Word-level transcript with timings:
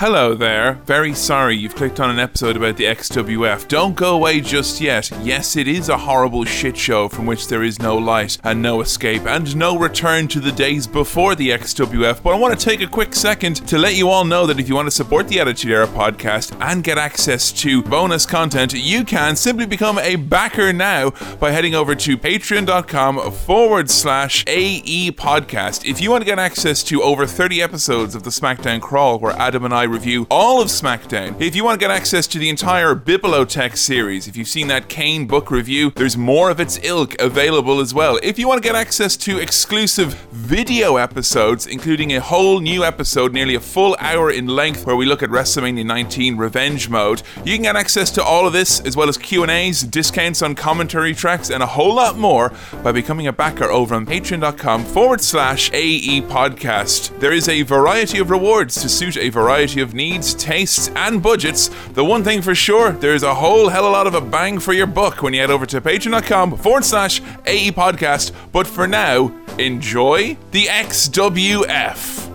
Hello 0.00 0.32
there. 0.32 0.80
Very 0.86 1.12
sorry 1.12 1.58
you've 1.58 1.74
clicked 1.74 2.00
on 2.00 2.08
an 2.08 2.18
episode 2.18 2.56
about 2.56 2.78
the 2.78 2.86
XWF. 2.86 3.68
Don't 3.68 3.94
go 3.94 4.14
away 4.14 4.40
just 4.40 4.80
yet. 4.80 5.10
Yes, 5.20 5.56
it 5.56 5.68
is 5.68 5.90
a 5.90 5.98
horrible 5.98 6.46
shit 6.46 6.74
show 6.74 7.06
from 7.06 7.26
which 7.26 7.48
there 7.48 7.62
is 7.62 7.78
no 7.78 7.98
light 7.98 8.38
and 8.42 8.62
no 8.62 8.80
escape 8.80 9.26
and 9.26 9.54
no 9.54 9.78
return 9.78 10.26
to 10.28 10.40
the 10.40 10.52
days 10.52 10.86
before 10.86 11.34
the 11.34 11.50
XWF. 11.50 12.22
But 12.22 12.32
I 12.32 12.38
want 12.38 12.58
to 12.58 12.64
take 12.64 12.80
a 12.80 12.86
quick 12.86 13.14
second 13.14 13.56
to 13.68 13.76
let 13.76 13.94
you 13.94 14.08
all 14.08 14.24
know 14.24 14.46
that 14.46 14.58
if 14.58 14.70
you 14.70 14.74
want 14.74 14.86
to 14.86 14.90
support 14.90 15.28
the 15.28 15.38
Attitude 15.38 15.70
Era 15.70 15.86
podcast 15.86 16.56
and 16.62 16.82
get 16.82 16.96
access 16.96 17.52
to 17.60 17.82
bonus 17.82 18.24
content, 18.24 18.72
you 18.72 19.04
can 19.04 19.36
simply 19.36 19.66
become 19.66 19.98
a 19.98 20.16
backer 20.16 20.72
now 20.72 21.10
by 21.38 21.50
heading 21.50 21.74
over 21.74 21.94
to 21.96 22.16
patreon.com 22.16 23.32
forward 23.32 23.90
slash 23.90 24.44
AE 24.46 25.10
podcast. 25.10 25.84
If 25.84 26.00
you 26.00 26.10
want 26.10 26.22
to 26.22 26.26
get 26.26 26.38
access 26.38 26.82
to 26.84 27.02
over 27.02 27.26
30 27.26 27.60
episodes 27.60 28.14
of 28.14 28.22
the 28.22 28.30
SmackDown 28.30 28.80
Crawl 28.80 29.18
where 29.18 29.36
Adam 29.36 29.66
and 29.66 29.74
I 29.74 29.89
review 29.90 30.26
all 30.30 30.62
of 30.62 30.68
SmackDown. 30.68 31.38
If 31.40 31.54
you 31.54 31.64
want 31.64 31.80
to 31.80 31.84
get 31.84 31.90
access 31.90 32.26
to 32.28 32.38
the 32.38 32.48
entire 32.48 32.94
Bibliotech 32.94 33.76
series, 33.76 34.26
if 34.28 34.36
you've 34.36 34.48
seen 34.48 34.68
that 34.68 34.88
Kane 34.88 35.26
book 35.26 35.50
review, 35.50 35.92
there's 35.96 36.16
more 36.16 36.50
of 36.50 36.60
its 36.60 36.78
ilk 36.82 37.20
available 37.20 37.80
as 37.80 37.92
well. 37.92 38.18
If 38.22 38.38
you 38.38 38.48
want 38.48 38.62
to 38.62 38.66
get 38.66 38.76
access 38.76 39.16
to 39.18 39.38
exclusive 39.38 40.14
video 40.30 40.96
episodes, 40.96 41.66
including 41.66 42.14
a 42.14 42.20
whole 42.20 42.60
new 42.60 42.84
episode, 42.84 43.32
nearly 43.32 43.54
a 43.54 43.60
full 43.60 43.96
hour 43.98 44.30
in 44.30 44.46
length, 44.46 44.86
where 44.86 44.96
we 44.96 45.06
look 45.06 45.22
at 45.22 45.30
WrestleMania 45.30 45.84
19 45.84 46.36
Revenge 46.36 46.88
Mode, 46.88 47.22
you 47.44 47.54
can 47.54 47.62
get 47.62 47.76
access 47.76 48.10
to 48.12 48.22
all 48.22 48.46
of 48.46 48.52
this 48.52 48.80
as 48.80 48.96
well 48.96 49.08
as 49.08 49.18
Q&As, 49.18 49.82
discounts 49.82 50.42
on 50.42 50.54
commentary 50.54 51.14
tracks, 51.14 51.50
and 51.50 51.62
a 51.62 51.66
whole 51.66 51.94
lot 51.94 52.16
more 52.16 52.52
by 52.82 52.92
becoming 52.92 53.26
a 53.26 53.32
backer 53.32 53.64
over 53.64 53.94
on 53.94 54.06
patreon.com 54.06 54.84
forward 54.84 55.20
slash 55.20 55.70
AE 55.72 56.22
podcast. 56.22 57.18
There 57.20 57.32
is 57.32 57.48
a 57.48 57.62
variety 57.62 58.18
of 58.18 58.30
rewards 58.30 58.80
to 58.82 58.88
suit 58.88 59.16
a 59.16 59.28
variety 59.28 59.79
of 59.80 59.94
needs, 59.94 60.34
tastes, 60.34 60.88
and 60.96 61.22
budgets. 61.22 61.68
The 61.94 62.04
one 62.04 62.24
thing 62.24 62.42
for 62.42 62.54
sure, 62.54 62.92
there's 62.92 63.22
a 63.22 63.34
whole 63.34 63.68
hell 63.68 63.86
of 63.86 63.90
a 63.90 63.92
lot 63.92 64.06
of 64.06 64.14
a 64.14 64.20
bang 64.20 64.58
for 64.58 64.72
your 64.72 64.86
buck 64.86 65.22
when 65.22 65.34
you 65.34 65.40
head 65.40 65.50
over 65.50 65.66
to 65.66 65.80
patreon.com 65.80 66.56
forward 66.56 66.84
slash 66.84 67.20
AE 67.46 67.72
podcast. 67.72 68.32
But 68.52 68.66
for 68.66 68.86
now, 68.86 69.34
enjoy 69.58 70.36
the 70.52 70.64
XWF. 70.64 72.29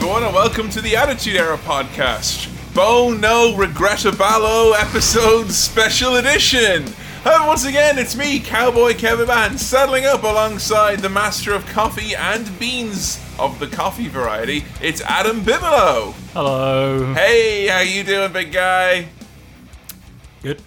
Everyone, 0.00 0.22
and 0.22 0.32
welcome 0.32 0.70
to 0.70 0.80
the 0.80 0.94
Attitude 0.94 1.34
Era 1.34 1.58
podcast. 1.58 2.46
Bo 2.72 3.10
No 3.10 3.52
Regrettaballo 3.54 4.72
episode 4.78 5.50
special 5.50 6.14
edition. 6.14 6.84
And 7.24 7.46
once 7.48 7.64
again, 7.64 7.98
it's 7.98 8.14
me, 8.16 8.38
Cowboy 8.38 8.94
Kevin 8.94 9.26
Man, 9.26 9.58
saddling 9.58 10.06
up 10.06 10.22
alongside 10.22 11.00
the 11.00 11.08
master 11.08 11.52
of 11.52 11.66
coffee 11.66 12.14
and 12.14 12.56
beans 12.60 13.20
of 13.40 13.58
the 13.58 13.66
coffee 13.66 14.06
variety. 14.06 14.64
It's 14.80 15.00
Adam 15.00 15.42
Bigelow. 15.42 16.14
Hello. 16.32 17.12
Hey, 17.14 17.66
how 17.66 17.80
you 17.80 18.04
doing, 18.04 18.32
big 18.32 18.52
guy? 18.52 19.08
Good. 20.42 20.62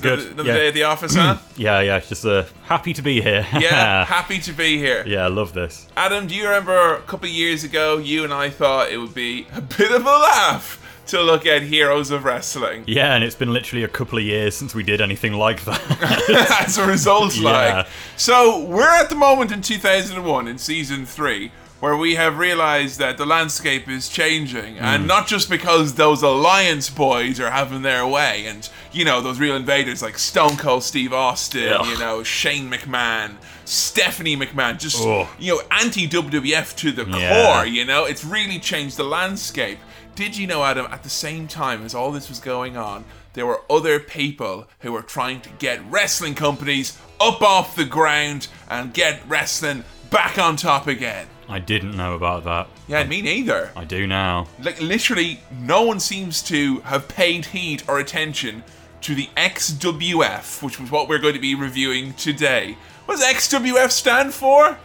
Good. 0.00 0.32
Another 0.32 0.48
yeah. 0.48 0.56
day 0.56 0.68
at 0.68 0.74
the 0.74 0.82
office, 0.84 1.14
huh? 1.14 1.38
yeah, 1.56 1.80
yeah. 1.80 2.00
Just 2.00 2.24
uh, 2.24 2.44
happy 2.64 2.92
to 2.94 3.02
be 3.02 3.20
here. 3.20 3.46
Yeah, 3.58 4.04
happy 4.18 4.38
to 4.40 4.52
be 4.52 4.78
here. 4.78 5.04
yeah, 5.06 5.24
I 5.24 5.28
love 5.28 5.52
this. 5.52 5.88
Adam, 5.96 6.26
do 6.26 6.34
you 6.34 6.44
remember 6.44 6.94
a 6.96 7.02
couple 7.02 7.26
of 7.28 7.34
years 7.34 7.64
ago, 7.64 7.98
you 7.98 8.24
and 8.24 8.32
I 8.32 8.50
thought 8.50 8.90
it 8.90 8.98
would 8.98 9.14
be 9.14 9.46
a 9.54 9.60
bit 9.60 9.90
of 9.92 10.02
a 10.02 10.10
laugh 10.10 10.78
to 11.08 11.20
look 11.20 11.44
at 11.46 11.62
Heroes 11.62 12.10
of 12.10 12.24
Wrestling? 12.24 12.84
Yeah, 12.86 13.14
and 13.14 13.24
it's 13.24 13.34
been 13.34 13.52
literally 13.52 13.84
a 13.84 13.88
couple 13.88 14.18
of 14.18 14.24
years 14.24 14.56
since 14.56 14.74
we 14.74 14.82
did 14.82 15.00
anything 15.00 15.32
like 15.34 15.64
that. 15.64 16.60
as 16.66 16.78
a 16.78 16.86
result, 16.86 17.36
Yeah. 17.36 17.50
like. 17.50 17.86
So 18.16 18.64
we're 18.64 18.88
at 18.88 19.08
the 19.08 19.16
moment 19.16 19.52
in 19.52 19.62
2001 19.62 20.48
in 20.48 20.58
season 20.58 21.04
three 21.06 21.50
where 21.82 21.96
we 21.96 22.14
have 22.14 22.38
realized 22.38 23.00
that 23.00 23.16
the 23.18 23.26
landscape 23.26 23.88
is 23.88 24.08
changing, 24.08 24.76
Mm. 24.76 24.82
and 24.82 25.06
not 25.08 25.26
just 25.26 25.50
because 25.50 25.94
those 25.94 26.22
Alliance 26.22 26.88
boys 26.88 27.40
are 27.40 27.50
having 27.50 27.82
their 27.82 28.06
way, 28.06 28.46
and 28.46 28.68
you 28.92 29.04
know 29.04 29.20
those 29.20 29.40
real 29.40 29.56
invaders 29.56 30.00
like 30.00 30.16
Stone 30.16 30.58
Cold 30.58 30.84
Steve 30.84 31.12
Austin, 31.12 31.72
Ugh. 31.72 31.86
you 31.88 31.98
know 31.98 32.22
Shane 32.22 32.70
McMahon. 32.70 33.32
Stephanie 33.64 34.36
McMahon, 34.36 34.78
just 34.78 35.04
Ugh. 35.04 35.26
you 35.40 35.56
know, 35.56 35.62
anti 35.72 36.06
WWF 36.06 36.76
to 36.76 36.92
the 36.92 37.04
Yeah. 37.04 37.30
core. 37.56 37.66
You 37.66 37.84
know, 37.84 38.04
it's 38.04 38.24
really 38.24 38.60
changed 38.60 38.96
the 38.96 39.02
landscape. 39.04 39.78
Did 40.14 40.36
you 40.36 40.46
know, 40.46 40.62
Adam? 40.62 40.86
At 40.92 41.02
the 41.02 41.10
same 41.10 41.48
time 41.48 41.84
as 41.84 41.96
all 41.96 42.12
this 42.12 42.28
was 42.28 42.38
going 42.38 42.76
on, 42.76 43.04
there 43.32 43.44
were 43.46 43.62
other 43.68 43.98
people 43.98 44.68
who 44.80 44.92
were 44.92 45.02
trying 45.02 45.40
to 45.40 45.48
get 45.58 45.80
wrestling 45.90 46.34
companies 46.36 46.96
up 47.20 47.42
off 47.42 47.74
the 47.74 47.84
ground 47.86 48.46
and 48.70 48.92
get 48.94 49.20
wrestling 49.26 49.82
back 50.10 50.38
on 50.38 50.54
top 50.54 50.86
again. 50.86 51.26
I 51.48 51.58
didn't 51.58 51.96
know 51.96 52.14
about 52.14 52.44
that. 52.44 52.68
Yeah, 52.88 53.04
me 53.04 53.20
neither. 53.22 53.70
I 53.76 53.84
do 53.84 54.06
now. 54.06 54.48
Like 54.62 54.80
literally, 54.80 55.40
no 55.60 55.82
one 55.82 56.00
seems 56.00 56.42
to 56.44 56.80
have 56.80 57.08
paid 57.08 57.46
heed 57.46 57.82
or 57.88 57.98
attention 57.98 58.64
to 59.02 59.14
the 59.14 59.28
XWF, 59.36 60.62
which 60.62 60.78
was 60.80 60.90
what 60.90 61.08
we're 61.08 61.18
going 61.18 61.34
to 61.34 61.40
be 61.40 61.54
reviewing 61.54 62.14
today. 62.14 62.76
What 63.06 63.18
does 63.18 63.26
XWF 63.26 63.90
stand 63.90 64.32
for? 64.32 64.78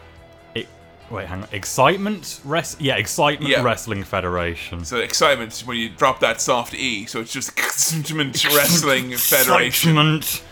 It, 0.55 0.67
wait, 1.11 1.27
hang 1.27 1.43
on. 1.43 1.49
Excitement 1.51 2.41
Rest. 2.43 2.81
Yeah, 2.81 2.95
Excitement 2.97 3.51
Yeah. 3.51 3.61
Wrestling 3.61 4.03
Federation. 4.03 4.83
So 4.85 4.97
excitement 4.97 5.59
when 5.65 5.77
you 5.77 5.89
drop 5.89 6.19
that 6.21 6.41
soft 6.41 6.73
E, 6.73 7.05
so 7.05 7.19
it's 7.21 7.31
just 7.31 7.49
Excitement 7.57 8.43
Wrestling 8.45 9.15
Federation. 9.15 9.91
Excitement. 9.91 10.43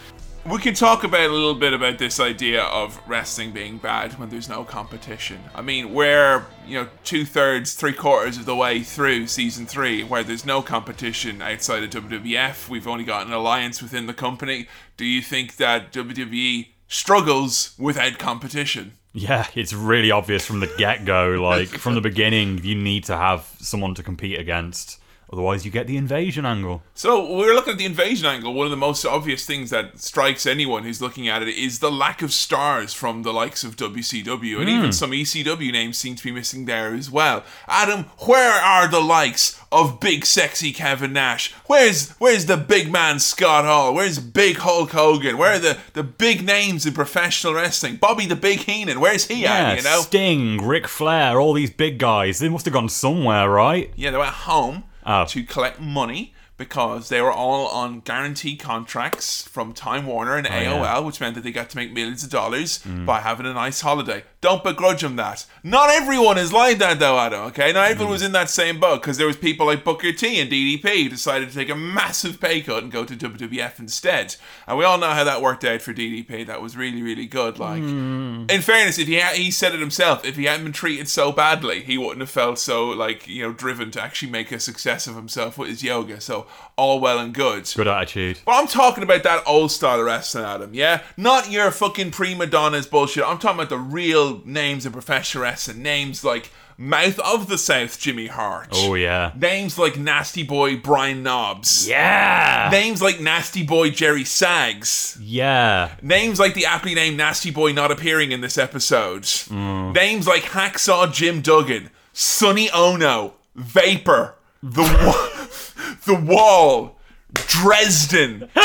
We 0.48 0.60
can 0.60 0.76
talk 0.76 1.04
about 1.04 1.28
a 1.28 1.34
little 1.34 1.56
bit 1.56 1.74
about 1.74 1.98
this 1.98 2.20
idea 2.20 2.62
of 2.62 3.02
wrestling 3.08 3.52
being 3.52 3.80
bad 3.80 4.20
when 4.20 4.30
there's 4.30 4.48
no 4.48 4.64
competition. 4.64 5.40
I 5.56 5.64
mean, 5.64 5.92
we're 5.92 6.46
you 6.68 6.80
know 6.80 6.90
two 7.04 7.26
thirds, 7.26 7.74
three 7.74 7.94
quarters 7.94 8.38
of 8.38 8.46
the 8.46 8.56
way 8.56 8.84
through 8.84 9.26
season 9.26 9.66
three, 9.66 10.04
where 10.04 10.24
there's 10.24 10.46
no 10.46 10.62
competition 10.62 11.42
outside 11.42 11.82
of 11.82 11.90
WWF. 11.90 12.70
We've 12.70 12.88
only 12.88 13.04
got 13.04 13.26
an 13.26 13.34
alliance 13.34 13.82
within 13.82 14.06
the 14.06 14.14
company. 14.14 14.68
Do 14.98 15.06
you 15.06 15.24
think 15.24 15.56
that 15.56 15.92
WWE 15.92 16.68
struggles 16.88 17.74
without 17.80 18.20
competition? 18.20 18.94
Yeah, 19.14 19.48
it's 19.56 19.74
really 19.74 20.12
obvious 20.12 20.46
from 20.46 20.60
the 20.60 20.72
get 20.78 21.06
go. 21.06 21.42
Like, 21.42 21.70
from 21.70 21.96
the 21.96 22.02
beginning, 22.12 22.64
you 22.64 22.76
need 22.76 23.06
to 23.06 23.18
have 23.18 23.50
someone 23.60 23.96
to 23.96 24.04
compete 24.04 24.40
against. 24.40 25.02
Otherwise, 25.32 25.66
you 25.66 25.72
get 25.72 25.88
the 25.88 25.98
invasion 25.98 26.46
angle. 26.46 26.84
So 26.94 27.36
we're 27.36 27.56
looking 27.56 27.74
at 27.74 27.80
the 27.80 27.86
invasion 27.86 28.28
angle. 28.28 28.54
One 28.54 28.68
of 28.68 28.72
the 28.72 28.78
most 28.78 29.06
obvious 29.06 29.46
things 29.46 29.72
that 29.72 30.00
strikes 30.00 30.46
anyone 30.46 30.84
who's 30.84 31.02
looking 31.02 31.28
at 31.28 31.42
it 31.42 31.50
is 31.50 31.80
the 31.80 31.92
lack 31.92 32.22
of 32.22 32.32
stars 32.32 32.94
from 32.94 33.24
the 33.24 33.34
likes 33.34 33.64
of 33.64 33.76
WCW, 33.76 34.60
and 34.60 34.70
even 34.70 34.86
hmm. 34.86 34.92
some 34.92 35.12
ECW 35.12 35.72
names 35.72 35.98
seem 35.98 36.16
to 36.16 36.24
be 36.24 36.32
missing 36.32 36.66
there 36.66 36.94
as 36.94 37.10
well. 37.10 37.44
Adam, 37.68 38.06
where 38.20 38.62
are 38.62 38.88
the 38.88 39.00
likes 39.00 39.60
of 39.72 40.00
big 40.00 40.26
sexy 40.26 40.72
Kevin 40.72 41.14
Nash? 41.14 41.52
Where's 41.66 42.12
where's 42.12 42.46
the 42.46 42.58
big 42.58 42.92
man 42.92 43.20
Scott 43.20 43.66
Hall? 43.66 43.94
Where's 43.96 44.20
big 44.20 44.58
Hulk 44.58 44.92
Hogan? 44.92 45.38
Where 45.38 45.54
are 45.56 45.60
the, 45.60 45.78
the 45.94 46.04
big 46.04 46.46
names 46.46 46.86
in 46.86 46.94
professional 46.94 47.56
wrestling? 47.56 47.96
Bobby 47.96 48.28
the 48.28 48.36
Big 48.36 48.60
Heenan, 48.60 49.00
where's 49.00 49.26
he 49.26 49.42
Yeah, 49.42 49.54
at? 49.54 49.78
You 49.78 49.84
know? 49.84 50.02
Sting, 50.02 50.66
Ric 50.66 50.88
Flair, 50.88 51.40
all 51.40 51.54
these 51.54 51.72
big 51.72 51.98
guys. 51.98 52.40
They 52.40 52.50
must 52.50 52.66
have 52.66 52.74
gone 52.74 52.90
somewhere, 52.90 53.50
right? 53.50 53.92
Yeah, 53.96 54.12
they 54.12 54.18
were 54.18 54.24
at 54.26 54.34
home 54.34 54.84
Oh. 55.06 55.26
to 55.26 55.44
collect 55.44 55.80
money 55.80 56.34
because 56.58 57.10
they 57.10 57.22
were 57.22 57.32
all 57.32 57.68
on 57.68 58.00
guaranteed 58.00 58.60
contracts 58.60 59.48
from 59.48 59.74
Time 59.74 60.06
Warner 60.06 60.38
and 60.38 60.48
AOL, 60.48 60.82
yeah. 60.82 61.00
which 61.00 61.20
meant 61.20 61.36
that 61.36 61.44
they 61.44 61.52
got 61.52 61.70
to 61.72 61.78
make 61.78 61.92
millions 61.92 62.24
of 62.24 62.30
dollars 62.30 62.80
mm. 62.80 63.06
by 63.06 63.20
having 63.20 63.46
a 63.46 63.54
nice 63.54 63.82
holiday. 63.82 64.24
Don't 64.46 64.64
begrudge 64.64 65.04
him 65.04 65.16
that. 65.16 65.44
Not 65.64 65.90
everyone 65.90 66.38
is 66.38 66.54
like 66.54 66.78
that, 66.78 67.00
though, 67.00 67.18
Adam. 67.18 67.48
Okay, 67.48 67.74
not 67.74 67.90
everyone 67.90 68.12
was 68.12 68.22
hmm. 68.22 68.28
in 68.28 68.32
that 68.34 68.52
same 68.52 68.80
boat 68.80 69.02
because 69.02 69.18
there 69.18 69.26
was 69.26 69.36
people 69.36 69.66
like 69.66 69.84
Booker 69.84 70.12
T 70.12 70.40
and 70.40 70.52
DDP 70.52 71.02
who 71.02 71.10
decided 71.10 71.50
to 71.50 71.56
take 71.56 71.72
a 71.72 71.76
massive 71.76 72.40
pay 72.40 72.62
cut 72.62 72.84
and 72.84 72.92
go 72.92 73.04
to 73.04 73.16
WWF 73.16 73.80
instead. 73.80 74.36
And 74.68 74.78
we 74.78 74.86
all 74.86 75.00
know 75.00 75.10
how 75.10 75.24
that 75.24 75.42
worked 75.42 75.64
out 75.64 75.82
for 75.82 75.96
DDP. 75.96 76.46
That 76.46 76.62
was 76.62 76.78
really, 76.78 77.02
really 77.02 77.26
good. 77.26 77.58
Like, 77.58 77.82
hmm. 77.82 78.46
in 78.48 78.62
fairness, 78.62 79.00
if 79.00 79.08
he 79.08 79.16
had, 79.16 79.36
he 79.36 79.50
said 79.50 79.74
it 79.74 79.80
himself, 79.80 80.24
if 80.24 80.36
he 80.36 80.44
hadn't 80.44 80.66
been 80.66 80.74
treated 80.74 81.10
so 81.10 81.32
badly, 81.32 81.82
he 81.82 81.98
wouldn't 81.98 82.20
have 82.20 82.30
felt 82.30 82.60
so 82.60 82.90
like 82.90 83.28
you 83.28 83.42
know 83.42 83.52
driven 83.52 83.90
to 83.90 84.00
actually 84.00 84.32
make 84.32 84.52
a 84.52 84.60
success 84.60 85.08
of 85.08 85.16
himself 85.16 85.58
with 85.58 85.70
his 85.70 85.82
yoga. 85.82 86.22
So 86.22 86.46
all 86.76 87.00
well 87.00 87.18
and 87.18 87.34
good. 87.34 87.68
Good 87.76 87.88
attitude. 87.88 88.42
But 88.46 88.52
I'm 88.52 88.68
talking 88.68 89.04
about 89.04 89.24
that 89.24 89.42
old 89.48 89.72
style 89.72 90.00
of 90.00 90.06
wrestling, 90.06 90.46
Adam. 90.46 90.76
Yeah, 90.76 91.02
not 91.18 91.50
your 91.50 91.72
fucking 91.72 92.12
prima 92.12 92.46
donnas 92.46 92.86
bullshit. 92.86 93.24
I'm 93.24 93.40
talking 93.40 93.60
about 93.60 93.70
the 93.70 93.80
real 93.80 94.35
real 94.36 94.46
names 94.46 94.86
in 94.86 94.92
professional 94.92 95.46
and 95.46 95.84
Names 95.84 96.24
like 96.24 96.52
Mouth 96.78 97.20
of 97.20 97.48
the 97.48 97.58
South 97.58 98.00
Jimmy 98.00 98.28
Hart. 98.28 98.70
Oh 98.74 98.96
yeah. 98.96 99.32
Names 99.36 99.78
like 99.80 99.98
Nasty 99.98 100.44
Boy 100.44 100.76
Brian 100.78 101.24
Knobbs. 101.24 101.88
Yeah. 101.88 102.70
Names 102.72 103.02
like 103.02 103.20
Nasty 103.20 103.64
Boy 103.64 103.90
Jerry 103.92 104.24
Sags. 104.26 105.18
Yeah. 105.22 105.92
Names 106.02 106.40
like 106.40 106.54
the 106.54 106.66
aptly 106.66 106.94
named 106.96 107.18
Nasty 107.18 107.52
Boy 107.52 107.72
not 107.72 107.92
appearing 107.92 108.32
in 108.32 108.42
this 108.42 108.58
episode. 108.58 109.24
Mm. 109.24 109.94
Names 109.94 110.28
like 110.28 110.44
Hacksaw 110.44 111.14
Jim 111.14 111.42
Duggan, 111.42 111.90
Sonny 112.14 112.70
Onoo, 112.72 113.32
Vapor, 113.56 114.36
The, 114.62 114.82
wa- 114.82 115.96
the 116.06 116.16
Wall, 116.16 116.98
Dresden. 117.34 118.50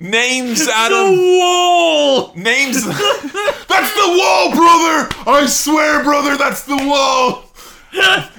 Names 0.00 0.66
Adam. 0.66 1.16
wall. 1.16 2.32
Names. 2.34 2.86
that's 2.86 3.94
the 3.94 4.18
wall, 4.18 4.50
brother! 4.50 5.08
I 5.30 5.46
swear, 5.46 6.02
brother, 6.02 6.38
that's 6.38 6.64
the 6.64 6.76
wall! 6.76 7.44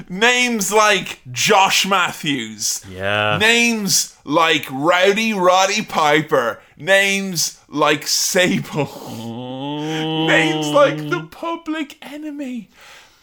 Names 0.09 0.71
like 0.71 1.19
Josh 1.31 1.85
Matthews. 1.85 2.83
Yeah. 2.89 3.37
Names 3.39 4.15
like 4.23 4.65
Rowdy 4.71 5.33
Roddy 5.33 5.83
Piper. 5.83 6.61
Names 6.77 7.59
like 7.67 8.07
Sable. 8.07 8.89
Oh. 8.91 10.27
Names 10.27 10.67
like 10.67 11.09
the 11.09 11.27
Public 11.29 11.97
Enemy. 12.01 12.69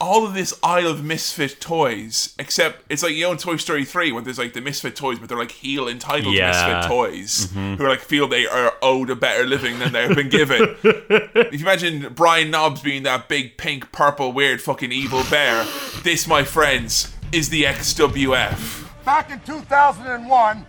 All 0.01 0.25
of 0.25 0.35
this 0.35 0.55
Isle 0.63 0.87
of 0.87 1.05
Misfit 1.05 1.61
toys, 1.61 2.35
except 2.39 2.85
it's 2.89 3.03
like 3.03 3.15
you 3.15 3.25
know 3.25 3.33
in 3.33 3.39
Toy 3.39 3.57
Story 3.57 3.85
3 3.85 4.13
when 4.13 4.25
there's 4.25 4.39
like 4.39 4.53
the 4.53 4.61
Misfit 4.61 4.95
toys, 4.95 5.19
but 5.19 5.29
they're 5.29 5.39
like 5.39 5.51
heel 5.51 5.89
entitled 5.89 6.35
Yeah. 6.35 6.51
Misfit 6.51 6.91
toys 6.91 7.47
mm-hmm. 7.47 7.75
who 7.75 7.89
like 7.89 8.01
feel 8.01 8.29
they 8.29 8.47
are 8.47 8.75
owed 8.81 9.11
a 9.11 9.17
better 9.17 9.45
living 9.45 9.81
than 9.81 9.93
they've 9.93 10.15
been 10.15 10.29
given. 10.29 10.77
if 10.85 11.53
you 11.53 11.67
imagine 11.67 12.13
Brian 12.15 12.51
Knobbs 12.51 12.81
being 12.81 13.03
that 13.03 13.29
big 13.29 13.57
pink 13.57 13.91
purple 13.91 14.33
weird 14.33 14.63
fucking 14.63 14.93
evil 14.93 15.25
bear, 15.31 15.67
this 16.05 16.29
my 16.29 16.45
friends 16.45 17.13
is 17.33 17.49
the 17.49 17.65
XWF. 17.65 18.89
back 19.05 19.31
in 19.31 19.41
2001, 19.41 20.67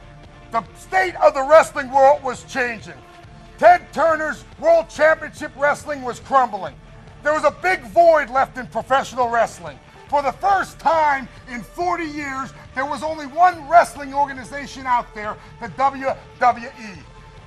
the 0.52 0.64
state 0.76 1.16
of 1.16 1.34
the 1.34 1.44
wrestling 1.44 1.92
world 1.92 2.24
was 2.24 2.44
changing. 2.46 2.96
Ted 3.60 3.92
Turner's 3.94 4.46
World 4.58 4.90
Championship 4.90 5.52
Wrestling 5.58 6.02
was 6.02 6.20
crumbling. 6.22 6.76
There 7.24 7.34
was 7.34 7.44
a 7.44 7.52
big 7.52 7.82
void 7.88 8.30
left 8.30 8.58
in 8.58 8.68
professional 8.68 9.30
wrestling. 9.30 9.78
For 10.08 10.22
the 10.22 10.32
first 10.32 10.80
time 10.80 11.28
in 11.52 11.62
40 11.62 12.04
years, 12.04 12.52
there 12.74 12.86
was 12.86 13.04
only 13.04 13.28
one 13.28 13.68
wrestling 13.70 14.14
organization 14.14 14.86
out 14.88 15.14
there, 15.14 15.36
the 15.62 15.68
WWE. 15.70 16.98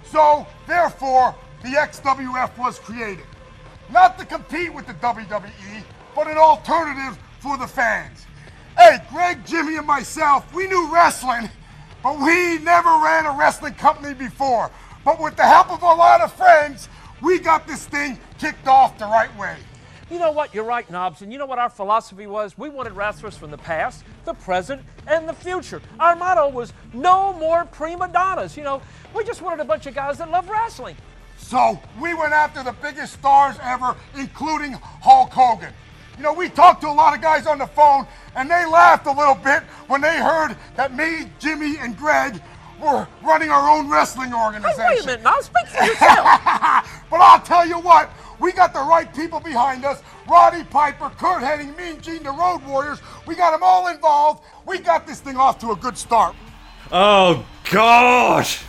So, 0.04 0.46
therefore, 0.66 1.34
the 1.62 1.70
XWF 1.70 2.56
was 2.58 2.78
created. 2.78 3.24
Not 3.90 4.18
to 4.18 4.24
compete 4.24 4.72
with 4.72 4.86
the 4.86 4.94
WWE, 4.94 5.82
but 6.14 6.28
an 6.28 6.36
alternative 6.36 7.18
for 7.40 7.56
the 7.56 7.66
fans. 7.66 8.26
Hey, 8.76 8.98
Greg, 9.10 9.44
Jimmy, 9.44 9.76
and 9.76 9.86
myself, 9.86 10.52
we 10.54 10.66
knew 10.66 10.92
wrestling, 10.92 11.50
but 12.02 12.18
we 12.18 12.58
never 12.58 12.88
ran 12.88 13.26
a 13.26 13.32
wrestling 13.32 13.74
company 13.74 14.14
before. 14.14 14.70
But 15.04 15.20
with 15.20 15.36
the 15.36 15.42
help 15.42 15.70
of 15.70 15.82
a 15.82 15.86
lot 15.86 16.20
of 16.20 16.32
friends, 16.32 16.88
we 17.22 17.38
got 17.38 17.66
this 17.66 17.86
thing 17.86 18.18
kicked 18.38 18.66
off 18.66 18.98
the 18.98 19.06
right 19.06 19.34
way. 19.38 19.56
You 20.10 20.18
know 20.18 20.32
what? 20.32 20.52
You're 20.52 20.64
right, 20.64 20.88
Knobbs. 20.90 21.22
And 21.22 21.32
you 21.32 21.38
know 21.38 21.46
what 21.46 21.58
our 21.58 21.70
philosophy 21.70 22.26
was? 22.26 22.58
We 22.58 22.68
wanted 22.68 22.92
wrestlers 22.92 23.36
from 23.36 23.50
the 23.50 23.56
past, 23.56 24.04
the 24.26 24.34
present, 24.34 24.82
and 25.06 25.26
the 25.26 25.32
future. 25.32 25.80
Our 25.98 26.16
motto 26.16 26.50
was 26.50 26.74
no 26.92 27.32
more 27.32 27.64
prima 27.64 28.08
donnas. 28.08 28.56
You 28.56 28.64
know, 28.64 28.82
we 29.14 29.24
just 29.24 29.40
wanted 29.40 29.60
a 29.60 29.64
bunch 29.64 29.86
of 29.86 29.94
guys 29.94 30.18
that 30.18 30.30
love 30.30 30.50
wrestling. 30.50 30.96
So 31.38 31.80
we 32.00 32.12
went 32.12 32.34
after 32.34 32.62
the 32.62 32.72
biggest 32.72 33.14
stars 33.14 33.56
ever, 33.62 33.96
including 34.16 34.72
Hulk 34.72 35.30
Hogan. 35.30 35.72
You 36.18 36.24
know, 36.24 36.34
we 36.34 36.50
talked 36.50 36.82
to 36.82 36.88
a 36.88 36.92
lot 36.92 37.14
of 37.14 37.22
guys 37.22 37.46
on 37.46 37.58
the 37.58 37.66
phone, 37.66 38.06
and 38.36 38.50
they 38.50 38.66
laughed 38.66 39.06
a 39.06 39.12
little 39.12 39.34
bit 39.34 39.62
when 39.88 40.02
they 40.02 40.18
heard 40.18 40.56
that 40.76 40.94
me, 40.94 41.30
Jimmy, 41.38 41.78
and 41.78 41.96
Greg 41.96 42.40
were 42.82 43.06
running 43.22 43.50
our 43.50 43.70
own 43.70 43.88
wrestling 43.88 44.30
Hey, 44.30 44.34
organization. 44.44 44.84
wait 44.88 45.02
a 45.02 45.06
minute, 45.06 45.22
Knobbs. 45.22 45.46
Speak 45.46 45.66
for 45.68 45.84
yourself. 45.84 46.24
but 47.10 47.20
I'll 47.20 47.40
tell 47.40 47.66
you 47.66 47.78
what, 47.78 48.10
we 48.38 48.52
got 48.52 48.72
the 48.74 48.80
right 48.80 49.12
people 49.14 49.40
behind 49.40 49.84
us. 49.84 50.02
Roddy 50.28 50.64
Piper, 50.64 51.10
Curt 51.10 51.42
Hennig, 51.42 51.76
Mean 51.76 52.00
Gene, 52.00 52.22
the 52.22 52.30
Road 52.30 52.62
Warriors. 52.66 53.00
We 53.26 53.34
got 53.34 53.52
them 53.52 53.60
all 53.62 53.88
involved. 53.88 54.44
We 54.66 54.78
got 54.78 55.06
this 55.06 55.20
thing 55.20 55.36
off 55.36 55.58
to 55.60 55.70
a 55.72 55.76
good 55.76 55.96
start. 55.96 56.34
Oh 56.90 57.44
gosh. 57.70 58.62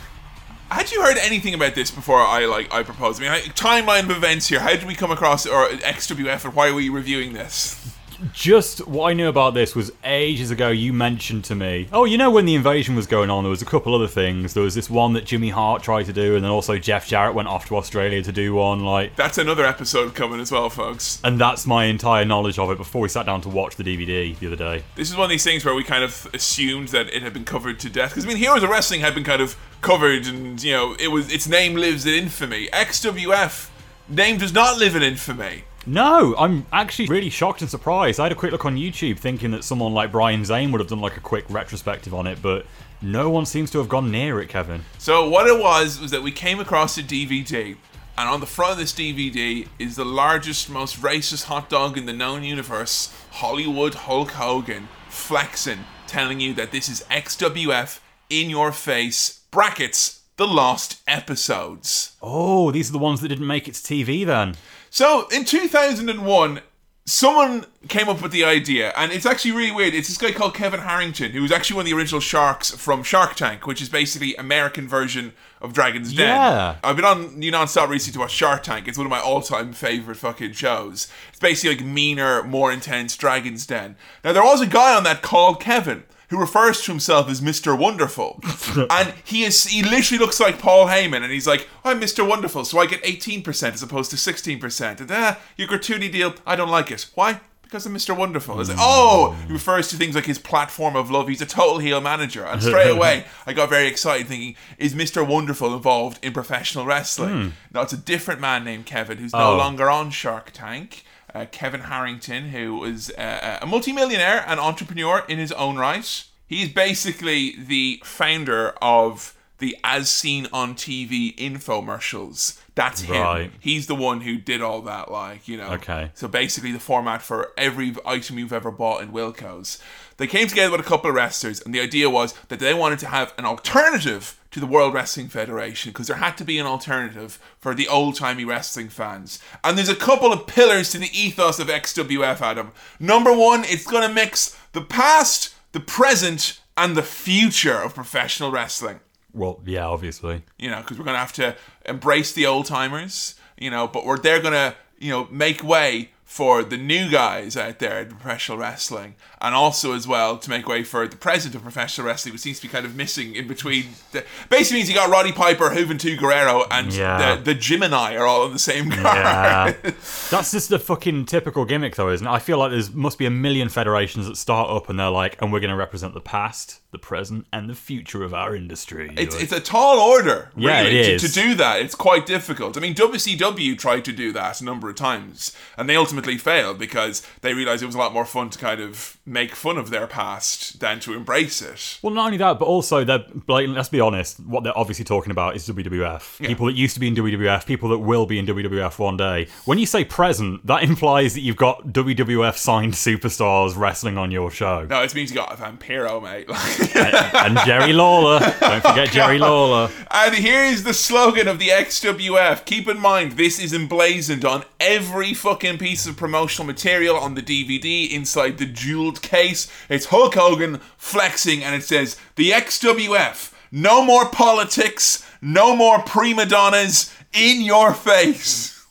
Had 0.70 0.90
you 0.90 1.02
heard 1.02 1.18
anything 1.18 1.54
about 1.54 1.74
this 1.74 1.90
before 1.90 2.20
I 2.20 2.46
like 2.46 2.72
I 2.74 2.82
proposed? 2.82 3.20
I 3.20 3.22
mean, 3.22 3.30
I, 3.32 3.40
timeline 3.50 4.04
of 4.04 4.10
events 4.10 4.48
here. 4.48 4.58
How 4.60 4.70
did 4.70 4.84
we 4.86 4.94
come 4.94 5.10
across 5.12 5.46
or 5.46 5.68
XWF, 5.68 6.44
and 6.46 6.54
why 6.54 6.68
are 6.68 6.74
we 6.74 6.88
reviewing 6.88 7.32
this? 7.32 7.93
Just 8.32 8.86
what 8.86 9.10
I 9.10 9.12
knew 9.14 9.28
about 9.28 9.54
this 9.54 9.74
was 9.74 9.90
ages 10.04 10.50
ago. 10.50 10.68
You 10.70 10.92
mentioned 10.92 11.44
to 11.44 11.54
me, 11.54 11.88
oh, 11.92 12.04
you 12.04 12.16
know, 12.18 12.30
when 12.30 12.44
the 12.46 12.54
invasion 12.54 12.94
was 12.96 13.06
going 13.06 13.30
on, 13.30 13.44
there 13.44 13.50
was 13.50 13.62
a 13.62 13.66
couple 13.66 13.94
other 13.94 14.08
things. 14.08 14.54
There 14.54 14.62
was 14.62 14.74
this 14.74 14.88
one 14.90 15.12
that 15.14 15.24
Jimmy 15.24 15.50
Hart 15.50 15.82
tried 15.82 16.04
to 16.06 16.12
do, 16.12 16.34
and 16.34 16.44
then 16.44 16.50
also 16.50 16.78
Jeff 16.78 17.06
Jarrett 17.06 17.34
went 17.34 17.48
off 17.48 17.66
to 17.68 17.76
Australia 17.76 18.22
to 18.22 18.32
do 18.32 18.54
one. 18.54 18.84
Like, 18.84 19.16
That's 19.16 19.38
another 19.38 19.64
episode 19.64 20.14
coming 20.14 20.40
as 20.40 20.50
well, 20.52 20.70
folks. 20.70 21.20
and 21.24 21.40
that's 21.40 21.66
my 21.66 21.84
entire 21.86 22.24
knowledge 22.24 22.58
of 22.58 22.70
it 22.70 22.78
before 22.78 23.00
we 23.02 23.08
sat 23.08 23.26
down 23.26 23.40
to 23.42 23.48
watch 23.48 23.76
the 23.76 23.84
DVD 23.84 24.38
the 24.38 24.46
other 24.46 24.56
day. 24.56 24.84
This 24.96 25.10
is 25.10 25.16
one 25.16 25.24
of 25.24 25.30
these 25.30 25.44
things 25.44 25.64
where 25.64 25.74
we 25.74 25.84
kind 25.84 26.04
of 26.04 26.28
assumed 26.34 26.88
that 26.88 27.08
it 27.08 27.22
had 27.22 27.32
been 27.32 27.44
covered 27.44 27.78
to 27.80 27.90
death. 27.90 28.10
Because 28.10 28.24
I 28.24 28.28
mean, 28.28 28.36
Heroes 28.36 28.62
of 28.62 28.70
Wrestling 28.70 29.00
had 29.00 29.14
been 29.14 29.24
kind 29.24 29.42
of 29.42 29.56
covered, 29.80 30.26
and 30.26 30.62
you 30.62 30.72
know, 30.72 30.96
it 30.98 31.08
was 31.08 31.32
its 31.32 31.46
name 31.48 31.74
lives 31.74 32.06
in 32.06 32.14
infamy. 32.14 32.68
XWF 32.68 33.70
name 34.08 34.38
does 34.38 34.52
not 34.52 34.78
live 34.78 34.94
in 34.96 35.02
infamy. 35.02 35.64
No, 35.86 36.34
I'm 36.38 36.66
actually 36.72 37.08
really 37.08 37.30
shocked 37.30 37.60
and 37.60 37.70
surprised. 37.70 38.18
I 38.18 38.24
had 38.24 38.32
a 38.32 38.34
quick 38.34 38.52
look 38.52 38.64
on 38.64 38.76
YouTube 38.76 39.18
thinking 39.18 39.50
that 39.50 39.64
someone 39.64 39.92
like 39.92 40.10
Brian 40.10 40.44
Zane 40.44 40.72
would 40.72 40.80
have 40.80 40.88
done 40.88 41.00
like 41.00 41.16
a 41.16 41.20
quick 41.20 41.44
retrospective 41.48 42.14
on 42.14 42.26
it, 42.26 42.40
but 42.40 42.66
no 43.02 43.28
one 43.28 43.44
seems 43.44 43.70
to 43.72 43.78
have 43.78 43.88
gone 43.88 44.10
near 44.10 44.40
it, 44.40 44.48
Kevin. 44.48 44.82
So 44.98 45.28
what 45.28 45.46
it 45.46 45.60
was 45.60 46.00
was 46.00 46.10
that 46.10 46.22
we 46.22 46.32
came 46.32 46.58
across 46.58 46.96
a 46.96 47.02
DVD, 47.02 47.76
and 48.16 48.28
on 48.28 48.40
the 48.40 48.46
front 48.46 48.72
of 48.72 48.78
this 48.78 48.92
DVD 48.92 49.68
is 49.78 49.96
the 49.96 50.04
largest, 50.04 50.70
most 50.70 51.02
racist 51.02 51.44
hot 51.44 51.68
dog 51.68 51.98
in 51.98 52.06
the 52.06 52.12
known 52.12 52.44
universe, 52.44 53.14
Hollywood 53.32 53.94
Hulk 53.94 54.32
Hogan, 54.32 54.88
flexing, 55.08 55.80
telling 56.06 56.40
you 56.40 56.54
that 56.54 56.72
this 56.72 56.88
is 56.88 57.04
XWF 57.10 58.00
in 58.30 58.48
your 58.48 58.72
face 58.72 59.40
brackets 59.50 60.22
the 60.36 60.46
lost 60.46 61.00
episodes. 61.06 62.16
Oh, 62.20 62.72
these 62.72 62.90
are 62.90 62.92
the 62.92 62.98
ones 62.98 63.20
that 63.20 63.28
didn't 63.28 63.46
make 63.46 63.68
it 63.68 63.74
to 63.74 63.94
TV 63.94 64.26
then. 64.26 64.56
So 64.94 65.26
in 65.32 65.44
2001, 65.44 66.60
someone 67.04 67.66
came 67.88 68.08
up 68.08 68.22
with 68.22 68.30
the 68.30 68.44
idea, 68.44 68.92
and 68.96 69.10
it's 69.10 69.26
actually 69.26 69.50
really 69.50 69.72
weird. 69.72 69.92
It's 69.92 70.06
this 70.06 70.16
guy 70.16 70.30
called 70.30 70.54
Kevin 70.54 70.78
Harrington, 70.78 71.32
who 71.32 71.42
was 71.42 71.50
actually 71.50 71.78
one 71.78 71.86
of 71.86 71.90
the 71.90 71.96
original 71.96 72.20
sharks 72.20 72.70
from 72.70 73.02
Shark 73.02 73.34
Tank, 73.34 73.66
which 73.66 73.82
is 73.82 73.88
basically 73.88 74.36
American 74.36 74.86
version 74.86 75.32
of 75.60 75.72
Dragon's 75.72 76.14
Den. 76.14 76.28
Yeah. 76.28 76.76
I've 76.84 76.94
been 76.94 77.04
on 77.04 77.42
you 77.42 77.50
non-stop 77.50 77.88
recently 77.88 78.12
to 78.12 78.20
watch 78.20 78.30
Shark 78.30 78.62
Tank. 78.62 78.86
It's 78.86 78.96
one 78.96 79.04
of 79.04 79.10
my 79.10 79.18
all-time 79.18 79.72
favorite 79.72 80.14
fucking 80.14 80.52
shows. 80.52 81.08
It's 81.30 81.40
basically 81.40 81.74
like 81.74 81.84
meaner, 81.84 82.44
more 82.44 82.70
intense 82.70 83.16
Dragon's 83.16 83.66
Den. 83.66 83.96
Now 84.22 84.32
there 84.32 84.44
was 84.44 84.60
a 84.60 84.66
guy 84.66 84.94
on 84.94 85.02
that 85.02 85.22
called 85.22 85.60
Kevin. 85.60 86.04
Who 86.34 86.40
refers 86.40 86.80
to 86.82 86.90
himself 86.90 87.30
as 87.30 87.40
Mr. 87.40 87.78
Wonderful, 87.78 88.40
and 88.90 89.14
he 89.22 89.44
is—he 89.44 89.84
literally 89.84 90.18
looks 90.18 90.40
like 90.40 90.58
Paul 90.58 90.86
Heyman, 90.88 91.22
and 91.22 91.30
he's 91.30 91.46
like, 91.46 91.68
"I'm 91.84 92.00
Mr. 92.00 92.26
Wonderful, 92.28 92.64
so 92.64 92.80
I 92.80 92.86
get 92.86 93.04
18% 93.04 93.72
as 93.72 93.84
opposed 93.84 94.10
to 94.10 94.16
16%." 94.16 95.00
And 95.00 95.10
ah, 95.12 95.38
your 95.56 95.68
gratuity 95.68 96.08
deal, 96.08 96.34
I 96.44 96.56
don't 96.56 96.70
like 96.70 96.90
it. 96.90 97.06
Why? 97.14 97.38
Because 97.62 97.86
I'm 97.86 97.94
Mr. 97.94 98.16
Wonderful. 98.16 98.60
It's 98.60 98.68
like, 98.68 98.78
oh, 98.80 99.36
he 99.46 99.52
refers 99.52 99.86
to 99.90 99.96
things 99.96 100.16
like 100.16 100.26
his 100.26 100.40
platform 100.40 100.96
of 100.96 101.08
love. 101.08 101.28
He's 101.28 101.40
a 101.40 101.46
total 101.46 101.78
heel 101.78 102.00
manager, 102.00 102.44
and 102.44 102.60
straight 102.60 102.90
away 102.96 103.26
I 103.46 103.52
got 103.52 103.68
very 103.70 103.86
excited, 103.86 104.26
thinking, 104.26 104.56
"Is 104.76 104.92
Mr. 104.92 105.24
Wonderful 105.24 105.72
involved 105.72 106.18
in 106.24 106.32
professional 106.32 106.84
wrestling?" 106.84 107.52
No, 107.72 107.82
it's 107.82 107.92
a 107.92 107.96
different 107.96 108.40
man 108.40 108.64
named 108.64 108.86
Kevin 108.86 109.18
who's 109.18 109.32
no 109.32 109.52
Oh. 109.52 109.56
longer 109.56 109.88
on 109.88 110.10
Shark 110.10 110.50
Tank. 110.52 111.04
Uh, 111.34 111.46
Kevin 111.50 111.80
Harrington, 111.80 112.50
who 112.50 112.84
is 112.84 113.10
uh, 113.10 113.58
a 113.60 113.66
multimillionaire 113.66 114.44
and 114.46 114.60
entrepreneur 114.60 115.24
in 115.28 115.38
his 115.38 115.50
own 115.52 115.76
right. 115.76 116.24
He's 116.46 116.68
basically 116.68 117.56
the 117.58 118.00
founder 118.04 118.70
of 118.80 119.34
the 119.58 119.76
As 119.82 120.10
Seen 120.10 120.46
on 120.52 120.74
TV 120.74 121.34
infomercials. 121.36 122.60
That's 122.74 123.02
him. 123.02 123.22
Right. 123.22 123.50
He's 123.60 123.86
the 123.86 123.94
one 123.94 124.20
who 124.20 124.36
did 124.36 124.60
all 124.60 124.82
that, 124.82 125.10
like, 125.10 125.46
you 125.46 125.56
know. 125.56 125.72
Okay. 125.74 126.10
So 126.14 126.26
basically, 126.28 126.72
the 126.72 126.80
format 126.80 127.22
for 127.22 127.52
every 127.56 127.94
item 128.04 128.38
you've 128.38 128.52
ever 128.52 128.70
bought 128.70 129.02
in 129.02 129.12
Wilko's. 129.12 129.80
They 130.16 130.26
came 130.26 130.46
together 130.46 130.70
with 130.70 130.80
a 130.80 130.88
couple 130.88 131.10
of 131.10 131.16
wrestlers, 131.16 131.60
and 131.60 131.74
the 131.74 131.80
idea 131.80 132.08
was 132.08 132.34
that 132.48 132.60
they 132.60 132.74
wanted 132.74 132.98
to 133.00 133.08
have 133.08 133.34
an 133.36 133.44
alternative 133.44 134.38
to 134.52 134.60
the 134.60 134.66
World 134.66 134.94
Wrestling 134.94 135.28
Federation 135.28 135.90
because 135.90 136.06
there 136.06 136.18
had 136.18 136.36
to 136.38 136.44
be 136.44 136.58
an 136.58 136.66
alternative 136.66 137.40
for 137.58 137.74
the 137.74 137.88
old 137.88 138.14
timey 138.14 138.44
wrestling 138.44 138.88
fans. 138.88 139.40
And 139.64 139.76
there's 139.76 139.88
a 139.88 139.96
couple 139.96 140.32
of 140.32 140.46
pillars 140.46 140.90
to 140.90 140.98
the 140.98 141.10
ethos 141.12 141.58
of 141.58 141.66
XWF, 141.66 142.40
Adam. 142.40 142.70
Number 143.00 143.32
one, 143.32 143.64
it's 143.64 143.86
going 143.86 144.06
to 144.06 144.14
mix 144.14 144.56
the 144.72 144.82
past, 144.82 145.54
the 145.72 145.80
present, 145.80 146.60
and 146.76 146.96
the 146.96 147.02
future 147.02 147.80
of 147.80 147.94
professional 147.94 148.50
wrestling 148.50 149.00
Well, 149.32 149.60
yeah, 149.64 149.86
obviously. 149.86 150.42
you 150.58 150.70
know, 150.70 150.78
because 150.80 150.98
we're 150.98 151.04
gonna 151.04 151.18
have 151.18 151.32
to 151.34 151.56
embrace 151.84 152.32
the 152.32 152.46
old 152.46 152.66
timers, 152.66 153.34
you 153.58 153.70
know, 153.70 153.86
but 153.86 154.04
we're 154.04 154.18
they're 154.18 154.42
gonna, 154.42 154.74
you 154.98 155.10
know, 155.10 155.28
make 155.30 155.62
way 155.62 156.10
for 156.34 156.64
the 156.64 156.76
new 156.76 157.08
guys 157.08 157.56
out 157.56 157.78
there 157.78 158.00
in 158.00 158.08
professional 158.08 158.58
wrestling, 158.58 159.14
and 159.40 159.54
also 159.54 159.92
as 159.92 160.04
well 160.08 160.36
to 160.36 160.50
make 160.50 160.66
way 160.66 160.82
for 160.82 161.06
the 161.06 161.16
president 161.16 161.54
of 161.54 161.62
professional 161.62 162.04
wrestling, 162.08 162.32
which 162.32 162.40
seems 162.40 162.56
to 162.58 162.62
be 162.66 162.68
kind 162.68 162.84
of 162.84 162.96
missing 162.96 163.36
in 163.36 163.46
between. 163.46 163.84
The, 164.10 164.24
basically 164.50 164.78
means 164.78 164.88
you 164.88 164.96
got 164.96 165.08
Roddy 165.08 165.30
Piper, 165.30 165.70
Juventud 165.70 166.18
Guerrero, 166.18 166.64
and 166.72 166.92
Yeah. 166.92 167.36
the 167.36 167.42
the 167.42 167.54
Gemini 167.54 168.16
are 168.16 168.26
all 168.26 168.42
on 168.42 168.52
the 168.52 168.58
same 168.58 168.90
car. 168.90 169.14
Yeah. 169.14 169.72
That's 170.30 170.50
just 170.50 170.72
a 170.72 170.78
fucking 170.80 171.26
typical 171.26 171.64
gimmick, 171.64 171.94
though, 171.94 172.10
isn't 172.10 172.26
it? 172.26 172.30
I 172.30 172.40
feel 172.40 172.58
like 172.58 172.72
there's 172.72 172.92
must 172.92 173.16
be 173.16 173.26
a 173.26 173.30
million 173.30 173.68
federations 173.68 174.26
that 174.26 174.36
start 174.36 174.68
up 174.70 174.88
and 174.88 174.98
they're 174.98 175.10
like, 175.10 175.40
and 175.40 175.52
we're 175.52 175.60
going 175.60 175.70
to 175.70 175.76
represent 175.76 176.14
the 176.14 176.20
past, 176.20 176.80
the 176.94 176.98
present, 176.98 177.46
and 177.52 177.68
the 177.68 177.74
future 177.74 178.22
of 178.22 178.32
our 178.32 178.56
industry. 178.56 179.12
It's, 179.18 179.34
it's 179.34 179.52
a 179.52 179.60
tall 179.60 179.98
order, 179.98 180.50
really, 180.54 180.96
Yeah, 180.96 181.18
to, 181.18 181.28
to 181.28 181.32
do 181.32 181.54
that. 181.56 181.82
It's 181.82 181.94
quite 181.94 182.24
difficult. 182.24 182.78
I 182.78 182.80
mean, 182.80 182.94
WCW 182.94 183.76
tried 183.78 184.04
to 184.06 184.12
do 184.12 184.32
that 184.32 184.60
a 184.62 184.64
number 184.64 184.88
of 184.88 184.96
times, 184.96 185.54
and 185.76 185.88
they 185.88 185.96
ultimately 185.96 186.38
failed 186.38 186.78
because 186.78 187.26
they 187.42 187.52
realized 187.52 187.82
it 187.82 187.86
was 187.86 187.94
a 187.94 187.98
lot 187.98 188.14
more 188.14 188.24
fun 188.24 188.48
to 188.50 188.58
kind 188.58 188.80
of 188.80 189.18
make 189.26 189.54
fun 189.54 189.76
of 189.76 189.90
their 189.90 190.06
past 190.06 190.80
than 190.80 191.00
to 191.00 191.12
embrace 191.14 191.60
it. 191.60 191.98
well, 192.02 192.14
not 192.14 192.26
only 192.26 192.38
that, 192.38 192.58
but 192.58 192.66
also 192.66 193.04
they're 193.04 193.24
like, 193.48 193.68
let's 193.68 193.88
be 193.88 194.00
honest, 194.00 194.38
what 194.40 194.62
they're 194.64 194.76
obviously 194.78 195.04
talking 195.04 195.30
about 195.30 195.56
is 195.56 195.68
WWF. 195.68 196.38
People 196.46 196.66
that 196.66 196.74
used 196.74 196.94
to 196.94 197.00
be 197.00 197.08
in 197.08 197.14
WWF, 197.14 197.66
people 197.66 197.88
that 197.88 197.98
will 197.98 198.26
be 198.26 198.38
in 198.38 198.46
WWF 198.46 198.98
one 198.98 199.16
day. 199.16 199.48
When 199.64 199.78
you 199.78 199.86
say 199.86 200.04
present, 200.04 200.66
that 200.66 200.82
implies 200.82 201.34
that 201.34 201.40
you've 201.40 201.56
got 201.56 201.88
WWF 201.88 202.56
signed 202.56 202.94
superstars 202.94 203.76
wrestling 203.76 204.16
on 204.16 204.30
your 204.30 204.50
show. 204.50 204.86
No, 204.88 205.02
it 205.02 205.14
means 205.14 205.30
you 205.30 205.36
got 205.36 205.52
a 205.52 205.56
Vampiro, 205.56 206.22
mate. 206.22 206.46
and 206.94 207.58
Jerry 207.64 207.92
Lawler. 207.92 208.40
Don't 208.60 208.82
forget 208.82 209.08
Jerry 209.12 209.38
Lawler. 209.38 209.90
And 210.10 210.34
here's 210.34 210.82
the 210.82 210.94
slogan 210.94 211.48
of 211.48 211.58
the 211.58 211.68
XWF. 211.68 212.64
Keep 212.64 212.88
in 212.88 212.98
mind, 212.98 213.32
this 213.32 213.58
is 213.58 213.72
emblazoned 213.72 214.44
on 214.44 214.64
every 214.80 215.34
fucking 215.34 215.78
piece 215.78 216.06
of 216.06 216.16
promotional 216.16 216.66
material 216.66 217.16
on 217.16 217.34
the 217.34 217.42
DVD 217.42 218.10
inside 218.10 218.58
the 218.58 218.66
jeweled 218.66 219.22
case. 219.22 219.70
It's 219.88 220.06
Hulk 220.06 220.34
Hogan 220.34 220.80
flexing, 220.96 221.62
and 221.62 221.74
it 221.74 221.84
says, 221.84 222.16
The 222.36 222.50
XWF. 222.50 223.52
No 223.70 224.04
more 224.04 224.28
politics, 224.28 225.26
no 225.42 225.74
more 225.74 225.98
prima 226.02 226.46
donnas 226.46 227.12
in 227.32 227.60
your 227.60 227.92
face. 227.92 228.86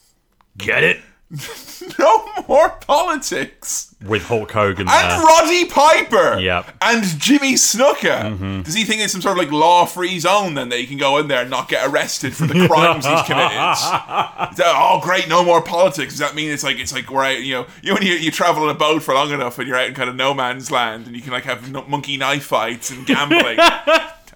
Get 0.58 0.84
it? 0.84 1.00
No 2.00 2.25
more 2.48 2.70
politics. 2.70 3.94
With 4.06 4.24
Hulk 4.24 4.52
Hogan 4.52 4.88
there. 4.88 4.96
And 4.96 5.22
Roddy 5.24 5.66
Piper. 5.66 6.40
Yep. 6.40 6.78
And 6.82 7.04
Jimmy 7.20 7.54
Snuka. 7.54 8.22
Mm-hmm. 8.32 8.62
Does 8.62 8.74
he 8.74 8.84
think 8.86 9.02
it's 9.02 9.12
some 9.12 9.22
sort 9.22 9.38
of 9.38 9.44
like 9.44 9.52
law 9.52 9.86
free 9.86 10.18
zone 10.20 10.54
then 10.54 10.70
that 10.70 10.80
he 10.80 10.88
can 10.88 10.98
go 10.98 11.18
in 11.18 11.28
there 11.28 11.42
and 11.42 11.50
not 11.50 11.68
get 11.68 11.86
arrested 11.88 12.34
for 12.36 12.48
the 12.48 12.68
crimes 12.68 13.06
he's 13.06 13.22
committed? 13.24 13.52
That, 14.56 14.74
oh 14.78 15.00
great, 15.04 15.28
no 15.28 15.44
more 15.44 15.62
politics. 15.62 16.13
Does 16.13 16.20
that 16.20 16.36
mean 16.36 16.52
it's 16.52 16.63
like 16.63 16.78
it's 16.80 16.94
like 16.94 17.10
where 17.12 17.38
you 17.38 17.54
know 17.54 17.66
you 17.82 17.94
when 17.94 18.04
you, 18.04 18.13
you 18.13 18.32
travel 18.32 18.63
on 18.63 18.70
a 18.70 18.74
boat 18.78 19.02
for 19.04 19.13
long 19.13 19.32
enough 19.32 19.58
and 19.60 19.68
you're 19.68 19.78
out 19.78 19.88
in 19.88 19.94
kind 19.94 20.10
of 20.10 20.16
no 20.16 20.34
man's 20.34 20.70
land 20.72 21.08
and 21.08 21.16
you 21.16 21.22
can 21.22 21.32
like 21.32 21.44
have 21.44 21.72
no- 21.72 21.86
monkey 21.86 22.18
knife 22.18 22.46
fights 22.46 22.92
and 22.92 23.06
gambling. 23.06 23.60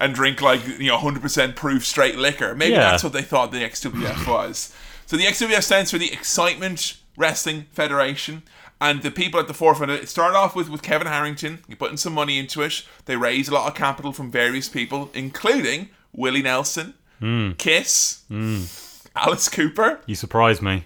And 0.00 0.14
drink 0.14 0.40
like 0.40 0.64
you 0.78 0.86
know 0.86 0.96
100% 0.98 1.56
proof 1.56 1.84
straight 1.84 2.16
liquor. 2.16 2.54
Maybe 2.54 2.74
Yeah. 2.74 2.90
that's 2.92 3.02
what 3.02 3.12
they 3.12 3.22
thought 3.22 3.50
the 3.50 3.58
XWF 3.58 4.28
was. 4.28 4.72
So 5.08 5.16
the 5.16 5.24
XWF 5.24 5.62
stands 5.62 5.90
for 5.90 5.96
the 5.96 6.12
Excitement 6.12 6.98
Wrestling 7.16 7.64
Federation. 7.72 8.42
And 8.78 9.00
the 9.00 9.10
people 9.10 9.40
at 9.40 9.48
the 9.48 9.54
forefront, 9.54 9.90
of 9.90 10.02
it 10.02 10.08
started 10.10 10.36
off 10.36 10.54
with, 10.54 10.68
with 10.68 10.82
Kevin 10.82 11.06
Harrington. 11.06 11.60
Putting 11.78 11.96
some 11.96 12.12
money 12.12 12.38
into 12.38 12.60
it. 12.60 12.82
They 13.06 13.16
raised 13.16 13.50
a 13.50 13.54
lot 13.54 13.68
of 13.68 13.74
capital 13.74 14.12
from 14.12 14.30
various 14.30 14.68
people, 14.68 15.10
including 15.14 15.88
Willie 16.12 16.42
Nelson, 16.42 16.92
hmm. 17.20 17.52
Kiss, 17.52 18.24
hmm. 18.28 18.64
Alice 19.16 19.48
Cooper. 19.48 20.00
You 20.04 20.14
surprised 20.14 20.60
me. 20.60 20.84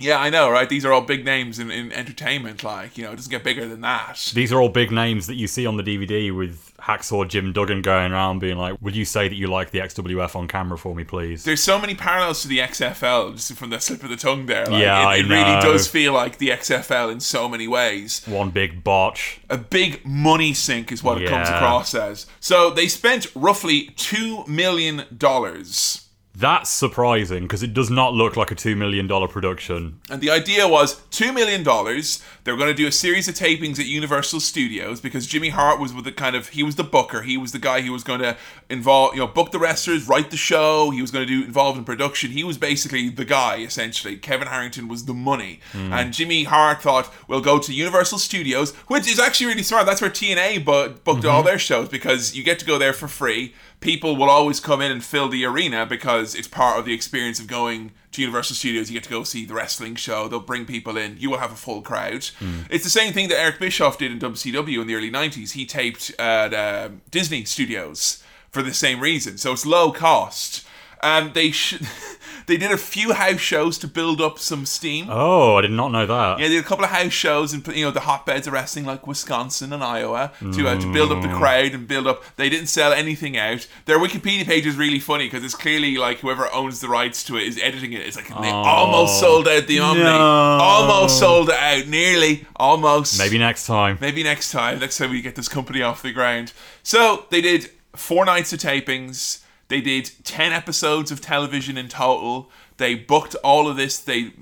Yeah, 0.00 0.18
I 0.18 0.30
know, 0.30 0.50
right? 0.50 0.68
These 0.68 0.84
are 0.84 0.92
all 0.92 1.00
big 1.02 1.24
names 1.24 1.58
in, 1.58 1.70
in 1.70 1.92
entertainment. 1.92 2.62
Like, 2.64 2.96
you 2.98 3.04
know, 3.04 3.12
it 3.12 3.16
doesn't 3.16 3.30
get 3.30 3.44
bigger 3.44 3.66
than 3.66 3.80
that. 3.82 4.32
These 4.34 4.52
are 4.52 4.60
all 4.60 4.68
big 4.68 4.90
names 4.90 5.26
that 5.26 5.36
you 5.36 5.46
see 5.46 5.66
on 5.66 5.76
the 5.76 5.82
DVD 5.82 6.34
with 6.36 6.72
Hacksaw 6.80 7.28
Jim 7.28 7.52
Duggan 7.52 7.82
going 7.82 8.12
around 8.12 8.38
being 8.38 8.56
like, 8.56 8.80
Would 8.80 8.96
you 8.96 9.04
say 9.04 9.28
that 9.28 9.34
you 9.34 9.46
like 9.48 9.70
the 9.70 9.80
XWF 9.80 10.34
on 10.34 10.48
camera 10.48 10.78
for 10.78 10.94
me, 10.94 11.04
please? 11.04 11.44
There's 11.44 11.62
so 11.62 11.78
many 11.78 11.94
parallels 11.94 12.42
to 12.42 12.48
the 12.48 12.58
XFL 12.58 13.34
just 13.34 13.52
from 13.54 13.70
the 13.70 13.78
slip 13.80 14.02
of 14.02 14.08
the 14.08 14.16
tongue 14.16 14.46
there. 14.46 14.64
Like, 14.66 14.80
Yeah, 14.82 15.00
it, 15.02 15.04
I 15.06 15.16
it 15.16 15.26
really 15.28 15.60
does 15.60 15.86
feel 15.86 16.12
like 16.12 16.38
the 16.38 16.48
XFL 16.48 17.12
in 17.12 17.20
so 17.20 17.48
many 17.48 17.68
ways. 17.68 18.24
One 18.26 18.50
big 18.50 18.82
botch. 18.82 19.40
a 19.50 19.58
big 19.58 20.04
money 20.06 20.54
sink 20.54 20.90
is 20.90 21.02
what 21.02 21.20
it 21.20 21.28
comes 21.28 21.48
across 21.48 21.94
as. 21.94 22.26
So 22.40 22.70
they 22.70 22.88
spent 22.88 23.26
roughly 23.34 23.90
two 23.96 24.44
million 24.46 25.04
dollars. 25.16 26.06
That's 26.34 26.70
surprising 26.70 27.42
because 27.42 27.62
it 27.62 27.74
does 27.74 27.90
not 27.90 28.14
look 28.14 28.36
like 28.36 28.52
a 28.52 28.54
$2 28.54 28.76
million 28.76 29.08
production. 29.28 30.00
And 30.08 30.20
the 30.20 30.30
idea 30.30 30.68
was 30.68 31.00
$2 31.10 31.34
million. 31.34 31.64
They 31.64 32.52
were 32.52 32.58
going 32.58 32.70
to 32.70 32.74
do 32.74 32.86
a 32.86 32.92
series 32.92 33.26
of 33.28 33.34
tapings 33.34 33.80
at 33.80 33.86
Universal 33.86 34.40
Studios 34.40 35.00
because 35.00 35.26
Jimmy 35.26 35.48
Hart 35.48 35.80
was 35.80 35.92
with 35.92 36.04
the 36.04 36.12
kind 36.12 36.36
of, 36.36 36.50
he 36.50 36.62
was 36.62 36.76
the 36.76 36.84
booker. 36.84 37.22
He 37.22 37.36
was 37.36 37.50
the 37.50 37.58
guy 37.58 37.80
who 37.80 37.92
was 37.92 38.04
going 38.04 38.20
to 38.20 38.36
involve, 38.68 39.14
you 39.14 39.20
know, 39.20 39.26
book 39.26 39.50
the 39.50 39.58
wrestlers, 39.58 40.06
write 40.06 40.30
the 40.30 40.36
show. 40.36 40.90
He 40.90 41.00
was 41.00 41.10
going 41.10 41.26
to 41.26 41.32
do 41.32 41.44
involved 41.44 41.78
in 41.78 41.84
production. 41.84 42.30
He 42.30 42.44
was 42.44 42.56
basically 42.58 43.08
the 43.08 43.24
guy, 43.24 43.58
essentially. 43.58 44.16
Kevin 44.16 44.46
Harrington 44.46 44.86
was 44.86 45.06
the 45.06 45.14
money. 45.14 45.60
Hmm. 45.72 45.92
And 45.92 46.12
Jimmy 46.12 46.44
Hart 46.44 46.80
thought, 46.80 47.12
we'll 47.26 47.40
go 47.40 47.58
to 47.58 47.74
Universal 47.74 48.18
Studios, 48.18 48.72
which 48.86 49.08
is 49.08 49.18
actually 49.18 49.46
really 49.46 49.64
smart. 49.64 49.84
That's 49.84 50.00
where 50.00 50.10
TNA 50.10 50.64
bu- 50.64 50.94
booked 51.00 51.22
mm-hmm. 51.22 51.28
all 51.28 51.42
their 51.42 51.58
shows 51.58 51.88
because 51.88 52.36
you 52.36 52.44
get 52.44 52.60
to 52.60 52.64
go 52.64 52.78
there 52.78 52.92
for 52.92 53.08
free. 53.08 53.52
People 53.80 54.14
will 54.16 54.28
always 54.30 54.60
come 54.60 54.80
in 54.82 54.92
and 54.92 55.02
fill 55.02 55.28
the 55.28 55.44
arena 55.44 55.86
because 55.86 56.34
it's 56.34 56.46
part 56.48 56.78
of 56.78 56.84
the 56.84 56.92
experience 56.92 57.40
of 57.40 57.46
going 57.46 57.92
to 58.12 58.20
Universal 58.20 58.56
Studios. 58.56 58.90
You 58.90 58.94
get 58.94 59.04
to 59.04 59.10
go 59.10 59.24
see 59.24 59.46
the 59.46 59.54
wrestling 59.54 59.94
show. 59.94 60.28
They'll 60.28 60.40
bring 60.40 60.66
people 60.66 60.96
in. 60.98 61.16
You 61.18 61.30
will 61.30 61.38
have 61.38 61.52
a 61.52 61.56
full 61.56 61.80
crowd. 61.80 62.28
It's 62.70 62.84
the 62.84 62.90
same 62.90 63.12
thing 63.14 63.28
that 63.30 63.40
Eric 63.40 63.58
Bischoff 63.58 63.96
did 63.98 64.12
in 64.12 64.18
WCW 64.18 64.80
in 64.82 64.86
the 64.86 64.94
early 64.94 65.10
90s. 65.10 65.52
He 65.52 65.64
taped 65.64 66.12
at 66.20 66.52
um 66.52 67.00
Disney 67.10 67.44
Studios 67.44 68.22
for 68.50 68.62
the 68.62 68.74
same 68.74 69.00
reason. 69.00 69.38
So 69.38 69.52
it's 69.52 69.64
low 69.64 69.92
cost. 69.92 70.66
Um, 71.02 71.30
they 71.32 71.50
sh- 71.50 71.80
they 72.50 72.56
did 72.56 72.70
a 72.72 72.76
few 72.76 73.12
house 73.14 73.40
shows 73.40 73.78
to 73.78 73.86
build 73.88 74.20
up 74.20 74.38
some 74.38 74.66
steam. 74.66 75.06
Oh, 75.08 75.56
I 75.56 75.62
did 75.62 75.70
not 75.70 75.92
know 75.92 76.04
that. 76.04 76.38
Yeah, 76.40 76.48
they 76.48 76.54
did 76.54 76.64
a 76.64 76.66
couple 76.66 76.84
of 76.84 76.90
house 76.90 77.12
shows 77.12 77.52
and 77.52 77.66
you 77.68 77.84
know 77.84 77.90
the 77.90 78.00
hotbeds 78.00 78.46
of 78.46 78.52
wrestling 78.52 78.84
like 78.84 79.06
Wisconsin 79.06 79.72
and 79.72 79.82
Iowa 79.82 80.32
to 80.40 80.68
uh, 80.68 80.78
to 80.80 80.92
build 80.92 81.12
up 81.12 81.22
the 81.22 81.28
crowd 81.28 81.72
and 81.72 81.86
build 81.88 82.06
up. 82.06 82.22
They 82.36 82.48
didn't 82.48 82.66
sell 82.66 82.92
anything 82.92 83.36
out. 83.36 83.66
Their 83.86 83.98
Wikipedia 83.98 84.44
page 84.44 84.66
is 84.66 84.76
really 84.76 84.98
funny 85.00 85.26
because 85.26 85.44
it's 85.44 85.54
clearly 85.54 85.96
like 85.96 86.18
whoever 86.18 86.52
owns 86.52 86.80
the 86.80 86.88
rights 86.88 87.22
to 87.24 87.36
it 87.36 87.44
is 87.44 87.58
editing 87.62 87.92
it. 87.92 88.00
It's 88.00 88.16
like 88.16 88.28
they 88.28 88.50
almost 88.50 89.20
sold 89.20 89.46
out 89.48 89.66
the 89.66 89.78
Omni, 89.78 90.02
No. 90.02 90.10
almost 90.18 91.18
sold 91.18 91.48
it 91.50 91.54
out, 91.56 91.86
nearly, 91.86 92.46
almost. 92.56 93.18
Maybe 93.18 93.38
next 93.38 93.66
time. 93.66 93.98
Maybe 94.00 94.22
next 94.22 94.50
time. 94.50 94.80
Next 94.80 94.98
time 94.98 95.10
we 95.10 95.22
get 95.22 95.36
this 95.36 95.48
company 95.48 95.82
off 95.82 96.02
the 96.02 96.12
ground. 96.12 96.52
So 96.82 97.26
they 97.30 97.40
did 97.40 97.70
four 97.94 98.24
nights 98.24 98.52
of 98.52 98.58
tapings. 98.58 99.40
They 99.70 99.80
did 99.80 100.10
ten 100.24 100.52
episodes 100.52 101.10
of 101.10 101.20
television 101.20 101.78
in 101.78 101.88
total. 101.88 102.50
They 102.76 102.94
booked 102.96 103.36
all 103.36 103.68
of 103.68 103.76
this. 103.76 103.98
They 103.98 104.32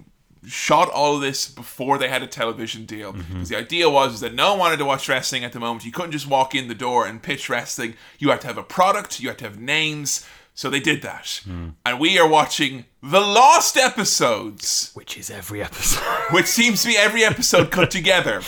shot 0.46 0.88
all 0.90 1.16
of 1.16 1.20
this 1.20 1.48
before 1.48 1.98
they 1.98 2.08
had 2.08 2.22
a 2.22 2.26
television 2.26 2.86
deal. 2.86 3.12
Mm-hmm. 3.12 3.34
Because 3.34 3.48
the 3.50 3.56
idea 3.56 3.90
was 3.90 4.14
is 4.14 4.20
that 4.20 4.34
no 4.34 4.50
one 4.50 4.58
wanted 4.58 4.78
to 4.78 4.86
watch 4.86 5.08
wrestling 5.08 5.44
at 5.44 5.52
the 5.52 5.60
moment. 5.60 5.84
You 5.84 5.92
couldn't 5.92 6.12
just 6.12 6.26
walk 6.26 6.54
in 6.54 6.68
the 6.68 6.74
door 6.74 7.06
and 7.06 7.22
pitch 7.22 7.50
wrestling. 7.50 7.94
You 8.18 8.30
had 8.30 8.40
to 8.40 8.46
have 8.46 8.58
a 8.58 8.62
product. 8.62 9.20
You 9.20 9.28
had 9.28 9.38
to 9.38 9.44
have 9.44 9.60
names. 9.60 10.26
So 10.54 10.70
they 10.70 10.80
did 10.80 11.02
that. 11.02 11.42
Hmm. 11.44 11.68
And 11.84 12.00
we 12.00 12.18
are 12.18 12.26
watching 12.26 12.86
the 13.02 13.20
Lost 13.20 13.76
episodes 13.76 14.90
Which 14.94 15.16
is 15.16 15.30
every 15.30 15.62
episode. 15.62 16.02
which 16.30 16.46
seems 16.46 16.82
to 16.82 16.88
be 16.88 16.96
every 16.96 17.24
episode 17.24 17.70
cut 17.70 17.90
together. 17.92 18.40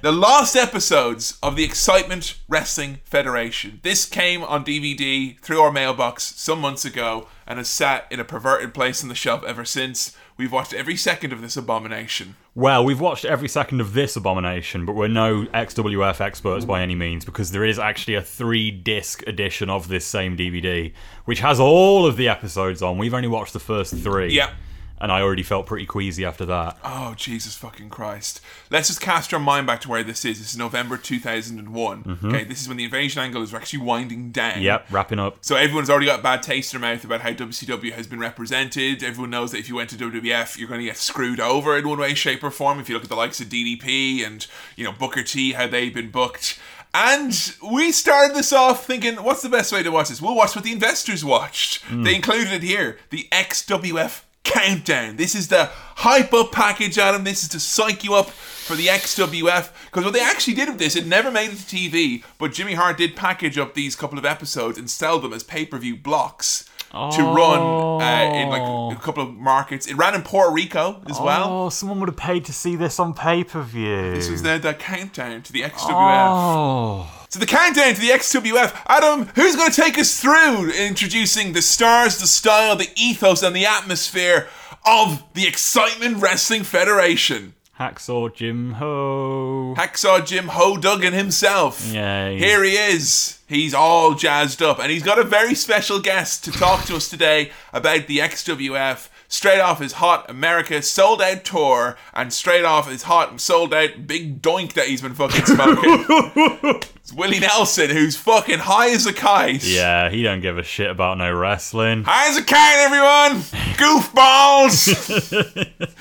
The 0.00 0.12
last 0.12 0.56
episodes 0.56 1.38
of 1.42 1.54
the 1.54 1.64
Excitement 1.64 2.38
Wrestling 2.48 3.00
Federation. 3.04 3.80
This 3.82 4.06
came 4.06 4.42
on 4.42 4.64
DVD 4.64 5.38
through 5.40 5.60
our 5.60 5.70
mailbox 5.70 6.22
some 6.36 6.60
months 6.60 6.84
ago 6.86 7.28
and 7.46 7.58
has 7.58 7.68
sat 7.68 8.06
in 8.10 8.20
a 8.20 8.24
perverted 8.24 8.72
place 8.72 9.02
on 9.02 9.10
the 9.10 9.14
shelf 9.14 9.44
ever 9.44 9.66
since. 9.66 10.16
We've 10.40 10.50
watched 10.50 10.72
every 10.72 10.96
second 10.96 11.34
of 11.34 11.42
this 11.42 11.58
abomination. 11.58 12.34
Well, 12.54 12.82
we've 12.82 12.98
watched 12.98 13.26
every 13.26 13.46
second 13.46 13.82
of 13.82 13.92
this 13.92 14.16
abomination, 14.16 14.86
but 14.86 14.94
we're 14.94 15.06
no 15.06 15.44
XWF 15.44 16.18
experts 16.18 16.64
by 16.64 16.80
any 16.80 16.94
means 16.94 17.26
because 17.26 17.50
there 17.50 17.62
is 17.62 17.78
actually 17.78 18.14
a 18.14 18.22
three 18.22 18.70
disc 18.70 19.22
edition 19.26 19.68
of 19.68 19.88
this 19.88 20.06
same 20.06 20.38
DVD, 20.38 20.94
which 21.26 21.40
has 21.40 21.60
all 21.60 22.06
of 22.06 22.16
the 22.16 22.26
episodes 22.26 22.80
on. 22.80 22.96
We've 22.96 23.12
only 23.12 23.28
watched 23.28 23.52
the 23.52 23.60
first 23.60 23.94
three. 23.94 24.32
Yeah. 24.32 24.54
And 25.00 25.10
I 25.10 25.22
already 25.22 25.42
felt 25.42 25.66
pretty 25.66 25.86
queasy 25.86 26.24
after 26.24 26.44
that. 26.46 26.76
Oh, 26.84 27.14
Jesus 27.16 27.56
fucking 27.56 27.88
Christ. 27.88 28.40
Let's 28.70 28.88
just 28.88 29.00
cast 29.00 29.32
our 29.32 29.40
mind 29.40 29.66
back 29.66 29.80
to 29.82 29.88
where 29.88 30.02
this 30.02 30.24
is. 30.26 30.38
This 30.38 30.52
is 30.52 30.58
November 30.58 30.98
2001. 30.98 32.04
Mm-hmm. 32.04 32.28
Okay, 32.28 32.44
this 32.44 32.60
is 32.60 32.68
when 32.68 32.76
the 32.76 32.84
invasion 32.84 33.22
angle 33.22 33.42
is 33.42 33.54
actually 33.54 33.80
winding 33.80 34.30
down. 34.30 34.60
Yep, 34.60 34.88
wrapping 34.90 35.18
up. 35.18 35.38
So 35.40 35.56
everyone's 35.56 35.88
already 35.88 36.06
got 36.06 36.20
a 36.20 36.22
bad 36.22 36.42
taste 36.42 36.74
in 36.74 36.80
their 36.80 36.92
mouth 36.92 37.02
about 37.02 37.22
how 37.22 37.30
WCW 37.30 37.92
has 37.92 38.06
been 38.06 38.20
represented. 38.20 39.02
Everyone 39.02 39.30
knows 39.30 39.52
that 39.52 39.58
if 39.58 39.70
you 39.70 39.76
went 39.76 39.88
to 39.90 39.96
WWF, 39.96 40.58
you're 40.58 40.68
going 40.68 40.80
to 40.80 40.86
get 40.86 40.98
screwed 40.98 41.40
over 41.40 41.78
in 41.78 41.88
one 41.88 41.98
way, 41.98 42.14
shape, 42.14 42.44
or 42.44 42.50
form. 42.50 42.78
If 42.78 42.88
you 42.90 42.94
look 42.94 43.04
at 43.04 43.08
the 43.08 43.16
likes 43.16 43.40
of 43.40 43.48
DDP 43.48 44.26
and 44.26 44.46
you 44.76 44.84
know 44.84 44.92
Booker 44.92 45.22
T, 45.22 45.52
how 45.52 45.66
they've 45.66 45.94
been 45.94 46.10
booked. 46.10 46.58
And 46.92 47.54
we 47.72 47.92
started 47.92 48.36
this 48.36 48.52
off 48.52 48.84
thinking, 48.84 49.16
what's 49.16 49.42
the 49.42 49.48
best 49.48 49.72
way 49.72 49.82
to 49.82 49.90
watch 49.90 50.08
this? 50.08 50.20
We'll 50.20 50.34
watch 50.34 50.56
what 50.56 50.64
the 50.64 50.72
investors 50.72 51.24
watched. 51.24 51.84
Mm. 51.84 52.04
They 52.04 52.16
included 52.16 52.52
it 52.52 52.62
here, 52.64 52.98
the 53.10 53.28
XWF 53.30 54.22
countdown. 54.44 55.16
This 55.16 55.34
is 55.34 55.48
the 55.48 55.66
hype 55.96 56.32
up 56.32 56.52
package, 56.52 56.98
Adam. 56.98 57.24
This 57.24 57.42
is 57.42 57.48
to 57.50 57.60
psych 57.60 58.04
you 58.04 58.14
up 58.14 58.30
for 58.30 58.74
the 58.74 58.86
XWF. 58.86 59.72
Because 59.86 60.04
what 60.04 60.12
they 60.12 60.22
actually 60.22 60.54
did 60.54 60.68
with 60.68 60.78
this, 60.78 60.96
it 60.96 61.06
never 61.06 61.30
made 61.30 61.50
it 61.50 61.58
to 61.58 61.76
TV, 61.76 62.24
but 62.38 62.52
Jimmy 62.52 62.74
Hart 62.74 62.98
did 62.98 63.16
package 63.16 63.58
up 63.58 63.74
these 63.74 63.96
couple 63.96 64.18
of 64.18 64.24
episodes 64.24 64.78
and 64.78 64.88
sell 64.90 65.18
them 65.18 65.32
as 65.32 65.42
pay 65.42 65.64
per 65.66 65.78
view 65.78 65.96
blocks. 65.96 66.66
To 66.92 67.22
run 67.22 68.02
uh, 68.02 68.32
in 68.34 68.48
like 68.48 68.96
a 68.98 69.00
couple 69.00 69.22
of 69.22 69.32
markets. 69.36 69.86
It 69.86 69.94
ran 69.94 70.16
in 70.16 70.22
Puerto 70.22 70.52
Rico 70.52 71.00
as 71.08 71.20
well. 71.20 71.66
Oh, 71.66 71.68
someone 71.68 72.00
would 72.00 72.08
have 72.08 72.16
paid 72.16 72.44
to 72.46 72.52
see 72.52 72.74
this 72.74 72.98
on 72.98 73.14
pay 73.14 73.44
per 73.44 73.62
view. 73.62 74.10
This 74.12 74.28
was 74.28 74.42
the, 74.42 74.58
the 74.58 74.74
countdown 74.74 75.42
to 75.42 75.52
the 75.52 75.62
XWF. 75.62 75.86
Oh. 75.88 77.19
So 77.30 77.38
the 77.38 77.46
countdown 77.46 77.94
to 77.94 78.00
the 78.00 78.08
XWF. 78.08 78.76
Adam, 78.88 79.26
who's 79.36 79.54
going 79.54 79.70
to 79.70 79.80
take 79.80 79.96
us 79.96 80.20
through 80.20 80.72
introducing 80.72 81.52
the 81.52 81.62
stars, 81.62 82.18
the 82.18 82.26
style, 82.26 82.74
the 82.74 82.88
ethos, 82.96 83.44
and 83.44 83.54
the 83.54 83.64
atmosphere 83.64 84.48
of 84.84 85.22
the 85.34 85.46
Excitement 85.46 86.16
Wrestling 86.16 86.64
Federation? 86.64 87.54
Hacksaw 87.78 88.34
Jim 88.34 88.72
Ho. 88.72 89.76
Hacksaw 89.78 90.26
Jim 90.26 90.48
Ho 90.48 90.76
Duggan 90.76 91.12
himself. 91.12 91.86
Yay. 91.92 92.36
Here 92.36 92.64
he 92.64 92.72
is. 92.72 93.38
He's 93.46 93.74
all 93.74 94.14
jazzed 94.16 94.60
up, 94.60 94.80
and 94.80 94.90
he's 94.90 95.04
got 95.04 95.20
a 95.20 95.24
very 95.24 95.54
special 95.54 96.00
guest 96.00 96.42
to 96.44 96.50
talk 96.50 96.84
to 96.86 96.96
us 96.96 97.08
today 97.08 97.52
about 97.72 98.08
the 98.08 98.18
XWF. 98.18 99.08
Straight 99.32 99.60
off 99.60 99.78
his 99.78 99.92
hot 99.92 100.28
America 100.28 100.82
sold 100.82 101.22
out 101.22 101.44
tour, 101.44 101.96
and 102.12 102.32
straight 102.32 102.64
off 102.64 102.90
his 102.90 103.04
hot 103.04 103.40
sold 103.40 103.72
out 103.72 104.04
big 104.04 104.42
doink 104.42 104.72
that 104.72 104.88
he's 104.88 105.02
been 105.02 105.14
fucking 105.14 105.46
smoking. 105.46 106.04
it's 106.96 107.12
Willie 107.12 107.38
Nelson, 107.38 107.90
who's 107.90 108.16
fucking 108.16 108.58
high 108.58 108.90
as 108.90 109.06
a 109.06 109.12
kite. 109.12 109.64
Yeah, 109.64 110.10
he 110.10 110.24
don't 110.24 110.40
give 110.40 110.58
a 110.58 110.64
shit 110.64 110.90
about 110.90 111.16
no 111.18 111.32
wrestling. 111.32 112.02
High 112.02 112.28
as 112.28 112.38
a 112.38 112.42
kite, 112.42 112.78
everyone! 112.78 113.42
Goofballs! 113.78 115.30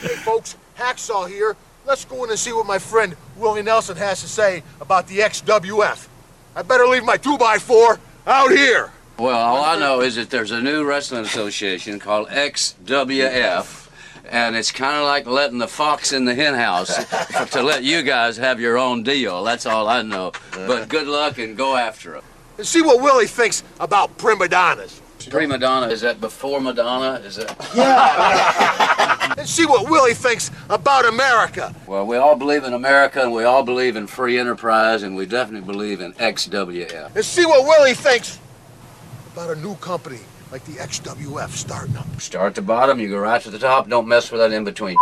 Hey 0.02 0.08
folks, 0.26 0.56
Hacksaw 0.76 1.30
here. 1.30 1.56
Let's 1.86 2.06
go 2.06 2.24
in 2.24 2.32
and 2.32 2.40
see 2.40 2.52
what 2.52 2.66
my 2.66 2.80
friend 2.80 3.16
Willie 3.38 3.62
Nelson 3.62 3.96
has 3.98 4.22
to 4.22 4.28
say 4.28 4.64
about 4.82 5.08
the 5.08 5.20
XWF. 5.20 6.08
I 6.56 6.64
better 6.64 6.88
leave 6.88 7.04
my 7.04 7.20
2x4 7.20 8.00
out 8.26 8.50
here. 8.50 8.92
Well, 9.20 9.38
all 9.38 9.66
I 9.66 9.78
know 9.78 10.00
is 10.00 10.16
that 10.16 10.30
there's 10.30 10.52
a 10.52 10.62
new 10.62 10.86
wrestling 10.86 11.26
association 11.26 12.00
called 12.00 12.30
XWF, 12.30 13.90
and 14.30 14.56
it's 14.56 14.72
kind 14.72 14.96
of 14.96 15.04
like 15.04 15.28
letting 15.28 15.58
the 15.58 15.68
fox 15.68 16.14
in 16.14 16.24
the 16.24 16.34
hen 16.34 16.54
house 16.54 16.96
to 17.52 17.62
let 17.62 17.84
you 17.84 18.02
guys 18.02 18.38
have 18.38 18.62
your 18.62 18.78
own 18.78 19.04
deal. 19.04 19.44
That's 19.44 19.66
all 19.66 19.90
I 19.90 20.04
know. 20.04 20.32
But 20.54 20.88
good 20.88 21.06
luck 21.06 21.38
and 21.38 21.58
go 21.58 21.76
after 21.76 22.14
them. 22.14 22.24
And 22.58 22.66
see 22.66 22.82
what 22.82 23.02
Willie 23.02 23.28
thinks 23.28 23.62
about 23.82 24.18
prima 24.18 24.48
donnas. 24.48 25.02
Prima 25.30 25.58
donna, 25.58 25.88
is 25.88 26.00
that 26.00 26.22
before 26.22 26.62
Madonna? 26.62 27.20
Is 27.26 27.36
that? 27.36 27.58
Yeah. 27.76 29.36
and 29.38 29.48
see 29.48 29.66
what 29.66 29.90
Willie 29.90 30.14
thinks 30.14 30.50
about 30.70 31.06
America. 31.06 31.76
Well, 31.88 32.08
we 32.08 32.16
all 32.16 32.36
believe 32.38 32.64
in 32.64 32.74
America, 32.74 33.22
and 33.22 33.34
we 33.34 33.44
all 33.44 33.64
believe 33.64 33.98
in 33.98 34.08
free 34.08 34.40
enterprise, 34.40 35.04
and 35.04 35.18
we 35.18 35.26
definitely 35.26 35.72
believe 35.72 36.00
in 36.00 36.14
XWF. 36.14 37.16
And 37.16 37.26
see 37.26 37.46
what 37.46 37.66
Willie 37.66 37.94
thinks 37.94 38.40
about 39.40 39.56
a 39.56 39.62
new 39.62 39.76
company 39.76 40.20
like 40.52 40.66
the 40.66 40.74
XWF 40.74 41.52
starting 41.52 41.96
up. 41.96 42.20
Start 42.20 42.48
at 42.48 42.56
the 42.56 42.62
bottom, 42.62 43.00
you 43.00 43.08
go 43.08 43.20
right 43.20 43.42
to 43.42 43.50
the 43.50 43.58
top. 43.58 43.88
Don't 43.88 44.06
mess 44.06 44.30
with 44.30 44.42
that 44.42 44.52
in 44.52 44.66
between. 44.66 44.98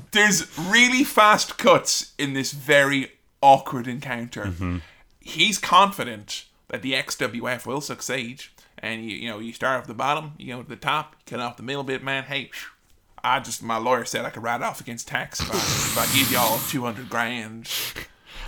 There's 0.10 0.58
really 0.58 1.04
fast 1.04 1.58
cuts 1.58 2.12
in 2.18 2.32
this 2.32 2.50
very 2.50 3.12
awkward 3.40 3.86
encounter. 3.86 4.46
Mm-hmm. 4.46 4.78
He's 5.20 5.58
confident 5.58 6.46
that 6.66 6.82
the 6.82 6.94
XWF 6.94 7.66
will 7.66 7.80
succeed. 7.80 8.42
And 8.78 9.04
you, 9.04 9.18
you 9.18 9.28
know, 9.28 9.38
you 9.38 9.52
start 9.52 9.78
off 9.78 9.86
the 9.86 9.94
bottom, 9.94 10.32
you 10.38 10.52
go 10.52 10.62
to 10.64 10.68
the 10.68 10.74
top, 10.74 11.14
cut 11.24 11.38
off 11.38 11.56
the 11.56 11.62
middle 11.62 11.84
bit, 11.84 12.02
man. 12.02 12.24
Hey, 12.24 12.50
I 13.22 13.38
just 13.38 13.62
my 13.62 13.76
lawyer 13.76 14.04
said 14.04 14.24
I 14.24 14.30
could 14.30 14.42
write 14.42 14.60
off 14.60 14.80
against 14.80 15.06
tax 15.06 15.38
if 15.38 15.52
I, 15.52 15.54
if 15.54 15.98
I 15.98 16.18
give 16.18 16.32
y'all 16.32 16.58
two 16.68 16.82
hundred 16.82 17.08
grand. 17.08 17.70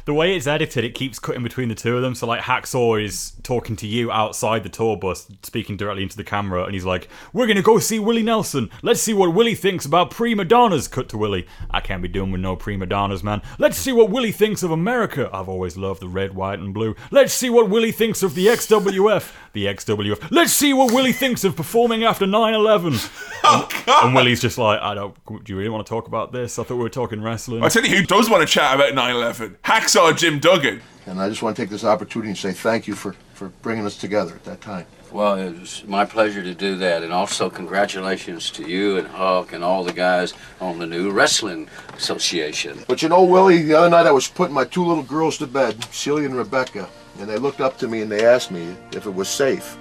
The 0.08 0.14
way 0.14 0.34
it's 0.34 0.46
edited, 0.46 0.84
it 0.84 0.94
keeps 0.94 1.18
cutting 1.18 1.42
between 1.42 1.68
the 1.68 1.74
two 1.74 1.94
of 1.94 2.00
them. 2.00 2.14
So, 2.14 2.26
like, 2.26 2.40
Hacksaw 2.40 3.04
is 3.04 3.32
talking 3.42 3.76
to 3.76 3.86
you 3.86 4.10
outside 4.10 4.62
the 4.62 4.70
tour 4.70 4.96
bus, 4.96 5.30
speaking 5.42 5.76
directly 5.76 6.02
into 6.02 6.16
the 6.16 6.24
camera, 6.24 6.64
and 6.64 6.72
he's 6.72 6.86
like, 6.86 7.08
We're 7.34 7.46
gonna 7.46 7.60
go 7.60 7.78
see 7.78 7.98
Willie 7.98 8.22
Nelson. 8.22 8.70
Let's 8.80 9.02
see 9.02 9.12
what 9.12 9.34
Willie 9.34 9.54
thinks 9.54 9.84
about 9.84 10.10
prima 10.10 10.46
donnas. 10.46 10.88
Cut 10.88 11.10
to 11.10 11.18
Willie. 11.18 11.46
I 11.70 11.80
can't 11.80 12.00
be 12.00 12.08
doing 12.08 12.32
with 12.32 12.40
no 12.40 12.56
prima 12.56 12.86
donnas, 12.86 13.22
man. 13.22 13.42
Let's 13.58 13.76
see 13.76 13.92
what 13.92 14.08
Willie 14.08 14.32
thinks 14.32 14.62
of 14.62 14.70
America. 14.70 15.28
I've 15.30 15.46
always 15.46 15.76
loved 15.76 16.00
the 16.00 16.08
red, 16.08 16.34
white, 16.34 16.58
and 16.58 16.72
blue. 16.72 16.96
Let's 17.10 17.34
see 17.34 17.50
what 17.50 17.68
Willie 17.68 17.92
thinks 17.92 18.22
of 18.22 18.34
the 18.34 18.46
XWF. 18.46 19.30
The 19.54 19.64
XWF. 19.64 20.30
Let's 20.30 20.52
see 20.52 20.72
what 20.72 20.92
Willie 20.92 21.12
thinks 21.12 21.42
of 21.42 21.56
performing 21.56 22.04
after 22.04 22.26
9 22.26 22.54
11. 22.54 22.94
Oh 23.44 23.68
God! 23.86 24.06
And 24.06 24.14
Willie's 24.14 24.42
just 24.42 24.58
like, 24.58 24.80
I 24.80 24.94
don't. 24.94 25.14
Do 25.24 25.40
you 25.46 25.56
really 25.56 25.70
want 25.70 25.86
to 25.86 25.88
talk 25.88 26.06
about 26.06 26.32
this? 26.32 26.58
I 26.58 26.64
thought 26.64 26.76
we 26.76 26.82
were 26.82 26.90
talking 26.90 27.22
wrestling. 27.22 27.62
I 27.62 27.68
tell 27.68 27.84
you 27.84 27.96
who 27.96 28.02
does 28.02 28.28
want 28.28 28.46
to 28.46 28.52
chat 28.52 28.74
about 28.74 28.92
9/11. 28.92 29.58
Hacksaw 29.60 29.97
Jim 30.16 30.38
Duggan. 30.38 30.80
And 31.06 31.20
I 31.20 31.28
just 31.28 31.42
want 31.42 31.56
to 31.56 31.62
take 31.62 31.70
this 31.70 31.82
opportunity 31.82 32.32
to 32.32 32.38
say 32.38 32.52
thank 32.52 32.86
you 32.86 32.94
for, 32.94 33.14
for 33.34 33.48
bringing 33.62 33.84
us 33.84 33.96
together 33.96 34.34
at 34.34 34.44
that 34.44 34.60
time. 34.60 34.86
Well, 35.10 35.34
it 35.34 35.58
was 35.58 35.82
my 35.86 36.04
pleasure 36.04 36.42
to 36.42 36.54
do 36.54 36.76
that, 36.76 37.02
and 37.02 37.12
also 37.12 37.50
congratulations 37.50 38.50
to 38.52 38.68
you 38.68 38.98
and 38.98 39.08
Huck 39.08 39.52
and 39.52 39.64
all 39.64 39.82
the 39.82 39.92
guys 39.92 40.34
on 40.60 40.78
the 40.78 40.86
new 40.86 41.10
wrestling 41.10 41.68
association. 41.96 42.84
But 42.86 43.02
you 43.02 43.08
know, 43.08 43.24
Willie, 43.24 43.62
the 43.62 43.74
other 43.74 43.90
night 43.90 44.06
I 44.06 44.12
was 44.12 44.28
putting 44.28 44.54
my 44.54 44.64
two 44.64 44.84
little 44.84 45.02
girls 45.02 45.36
to 45.38 45.46
bed, 45.46 45.82
Celia 45.92 46.26
and 46.26 46.36
Rebecca, 46.36 46.88
and 47.18 47.28
they 47.28 47.38
looked 47.38 47.60
up 47.60 47.76
to 47.78 47.88
me 47.88 48.02
and 48.02 48.12
they 48.12 48.24
asked 48.24 48.52
me 48.52 48.76
if 48.92 49.06
it 49.06 49.14
was 49.14 49.28
safe. 49.28 49.76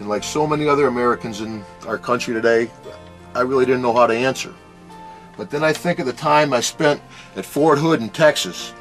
And 0.00 0.08
like 0.08 0.22
so 0.22 0.46
many 0.46 0.68
other 0.68 0.86
Americans 0.88 1.40
in 1.40 1.64
our 1.86 1.96
country 1.96 2.34
today, 2.34 2.70
I 3.34 3.40
really 3.40 3.64
didn't 3.64 3.82
know 3.82 3.94
how 3.94 4.06
to 4.06 4.14
answer. 4.14 4.52
But 5.36 5.50
then 5.50 5.64
I 5.64 5.72
think 5.72 5.98
of 5.98 6.06
the 6.06 6.12
time 6.12 6.52
I 6.52 6.60
spent 6.60 7.00
at 7.36 7.46
Fort 7.46 7.78
Hood 7.78 8.00
in 8.00 8.10
Texas, 8.10 8.72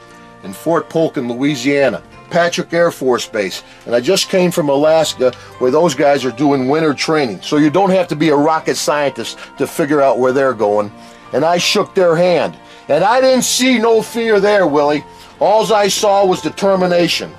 and 0.44 0.56
Fort 0.56 0.90
Polk 0.90 1.18
in 1.18 1.28
Louisiana, 1.28 2.04
Patrick 2.30 2.74
Air 2.74 2.92
Force 2.92 3.28
Base, 3.28 3.64
and 3.86 3.96
I 3.96 4.02
just 4.02 4.30
came 4.30 4.52
from 4.52 4.70
Alaska 4.70 5.32
where 5.60 5.72
those 5.72 5.96
guys 5.96 6.26
are 6.26 6.32
doing 6.32 6.68
winter 6.68 6.94
training. 6.94 7.42
So 7.42 7.58
you 7.58 7.70
don't 7.70 7.90
have 7.90 8.08
to 8.10 8.16
be 8.16 8.30
a 8.30 8.36
rocket 8.36 8.76
scientist 8.76 9.38
to 9.58 9.68
figure 9.68 10.02
out 10.02 10.20
where 10.20 10.34
they're 10.34 10.54
going. 10.54 10.92
And 11.32 11.44
I 11.44 11.58
shook 11.58 11.96
their 11.96 12.16
hand. 12.16 12.58
And 12.90 13.04
I 13.04 13.22
didn't 13.22 13.44
see 13.44 13.80
no 13.80 14.02
fear 14.02 14.40
there, 14.40 14.68
Willie. 14.68 15.06
Alls 15.40 15.72
I 15.72 15.88
saw 15.88 16.26
was 16.26 16.42
determination. 16.42 17.34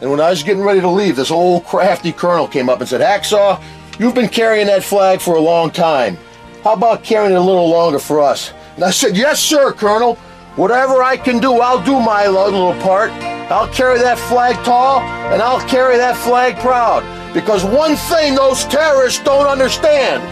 And 0.00 0.10
when 0.10 0.20
I 0.20 0.30
was 0.30 0.42
getting 0.42 0.62
ready 0.62 0.80
to 0.80 0.88
leave, 0.88 1.16
this 1.16 1.30
old 1.30 1.64
crafty 1.66 2.12
colonel 2.12 2.48
came 2.48 2.68
up 2.68 2.80
and 2.80 2.88
said, 2.88 3.00
Hacksaw, 3.00 3.62
you've 3.98 4.14
been 4.14 4.28
carrying 4.28 4.66
that 4.66 4.82
flag 4.82 5.20
for 5.20 5.36
a 5.36 5.40
long 5.40 5.70
time. 5.70 6.16
How 6.64 6.72
about 6.72 7.04
carrying 7.04 7.32
it 7.32 7.38
a 7.38 7.40
little 7.40 7.68
longer 7.68 7.98
for 7.98 8.20
us? 8.20 8.52
And 8.76 8.84
I 8.84 8.90
said, 8.90 9.16
Yes, 9.16 9.40
sir, 9.40 9.72
Colonel. 9.72 10.18
Whatever 10.56 11.02
I 11.02 11.16
can 11.16 11.38
do, 11.38 11.60
I'll 11.60 11.82
do 11.84 12.00
my 12.00 12.26
little 12.26 12.74
part. 12.82 13.12
I'll 13.50 13.68
carry 13.68 13.98
that 13.98 14.18
flag 14.18 14.56
tall 14.64 15.00
and 15.30 15.40
I'll 15.40 15.66
carry 15.68 15.96
that 15.96 16.16
flag 16.16 16.58
proud. 16.58 17.06
Because 17.32 17.64
one 17.64 17.94
thing 18.10 18.34
those 18.34 18.64
terrorists 18.66 19.22
don't 19.22 19.46
understand 19.46 20.22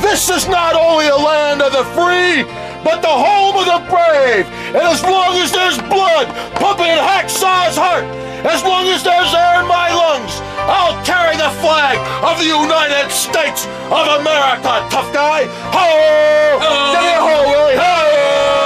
this 0.00 0.30
is 0.30 0.48
not 0.48 0.74
only 0.74 1.08
a 1.08 1.16
land 1.16 1.60
of 1.60 1.72
the 1.72 1.84
free, 1.92 2.46
but 2.86 3.02
the 3.02 3.10
home 3.10 3.58
of 3.58 3.66
the 3.66 3.82
brave. 3.90 4.46
And 4.72 4.84
as 4.88 5.02
long 5.02 5.36
as 5.36 5.52
there's 5.52 5.76
blood 5.90 6.30
pumping 6.56 6.86
in 6.86 7.02
Hacksaw's 7.02 7.76
heart, 7.76 8.04
as 8.46 8.62
long 8.62 8.86
as 8.88 9.02
there's 9.02 9.34
air 9.34 9.60
in 9.60 9.66
my 9.66 9.90
lungs, 9.92 10.38
I'll 10.64 10.96
carry 11.04 11.36
the 11.36 11.50
flag 11.60 11.98
of 12.22 12.38
the 12.38 12.46
United 12.46 13.10
States 13.10 13.66
of 13.90 14.22
America, 14.22 14.86
tough 14.88 15.12
guy. 15.12 15.44
Ho! 15.76 15.88
Give 16.94 17.02
me 17.02 17.12
a 17.12 17.20
ho, 17.20 17.36
Willie. 17.50 17.76
Ho! 17.76 18.57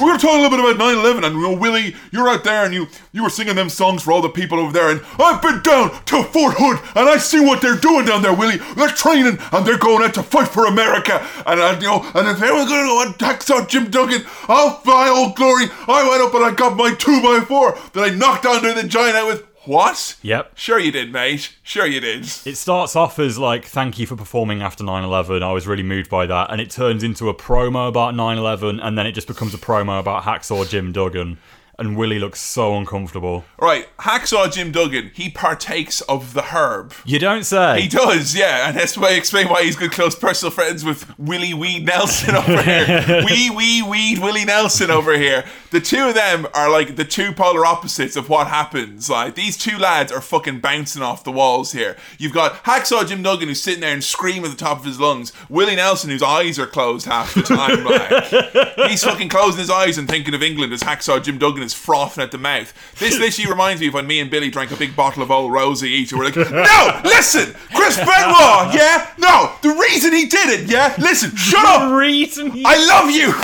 We're 0.00 0.08
gonna 0.08 0.18
talk 0.18 0.32
a 0.32 0.42
little 0.42 0.50
bit 0.50 0.60
about 0.60 0.76
9/11, 0.76 1.24
and 1.24 1.36
you 1.36 1.42
know, 1.42 1.52
Willie, 1.52 1.94
you're 2.10 2.28
out 2.28 2.42
there, 2.42 2.64
and 2.64 2.74
you 2.74 2.88
you 3.12 3.22
were 3.22 3.30
singing 3.30 3.54
them 3.54 3.68
songs 3.68 4.02
for 4.02 4.12
all 4.12 4.22
the 4.22 4.28
people 4.28 4.58
over 4.58 4.72
there, 4.72 4.90
and 4.90 5.00
I've 5.18 5.40
been 5.40 5.62
down 5.62 5.90
to 6.06 6.24
Fort 6.24 6.56
Hood, 6.58 6.80
and 6.96 7.08
I 7.08 7.16
see 7.16 7.38
what 7.38 7.60
they're 7.60 7.76
doing 7.76 8.04
down 8.04 8.22
there, 8.22 8.34
Willie. 8.34 8.60
They're 8.76 8.88
training, 8.88 9.38
and 9.52 9.66
they're 9.66 9.78
going 9.78 10.02
out 10.04 10.14
to 10.14 10.22
fight 10.22 10.48
for 10.48 10.66
America, 10.66 11.24
and 11.46 11.60
I, 11.60 11.78
you 11.78 11.86
know, 11.86 12.04
and 12.14 12.28
if 12.28 12.38
they 12.38 12.50
were 12.50 12.64
gonna 12.64 12.86
go 12.86 13.12
tax 13.18 13.50
out 13.50 13.68
Jim 13.68 13.88
Duggan, 13.90 14.24
oh 14.48 14.80
my 14.84 15.08
old 15.08 15.36
glory, 15.36 15.66
I 15.86 16.08
went 16.08 16.22
up 16.22 16.34
and 16.34 16.44
I 16.44 16.50
got 16.50 16.76
my 16.76 16.92
two 16.94 17.22
by 17.22 17.44
four 17.46 17.78
that 17.92 18.04
I 18.04 18.10
knocked 18.10 18.46
Andre 18.46 18.74
the 18.74 18.84
Giant 18.84 19.26
with. 19.26 19.44
What? 19.66 20.16
Yep. 20.22 20.52
Sure 20.56 20.78
you 20.78 20.92
did, 20.92 21.12
mate. 21.12 21.54
Sure 21.62 21.86
you 21.86 22.00
did. 22.00 22.22
It 22.22 22.56
starts 22.56 22.94
off 22.96 23.18
as 23.18 23.38
like, 23.38 23.64
thank 23.64 23.98
you 23.98 24.06
for 24.06 24.16
performing 24.16 24.62
after 24.62 24.84
9 24.84 25.04
11. 25.04 25.42
I 25.42 25.52
was 25.52 25.66
really 25.66 25.82
moved 25.82 26.10
by 26.10 26.26
that. 26.26 26.50
And 26.50 26.60
it 26.60 26.70
turns 26.70 27.02
into 27.02 27.28
a 27.28 27.34
promo 27.34 27.88
about 27.88 28.14
9 28.14 28.38
11, 28.38 28.80
and 28.80 28.98
then 28.98 29.06
it 29.06 29.12
just 29.12 29.26
becomes 29.26 29.54
a 29.54 29.58
promo 29.58 29.98
about 29.98 30.24
Hacksaw 30.24 30.68
Jim 30.68 30.92
Duggan. 30.92 31.38
And 31.78 31.96
Willie 31.96 32.18
looks 32.18 32.40
so 32.40 32.76
uncomfortable. 32.76 33.44
Right, 33.60 33.86
Hacksaw 33.98 34.52
Jim 34.52 34.72
Duggan, 34.72 35.10
he 35.14 35.30
partakes 35.30 36.00
of 36.02 36.34
the 36.34 36.42
herb. 36.42 36.94
You 37.04 37.18
don't 37.18 37.44
say. 37.44 37.82
He 37.82 37.88
does, 37.88 38.34
yeah, 38.36 38.68
and 38.68 38.76
that's 38.76 38.96
why 38.96 39.08
I 39.08 39.12
explain 39.12 39.48
why 39.48 39.64
he's 39.64 39.76
good 39.76 39.92
close 39.92 40.14
personal 40.14 40.50
friends 40.50 40.84
with 40.84 41.18
Willie 41.18 41.54
Weed 41.54 41.86
Nelson 41.86 42.34
over 42.34 42.62
here. 42.64 43.24
Wee 43.26 43.50
Wee 43.50 43.82
Weed 43.82 44.18
Willie 44.18 44.44
Nelson 44.44 44.90
over 44.90 45.16
here. 45.16 45.44
The 45.70 45.80
two 45.80 46.08
of 46.08 46.14
them 46.14 46.46
are 46.54 46.70
like 46.70 46.94
the 46.96 47.04
two 47.04 47.32
polar 47.32 47.66
opposites 47.66 48.14
of 48.16 48.28
what 48.28 48.46
happens. 48.46 49.10
Like 49.10 49.34
these 49.34 49.56
two 49.56 49.76
lads 49.76 50.12
are 50.12 50.20
fucking 50.20 50.60
bouncing 50.60 51.02
off 51.02 51.24
the 51.24 51.32
walls 51.32 51.72
here. 51.72 51.96
You've 52.18 52.32
got 52.32 52.62
Hacksaw 52.64 53.08
Jim 53.08 53.22
Duggan 53.24 53.48
who's 53.48 53.60
sitting 53.60 53.80
there 53.80 53.92
and 53.92 54.04
screaming 54.04 54.44
at 54.44 54.50
the 54.52 54.56
top 54.56 54.78
of 54.78 54.84
his 54.84 55.00
lungs. 55.00 55.32
Willie 55.48 55.74
Nelson 55.76 56.10
whose 56.10 56.22
eyes 56.22 56.58
are 56.58 56.66
closed 56.66 57.06
half 57.06 57.34
the 57.34 57.42
time. 57.42 57.84
Like 57.84 58.88
he's 58.90 59.02
fucking 59.02 59.28
closing 59.28 59.58
his 59.60 59.70
eyes 59.70 59.98
and 59.98 60.08
thinking 60.08 60.34
of 60.34 60.42
England 60.42 60.72
as 60.72 60.82
Hacksaw 60.82 61.22
Jim 61.22 61.38
Duggan 61.38 61.63
is 61.64 61.74
frothing 61.74 62.22
at 62.22 62.30
the 62.30 62.38
mouth. 62.38 62.72
This 62.98 63.18
literally 63.18 63.50
reminds 63.50 63.80
me 63.80 63.88
of 63.88 63.94
when 63.94 64.06
me 64.06 64.20
and 64.20 64.30
Billy 64.30 64.50
drank 64.50 64.70
a 64.70 64.76
big 64.76 64.94
bottle 64.94 65.22
of 65.22 65.30
Old 65.30 65.52
Rosie 65.52 65.88
each. 65.90 66.12
And 66.12 66.18
we're 66.20 66.26
like, 66.26 66.36
no, 66.36 67.00
listen, 67.04 67.54
Chris 67.74 67.96
Benoit, 67.96 68.74
yeah, 68.74 69.10
no, 69.18 69.52
the 69.62 69.70
reason 69.70 70.12
he 70.12 70.26
did 70.26 70.60
it, 70.60 70.70
yeah, 70.70 70.94
listen, 70.98 71.34
shut 71.36 71.64
up. 71.64 71.92
reason 71.98 72.50
he- 72.50 72.64
I 72.64 72.76
love 72.86 73.10
you. 73.10 73.34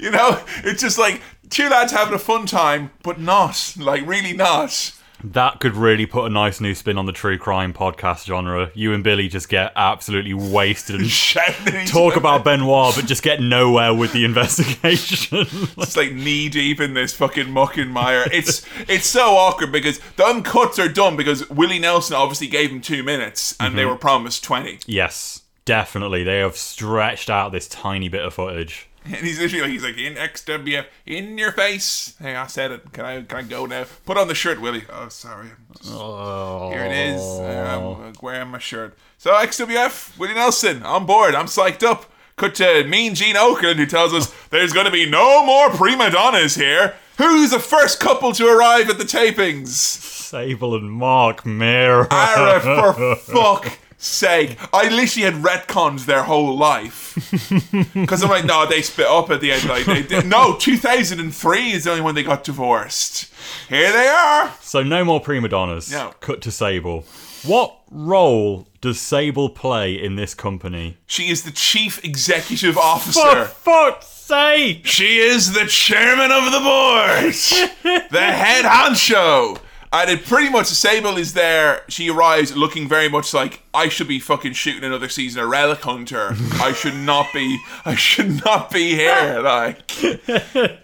you 0.00 0.10
know, 0.10 0.42
it's 0.64 0.80
just 0.82 0.98
like 0.98 1.20
two 1.50 1.68
lads 1.68 1.92
having 1.92 2.14
a 2.14 2.18
fun 2.18 2.46
time, 2.46 2.90
but 3.02 3.20
not 3.20 3.74
like 3.78 4.06
really 4.06 4.32
not. 4.32 4.92
That 5.22 5.60
could 5.60 5.76
really 5.76 6.06
put 6.06 6.26
a 6.26 6.30
nice 6.30 6.60
new 6.60 6.74
spin 6.74 6.98
on 6.98 7.06
the 7.06 7.12
true 7.12 7.38
crime 7.38 7.72
podcast 7.72 8.26
genre. 8.26 8.70
You 8.74 8.92
and 8.92 9.04
Billy 9.04 9.28
just 9.28 9.48
get 9.48 9.72
absolutely 9.76 10.34
wasted 10.34 11.00
and 11.00 11.10
talk 11.86 12.16
about 12.16 12.44
Benoit, 12.44 12.94
but 12.94 13.06
just 13.06 13.22
get 13.22 13.40
nowhere 13.40 13.94
with 13.94 14.12
the 14.12 14.24
investigation. 14.24 15.46
It's 15.80 15.96
like 15.96 16.12
knee 16.12 16.48
deep 16.48 16.80
in 16.80 16.94
this 16.94 17.12
fucking 17.14 17.50
muck 17.50 17.76
and 17.76 17.90
mire. 17.90 18.24
It's 18.32 18.64
it's 18.88 19.06
so 19.06 19.36
awkward 19.36 19.72
because 19.72 19.98
the 20.16 20.22
uncuts 20.24 20.78
are 20.78 20.88
done 20.88 21.16
because 21.16 21.48
Willie 21.50 21.78
Nelson 21.78 22.16
obviously 22.16 22.46
gave 22.46 22.70
him 22.70 22.80
two 22.80 23.02
minutes 23.02 23.56
and 23.58 23.76
they 23.76 23.82
mm-hmm. 23.82 23.90
were 23.90 23.96
promised 23.96 24.44
twenty. 24.44 24.78
yes, 24.86 25.42
definitely. 25.64 26.22
They 26.22 26.38
have 26.38 26.56
stretched 26.56 27.30
out 27.30 27.52
this 27.52 27.68
tiny 27.68 28.08
bit 28.08 28.24
of 28.24 28.34
footage. 28.34 28.89
And 29.06 29.16
he's 29.16 29.40
literally 29.40 29.62
like 29.62 29.70
he's 29.72 29.82
like 29.82 29.98
in 29.98 30.14
XWF 30.14 30.84
in 31.06 31.38
your 31.38 31.52
face. 31.52 32.14
Hey, 32.20 32.36
I 32.36 32.46
said 32.46 32.70
it. 32.70 32.92
Can 32.92 33.04
I 33.04 33.22
can 33.22 33.38
I 33.38 33.42
go 33.42 33.64
now? 33.64 33.86
Put 34.04 34.18
on 34.18 34.28
the 34.28 34.34
shirt, 34.34 34.60
Willie. 34.60 34.84
Oh, 34.90 35.08
sorry. 35.08 35.48
Just- 35.78 35.90
Here 35.90 36.84
it 36.84 36.92
is. 36.92 37.22
I'm 37.40 37.82
oh. 37.82 38.02
uh, 38.08 38.12
wearing 38.20 38.48
my 38.48 38.58
shirt. 38.58 38.98
So 39.16 39.32
XWF, 39.32 40.18
Willie 40.18 40.34
Nelson, 40.34 40.82
on 40.82 41.06
board. 41.06 41.34
I'm 41.34 41.46
psyched 41.46 41.82
up. 41.82 42.06
Cut 42.36 42.54
to 42.56 42.84
Mean 42.84 43.14
Gene 43.14 43.36
Okerlund, 43.36 43.76
who 43.76 43.86
tells 43.86 44.14
us 44.14 44.34
there's 44.50 44.72
going 44.72 44.86
to 44.86 44.92
be 44.92 45.08
no 45.08 45.44
more 45.44 45.70
prima 45.70 46.10
donnas 46.10 46.54
here. 46.54 46.94
Who's 47.18 47.50
the 47.50 47.58
first 47.58 48.00
couple 48.00 48.32
to 48.32 48.46
arrive 48.46 48.88
at 48.88 48.96
the 48.96 49.04
tapings? 49.04 49.68
Sable 49.68 50.74
and 50.74 50.90
Marc 50.90 51.44
Mero. 51.44 52.06
Ara, 52.10 52.60
for 52.60 53.16
fuck 53.16 53.78
sake. 54.02 54.58
I 54.72 54.88
literally 54.88 55.24
had 55.30 55.42
retcons 55.42 56.06
their 56.06 56.22
whole 56.24 56.56
life. 56.56 57.16
Because 58.00 58.22
I'm 58.22 58.30
like, 58.30 58.44
no, 58.44 58.66
they 58.66 58.82
split 58.82 59.06
up 59.06 59.30
at 59.30 59.40
the 59.40 59.52
end. 59.52 59.68
Like, 59.68 59.84
they 59.84 60.02
did. 60.02 60.26
No, 60.26 60.56
2003 60.56 61.72
is 61.72 61.84
the 61.84 61.90
only 61.90 62.02
one 62.02 62.14
they 62.14 62.22
got 62.22 62.44
divorced. 62.44 63.32
Here 63.68 63.92
they 63.92 64.08
are. 64.08 64.54
So 64.60 64.82
no 64.82 65.04
more 65.04 65.20
prima 65.20 65.48
donnas. 65.48 65.90
No. 65.90 66.14
Cut 66.20 66.40
to 66.42 66.50
Sable. 66.50 67.04
What 67.44 67.80
role 67.90 68.68
does 68.80 69.00
Sable 69.00 69.50
play 69.50 69.94
in 69.94 70.16
this 70.16 70.34
company? 70.34 70.98
She 71.06 71.30
is 71.30 71.42
the 71.44 71.50
chief 71.50 72.04
executive 72.04 72.76
officer. 72.76 73.20
For 73.20 73.44
fuck's 73.46 74.06
sake! 74.06 74.86
She 74.86 75.18
is 75.18 75.52
the 75.52 75.66
chairman 75.66 76.30
of 76.30 76.44
the 76.52 76.60
board, 76.60 78.04
the 78.10 78.20
head 78.20 78.64
honcho. 78.64 79.58
And 79.92 80.08
it 80.08 80.24
pretty 80.24 80.48
much 80.50 80.66
Sable 80.68 81.16
is 81.16 81.34
there. 81.34 81.82
She 81.88 82.08
arrives 82.10 82.56
looking 82.56 82.88
very 82.88 83.08
much 83.08 83.34
like 83.34 83.62
I 83.74 83.88
should 83.88 84.06
be 84.06 84.20
fucking 84.20 84.52
shooting 84.52 84.84
another 84.84 85.08
season 85.08 85.42
of 85.42 85.48
Relic 85.50 85.80
Hunter. 85.80 86.36
I 86.60 86.72
should 86.72 86.94
not 86.94 87.26
be. 87.34 87.58
I 87.84 87.96
should 87.96 88.44
not 88.44 88.70
be 88.70 88.94
here. 88.94 89.40
Like 89.50 89.90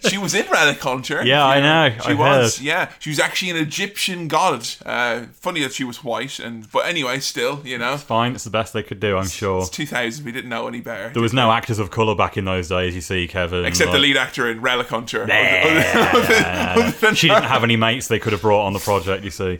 she 0.01 0.19
was 0.19 0.35
in 0.35 0.51
Relic 0.51 0.81
Hunter. 0.81 1.25
Yeah, 1.25 1.45
I 1.47 1.61
know, 1.61 1.97
She 2.03 2.11
I 2.11 2.14
was. 2.14 2.59
heard. 2.59 2.64
Yeah, 2.64 2.90
she 2.99 3.11
was 3.11 3.21
actually 3.21 3.51
an 3.51 3.57
Egyptian 3.59 4.27
god. 4.29 4.66
Uh, 4.85 5.27
funny 5.35 5.61
that 5.62 5.73
she 5.73 5.85
was 5.85 6.03
white, 6.03 6.38
and 6.40 6.71
but 6.73 6.87
anyway, 6.87 7.21
still, 7.21 7.61
you 7.64 7.79
know, 7.79 7.97
Fine, 7.97 8.35
it's 8.35 8.45
the 8.45 8.51
best 8.51 8.73
they 8.73 8.83
could 8.83 8.99
do, 8.99 9.16
I'm 9.16 9.29
sure. 9.29 9.61
it's 9.61 9.71
2000. 9.71 10.25
We 10.25 10.33
didn't 10.33 10.51
know 10.51 10.66
any 10.66 10.81
better. 10.81 11.11
There 11.11 11.23
was 11.23 11.33
no 11.33 11.53
actors 11.53 11.79
of 11.79 11.90
colour 11.92 12.14
back 12.16 12.37
in 12.37 12.45
those 12.45 12.69
days, 12.69 12.95
you 12.95 13.01
see, 13.01 13.29
Kevin. 13.29 13.64
Except 13.64 13.92
the 13.92 13.99
lead 13.99 14.16
actor 14.16 14.51
in 14.51 14.61
Relic 14.61 14.88
Hunter. 14.88 15.23
Other- 15.23 15.33
other- 15.33 16.35
other 16.83 16.90
than 16.92 17.14
She 17.14 17.29
didn't 17.29 17.45
have 17.45 17.62
any 17.62 17.77
mates 17.77 18.09
they 18.09 18.19
could 18.19 18.33
have 18.33 18.42
brought 18.42 18.64
on 18.66 18.73
the 18.73 18.79
project, 18.81 18.95
you 19.24 19.30
see. 19.30 19.59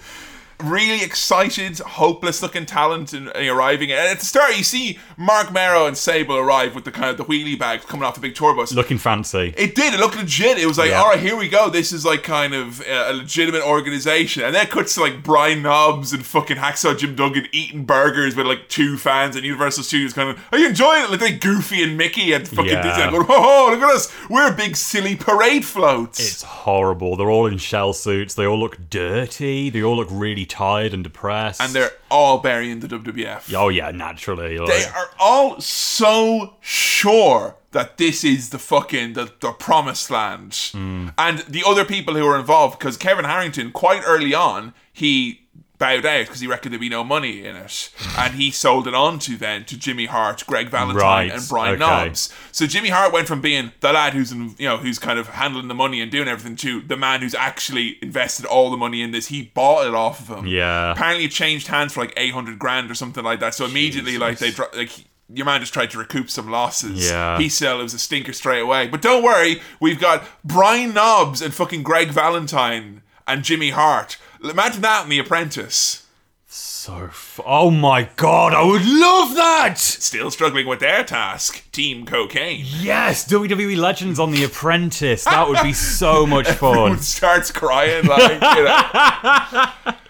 Really 0.63 1.03
excited, 1.05 1.79
hopeless 1.81 2.41
looking 2.43 2.65
talent 2.65 3.13
and 3.13 3.29
uh, 3.29 3.33
arriving. 3.55 3.91
And 3.93 4.01
at 4.09 4.21
the 4.21 4.25
start, 4.25 4.57
you 4.57 4.65
see 4.65 4.99
Marc 5.19 5.53
Mero 5.53 5.87
and 5.87 5.97
Sable 5.97 6.37
arrive 6.37 6.75
with 6.75 6.85
the 6.85 6.91
kind 6.91 7.11
of 7.11 7.19
the 7.19 7.25
wheelie 7.25 7.59
bags 7.59 7.85
coming 7.85 8.05
off 8.05 8.15
the 8.15 8.21
big 8.23 8.35
tour 8.35 8.55
bus. 8.57 8.73
Looking 8.73 8.97
fancy. 8.97 9.53
It 9.57 9.75
did. 9.75 9.93
It 9.93 10.01
looked 10.01 10.17
legit. 10.17 10.57
It 10.59 10.65
was 10.67 10.79
like, 10.79 10.91
Yeah. 10.91 11.01
all 11.03 11.11
right, 11.11 11.21
here 11.21 11.37
we 11.37 11.51
go. 11.51 11.69
This 11.69 11.93
is 11.93 12.07
like 12.07 12.23
kind 12.23 12.55
of 12.55 12.81
a 12.87 13.13
legitimate 13.13 13.63
organization. 13.63 14.45
And 14.45 14.55
then 14.55 14.65
it 14.65 14.71
cuts 14.71 14.95
to 14.95 15.03
like 15.03 15.23
Brian 15.23 15.61
Knobbs 15.61 16.15
and 16.15 16.25
fucking 16.25 16.57
Hacksaw 16.57 16.97
Jim 16.97 17.15
Duggan 17.15 17.49
eating 17.53 17.85
burgers 17.85 18.35
with 18.35 18.47
like 18.47 18.69
two 18.71 18.97
fans 18.97 19.37
and 19.37 19.45
Universal 19.45 19.85
Studios 19.85 20.15
kind 20.15 20.31
of, 20.31 20.43
are 20.53 20.59
you 20.59 20.69
enjoying 20.69 21.05
it? 21.05 21.11
Like 21.11 21.21
they 21.21 21.33
Goofy 21.37 21.83
and 21.83 21.99
Mickey 21.99 22.33
and 22.33 22.49
fucking 22.49 22.73
Yeah. 22.73 22.83
Disney 22.83 23.11
going, 23.11 23.27
oh, 23.29 23.69
look 23.73 23.83
at 23.83 23.95
us. 23.95 24.11
We're 24.31 24.53
big 24.55 24.75
silly 24.75 25.17
parade 25.17 25.67
floats. 25.67 26.19
It's 26.19 26.43
horrible. 26.43 27.17
They're 27.17 27.29
all 27.31 27.45
in 27.47 27.59
shell 27.59 27.93
suits. 27.93 28.33
They 28.35 28.47
all 28.47 28.59
look 28.59 28.89
dirty. 28.89 29.69
They 29.69 29.83
all 29.83 29.97
look 29.97 30.09
really 30.11 30.46
tired 30.47 30.95
and 30.95 31.05
depressed. 31.05 31.61
and 31.61 31.73
they're 31.73 31.93
all 32.11 32.39
burying 32.39 32.81
the 32.81 32.89
WWF. 32.89 33.53
Oh, 33.55 33.69
yeah, 33.69 33.91
naturally. 33.91 34.59
like- 34.59 34.69
They 34.69 34.85
are 34.87 35.11
all 35.19 35.61
so 35.61 36.55
sure 36.61 37.57
that 37.73 37.99
this 37.99 38.25
is 38.25 38.51
the 38.51 38.59
fucking 38.59 39.13
the, 39.13 39.31
the 39.41 39.53
promised 39.53 40.11
land, 40.11 40.55
hmm. 40.73 41.09
and 41.19 41.41
the 41.41 41.63
other 41.67 41.85
people 41.85 42.15
who 42.15 42.27
are 42.27 42.39
involved. 42.39 42.79
Because 42.79 42.97
Kevin 42.97 43.27
Harrington, 43.27 43.71
quite 43.73 44.03
early 44.07 44.33
on, 44.33 44.73
he 44.93 45.46
bowed 45.79 46.07
out 46.07 46.27
because 46.27 46.41
he 46.41 46.47
reckoned 46.47 46.73
there'd 46.73 46.81
be 46.81 46.89
no 46.89 47.05
money 47.05 47.45
in 47.45 47.57
it, 47.57 47.91
and 48.19 48.35
he 48.35 48.51
sold 48.51 48.87
it 48.89 48.95
on 48.95 49.19
to 49.21 49.37
then 49.37 49.65
to 49.67 49.79
Jimmy 49.79 50.07
Hart, 50.07 50.45
Greg 50.47 50.69
Valentine, 50.69 51.01
Right, 51.03 51.33
and 51.33 51.43
Brian 51.49 51.75
okay. 51.75 52.05
Knobbs. 52.07 52.33
So 52.53 52.67
Jimmy 52.67 52.89
Hart 52.89 53.13
went 53.13 53.29
from 53.29 53.41
being 53.41 53.73
the 53.81 53.93
lad 53.93 54.15
who's 54.15 54.33
in, 54.33 54.55
you 54.59 54.69
know 54.69 54.77
who's 54.79 54.99
kind 54.99 55.19
of 55.19 55.29
handling 55.29 55.69
the 55.69 55.75
money 55.75 56.01
and 56.01 56.11
doing 56.11 56.29
everything 56.29 56.57
to 56.57 56.81
the 56.83 56.97
man 56.97 57.21
who's 57.21 57.35
actually 57.35 57.99
invested 58.03 58.47
all 58.47 58.71
the 58.71 58.77
money 58.77 59.03
in 59.03 59.11
this. 59.11 59.29
He 59.29 59.43
bought 59.55 59.87
it 59.87 59.95
off 59.95 60.29
of 60.29 60.39
him. 60.39 60.47
Yeah. 60.47 60.93
Apparently, 60.93 61.25
it 61.25 61.31
changed 61.31 61.67
hands 61.69 61.93
for 61.93 62.01
like 62.01 62.15
eight 62.17 62.33
hundred 62.33 62.59
grand 62.59 62.91
or 62.91 62.95
something 62.95 63.25
like 63.25 63.41
that. 63.41 63.55
So 63.55 63.65
immediately, 63.65 64.19
like 64.19 64.39
they 64.39 64.51
dro- 64.51 64.67
like. 64.75 64.91
Your 65.29 65.45
man 65.45 65.59
just 65.59 65.75
tried 65.75 65.91
to 65.91 65.99
recoup 65.99 66.31
some 66.31 66.53
losses. 66.53 67.11
Yeah. 67.11 67.37
He 67.37 67.49
said 67.49 67.81
it 67.81 67.83
was 67.83 67.95
a 67.95 67.99
stinker 67.99 68.33
straight 68.33 68.61
away. 68.61 68.87
But 68.87 69.03
don't 69.03 69.25
worry, 69.25 69.61
we've 69.81 69.99
got 69.99 70.23
Brian 70.45 70.95
Knobbs 70.95 71.43
and 71.43 71.53
fucking 71.53 71.83
Greg 71.83 72.11
Valentine 72.11 73.03
and 73.27 73.43
Jimmy 73.43 73.71
Hart. 73.71 74.19
Imagine 74.43 74.83
that 74.83 75.05
in 75.05 75.09
The 75.11 75.19
Apprentice. 75.19 76.07
so. 76.47 77.07
F- 77.07 77.41
oh 77.45 77.71
my 77.71 78.09
god, 78.17 78.55
I 78.55 78.63
would 78.65 78.87
love 78.87 79.35
that! 79.35 79.79
Still 79.79 80.31
struggling 80.31 80.67
with 80.67 80.81
their 80.81 81.03
task. 81.05 81.71
Team 81.73 82.07
Cocaine. 82.07 82.65
Yes, 82.65 83.27
WWE 83.29 83.77
Legends 83.77 84.19
on 84.21 84.31
The 84.31 84.45
Apprentice. 84.45 85.25
That 85.25 85.49
would 85.49 85.63
be 85.63 85.73
so 85.73 86.27
much 86.37 86.49
fun. 86.49 86.71
Everyone 86.79 86.99
starts 87.01 87.51
crying 87.51 88.07
like 88.07 88.33
you 88.33 88.65
know. 88.65 89.95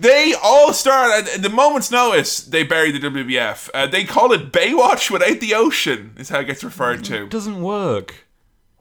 They 0.00 0.32
all 0.40 0.72
start 0.72 1.26
at 1.26 1.42
the 1.42 1.48
moment's 1.48 1.90
notice. 1.90 2.38
They 2.40 2.62
bury 2.62 2.92
the 2.92 3.00
WWF. 3.00 3.68
Uh, 3.74 3.88
they 3.88 4.04
call 4.04 4.30
it 4.32 4.52
Baywatch 4.52 5.10
without 5.10 5.40
the 5.40 5.54
ocean. 5.54 6.14
Is 6.16 6.28
how 6.28 6.38
it 6.38 6.44
gets 6.44 6.62
referred 6.62 7.02
to. 7.06 7.26
doesn't 7.28 7.60
work. 7.60 8.14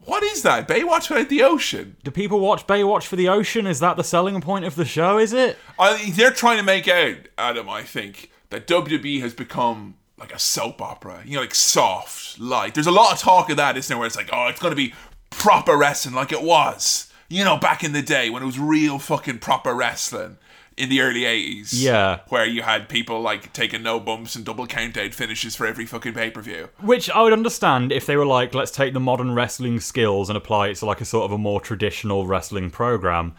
What 0.07 0.23
is 0.23 0.41
that? 0.43 0.69
Baywatch 0.69 1.09
without 1.09 1.27
the 1.27 1.43
ocean. 1.43 1.97
Do 2.05 2.11
people 2.11 2.39
watch 2.39 2.65
Baywatch 2.65 3.03
for 3.03 3.17
the 3.17 3.27
ocean? 3.27 3.67
Is 3.67 3.81
that 3.81 3.97
the 3.97 4.05
selling 4.05 4.39
point 4.39 4.63
of 4.63 4.75
the 4.75 4.85
show, 4.85 5.17
is 5.17 5.33
it? 5.33 5.57
I, 5.77 6.11
they're 6.11 6.31
trying 6.31 6.59
to 6.59 6.63
make 6.63 6.87
out, 6.87 7.17
Adam. 7.37 7.69
I 7.69 7.83
think 7.83 8.31
that 8.49 8.67
WWE 8.67 9.19
has 9.19 9.33
become 9.33 9.95
like 10.17 10.33
a 10.33 10.39
soap 10.39 10.81
opera. 10.81 11.23
You 11.25 11.35
know, 11.35 11.41
like 11.41 11.53
soft, 11.53 12.39
light. 12.39 12.73
There's 12.73 12.87
a 12.87 12.91
lot 12.91 13.11
of 13.11 13.19
talk 13.19 13.49
of 13.49 13.57
that, 13.57 13.75
isn't 13.75 13.93
there? 13.93 13.97
Where 13.97 14.07
it's 14.07 14.15
like, 14.15 14.29
oh, 14.31 14.47
it's 14.47 14.61
going 14.61 14.71
to 14.71 14.77
be 14.77 14.93
proper 15.29 15.75
wrestling, 15.75 16.15
like 16.15 16.31
it 16.31 16.41
was. 16.41 17.11
You 17.27 17.43
know, 17.43 17.57
back 17.57 17.83
in 17.83 17.91
the 17.91 18.01
day 18.01 18.29
when 18.29 18.41
it 18.41 18.45
was 18.45 18.57
real 18.57 18.99
fucking 18.99 19.39
proper 19.39 19.73
wrestling 19.73 20.37
in 20.77 20.89
the 20.89 21.01
early 21.01 21.21
80s. 21.21 21.69
Yeah. 21.73 22.19
Where 22.29 22.45
you 22.45 22.61
had 22.61 22.87
people 22.87 23.19
like 23.19 23.51
taking 23.51 23.83
no 23.83 23.99
bumps 23.99 24.35
and 24.35 24.45
double 24.45 24.67
count 24.67 24.97
out 24.97 25.13
finishes 25.13 25.55
for 25.55 25.65
every 25.65 25.85
fucking 25.85 26.13
pay 26.13 26.29
per 26.29 26.41
view. 26.41 26.69
Which 26.79 27.09
I 27.09 27.23
would 27.23 27.33
understand 27.33 27.91
if 27.91 28.05
they 28.05 28.15
were 28.15 28.25
like, 28.25 28.53
let's 28.53 28.71
take 28.71 28.93
the 28.93 28.99
modern 28.99 29.33
wrestling 29.33 29.79
skills 29.79 30.29
and 30.29 30.37
apply 30.37 30.67
it 30.67 30.75
to 30.75 30.85
like 30.85 31.01
a 31.01 31.05
sort 31.05 31.25
of 31.25 31.31
a 31.31 31.37
more 31.37 31.59
traditional 31.59 32.27
wrestling 32.27 32.69
program. 32.69 33.33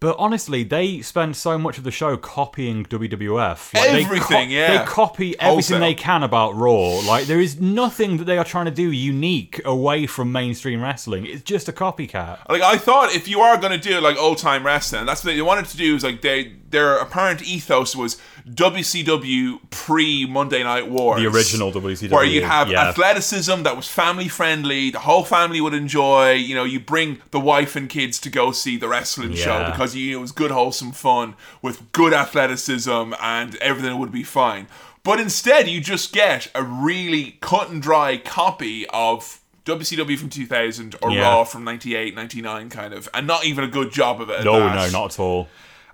But 0.00 0.16
honestly, 0.18 0.62
they 0.64 1.02
spend 1.02 1.36
so 1.36 1.58
much 1.58 1.76
of 1.76 1.84
the 1.84 1.90
show 1.90 2.16
copying 2.16 2.86
WWF. 2.86 3.72
they 3.72 4.02
Everything, 4.02 4.48
co- 4.48 4.54
yeah. 4.54 4.78
They 4.78 4.84
copy 4.86 5.38
everything 5.38 5.50
Wholesale. 5.52 5.80
they 5.80 5.94
can 5.94 6.22
about 6.22 6.54
Raw. 6.56 7.00
Like 7.06 7.26
there 7.26 7.38
is 7.38 7.60
nothing 7.60 8.16
that 8.16 8.24
they 8.24 8.38
are 8.38 8.44
trying 8.44 8.64
to 8.64 8.70
do 8.70 8.90
unique 8.90 9.60
away 9.62 10.06
from 10.06 10.32
mainstream 10.32 10.80
wrestling. 10.80 11.26
It's 11.26 11.42
just 11.42 11.68
a 11.68 11.72
copycat. 11.72 12.48
Like 12.48 12.62
I 12.62 12.78
thought, 12.78 13.14
if 13.14 13.28
you 13.28 13.40
are 13.40 13.58
going 13.58 13.78
to 13.78 13.88
do 13.88 14.00
like 14.00 14.16
old 14.16 14.38
time 14.38 14.64
wrestling, 14.64 15.04
that's 15.04 15.22
what 15.22 15.34
they 15.34 15.42
wanted 15.42 15.66
to 15.66 15.76
do. 15.76 15.94
Is 15.96 16.02
like 16.02 16.22
they 16.22 16.54
their 16.70 16.96
apparent 16.96 17.42
ethos 17.42 17.94
was 17.94 18.16
WCW 18.48 19.60
pre 19.70 20.26
Monday 20.26 20.62
Night 20.62 20.88
Wars, 20.88 21.20
The 21.20 21.28
original 21.28 21.72
WCW, 21.72 22.10
where 22.10 22.24
you'd 22.24 22.44
have 22.44 22.70
yeah. 22.70 22.88
athleticism 22.88 23.62
that 23.62 23.76
was 23.76 23.88
family 23.88 24.28
friendly. 24.28 24.90
The 24.90 25.00
whole 25.00 25.24
family 25.24 25.60
would 25.60 25.74
enjoy. 25.74 26.32
You 26.32 26.54
know, 26.54 26.64
you 26.64 26.80
bring 26.80 27.20
the 27.30 27.40
wife 27.40 27.76
and 27.76 27.88
kids 27.88 28.18
to 28.20 28.30
go 28.30 28.52
see 28.52 28.76
the 28.76 28.88
wrestling 28.88 29.34
show 29.34 29.70
because 29.70 29.94
you, 29.94 30.18
it 30.18 30.20
was 30.20 30.32
good, 30.32 30.50
wholesome 30.50 30.92
fun 30.92 31.34
with 31.62 31.90
good 31.92 32.12
athleticism, 32.12 33.14
and 33.20 33.56
everything 33.56 33.98
would 33.98 34.12
be 34.12 34.22
fine. 34.22 34.66
But 35.02 35.18
instead, 35.18 35.68
you 35.68 35.80
just 35.80 36.12
get 36.12 36.50
a 36.54 36.62
really 36.62 37.38
cut 37.40 37.70
and 37.70 37.80
dry 37.80 38.18
copy 38.18 38.86
of 38.88 39.40
WCW 39.64 40.18
from 40.18 40.28
2000 40.28 40.96
or 41.02 41.10
Yeah. 41.10 41.22
Raw 41.22 41.44
from 41.44 41.64
98, 41.64 42.14
99, 42.14 42.70
kind 42.70 42.92
of, 42.92 43.08
and 43.14 43.26
not 43.26 43.44
even 43.44 43.64
a 43.64 43.68
good 43.68 43.92
job 43.92 44.20
of 44.20 44.28
it. 44.30 44.44
No, 44.44 44.58
no, 44.68 44.90
not 44.90 45.12
at 45.12 45.20
all. 45.20 45.48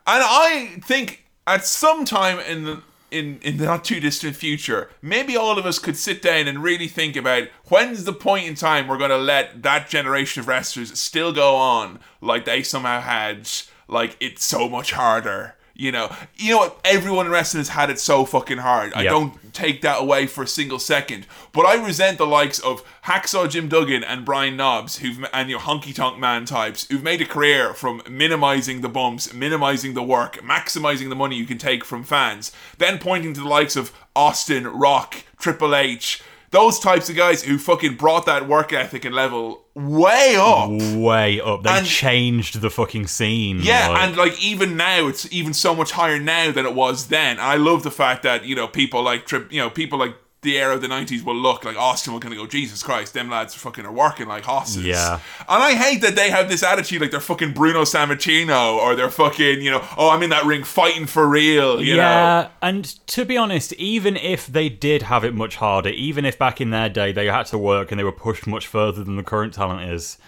And 0.06 0.22
I 0.24 0.78
think 0.84 1.25
at 1.46 1.64
some 1.64 2.04
time 2.04 2.38
in 2.40 2.64
the 2.64 2.82
in, 3.10 3.38
in 3.42 3.56
the 3.56 3.64
not 3.64 3.84
too 3.84 4.00
distant 4.00 4.36
future, 4.36 4.90
maybe 5.00 5.36
all 5.36 5.58
of 5.58 5.66
us 5.66 5.78
could 5.78 5.96
sit 5.96 6.22
down 6.22 6.48
and 6.48 6.62
really 6.62 6.88
think 6.88 7.16
about 7.16 7.48
when's 7.66 8.04
the 8.04 8.12
point 8.12 8.46
in 8.46 8.54
time 8.54 8.88
we're 8.88 8.98
going 8.98 9.10
to 9.10 9.16
let 9.16 9.62
that 9.62 9.88
generation 9.88 10.40
of 10.40 10.48
wrestlers 10.48 10.98
still 10.98 11.32
go 11.32 11.54
on 11.54 12.00
like 12.20 12.44
they 12.44 12.62
somehow 12.62 13.00
had, 13.00 13.48
like 13.88 14.16
it's 14.20 14.44
so 14.44 14.68
much 14.68 14.92
harder. 14.92 15.54
You 15.78 15.92
know, 15.92 16.14
you 16.36 16.52
know 16.52 16.58
what? 16.58 16.80
Everyone 16.84 17.26
in 17.26 17.32
wrestling 17.32 17.60
has 17.60 17.68
had 17.68 17.90
it 17.90 18.00
so 18.00 18.24
fucking 18.24 18.58
hard. 18.58 18.94
I 18.94 19.04
don't 19.04 19.52
take 19.52 19.82
that 19.82 20.00
away 20.00 20.26
for 20.26 20.42
a 20.42 20.46
single 20.46 20.78
second. 20.78 21.26
But 21.52 21.66
I 21.66 21.74
resent 21.74 22.16
the 22.16 22.26
likes 22.26 22.58
of 22.58 22.82
Hacksaw 23.04 23.50
Jim 23.50 23.68
Duggan 23.68 24.02
and 24.02 24.24
Brian 24.24 24.56
Knobbs, 24.56 24.98
who've 24.98 25.24
and 25.34 25.50
your 25.50 25.60
honky 25.60 25.94
tonk 25.94 26.18
man 26.18 26.46
types, 26.46 26.86
who've 26.88 27.02
made 27.02 27.20
a 27.20 27.26
career 27.26 27.74
from 27.74 28.02
minimizing 28.08 28.80
the 28.80 28.88
bumps, 28.88 29.34
minimizing 29.34 29.92
the 29.92 30.02
work, 30.02 30.36
maximizing 30.36 31.10
the 31.10 31.14
money 31.14 31.36
you 31.36 31.46
can 31.46 31.58
take 31.58 31.84
from 31.84 32.04
fans, 32.04 32.52
then 32.78 32.98
pointing 32.98 33.34
to 33.34 33.40
the 33.40 33.48
likes 33.48 33.76
of 33.76 33.92
Austin, 34.14 34.66
Rock, 34.66 35.24
Triple 35.38 35.74
H, 35.74 36.22
those 36.50 36.78
types 36.78 37.08
of 37.08 37.16
guys 37.16 37.42
who 37.42 37.58
fucking 37.58 37.96
brought 37.96 38.26
that 38.26 38.46
work 38.48 38.72
ethic 38.72 39.04
and 39.04 39.14
level 39.14 39.64
way 39.74 40.36
up. 40.38 40.70
Way 40.96 41.40
up. 41.40 41.62
They 41.62 41.70
And- 41.70 41.86
changed 41.86 42.60
the 42.60 42.70
fucking 42.70 43.06
scene. 43.08 43.60
Yeah, 43.62 43.88
like- 43.88 44.02
and 44.02 44.16
like 44.16 44.42
even 44.42 44.76
now, 44.76 45.06
it's 45.08 45.26
even 45.32 45.52
so 45.54 45.74
much 45.74 45.92
higher 45.92 46.18
now 46.18 46.50
than 46.52 46.64
it 46.66 46.74
was 46.74 47.06
then. 47.08 47.38
I 47.40 47.56
love 47.56 47.82
the 47.82 47.90
fact 47.90 48.22
that 48.22 48.44
you 48.44 48.54
know 48.54 48.66
people 48.68 49.02
like 49.02 49.26
Trip, 49.26 49.52
you 49.52 49.60
know 49.60 49.70
people 49.70 49.98
like 49.98 50.14
the 50.46 50.58
era 50.58 50.74
of 50.74 50.80
the 50.80 50.88
'90s 50.88 51.22
will 51.22 51.36
look 51.36 51.64
like 51.64 51.76
Austin 51.76 52.12
will 52.12 52.20
kind 52.20 52.32
of 52.32 52.38
go, 52.38 52.46
Jesus 52.46 52.82
Christ, 52.82 53.12
them 53.12 53.28
lads 53.28 53.54
fucking 53.54 53.84
are 53.84 53.92
working 53.92 54.26
like 54.26 54.44
horses. 54.44 54.84
Yeah. 54.84 55.20
and 55.40 55.62
I 55.62 55.74
hate 55.74 56.00
that 56.00 56.16
they 56.16 56.30
have 56.30 56.48
this 56.48 56.62
attitude 56.62 57.02
like 57.02 57.10
they're 57.10 57.20
fucking 57.20 57.52
Bruno 57.52 57.82
Sammartino 57.82 58.76
or 58.76 58.94
they're 58.94 59.10
fucking 59.10 59.60
you 59.60 59.70
know 59.70 59.86
oh 59.98 60.10
I'm 60.10 60.22
in 60.22 60.30
that 60.30 60.44
ring 60.44 60.64
fighting 60.64 61.06
for 61.06 61.28
real. 61.28 61.82
You 61.82 61.96
yeah, 61.96 62.42
know. 62.42 62.50
and 62.62 62.84
to 63.08 63.24
be 63.24 63.36
honest, 63.36 63.72
even 63.74 64.16
if 64.16 64.46
they 64.46 64.68
did 64.68 65.02
have 65.02 65.24
it 65.24 65.34
much 65.34 65.56
harder, 65.56 65.90
even 65.90 66.24
if 66.24 66.38
back 66.38 66.60
in 66.60 66.70
their 66.70 66.88
day 66.88 67.12
they 67.12 67.26
had 67.26 67.46
to 67.46 67.58
work 67.58 67.90
and 67.90 67.98
they 67.98 68.04
were 68.04 68.12
pushed 68.12 68.46
much 68.46 68.66
further 68.66 69.04
than 69.04 69.16
the 69.16 69.22
current 69.22 69.52
talent 69.52 69.90
is, 69.90 70.18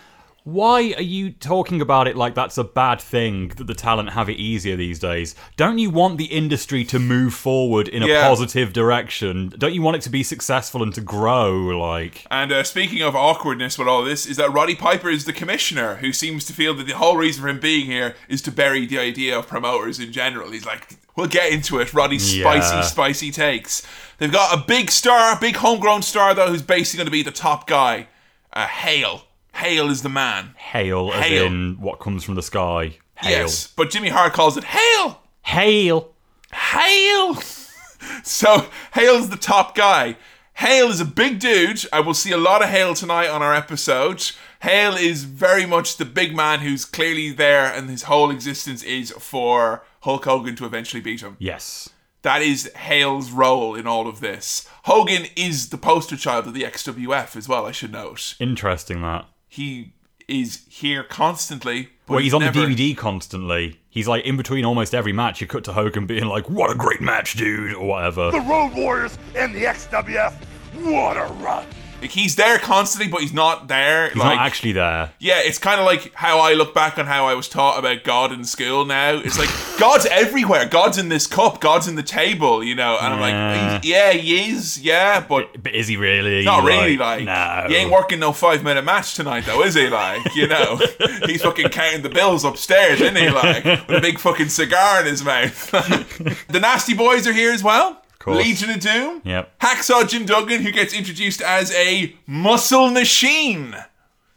why 0.53 0.93
are 0.97 1.03
you 1.03 1.31
talking 1.31 1.81
about 1.81 2.09
it 2.09 2.17
like 2.17 2.35
that's 2.35 2.57
a 2.59 2.65
bad 2.65 3.01
thing 3.01 3.49
that 3.57 3.67
the 3.67 3.75
talent 3.75 4.11
have 4.11 4.29
it 4.29 4.37
easier 4.39 4.77
these 4.77 4.99
days? 4.99 5.35
Don't 5.57 5.79
you 5.79 5.91
want 5.91 6.17
the 6.19 6.25
industry 6.27 6.85
to 6.87 6.99
move 6.99 7.35
forward 7.35 7.89
in 7.89 8.03
a 8.03 8.07
Yeah. 8.07 8.27
positive 8.29 8.73
direction? 8.73 9.53
Don't 9.59 9.75
you 9.75 9.83
want 9.83 9.97
it 9.97 10.03
to 10.03 10.11
be 10.11 10.23
successful 10.23 10.83
and 10.83 10.95
to 10.95 11.01
grow? 11.01 11.53
Like, 11.79 12.25
And 12.31 12.51
uh, 12.53 12.65
speaking 12.65 13.03
of 13.03 13.15
awkwardness 13.15 13.79
with 13.79 13.89
all 13.89 14.03
this, 14.05 14.27
is 14.27 14.37
that 14.39 14.53
Roddy 14.53 14.75
Piper 14.75 15.11
is 15.11 15.25
the 15.27 15.33
commissioner 15.33 15.97
who 15.97 16.13
seems 16.13 16.45
to 16.47 16.53
feel 16.53 16.73
that 16.75 16.87
the 16.87 16.97
whole 16.97 17.17
reason 17.17 17.43
for 17.43 17.49
him 17.49 17.61
being 17.61 17.87
here 17.87 18.15
is 18.29 18.41
to 18.43 18.51
bury 18.53 18.87
the 18.87 18.99
idea 18.99 19.39
of 19.39 19.47
promoters 19.47 20.01
in 20.01 20.13
general. 20.13 20.51
He's 20.51 20.65
like, 20.67 20.97
we'll 21.17 21.27
get 21.29 21.53
into 21.53 21.79
it. 21.79 21.93
Roddy's 21.93 22.37
Yeah. 22.37 22.45
spicy, 22.61 22.89
spicy 22.89 23.31
takes. 23.31 23.83
They've 24.19 24.33
got 24.33 24.53
a 24.53 24.65
big 24.67 24.91
star, 24.91 25.37
a 25.37 25.39
big 25.39 25.57
homegrown 25.57 26.03
star, 26.03 26.33
though, 26.35 26.49
who's 26.49 26.63
basically 26.63 26.99
going 26.99 27.07
to 27.07 27.11
be 27.13 27.23
the 27.23 27.31
top 27.31 27.67
guy. 27.67 28.09
Uh, 28.53 28.67
Hale. 28.67 29.25
Hale 29.55 29.91
is 29.91 30.03
the 30.03 30.09
man. 30.09 30.55
hail, 30.57 31.11
as 31.13 31.25
Hail. 31.25 31.47
in 31.47 31.81
what 31.81 31.99
comes 31.99 32.25
from 32.25 32.35
the 32.35 32.43
sky. 32.43 32.99
Hail. 33.17 33.31
Yes, 33.31 33.67
but 33.67 33.91
Jimmy 33.91 34.09
Hart 34.11 34.33
calls 34.33 34.57
it 34.57 34.65
Hale. 34.65 35.21
Hail. 35.43 36.15
Hale. 36.53 37.35
so 38.23 38.67
Hale's 38.95 39.29
the 39.31 39.37
top 39.37 39.75
guy. 39.75 40.17
Hale 40.55 40.89
is 40.91 41.01
a 41.01 41.05
big 41.05 41.39
dude. 41.39 41.85
I 41.93 42.01
will 42.01 42.15
see 42.15 42.33
a 42.33 42.37
lot 42.37 42.63
of 42.63 42.69
Hale 42.69 42.95
tonight 42.95 43.29
on 43.29 43.43
our 43.43 43.55
episode. 43.55 44.33
Hale 44.61 44.95
is 44.95 45.23
very 45.25 45.67
much 45.67 45.97
the 45.97 46.05
big 46.05 46.35
man 46.35 46.61
who's 46.61 46.85
clearly 46.85 47.31
there, 47.31 47.67
and 47.67 47.89
his 47.89 48.05
whole 48.05 48.31
existence 48.31 48.83
is 48.83 49.13
for 49.13 49.85
Hulk 50.01 50.25
Hogan 50.25 50.57
to 50.57 50.65
eventually 50.65 51.01
beat 51.01 51.21
him. 51.21 51.37
Yes. 51.39 51.91
That 52.23 52.43
is 52.43 52.71
Hale's 52.75 53.31
role 53.31 53.77
in 53.77 53.87
all 53.87 54.09
of 54.09 54.19
this. 54.19 54.69
Hogan 54.85 55.27
is 55.37 55.69
the 55.69 55.79
poster 55.79 56.17
child 56.17 56.49
of 56.49 56.55
the 56.55 56.63
XWF 56.63 57.37
as 57.37 57.49
well, 57.49 57.65
I 57.65 57.71
should 57.71 57.93
note. 57.93 58.35
Interesting 58.41 59.01
that. 59.03 59.27
He 59.59 59.91
is 60.29 60.61
here 60.71 61.03
constantly. 61.03 61.89
But 62.07 62.15
Well, 62.15 62.23
he's 62.23 62.33
on 62.33 62.43
never- 62.43 62.61
the 62.61 62.67
DVD 62.77 62.95
constantly. 62.97 63.81
He's 63.91 64.07
like 64.07 64.25
in 64.25 64.37
between 64.37 64.65
almost 64.65 64.95
every 64.95 65.13
match. 65.13 65.41
You 65.41 65.49
cut 65.49 65.65
to 65.65 65.73
Hogan 65.73 66.07
being 66.07 66.27
like, 66.27 66.49
"What 66.49 66.71
a 66.71 66.77
great 66.77 67.01
match, 67.01 67.35
dude," 67.35 67.75
or 67.75 67.85
whatever. 67.89 68.31
The 68.31 68.39
Road 68.41 68.73
Warriors 68.75 69.19
and 69.35 69.53
the 69.53 69.67
XWF. 69.67 70.35
What 70.75 71.17
a 71.17 71.25
run! 71.43 71.67
Like, 72.01 72.11
he's 72.13 72.37
there 72.37 72.59
constantly, 72.59 73.11
but 73.11 73.21
he's 73.23 73.33
not 73.33 73.67
there. 73.67 74.09
He's 74.09 74.17
like, 74.17 74.37
not 74.37 74.47
actually 74.47 74.73
there. 74.73 75.11
Yeah, 75.19 75.41
it's 75.41 75.59
kind 75.59 75.81
of 75.81 75.87
like 75.87 76.13
how 76.15 76.39
I 76.39 76.55
look 76.55 76.73
back 76.73 76.97
on 76.99 77.07
how 77.07 77.27
I 77.27 77.35
was 77.35 77.49
taught 77.49 77.79
about 77.79 78.05
God 78.05 78.33
in 78.33 78.45
school 78.45 78.85
now. 78.85 79.17
It's 79.17 79.39
like, 79.39 79.51
God's 79.81 80.07
everywhere. 80.07 80.67
God's 80.67 80.97
in 80.99 81.09
this 81.09 81.27
cup. 81.27 81.61
God's 81.61 81.89
in 81.89 81.97
the 81.97 82.03
table, 82.05 82.63
you 82.63 82.75
know? 82.75 82.97
And 83.01 83.15
I'm 83.15 83.21
like, 83.21 83.85
yeah, 83.85 84.13
he 84.13 84.51
is, 84.51 84.81
yeah, 84.81 85.21
but 85.21 85.63
But 85.63 85.75
is 85.75 85.89
he 85.89 85.97
really? 85.97 86.45
not 86.45 86.65
really, 86.65 86.97
like, 86.97 87.25
no. 87.25 87.65
he 87.69 87.75
ain't 87.75 87.91
working 87.91 88.21
no 88.21 88.33
five 88.33 88.63
minute 88.63 88.85
match 88.85 89.15
tonight, 89.15 89.45
though, 89.45 89.63
is 89.65 89.75
he? 89.75 89.89
Like, 89.89 90.35
you 90.37 90.47
know, 90.47 90.81
he's 91.27 91.43
fucking 91.43 91.71
counting 91.71 92.03
the 92.03 92.11
bills 92.11 92.45
upstairs, 92.45 93.01
isn't 93.01 93.17
he? 93.17 93.29
Like, 93.29 93.65
with 93.65 93.99
a 93.99 94.01
big 94.01 94.19
fucking 94.19 94.49
cigar 94.51 95.01
in 95.01 95.07
his 95.07 95.25
mouth. 95.25 95.71
the 96.49 96.61
Nasty 96.61 96.95
Boys 96.95 97.27
are 97.27 97.33
here 97.33 97.53
as 97.53 97.63
well. 97.65 98.03
Course. 98.19 98.39
Legion 98.39 98.71
of 98.71 98.81
Doom. 98.81 99.23
Yep. 99.25 99.59
Hacksaw 99.61 100.09
Jim 100.09 100.27
Duggan, 100.27 100.63
who 100.63 100.73
gets 100.73 100.93
introduced 100.95 101.41
as 101.41 101.73
a 101.73 102.15
muscle 102.27 102.91
machine. 102.91 103.77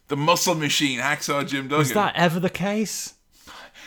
The 0.08 0.18
muscle 0.18 0.56
machine, 0.56 1.00
Hacksaw 1.00 1.48
Jim 1.48 1.64
Duggan. 1.66 1.78
Was 1.80 1.94
that 1.94 2.16
ever 2.16 2.40
the 2.40 2.50
case? 2.50 3.16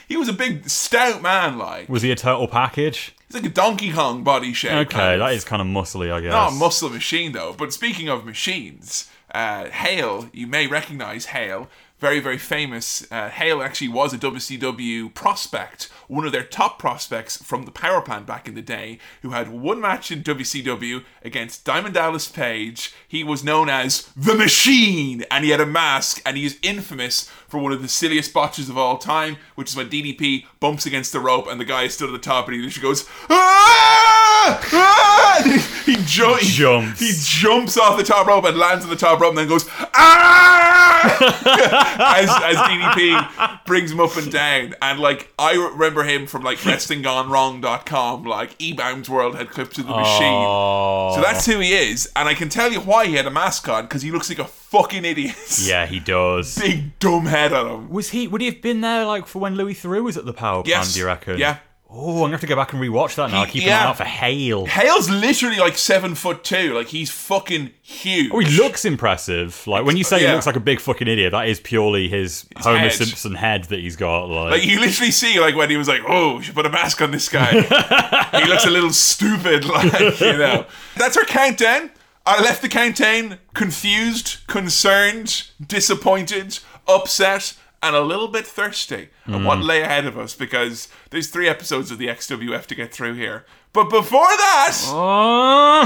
He 0.09 0.16
was 0.16 0.28
a 0.28 0.33
big, 0.33 0.68
stout 0.68 1.22
man, 1.22 1.59
like. 1.59 1.88
Was 1.88 2.02
he 2.02 2.11
a 2.11 2.16
total 2.16 2.46
package? 2.48 3.14
He's 3.26 3.35
like 3.35 3.50
a 3.50 3.54
Donkey 3.54 3.92
Kong 3.92 4.22
body 4.22 4.52
shape. 4.52 4.72
Okay, 4.72 4.96
kind 4.98 5.14
of. 5.14 5.26
that 5.26 5.35
is 5.35 5.44
kind 5.44 5.62
of 5.62 5.68
muscly, 5.68 6.12
I 6.12 6.20
guess. 6.20 6.33
Not 6.33 6.52
a 6.52 6.54
muscle 6.54 6.90
machine, 6.90 7.33
though. 7.33 7.54
But 7.57 7.72
speaking 7.72 8.09
of 8.09 8.24
machines, 8.24 9.11
uh, 9.35 9.66
Hale, 9.70 10.28
you 10.33 10.46
may 10.46 10.66
recognize 10.66 11.26
Hale. 11.26 11.68
Very, 11.98 12.20
very 12.20 12.38
famous. 12.38 13.11
Uh, 13.11 13.30
Hale 13.30 13.62
actually 13.62 13.88
was 13.88 14.12
a 14.12 14.18
WCW 14.18 15.14
prospect, 15.14 15.88
one 16.08 16.26
of 16.26 16.32
their 16.32 16.44
top 16.44 16.78
prospects 16.78 17.36
from 17.42 17.64
the 17.64 17.70
power 17.70 18.00
plant 18.00 18.26
back 18.26 18.46
in 18.48 18.54
the 18.54 18.62
day, 18.62 18.98
who 19.22 19.30
had 19.30 19.48
one 19.50 19.80
match 19.80 20.10
in 20.10 20.22
WCW 20.22 21.04
against 21.22 21.64
Diamond 21.64 21.94
Dallas 21.94 22.28
Page. 22.28 22.92
He 23.06 23.24
was 23.24 23.44
known 23.44 23.68
as 23.68 24.08
the 24.16 24.34
Machine, 24.34 25.24
and 25.30 25.44
he 25.44 25.50
had 25.50 25.60
a 25.60 25.66
mask, 25.66 26.20
and 26.26 26.36
he 26.36 26.44
is 26.44 26.58
infamous 26.62 27.30
for 27.48 27.58
one 27.58 27.72
of 27.72 27.82
the 27.82 27.88
silliest 27.88 28.32
botches 28.32 28.68
of 28.68 28.76
all 28.76 28.98
time, 28.98 29.36
which 29.54 29.70
is 29.70 29.76
when 29.76 29.88
DDP 29.88 30.44
bumps 30.60 30.86
against 30.86 31.12
the 31.12 31.20
rope, 31.20 31.46
and 31.46 31.60
the 31.60 31.64
guy 31.64 31.84
is 31.84 31.94
stood 31.94 32.08
at 32.08 32.12
the 32.12 32.18
top, 32.18 32.46
and 32.46 32.56
he 32.56 32.62
literally 32.62 32.82
goes, 32.88 33.08
"Ah! 33.30 34.60
Ah!" 34.72 35.40
He, 35.44 35.58
he, 35.94 36.04
ju- 36.04 36.36
he 36.40 36.48
Jumps. 36.50 37.00
He 37.00 37.12
jumps 37.16 37.76
off 37.76 37.96
the 37.96 38.04
top 38.04 38.26
rope 38.26 38.44
and 38.44 38.56
lands 38.58 38.84
on 38.84 38.90
the 38.90 38.96
top 38.96 39.20
rope, 39.20 39.30
and 39.30 39.38
then 39.38 39.48
goes, 39.48 39.68
"Ah!" 39.94 40.74
as, 42.16 42.28
as 42.28 42.56
DDP 42.56 43.66
brings 43.66 43.92
him 43.92 44.00
up 44.00 44.16
and 44.16 44.32
down. 44.32 44.74
And 44.82 44.98
like 44.98 45.32
I 45.38 45.52
remember 45.54 45.93
him 46.02 46.26
from 46.26 46.42
like 46.42 46.59
WrestlingGoneWrong.com. 47.35 48.24
Like 48.24 48.57
E-Bounds 48.59 49.09
World 49.09 49.37
had 49.37 49.50
clips 49.50 49.78
of 49.78 49.87
the 49.87 49.92
machine. 49.94 50.35
Oh. 50.35 51.12
So 51.14 51.20
that's 51.22 51.46
who 51.46 51.61
he 51.61 51.72
is, 51.74 52.11
and 52.16 52.28
I 52.28 52.35
can 52.35 52.48
tell 52.48 52.72
you 52.72 52.80
why 52.80 53.07
he 53.07 53.14
had 53.14 53.26
a 53.26 53.30
mask 53.30 53.68
on 53.68 53.85
because 53.85 54.02
he 54.02 54.11
looks 54.11 54.28
like 54.28 54.38
a 54.40 54.44
fucking 54.46 55.04
idiot. 55.04 55.37
Yeah, 55.64 55.87
he 55.87 56.00
does. 56.00 56.59
Big 56.59 56.98
dumb 56.98 57.26
head 57.26 57.52
on 57.52 57.66
him. 57.70 57.90
Was 57.90 58.11
he? 58.11 58.26
Would 58.26 58.40
he 58.40 58.48
have 58.48 58.61
been 58.61 58.80
there 58.80 59.04
like 59.07 59.26
for 59.26 59.38
when 59.38 59.54
Louis 59.54 59.74
Theroux 59.74 60.02
was 60.02 60.16
at 60.16 60.24
the 60.24 60.33
power 60.33 60.62
Yes. 60.66 60.78
plant? 60.87 60.94
Do 60.94 61.00
you 61.00 61.07
reckon? 61.07 61.38
Yeah. 61.38 61.59
Oh, 61.96 62.14
I'm 62.14 62.18
gonna 62.22 62.30
have 62.33 62.40
to 62.40 62.46
go 62.48 62.57
back 62.57 62.72
and 62.72 62.83
rewatch 62.83 63.14
that 63.14 63.30
now. 63.30 63.44
He- 63.44 63.52
Keep 63.52 63.62
an 63.62 63.68
yeah. 63.68 63.85
eye 63.85 63.88
out 63.88 63.96
for 63.96 64.04
Hale. 64.04 64.66
Hale's 64.66 65.09
literally 65.09 65.59
like 65.59 65.78
seven 65.78 66.16
foot 66.16 66.42
two. 66.42 66.74
Like 66.74 66.88
he's 66.88 67.09
fucking 67.11 67.70
huge. 67.83 68.33
Oh, 68.35 68.40
he 68.40 68.57
looks 68.57 68.85
impressive. 68.85 69.64
Like 69.68 69.85
when 69.85 69.96
you 69.96 70.02
say 70.02 70.20
Yeah. 70.20 70.28
he 70.28 70.35
looks 70.35 70.46
like 70.46 70.57
a 70.57 70.61
big 70.61 70.80
fucking 70.80 71.07
idiot, 71.07 71.30
that 71.30 71.46
is 71.48 71.61
purely 71.61 72.09
his, 72.09 72.46
Homer 72.57 72.78
head. 72.78 72.92
Simpson 72.92 73.35
head 73.37 73.64
that 73.64 73.78
he's 73.78 73.94
got. 73.94 74.24
Like, 74.24 74.50
Like 74.50 74.64
you 74.64 74.80
literally 74.80 75.12
see 75.12 75.38
like 75.38 75.54
when 75.54 75.70
he 75.70 75.76
was 75.76 75.87
like, 75.87 76.00
"Oh, 76.09 76.38
we 76.38 76.42
should 76.42 76.57
put 76.57 76.66
a 76.66 76.70
mask 76.70 77.00
on 77.00 77.12
this 77.12 77.28
guy." 77.28 77.52
he 78.40 78.44
looks 78.48 78.66
a 78.66 78.70
little 78.70 78.90
stupid, 78.92 79.64
like 79.68 80.20
you 80.20 80.37
know. 80.37 80.66
That's 80.96 81.16
our 81.16 81.24
countdown. 81.24 81.90
I 82.26 82.42
left 82.42 82.62
the 82.62 82.68
countdown 82.70 83.38
confused, 83.54 84.38
concerned, 84.46 85.44
disappointed, 85.64 86.59
upset, 86.88 87.54
and 87.84 87.94
a 87.94 88.00
little 88.00 88.28
bit 88.28 88.46
thirsty 88.46 89.10
at 89.26 89.44
what 89.44 89.58
mm. 89.58 89.64
lay 89.64 89.82
ahead 89.82 90.06
of 90.06 90.18
us 90.18 90.34
because 90.34 90.88
there's 91.10 91.28
three 91.28 91.48
episodes 91.48 91.90
of 91.90 91.98
the 91.98 92.06
XWF 92.06 92.64
to 92.66 92.74
get 92.74 92.92
through 92.92 93.12
here. 93.14 93.44
But 93.74 93.90
before 93.90 94.20
that, 94.20 94.78
oh. 94.86 95.84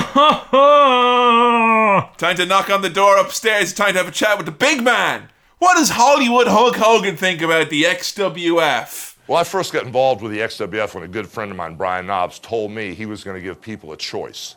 time 2.16 2.36
to 2.36 2.46
knock 2.46 2.70
on 2.70 2.82
the 2.82 2.90
door 2.90 3.16
upstairs. 3.18 3.72
Time 3.72 3.94
to 3.94 3.98
have 3.98 4.06
a 4.06 4.12
chat 4.12 4.36
with 4.36 4.46
the 4.46 4.52
big 4.52 4.82
man. 4.82 5.28
What 5.58 5.74
does 5.74 5.90
Hollywood 5.90 6.46
Hulk 6.46 6.76
Hogan 6.76 7.16
think 7.16 7.42
about 7.42 7.68
the 7.68 7.82
XWF? 7.82 9.16
Well, 9.26 9.38
I 9.38 9.44
first 9.44 9.72
got 9.72 9.84
involved 9.84 10.22
with 10.22 10.30
the 10.30 10.38
XWF 10.38 10.94
when 10.94 11.02
a 11.02 11.08
good 11.08 11.28
friend 11.28 11.50
of 11.50 11.56
mine, 11.56 11.74
Brian 11.74 12.06
Knobbs, 12.06 12.38
told 12.38 12.70
me 12.70 12.94
he 12.94 13.06
was 13.06 13.24
going 13.24 13.36
to 13.36 13.42
give 13.42 13.60
people 13.60 13.92
a 13.92 13.96
choice. 13.96 14.54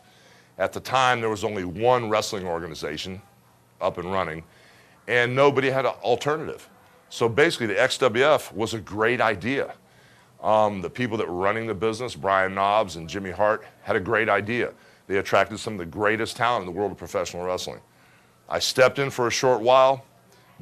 At 0.58 0.72
the 0.72 0.80
time, 0.80 1.20
there 1.20 1.28
was 1.28 1.42
only 1.42 1.64
one 1.64 2.08
wrestling 2.08 2.46
organization 2.46 3.20
up 3.80 3.98
and 3.98 4.12
running, 4.12 4.44
and 5.08 5.34
nobody 5.34 5.70
had 5.70 5.84
an 5.84 5.92
alternative. 6.02 6.68
So 7.12 7.28
basically, 7.28 7.66
the 7.66 7.74
XWF 7.74 8.54
was 8.54 8.72
a 8.72 8.80
great 8.80 9.20
idea. 9.20 9.74
Um, 10.42 10.80
the 10.80 10.88
people 10.88 11.18
that 11.18 11.28
were 11.28 11.34
running 11.34 11.66
the 11.66 11.74
business, 11.74 12.14
Brian 12.14 12.54
Knobbs 12.54 12.96
and 12.96 13.06
Jimmy 13.06 13.30
Hart, 13.30 13.66
had 13.82 13.96
a 13.96 14.00
great 14.00 14.30
idea. 14.30 14.72
They 15.08 15.18
attracted 15.18 15.58
some 15.58 15.74
of 15.74 15.78
the 15.78 15.84
greatest 15.84 16.38
talent 16.38 16.62
in 16.62 16.66
the 16.66 16.72
world 16.72 16.90
of 16.90 16.96
professional 16.96 17.44
wrestling. 17.44 17.80
I 18.48 18.60
stepped 18.60 18.98
in 18.98 19.10
for 19.10 19.26
a 19.26 19.30
short 19.30 19.60
while, 19.60 20.06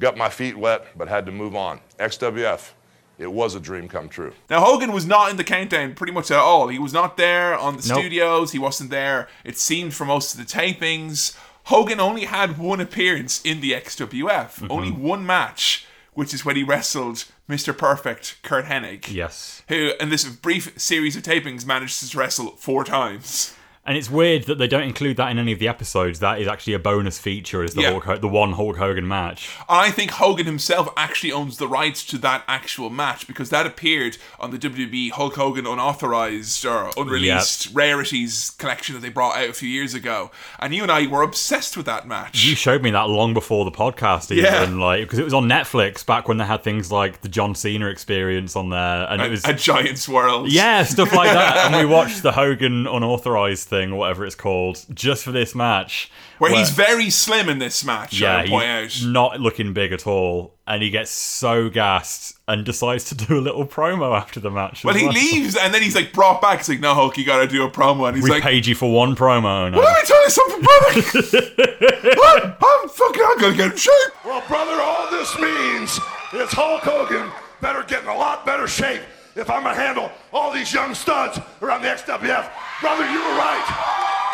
got 0.01 0.17
my 0.17 0.27
feet 0.27 0.57
wet, 0.57 0.87
but 0.97 1.07
had 1.07 1.25
to 1.27 1.31
move 1.31 1.55
on. 1.55 1.79
XWF, 1.99 2.71
it 3.17 3.31
was 3.31 3.55
a 3.55 3.59
dream 3.61 3.87
come 3.87 4.09
true. 4.09 4.33
Now 4.49 4.59
Hogan 4.59 4.91
was 4.91 5.05
not 5.05 5.29
in 5.31 5.37
the 5.37 5.45
countdown 5.45 5.95
pretty 5.95 6.11
much 6.11 6.31
at 6.31 6.37
all. 6.37 6.67
He 6.67 6.79
was 6.79 6.91
not 6.91 7.15
there 7.15 7.57
on 7.57 7.77
the 7.77 7.87
Nope. 7.87 7.99
studios. 7.99 8.51
He 8.51 8.59
wasn't 8.59 8.89
there. 8.89 9.29
It 9.45 9.57
seemed 9.57 9.93
for 9.93 10.03
most 10.03 10.33
of 10.33 10.39
the 10.41 10.45
tapings. 10.45 11.33
Hogan 11.65 12.01
only 12.01 12.25
had 12.25 12.57
one 12.57 12.81
appearance 12.81 13.39
in 13.41 13.61
the 13.61 13.71
XWF. 13.71 14.19
Mm-hmm. 14.25 14.67
Only 14.69 14.91
one 14.91 15.25
match, 15.25 15.85
which 16.13 16.33
is 16.33 16.43
when 16.43 16.55
he 16.55 16.63
wrestled 16.63 17.25
Mr. 17.49 17.77
Perfect, 17.77 18.37
Curt 18.43 18.65
Hennig. 18.65 19.11
yes. 19.11 19.63
Who, 19.69 19.93
in 19.99 20.09
this 20.09 20.25
brief 20.25 20.79
series 20.79 21.15
of 21.15 21.23
tapings, 21.23 21.65
managed 21.65 22.09
to 22.09 22.17
wrestle 22.17 22.51
four 22.57 22.83
times. 22.83 23.55
And 23.83 23.97
it's 23.97 24.11
weird 24.11 24.43
that 24.43 24.59
they 24.59 24.67
don't 24.67 24.83
include 24.83 25.17
that 25.17 25.31
in 25.31 25.39
any 25.39 25.51
of 25.53 25.57
the 25.57 25.67
episodes. 25.67 26.19
That 26.19 26.39
is 26.39 26.47
actually 26.47 26.73
a 26.73 26.79
bonus 26.79 27.17
feature. 27.17 27.63
Is 27.63 27.73
the 27.73 27.81
Yeah. 27.81 27.99
Hulk, 27.99 28.21
the 28.21 28.27
one 28.27 28.53
Hulk 28.53 28.77
Hogan 28.77 29.07
match? 29.07 29.49
I 29.67 29.89
think 29.89 30.11
Hogan 30.11 30.45
himself 30.45 30.87
actually 30.95 31.31
owns 31.31 31.57
the 31.57 31.67
rights 31.67 32.05
to 32.05 32.19
that 32.19 32.43
actual 32.47 32.91
match 32.91 33.25
because 33.25 33.49
that 33.49 33.65
appeared 33.65 34.17
on 34.39 34.51
the 34.51 34.59
WWE 34.59 35.09
Hulk 35.09 35.35
Hogan 35.35 35.65
unauthorized 35.65 36.63
or 36.63 36.91
unreleased 36.95 37.69
rarities 37.73 38.51
collection 38.59 38.93
that 38.93 39.01
they 39.01 39.09
brought 39.09 39.35
out 39.37 39.49
a 39.49 39.53
few 39.53 39.67
years 39.69 39.95
ago. 39.95 40.29
And 40.59 40.75
you 40.75 40.83
and 40.83 40.91
I 40.91 41.07
were 41.07 41.23
obsessed 41.23 41.75
with 41.75 41.87
that 41.87 42.07
match. 42.07 42.45
You 42.45 42.53
showed 42.55 42.83
me 42.83 42.91
that 42.91 43.09
long 43.09 43.33
before 43.33 43.65
the 43.65 43.71
podcast, 43.71 44.31
even 44.31 44.43
Yeah. 44.45 44.85
like 44.85 45.01
because 45.01 45.17
it 45.17 45.25
was 45.25 45.33
on 45.33 45.45
Netflix 45.49 46.05
back 46.05 46.27
when 46.27 46.37
they 46.37 46.45
had 46.45 46.63
things 46.63 46.91
like 46.91 47.21
the 47.21 47.29
John 47.29 47.55
Cena 47.55 47.87
experience 47.87 48.55
on 48.55 48.69
there, 48.69 49.07
and 49.09 49.23
it 49.23 49.31
was 49.31 49.43
a 49.43 49.53
Giants 49.55 50.07
World. 50.07 50.51
yeah 50.51 50.83
stuff 50.83 51.11
like 51.13 51.33
that. 51.33 51.57
and 51.73 51.75
we 51.75 51.91
watched 51.91 52.21
the 52.21 52.33
Hogan 52.33 52.85
unauthorized 52.85 53.70
thing, 53.71 53.91
or 53.91 53.95
whatever 53.95 54.23
it's 54.25 54.35
called, 54.35 54.85
just 54.93 55.23
for 55.23 55.31
this 55.31 55.55
match, 55.55 56.11
Where 56.37 56.53
he's 56.55 56.69
very 56.69 57.09
slim 57.09 57.49
in 57.49 57.57
this 57.57 57.83
match, 57.83 58.19
yeah, 58.19 58.37
I 58.37 58.47
point 58.47 58.83
he's 58.83 59.03
out. 59.05 59.11
not 59.11 59.39
looking 59.39 59.73
big 59.73 59.91
at 59.93 60.05
all, 60.05 60.53
and 60.67 60.83
he 60.83 60.91
gets 60.91 61.09
so 61.09 61.69
gassed 61.69 62.37
and 62.47 62.63
decides 62.63 63.05
to 63.05 63.15
do 63.25 63.39
a 63.39 63.41
little 63.41 63.65
promo 63.65 64.15
after 64.15 64.39
the 64.39 64.51
match. 64.51 64.83
Well, 64.83 64.93
as 64.95 65.01
he 65.01 65.07
leaves 65.09 65.55
and 65.55 65.73
then 65.73 65.81
he's 65.81 65.95
like 65.95 66.13
brought 66.13 66.41
back. 66.41 66.59
It's 66.59 66.69
like, 66.69 66.79
no, 66.81 66.93
Hulk, 66.93 67.17
you 67.17 67.25
gotta 67.25 67.47
do 67.47 67.63
a 67.63 67.71
promo. 67.71 68.07
And 68.07 68.15
he's 68.17 68.23
We 68.25 68.29
like, 68.29 68.43
paid 68.43 68.65
you 68.67 68.75
for 68.75 68.91
one 68.93 69.15
promo. 69.15 69.71
now. 69.71 69.79
let 69.79 69.95
me 69.97 70.05
tell 70.05 70.23
you 70.23 70.29
something, 70.29 70.61
brother. 70.61 71.51
I'm, 72.23 72.55
I'm 72.61 72.89
fucking, 72.89 73.23
I'm 73.25 73.37
gonna 73.39 73.55
get 73.57 73.71
in 73.71 73.77
shape. 73.77 73.93
Well, 74.25 74.43
brother, 74.47 74.79
all 74.81 75.09
this 75.09 75.37
means 75.39 75.99
is 76.33 76.51
Hulk 76.53 76.83
Hogan 76.83 77.31
better 77.61 77.83
get 77.83 78.01
in 78.03 78.09
a 78.09 78.15
lot 78.17 78.45
better 78.45 78.67
shape 78.67 79.01
if 79.35 79.49
I'm 79.49 79.63
gonna 79.63 79.75
handle 79.75 80.11
all 80.33 80.51
these 80.51 80.73
young 80.73 80.93
studs 80.93 81.39
around 81.61 81.81
the 81.81 81.89
XWF. 81.89 82.49
Brother, 82.81 83.05
you 83.09 83.19
were 83.19 83.37
right. 83.37 83.67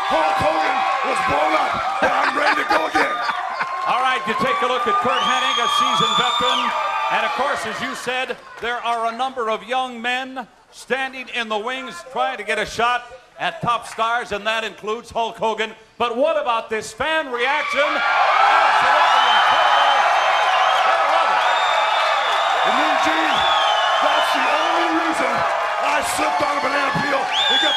Hulk 0.07 0.39
Hogan 0.39 0.77
was 1.03 1.19
blown 1.27 1.53
up, 1.59 1.71
and 2.03 2.11
I'm 2.15 2.31
ready 2.37 2.63
to 2.63 2.67
go 2.71 2.87
again. 2.87 3.11
All 3.91 3.99
right, 3.99 4.23
you 4.23 4.33
take 4.39 4.55
a 4.63 4.67
look 4.67 4.87
at 4.87 4.95
Curt 5.03 5.19
Hennig, 5.19 5.57
a 5.59 5.67
seasoned 5.79 6.15
veteran. 6.15 6.59
And 7.11 7.25
of 7.25 7.31
course, 7.35 7.65
as 7.65 7.79
you 7.81 7.95
said, 7.95 8.37
there 8.61 8.77
are 8.83 9.13
a 9.13 9.17
number 9.17 9.49
of 9.49 9.63
young 9.63 10.01
men 10.01 10.47
standing 10.71 11.27
in 11.35 11.49
the 11.49 11.57
wings 11.57 11.95
trying 12.11 12.37
to 12.37 12.43
get 12.43 12.59
a 12.59 12.65
shot 12.65 13.03
at 13.39 13.61
top 13.61 13.87
stars, 13.87 14.31
and 14.31 14.45
that 14.47 14.63
includes 14.63 15.09
Hulk 15.09 15.37
Hogan. 15.37 15.73
But 15.97 16.15
what 16.17 16.41
about 16.41 16.69
this 16.69 16.91
fan 16.93 17.31
reaction? 17.31 17.79
Absolutely 17.79 19.27
incredible. 19.39 20.07
They 20.87 20.99
love 21.15 21.31
it. 21.31 21.43
And 22.67 22.75
Eugene, 22.79 23.35
that's 23.35 23.46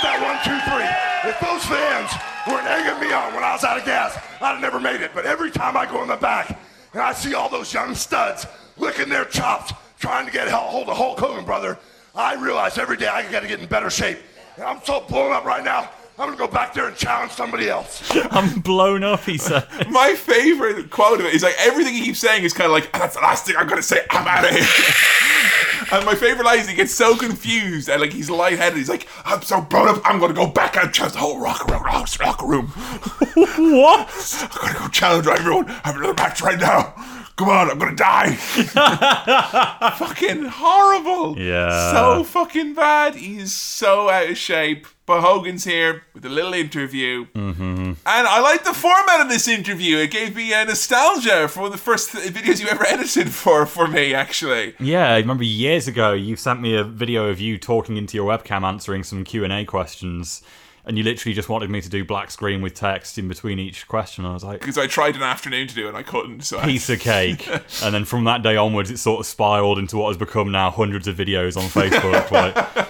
that 0.02 0.18
one, 0.20 0.38
two, 0.44 0.58
three. 0.68 1.30
If 1.30 1.38
those 1.40 1.64
fans 1.64 2.10
weren't 2.48 2.66
egging 2.66 3.00
me 3.00 3.12
on 3.12 3.34
when 3.34 3.44
I 3.44 3.52
was 3.52 3.64
out 3.64 3.78
of 3.78 3.84
gas, 3.84 4.16
I'd 4.40 4.52
have 4.52 4.60
never 4.60 4.80
made 4.80 5.00
it. 5.00 5.10
But 5.14 5.26
every 5.26 5.50
time 5.50 5.76
I 5.76 5.86
go 5.86 6.02
in 6.02 6.08
the 6.08 6.16
back 6.16 6.58
and 6.92 7.02
I 7.02 7.12
see 7.12 7.34
all 7.34 7.48
those 7.48 7.72
young 7.72 7.94
studs 7.94 8.46
licking 8.76 9.08
their 9.08 9.24
chops, 9.24 9.72
trying 9.98 10.26
to 10.26 10.32
get 10.32 10.48
a 10.48 10.56
hold 10.56 10.88
of 10.88 10.96
Hulk 10.96 11.18
Hogan, 11.18 11.44
brother, 11.44 11.78
I 12.14 12.34
realize 12.34 12.78
every 12.78 12.96
day 12.96 13.06
I 13.06 13.30
got 13.30 13.40
to 13.40 13.48
get 13.48 13.60
in 13.60 13.66
better 13.66 13.90
shape. 13.90 14.18
And 14.56 14.64
I'm 14.64 14.80
so 14.84 15.00
blown 15.00 15.32
up 15.32 15.44
right 15.44 15.64
now. 15.64 15.90
I'm 16.20 16.26
gonna 16.26 16.36
go 16.36 16.48
back 16.48 16.74
there 16.74 16.86
and 16.86 16.94
challenge 16.94 17.32
somebody 17.32 17.70
else. 17.70 18.06
I'm 18.30 18.60
blown 18.60 19.02
up. 19.02 19.24
He 19.24 19.38
said. 19.38 19.66
My 19.88 20.14
favorite 20.14 20.90
quote 20.90 21.18
of 21.18 21.24
it 21.24 21.32
is 21.32 21.42
like 21.42 21.54
everything 21.58 21.94
he 21.94 22.02
keeps 22.02 22.18
saying 22.18 22.44
is 22.44 22.52
kind 22.52 22.66
of 22.66 22.72
like 22.72 22.92
that's 22.92 23.14
the 23.14 23.22
last 23.22 23.46
thing 23.46 23.56
I'm 23.56 23.66
gonna 23.66 23.82
say. 23.82 24.04
I'm 24.10 24.28
out 24.28 24.44
of 24.44 24.50
here. 24.50 24.60
and 25.92 26.04
my 26.04 26.14
favorite 26.14 26.44
line 26.44 26.58
is 26.58 26.68
he 26.68 26.76
gets 26.76 26.92
so 26.94 27.16
confused 27.16 27.88
and 27.88 28.02
like 28.02 28.12
he's 28.12 28.28
lightheaded. 28.28 28.76
He's 28.76 28.90
like, 28.90 29.08
I'm 29.24 29.40
so 29.40 29.62
blown 29.62 29.88
up. 29.88 30.02
I'm 30.04 30.20
gonna 30.20 30.34
go 30.34 30.46
back 30.46 30.76
and 30.76 30.92
challenge 30.92 31.14
the 31.14 31.20
whole 31.20 31.40
rocker 31.40 31.72
room. 31.72 31.84
Locker 32.20 32.46
room. 32.46 32.66
what? 32.66 34.48
I'm 34.52 34.66
gonna 34.66 34.78
go 34.78 34.88
challenge 34.88 35.26
everyone. 35.26 35.70
I 35.70 35.80
Have 35.84 35.96
another 35.96 36.12
match 36.12 36.42
right 36.42 36.60
now. 36.60 36.92
Come 37.40 37.48
on, 37.48 37.70
I'm 37.70 37.78
gonna 37.78 37.96
die. 37.96 38.34
fucking 39.96 40.44
horrible. 40.44 41.38
Yeah. 41.38 41.90
So 41.90 42.22
fucking 42.22 42.74
bad. 42.74 43.14
He's 43.14 43.54
so 43.54 44.10
out 44.10 44.28
of 44.28 44.36
shape. 44.36 44.86
But 45.06 45.22
Hogan's 45.22 45.64
here 45.64 46.02
with 46.12 46.26
a 46.26 46.28
little 46.28 46.52
interview. 46.52 47.28
Mm-hmm. 47.34 47.62
And 47.64 47.96
I 48.04 48.40
like 48.40 48.64
the 48.64 48.74
format 48.74 49.22
of 49.22 49.30
this 49.30 49.48
interview. 49.48 49.96
It 49.96 50.10
gave 50.10 50.36
me 50.36 50.52
a 50.52 50.66
nostalgia 50.66 51.48
for 51.48 51.60
one 51.60 51.66
of 51.68 51.72
the 51.72 51.82
first 51.82 52.10
videos 52.10 52.60
you 52.60 52.68
ever 52.68 52.86
edited 52.86 53.32
for 53.32 53.64
for 53.64 53.88
me, 53.88 54.12
actually. 54.12 54.74
Yeah, 54.78 55.10
I 55.14 55.16
remember 55.16 55.42
years 55.42 55.88
ago 55.88 56.12
you 56.12 56.36
sent 56.36 56.60
me 56.60 56.76
a 56.76 56.84
video 56.84 57.28
of 57.28 57.40
you 57.40 57.56
talking 57.56 57.96
into 57.96 58.18
your 58.18 58.28
webcam 58.30 58.64
answering 58.64 59.02
some 59.02 59.24
Q 59.24 59.44
and 59.44 59.52
A 59.54 59.64
questions, 59.64 60.42
and 60.90 60.98
you 60.98 61.04
literally 61.04 61.32
just 61.32 61.48
wanted 61.48 61.70
me 61.70 61.80
to 61.80 61.88
do 61.88 62.04
black 62.04 62.32
screen 62.32 62.60
with 62.62 62.74
text 62.74 63.16
in 63.16 63.28
between 63.28 63.60
each 63.60 63.86
question. 63.86 64.24
I 64.24 64.32
was 64.34 64.42
like, 64.42 64.58
Because 64.58 64.76
I 64.76 64.88
tried 64.88 65.14
an 65.14 65.22
afternoon 65.22 65.68
to 65.68 65.74
do 65.76 65.84
it 65.86 65.90
and 65.90 65.96
I 65.96 66.02
couldn't. 66.02 66.40
So 66.42 66.58
I- 66.58 66.64
piece 66.64 66.90
of 66.90 66.98
cake. 66.98 67.46
and 67.82 67.94
then 67.94 68.04
from 68.04 68.24
that 68.24 68.42
day 68.42 68.56
onwards, 68.56 68.90
it 68.90 68.96
sort 68.98 69.20
of 69.20 69.26
spiraled 69.26 69.78
into 69.78 69.96
what 69.96 70.08
has 70.08 70.16
become 70.16 70.50
now 70.50 70.68
hundreds 70.72 71.06
of 71.06 71.16
videos 71.16 71.56
on 71.56 71.62
Facebook. 71.68 72.28
like, 72.32 72.88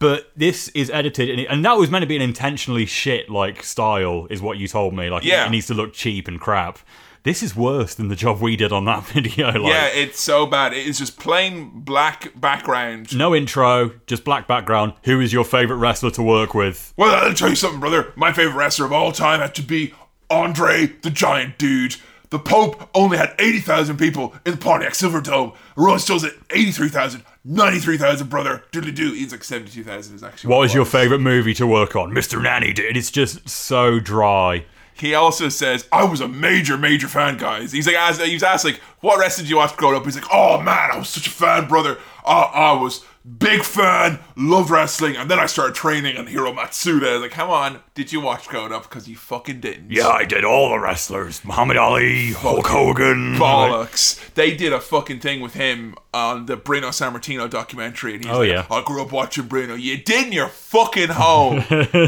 but 0.00 0.32
this 0.36 0.68
is 0.70 0.90
edited, 0.90 1.30
and, 1.30 1.40
it, 1.40 1.46
and 1.46 1.64
that 1.64 1.78
was 1.78 1.90
meant 1.90 2.02
to 2.02 2.08
be 2.08 2.16
an 2.16 2.22
intentionally 2.22 2.86
shit 2.86 3.30
like 3.30 3.62
style, 3.62 4.26
is 4.30 4.42
what 4.42 4.58
you 4.58 4.66
told 4.66 4.92
me. 4.94 5.08
Like, 5.08 5.22
Yeah. 5.22 5.46
it 5.46 5.50
needs 5.50 5.68
to 5.68 5.74
look 5.74 5.92
cheap 5.92 6.26
and 6.26 6.40
crap. 6.40 6.80
This 7.28 7.42
is 7.42 7.54
worse 7.54 7.94
than 7.94 8.08
the 8.08 8.16
job 8.16 8.40
we 8.40 8.56
did 8.56 8.72
on 8.72 8.86
that 8.86 9.04
video. 9.12 9.48
Like, 9.48 9.70
yeah, 9.70 9.88
it's 9.88 10.18
so 10.18 10.46
bad. 10.46 10.72
It 10.72 10.86
is 10.86 10.96
just 10.96 11.18
plain 11.18 11.68
black 11.80 12.32
background. 12.40 13.14
no 13.14 13.34
intro, 13.34 13.90
just 14.06 14.24
black 14.24 14.48
background. 14.48 14.94
Who 15.02 15.20
is 15.20 15.30
your 15.30 15.44
favorite 15.44 15.76
wrestler 15.76 16.10
to 16.12 16.22
work 16.22 16.54
with? 16.54 16.94
Well, 16.96 17.14
I'll 17.14 17.34
tell 17.34 17.50
you 17.50 17.54
something, 17.54 17.80
brother. 17.80 18.14
My 18.16 18.32
favorite 18.32 18.54
wrestler 18.56 18.86
of 18.86 18.94
all 18.94 19.12
time 19.12 19.40
had 19.40 19.54
to 19.56 19.62
be 19.62 19.92
Andre 20.30 20.86
the 21.02 21.10
Giant 21.10 21.58
Dude. 21.58 21.96
The 22.30 22.38
Pope 22.38 22.88
only 22.94 23.18
had 23.18 23.34
80,000 23.38 23.98
people 23.98 24.34
in 24.46 24.52
the 24.52 24.58
Pontiac 24.58 24.94
Silverdome. 24.94 25.54
Rolling 25.76 25.98
Stones 25.98 26.24
at 26.24 26.32
83,000, 26.48 27.22
93,000, 27.44 28.30
brother. 28.30 28.64
Doodly 28.72 28.94
doo. 28.94 29.12
He's 29.12 29.32
like 29.32 29.44
72,000 29.44 30.14
is 30.14 30.22
actually 30.22 30.48
What 30.48 30.56
it 30.56 30.60
was 30.60 30.74
your 30.74 30.86
favorite 30.86 31.18
movie 31.20 31.52
to 31.54 31.66
work 31.66 31.94
on? 31.94 32.10
Mr. 32.10 32.42
Nanny 32.42 32.72
dude. 32.72 32.96
It's 32.96 33.10
just 33.10 33.46
so 33.50 34.00
dry. 34.00 34.64
He 34.98 35.14
also 35.14 35.48
says, 35.48 35.86
I 35.92 36.04
was 36.04 36.20
a 36.20 36.28
major, 36.28 36.76
major 36.76 37.08
fan, 37.08 37.36
guys. 37.36 37.72
He's 37.72 37.86
like, 37.86 37.96
asked, 37.96 38.20
he 38.20 38.34
was 38.34 38.42
asked, 38.42 38.64
like, 38.64 38.80
what 39.00 39.18
wrestling 39.18 39.44
did 39.44 39.50
you 39.50 39.56
watch 39.56 39.76
growing 39.76 39.96
up? 39.96 40.04
He's 40.04 40.16
like, 40.16 40.32
oh 40.32 40.60
man, 40.60 40.90
I 40.92 40.98
was 40.98 41.08
such 41.08 41.26
a 41.26 41.30
fan, 41.30 41.68
brother. 41.68 41.98
I, 42.26 42.42
I 42.42 42.72
was 42.72 43.04
big 43.38 43.62
fan, 43.62 44.18
love 44.36 44.70
wrestling, 44.70 45.16
and 45.16 45.30
then 45.30 45.38
I 45.38 45.46
started 45.46 45.74
training 45.74 46.16
on 46.16 46.26
Hiro 46.26 46.52
Matsuda. 46.52 47.20
Like, 47.20 47.32
come 47.32 47.50
on, 47.50 47.80
did 47.94 48.12
you 48.12 48.20
watch 48.20 48.48
growing 48.48 48.72
up? 48.72 48.84
Because 48.84 49.08
you 49.08 49.16
fucking 49.16 49.60
didn't. 49.60 49.90
Yeah, 49.90 50.08
I 50.08 50.24
did 50.24 50.44
all 50.44 50.70
the 50.70 50.78
wrestlers. 50.78 51.44
Muhammad 51.44 51.76
Ali, 51.76 52.32
Hulk 52.32 52.66
Hogan. 52.66 53.34
Bollocks. 53.36 54.32
They 54.34 54.54
did 54.56 54.72
a 54.72 54.80
fucking 54.80 55.20
thing 55.20 55.40
with 55.40 55.54
him 55.54 55.94
on 56.14 56.46
the 56.46 56.56
Bruno 56.56 56.88
Sammartino 56.88 57.48
documentary. 57.50 58.14
And 58.14 58.24
he's 58.24 58.32
Oh, 58.32 58.38
like, 58.38 58.48
yeah. 58.48 58.66
I 58.70 58.82
grew 58.84 59.02
up 59.02 59.12
watching 59.12 59.46
Bruno. 59.46 59.74
You 59.74 59.98
did 59.98 60.26
in 60.28 60.32
your 60.32 60.48
fucking 60.48 61.08
home. 61.10 61.60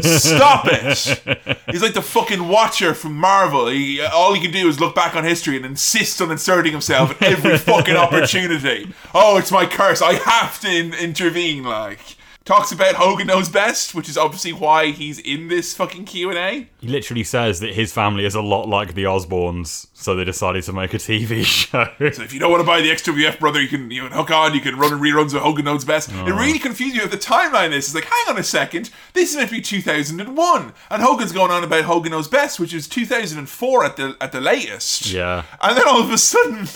Stop 0.02 0.66
it. 0.68 1.58
He's 1.70 1.82
like 1.82 1.94
the 1.94 2.02
fucking 2.02 2.48
watcher 2.48 2.94
from 2.94 3.14
Marvel. 3.14 3.68
He, 3.68 4.00
all 4.00 4.34
he 4.34 4.40
can 4.40 4.50
do 4.50 4.68
is 4.68 4.80
look 4.80 4.94
back 4.94 5.14
on 5.14 5.22
history 5.24 5.56
and 5.56 5.64
insist 5.64 6.20
on 6.20 6.30
inserting 6.30 6.72
himself 6.72 7.10
at 7.22 7.30
every 7.32 7.58
fucking 7.58 7.94
opportunity. 7.96 8.92
Oh, 9.14 9.36
it's 9.38 9.52
my 9.52 9.66
curse. 9.66 10.02
I 10.02 10.14
have 10.14 10.58
to 10.60 10.68
in- 10.68 10.94
intervene. 11.10 11.64
Like, 11.64 12.16
talks 12.44 12.72
about 12.72 12.94
Hogan 12.94 13.26
knows 13.26 13.48
best, 13.48 13.94
which 13.94 14.08
is 14.08 14.16
obviously 14.16 14.52
why 14.52 14.86
he's 14.86 15.18
in 15.18 15.48
this 15.48 15.74
fucking 15.74 16.04
Q 16.04 16.30
and 16.30 16.38
A. 16.38 16.68
He 16.80 16.88
literally 16.88 17.24
says 17.24 17.60
that 17.60 17.74
his 17.74 17.92
family 17.92 18.24
is 18.24 18.34
a 18.34 18.40
lot 18.40 18.68
like 18.68 18.94
the 18.94 19.04
Osbournes, 19.04 19.88
so 19.92 20.14
they 20.14 20.24
decided 20.24 20.62
to 20.64 20.72
make 20.72 20.94
a 20.94 20.98
TV 20.98 21.44
show. 21.44 21.84
So 22.12 22.22
if 22.22 22.32
you 22.32 22.40
don't 22.40 22.50
want 22.50 22.62
to 22.62 22.66
buy 22.66 22.80
the 22.80 22.90
XWF, 22.90 23.38
brother, 23.38 23.60
you 23.60 23.68
can 23.68 23.90
you 23.90 24.02
can 24.02 24.12
hook 24.12 24.30
on. 24.30 24.54
You 24.54 24.60
can 24.60 24.76
run 24.78 24.92
reruns 24.92 25.34
of 25.34 25.42
Hogan 25.42 25.64
Knows 25.64 25.84
Best. 25.84 26.10
It 26.10 26.14
oh. 26.16 26.24
really 26.36 26.58
confused 26.58 26.96
you 26.96 27.02
at 27.02 27.10
the 27.10 27.16
timeline. 27.16 27.70
This 27.70 27.88
is 27.88 27.94
like, 27.94 28.04
hang 28.04 28.26
on 28.28 28.38
a 28.38 28.44
second, 28.44 28.90
this 29.12 29.30
is 29.30 29.36
meant 29.36 29.50
to 29.50 29.56
be 29.56 29.62
2001, 29.62 30.72
and 30.90 31.02
Hogan's 31.02 31.32
going 31.32 31.50
on 31.50 31.64
about 31.64 31.84
Hogan 31.84 32.12
Knows 32.12 32.28
Best, 32.28 32.58
which 32.58 32.72
is 32.72 32.88
2004 32.88 33.84
at 33.84 33.96
the 33.96 34.16
at 34.20 34.32
the 34.32 34.40
latest. 34.40 35.10
yeah. 35.10 35.44
And 35.60 35.76
then 35.76 35.86
all 35.86 36.02
of 36.02 36.10
a 36.10 36.18
sudden, 36.18 36.68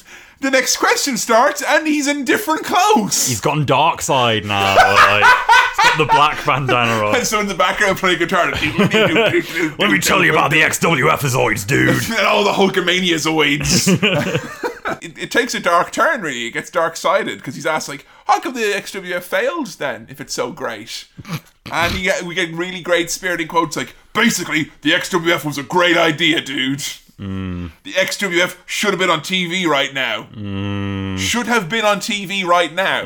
the 0.44 0.50
next 0.50 0.76
question 0.76 1.16
starts, 1.16 1.62
and 1.66 1.86
he's 1.86 2.06
in 2.06 2.24
different 2.24 2.64
clothes. 2.64 3.26
He's 3.26 3.40
gone 3.40 3.64
dark 3.64 4.00
side 4.02 4.44
now. 4.44 4.74
Like, 5.04 5.24
he's 5.24 5.90
got 5.90 5.98
the 5.98 6.04
black 6.06 6.44
bandana 6.46 7.04
on. 7.04 7.16
and 7.16 7.26
so 7.26 7.40
in 7.40 7.46
the 7.48 7.54
background 7.54 7.98
playing 7.98 8.18
guitar. 8.18 8.50
Let 9.78 9.90
me 9.90 9.98
tell 9.98 10.24
you 10.24 10.30
about 10.30 10.50
the 10.50 10.60
XWF 10.60 11.18
XWFazoids, 11.18 11.66
dude. 11.66 11.88
and 12.18 12.26
all 12.26 12.44
the 12.44 12.52
Hulkamania 12.52 13.14
zoids. 13.14 13.88
it, 15.02 15.18
it 15.18 15.30
takes 15.30 15.54
a 15.54 15.60
dark 15.60 15.90
turn, 15.92 16.22
really. 16.22 16.46
It 16.46 16.50
gets 16.52 16.70
dark 16.70 16.96
sided 16.96 17.38
because 17.38 17.54
he's 17.54 17.66
asked, 17.66 17.88
like, 17.88 18.06
how 18.26 18.40
come 18.40 18.54
the 18.54 18.60
XWF 18.60 19.22
failed 19.22 19.66
then 19.78 20.06
if 20.08 20.20
it's 20.20 20.32
so 20.34 20.52
great? 20.52 21.06
And 21.72 22.02
get, 22.02 22.22
we 22.22 22.34
get 22.34 22.52
really 22.52 22.80
great 22.80 23.10
spiriting 23.10 23.48
quotes 23.48 23.76
like, 23.76 23.94
basically, 24.12 24.70
the 24.82 24.90
XWF 24.92 25.44
was 25.44 25.58
a 25.58 25.62
great 25.62 25.96
idea, 25.96 26.40
dude. 26.40 26.82
The 27.18 27.92
XWF 27.92 28.56
should 28.66 28.90
have 28.90 28.98
been 28.98 29.10
on 29.10 29.20
TV 29.20 29.66
right 29.66 29.92
now. 29.94 30.28
Should 31.16 31.46
have 31.46 31.68
been 31.68 31.84
on 31.84 31.98
TV 31.98 32.44
right 32.44 32.72
now. 32.72 33.04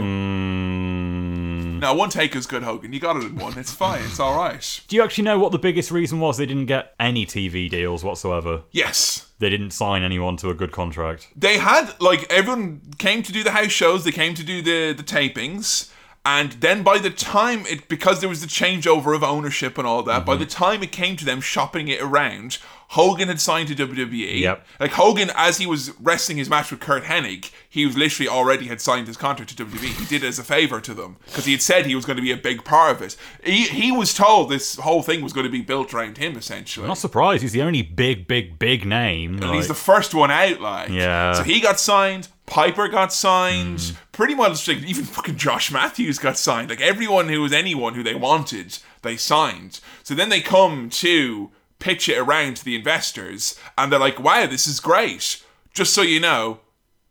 Now, 1.79 1.95
one 1.95 2.11
take 2.11 2.35
is 2.35 2.47
good, 2.47 2.65
Hogan. 2.65 2.93
You 2.93 3.01
got 3.01 3.17
it 3.17 3.25
in 3.25 3.37
one. 3.37 3.57
It's 3.57 3.73
fine. 3.73 4.03
It's 4.03 4.19
all 4.19 4.37
right. 4.37 4.81
Do 4.89 4.97
you 4.97 5.03
actually 5.03 5.25
know 5.25 5.39
what 5.39 5.53
the 5.53 5.59
biggest 5.59 5.91
reason 5.91 6.19
was 6.19 6.37
they 6.37 6.47
didn't 6.47 6.67
get 6.67 6.95
any 6.99 7.25
TV 7.25 7.71
deals 7.71 8.03
whatsoever? 8.03 8.63
Yes. 8.73 9.31
They 9.39 9.49
didn't 9.49 9.71
sign 9.71 10.03
anyone 10.03 10.37
to 10.39 10.51
a 10.51 10.55
good 10.55 10.73
contract. 10.73 11.29
they 11.37 11.59
had 11.59 11.95
like 12.01 12.31
everyone 12.31 12.81
came 12.99 13.23
to 13.23 13.33
do 13.33 13.45
the 13.45 13.53
house 13.53 13.71
shows 13.71 14.05
they 14.05 14.11
came 14.11 14.35
to 14.35 14.43
do 14.43 14.61
the 14.61 14.93
the 14.93 15.03
tapings 15.05 15.93
and 16.25 16.53
then 16.53 16.83
by 16.83 16.99
the 16.99 17.11
time 17.11 17.65
it 17.67 17.89
because 17.89 18.21
there 18.21 18.29
was 18.29 18.41
the 18.41 18.47
changeover 18.47 19.15
of 19.15 19.23
ownership 19.23 19.79
and 19.79 19.87
all 19.87 20.03
that 20.03 20.27
by 20.27 20.33
mm-hmm. 20.33 20.41
the 20.41 20.47
time 20.47 20.83
it 20.83 20.91
came 20.91 21.17
to 21.17 21.25
them 21.25 21.41
shopping 21.41 21.87
it 21.89 22.01
around 22.03 22.59
Hogan 22.93 23.29
had 23.29 23.39
signed 23.39 23.69
to 23.69 23.75
WWE. 23.75 24.41
Yep. 24.41 24.67
Like 24.81 24.93
Hogan, 24.93 25.31
as 25.35 25.59
he 25.59 25.67
was 25.67 25.93
wrestling 26.01 26.39
his 26.39 26.49
match 26.49 26.71
with 26.71 26.81
Curt 26.81 27.05
Hennig, 27.05 27.51
he 27.69 27.85
was 27.85 27.99
literally 27.99 28.29
already 28.29 28.67
had 28.67 28.81
signed 28.81 29.07
his 29.07 29.17
contract 29.19 29.55
to 29.55 29.65
WWE. 29.65 29.99
He 29.99 30.07
did 30.07 30.25
it 30.25 30.29
as 30.29 30.39
a 30.39 30.45
favor 30.45 30.81
to 30.81 30.95
them 30.95 31.17
because 31.27 31.45
he 31.45 31.53
had 31.53 31.61
said 31.61 31.85
he 31.85 31.95
was 31.95 32.07
going 32.07 32.17
to 32.17 32.23
be 32.23 32.33
a 32.33 32.37
big 32.37 32.65
part 32.65 32.97
of 32.97 33.03
it. 33.03 33.15
He, 33.45 33.65
he 33.69 33.93
was 33.93 34.15
told 34.15 34.49
this 34.51 34.77
whole 34.77 35.03
thing 35.03 35.21
was 35.23 35.35
going 35.35 35.45
to 35.45 35.53
be 35.53 35.61
built 35.61 35.93
around 35.93 36.17
him 36.17 36.37
essentially. 36.37 36.85
I'm 36.85 36.89
not 36.89 36.99
surprised. 36.99 37.43
He's 37.43 37.53
the 37.53 37.61
only 37.63 37.83
big, 37.83 38.27
big, 38.27 38.59
big 38.59 38.87
name. 38.87 39.33
And 39.35 39.43
like- 39.49 39.57
he's 39.57 39.69
the 39.69 39.75
first 39.75 40.15
one 40.15 40.31
out, 40.31 40.61
like. 40.61 40.89
Yeah. 40.89 41.35
So 41.35 41.43
he 41.43 41.61
got 41.61 41.79
signed. 41.79 42.29
Piper 42.47 42.89
got 42.89 43.13
signed. 43.13 43.81
Hmm. 43.81 43.95
Pretty 44.13 44.35
much, 44.35 44.67
like, 44.67 44.79
even 44.79 45.05
fucking 45.05 45.37
Josh 45.37 45.71
Matthews 45.71 46.19
got 46.19 46.39
signed. 46.39 46.71
Like 46.71 46.81
everyone 46.81 47.29
who 47.29 47.43
was 47.43 47.53
anyone 47.53 47.93
who 47.93 48.03
they 48.03 48.15
wanted, 48.15 48.79
they 49.03 49.19
signed. 49.19 49.81
So 50.03 50.15
then 50.15 50.31
they 50.31 50.41
come 50.41 50.89
to 50.89 51.51
pitch 51.79 52.09
it 52.09 52.19
around 52.19 52.57
to 52.57 52.65
the 52.65 52.75
investors, 52.77 53.59
and 53.77 53.93
they're 53.93 53.99
like, 53.99 54.19
"Wow, 54.21 54.47
this 54.47 54.67
is 54.67 54.81
great." 54.81 55.43
Just 55.73 55.95
so 55.95 56.03
you 56.03 56.19
know, 56.21 56.61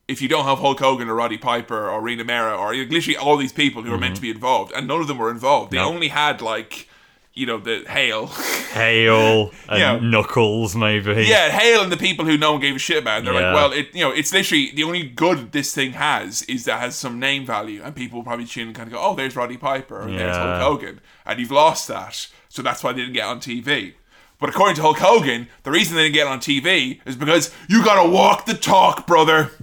if 0.08 0.22
you 0.22 0.28
don't 0.28 0.46
have 0.46 0.60
Hulk 0.60 0.80
Hogan 0.80 1.10
or 1.10 1.16
Roddy 1.16 1.38
Piper 1.38 1.90
or 1.90 2.02
Rena 2.02 2.24
Mero 2.24 2.58
or 2.58 2.74
literally 2.76 3.18
all 3.18 3.38
these 3.38 3.54
people 3.54 3.84
who 3.84 3.94
are 3.94 3.98
meant 3.98 4.16
to 4.16 4.20
mm-hmm. 4.20 4.28
be 4.28 4.32
involved, 4.32 4.72
and 4.74 4.88
none 4.88 5.02
of 5.02 5.08
them 5.08 5.18
were 5.18 5.30
involved. 5.32 5.72
They 5.72 5.78
Nope. 5.78 5.94
only 5.94 6.08
had 6.10 6.42
like, 6.42 6.88
you 7.34 7.46
know, 7.46 7.58
the 7.60 7.84
Hale. 7.88 8.28
Hale 8.74 9.52
and 9.70 9.80
Yeah. 9.80 10.00
Knuckles, 10.00 10.76
maybe. 10.76 11.26
Yeah, 11.28 11.50
Hale 11.50 11.82
and 11.84 11.92
the 11.92 11.98
people 11.98 12.26
who 12.26 12.38
no 12.38 12.54
one 12.54 12.62
gave 12.62 12.76
a 12.76 12.80
shit 12.80 12.98
about. 12.98 13.20
And 13.20 13.28
they're 13.28 13.34
Yeah. 13.34 13.54
like, 13.54 13.56
well, 13.56 13.72
it 13.74 13.88
you 13.94 14.02
know, 14.02 14.12
it's 14.12 14.34
literally 14.34 14.72
the 14.74 14.84
only 14.84 15.04
good 15.04 15.52
this 15.52 15.74
thing 15.74 15.92
has 15.94 16.42
is 16.44 16.66
that 16.66 16.78
it 16.78 16.82
has 16.82 16.96
some 16.96 17.20
name 17.20 17.46
value, 17.46 17.82
and 17.84 17.96
people 17.96 18.24
probably 18.24 18.46
tune 18.46 18.68
and 18.68 18.76
kind 18.76 18.88
of 18.88 18.94
go, 18.94 19.00
oh, 19.02 19.14
there's 19.16 19.36
Roddy 19.36 19.58
Piper, 19.58 20.02
or 20.04 20.12
there's 20.12 20.36
Hulk 20.36 20.62
Hogan, 20.62 21.02
and 21.26 21.40
you've 21.40 21.52
lost 21.52 21.88
that, 21.90 22.28
so 22.50 22.62
that's 22.62 22.84
why 22.84 22.92
they 22.94 23.02
didn't 23.02 23.14
get 23.14 23.26
on 23.26 23.40
TV. 23.40 23.94
But 24.40 24.50
according 24.50 24.76
to 24.76 24.82
Hulk 24.84 25.00
Hogan, 25.00 25.48
the 25.64 25.72
reason 25.72 25.96
they 25.96 26.04
didn't 26.04 26.14
get 26.16 26.28
on 26.28 26.40
TV 26.40 27.00
is 27.06 27.16
because 27.16 27.52
you 27.68 27.84
gotta 27.84 28.08
walk 28.10 28.46
the 28.46 28.54
talk, 28.54 29.08
brother. 29.08 29.50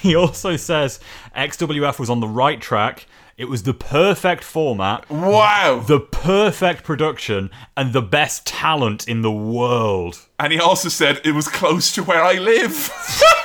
He 0.00 0.14
also 0.14 0.56
says 0.56 1.00
XWF 1.36 1.98
was 1.98 2.08
on 2.08 2.20
the 2.20 2.28
right 2.28 2.60
track. 2.60 3.06
It 3.36 3.46
was 3.46 3.64
the 3.64 3.74
perfect 3.74 4.44
format, 4.44 5.08
Wow. 5.10 5.82
the 5.86 5.98
perfect 6.00 6.84
production, 6.84 7.50
and 7.76 7.92
the 7.92 8.00
best 8.02 8.46
talent 8.46 9.08
in 9.08 9.22
the 9.22 9.32
world. 9.32 10.20
And 10.38 10.52
he 10.52 10.60
also 10.60 10.88
said 10.88 11.20
it 11.24 11.32
was 11.32 11.48
close 11.48 11.92
to 11.94 12.04
where 12.04 12.22
I 12.22 12.34
live. 12.34 12.90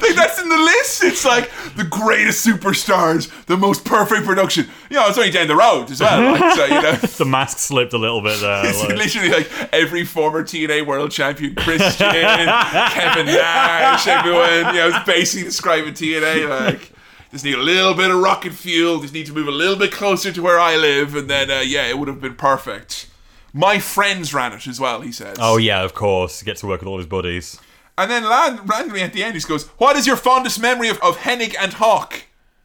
like 0.00 0.14
that's 0.14 0.40
in 0.40 0.48
the 0.48 0.56
list. 0.56 1.04
It's 1.04 1.24
like 1.24 1.50
the 1.76 1.84
greatest 1.84 2.46
superstars, 2.46 3.30
the 3.46 3.56
most 3.56 3.84
perfect 3.84 4.24
production. 4.26 4.66
You 4.90 4.96
know, 4.96 5.08
it's 5.08 5.18
only 5.18 5.30
down 5.30 5.46
the 5.48 5.56
road 5.56 5.90
as 5.90 6.00
well. 6.00 6.32
Like, 6.32 6.54
so 6.56 6.64
you 6.64 6.82
know, 6.82 6.92
The 7.18 7.24
mask 7.24 7.58
slipped 7.58 7.92
a 7.92 7.98
little 7.98 8.20
bit 8.22 8.40
there. 8.40 8.66
it's 8.66 8.80
like- 8.80 8.96
literally 8.96 9.30
like 9.30 9.50
every 9.72 10.04
former 10.04 10.42
TNA 10.42 10.86
World 10.86 11.10
Champion, 11.10 11.54
Christian, 11.54 12.10
Kevin 12.10 13.26
Nash, 13.26 14.06
everyone. 14.06 14.74
You 14.74 14.80
know, 14.80 14.88
it's 14.94 15.06
basically 15.06 15.44
describing 15.44 15.94
TNA 15.94 16.48
like. 16.48 16.90
Just 17.30 17.46
need 17.46 17.54
a 17.54 17.62
little 17.62 17.94
bit 17.94 18.10
of 18.10 18.18
rocket 18.20 18.52
fuel. 18.52 19.00
Just 19.00 19.14
need 19.14 19.24
to 19.24 19.32
move 19.32 19.48
a 19.48 19.52
little 19.52 19.76
bit 19.76 19.90
closer 19.90 20.30
to 20.30 20.42
where 20.42 20.60
I 20.60 20.76
live, 20.76 21.14
and 21.16 21.30
then 21.30 21.50
uh, 21.50 21.60
yeah, 21.60 21.86
it 21.88 21.98
would 21.98 22.08
have 22.08 22.20
been 22.20 22.34
perfect. 22.34 23.08
My 23.54 23.78
friends 23.78 24.34
ran 24.34 24.52
it 24.52 24.66
as 24.66 24.78
well. 24.78 25.00
He 25.00 25.12
says. 25.12 25.38
oh 25.40 25.56
yeah, 25.56 25.82
of 25.82 25.94
course. 25.94 26.40
He 26.40 26.44
gets 26.44 26.60
to 26.60 26.66
work 26.66 26.80
with 26.80 26.88
all 26.88 26.98
his 26.98 27.06
buddies. 27.06 27.58
And 27.98 28.10
then 28.10 28.24
land- 28.24 28.68
randomly 28.68 29.02
at 29.02 29.12
the 29.12 29.22
end, 29.22 29.34
he 29.34 29.40
goes, 29.40 29.66
What 29.78 29.96
is 29.96 30.06
your 30.06 30.16
fondest 30.16 30.60
memory 30.60 30.88
of, 30.88 30.98
of 31.00 31.18
Hennig 31.18 31.54
and 31.58 31.74
Hawk? 31.74 32.24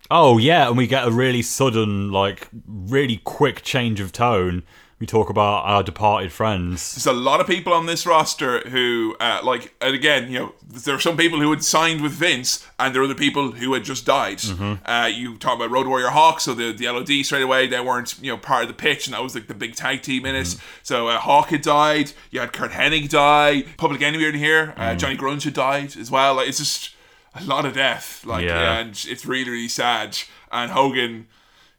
Oh 0.10 0.38
yeah, 0.38 0.68
and 0.70 0.78
we 0.78 0.88
get 0.88 1.06
a 1.08 1.12
really 1.12 1.42
sudden, 1.42 2.12
like, 2.12 2.48
really 2.66 3.18
quick 3.24 3.62
change 3.62 4.00
of 4.00 4.14
tone. 4.14 4.64
We 5.00 5.06
talk 5.06 5.30
about 5.30 5.64
our 5.66 5.84
departed 5.84 6.32
friends. 6.32 6.96
There's 6.96 7.06
a 7.06 7.14
lot 7.14 7.40
of 7.40 7.46
people 7.46 7.72
on 7.72 7.86
this 7.86 8.08
roster 8.08 8.62
who, 8.68 9.16
uh, 9.20 9.42
like, 9.44 9.76
and 9.80 9.94
again, 9.94 10.32
you 10.32 10.40
know, 10.40 10.54
there 10.68 10.96
are 10.96 11.00
some 11.00 11.16
people 11.16 11.40
who 11.40 11.52
had 11.52 11.64
signed 11.64 12.02
with 12.02 12.14
Vince, 12.14 12.66
and 12.80 12.96
there 12.96 13.04
are 13.04 13.06
other 13.06 13.14
people 13.14 13.52
who 13.52 13.76
had 13.76 13.84
just 13.84 14.08
died. 14.08 14.42
Uh, 14.86 15.08
you 15.14 15.38
talk 15.38 15.56
about 15.56 15.70
Road 15.70 15.86
Warrior 15.86 16.08
Hawk, 16.10 16.40
so 16.40 16.56
the, 16.56 16.72
the 16.74 16.88
LOD 16.90 17.24
straight 17.24 17.44
away, 17.44 17.68
they 17.68 17.80
weren't, 17.80 18.18
you 18.24 18.32
know, 18.32 18.40
part 18.40 18.64
of 18.64 18.70
the 18.70 18.74
pitch, 18.74 19.06
and 19.06 19.14
that 19.14 19.22
was 19.22 19.36
like 19.36 19.46
the 19.46 19.54
big 19.54 19.76
tag 19.76 20.02
team 20.02 20.26
in 20.26 20.34
it. 20.36 20.56
So 20.82 21.10
uh, 21.10 21.20
Hawk 21.20 21.50
had 21.50 21.62
died, 21.62 22.14
you 22.32 22.40
had 22.40 22.52
Curt 22.52 22.72
Hennig 22.72 23.10
die, 23.10 23.66
Public 23.78 24.02
Enemy 24.02 24.26
in 24.26 24.34
here, 24.34 24.74
uh, 24.78 24.96
Johnny 24.96 25.16
Grunge 25.16 25.44
had 25.44 25.54
died 25.54 25.96
as 25.96 26.10
well. 26.10 26.34
Like, 26.36 26.48
it's 26.50 26.58
just 26.58 26.96
a 27.36 27.44
lot 27.44 27.66
of 27.68 27.76
death, 27.76 28.26
like, 28.26 28.46
Yeah. 28.46 28.80
and 28.80 28.90
it's 29.08 29.28
really, 29.28 29.52
really 29.52 29.68
sad. 29.68 30.18
And 30.52 30.72
Hogan, 30.72 31.28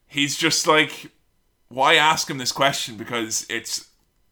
he's 0.06 0.36
just 0.36 0.68
like, 0.68 1.10
why 1.68 1.94
ask 1.94 2.28
him 2.28 2.38
this 2.38 2.52
question? 2.52 2.96
Because 2.96 3.46
it's 3.48 3.88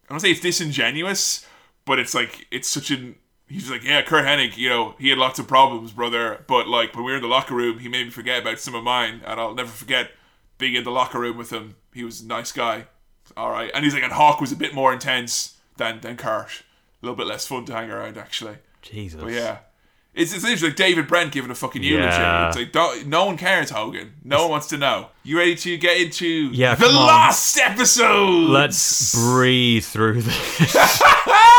I 0.09 0.13
don't 0.13 0.19
say 0.19 0.31
it's 0.31 0.39
disingenuous, 0.39 1.45
but 1.85 1.99
it's 1.99 2.13
like 2.13 2.47
it's 2.51 2.67
such 2.67 2.91
an 2.91 3.15
he's 3.47 3.71
like, 3.71 3.83
yeah, 3.83 4.01
Curt 4.01 4.25
Hennig, 4.25 4.57
you 4.57 4.69
know, 4.69 4.95
he 4.99 5.09
had 5.09 5.17
lots 5.17 5.39
of 5.39 5.47
problems, 5.47 5.91
brother, 5.91 6.43
but 6.47 6.67
like 6.67 6.95
when 6.95 7.05
we 7.05 7.11
were 7.11 7.17
in 7.17 7.23
the 7.23 7.29
locker 7.29 7.55
room, 7.55 7.79
he 7.79 7.87
made 7.87 8.05
me 8.05 8.11
forget 8.11 8.41
about 8.41 8.59
some 8.59 8.75
of 8.75 8.83
mine, 8.83 9.21
and 9.25 9.39
I'll 9.39 9.55
never 9.55 9.69
forget 9.69 10.11
being 10.57 10.75
in 10.75 10.83
the 10.83 10.91
locker 10.91 11.19
room 11.19 11.37
with 11.37 11.51
him. 11.51 11.75
He 11.93 12.03
was 12.03 12.21
a 12.21 12.27
nice 12.27 12.51
guy. 12.51 12.87
All 13.35 13.51
right, 13.51 13.69
and 13.73 13.83
he's 13.83 13.93
like, 13.93 14.03
and 14.03 14.13
Hawk 14.13 14.39
was 14.39 14.51
a 14.51 14.55
bit 14.55 14.73
more 14.73 14.93
intense 14.93 15.57
than 15.77 15.99
than 15.99 16.15
Curt, 16.15 16.63
a 17.01 17.05
little 17.05 17.15
bit 17.15 17.27
less 17.27 17.45
fun 17.45 17.65
to 17.65 17.73
hang 17.73 17.91
around 17.91 18.17
actually. 18.17 18.57
Jesus. 18.81 19.21
But 19.21 19.33
yeah. 19.33 19.57
It's, 20.17 20.33
it's 20.33 20.43
literally 20.43 20.69
like 20.71 20.75
David 20.77 21.07
Brent 21.07 21.31
giving 21.31 21.51
a 21.51 21.55
fucking 21.55 21.83
eulogy. 21.83 22.07
Yeah. 22.07 22.47
It's 22.47 22.57
like 22.75 23.05
no 23.05 23.25
one 23.25 23.37
cares, 23.37 23.69
Hogan. 23.69 24.13
No 24.23 24.41
one 24.43 24.51
wants 24.51 24.67
to 24.69 24.77
know. 24.77 25.07
You 25.23 25.37
ready 25.37 25.55
to 25.55 25.77
get 25.77 26.01
into 26.01 26.25
Yeah, 26.53 26.75
the 26.75 26.85
come 26.87 26.95
on. 26.97 27.07
last 27.07 27.57
episode? 27.59 28.49
Let's 28.49 29.13
breathe 29.13 29.83
through 29.85 30.23
this. 30.23 31.01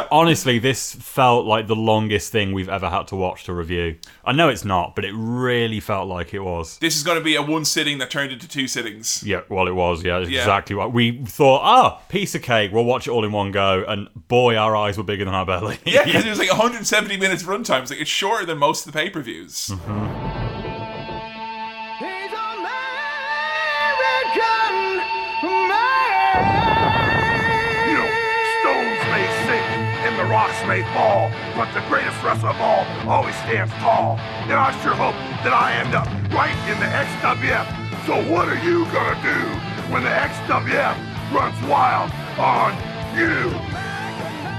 It- 0.00 0.08
honestly, 0.10 0.58
this 0.58 0.94
felt 0.94 1.46
like 1.46 1.66
the 1.66 1.76
longest 1.76 2.32
thing 2.32 2.52
we've 2.52 2.68
ever 2.68 2.88
had 2.88 3.06
to 3.08 3.16
watch 3.16 3.44
to 3.44 3.52
review. 3.52 3.96
I 4.24 4.32
know 4.32 4.48
it's 4.48 4.64
not, 4.64 4.94
but 4.94 5.04
it 5.04 5.12
really 5.14 5.80
felt 5.80 6.08
like 6.08 6.34
it 6.34 6.40
was. 6.40 6.78
This 6.78 6.96
is 6.96 7.02
going 7.02 7.18
to 7.18 7.24
be 7.24 7.34
a 7.36 7.42
one 7.42 7.64
sitting 7.64 7.98
that 7.98 8.10
turned 8.10 8.32
into 8.32 8.48
two 8.48 8.66
sittings. 8.68 9.22
Yeah, 9.24 9.40
well, 9.48 9.66
it 9.68 9.74
was. 9.74 10.02
Yeah, 10.04 10.18
Yeah. 10.20 10.40
exactly 10.40 10.76
what 10.76 10.92
we 10.92 11.22
thought. 11.24 11.60
Ah, 11.62 12.00
piece 12.08 12.34
of 12.34 12.42
cake. 12.42 12.72
We'll 12.72 12.84
watch 12.84 13.06
it 13.06 13.10
all 13.10 13.24
in 13.24 13.32
one 13.32 13.50
go. 13.52 13.84
And 13.86 14.08
boy, 14.28 14.56
our 14.56 14.76
eyes 14.76 14.96
were 14.98 15.04
bigger 15.04 15.24
than 15.24 15.34
our 15.34 15.46
belly. 15.46 15.78
Yeah, 15.84 16.04
because 16.04 16.24
it 16.26 16.30
was 16.30 16.38
like 16.38 16.50
170 16.50 17.16
minutes 17.16 17.42
runtime. 17.44 17.82
It's 17.82 17.90
like 17.90 18.00
it's 18.00 18.10
shorter 18.10 18.44
than 18.46 18.58
most 18.58 18.86
of 18.86 18.92
the 18.92 18.98
pay 18.98 19.10
per 19.10 19.20
views. 19.22 19.70
You 19.70 19.76
may 30.68 30.82
fall, 30.94 31.30
but 31.56 31.72
the 31.74 31.80
greatest 31.88 32.22
wrestler 32.22 32.50
of 32.50 32.60
all 32.60 32.84
always 33.08 33.34
stands 33.36 33.72
tall. 33.74 34.18
And 34.46 34.52
I 34.52 34.70
sure 34.82 34.94
hope 34.94 35.14
that 35.42 35.52
I 35.52 35.72
end 35.72 35.94
up 35.94 36.06
right 36.30 36.54
in 36.70 36.78
the 36.78 36.86
XWF. 36.86 37.66
So 38.06 38.14
what 38.30 38.46
are 38.48 38.62
you 38.62 38.84
gonna 38.92 39.18
do 39.22 39.92
when 39.92 40.04
the 40.04 40.10
XWF 40.10 40.96
runs 41.32 41.58
wild 41.66 42.12
on 42.38 42.72
you? 43.16 43.50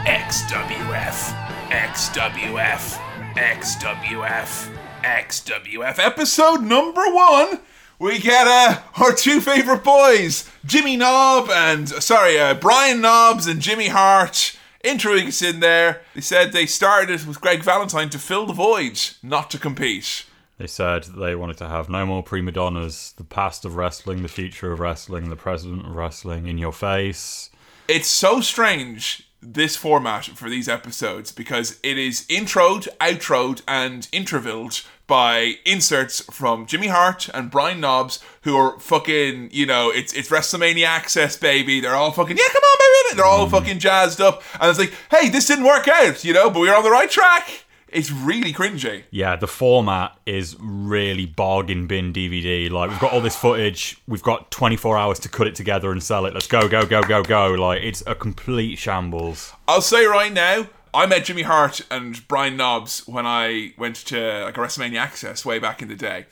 XWF, 0.05 1.31
XWF, 1.69 2.99
XWF, 3.35 4.75
XWF. 5.03 5.99
Episode 5.99 6.61
number 6.63 7.03
one. 7.05 7.59
We 7.99 8.17
get 8.19 8.47
uh, 8.47 8.81
our 8.97 9.13
two 9.13 9.39
favorite 9.39 9.83
boys, 9.83 10.49
Jimmy 10.65 10.97
Knob 10.97 11.49
and 11.49 11.87
sorry, 11.87 12.39
uh, 12.39 12.53
Brian 12.53 13.01
Knobbs 13.01 13.45
and 13.45 13.61
Jimmy 13.61 13.89
Hart. 13.89 14.57
Introing 14.83 15.27
us 15.27 15.41
in 15.41 15.59
there. 15.59 16.01
They 16.15 16.21
said 16.21 16.51
they 16.51 16.65
started 16.65 17.25
with 17.25 17.41
Gregg 17.41 17.63
Valentine 17.63 18.09
to 18.11 18.19
fill 18.19 18.45
the 18.45 18.53
void, 18.53 18.99
not 19.21 19.51
to 19.51 19.59
compete. 19.59 20.25
They 20.57 20.67
said 20.67 21.03
they 21.03 21.35
wanted 21.35 21.57
to 21.57 21.67
have 21.67 21.89
no 21.89 22.05
more 22.05 22.23
prima 22.23 22.51
donnas. 22.51 23.13
The 23.17 23.23
past 23.23 23.65
of 23.65 23.75
wrestling, 23.75 24.23
the 24.23 24.29
future 24.29 24.71
of 24.71 24.79
wrestling, 24.79 25.29
the 25.29 25.35
president 25.35 25.85
of 25.85 25.95
wrestling 25.95 26.47
in 26.47 26.57
your 26.57 26.73
face. 26.73 27.49
It's 27.87 28.07
so 28.07 28.41
strange 28.41 29.23
this 29.41 29.75
format 29.75 30.25
for 30.25 30.49
these 30.49 30.67
episodes 30.67 31.31
because 31.31 31.79
it 31.81 31.97
is 31.97 32.25
introed, 32.27 32.87
outroed, 32.99 33.61
and 33.67 34.07
intervilled 34.11 34.81
by 35.09 35.55
inserts 35.65 36.21
from 36.31 36.65
Jimmy 36.65 36.87
Hart 36.87 37.27
and 37.33 37.51
Brian 37.51 37.81
Knobbs, 37.81 38.23
who 38.43 38.55
are 38.55 38.79
fucking, 38.79 39.49
you 39.51 39.65
know, 39.65 39.89
it's 39.89 40.13
it's 40.13 40.29
WrestleMania 40.29 40.85
access, 40.85 41.35
baby. 41.35 41.81
They're 41.81 41.95
all 41.95 42.13
fucking, 42.13 42.37
yeah, 42.37 42.47
come 42.47 42.63
on, 42.63 42.77
baby. 42.79 43.17
They're 43.17 43.25
all 43.25 43.47
mm. 43.47 43.51
fucking 43.51 43.79
jazzed 43.79 44.21
up, 44.21 44.41
and 44.61 44.69
it's 44.69 44.79
like, 44.79 44.93
hey, 45.11 45.27
this 45.27 45.47
didn't 45.47 45.65
work 45.65 45.89
out, 45.89 46.23
you 46.23 46.33
know, 46.33 46.49
but 46.49 46.61
we're 46.61 46.73
on 46.73 46.83
the 46.83 46.91
right 46.91 47.09
track. 47.09 47.65
It's 47.91 48.11
really 48.11 48.53
cringy. 48.53 49.03
Yeah, 49.09 49.35
the 49.35 49.47
format 49.47 50.15
is 50.25 50.55
really 50.59 51.25
bargain 51.25 51.87
bin 51.87 52.13
DVD. 52.13 52.69
Like 52.69 52.91
we've 52.91 52.99
got 52.99 53.13
all 53.13 53.21
this 53.21 53.35
footage, 53.35 53.99
we've 54.07 54.21
got 54.21 54.51
24 54.51 54.97
hours 54.97 55.19
to 55.19 55.29
cut 55.29 55.47
it 55.47 55.55
together 55.55 55.91
and 55.91 56.01
sell 56.01 56.25
it. 56.25 56.33
Let's 56.33 56.47
go, 56.47 56.69
go, 56.69 56.85
go, 56.85 57.01
go, 57.01 57.23
go. 57.23 57.53
Like 57.53 57.81
it's 57.81 58.03
a 58.05 58.13
complete 58.13 58.77
shambles. 58.77 59.53
I'll 59.67 59.81
say 59.81 60.05
right 60.05 60.31
now, 60.31 60.67
I 60.93 61.05
met 61.05 61.25
Jimmy 61.25 61.43
Hart 61.43 61.81
and 61.91 62.27
Brian 62.27 62.57
Knobbs 62.57 63.07
when 63.07 63.25
I 63.25 63.73
went 63.77 63.95
to 64.07 64.43
like 64.43 64.57
a 64.57 64.59
WrestleMania 64.59 64.99
Access 64.99 65.45
way 65.45 65.59
back 65.59 65.81
in 65.81 65.87
the 65.87 65.95
day, 65.95 66.25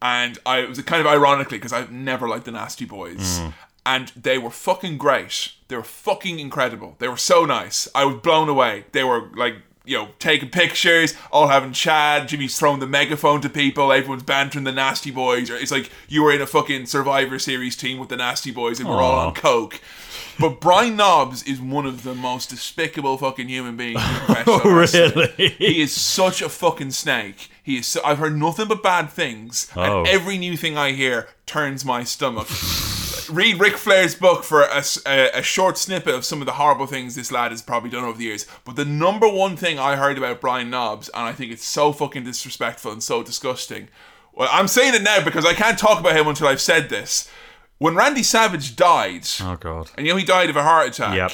and 0.00 0.38
I 0.46 0.58
it 0.60 0.68
was 0.68 0.80
kind 0.82 1.00
of 1.00 1.06
ironically 1.06 1.58
because 1.58 1.72
I've 1.72 1.90
never 1.90 2.28
liked 2.28 2.44
the 2.44 2.52
Nasty 2.52 2.84
Boys, 2.84 3.40
mm. 3.40 3.52
and 3.84 4.08
they 4.16 4.38
were 4.38 4.50
fucking 4.50 4.98
great. 4.98 5.52
They 5.68 5.76
were 5.76 5.82
fucking 5.82 6.38
incredible. 6.38 6.96
They 6.98 7.08
were 7.08 7.16
so 7.16 7.44
nice. 7.44 7.88
I 7.94 8.04
was 8.04 8.16
blown 8.16 8.48
away. 8.48 8.84
They 8.92 9.04
were 9.04 9.30
like. 9.34 9.56
You 9.86 9.98
know, 9.98 10.08
taking 10.18 10.48
pictures, 10.48 11.14
all 11.30 11.48
having 11.48 11.74
chat. 11.74 12.26
Jimmy's 12.26 12.58
throwing 12.58 12.80
the 12.80 12.86
megaphone 12.86 13.42
to 13.42 13.50
people. 13.50 13.92
Everyone's 13.92 14.22
bantering 14.22 14.64
the 14.64 14.72
Nasty 14.72 15.10
Boys. 15.10 15.50
It's 15.50 15.70
like 15.70 15.90
you 16.08 16.22
were 16.22 16.32
in 16.32 16.40
a 16.40 16.46
fucking 16.46 16.86
Survivor 16.86 17.38
Series 17.38 17.76
team 17.76 17.98
with 17.98 18.08
the 18.08 18.16
Nasty 18.16 18.50
Boys, 18.50 18.80
and 18.80 18.88
we're 18.88 19.02
all 19.02 19.26
on 19.26 19.34
coke. 19.34 19.82
But 20.38 20.60
Brian 20.60 20.96
Knobbs 20.96 21.42
is 21.44 21.60
one 21.60 21.86
of 21.86 22.02
the 22.02 22.14
most 22.14 22.50
despicable 22.50 23.16
fucking 23.18 23.48
human 23.48 23.76
beings. 23.76 24.00
Oh, 24.46 24.60
really? 24.92 25.28
He 25.50 25.80
is 25.82 25.92
such 25.92 26.42
a 26.42 26.48
fucking 26.48 26.90
snake. 26.90 27.48
He 27.62 27.78
is. 27.78 27.86
So, 27.86 28.00
I've 28.04 28.18
heard 28.18 28.36
nothing 28.36 28.68
but 28.68 28.82
bad 28.82 29.10
things, 29.10 29.70
Oh. 29.76 30.00
and 30.00 30.08
every 30.08 30.36
new 30.38 30.56
thing 30.56 30.76
I 30.76 30.92
hear 30.92 31.28
turns 31.46 31.84
my 31.84 32.04
stomach. 32.04 32.48
Read 33.30 33.58
Ric 33.58 33.76
Flair's 33.78 34.14
book 34.14 34.44
for 34.44 34.62
a 34.64 35.42
short 35.42 35.78
snippet 35.78 36.14
of 36.14 36.24
some 36.26 36.40
of 36.42 36.46
the 36.46 36.52
horrible 36.52 36.86
things 36.86 37.14
this 37.14 37.32
lad 37.32 37.52
has 37.52 37.62
probably 37.62 37.88
done 37.88 38.04
over 38.04 38.18
the 38.18 38.24
years. 38.24 38.46
But 38.66 38.76
the 38.76 38.84
number 38.84 39.26
one 39.28 39.56
thing 39.56 39.78
I 39.78 39.96
heard 39.96 40.18
about 40.18 40.42
Brian 40.42 40.68
Knobbs, 40.68 41.08
and 41.08 41.22
I 41.24 41.32
think 41.32 41.50
it's 41.50 41.64
so 41.64 41.92
fucking 41.92 42.24
disrespectful 42.24 42.92
and 42.92 43.02
so 43.02 43.22
disgusting. 43.22 43.88
Well, 44.34 44.48
I'm 44.52 44.68
saying 44.68 44.94
it 44.94 45.02
now 45.02 45.24
because 45.24 45.46
I 45.46 45.54
can't 45.54 45.78
talk 45.78 46.00
about 46.00 46.16
him 46.16 46.26
until 46.26 46.48
I've 46.48 46.60
said 46.60 46.90
this. 46.90 47.30
When 47.78 47.94
Randy 47.94 48.22
Savage 48.22 48.76
died, 48.76 49.26
Oh 49.40 49.56
god. 49.56 49.90
and 49.96 50.06
you 50.06 50.12
know 50.12 50.18
he 50.18 50.24
died 50.24 50.50
of 50.50 50.56
a 50.56 50.62
heart 50.62 50.88
attack. 50.88 51.16
Yep. 51.16 51.32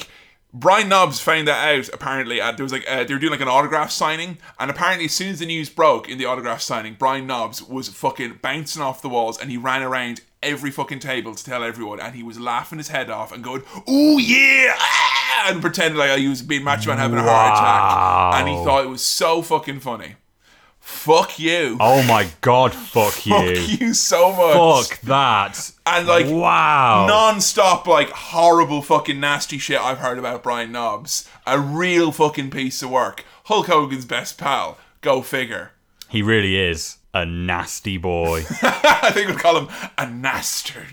Brian 0.53 0.89
Knobbs 0.89 1.21
found 1.21 1.47
that 1.47 1.65
out 1.75 1.89
apparently. 1.93 2.41
Uh, 2.41 2.51
there 2.51 2.63
was 2.63 2.73
like 2.73 2.83
uh, 2.89 3.03
they 3.05 3.13
were 3.13 3.19
doing 3.19 3.31
like 3.31 3.39
an 3.41 3.47
autograph 3.47 3.89
signing, 3.91 4.37
and 4.59 4.69
apparently 4.69 5.05
as 5.05 5.13
soon 5.13 5.29
as 5.29 5.39
the 5.39 5.45
news 5.45 5.69
broke 5.69 6.09
in 6.09 6.17
the 6.17 6.25
autograph 6.25 6.61
signing, 6.61 6.95
Brian 6.99 7.25
Knobbs 7.25 7.63
was 7.63 7.87
fucking 7.87 8.39
bouncing 8.41 8.81
off 8.81 9.01
the 9.01 9.07
walls, 9.07 9.39
and 9.39 9.49
he 9.49 9.55
ran 9.55 9.81
around 9.81 10.19
every 10.43 10.69
fucking 10.71 10.99
table 10.99 11.35
to 11.35 11.43
tell 11.45 11.63
everyone, 11.63 12.01
and 12.01 12.15
he 12.15 12.23
was 12.23 12.37
laughing 12.39 12.79
his 12.79 12.89
head 12.89 13.09
off 13.09 13.31
and 13.31 13.43
going, 13.45 13.63
"Oh 13.87 14.17
yeah!" 14.17 14.73
ah," 14.77 15.45
and 15.49 15.61
pretending 15.61 15.97
like 15.97 16.19
he 16.19 16.27
was 16.27 16.41
being 16.41 16.65
Macho 16.65 16.89
Man 16.89 16.97
having 16.97 17.17
a 17.19 17.23
heart 17.23 17.53
attack, 17.57 18.39
and 18.41 18.49
he 18.49 18.55
thought 18.65 18.83
it 18.83 18.89
was 18.89 19.03
so 19.05 19.41
fucking 19.41 19.79
funny. 19.79 20.15
Fuck 20.81 21.39
you. 21.39 21.77
Oh 21.79 22.03
my 22.03 22.27
god, 22.41 22.73
fuck 22.75 23.25
you. 23.25 23.55
Fuck 23.55 23.79
you 23.79 23.93
so 23.93 24.31
much. 24.31 24.89
Fuck 24.89 25.01
that. 25.01 25.71
And 25.85 26.07
like 26.07 26.25
wow. 26.27 27.05
non-stop 27.07 27.87
like 27.87 28.09
horrible 28.09 28.81
fucking 28.81 29.19
nasty 29.19 29.57
shit 29.57 29.79
I've 29.79 29.99
heard 29.99 30.19
about 30.19 30.43
Brian 30.43 30.71
Knobbs. 30.71 31.29
A 31.47 31.59
real 31.59 32.11
fucking 32.11 32.49
piece 32.49 32.81
of 32.83 32.89
work. 32.89 33.23
Hulk 33.45 33.67
Hogan's 33.67 34.05
best 34.05 34.37
pal. 34.37 34.77
Go 35.01 35.21
figure. 35.21 35.71
He 36.09 36.21
really 36.21 36.57
is 36.57 36.97
a 37.13 37.25
nasty 37.25 37.97
boy. 37.97 38.43
I 38.61 39.11
think 39.13 39.27
we'd 39.29 39.39
call 39.39 39.57
him 39.57 39.67
a 39.97 40.09
nastard. 40.09 40.87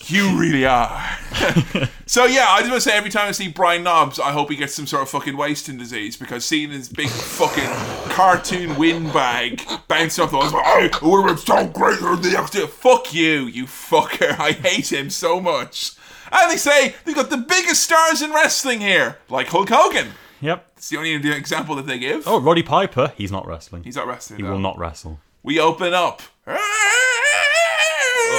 you 0.08 0.38
really 0.38 0.64
are. 0.64 1.18
so 2.06 2.26
yeah, 2.26 2.46
I 2.48 2.60
just 2.60 2.70
want 2.70 2.82
to 2.82 2.88
say 2.88 2.96
every 2.96 3.10
time 3.10 3.28
I 3.28 3.32
see 3.32 3.48
Brian 3.48 3.82
Knobbs, 3.82 4.20
I 4.20 4.30
hope 4.32 4.50
he 4.50 4.56
gets 4.56 4.74
some 4.74 4.86
sort 4.86 5.02
of 5.02 5.08
fucking 5.08 5.36
wasting 5.36 5.78
disease 5.78 6.16
because 6.16 6.44
seeing 6.44 6.70
his 6.70 6.88
big 6.88 7.08
fucking 7.08 7.70
cartoon 8.10 8.76
windbag 8.76 9.62
bouncing 9.88 10.22
off 10.22 10.30
the 10.30 10.36
walls, 10.36 10.52
like, 10.52 10.64
hey, 10.64 10.90
we're 11.02 11.36
so 11.36 11.66
great, 11.66 12.00
you're 12.00 12.16
the 12.16 12.36
extra. 12.38 12.68
Fuck 12.68 13.12
you, 13.12 13.46
you 13.46 13.64
fucker. 13.64 14.38
I 14.38 14.52
hate 14.52 14.92
him 14.92 15.10
so 15.10 15.40
much. 15.40 15.92
And 16.30 16.50
they 16.50 16.56
say 16.56 16.94
they've 17.04 17.14
got 17.14 17.30
the 17.30 17.36
biggest 17.36 17.82
stars 17.82 18.22
in 18.22 18.30
wrestling 18.30 18.80
here, 18.80 19.18
like 19.28 19.48
Hulk 19.48 19.68
Hogan. 19.68 20.12
Yep. 20.40 20.66
It's 20.76 20.88
the 20.88 20.96
only 20.96 21.12
example 21.14 21.74
that 21.76 21.86
they 21.86 21.98
give. 21.98 22.26
Oh, 22.26 22.40
Roddy 22.40 22.62
Piper. 22.62 23.12
He's 23.16 23.32
not 23.32 23.46
wrestling. 23.46 23.84
He's 23.84 23.96
not 23.96 24.06
wrestling. 24.06 24.38
he 24.38 24.42
though. 24.44 24.52
will 24.52 24.58
not 24.58 24.78
wrestle. 24.78 25.18
We 25.42 25.58
open 25.60 25.94
up. 25.94 26.22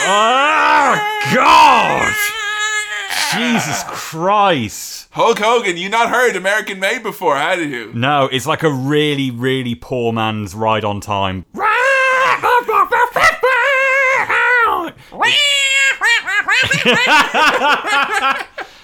Oh, 0.04 1.22
God! 1.34 2.14
Jesus 3.34 3.84
Christ. 3.88 5.08
Hulk 5.12 5.40
Hogan, 5.40 5.78
you 5.78 5.90
not 5.90 6.10
heard 6.10 6.36
American 6.36 6.80
Made 6.80 7.04
before, 7.04 7.36
had 7.36 7.60
you? 7.60 7.92
No, 7.94 8.28
it's 8.32 8.46
like 8.46 8.64
a 8.64 8.72
really, 8.72 9.32
really 9.32 9.76
poor 9.76 10.12
man's 10.12 10.54
ride 10.56 10.84
on 10.84 11.00
time. 11.02 11.46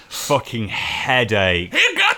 Fucking 0.08 0.68
headache. 0.68 1.72
You 1.72 1.94
got 1.96 2.17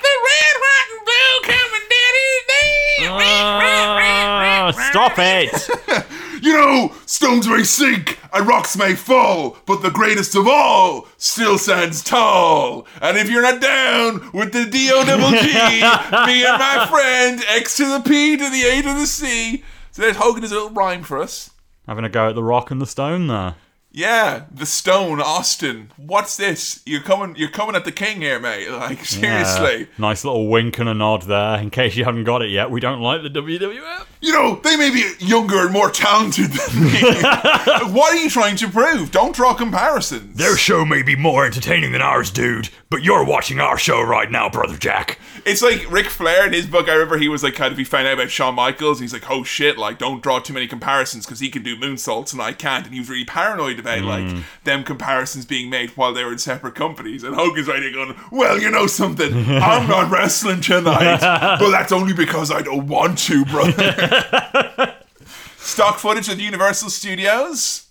Stop 4.72 5.14
it! 5.16 6.06
You 6.42 6.54
know, 6.54 6.94
stones 7.04 7.46
may 7.46 7.64
sink 7.64 8.18
and 8.32 8.48
rocks 8.48 8.74
may 8.74 8.94
fall, 8.94 9.58
but 9.66 9.82
the 9.82 9.90
greatest 9.90 10.34
of 10.34 10.48
all 10.48 11.06
still 11.18 11.58
stands 11.58 12.02
tall. 12.02 12.86
And 13.02 13.18
if 13.18 13.28
you're 13.28 13.42
not 13.42 13.60
down 13.60 14.30
with 14.32 14.52
the 14.52 14.64
D 14.64 14.90
O 14.90 15.04
double 15.04 15.30
G, 15.32 15.36
me 15.52 16.44
and 16.46 16.58
my 16.58 16.86
friend, 16.90 17.44
X 17.46 17.76
to 17.76 17.84
the 17.84 18.00
P 18.00 18.38
to 18.38 18.48
the 18.48 18.62
A 18.62 18.80
to 18.80 18.94
the 18.94 19.06
C. 19.06 19.62
So 19.90 20.00
there's 20.00 20.16
Hogan 20.16 20.42
his 20.42 20.52
little 20.52 20.70
rhyme 20.70 21.02
for 21.02 21.18
us. 21.18 21.50
Having 21.86 22.04
a 22.06 22.08
go 22.08 22.30
at 22.30 22.34
the 22.34 22.42
rock 22.42 22.70
and 22.70 22.80
the 22.80 22.86
stone 22.86 23.26
there. 23.26 23.56
Yeah, 23.92 24.44
the 24.52 24.66
Stone 24.66 25.20
Austin. 25.20 25.90
What's 25.96 26.36
this? 26.36 26.80
You're 26.86 27.02
coming. 27.02 27.34
You're 27.36 27.50
coming 27.50 27.74
at 27.74 27.84
the 27.84 27.92
king 27.92 28.20
here, 28.20 28.38
mate. 28.38 28.68
Like 28.80 29.04
seriously. 29.04 29.80
Yeah. 29.80 29.86
Nice 29.98 30.24
little 30.24 30.48
wink 30.48 30.78
and 30.78 30.88
a 30.88 30.94
nod 30.94 31.22
there. 31.22 31.58
In 31.60 31.70
case 31.70 31.96
you 31.96 32.04
haven't 32.04 32.24
got 32.24 32.40
it 32.40 32.50
yet, 32.50 32.70
we 32.70 32.80
don't 32.80 33.00
like 33.00 33.22
the 33.22 33.28
WWF. 33.28 34.06
You 34.22 34.32
know, 34.32 34.60
they 34.62 34.76
may 34.76 34.90
be 34.90 35.12
younger 35.18 35.60
and 35.64 35.72
more 35.72 35.90
talented 35.90 36.50
than 36.50 36.84
me. 36.84 37.00
what 37.92 38.14
are 38.14 38.16
you 38.16 38.30
trying 38.30 38.56
to 38.56 38.68
prove? 38.68 39.10
Don't 39.10 39.34
draw 39.34 39.54
comparisons. 39.54 40.36
Their 40.36 40.56
show 40.56 40.84
may 40.84 41.02
be 41.02 41.14
more 41.14 41.44
entertaining 41.44 41.92
than 41.92 42.00
ours, 42.00 42.30
dude, 42.30 42.70
but 42.90 43.04
you're 43.04 43.24
watching 43.24 43.60
our 43.60 43.78
show 43.78 44.02
right 44.02 44.28
now, 44.30 44.50
brother 44.50 44.76
Jack. 44.76 45.20
It's 45.46 45.62
like 45.62 45.88
Ric 45.90 46.06
Flair 46.06 46.44
in 46.44 46.52
his 46.52 46.66
book. 46.66 46.88
I 46.88 46.94
remember 46.94 47.18
he 47.18 47.28
was 47.28 47.44
like, 47.44 47.54
kind 47.54 47.70
of, 47.70 47.78
he 47.78 47.84
found 47.84 48.08
out 48.08 48.14
about 48.14 48.30
Shawn 48.30 48.56
Michaels. 48.56 48.98
He's 48.98 49.12
like, 49.12 49.30
oh 49.30 49.44
shit, 49.44 49.78
like, 49.78 49.98
don't 49.98 50.20
draw 50.20 50.40
too 50.40 50.52
many 50.52 50.66
comparisons 50.66 51.24
because 51.24 51.38
he 51.38 51.50
can 51.50 51.62
do 51.62 51.76
moonsaults 51.76 52.32
and 52.32 52.42
I 52.42 52.52
can't. 52.52 52.84
And 52.84 52.92
he 52.92 52.98
was 52.98 53.08
really 53.08 53.24
paranoid 53.24 53.78
about 53.78 54.02
like 54.02 54.28
hmm. 54.28 54.40
them 54.64 54.82
comparisons 54.82 55.46
being 55.46 55.70
made 55.70 55.90
while 55.90 56.12
they 56.12 56.24
were 56.24 56.32
in 56.32 56.38
separate 56.38 56.74
companies. 56.74 57.22
And 57.22 57.36
Hogan's 57.36 57.68
right 57.68 57.80
there 57.80 57.92
going, 57.92 58.16
well, 58.32 58.60
you 58.60 58.70
know 58.70 58.88
something, 58.88 59.32
I'm 59.32 59.88
not 59.88 60.10
wrestling 60.12 60.60
tonight, 60.60 61.20
but 61.20 61.70
that's 61.70 61.92
only 61.92 62.12
because 62.12 62.50
I 62.50 62.60
don't 62.60 62.88
want 62.88 63.18
to, 63.18 63.44
brother. 63.44 64.96
Stock 65.58 65.98
footage 65.98 66.28
of 66.28 66.40
Universal 66.40 66.90
Studios. 66.90 67.86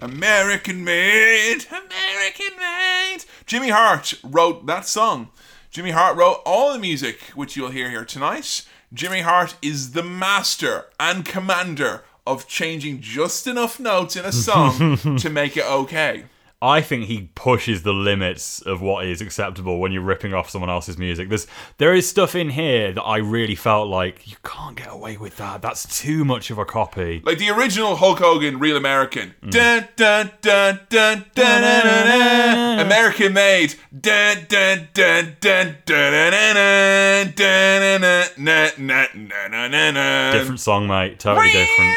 American 0.00 0.82
made, 0.82 1.66
American 1.68 2.56
made. 2.58 3.18
Jimmy 3.44 3.68
Hart 3.68 4.14
wrote 4.24 4.64
that 4.66 4.86
song. 4.86 5.28
Jimmy 5.70 5.90
Hart 5.90 6.16
wrote 6.16 6.40
all 6.46 6.72
the 6.72 6.78
music, 6.78 7.20
which 7.34 7.54
you'll 7.54 7.70
hear 7.70 7.90
here 7.90 8.06
tonight. 8.06 8.66
Jimmy 8.94 9.20
Hart 9.20 9.56
is 9.60 9.92
the 9.92 10.02
master 10.02 10.86
and 10.98 11.24
commander 11.24 12.02
of 12.26 12.48
changing 12.48 13.02
just 13.02 13.46
enough 13.46 13.78
notes 13.78 14.16
in 14.16 14.24
a 14.24 14.32
song 14.32 14.96
to 15.18 15.28
make 15.28 15.56
it 15.56 15.64
okay. 15.64 16.24
I 16.62 16.82
think 16.82 17.06
he 17.06 17.30
pushes 17.34 17.84
the 17.84 17.94
limits 17.94 18.60
of 18.60 18.82
what 18.82 19.06
is 19.06 19.22
acceptable 19.22 19.78
when 19.78 19.92
you're 19.92 20.02
ripping 20.02 20.34
off 20.34 20.50
someone 20.50 20.68
else's 20.68 20.98
music. 20.98 21.30
There's 21.30 21.46
there 21.78 21.94
is 21.94 22.06
stuff 22.06 22.34
in 22.34 22.50
here 22.50 22.92
that 22.92 23.02
I 23.02 23.16
really 23.16 23.54
felt 23.54 23.88
like 23.88 24.30
you 24.30 24.36
can't 24.44 24.76
get 24.76 24.88
away 24.92 25.16
with 25.16 25.38
that. 25.38 25.62
That's 25.62 25.98
too 25.98 26.22
much 26.22 26.50
of 26.50 26.58
a 26.58 26.66
copy. 26.66 27.22
Like 27.24 27.38
the 27.38 27.48
original 27.48 27.96
Hulk 27.96 28.18
Hogan, 28.18 28.58
Real 28.58 28.76
American. 28.76 29.34
Dun, 29.48 29.88
dun, 29.96 30.32
dun, 30.42 30.80
dun, 30.90 31.24
dun, 31.32 31.62
dun, 31.62 31.62
dun, 31.62 32.06
dun. 32.06 32.78
American 32.80 33.32
made. 33.32 33.76
Dun, 33.98 34.44
dun, 34.46 34.88
dun, 34.92 35.36
dun, 35.40 35.76
dun, 35.86 36.30
dun, 36.30 37.32
dun, 37.34 37.34
dun, 37.36 37.36
dun, 37.36 38.00
dun, 38.00 38.76
dun, 38.76 39.08
dun, 39.16 39.50
dun, 39.50 39.70
dun, 39.70 39.94
dun. 39.94 40.32
Different 40.36 40.60
song, 40.60 40.86
mate. 40.86 41.18
Totally 41.18 41.52
different. 41.52 41.96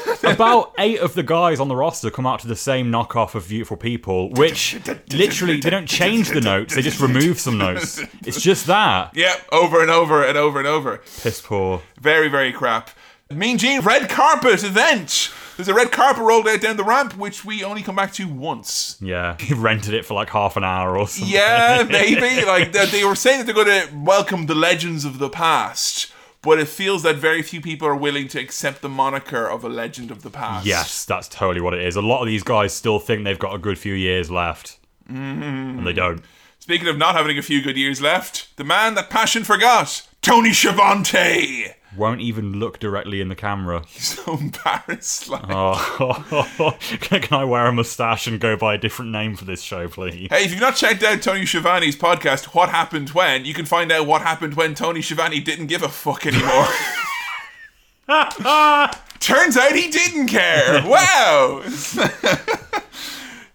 About 0.24 0.72
eight 0.78 1.00
of 1.00 1.14
the 1.14 1.22
guys 1.22 1.60
on 1.60 1.68
the 1.68 1.76
roster 1.76 2.10
come 2.10 2.26
out 2.26 2.40
to 2.40 2.46
the 2.46 2.56
same 2.56 2.90
knockoff 2.90 3.34
of 3.34 3.48
Beautiful 3.48 3.76
People, 3.76 4.30
which 4.30 4.78
literally 5.12 5.60
they 5.60 5.70
don't 5.70 5.88
change 5.88 6.30
the 6.30 6.40
notes; 6.40 6.74
they 6.74 6.82
just 6.82 7.00
remove 7.00 7.38
some 7.40 7.58
notes. 7.58 8.00
It's 8.24 8.40
just 8.40 8.66
that. 8.66 9.16
Yep, 9.16 9.48
over 9.52 9.82
and 9.82 9.90
over 9.90 10.24
and 10.24 10.38
over 10.38 10.58
and 10.58 10.68
over. 10.68 10.98
Piss 11.22 11.40
poor. 11.40 11.82
Very, 12.00 12.28
very 12.28 12.52
crap. 12.52 12.90
Mean 13.30 13.58
Gene 13.58 13.80
red 13.80 14.08
carpet 14.08 14.62
event. 14.62 15.32
There's 15.56 15.68
a 15.68 15.74
red 15.74 15.92
carpet 15.92 16.22
rolled 16.22 16.48
out 16.48 16.60
down 16.60 16.76
the 16.76 16.84
ramp, 16.84 17.16
which 17.16 17.44
we 17.44 17.62
only 17.62 17.82
come 17.82 17.96
back 17.96 18.12
to 18.14 18.26
once. 18.26 18.96
Yeah, 19.00 19.36
he 19.40 19.54
rented 19.54 19.94
it 19.94 20.04
for 20.04 20.14
like 20.14 20.30
half 20.30 20.56
an 20.56 20.64
hour 20.64 20.96
or 20.96 21.06
something. 21.08 21.32
Yeah, 21.32 21.86
maybe. 21.90 22.44
like 22.44 22.72
they, 22.72 22.86
they 22.86 23.04
were 23.04 23.14
saying 23.14 23.38
that 23.38 23.46
they're 23.46 23.64
going 23.64 23.88
to 23.88 23.94
welcome 23.96 24.46
the 24.46 24.54
legends 24.54 25.04
of 25.04 25.18
the 25.18 25.28
past, 25.28 26.11
but 26.42 26.58
it 26.58 26.68
feels 26.68 27.02
that 27.04 27.16
very 27.16 27.42
few 27.42 27.60
people 27.60 27.86
are 27.86 27.96
willing 27.96 28.28
to 28.28 28.40
accept 28.40 28.82
the 28.82 28.88
moniker 28.88 29.48
of 29.48 29.64
a 29.64 29.68
legend 29.68 30.10
of 30.10 30.22
the 30.22 30.30
past. 30.30 30.66
Yes, 30.66 31.04
that's 31.04 31.28
totally 31.28 31.60
what 31.60 31.74
it 31.74 31.80
is. 31.80 31.96
A 31.96 32.02
lot 32.02 32.20
of 32.20 32.26
these 32.26 32.42
guys 32.42 32.74
still 32.74 32.98
think 32.98 33.24
they've 33.24 33.38
got 33.38 33.54
a 33.54 33.58
good 33.58 33.78
few 33.78 33.94
years 33.94 34.30
left, 34.30 34.78
mm-hmm. 35.08 35.42
and 35.78 35.86
they 35.86 35.92
don't. 35.92 36.22
Speaking 36.58 36.88
of 36.88 36.98
not 36.98 37.14
having 37.14 37.38
a 37.38 37.42
few 37.42 37.62
good 37.62 37.76
years 37.76 38.00
left, 38.00 38.56
the 38.56 38.64
man 38.64 38.94
that 38.94 39.10
passion 39.10 39.44
forgot, 39.44 40.06
Tony 40.20 40.52
Schiavone. 40.52 41.74
Won't 41.96 42.20
even 42.22 42.58
look 42.58 42.78
directly 42.78 43.20
in 43.20 43.28
the 43.28 43.34
camera. 43.34 43.84
He's 43.88 44.18
so 44.18 44.38
embarrassed. 44.38 45.28
Like. 45.28 45.44
Oh, 45.48 46.76
can 47.00 47.38
I 47.38 47.44
wear 47.44 47.66
a 47.66 47.72
mustache 47.72 48.26
and 48.26 48.40
go 48.40 48.56
by 48.56 48.74
a 48.74 48.78
different 48.78 49.10
name 49.10 49.36
for 49.36 49.44
this 49.44 49.62
show, 49.62 49.88
please? 49.88 50.28
Hey, 50.30 50.44
if 50.44 50.50
you've 50.50 50.60
not 50.60 50.76
checked 50.76 51.02
out 51.02 51.20
Tony 51.22 51.44
Schiavone's 51.44 51.96
podcast, 51.96 52.54
What 52.54 52.70
Happened 52.70 53.10
When, 53.10 53.44
you 53.44 53.52
can 53.52 53.66
find 53.66 53.92
out 53.92 54.06
what 54.06 54.22
happened 54.22 54.54
when 54.54 54.74
Tony 54.74 55.02
Schiavone 55.02 55.40
didn't 55.40 55.66
give 55.66 55.82
a 55.82 55.88
fuck 55.88 56.26
anymore. 56.26 56.66
Turns 59.20 59.56
out 59.56 59.76
he 59.76 59.90
didn't 59.90 60.28
care. 60.28 60.82
Wow. 60.84 61.62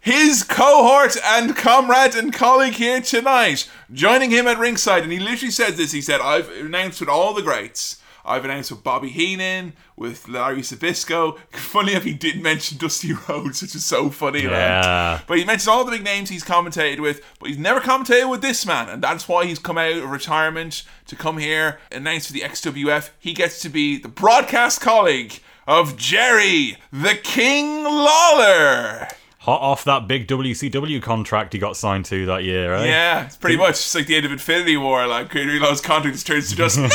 His 0.00 0.42
cohort 0.42 1.18
and 1.22 1.54
comrade 1.54 2.14
and 2.14 2.32
colleague 2.32 2.74
here 2.74 3.02
tonight, 3.02 3.68
joining 3.92 4.30
him 4.30 4.46
at 4.46 4.58
ringside, 4.58 5.02
and 5.02 5.12
he 5.12 5.18
literally 5.18 5.50
says 5.50 5.76
this. 5.76 5.92
He 5.92 6.00
said, 6.00 6.22
"I've 6.22 6.48
announced 6.48 7.00
with 7.00 7.10
all 7.10 7.34
the 7.34 7.42
greats. 7.42 7.97
I've 8.28 8.44
announced 8.44 8.70
with 8.70 8.84
Bobby 8.84 9.08
Heenan, 9.08 9.72
with 9.96 10.28
Larry 10.28 10.60
Zbyszko. 10.60 11.38
Funny 11.50 11.94
if 11.94 12.04
he 12.04 12.12
did 12.12 12.42
mention 12.42 12.78
Dusty 12.78 13.12
Rhodes, 13.28 13.62
which 13.62 13.74
is 13.74 13.84
so 13.84 14.10
funny. 14.10 14.42
Yeah. 14.42 15.20
But 15.26 15.38
he 15.38 15.44
mentions 15.44 15.68
all 15.68 15.84
the 15.84 15.90
big 15.90 16.04
names 16.04 16.28
he's 16.28 16.44
commentated 16.44 17.00
with, 17.00 17.22
but 17.40 17.48
he's 17.48 17.58
never 17.58 17.80
commentated 17.80 18.30
with 18.30 18.42
this 18.42 18.66
man, 18.66 18.88
and 18.88 19.02
that's 19.02 19.26
why 19.28 19.46
he's 19.46 19.58
come 19.58 19.78
out 19.78 19.92
of 19.92 20.10
retirement 20.10 20.82
to 21.06 21.16
come 21.16 21.38
here, 21.38 21.80
and 21.90 22.06
announce 22.06 22.26
for 22.26 22.32
the 22.32 22.40
XWF. 22.40 23.10
He 23.18 23.32
gets 23.32 23.60
to 23.62 23.68
be 23.68 23.98
the 23.98 24.08
broadcast 24.08 24.80
colleague 24.80 25.40
of 25.66 25.96
Jerry 25.96 26.76
the 26.92 27.14
King 27.14 27.84
Lawler. 27.84 29.08
Hot 29.48 29.62
off 29.62 29.84
that 29.84 30.06
big 30.06 30.26
WCW 30.28 31.00
contract 31.02 31.54
he 31.54 31.58
got 31.58 31.74
signed 31.74 32.04
to 32.06 32.26
that 32.26 32.44
year, 32.44 32.74
eh? 32.74 32.84
Yeah, 32.84 33.24
it's 33.24 33.36
pretty 33.36 33.56
much 33.56 33.76
just 33.76 33.94
like 33.94 34.06
the 34.06 34.14
end 34.16 34.26
of 34.26 34.32
Infinity 34.32 34.76
War. 34.76 35.06
Like 35.06 35.34
Law's 35.34 35.80
contract 35.80 36.16
just 36.16 36.26
turns 36.26 36.50
to 36.50 36.56
dust. 36.56 36.78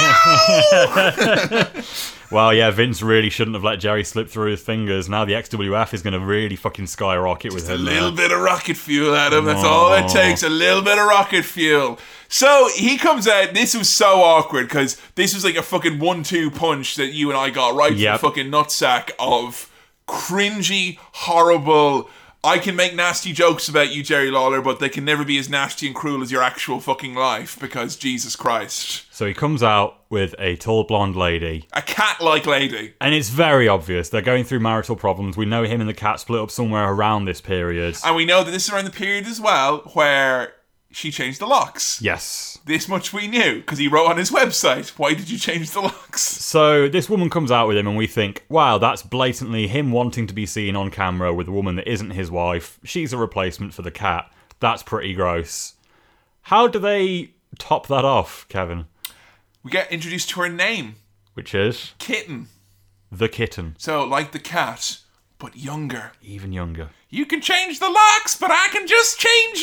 No! 0.74 1.84
Well, 2.32 2.52
yeah, 2.54 2.72
Vince 2.72 3.04
really 3.04 3.30
shouldn't 3.30 3.54
have 3.56 3.64
let 3.64 3.76
Jerry 3.80 4.04
slip 4.04 4.28
through 4.28 4.52
his 4.52 4.62
fingers. 4.62 5.08
Now 5.08 5.24
the 5.24 5.34
XWF 5.34 5.94
is 5.94 6.02
going 6.02 6.14
to 6.14 6.20
really 6.20 6.56
fucking 6.56 6.88
skyrocket 6.88 7.54
with 7.54 7.70
him. 7.70 7.76
a 7.76 7.78
little 7.78 8.10
now. 8.10 8.18
bit 8.18 8.32
of 8.32 8.40
rocket 8.40 8.76
fuel, 8.76 9.16
Adam. 9.16 9.46
That's 9.46 9.64
all 9.64 9.94
it 9.94 10.08
takes. 10.10 10.42
A 10.42 10.50
little 10.50 10.82
bit 10.82 10.98
of 10.98 11.06
rocket 11.06 11.46
fuel. 11.46 12.00
So 12.30 12.70
he 12.76 12.98
comes 12.98 13.28
out. 13.28 13.54
This 13.54 13.76
was 13.76 13.88
so 13.88 14.22
awkward 14.24 14.68
because 14.68 15.00
this 15.14 15.36
was 15.36 15.44
like 15.46 15.56
a 15.56 15.62
fucking 15.62 16.00
one-two 16.00 16.50
punch 16.52 16.96
that 16.96 17.14
you 17.14 17.30
and 17.30 17.38
I 17.38 17.52
got 17.52 17.76
right 17.76 17.94
Yep. 17.94 18.16
to 18.16 18.22
the 18.22 18.28
fucking 18.30 18.48
nutsack 18.52 19.12
of 19.20 19.72
cringy, 20.08 20.98
horrible. 21.12 22.10
I 22.46 22.58
can 22.58 22.76
make 22.76 22.94
nasty 22.94 23.32
jokes 23.32 23.70
about 23.70 23.92
you, 23.94 24.04
Jerry 24.04 24.30
Lawler, 24.30 24.62
but 24.62 24.80
they 24.80 24.90
can 24.90 25.06
never 25.06 25.24
be 25.24 25.38
as 25.38 25.50
nasty 25.50 25.88
and 25.88 25.96
cruel 25.96 26.22
as 26.22 26.30
your 26.32 26.44
actual 26.44 26.82
fucking 26.82 27.16
life 27.16 27.58
because 27.58 27.96
Jesus 27.96 28.36
Christ. 28.36 29.06
So 29.12 29.26
he 29.26 29.34
comes 29.34 29.64
out 29.64 30.02
with 30.10 30.36
a 30.38 30.58
tall 30.58 30.84
blonde 30.84 31.16
lady, 31.16 31.68
A 31.72 31.82
cat-like 31.82 32.46
lady. 32.46 32.96
and 33.00 33.16
it's 33.16 33.30
very 33.30 33.68
obvious 33.70 34.10
they're 34.10 34.22
going 34.22 34.44
through 34.44 34.60
marital 34.60 34.98
problems. 34.98 35.38
We 35.38 35.46
know 35.46 35.64
him 35.64 35.80
and 35.80 35.90
the 35.90 35.94
cat 35.94 36.20
split 36.20 36.42
up 36.42 36.52
somewhere 36.52 36.92
around 36.92 37.26
this 37.26 37.40
period. 37.40 37.98
And 38.04 38.16
we 38.16 38.26
know 38.26 38.44
that 38.44 38.52
this 38.52 38.68
is 38.68 38.74
around 38.74 38.86
the 38.86 38.92
period 38.92 39.26
as 39.26 39.40
well 39.40 39.78
where 39.94 40.54
she 40.94 41.12
changed 41.12 41.40
the 41.42 41.46
locks. 41.48 42.02
Yes. 42.02 42.60
This 42.66 42.88
much 42.88 43.12
we 43.12 43.28
knew 43.28 43.56
because 43.60 43.80
he 43.80 43.88
wrote 43.88 44.08
on 44.08 44.18
his 44.18 44.32
website, 44.32 44.90
Why 45.00 45.14
did 45.14 45.30
you 45.30 45.38
change 45.38 45.72
the 45.72 45.82
locks? 45.82 46.22
So 46.22 46.88
this 46.88 47.10
woman 47.10 47.30
comes 47.30 47.52
out 47.52 47.68
with 47.68 47.78
him, 47.78 47.88
and 47.88 47.98
we 47.98 48.08
think, 48.08 48.46
wow, 48.48 48.78
that's 48.78 49.02
blatantly 49.02 49.68
him 49.68 49.92
wanting 49.92 50.28
to 50.28 50.34
be 50.34 50.46
seen 50.46 50.76
on 50.76 50.92
camera 50.92 51.34
with 51.34 51.48
a 51.48 51.52
woman 51.52 51.76
that 51.76 51.92
isn't 51.92 52.12
his 52.12 52.30
wife. 52.32 52.80
She's 52.84 53.12
a 53.12 53.18
replacement 53.18 53.74
for 53.74 53.82
the 53.82 53.92
cat. 53.92 54.32
That's 54.60 54.84
pretty 54.84 55.14
gross. 55.14 55.74
How 56.44 56.68
do 56.68 56.80
they 56.80 57.32
top 57.60 57.88
that 57.88 58.06
off, 58.06 58.46
Kevin? 58.50 58.86
We 59.64 59.72
get 59.72 59.92
introduced 59.92 60.30
to 60.32 60.42
her 60.42 60.50
name, 60.50 60.96
Which 61.34 61.56
is 61.56 61.94
Kitten. 62.00 62.48
the 63.12 63.30
kitten, 63.30 63.76
So, 63.78 64.04
like 64.06 64.32
the 64.32 64.40
cat, 64.40 65.00
but 65.38 65.56
younger. 65.58 66.12
even 66.22 66.52
younger. 66.54 66.90
You 67.14 67.28
can 67.28 67.42
change 67.42 67.78
the 67.78 67.90
locks, 67.92 68.36
but 68.36 68.50
I 68.50 68.70
can 68.72 68.88
just 68.88 69.20
change 69.20 69.62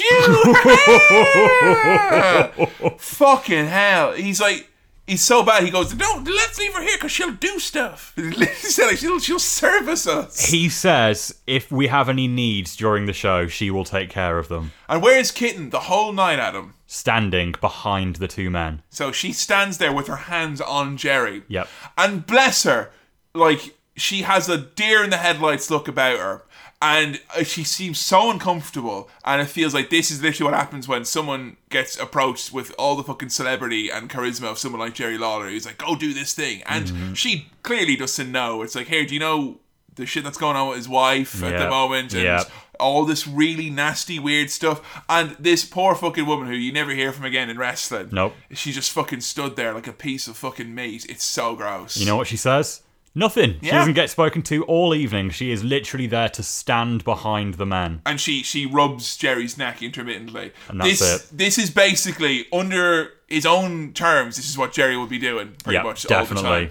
you. 2.78 2.94
Fucking 2.98 3.66
hell. 3.66 4.12
He's 4.12 4.40
like, 4.40 4.68
he's 5.04 5.24
so 5.24 5.42
bad. 5.42 5.64
He 5.64 5.70
goes, 5.72 5.92
no, 5.92 6.22
let's 6.24 6.60
leave 6.60 6.72
her 6.74 6.80
here 6.80 6.96
because 6.96 7.10
she'll 7.10 7.32
do 7.32 7.58
stuff. 7.58 8.14
He 8.16 8.44
said, 8.44 8.86
like, 8.86 8.98
she'll, 8.98 9.18
she'll 9.18 9.40
service 9.40 10.06
us. 10.06 10.46
He 10.48 10.68
says 10.68 11.40
if 11.48 11.72
we 11.72 11.88
have 11.88 12.08
any 12.08 12.28
needs 12.28 12.76
during 12.76 13.06
the 13.06 13.12
show, 13.12 13.48
she 13.48 13.68
will 13.68 13.84
take 13.84 14.10
care 14.10 14.38
of 14.38 14.46
them. 14.46 14.70
And 14.88 15.02
where's 15.02 15.32
Kitten 15.32 15.70
the 15.70 15.80
whole 15.80 16.12
night, 16.12 16.38
Adam? 16.38 16.74
Standing 16.86 17.56
behind 17.60 18.16
the 18.16 18.28
two 18.28 18.50
men. 18.50 18.82
So 18.90 19.10
she 19.10 19.32
stands 19.32 19.78
there 19.78 19.92
with 19.92 20.06
her 20.06 20.14
hands 20.14 20.60
on 20.60 20.96
Jerry. 20.96 21.42
Yep. 21.48 21.68
And 21.98 22.24
bless 22.24 22.62
her, 22.62 22.92
like 23.34 23.74
she 23.96 24.22
has 24.22 24.48
a 24.48 24.56
deer 24.56 25.02
in 25.04 25.10
the 25.10 25.16
headlights 25.16 25.68
look 25.68 25.88
about 25.88 26.18
her. 26.18 26.42
And 26.82 27.20
uh, 27.36 27.42
she 27.42 27.62
seems 27.62 27.98
so 27.98 28.30
uncomfortable, 28.30 29.10
and 29.24 29.42
it 29.42 29.48
feels 29.48 29.74
like 29.74 29.90
this 29.90 30.10
is 30.10 30.22
literally 30.22 30.50
what 30.50 30.58
happens 30.58 30.88
when 30.88 31.04
someone 31.04 31.58
gets 31.68 31.98
approached 31.98 32.52
with 32.54 32.74
all 32.78 32.96
the 32.96 33.02
fucking 33.02 33.28
celebrity 33.28 33.90
and 33.90 34.08
charisma 34.08 34.44
of 34.50 34.58
someone 34.58 34.80
like 34.80 34.94
Jerry 34.94 35.18
Lawler. 35.18 35.50
Who's 35.50 35.66
like, 35.66 35.76
"Go 35.76 35.94
do 35.94 36.14
this 36.14 36.32
thing," 36.32 36.62
and 36.64 37.16
she 37.18 37.48
clearly 37.62 37.96
doesn't 37.96 38.32
know. 38.32 38.62
It's 38.62 38.74
like, 38.74 38.88
"Here, 38.88 39.04
do 39.04 39.12
you 39.12 39.20
know 39.20 39.60
the 39.96 40.06
shit 40.06 40.24
that's 40.24 40.38
going 40.38 40.56
on 40.56 40.68
with 40.68 40.78
his 40.78 40.88
wife 40.88 41.42
at 41.42 41.58
the 41.58 41.68
moment, 41.68 42.14
and 42.14 42.22
Yep. 42.22 42.50
all 42.78 43.04
this 43.04 43.26
really 43.26 43.68
nasty, 43.68 44.18
weird 44.18 44.48
stuff. 44.50 44.80
And 45.10 45.36
this 45.38 45.66
poor 45.66 45.94
fucking 45.94 46.24
woman 46.24 46.46
who 46.48 46.54
you 46.54 46.72
never 46.72 46.92
hear 46.92 47.12
from 47.12 47.26
again 47.26 47.50
in 47.50 47.58
wrestling. 47.58 48.08
Nope. 48.10 48.34
She 48.52 48.72
just 48.72 48.90
fucking 48.92 49.20
stood 49.20 49.56
there 49.56 49.74
like 49.74 49.86
a 49.86 49.92
piece 49.92 50.26
of 50.28 50.36
fucking 50.38 50.74
meat. 50.74 51.04
It's 51.10 51.24
so 51.24 51.54
gross. 51.56 51.98
You 51.98 52.06
know 52.06 52.16
what 52.16 52.28
she 52.28 52.38
says? 52.38 52.80
Nothing. 53.14 53.58
She 53.60 53.66
Yeah. 53.66 53.78
doesn't 53.78 53.94
get 53.94 54.08
spoken 54.08 54.42
to 54.42 54.62
all 54.64 54.94
evening. 54.94 55.30
She 55.30 55.50
is 55.50 55.64
literally 55.64 56.06
there 56.06 56.28
to 56.28 56.42
stand 56.42 57.02
behind 57.04 57.54
the 57.54 57.66
man. 57.66 58.02
and 58.06 58.20
she 58.20 58.42
she 58.42 58.66
rubs 58.66 59.16
Jerry's 59.16 59.58
neck 59.58 59.82
intermittently. 59.82 60.52
And 60.68 60.80
that's 60.80 61.00
this 61.00 61.24
it. 61.30 61.36
this 61.36 61.58
is 61.58 61.70
basically 61.70 62.46
under 62.52 63.12
his 63.28 63.44
own 63.44 63.92
terms. 63.92 64.36
This 64.36 64.48
is 64.48 64.56
what 64.56 64.72
Jerry 64.72 64.96
would 64.96 65.08
be 65.08 65.18
doing 65.18 65.54
pretty 65.64 65.76
Yeah, 65.76 65.82
much 65.82 66.04
all 66.06 66.08
the 66.08 66.14
definitely. 66.34 66.66
time. 66.66 66.70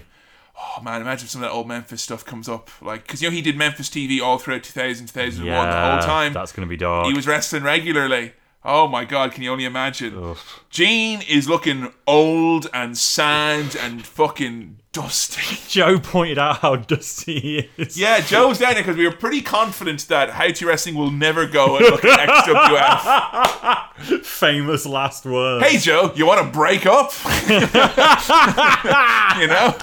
Oh 0.78 0.82
man, 0.82 1.00
imagine 1.00 1.24
if 1.24 1.30
some 1.30 1.42
of 1.42 1.48
that 1.48 1.54
old 1.54 1.68
Memphis 1.68 2.02
stuff 2.02 2.24
comes 2.24 2.48
up, 2.48 2.70
like 2.82 3.02
because 3.06 3.22
you 3.22 3.28
know 3.28 3.34
he 3.34 3.40
did 3.42 3.56
Memphis 3.56 3.88
TV 3.88 4.20
all 4.20 4.36
throughout 4.38 4.62
2000, 4.62 5.06
2001, 5.06 5.46
Yeah, 5.46 5.70
the 5.70 5.90
whole 5.92 6.06
time. 6.06 6.32
That's 6.34 6.52
going 6.52 6.66
to 6.66 6.70
be 6.70 6.76
dark. 6.76 7.06
He 7.06 7.14
was 7.14 7.26
wrestling 7.26 7.62
regularly. 7.62 8.32
Oh 8.62 8.86
my 8.86 9.06
god, 9.06 9.32
can 9.32 9.42
you 9.42 9.50
only 9.52 9.64
imagine? 9.64 10.36
Gene 10.68 11.22
is 11.22 11.48
looking 11.48 11.92
old 12.06 12.68
and 12.74 12.96
sad 12.98 13.74
and 13.74 14.04
fucking 14.04 14.79
dusty. 14.92 15.58
Joe 15.68 15.98
pointed 15.98 16.38
out 16.38 16.58
how 16.58 16.76
dusty 16.76 17.40
he 17.40 17.70
is. 17.76 17.98
Yeah, 17.98 18.20
Joe's 18.20 18.58
down 18.58 18.74
there 18.74 18.82
because 18.82 18.96
we 18.96 19.06
were 19.06 19.14
pretty 19.14 19.40
confident 19.40 20.08
that 20.08 20.30
How 20.30 20.48
to 20.48 20.66
Wrestling 20.66 20.94
will 20.94 21.10
never 21.10 21.46
go 21.46 21.76
and 21.76 21.86
look 21.86 22.04
at 22.04 22.28
XWF. 23.98 24.24
Famous 24.24 24.86
last 24.86 25.24
word. 25.24 25.62
Hey 25.62 25.78
Joe, 25.78 26.12
you 26.14 26.26
want 26.26 26.44
to 26.44 26.52
break 26.52 26.86
up? 26.86 27.12
you 27.48 29.46
know. 29.46 29.74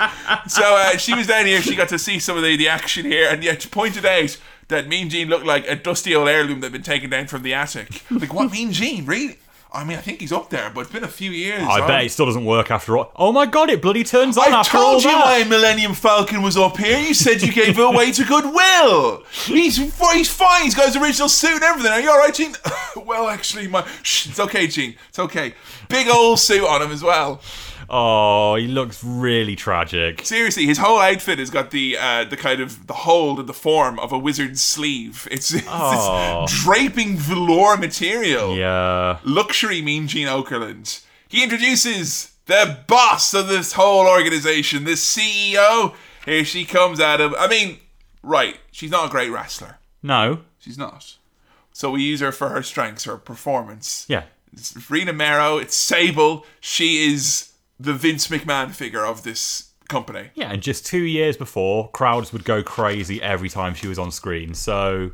So 0.47 0.63
uh, 0.63 0.97
she 0.97 1.13
was 1.13 1.27
down 1.27 1.45
here. 1.45 1.61
She 1.61 1.75
got 1.75 1.89
to 1.89 1.99
see 1.99 2.19
some 2.19 2.37
of 2.37 2.43
the, 2.43 2.57
the 2.57 2.67
action 2.67 3.05
here, 3.05 3.29
and 3.29 3.43
yet 3.43 3.61
she 3.61 3.69
pointed 3.69 4.05
out 4.05 4.37
that 4.67 4.87
Mean 4.87 5.09
Gene 5.09 5.29
looked 5.29 5.45
like 5.45 5.67
a 5.67 5.75
dusty 5.75 6.13
old 6.13 6.27
heirloom 6.27 6.59
that'd 6.59 6.73
been 6.73 6.81
taken 6.83 7.09
down 7.09 7.27
from 7.27 7.43
the 7.43 7.53
attic. 7.53 8.03
Like 8.11 8.33
what 8.33 8.51
Mean 8.51 8.71
Gene? 8.73 9.05
Really? 9.05 9.37
I 9.71 9.83
mean, 9.83 9.97
I 9.97 10.01
think 10.01 10.21
he's 10.21 10.31
up 10.31 10.49
there, 10.49 10.71
but 10.73 10.81
it's 10.81 10.91
been 10.91 11.03
a 11.03 11.09
few 11.09 11.31
years. 11.31 11.61
I 11.61 11.81
huh? 11.81 11.87
bet 11.87 12.05
it 12.05 12.11
still 12.11 12.25
doesn't 12.25 12.45
work 12.45 12.71
after 12.71 12.97
all. 12.97 13.11
Oh 13.15 13.33
my 13.33 13.45
god, 13.45 13.69
it 13.69 13.81
bloody 13.81 14.03
turns 14.03 14.37
on 14.37 14.51
I 14.51 14.57
after 14.57 14.77
all 14.77 14.93
told 14.93 15.03
you 15.03 15.11
my 15.11 15.43
Millennium 15.43 15.93
Falcon 15.93 16.41
was 16.41 16.55
up 16.55 16.77
here. 16.77 16.97
You 16.97 17.13
said 17.13 17.41
you 17.41 17.51
gave 17.51 17.77
it 17.77 17.83
away 17.83 18.11
to 18.13 18.23
Goodwill. 18.23 19.23
He's 19.45 19.77
he's 19.77 20.29
fine. 20.29 20.63
He's 20.63 20.73
got 20.73 20.87
his 20.87 20.95
original 20.95 21.27
suit 21.27 21.55
and 21.55 21.63
everything. 21.63 21.91
Are 21.91 21.99
you 21.99 22.09
all 22.09 22.17
right, 22.17 22.33
Gene? 22.33 22.55
well, 23.05 23.27
actually, 23.27 23.67
my 23.67 23.85
shh, 24.03 24.29
it's 24.29 24.39
okay, 24.39 24.67
Gene. 24.67 24.95
It's 25.09 25.19
okay. 25.19 25.53
Big 25.89 26.07
old 26.07 26.39
suit 26.39 26.65
on 26.65 26.81
him 26.81 26.91
as 26.91 27.03
well. 27.03 27.41
Oh, 27.89 28.55
he 28.55 28.67
looks 28.67 29.03
really 29.03 29.55
tragic. 29.55 30.25
Seriously, 30.25 30.65
his 30.65 30.77
whole 30.77 30.99
outfit 30.99 31.39
has 31.39 31.49
got 31.49 31.71
the 31.71 31.97
uh, 31.97 32.25
the 32.25 32.35
kind 32.37 32.59
of 32.59 32.87
the 32.87 32.93
hold 32.93 33.39
and 33.39 33.47
the 33.47 33.53
form 33.53 33.97
of 33.99 34.11
a 34.11 34.17
wizard's 34.17 34.61
sleeve. 34.61 35.27
It's, 35.31 35.53
it's 35.53 35.65
Oh. 35.69 36.41
this 36.47 36.63
draping 36.63 37.15
velour 37.17 37.77
material. 37.77 38.55
Yeah. 38.57 39.19
Luxury 39.23 39.81
Mean 39.81 40.07
Gene 40.07 40.27
Okerlund. 40.27 41.03
He 41.29 41.43
introduces 41.43 42.33
the 42.45 42.79
boss 42.87 43.33
of 43.33 43.47
this 43.47 43.73
whole 43.73 44.07
organization, 44.07 44.83
the 44.85 44.91
CEO. 44.91 45.93
Here 46.25 46.43
she 46.45 46.65
comes 46.65 46.99
at 46.99 47.21
him. 47.21 47.35
I 47.39 47.47
mean, 47.47 47.77
right, 48.23 48.57
she's 48.71 48.91
not 48.91 49.07
a 49.07 49.09
great 49.11 49.29
wrestler. 49.29 49.77
No. 50.03 50.39
She's 50.59 50.77
not. 50.77 51.15
So 51.71 51.91
we 51.91 52.01
use 52.03 52.19
her 52.21 52.31
for 52.31 52.49
her 52.49 52.63
strengths, 52.63 53.03
her 53.05 53.17
performance. 53.17 54.05
Yeah. 54.09 54.23
It's 54.53 54.89
Rena 54.89 55.13
Mero, 55.13 55.57
it's 55.57 55.75
Sable. 55.75 56.45
She 56.59 57.13
is 57.13 57.51
the 57.79 57.93
Vince 57.93 58.27
McMahon 58.27 58.71
figure 58.71 59.05
of 59.05 59.23
this 59.23 59.71
company. 59.87 60.29
Yeah, 60.35 60.51
and 60.51 60.61
just 60.61 60.85
two 60.85 61.03
years 61.03 61.37
before, 61.37 61.89
crowds 61.91 62.33
would 62.33 62.43
go 62.43 62.63
crazy 62.63 63.21
every 63.21 63.49
time 63.49 63.73
she 63.73 63.87
was 63.87 63.99
on 63.99 64.11
screen. 64.11 64.53
So 64.53 65.11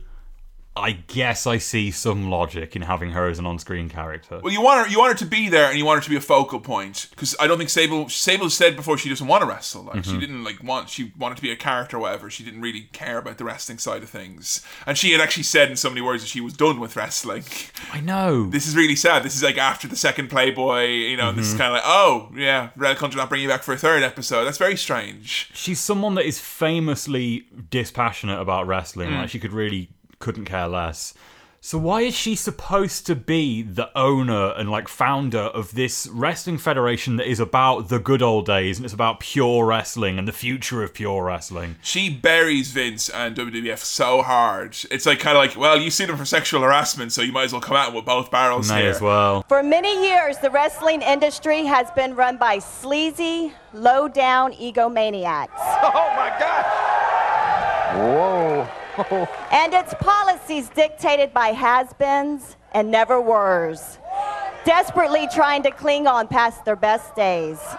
I 0.76 0.93
guess 0.93 1.45
I 1.45 1.59
see 1.59 1.91
some 1.91 2.32
logic 2.32 2.76
in 2.76 2.82
having 2.82 3.11
her 3.11 3.28
as 3.28 3.38
an 3.38 3.45
on-screen 3.45 3.89
character. 3.89 4.39
Well, 4.43 4.51
you 4.51 4.59
want 4.59 4.88
her, 4.88 4.91
you 4.91 4.97
want 4.97 5.11
her 5.13 5.17
to 5.19 5.26
be 5.30 5.47
there, 5.47 5.69
and 5.69 5.78
you 5.78 5.86
want 5.86 5.99
her 5.99 6.03
to 6.03 6.09
be 6.09 6.15
a 6.15 6.19
focal 6.21 6.59
point. 6.59 7.09
Because 7.11 7.36
I 7.39 7.45
don't 7.45 7.59
think 7.59 7.69
Sable, 7.69 8.09
Sable 8.09 8.49
said 8.49 8.76
before 8.76 8.97
she 8.97 9.07
doesn't 9.07 9.28
want 9.28 9.43
to 9.43 9.47
wrestle. 9.47 9.84
Like 9.84 10.03
she 10.03 10.13
Mhm. 10.13 10.19
didn't 10.19 10.43
like 10.43 10.63
want, 10.63 10.89
she 10.89 11.11
wanted 11.15 11.36
to 11.36 11.43
be 11.43 11.51
a 11.51 11.55
character, 11.55 11.97
or 11.97 11.99
whatever. 11.99 12.28
She 12.32 12.43
didn't 12.43 12.61
really 12.61 12.89
care 12.91 13.19
about 13.19 13.38
the 13.38 13.43
wrestling 13.45 13.78
side 13.78 14.01
of 14.01 14.09
things. 14.09 14.65
And 14.88 14.97
she 14.97 15.11
had 15.11 15.21
actually 15.21 15.43
said 15.43 15.69
in 15.69 15.78
so 15.78 15.89
many 15.89 16.01
words 16.01 16.24
that 16.24 16.30
she 16.30 16.41
was 16.41 16.53
done 16.53 16.80
with 16.80 16.95
wrestling. 16.95 17.43
I 17.91 17.99
know. 17.99 18.49
This 18.49 18.65
is 18.65 18.76
really 18.76 18.95
sad. 18.95 19.21
This 19.21 19.36
is 19.36 19.43
like 19.43 19.59
after 19.59 19.88
the 19.88 19.95
second 19.95 20.30
Playboy, 20.30 20.86
you 20.86 21.17
know. 21.17 21.30
and 21.30 21.38
This 21.38 21.49
is 21.49 21.53
Mhm. 21.53 21.57
kind 21.59 21.67
of 21.69 21.74
like, 21.76 21.84
oh 21.86 22.32
yeah, 22.36 22.69
Red 22.76 22.97
Country 22.97 23.17
not 23.19 23.30
bringing 23.30 23.43
you 23.43 23.49
back 23.53 23.61
for 23.61 23.74
a 23.74 23.78
third 23.78 24.01
episode. 24.01 24.45
That's 24.45 24.57
very 24.57 24.76
strange. 24.78 25.49
She's 25.53 25.80
someone 25.80 26.15
that 26.15 26.26
is 26.26 26.39
famously 26.39 27.45
dispassionate 27.69 28.39
about 28.39 28.65
wrestling. 28.65 29.11
Mm. 29.11 29.17
Like 29.21 29.30
she 29.30 29.38
could 29.39 29.53
really 29.53 29.89
couldn't 30.24 30.45
care 30.45 30.67
less. 30.69 31.13
So 31.59 31.78
why 31.78 32.01
is 32.01 32.13
she 32.13 32.36
supposed 32.36 33.05
to 33.07 33.15
be 33.15 33.61
the 33.61 33.89
owner 33.97 34.51
and 34.57 34.69
like 34.69 34.89
founder 34.89 35.39
of 35.39 35.76
this 35.76 36.07
wrestling 36.11 36.57
federation 36.57 37.15
that 37.15 37.30
is 37.30 37.39
about 37.39 37.88
the 37.88 37.99
good 37.99 38.21
old 38.21 38.45
days 38.45 38.78
and 38.78 38.86
it's 38.86 38.93
about 38.93 39.21
pure 39.21 39.65
wrestling 39.65 40.17
and 40.19 40.28
the 40.28 40.34
future 40.34 40.84
of 40.84 40.93
pure 40.93 41.24
wrestling? 41.24 41.76
She 41.82 42.09
buries 42.09 42.71
Vince 42.71 43.09
and 43.09 43.36
WWF 43.36 43.80
so 43.80 44.21
hard. 44.21 44.78
It's 44.91 45.05
like 45.05 45.19
kind 45.19 45.38
of 45.38 45.41
like, 45.43 45.57
well, 45.57 45.80
you 45.80 45.89
sued 45.89 46.09
him 46.09 46.17
for 46.17 46.26
sexual 46.26 46.61
harassment, 46.61 47.13
so 47.13 47.21
you 47.21 47.32
might 47.32 47.45
as 47.45 47.53
well 47.53 47.61
come 47.61 47.78
out 47.78 47.93
with 47.93 48.03
both 48.03 48.30
barrels 48.30 48.69
May 48.69 48.82
here. 48.82 48.91
as 48.91 48.99
well. 48.99 49.43
For 49.47 49.63
many 49.63 50.05
years, 50.05 50.38
the 50.39 50.51
wrestling 50.51 51.01
industry 51.01 51.63
has 51.65 51.91
been 51.91 52.15
run 52.15 52.36
by 52.36 52.59
sleazy, 52.59 53.53
low 53.74 54.07
down 54.07 54.51
egomaniacs. 54.53 55.49
Oh 55.57 56.13
my 56.17 56.36
God! 56.39 56.65
Whoa. 57.95 58.82
and 59.51 59.73
its 59.73 59.93
policies 59.99 60.69
dictated 60.69 61.33
by 61.33 61.47
has 61.47 61.93
beens 61.93 62.57
and 62.73 62.91
never 62.91 63.19
were's, 63.19 63.97
desperately 64.65 65.27
trying 65.33 65.63
to 65.63 65.71
cling 65.71 66.05
on 66.07 66.27
past 66.27 66.65
their 66.65 66.75
best 66.75 67.15
days. 67.15 67.59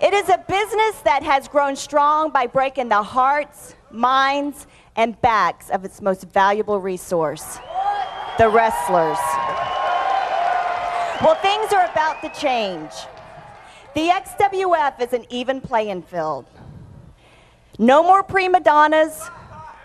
It 0.00 0.12
is 0.12 0.28
a 0.28 0.38
business 0.48 1.00
that 1.04 1.22
has 1.22 1.46
grown 1.46 1.76
strong 1.76 2.30
by 2.30 2.48
breaking 2.48 2.88
the 2.88 3.02
hearts, 3.02 3.76
minds, 3.92 4.66
and 4.96 5.20
backs 5.20 5.70
of 5.70 5.84
its 5.84 6.02
most 6.02 6.24
valuable 6.24 6.80
resource 6.80 7.58
the 8.38 8.48
wrestlers. 8.48 9.18
Well, 11.22 11.36
things 11.36 11.72
are 11.72 11.86
about 11.90 12.20
to 12.22 12.28
change. 12.38 12.90
The 13.94 14.08
XWF 14.08 15.00
is 15.00 15.12
an 15.14 15.24
even 15.30 15.60
playing 15.60 16.02
field. 16.02 16.44
No 17.78 18.02
more 18.02 18.22
prima 18.22 18.60
donnas 18.60 19.30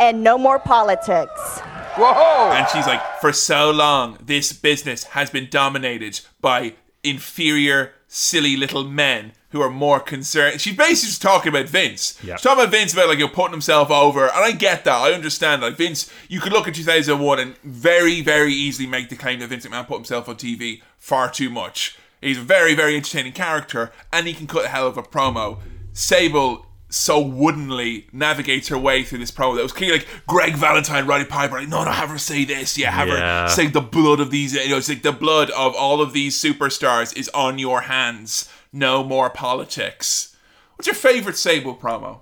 and 0.02 0.24
no 0.24 0.38
more 0.38 0.58
politics. 0.60 1.60
Whoa! 1.95 2.52
And 2.52 2.68
she's 2.70 2.88
like, 2.88 3.02
for 3.22 3.32
so 3.32 3.70
long, 3.70 4.18
this 4.22 4.52
business 4.52 5.04
has 5.06 5.30
been 5.30 5.47
dominated 5.49 6.22
by 6.41 6.74
inferior, 7.04 7.93
silly 8.08 8.58
little 8.58 8.84
men 8.84 9.34
who 9.49 9.62
are 9.62 9.70
more 9.70 9.99
concerned. 9.99 10.60
She's 10.60 10.76
basically 10.76 11.10
just 11.10 11.22
talking 11.22 11.49
about 11.49 11.68
Vince. 11.68 12.18
Yeah. 12.24 12.36
She's 12.36 12.43
talking 12.43 12.64
about 12.64 12.72
Vince 12.72 12.93
about 12.93 13.10
like 13.10 13.20
you 13.20 13.28
know, 13.28 13.32
putting 13.32 13.52
himself 13.52 13.91
over, 13.91 14.24
and 14.24 14.43
I 14.43 14.52
get 14.54 14.86
that. 14.86 15.02
I 15.02 15.12
understand. 15.14 15.62
Like 15.62 15.78
Vince, 15.78 16.12
you 16.28 16.39
could 16.39 16.52
look 16.52 16.68
at 16.68 16.74
2001 16.74 17.39
and 17.39 17.58
very, 17.60 18.22
very 18.22 18.54
easily 18.54 18.88
make 18.88 19.10
the 19.10 19.16
claim 19.16 19.39
that 19.39 19.47
Vince 19.47 19.68
McMahon 19.68 19.88
put 19.88 19.97
himself 19.97 20.28
on 20.28 20.36
TV 20.36 20.82
far 20.97 21.30
too 21.30 21.49
much. 21.49 21.97
He's 22.22 22.38
a 22.38 22.41
very, 22.41 22.74
very 22.74 22.95
entertaining 22.95 23.34
character, 23.34 23.91
and 24.12 24.26
he 24.26 24.34
can 24.34 24.47
cut 24.47 24.66
a 24.66 24.70
hell 24.70 24.88
of 24.88 24.97
a 24.97 25.04
promo. 25.04 25.60
Sable 25.93 26.66
so 26.92 27.20
woodenly 27.20 28.06
navigates 28.12 28.68
her 28.68 28.78
way 28.78 29.02
through 29.04 29.18
this 29.20 29.32
promo 29.32 29.56
that 29.56 29.64
was 29.64 29.72
clearly 29.72 30.00
like 30.00 30.08
Gregg 30.28 30.56
Valentine, 30.56 31.08
Roddy 31.08 31.26
Piper, 31.26 31.56
like, 31.60 31.68
no, 31.70 31.84
no, 31.84 31.92
have 31.92 32.10
her 32.10 32.18
say 32.20 32.44
this, 32.46 32.78
yeah, 32.78 32.92
have 32.92 33.08
Yeah. 33.08 33.44
her 33.44 33.48
say 33.50 33.68
the 33.68 33.82
blood 33.82 34.20
of 34.20 34.30
these, 34.30 34.54
you 34.54 34.70
know, 34.70 34.78
it's 34.78 34.89
like 34.89 35.02
the 35.02 35.12
blood 35.12 35.50
of 35.52 35.74
all 35.74 36.02
of 36.02 36.12
these 36.14 36.38
superstars 36.38 37.18
is 37.18 37.30
on 37.30 37.58
your 37.58 37.82
hands. 37.82 38.48
No 38.74 39.04
more 39.04 39.30
politics. 39.30 40.36
What's 40.76 40.86
your 40.88 40.94
favorite 40.96 41.38
Sable 41.38 41.76
promo? 41.76 42.20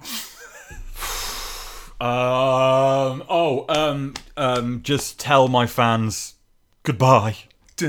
Um. 2.00 3.22
Oh. 3.30 3.64
Um. 3.68 4.14
Um. 4.36 4.82
Just 4.82 5.18
tell 5.18 5.46
my 5.48 5.66
fans 5.66 6.34
goodbye. 6.82 7.36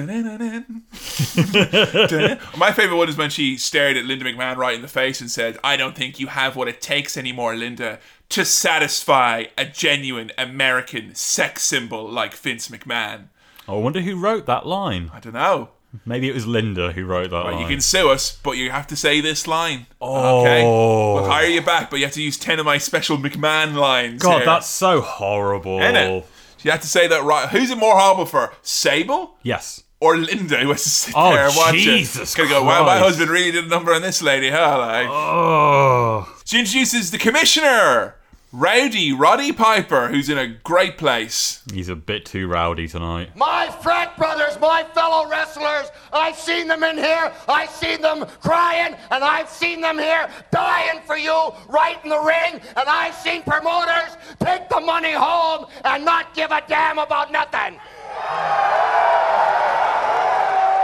My 2.57 2.71
favorite 2.71 2.97
one 2.97 3.07
is 3.07 3.17
when 3.17 3.29
she 3.29 3.55
stared 3.57 3.97
at 3.97 4.05
Linda 4.05 4.25
McMahon 4.25 4.57
right 4.57 4.75
in 4.75 4.81
the 4.81 4.87
face 4.87 5.21
and 5.21 5.29
said, 5.29 5.59
I 5.63 5.77
don't 5.77 5.95
think 5.95 6.19
you 6.19 6.25
have 6.27 6.55
what 6.55 6.67
it 6.67 6.81
takes 6.81 7.15
anymore, 7.15 7.55
Linda, 7.55 7.99
to 8.29 8.45
satisfy 8.45 9.45
a 9.57 9.65
genuine 9.65 10.31
American 10.39 11.13
sex 11.13 11.63
symbol 11.63 12.09
like 12.09 12.33
Vince 12.33 12.69
McMahon. 12.69 13.25
I 13.67 13.73
wonder 13.73 14.01
who 14.01 14.15
wrote 14.15 14.47
that 14.47 14.65
line. 14.65 15.11
I 15.13 15.19
don't 15.19 15.33
know. 15.33 15.69
Maybe 16.03 16.27
it 16.27 16.33
was 16.33 16.47
Linda 16.47 16.91
who 16.91 17.05
wrote 17.05 17.29
that 17.29 17.45
Right, 17.45 17.53
line. 17.53 17.61
you 17.61 17.67
can 17.67 17.79
sue 17.79 18.09
us, 18.09 18.37
but 18.43 18.57
you 18.57 18.71
have 18.71 18.87
to 18.87 18.95
say 18.95 19.21
this 19.21 19.47
line. 19.47 19.85
Oh. 20.01 20.41
Okay? 20.41 20.63
We'll 20.63 21.25
oh. 21.25 21.29
hire 21.29 21.47
you 21.47 21.61
back, 21.61 21.89
but 21.89 21.99
you 21.99 22.05
have 22.05 22.13
to 22.15 22.23
use 22.23 22.37
10 22.37 22.59
of 22.59 22.65
my 22.65 22.79
special 22.79 23.17
McMahon 23.17 23.75
lines. 23.75 24.21
God, 24.21 24.37
here. 24.37 24.45
that's 24.45 24.67
so 24.67 25.01
horrible. 25.01 25.79
Innit? 25.79 26.25
You 26.65 26.71
have 26.71 26.81
to 26.81 26.87
say 26.87 27.05
that 27.05 27.23
right. 27.23 27.47
Who's 27.47 27.69
it 27.69 27.77
more 27.77 27.95
horrible 27.95 28.25
for? 28.25 28.51
Sable? 28.63 29.37
Yes. 29.43 29.83
Or 29.99 30.17
Linda, 30.17 30.57
who 30.57 30.69
has 30.71 30.81
to 30.81 30.89
sit 30.89 31.13
Oh, 31.15 31.31
there 31.31 31.45
and 31.45 31.55
watch 31.55 31.75
Jesus 31.75 32.33
it? 32.33 32.37
Gonna 32.37 32.49
go, 32.49 32.63
wow, 32.63 32.83
my 32.83 32.97
husband 32.97 33.29
really 33.29 33.51
did 33.51 33.65
a 33.65 33.67
number 33.67 33.93
on 33.93 34.01
this 34.01 34.23
lady, 34.23 34.49
huh? 34.49 34.75
Like, 34.79 35.07
Oh. 35.07 36.27
She 36.43 36.57
introduces 36.59 37.11
the 37.11 37.19
commissioner, 37.19 38.15
Rowdy 38.53 39.11
Roddy 39.11 39.51
Piper, 39.51 40.07
who's 40.07 40.29
in 40.29 40.37
a 40.37 40.47
great 40.47 40.97
place. 40.97 41.61
He's 41.73 41.89
a 41.89 41.95
bit 41.95 42.25
too 42.25 42.47
rowdy 42.47 42.87
tonight. 42.87 43.35
My 43.35 43.69
frat 43.81 44.15
brothers, 44.17 44.57
my 44.61 44.83
fellow 44.93 45.27
wrestlers, 45.29 45.87
I've 46.13 46.37
seen 46.37 46.67
them 46.67 46.83
in 46.83 46.97
here, 46.97 47.33
I've 47.49 47.69
seen 47.71 48.01
them 48.01 48.25
crying, 48.41 48.95
and 49.11 49.23
I've 49.23 49.49
seen 49.49 49.81
them 49.81 49.97
here 49.97 50.29
dying 50.51 51.01
for 51.05 51.17
you 51.17 51.51
right 51.67 51.97
in 52.03 52.09
the 52.09 52.19
ring, 52.19 52.61
and 52.77 52.87
I've 52.87 53.15
seen 53.15 53.41
promoters 53.43 54.15
take 54.39 54.69
the 54.69 54.79
money 54.79 55.11
home 55.11 55.65
and 55.83 56.05
not 56.05 56.33
give 56.33 56.51
a 56.51 56.61
damn 56.67 56.99
about 56.99 57.31
nothing. 57.33 57.77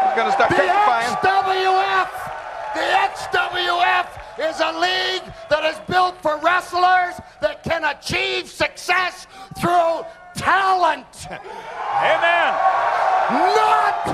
We're 0.04 0.16
gonna 0.18 0.32
start 0.34 0.50
The 0.50 0.56
testifying. 0.58 1.16
XWF! 1.16 2.31
The 2.74 2.80
XWF 2.80 4.50
is 4.50 4.60
a 4.60 4.72
league 4.80 5.34
that 5.50 5.64
is 5.66 5.78
built 5.90 6.22
for 6.22 6.38
wrestlers 6.40 7.16
that 7.42 7.64
can 7.64 7.84
achieve 7.84 8.50
success 8.50 9.28
through 9.60 10.06
talent. 10.36 11.28
Amen. 11.30 12.56
Not, 13.32 14.06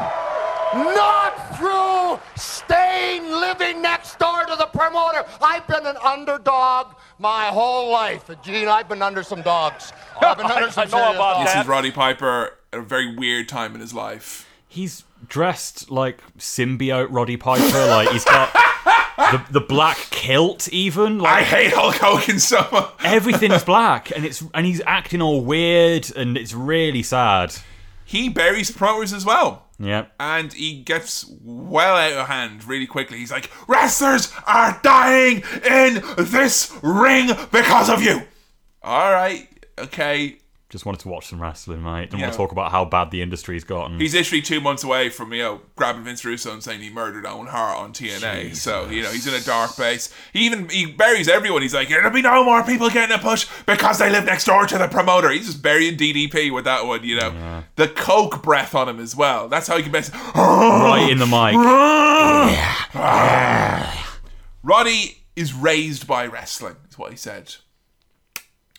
not 0.74 1.58
through 1.58 2.20
staying 2.36 3.30
living 3.30 3.82
next 3.82 4.18
door 4.20 4.46
to 4.46 4.56
the 4.56 4.68
promoter. 4.74 5.24
I've 5.42 5.68
been 5.68 5.86
an 5.86 5.98
underdog 5.98 6.96
my 7.20 7.46
whole 7.46 7.92
life. 7.92 8.30
Gene, 8.44 8.68
I've 8.68 8.90
been 8.90 9.02
under 9.02 9.24
some 9.24 9.42
dogs. 9.42 9.94
I've 10.22 10.38
been 10.38 10.46
under 10.52 10.72
some 10.72 10.88
I 10.88 10.92
know 10.92 11.12
about 11.14 11.34
dogs. 11.36 11.54
This 11.54 11.62
is 11.62 11.68
Roddy 11.68 11.92
Piper 11.92 12.58
at 12.74 12.80
a 12.80 12.82
very 12.82 13.16
weird 13.16 13.48
time 13.48 13.76
in 13.76 13.82
his 13.82 13.94
life. 13.94 14.48
He's 14.68 15.04
dressed 15.28 15.90
like 15.90 16.22
symbiote 16.38 17.08
Roddy 17.10 17.38
Piper. 17.38 17.86
Like 17.88 18.10
he's 18.10 18.26
got 18.26 18.54
the, 19.18 19.44
the 19.52 19.62
black 19.62 19.98
kilt, 20.12 20.68
even. 20.70 21.20
Like, 21.20 21.34
I 21.38 21.44
hate 21.44 21.74
Hulk 21.74 21.96
Hogan 21.96 22.40
so 22.40 22.66
much. 22.72 22.92
everything's 23.04 23.64
black, 23.64 24.12
and 24.16 24.26
it's 24.26 24.44
and 24.54 24.66
he's 24.66 24.82
acting 24.86 25.22
all 25.22 25.42
weird, 25.42 26.16
and 26.16 26.38
it's 26.38 26.54
really 26.54 27.04
sad. 27.04 27.56
He 28.06 28.30
buries 28.30 28.72
promoters 28.72 29.14
as 29.14 29.26
well. 29.26 29.64
Yeah. 29.80 30.06
and 30.20 30.52
he 30.54 30.82
gets 30.82 31.32
well 31.44 31.96
out 31.96 32.14
of 32.14 32.28
hand 32.28 32.66
really 32.66 32.88
quickly. 32.88 33.20
He's 33.20 33.32
like, 33.32 33.52
"Wrestlers 33.68 34.34
are 34.48 34.80
dying 34.82 35.44
in 35.70 36.02
this 36.18 36.76
ring 36.82 37.28
because 37.52 37.88
of 37.90 38.02
you." 38.02 38.24
All 38.82 39.12
right, 39.12 39.48
okay. 39.78 40.40
Just 40.70 40.86
wanted 40.86 41.00
to 41.00 41.08
watch 41.08 41.28
some 41.28 41.42
wrestling, 41.42 41.82
mate. 41.82 42.10
Didn't 42.10 42.20
Yeah. 42.20 42.26
want 42.26 42.34
to 42.34 42.38
talk 42.38 42.52
about 42.52 42.72
how 42.72 42.84
bad 42.84 43.10
the 43.10 43.22
industry's 43.22 43.64
gotten. 43.64 44.02
He's 44.02 44.14
literally 44.14 44.42
two 44.42 44.60
months 44.60 44.84
away 44.84 45.10
from 45.10 45.32
you 45.32 45.42
know 45.42 45.62
grabbing 45.78 46.04
Vince 46.04 46.26
Russo 46.26 46.52
and 46.52 46.62
saying 46.62 46.82
he 46.82 46.90
murdered 46.90 47.26
Owen 47.26 47.48
Hart 47.48 47.78
on 47.78 47.94
TNA. 47.94 48.54
So 48.54 48.90
you 48.90 49.02
know 49.02 49.10
he's 49.10 49.26
in 49.28 49.34
a 49.34 49.40
dark 49.40 49.72
place. 49.72 50.14
He 50.34 50.42
even 50.46 50.68
he 50.68 50.86
buries 50.86 51.30
everyone. 51.30 51.62
He's 51.62 51.74
like, 51.74 51.88
"There'll 51.88 52.10
be 52.12 52.22
no 52.22 52.44
more 52.44 52.64
people 52.64 52.90
getting 52.90 53.16
a 53.16 53.18
push 53.20 53.48
because 53.66 54.00
they 54.00 54.10
live 54.10 54.26
next 54.26 54.44
door 54.44 54.66
to 54.68 54.78
the 54.78 54.90
promoter." 54.90 55.30
He's 55.30 55.46
just 55.46 55.62
burying 55.64 55.96
DDP 55.96 56.52
with 56.52 56.66
that 56.66 56.86
one. 56.86 57.02
You 57.06 57.16
know, 57.22 57.64
the 57.78 57.88
coke 57.88 58.44
breath 58.44 58.76
on 58.76 58.90
him 58.90 59.00
as 59.00 59.16
well. 59.16 59.48
That's 59.48 59.68
how 59.70 59.78
he 59.78 59.84
can 59.84 59.94
best 59.94 60.14
right 60.36 61.08
in 61.10 61.20
the 61.20 61.26
mic. 61.28 61.56
Ah. 63.00 64.18
Roddy 64.64 65.24
is 65.36 65.54
raised 65.54 66.08
by 66.08 66.26
wrestling, 66.26 66.76
is 66.90 66.98
what 66.98 67.12
he 67.12 67.18
said. 67.18 67.56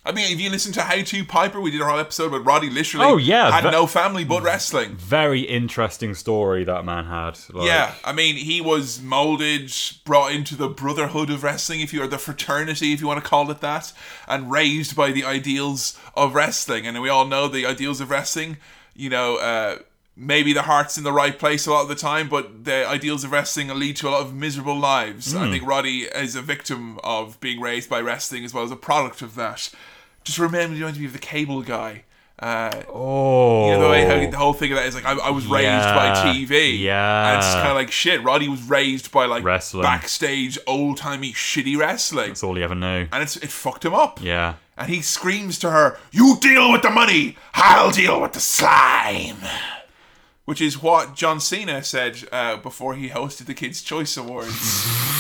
I 0.08 0.12
mean, 0.12 0.32
if 0.32 0.40
you 0.40 0.48
listen 0.48 0.72
to 0.72 0.82
How 0.82 1.02
to 1.02 1.24
Piper, 1.24 1.60
we 1.60 1.70
did 1.70 1.82
whole 1.82 1.98
episode 1.98 2.32
with 2.32 2.46
Roddy 2.46 2.70
literally 2.70 3.04
Oh, 3.06 3.18
yeah, 3.18 3.50
had 3.50 3.64
ve- 3.64 3.70
no 3.70 3.86
family 3.86 4.24
but 4.24 4.42
wrestling. 4.42 4.96
Very 4.96 5.42
interesting 5.42 6.14
story 6.14 6.64
that 6.64 6.84
man 6.86 7.04
had. 7.04 7.38
Like, 7.52 7.66
Yeah, 7.66 7.94
I 8.04 8.12
mean, 8.12 8.36
he 8.36 8.60
was 8.62 9.02
molded, 9.02 9.70
brought 10.06 10.32
into 10.32 10.56
the 10.56 10.68
brotherhood 10.68 11.28
of 11.28 11.44
wrestling, 11.44 11.82
if 11.82 11.92
you 11.92 12.02
are 12.02 12.06
the 12.06 12.16
fraternity, 12.18 12.92
if 12.94 13.00
you 13.02 13.06
want 13.06 13.22
to 13.22 13.28
call 13.28 13.50
it 13.50 13.60
that, 13.60 13.92
and 14.26 14.50
raised 14.50 14.96
by 14.96 15.12
the 15.12 15.24
ideals 15.24 15.98
of 16.14 16.34
wrestling. 16.34 16.86
And 16.86 17.00
we 17.02 17.10
all 17.10 17.26
know 17.26 17.46
the 17.46 17.66
ideals 17.66 18.00
of 18.00 18.08
wrestling. 18.10 18.56
You 18.96 19.10
know, 19.10 19.36
uh, 19.36 19.80
maybe 20.16 20.52
the 20.52 20.62
heart's 20.62 20.96
in 20.98 21.04
the 21.04 21.12
right 21.12 21.38
place 21.38 21.66
a 21.66 21.70
lot 21.70 21.82
of 21.82 21.88
the 21.88 21.94
time, 21.94 22.28
but 22.28 22.64
the 22.64 22.88
ideals 22.88 23.24
of 23.24 23.30
wrestling 23.30 23.68
lead 23.78 23.96
to 23.96 24.08
a 24.08 24.10
lot 24.10 24.22
of 24.22 24.34
miserable 24.34 24.76
lives. 24.78 25.34
I 25.34 25.46
Mm. 25.46 25.50
think 25.52 25.66
Roddy 25.66 25.98
is 26.04 26.34
a 26.34 26.42
victim 26.42 26.98
of 27.04 27.38
being 27.40 27.60
raised 27.60 27.88
by 27.90 28.00
wrestling 28.00 28.44
as 28.44 28.52
well 28.54 28.64
as 28.64 28.70
a 28.70 28.76
product 28.76 29.22
of 29.22 29.34
that. 29.36 29.70
Just 30.28 30.38
remember, 30.38 30.76
you 30.76 30.84
want 30.84 30.94
to 30.96 31.00
be 31.00 31.06
the 31.06 31.18
cable 31.18 31.62
guy. 31.62 32.02
Uh, 32.38 32.82
Oh. 32.92 33.64
you 33.66 33.72
know 33.72 33.82
the 33.84 33.88
way 33.88 34.26
the 34.26 34.36
whole 34.36 34.52
thing 34.52 34.70
of 34.72 34.76
that 34.76 34.84
is 34.84 34.94
like 34.94 35.06
I, 35.06 35.12
I 35.14 35.30
was 35.30 35.46
raised 35.46 35.66
by 35.66 36.12
TV. 36.34 36.78
yeah. 36.78 37.30
and 37.30 37.38
it's 37.38 37.52
kind 37.54 37.68
of 37.68 37.74
like 37.76 37.90
shit. 37.90 38.22
Roddy 38.22 38.46
was 38.46 38.62
raised 38.64 39.10
by 39.10 39.24
like 39.24 39.42
Wrestling. 39.42 39.84
backstage 39.84 40.58
old 40.66 40.98
timey 40.98 41.32
shitty 41.32 41.78
wrestling, 41.78 42.28
That's 42.28 42.42
all 42.44 42.54
he 42.54 42.62
ever 42.62 42.74
knew. 42.74 43.08
and 43.10 43.22
it's 43.22 43.36
it 43.38 43.48
fucked 43.50 43.86
him 43.86 43.94
up. 43.94 44.20
Yeah. 44.22 44.56
And 44.76 44.90
he 44.90 45.00
screams 45.00 45.58
to 45.60 45.70
her, 45.70 45.98
"You 46.12 46.36
deal 46.40 46.70
with 46.70 46.82
the 46.82 46.90
money, 46.90 47.36
I'll 47.54 47.90
deal 47.90 48.20
with 48.20 48.34
the 48.34 48.40
slime." 48.40 49.38
Which 50.44 50.60
is 50.60 50.80
what 50.82 51.14
John 51.16 51.40
Cena 51.40 51.82
said 51.82 52.22
uh, 52.30 52.58
before 52.58 52.94
he 52.94 53.08
hosted 53.08 53.46
the 53.46 53.54
Kids' 53.54 53.82
Choice 53.82 54.16
Awards. 54.16 54.54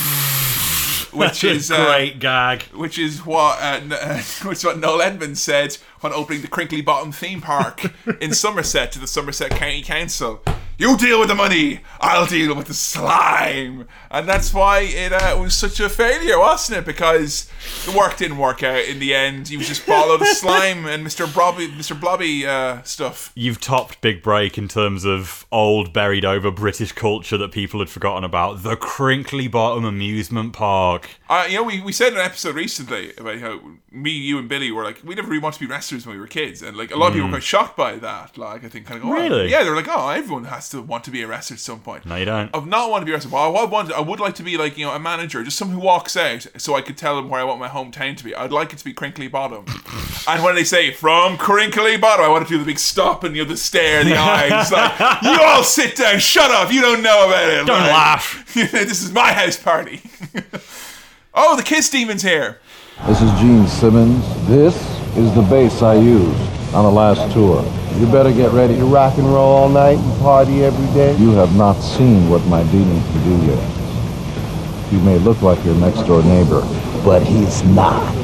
which 1.12 1.40
That's 1.40 1.44
a 1.44 1.50
is 1.50 1.70
uh, 1.70 1.84
great 1.86 2.18
gag. 2.20 2.62
which 2.74 2.98
is 2.98 3.24
what 3.24 3.60
uh, 3.62 3.80
N- 3.82 3.92
uh, 3.92 4.18
which 4.44 4.58
is 4.58 4.64
what 4.64 4.78
Noel 4.78 5.02
Edmonds 5.02 5.42
said 5.42 5.76
when 6.00 6.12
opening 6.12 6.42
the 6.42 6.48
Crinkly 6.48 6.80
Bottom 6.82 7.12
theme 7.12 7.40
park 7.40 7.82
in 8.20 8.32
Somerset 8.34 8.92
to 8.92 8.98
the 8.98 9.06
Somerset 9.06 9.50
County 9.50 9.82
Council. 9.82 10.42
You 10.80 10.96
deal 10.96 11.18
with 11.18 11.28
the 11.28 11.34
money, 11.34 11.80
I'll 12.00 12.24
deal 12.26 12.54
with 12.54 12.68
the 12.68 12.74
slime, 12.74 13.88
and 14.12 14.28
that's 14.28 14.54
why 14.54 14.82
it 14.82 15.12
uh, 15.12 15.36
was 15.40 15.52
such 15.54 15.80
a 15.80 15.88
failure, 15.88 16.38
wasn't 16.38 16.78
it? 16.78 16.84
Because 16.86 17.50
the 17.84 17.90
work 17.90 18.16
didn't 18.16 18.38
work 18.38 18.62
out 18.62 18.84
in 18.84 19.00
the 19.00 19.12
end. 19.12 19.50
You 19.50 19.58
just 19.58 19.84
ball 19.88 20.16
the 20.16 20.24
slime 20.34 20.86
and 20.86 21.04
Mr. 21.04 21.32
Blobby, 21.32 21.66
Mr. 21.66 21.98
Blobby 21.98 22.46
uh, 22.46 22.82
stuff. 22.82 23.32
You've 23.34 23.60
topped 23.60 24.00
Big 24.00 24.22
Break 24.22 24.56
in 24.56 24.68
terms 24.68 25.04
of 25.04 25.46
old, 25.50 25.92
buried 25.92 26.24
over 26.24 26.50
British 26.52 26.92
culture 26.92 27.36
that 27.38 27.50
people 27.50 27.80
had 27.80 27.90
forgotten 27.90 28.22
about. 28.22 28.62
The 28.62 28.76
Crinkly 28.76 29.48
Bottom 29.48 29.84
Amusement 29.84 30.52
Park. 30.52 31.08
Uh, 31.28 31.46
you 31.48 31.56
know, 31.56 31.64
we, 31.64 31.80
we 31.80 31.92
said 31.92 32.12
in 32.12 32.20
an 32.20 32.24
episode 32.24 32.54
recently 32.54 33.12
about 33.16 33.38
how 33.40 33.60
me, 33.90 34.10
you, 34.12 34.38
and 34.38 34.48
Billy 34.48 34.70
were 34.70 34.84
like, 34.84 35.00
we 35.02 35.16
never 35.16 35.26
really 35.28 35.42
wanted 35.42 35.58
to 35.58 35.66
be 35.66 35.70
wrestlers 35.72 36.06
when 36.06 36.14
we 36.14 36.20
were 36.20 36.28
kids, 36.28 36.62
and 36.62 36.76
like 36.76 36.92
a 36.92 36.96
lot 36.96 37.08
of 37.08 37.14
people 37.14 37.26
were 37.26 37.30
Mm. 37.30 37.32
quite 37.38 37.42
shocked 37.42 37.76
by 37.76 37.96
that. 37.96 38.38
Like, 38.38 38.64
I 38.64 38.68
think 38.68 38.86
kind 38.86 38.98
of 38.98 39.02
go, 39.02 39.10
oh, 39.10 39.12
Really? 39.20 39.50
yeah, 39.50 39.64
they're 39.64 39.74
like, 39.74 39.88
oh, 39.88 40.08
everyone 40.10 40.44
has 40.44 40.67
to 40.70 40.82
want 40.82 41.04
to 41.04 41.10
be 41.10 41.22
arrested 41.22 41.54
at 41.54 41.60
some 41.60 41.80
point. 41.80 42.06
No, 42.06 42.16
you 42.16 42.24
don't. 42.24 42.54
I've 42.54 42.66
not 42.66 42.90
want 42.90 43.02
to 43.02 43.06
be 43.06 43.12
arrested. 43.12 43.32
wrestler, 43.32 43.50
well, 43.50 43.58
I 43.58 43.60
would 43.62 43.70
want, 43.70 43.92
I 43.92 44.00
would 44.00 44.20
like 44.20 44.34
to 44.36 44.42
be 44.42 44.56
like 44.56 44.76
you 44.78 44.86
know 44.86 44.92
a 44.92 44.98
manager, 44.98 45.42
just 45.42 45.56
someone 45.56 45.78
who 45.78 45.84
walks 45.84 46.16
out, 46.16 46.46
so 46.56 46.74
I 46.74 46.80
could 46.80 46.96
tell 46.96 47.16
them 47.16 47.28
where 47.28 47.40
I 47.40 47.44
want 47.44 47.60
my 47.60 47.68
hometown 47.68 48.16
to 48.16 48.24
be. 48.24 48.34
I'd 48.34 48.52
like 48.52 48.72
it 48.72 48.78
to 48.78 48.84
be 48.84 48.92
Crinkly 48.92 49.28
Bottom, 49.28 49.64
and 50.28 50.42
when 50.42 50.54
they 50.54 50.64
say 50.64 50.92
from 50.92 51.36
Crinkly 51.38 51.96
Bottom, 51.96 52.24
I 52.24 52.28
want 52.28 52.46
to 52.46 52.52
do 52.52 52.58
the 52.58 52.64
big 52.64 52.78
stop 52.78 53.24
and 53.24 53.34
you 53.36 53.42
know 53.42 53.48
the 53.48 53.56
stare, 53.56 54.04
the 54.04 54.16
eyes, 54.16 54.70
like 54.72 55.22
you 55.22 55.38
all 55.42 55.62
sit 55.62 55.96
down, 55.96 56.18
shut 56.18 56.50
up, 56.50 56.72
you 56.72 56.80
don't 56.80 57.02
know 57.02 57.26
about 57.26 57.48
it. 57.48 57.66
Don't 57.66 57.80
Like, 57.80 57.90
laugh. 57.92 58.54
this 58.54 59.02
is 59.02 59.12
my 59.12 59.32
house 59.32 59.56
party. 59.56 60.02
oh, 61.34 61.56
the 61.56 61.62
Kiss 61.62 61.90
Demon's 61.90 62.22
here. 62.22 62.60
This 63.06 63.22
is 63.22 63.30
Gene 63.40 63.66
Simmons. 63.68 64.24
This 64.48 64.74
is 65.16 65.32
the 65.34 65.42
bass 65.42 65.82
I 65.82 65.94
used 65.94 66.57
on 66.78 66.84
the 66.84 66.90
last 66.92 67.32
tour. 67.32 67.64
You 67.98 68.06
better 68.06 68.32
get 68.32 68.52
ready 68.52 68.76
to 68.76 68.84
rock 68.84 69.18
and 69.18 69.26
roll 69.26 69.52
all 69.52 69.68
night 69.68 69.98
and 69.98 70.20
party 70.20 70.62
every 70.64 70.86
day. 70.94 71.16
You 71.16 71.30
have 71.32 71.56
not 71.56 71.74
seen 71.80 72.28
what 72.30 72.44
my 72.46 72.62
demon 72.70 73.02
can 73.02 73.24
do 73.24 73.46
yet. 73.46 74.92
You 74.92 75.00
may 75.00 75.18
look 75.18 75.42
like 75.42 75.62
your 75.64 75.74
next 75.74 76.02
door 76.04 76.22
neighbor, 76.22 76.60
but 77.04 77.20
he's 77.24 77.64
not. 77.64 78.14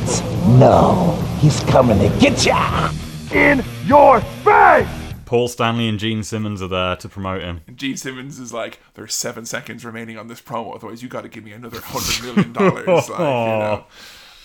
No, 0.57 1.21
he's 1.41 1.59
coming 1.65 1.99
to 1.99 2.17
get 2.21 2.47
ya 2.47 2.93
in 3.33 3.65
your 3.87 4.21
face. 4.21 4.87
Paul 5.25 5.49
Stanley 5.49 5.89
and 5.89 5.99
Gene 5.99 6.23
Simmons 6.23 6.63
are 6.63 6.69
there 6.69 6.95
to 6.97 7.09
promote 7.09 7.41
him. 7.43 7.63
Gene 7.75 7.97
Simmons 7.97 8.39
is 8.39 8.53
like, 8.53 8.79
there's 8.95 9.15
seven 9.15 9.45
seconds 9.47 9.85
remaining 9.85 10.17
on 10.17 10.29
this 10.29 10.41
promo, 10.41 10.77
otherwise 10.77 11.03
you 11.03 11.09
got 11.09 11.23
to 11.23 11.29
give 11.29 11.43
me 11.43 11.51
another 11.51 11.81
hundred 11.83 12.25
million 12.37 12.53
dollars. 12.53 12.87
like, 12.87 13.09
you 13.09 13.17
know. 13.19 13.85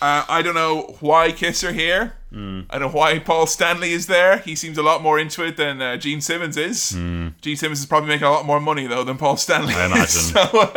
Uh, 0.00 0.24
I 0.28 0.40
don't 0.42 0.54
know 0.54 0.96
why 1.00 1.30
Kiss 1.32 1.62
are 1.62 1.72
here. 1.72 2.14
Hmm. 2.32 2.62
I 2.70 2.78
don't 2.78 2.92
know 2.92 2.98
why 2.98 3.18
Paul 3.18 3.46
Stanley 3.46 3.92
is 3.92 4.06
there. 4.06 4.38
He 4.38 4.54
seems 4.54 4.78
a 4.78 4.82
lot 4.82 5.02
more 5.02 5.18
into 5.18 5.44
it 5.44 5.56
than 5.56 5.82
uh, 5.82 5.96
Gene 5.96 6.20
Simmons 6.20 6.56
is. 6.56 6.90
Gene 6.90 7.56
Simmons 7.56 7.80
is 7.80 7.86
probably 7.86 8.08
making 8.08 8.26
a 8.26 8.30
lot 8.30 8.46
more 8.46 8.60
money 8.60 8.86
though 8.86 9.04
than 9.04 9.18
Paul 9.18 9.36
Stanley. 9.36 9.74
I 9.74 9.86
imagine. 9.86 10.06
So, 10.06 10.72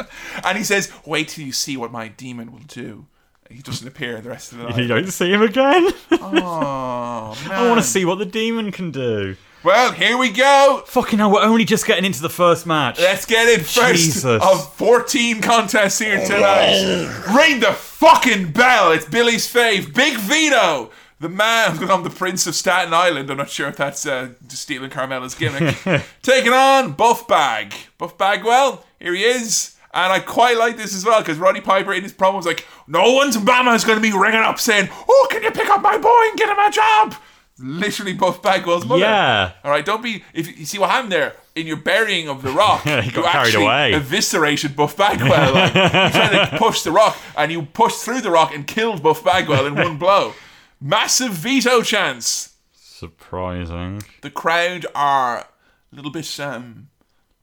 and 0.44 0.56
he 0.58 0.64
says, 0.64 0.92
"Wait 1.06 1.28
till 1.28 1.44
you 1.44 1.52
see 1.52 1.76
what 1.76 1.90
my 1.90 2.08
demon 2.08 2.52
will 2.52 2.60
do." 2.66 3.06
He 3.50 3.62
doesn't 3.62 3.88
appear 3.88 4.20
the 4.20 4.28
rest 4.28 4.52
of 4.52 4.58
the 4.58 4.64
night. 4.68 4.78
You 4.78 4.88
don't 4.88 5.08
see 5.10 5.32
him 5.32 5.42
again? 5.42 5.88
oh 6.12 7.36
man! 7.48 7.58
I 7.58 7.68
want 7.68 7.80
to 7.80 7.86
see 7.86 8.04
what 8.04 8.18
the 8.18 8.26
demon 8.26 8.70
can 8.70 8.90
do. 8.90 9.36
Well, 9.64 9.90
here 9.92 10.16
we 10.16 10.30
go. 10.30 10.82
Fucking 10.86 11.18
hell, 11.18 11.32
we're 11.32 11.42
only 11.42 11.64
just 11.64 11.84
getting 11.84 12.04
into 12.04 12.22
the 12.22 12.28
first 12.28 12.64
match. 12.64 12.98
Let's 12.98 13.26
get 13.26 13.48
it 13.48 13.62
first 13.62 14.04
Jesus. 14.04 14.24
of 14.42 14.74
14 14.74 15.40
contests 15.40 15.98
here 15.98 16.24
tonight. 16.24 17.24
Ring 17.36 17.60
the 17.60 17.72
fucking 17.72 18.52
bell. 18.52 18.92
It's 18.92 19.04
Billy's 19.04 19.52
fave, 19.52 19.92
Big 19.92 20.16
Vito. 20.16 20.90
The 21.18 21.28
man, 21.28 21.70
I'm 21.70 21.76
going 21.76 21.80
to 21.80 21.86
call 21.88 21.98
him 21.98 22.04
the 22.04 22.10
Prince 22.16 22.46
of 22.46 22.54
Staten 22.54 22.94
Island. 22.94 23.30
I'm 23.30 23.36
not 23.36 23.50
sure 23.50 23.68
if 23.68 23.76
that's 23.76 24.06
uh, 24.06 24.30
stealing 24.48 24.90
Carmella's 24.90 25.34
gimmick. 25.34 25.76
Taking 26.22 26.52
on 26.52 26.92
Buff 26.92 27.26
Bag. 27.26 27.74
Buff 27.98 28.16
Bagwell, 28.16 28.84
here 29.00 29.14
he 29.14 29.24
is. 29.24 29.74
And 29.92 30.12
I 30.12 30.20
quite 30.20 30.56
like 30.56 30.76
this 30.76 30.94
as 30.94 31.04
well 31.04 31.20
because 31.20 31.38
Roddy 31.38 31.60
Piper 31.60 31.92
in 31.92 32.04
his 32.04 32.12
promo 32.12 32.34
was 32.36 32.46
like, 32.46 32.66
"No 32.86 33.14
one's 33.14 33.40
mama 33.40 33.72
is 33.72 33.84
going 33.84 33.96
to 33.96 34.02
be 34.02 34.16
ringing 34.16 34.40
up 34.40 34.60
saying, 34.60 34.90
oh, 35.08 35.28
can 35.30 35.42
you 35.42 35.50
pick 35.50 35.68
up 35.70 35.80
my 35.80 35.96
boy 35.96 36.28
and 36.28 36.38
get 36.38 36.50
him 36.50 36.58
a 36.58 36.70
job?" 36.70 37.14
Literally, 37.60 38.12
Buff 38.12 38.40
Bagwell's 38.40 38.86
mother. 38.86 39.00
Yeah. 39.00 39.52
All 39.64 39.70
right, 39.70 39.84
don't 39.84 40.02
be. 40.02 40.22
If 40.32 40.58
you 40.58 40.64
see 40.64 40.78
what 40.78 40.90
happened 40.90 41.10
there 41.12 41.34
in 41.56 41.66
your 41.66 41.76
burying 41.76 42.28
of 42.28 42.42
the 42.42 42.50
Rock, 42.52 42.84
Yeah, 42.86 43.02
you 43.02 43.10
carried 43.10 43.26
actually 43.26 43.64
away. 43.64 43.92
eviscerated 43.94 44.76
Buff 44.76 44.96
Bagwell. 44.96 45.54
Like, 45.54 45.74
you 45.74 45.80
tried 45.90 46.50
to 46.50 46.56
push 46.58 46.82
the 46.82 46.92
Rock, 46.92 47.16
and 47.36 47.50
you 47.50 47.62
pushed 47.62 48.02
through 48.02 48.20
the 48.20 48.30
Rock 48.30 48.54
and 48.54 48.66
killed 48.66 49.02
Buff 49.02 49.24
Bagwell 49.24 49.66
in 49.66 49.74
one 49.74 49.98
blow. 49.98 50.34
Massive 50.80 51.32
Vito 51.32 51.82
chance. 51.82 52.54
Surprising. 52.72 54.02
The 54.22 54.30
crowd 54.30 54.86
are 54.94 55.38
a 55.38 55.46
little 55.90 56.10
bit, 56.12 56.38
um, 56.38 56.88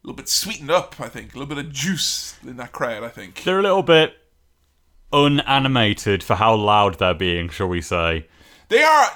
a 0.04 0.08
little 0.08 0.16
bit 0.16 0.30
sweetened 0.30 0.72
up. 0.72 0.96
I 1.00 1.10
think 1.10 1.36
a 1.36 1.38
little 1.40 1.54
bit 1.54 1.66
of 1.66 1.74
juice 1.74 2.38
in 2.48 2.56
that 2.58 2.72
crowd. 2.72 3.04
I 3.04 3.10
think. 3.10 3.44
They're 3.44 3.60
a 3.60 3.64
little 3.64 3.84
bit 3.84 4.16
unanimated 5.12 6.24
for 6.24 6.36
how 6.36 6.56
loud 6.56 7.00
they're 7.00 7.14
being, 7.14 7.50
shall 7.50 7.68
we 7.68 7.82
say. 7.82 8.28
They 8.70 8.82
are 8.84 9.08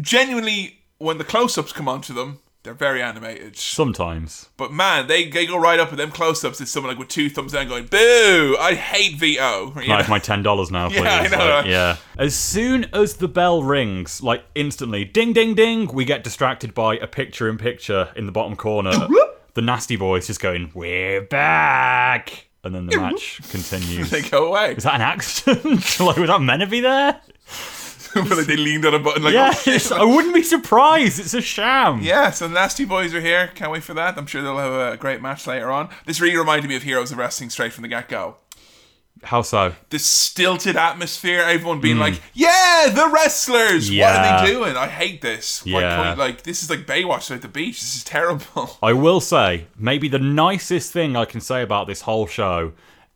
genuinely 0.00 0.78
when 0.98 1.18
the 1.18 1.24
close-ups 1.24 1.72
come 1.72 1.88
onto 1.88 2.14
them, 2.14 2.38
they're 2.62 2.72
very 2.72 3.02
animated. 3.02 3.56
Sometimes. 3.58 4.48
But 4.56 4.72
man, 4.72 5.06
they, 5.06 5.28
they 5.28 5.44
go 5.44 5.58
right 5.58 5.78
up 5.78 5.90
with 5.90 5.98
them 5.98 6.10
close-ups. 6.10 6.60
It's 6.62 6.70
someone 6.70 6.92
like 6.92 6.98
with 6.98 7.08
two 7.08 7.28
thumbs 7.28 7.52
down 7.52 7.68
going, 7.68 7.86
"Boo! 7.86 8.56
I 8.58 8.74
hate 8.74 9.16
Vito." 9.16 9.72
You 9.82 9.88
Like 9.88 10.06
know? 10.08 10.12
my 10.12 10.18
ten 10.18 10.42
dollars 10.42 10.70
now, 10.70 10.88
please. 10.88 11.00
Yeah, 11.02 11.20
I 11.20 11.28
know, 11.28 11.54
Like, 11.56 11.66
yeah. 11.66 11.96
As 12.16 12.34
soon 12.34 12.86
as 12.94 13.16
the 13.16 13.28
bell 13.28 13.62
rings, 13.62 14.22
like 14.22 14.44
instantly, 14.54 15.04
ding, 15.04 15.34
ding, 15.34 15.54
ding, 15.54 15.88
we 15.92 16.06
get 16.06 16.24
distracted 16.24 16.72
by 16.72 16.96
a 16.96 17.06
picture-in-picture 17.06 18.12
in 18.16 18.24
the 18.24 18.32
bottom 18.32 18.56
corner. 18.56 18.92
the 19.54 19.60
nasty 19.62 19.96
boys 19.96 20.26
just 20.26 20.40
going, 20.40 20.70
"We're 20.74 21.20
back," 21.20 22.48
and 22.62 22.74
then 22.74 22.86
the 22.86 22.96
match 22.98 23.42
continues. 23.50 24.08
they 24.08 24.22
go 24.22 24.46
away. 24.46 24.72
Is 24.74 24.84
that 24.84 24.94
an 24.94 25.02
accident? 25.02 26.00
like, 26.00 26.16
was 26.16 26.28
that 26.30 26.40
meant 26.40 26.60
to 26.62 26.66
be 26.66 26.80
there? 26.80 27.20
but 28.28 28.30
like 28.38 28.46
they 28.46 28.56
leaned 28.56 28.84
on 28.86 28.94
a 28.94 28.98
button 28.98 29.22
like, 29.22 29.34
yeah, 29.34 29.50
oh, 29.52 29.58
shit. 29.58 29.74
it's- 29.76 29.92
I 29.92 30.04
wouldn't 30.04 30.34
be 30.34 30.42
surprised. 30.42 31.18
It's 31.20 31.34
a 31.34 31.40
sham. 31.40 32.00
Yeah, 32.02 32.30
so 32.30 32.48
the 32.48 32.54
Nasty 32.54 32.84
Boys 32.84 33.14
are 33.14 33.20
here. 33.20 33.50
Can't 33.54 33.70
wait 33.72 33.82
for 33.82 33.94
that. 33.94 34.16
I'm 34.16 34.26
sure 34.26 34.42
they'll 34.42 34.58
have 34.58 34.92
a 34.94 34.96
great 34.96 35.20
match 35.20 35.46
later 35.46 35.70
on. 35.70 35.88
This 36.06 36.20
really 36.20 36.36
reminded 36.36 36.68
me 36.68 36.76
of 36.76 36.82
Heroes 36.84 37.12
of 37.12 37.18
Wrestling 37.18 37.50
straight 37.50 37.72
from 37.72 37.82
the 37.82 37.88
get 37.88 38.08
go. 38.08 38.36
How 39.22 39.40
so? 39.40 39.74
The 39.88 39.98
stilted 39.98 40.76
atmosphere, 40.76 41.40
everyone 41.40 41.80
being 41.80 41.96
Mm. 41.96 42.00
like, 42.00 42.20
"Yeah, 42.34 42.90
the 42.94 43.08
wrestlers. 43.08 43.90
What 43.90 44.02
are 44.14 44.44
they 44.44 44.52
doing?" 44.52 44.76
I 44.76 44.86
hate 44.86 45.22
this. 45.22 45.62
Yeah. 45.64 46.14
like 46.18 46.42
this 46.42 46.62
is 46.62 46.68
like 46.68 46.80
Baywatch 46.86 47.30
at 47.34 47.40
the 47.40 47.48
beach. 47.48 47.80
This 47.80 47.96
is 47.96 48.04
terrible. 48.04 48.76
I 48.82 48.92
will 48.92 49.20
say, 49.20 49.66
maybe 49.78 50.08
the 50.08 50.18
nicest 50.18 50.92
thing 50.92 51.16
I 51.16 51.24
can 51.24 51.40
say 51.40 51.62
about 51.62 51.86
this 51.86 52.02
whole 52.02 52.26
show 52.26 52.72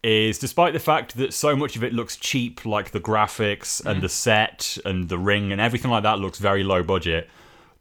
is 0.09 0.39
despite 0.39 0.73
the 0.73 0.79
fact 0.79 1.17
that 1.19 1.35
so 1.35 1.55
much 1.55 1.77
of 1.77 1.85
it 1.85 1.93
looks 1.93 2.17
cheap, 2.17 2.65
like 2.65 2.93
the 2.93 3.01
graphics 3.01 3.85
and 3.85 3.99
Mhm. 3.99 4.03
the 4.03 4.09
set 4.09 4.79
and 4.85 5.09
the 5.09 5.19
ring 5.19 5.53
and 5.53 5.61
everything 5.61 5.91
like 5.91 6.03
that 6.05 6.19
looks 6.19 6.39
very 6.39 6.65
low 6.65 6.83
budget. 6.83 7.29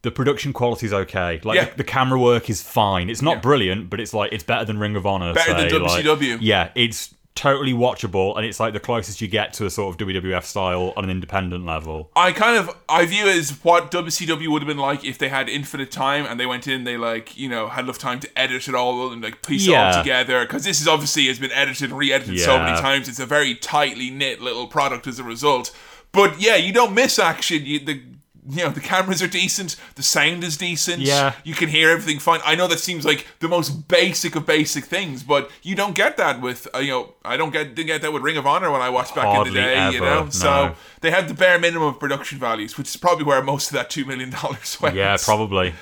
The 0.02 0.12
production 0.12 0.52
quality 0.54 0.86
is 0.86 0.94
okay. 0.94 1.40
Like 1.44 1.56
Yeah. 1.56 1.66
the, 1.66 1.78
the 1.78 1.84
camera 1.84 2.20
work 2.20 2.50
is 2.50 2.62
fine. 2.62 3.10
It's 3.10 3.22
not 3.22 3.42
brilliant, 3.42 3.90
but 3.90 4.00
it's 4.00 4.14
like 4.14 4.32
it's 4.34 4.44
better 4.44 4.66
than 4.66 4.78
Ring 4.78 4.96
of 4.96 5.06
Honor. 5.06 5.34
Better 5.34 5.54
than 5.54 5.70
say, 5.70 5.78
like- 5.80 6.06
WCW. 6.06 6.38
yeah, 6.42 6.70
it's 6.76 7.14
totally 7.38 7.72
watchable, 7.72 8.36
and 8.36 8.46
it's 8.46 8.60
like 8.60 8.74
the 8.74 8.80
closest 8.80 9.22
you 9.22 9.28
get 9.28 9.54
to 9.54 9.66
a 9.66 9.70
sort 9.70 9.94
of 9.94 10.08
WWF 10.08 10.44
style 10.44 10.92
on 10.98 11.04
an 11.04 11.10
independent 11.10 11.66
level. 11.66 12.10
I 12.16 12.32
kind 12.32 12.58
of 12.58 12.76
I 12.90 13.06
view 13.06 13.28
it 13.28 13.38
as 13.38 13.52
what 13.64 13.92
WCW 13.92 14.48
would 14.50 14.64
have 14.64 14.68
been 14.68 14.78
like 14.78 15.06
if 15.06 15.18
they 15.18 15.30
had 15.30 15.48
infinite 15.48 15.92
time 15.92 16.26
and 16.26 16.40
they 16.40 16.48
went 16.48 16.68
in, 16.68 16.84
they 16.84 16.98
like 16.98 17.38
you 17.38 17.48
know 17.48 17.68
had 17.68 17.86
enough 17.86 18.00
time 18.00 18.20
to 18.22 18.40
edit 18.40 18.68
it 18.68 18.76
all 18.76 19.12
and 19.14 19.22
like 19.22 19.46
piece 19.46 19.68
it 19.68 19.74
all 19.74 20.04
together. 20.04 20.42
Because 20.42 20.64
this 20.64 20.82
is 20.82 20.88
obviously 20.88 21.28
has 21.28 21.40
been 21.40 21.52
edited 21.52 21.92
and 21.92 21.98
re-edited 21.98 22.40
so 22.40 22.58
many 22.58 22.78
times. 22.80 23.08
It's 23.08 23.20
a 23.20 23.26
very 23.26 23.54
tightly 23.56 24.10
knit 24.10 24.42
little 24.42 24.68
product 24.68 25.06
as 25.08 25.20
a 25.20 25.24
result. 25.24 25.76
But 26.12 26.42
yeah, 26.42 26.56
you 26.56 26.74
don't 26.74 26.94
miss 26.94 27.20
action. 27.20 27.66
You, 27.66 27.80
the 27.80 28.02
you 28.50 28.64
know 28.64 28.70
the 28.70 28.80
cameras 28.80 29.22
are 29.22 29.28
decent, 29.28 29.76
the 29.96 30.04
sound 30.04 30.44
is 30.44 30.58
decent. 30.58 31.02
Yeah. 31.02 31.34
you 31.44 31.54
can 31.54 31.70
hear 31.70 31.90
everything 31.90 32.20
fine. 32.20 32.40
I 32.46 32.56
know 32.56 32.68
that 32.68 32.80
seems 32.80 33.06
like 33.06 33.28
the 33.40 33.48
most 33.48 33.88
basic 33.88 34.36
of 34.36 34.46
basic 34.46 34.86
things, 34.86 35.24
but 35.24 35.52
you 35.64 35.76
don't 35.76 35.96
get 35.96 36.18
that 36.18 36.42
with 36.42 36.68
uh, 36.74 36.80
you 36.80 36.92
know 36.92 37.14
I 37.26 37.38
don't 37.38 37.52
get 37.52 37.76
didn't 37.76 37.88
get 37.88 38.02
that 38.02 38.14
with 38.14 38.24
Ring 38.24 38.38
of 38.38 38.48
Honor 38.48 38.72
when 38.72 38.82
I 38.82 38.90
watched 38.90 39.16
back 39.16 39.38
in 39.38 39.54
the 39.54 39.60
day. 39.60 39.92
you 39.92 39.98
ever, 39.98 40.26
know, 40.26 40.30
so 40.30 40.76
they 41.02 41.12
have 41.12 41.28
the 41.28 41.34
bare 41.34 41.60
minimum 41.60 41.90
of 41.90 42.00
production 42.00 42.40
values, 42.40 42.78
which 42.78 42.88
is 42.88 42.98
probably 42.98 43.26
where 43.26 43.42
most 43.44 43.68
of 43.68 43.74
that 43.74 43.90
two 43.90 44.06
million 44.06 44.30
dollars 44.30 44.78
went. 44.82 44.96
Yeah, 44.96 45.18
probably. 45.20 45.74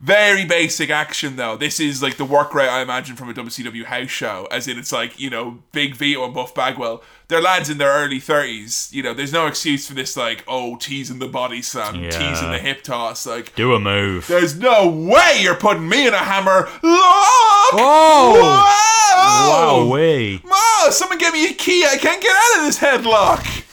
Very 0.00 0.44
basic 0.44 0.90
action 0.90 1.34
though. 1.34 1.56
This 1.56 1.80
is 1.80 2.00
like 2.02 2.18
the 2.18 2.24
work 2.24 2.54
rate 2.54 2.68
I 2.68 2.82
imagine 2.82 3.16
from 3.16 3.30
a 3.30 3.34
WCW 3.34 3.84
house 3.84 4.10
show, 4.10 4.46
as 4.50 4.68
in 4.68 4.78
it's 4.78 4.92
like 4.92 5.18
you 5.18 5.28
know 5.28 5.58
Big 5.72 5.96
Vito 5.96 6.24
and 6.24 6.32
Buff 6.32 6.54
Bagwell. 6.54 7.02
They're 7.26 7.42
lads 7.42 7.68
in 7.68 7.78
their 7.78 7.90
early 7.90 8.20
thirties. 8.20 8.88
You 8.92 9.02
know, 9.02 9.12
there's 9.12 9.32
no 9.32 9.46
excuse 9.48 9.88
for 9.88 9.94
this 9.94 10.16
like 10.16 10.44
oh 10.46 10.76
teasing 10.76 11.18
the 11.18 11.26
body 11.26 11.62
slam, 11.62 11.96
Yeah. 11.96 12.10
teasing 12.10 12.52
the 12.52 12.58
hip 12.60 12.82
toss. 12.84 13.26
Like 13.26 13.54
Do 13.56 13.74
a 13.74 13.80
move. 13.80 14.28
there's 14.28 14.56
no 14.56 14.88
way 14.88 15.40
you're 15.40 15.56
putting 15.56 15.88
me 15.88 16.06
in 16.06 16.14
a 16.14 16.18
hammer. 16.18 16.68
Look! 16.82 16.82
Oh! 17.80 18.74
Whoa! 19.50 19.86
Wowee. 19.90 20.44
Ma, 20.44 20.90
someone 20.90 21.18
give 21.18 21.34
me 21.34 21.50
a 21.50 21.54
key. 21.54 21.84
I 21.84 21.96
can't 21.96 22.22
get 22.22 22.30
out 22.34 22.58
of 22.60 22.66
this 22.66 22.78
headlock. 22.78 23.64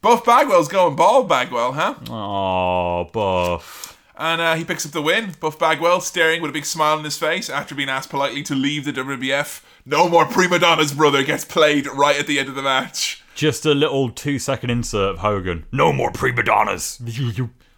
Buff 0.00 0.24
Bagwell's 0.24 0.68
going 0.68 0.96
bald 0.96 1.28
Bagwell, 1.28 1.72
huh? 1.72 1.94
Oh, 2.08 3.08
Buff. 3.12 3.91
And 4.22 4.40
uh, 4.40 4.54
he 4.54 4.64
picks 4.64 4.86
up 4.86 4.92
the 4.92 5.02
win. 5.02 5.34
Buff 5.40 5.58
Bagwell 5.58 6.00
staring 6.00 6.40
with 6.42 6.50
a 6.50 6.52
big 6.52 6.64
smile 6.64 6.96
on 6.96 7.02
his 7.02 7.18
face 7.18 7.50
after 7.50 7.74
being 7.74 7.88
asked 7.88 8.08
politely 8.08 8.44
to 8.44 8.54
leave 8.54 8.84
the 8.84 8.92
WWF. 8.92 9.62
No 9.84 10.08
more 10.08 10.24
prima 10.26 10.60
donna's 10.60 10.92
brother 10.92 11.24
gets 11.24 11.44
played 11.44 11.88
right 11.88 12.16
at 12.16 12.28
the 12.28 12.38
end 12.38 12.48
of 12.48 12.54
the 12.54 12.62
match. 12.62 13.24
Just 13.34 13.66
a 13.66 13.74
little 13.74 14.10
two 14.10 14.38
second 14.38 14.70
insert 14.70 15.14
of 15.14 15.18
Hogan. 15.18 15.64
No 15.72 15.92
more 15.92 16.12
prima 16.12 16.44
donnas. 16.44 17.00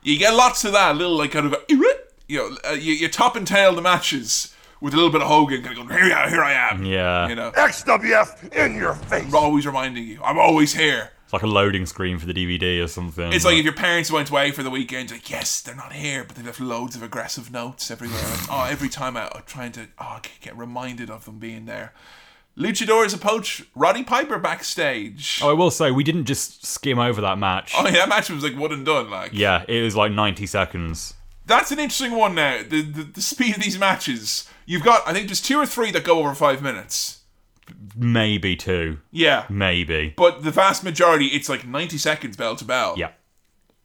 You 0.03 0.19
get 0.19 0.35
lots 0.35 0.67
of 0.67 0.73
that, 0.73 0.91
a 0.91 0.99
little 0.99 1.17
like 1.17 1.31
kind 1.31 1.47
of, 1.47 1.55
a, 1.55 1.61
you 1.71 2.39
know, 2.39 2.57
uh, 2.69 2.73
you, 2.73 2.93
you 2.93 3.09
top 3.09 3.37
and 3.37 3.47
tail 3.47 3.75
the 3.75 3.81
matches 3.81 4.55
with 4.83 4.93
a 4.93 4.97
little 4.97 5.11
bit 5.11 5.23
of 5.23 5.29
Hogan 5.29 5.63
kind 5.63 5.79
of 5.79 5.89
going, 5.89 5.99
here, 6.05 6.15
I- 6.15 6.29
here 6.29 6.43
I 6.43 6.53
am. 6.53 6.85
Yeah. 6.85 7.27
You 7.27 7.37
know, 7.37 7.53
XWF 7.53 8.53
in 8.53 8.75
your 8.77 8.93
face. 8.95 9.25
I'm 9.25 9.35
always 9.35 9.67
reminding 9.67 10.07
you, 10.07 10.21
I'm 10.23 10.39
always 10.39 10.75
here. 10.75 11.11
It's 11.25 11.33
like 11.33 11.43
a 11.43 11.47
loading 11.47 11.87
screen 11.87 12.19
for 12.19 12.27
the 12.27 12.35
DVD 12.35 12.83
or 12.85 12.89
something. 12.89 13.33
It's 13.33 13.45
like 13.45 13.57
if 13.57 13.65
your 13.65 13.73
parents 13.73 14.11
went 14.11 14.31
away 14.31 14.51
for 14.51 14.63
the 14.63 14.71
weekend, 14.71 15.11
like, 15.11 15.29
yes, 15.31 15.61
they're 15.63 15.75
not 15.75 15.93
here, 15.93 16.23
but 16.23 16.37
they 16.37 16.43
left 16.43 16.61
loads 16.61 16.95
of 16.97 17.03
aggressive 17.03 17.51
notes 17.51 17.91
everywhere. 17.91 18.21
Like, 18.21 18.47
oh, 18.51 18.67
every 18.71 18.89
time 18.89 19.17
I'm 19.17 19.31
trying 19.47 19.73
to 19.73 19.89
oh, 19.99 20.21
get 20.41 20.57
reminded 20.57 21.11
of 21.11 21.25
them 21.25 21.39
being 21.39 21.65
there. 21.65 21.93
Luchadors 22.57 23.15
approach 23.15 23.65
Roddy 23.75 24.05
Piper 24.05 24.39
backstage. 24.39 25.41
Oh, 25.43 25.51
I 25.51 25.55
will 25.55 25.73
say, 25.73 25.91
we 25.91 26.05
didn't 26.05 26.27
just 26.27 26.65
skim 26.65 26.99
over 27.01 27.21
that 27.21 27.37
match. 27.39 27.73
Oh, 27.77 27.85
yeah, 27.85 27.93
that 27.93 28.09
match 28.09 28.31
was 28.31 28.45
like 28.45 28.57
one 28.57 28.71
and 28.73 28.87
done. 28.87 29.11
Like, 29.11 29.31
Yeah, 29.33 29.65
it 29.67 29.83
was 29.83 29.97
like 29.97 30.13
90 30.13 30.47
seconds. 30.47 31.15
that's 31.47 31.73
an 31.73 31.79
interesting 31.81 32.13
one 32.13 32.35
now. 32.37 32.59
The, 32.63 32.83
the 32.83 33.03
the 33.03 33.21
speed 33.21 33.57
of 33.57 33.63
these 33.63 33.79
matches. 33.79 34.49
You've 34.67 34.85
got, 34.85 35.03
I 35.07 35.13
think, 35.13 35.27
there's 35.27 35.43
two 35.43 35.59
or 35.59 35.67
three 35.67 35.91
that 35.91 36.05
go 36.05 36.21
over 36.21 36.35
five 36.35 36.63
minutes. 36.63 37.23
Maybe 37.97 38.57
two. 38.57 38.99
Yeah, 39.11 39.47
Maybe. 39.49 40.15
but 40.17 40.43
the 40.43 40.51
vast 40.51 40.83
majority, 40.85 41.27
it's 41.27 41.49
like 41.49 41.67
90 41.67 41.97
seconds 41.99 42.37
bell 42.37 42.57
to 42.57 42.65
bell. 42.65 42.95
Yeah. 42.97 43.11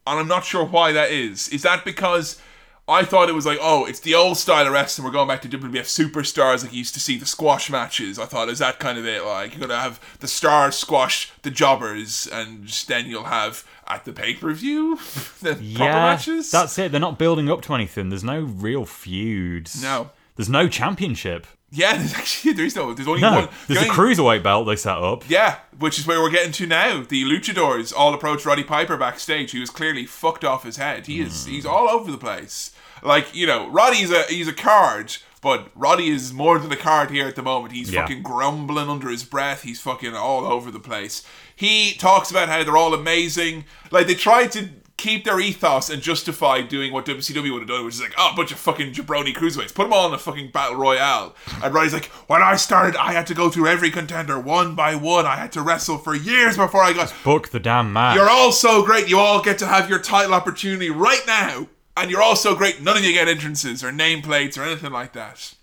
and 0.06 0.18
I'm 0.20 0.28
not 0.28 0.44
sure 0.44 0.64
why 0.64 0.92
that 0.92 1.10
is. 1.10 1.48
Is 1.48 1.62
that 1.62 1.84
because 1.84 2.40
I 2.88 3.04
thought 3.04 3.28
it 3.28 3.34
was 3.34 3.46
like, 3.46 3.58
oh, 3.62 3.84
it's 3.84 4.00
the 4.00 4.14
old 4.16 4.36
style 4.36 4.66
of 4.66 4.72
wrestling. 4.72 5.04
We're 5.06 5.12
going 5.12 5.28
back 5.28 5.42
to 5.42 5.48
WWF 5.48 6.10
superstars 6.10 6.62
like 6.64 6.72
you 6.72 6.78
used 6.78 6.94
to 6.94 7.00
see 7.00 7.16
the 7.16 7.26
squash 7.26 7.70
matches. 7.70 8.18
I 8.18 8.24
thought, 8.26 8.48
is 8.48 8.58
that 8.58 8.80
kind 8.80 8.98
of 8.98 9.06
it? 9.06 9.24
Like 9.24 9.52
you're 9.56 9.60
gonna 9.68 9.80
have 9.80 10.00
the 10.18 10.26
stars 10.26 10.74
squash 10.76 11.30
the 11.42 11.50
jobbers, 11.52 12.26
and 12.32 12.66
then 12.88 13.06
you'll 13.06 13.24
have 13.24 13.64
at 13.86 14.04
the 14.04 14.12
pay 14.12 14.34
per 14.34 14.52
view 14.52 14.96
the 15.40 15.50
proper 15.52 15.60
Yeah, 15.62 15.92
matches. 15.92 16.50
that's 16.50 16.76
it. 16.78 16.90
They're 16.90 17.00
not 17.00 17.18
building 17.18 17.48
up 17.48 17.62
to 17.62 17.74
anything. 17.74 18.08
There's 18.08 18.24
no 18.24 18.40
real 18.40 18.84
feuds. 18.86 19.80
No. 19.80 20.10
There's 20.34 20.48
no 20.48 20.68
championship. 20.68 21.46
Yeah. 21.70 21.96
There's 21.98 22.14
actually 22.14 22.52
there's 22.52 22.74
no 22.76 22.92
there's 22.94 23.08
only 23.08 23.20
No. 23.20 23.32
one. 23.32 23.48
the 23.66 23.74
There's 23.74 23.86
a 23.86 23.90
only- 23.90 24.14
cruiserweight 24.14 24.42
belt 24.42 24.66
they 24.66 24.76
set 24.76 24.96
up. 24.98 25.28
Yeah, 25.28 25.58
which 25.78 25.98
is 25.98 26.06
where 26.06 26.20
we're 26.20 26.30
getting 26.30 26.52
to 26.52 26.66
now. 26.66 27.02
The 27.02 27.24
luchadors 27.24 27.92
all 27.96 28.12
approach 28.14 28.44
Roddy 28.44 28.64
Piper 28.64 28.96
backstage, 28.96 29.52
He 29.52 29.60
was 29.60 29.70
clearly 29.70 30.06
fucked 30.06 30.44
off 30.44 30.64
his 30.64 30.76
head. 30.76 31.06
He 31.06 31.20
is 31.20 31.46
he's 31.46 31.66
all 31.66 31.88
over 31.88 32.10
the 32.10 32.18
place. 32.18 32.72
Like, 33.02 33.34
you 33.34 33.46
know, 33.46 33.68
Roddy's 33.70 34.10
a 34.10 34.24
he's 34.24 34.48
a 34.48 34.52
card, 34.52 35.16
but 35.40 35.70
Roddy 35.74 36.08
is 36.10 36.32
more 36.34 36.58
than 36.58 36.70
a 36.70 36.76
card 36.76 37.10
here 37.10 37.26
at 37.26 37.34
the 37.36 37.42
moment. 37.42 37.72
He's 37.72 37.90
Yeah. 37.90 38.02
fucking 38.02 38.22
grumbling 38.22 38.88
under 38.90 39.08
his 39.08 39.24
breath. 39.24 39.62
He's 39.62 39.80
fucking 39.80 40.14
all 40.14 40.44
over 40.44 40.70
the 40.70 40.80
place. 40.80 41.22
He 41.56 41.92
talks 41.94 42.30
about 42.30 42.48
how 42.48 42.62
they're 42.64 42.76
all 42.76 42.92
amazing. 42.94 43.64
Like 43.90 44.06
they 44.06 44.14
tried 44.14 44.52
to 44.52 44.68
keep 45.00 45.24
their 45.24 45.40
ethos 45.40 45.88
and 45.88 46.02
justify 46.02 46.60
doing 46.60 46.92
what 46.92 47.06
WCW 47.06 47.52
would 47.52 47.62
have 47.62 47.68
done, 47.68 47.84
which 47.84 47.94
is 47.94 48.00
like, 48.00 48.14
oh, 48.18 48.30
a 48.32 48.36
bunch 48.36 48.52
of 48.52 48.58
fucking 48.58 48.92
jabroni 48.92 49.34
cruiserweights. 49.34 49.74
Put 49.74 49.84
them 49.84 49.92
all 49.92 50.06
in 50.06 50.14
a 50.14 50.18
fucking 50.18 50.50
battle 50.50 50.76
royale. 50.76 51.34
And 51.62 51.72
Roddy's 51.72 51.94
like, 51.94 52.06
when 52.28 52.42
I 52.42 52.56
started, 52.56 52.96
I 52.96 53.12
had 53.12 53.26
to 53.28 53.34
go 53.34 53.48
through 53.48 53.68
every 53.68 53.90
contender 53.90 54.38
one 54.38 54.74
by 54.74 54.94
one. 54.94 55.26
I 55.26 55.36
had 55.36 55.52
to 55.52 55.62
wrestle 55.62 55.98
for 55.98 56.14
years 56.14 56.56
before 56.56 56.82
I 56.82 56.92
got. 56.92 57.12
Book 57.24 57.48
the 57.48 57.58
damn 57.58 57.92
match. 57.92 58.16
You're 58.16 58.30
all 58.30 58.52
so 58.52 58.84
great. 58.84 59.08
You 59.08 59.18
all 59.18 59.42
get 59.42 59.58
to 59.60 59.66
have 59.66 59.88
your 59.88 59.98
title 59.98 60.34
opportunity 60.34 60.90
right 60.90 61.22
now. 61.26 61.68
And 61.96 62.10
you're 62.10 62.22
all 62.22 62.36
so 62.36 62.54
great. 62.54 62.80
None 62.80 62.96
of 62.96 63.04
you 63.04 63.12
get 63.12 63.28
entrances 63.28 63.82
or 63.82 63.90
nameplates 63.90 64.58
or 64.58 64.62
anything 64.62 64.92
like 64.92 65.14
that. 65.14 65.54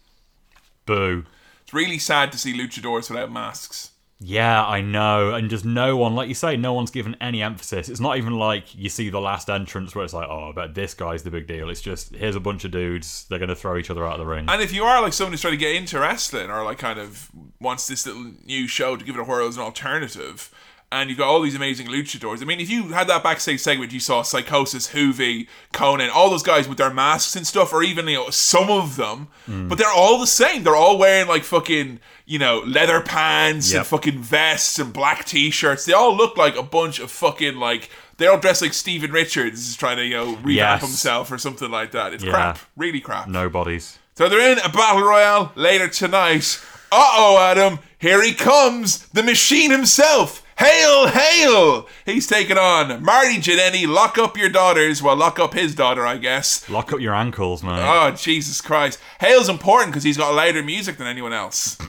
Boo. 0.85 1.25
It's 1.63 1.73
really 1.73 1.99
sad 1.99 2.31
to 2.31 2.37
see 2.37 2.57
luchadors 2.57 3.09
without 3.09 3.31
masks. 3.31 3.91
Yeah, 4.19 4.65
I 4.65 4.81
know. 4.81 5.35
And 5.35 5.47
just 5.49 5.63
no 5.63 5.95
one, 5.95 6.15
like 6.15 6.27
you 6.27 6.33
say, 6.33 6.57
no 6.57 6.73
one's 6.73 6.89
given 6.89 7.15
any 7.21 7.43
emphasis. 7.43 7.87
It's 7.87 7.99
not 7.99 8.17
even 8.17 8.33
like 8.39 8.73
you 8.73 8.89
see 8.89 9.09
the 9.11 9.21
last 9.21 9.47
entrance 9.49 9.93
where 9.93 10.03
it's 10.03 10.13
like, 10.13 10.27
oh, 10.27 10.49
I 10.49 10.51
bet 10.53 10.73
this 10.73 10.95
guy's 10.95 11.21
the 11.21 11.29
big 11.29 11.45
deal. 11.45 11.69
It's 11.69 11.81
just, 11.81 12.15
here's 12.15 12.35
a 12.35 12.39
bunch 12.39 12.65
of 12.65 12.71
dudes. 12.71 13.25
They're 13.29 13.37
going 13.37 13.49
to 13.49 13.55
throw 13.55 13.77
each 13.77 13.91
other 13.91 14.05
out 14.07 14.13
of 14.13 14.19
the 14.19 14.25
ring. 14.25 14.45
And 14.49 14.59
if 14.61 14.73
you 14.73 14.83
are 14.85 15.01
like 15.03 15.13
someone 15.13 15.33
who's 15.33 15.41
trying 15.41 15.53
to 15.53 15.57
get 15.57 15.75
into 15.75 15.99
wrestling 15.99 16.49
or 16.49 16.63
like 16.63 16.79
kind 16.79 16.97
of 16.99 17.29
wants 17.61 17.87
this 17.87 18.07
little 18.07 18.31
new 18.45 18.67
show 18.67 18.95
to 18.95 19.05
give 19.05 19.15
it 19.15 19.19
a 19.21 19.23
whirl 19.23 19.47
as 19.47 19.57
an 19.57 19.61
alternative, 19.63 20.49
and 20.89 21.09
you've 21.09 21.19
got 21.19 21.27
all 21.27 21.41
these 21.41 21.53
amazing 21.55 21.87
luchadors. 21.87 22.41
I 22.41 22.45
mean, 22.45 22.61
if 22.61 22.69
you 22.69 22.87
had 22.93 23.07
that 23.09 23.21
backstage 23.21 23.59
segment, 23.59 23.91
you 23.91 23.99
saw 23.99 24.23
Psicosis, 24.23 24.91
Juvi, 24.93 25.47
Konnan, 25.73 26.09
all 26.09 26.29
those 26.29 26.43
guys 26.43 26.67
with 26.67 26.77
their 26.77 26.93
masks 26.93 27.35
and 27.35 27.45
stuff, 27.45 27.73
or 27.73 27.83
even 27.83 28.07
you 28.07 28.15
know 28.15 28.29
some 28.29 28.69
of 28.71 28.95
them, 28.95 29.27
Mm. 29.49 29.67
but 29.67 29.77
they're 29.77 29.91
all 29.93 30.17
the 30.17 30.25
same. 30.27 30.63
They're 30.63 30.75
all 30.77 30.97
wearing 30.97 31.27
like 31.27 31.43
fucking 31.43 31.99
you 32.27 32.37
know 32.37 32.59
leather 32.67 33.01
pants 33.01 33.71
Yep. 33.71 33.79
and 33.79 33.87
fucking 33.87 34.19
vests 34.19 34.77
and 34.77 34.93
black 34.93 35.25
t-shirts. 35.25 35.85
They 35.85 35.93
all 35.93 36.15
look 36.15 36.37
like 36.37 36.55
a 36.55 36.61
bunch 36.63 36.99
of 36.99 37.09
fucking 37.09 37.55
like. 37.55 37.89
They're 38.17 38.31
all 38.31 38.39
dressed 38.39 38.61
like 38.61 38.73
Steven 38.73 39.11
Richards 39.11 39.67
is 39.69 39.75
trying 39.75 39.97
to 39.97 40.03
you 40.05 40.15
know 40.15 40.25
revamp 40.43 40.47
Yes. 40.47 40.81
himself 40.81 41.31
or 41.31 41.37
something 41.39 41.71
like 41.71 41.91
that. 41.91 42.13
It's 42.13 42.23
Yeah. 42.23 42.31
crap, 42.31 42.59
really 42.75 42.99
crap. 42.99 43.27
No 43.27 43.49
bodies. 43.49 43.97
So 44.15 44.27
they're 44.29 44.51
in 44.51 44.59
a 44.59 44.69
battle 44.69 45.01
royale 45.03 45.51
later 45.55 45.87
tonight. 45.87 46.59
Uh 46.91 47.11
oh, 47.15 47.37
Adam, 47.39 47.79
here 47.99 48.23
he 48.23 48.33
comes, 48.33 49.07
the 49.09 49.21
machine 49.23 49.71
himself. 49.71 50.41
Hail, 50.57 51.07
hail! 51.07 51.87
He's 52.03 52.25
taking 52.25 52.57
on 52.57 53.03
Marty 53.03 53.35
Jannetty. 53.37 53.87
Lock 53.87 54.17
up 54.17 54.35
your 54.35 54.49
daughters. 54.49 55.03
Well, 55.03 55.15
lock 55.15 55.37
up 55.37 55.53
his 55.53 55.75
daughter, 55.75 56.05
I 56.05 56.17
guess. 56.17 56.67
Lock 56.67 56.91
up 56.91 56.99
your 56.99 57.13
ankles, 57.13 57.61
man. 57.61 57.79
Oh, 57.79 58.15
Jesus 58.15 58.59
Christ. 58.59 58.99
Hale's 59.19 59.49
important 59.49 59.91
because 59.91 60.03
he's 60.03 60.17
got 60.17 60.33
louder 60.33 60.63
music 60.63 60.97
than 60.97 61.05
anyone 61.05 61.33
else. 61.33 61.77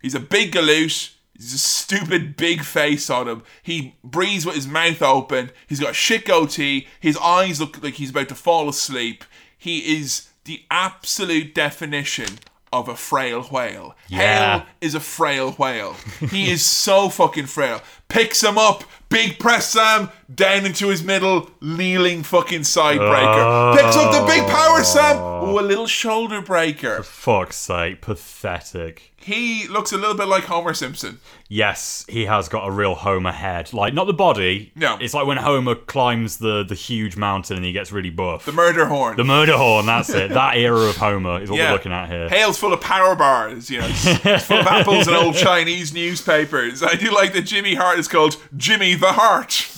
He's 0.00 0.14
a 0.14 0.20
big 0.20 0.52
galoot. 0.52 1.12
He's 1.36 1.54
a 1.54 1.58
stupid 1.58 2.36
big 2.36 2.62
face 2.62 3.10
on 3.10 3.26
him. 3.26 3.42
He 3.62 3.96
breathes 4.04 4.46
with 4.46 4.54
his 4.54 4.68
mouth 4.68 5.02
open. 5.02 5.50
He's 5.66 5.80
got 5.80 5.90
a 5.90 5.94
shit 5.94 6.24
goatee. 6.24 6.86
His 7.00 7.16
eyes 7.16 7.60
look 7.60 7.82
like 7.82 7.94
he's 7.94 8.10
about 8.10 8.28
to 8.28 8.36
fall 8.36 8.68
asleep. 8.68 9.24
He 9.56 9.98
is 9.98 10.28
the 10.44 10.62
absolute 10.70 11.54
definition 11.54 12.38
of 12.72 12.88
a 12.88 12.96
frail 12.96 13.42
whale. 13.42 13.96
Yeah. 14.08 14.58
Hale 14.58 14.66
is 14.80 14.94
a 14.94 15.00
frail 15.00 15.52
whale. 15.52 15.96
He 16.30 16.50
is 16.50 16.64
so 16.64 17.08
fucking 17.08 17.46
frail. 17.46 17.80
Picks 18.08 18.42
him 18.42 18.56
up, 18.56 18.84
big 19.08 19.38
press 19.38 19.70
slam 19.70 20.10
down 20.34 20.66
into 20.66 20.88
his 20.88 21.02
middle, 21.02 21.50
kneeling 21.60 22.22
fucking 22.22 22.64
side 22.64 22.98
breaker. 22.98 23.76
Picks 23.76 23.96
up 23.96 24.12
the 24.12 24.26
big 24.26 24.46
power 24.48 24.82
slam, 24.82 25.16
ooh, 25.18 25.58
a 25.58 25.62
little 25.62 25.86
shoulder 25.86 26.40
breaker. 26.40 27.02
For 27.02 27.28
Fuck's 27.44 27.56
sake, 27.56 28.00
pathetic. 28.00 29.12
He 29.20 29.66
looks 29.68 29.92
a 29.92 29.98
little 29.98 30.14
bit 30.14 30.28
like 30.28 30.44
Homer 30.44 30.72
Simpson. 30.72 31.18
Yes, 31.48 32.06
he 32.08 32.24
has 32.26 32.48
got 32.48 32.66
a 32.66 32.70
real 32.70 32.94
Homer 32.94 33.32
head. 33.32 33.72
Like, 33.74 33.92
not 33.92 34.06
the 34.06 34.12
body. 34.14 34.72
No. 34.74 34.96
It's 35.00 35.12
like 35.12 35.26
when 35.26 35.36
Homer 35.36 35.74
climbs 35.74 36.38
the, 36.38 36.62
the 36.62 36.74
huge 36.74 37.16
mountain 37.16 37.56
and 37.56 37.64
he 37.66 37.72
gets 37.72 37.90
really 37.92 38.10
buff. 38.10 38.44
The 38.46 38.52
murder 38.52 38.86
horn. 38.86 39.16
The 39.16 39.24
murder 39.24 39.56
horn, 39.56 39.86
that's 39.86 40.08
it. 40.10 40.30
That 40.30 40.56
era 40.56 40.80
of 40.80 40.96
Homer 40.96 41.42
is 41.42 41.50
what 41.50 41.58
we're 41.58 41.72
looking 41.72 41.92
at 41.92 42.08
here. 42.08 42.28
Hale's 42.28 42.56
full 42.58 42.72
of 42.72 42.80
power 42.80 43.14
bars, 43.16 43.68
you 43.68 43.80
know, 43.80 43.88
full 44.38 44.60
of 44.60 44.66
apples 44.66 45.08
and 45.08 45.16
old 45.16 45.34
Chinese 45.34 45.92
newspapers. 45.92 46.82
I 46.82 46.94
do 46.94 47.10
like 47.10 47.32
that 47.34 47.42
Jimmy 47.42 47.74
Hart 47.74 47.97
is 47.98 48.08
called 48.08 48.36
Jimmy 48.56 48.94
the 48.94 49.12
Heart. 49.12 49.74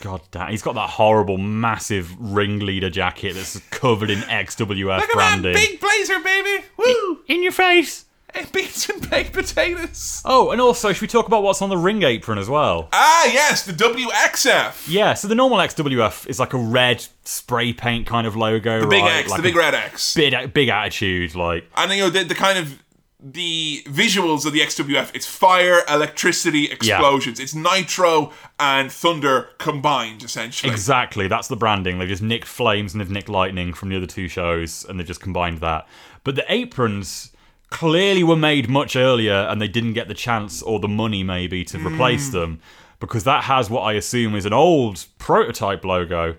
God 0.00 0.20
damn. 0.30 0.50
He's 0.50 0.62
got 0.62 0.74
that 0.74 0.90
horrible, 0.90 1.38
massive 1.38 2.14
ringleader 2.18 2.90
jacket 2.90 3.34
that's 3.34 3.58
covered 3.70 4.10
in 4.10 4.18
XWF 4.20 5.00
Look 5.00 5.08
at 5.08 5.08
that 5.08 5.14
branding. 5.14 5.54
big 5.54 5.80
blazer, 5.80 6.20
baby. 6.20 6.64
Woo! 6.76 7.20
In 7.28 7.42
your 7.42 7.52
face. 7.52 8.04
And 8.34 8.50
beans 8.52 8.88
and 8.90 9.08
baked 9.08 9.32
potatoes. 9.32 10.20
Oh, 10.24 10.50
and 10.50 10.60
also, 10.60 10.92
should 10.92 11.00
we 11.00 11.08
talk 11.08 11.26
about 11.26 11.42
what's 11.42 11.62
on 11.62 11.70
the 11.70 11.76
ring 11.78 12.02
apron 12.02 12.38
as 12.38 12.50
well? 12.50 12.88
Ah, 12.92 13.24
yes, 13.26 13.64
the 13.64 13.72
WXF. 13.72 14.86
Yeah, 14.88 15.14
so 15.14 15.26
the 15.28 15.34
normal 15.34 15.58
XWF 15.58 16.26
is 16.28 16.38
like 16.38 16.52
a 16.52 16.58
red 16.58 17.06
spray 17.24 17.72
paint 17.72 18.06
kind 18.06 18.26
of 18.26 18.36
logo. 18.36 18.80
The 18.80 18.86
big 18.88 19.02
right? 19.02 19.20
X, 19.20 19.30
Like 19.30 19.38
the 19.38 19.42
big 19.48 19.56
red 19.56 19.74
X. 19.74 20.14
Big, 20.14 20.52
big 20.52 20.68
attitude, 20.68 21.34
like. 21.34 21.64
And 21.76 21.90
you 21.92 22.00
know 22.00 22.10
the, 22.10 22.24
the 22.24 22.34
kind 22.34 22.58
of 22.58 22.82
the 23.32 23.82
visuals 23.86 24.46
of 24.46 24.52
the 24.52 24.60
XWF. 24.60 25.10
It's 25.12 25.26
fire, 25.26 25.80
electricity, 25.88 26.66
explosions. 26.70 27.40
It's 27.40 27.54
nitro 27.56 28.32
and 28.60 28.92
thunder 28.92 29.48
combined, 29.58 30.22
essentially. 30.22 30.72
Exactly, 30.72 31.26
that's 31.26 31.48
the 31.48 31.56
branding. 31.56 31.98
They've 31.98 32.08
just 32.08 32.22
nicked 32.22 32.46
Flames 32.46 32.94
and 32.94 33.00
they've 33.00 33.10
nicked 33.10 33.28
Lightning 33.28 33.72
from 33.74 33.88
the 33.88 33.96
other 33.96 34.06
two 34.06 34.28
shows, 34.28 34.86
and 34.88 34.98
they've 35.00 35.06
just 35.06 35.20
combined 35.20 35.58
that. 35.58 35.88
But 36.22 36.36
the 36.36 36.44
aprons 36.48 37.32
clearly 37.70 38.22
were 38.22 38.36
made 38.36 38.68
much 38.68 38.94
earlier, 38.94 39.34
and 39.50 39.60
they 39.60 39.68
didn't 39.68 39.94
get 39.94 40.06
the 40.06 40.14
chance 40.14 40.62
or 40.62 40.78
the 40.78 40.86
money, 40.88 41.24
maybe, 41.24 41.64
to 41.64 41.78
replace 41.84 42.28
Mm. 42.28 42.32
them, 42.32 42.60
because 43.00 43.24
that 43.24 43.44
has 43.44 43.68
what 43.68 43.82
I 43.82 43.94
assume 43.94 44.36
is 44.36 44.46
an 44.46 44.52
old 44.52 45.04
prototype 45.18 45.84
logo, 45.84 46.36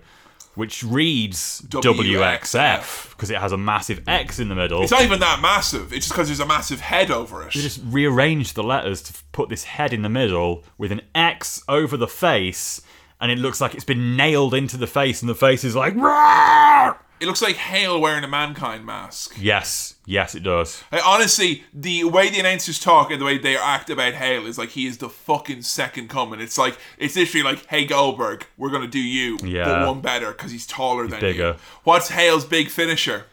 which 0.58 0.82
reads 0.82 1.60
WXF, 1.68 3.10
because 3.10 3.30
it 3.30 3.38
has 3.38 3.52
a 3.52 3.56
massive 3.56 4.02
X 4.08 4.40
in 4.40 4.48
the 4.48 4.56
middle. 4.56 4.82
It's 4.82 4.90
not 4.90 5.02
even 5.02 5.20
that 5.20 5.40
massive. 5.40 5.92
It's 5.92 6.06
just 6.06 6.12
because 6.12 6.26
there's 6.26 6.40
a 6.40 6.46
massive 6.46 6.80
head 6.80 7.12
over 7.12 7.42
it. 7.46 7.54
They 7.54 7.60
just 7.60 7.80
rearranged 7.84 8.56
the 8.56 8.64
letters 8.64 9.00
to 9.02 9.12
put 9.30 9.50
this 9.50 9.62
head 9.62 9.92
in 9.92 10.02
the 10.02 10.08
middle 10.08 10.64
with 10.76 10.90
an 10.90 11.02
X 11.14 11.62
over 11.68 11.96
the 11.96 12.08
face, 12.08 12.82
and 13.20 13.30
it 13.30 13.38
looks 13.38 13.60
like 13.60 13.76
it's 13.76 13.84
been 13.84 14.16
nailed 14.16 14.52
into 14.52 14.76
the 14.76 14.88
face, 14.88 15.22
and 15.22 15.28
the 15.28 15.36
face 15.36 15.62
is 15.62 15.76
like. 15.76 15.94
"Roar!" 15.94 17.00
It 17.20 17.26
looks 17.26 17.42
like 17.42 17.56
Hale 17.56 18.00
wearing 18.00 18.22
a 18.24 18.28
mankind 18.28 18.84
mask. 18.86 19.36
Yes, 19.40 19.94
yes, 20.06 20.34
it 20.34 20.42
does. 20.44 20.82
Like, 20.92 21.04
honestly, 21.06 21.64
the 21.74 22.04
way 22.04 22.28
the 22.30 22.38
announcers 22.40 22.78
talk 22.78 23.10
and 23.10 23.20
the 23.20 23.24
way 23.24 23.38
they 23.38 23.56
act 23.56 23.90
about 23.90 24.14
Hale 24.14 24.46
is 24.46 24.56
like 24.58 24.70
he 24.70 24.86
is 24.86 24.98
the 24.98 25.08
fucking 25.08 25.62
second 25.62 26.08
coming. 26.08 26.40
It's 26.40 26.56
like 26.58 26.78
it's 26.96 27.16
literally 27.16 27.42
like, 27.44 27.66
"Hey 27.66 27.84
Goldberg, 27.86 28.46
we're 28.56 28.70
gonna 28.70 28.86
do 28.86 29.00
you, 29.00 29.36
but 29.38 29.86
one 29.86 30.00
better 30.00 30.32
because 30.32 30.50
he's 30.52 30.66
taller 30.66 31.06
than 31.08 31.20
bigger. 31.20 31.46
you." 31.48 31.54
What's 31.84 32.10
Hale's 32.10 32.44
big 32.44 32.68
finisher? 32.70 33.24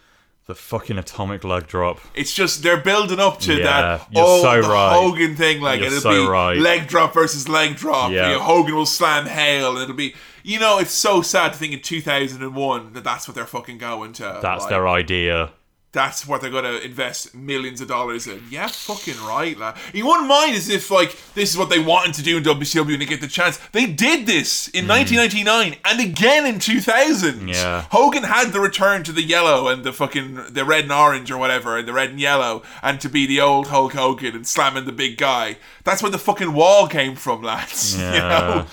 The 0.48 0.54
fucking 0.56 1.00
atomic 1.00 1.44
leg 1.44 1.66
drop. 1.66 2.00
It's 2.14 2.32
just 2.32 2.62
they're 2.62 2.78
building 2.78 3.20
up 3.20 3.40
to 3.42 3.56
Yeah, 3.56 3.64
that. 3.64 4.08
you're 4.12 4.24
oh, 4.24 4.42
so 4.44 4.62
the 4.62 4.68
right. 4.70 4.94
Hogan 4.94 5.36
thing, 5.36 5.60
like 5.60 5.80
You're 5.80 5.88
it'll 5.88 6.02
so 6.02 6.24
be 6.24 6.30
right. 6.30 6.56
leg 6.58 6.88
drop 6.88 7.16
versus 7.16 7.50
leg 7.50 7.76
drop. 7.78 8.12
Yeah. 8.12 8.30
You 8.30 8.36
know, 8.36 8.44
Hogan 8.44 8.76
will 8.76 8.86
slam 8.86 9.26
Hale, 9.26 9.72
and 9.72 9.82
it'll 9.82 9.96
be. 9.96 10.14
You 10.48 10.60
know, 10.60 10.78
it's 10.78 10.92
so 10.94 11.24
sad 11.24 11.54
to 11.54 11.58
think 11.60 11.74
in 11.74 11.80
2001 11.82 12.94
that 12.94 13.04
that's 13.04 13.28
what 13.28 13.34
they're 13.34 13.48
fucking 13.48 13.80
going 13.80 14.14
to. 14.14 14.40
That's 14.44 14.62
like, 14.64 14.70
their 14.70 14.88
idea. 14.88 15.52
That's 15.92 16.28
what 16.28 16.42
they're 16.42 16.52
going 16.52 16.66
to 16.66 16.84
invest 16.86 17.34
millions 17.34 17.80
of 17.82 17.88
dollars 17.88 18.28
in. 18.28 18.44
Yeah, 18.52 18.68
fucking 18.68 19.16
right, 19.26 19.58
lad. 19.58 19.76
You 19.94 20.06
wouldn't 20.06 20.28
mind 20.28 20.54
as 20.56 20.70
if 20.70 20.92
like 20.92 21.18
this 21.34 21.50
is 21.52 21.58
what 21.58 21.70
they 21.70 21.80
wanted 21.80 22.14
to 22.16 22.22
do 22.22 22.38
in 22.38 22.44
WCW 22.44 22.94
and 22.94 23.02
they 23.02 23.06
get 23.06 23.22
the 23.22 23.28
chance. 23.28 23.58
They 23.72 23.86
did 23.88 24.28
this 24.28 24.68
in 24.68 24.88
1999 24.88 25.78
and 25.86 26.00
again 26.00 26.46
in 26.46 26.60
2000. 26.60 27.34
Mm. 27.40 27.54
Yeah. 27.54 27.86
Hogan 27.92 28.24
had 28.24 28.52
the 28.52 28.60
return 28.60 29.04
to 29.04 29.14
the 29.14 29.24
yellow 29.24 29.68
and 29.70 29.84
the 29.84 29.94
fucking 29.94 30.36
the 30.50 30.66
red 30.66 30.84
and 30.84 30.92
orange 30.92 31.32
or 31.32 31.38
whatever, 31.40 31.78
and 31.78 31.88
the 31.88 31.94
red 31.94 32.10
and 32.12 32.20
yellow, 32.20 32.62
and 32.84 33.00
to 33.02 33.10
be 33.10 33.26
the 33.26 33.40
old 33.42 33.68
Hulk 33.70 33.94
Hogan 33.94 34.36
and 34.36 34.46
slamming 34.46 34.86
the 34.86 34.92
big 34.92 35.18
guy. 35.18 35.58
That's 35.86 36.04
where 36.04 36.12
the 36.12 36.20
fucking 36.20 36.54
wall 36.54 36.88
came 36.88 37.16
from, 37.16 37.42
lads. 37.42 37.98
You 37.98 38.04
Yeah. 38.04 38.20
know. 38.30 38.66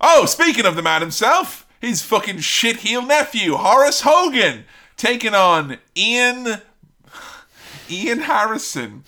Oh, 0.00 0.26
speaking 0.26 0.66
of 0.66 0.76
the 0.76 0.82
man 0.82 1.00
himself, 1.00 1.66
his 1.80 2.02
fucking 2.02 2.40
shit 2.40 2.78
heel 2.78 3.02
nephew, 3.02 3.54
Horace 3.56 4.02
Hogan, 4.02 4.64
taking 4.96 5.34
on 5.34 5.78
Ian 5.96 6.60
Ian 7.88 8.20
Harrison. 8.20 9.04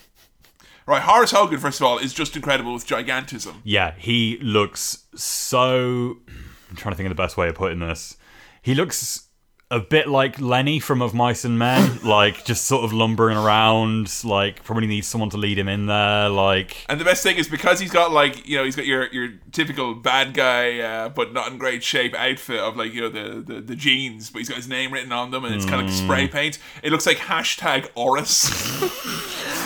Right, 0.86 1.02
Horace 1.02 1.32
Hogan, 1.32 1.58
first 1.58 1.80
of 1.80 1.86
all, 1.86 1.98
is 1.98 2.14
just 2.14 2.34
incredible 2.34 2.72
with 2.72 2.86
gigantism. 2.86 3.56
Yeah, 3.62 3.92
he 3.98 4.38
looks 4.38 5.04
so. 5.14 6.18
I'm 6.70 6.76
trying 6.76 6.92
to 6.92 6.96
think 6.96 7.06
of 7.06 7.14
the 7.16 7.22
best 7.22 7.36
way 7.36 7.48
of 7.48 7.54
putting 7.54 7.80
this. 7.80 8.16
He 8.62 8.74
looks 8.74 9.27
a 9.70 9.80
bit 9.80 10.08
like 10.08 10.40
Lenny 10.40 10.80
from 10.80 11.02
Of 11.02 11.12
Mice 11.12 11.44
and 11.44 11.58
Men, 11.58 11.98
like 12.04 12.44
just 12.46 12.64
sort 12.64 12.84
of 12.84 12.92
lumbering 12.92 13.36
around. 13.36 14.10
Like 14.24 14.62
probably 14.64 14.86
needs 14.86 15.06
someone 15.06 15.28
to 15.30 15.36
lead 15.36 15.58
him 15.58 15.68
in 15.68 15.86
there. 15.86 16.28
Like 16.30 16.86
And 16.88 16.98
the 16.98 17.04
best 17.04 17.22
thing 17.22 17.36
is 17.36 17.48
because 17.48 17.78
he's 17.78 17.90
got 17.90 18.10
like 18.10 18.48
you 18.48 18.56
know 18.56 18.64
he's 18.64 18.76
got 18.76 18.86
your 18.86 19.08
your 19.12 19.28
typical 19.52 19.94
bad 19.94 20.32
guy 20.32 20.78
uh, 20.78 21.08
but 21.10 21.32
not 21.34 21.50
in 21.52 21.58
great 21.58 21.82
shape 21.84 22.14
outfit 22.14 22.60
of 22.60 22.76
like 22.76 22.94
you 22.94 23.02
know 23.02 23.08
the, 23.10 23.40
the 23.40 23.60
the 23.60 23.76
jeans, 23.76 24.30
but 24.30 24.38
he's 24.38 24.48
got 24.48 24.56
his 24.56 24.68
name 24.68 24.90
written 24.92 25.12
on 25.12 25.30
them 25.30 25.44
and 25.44 25.54
it's 25.54 25.64
kind 25.66 25.82
of 25.82 25.86
like 25.86 25.94
Mm. 25.94 26.04
spray 26.04 26.28
paint. 26.28 26.58
It 26.82 26.90
looks 26.90 27.06
like 27.06 27.18
hashtag 27.18 27.88
Oris. 27.94 28.48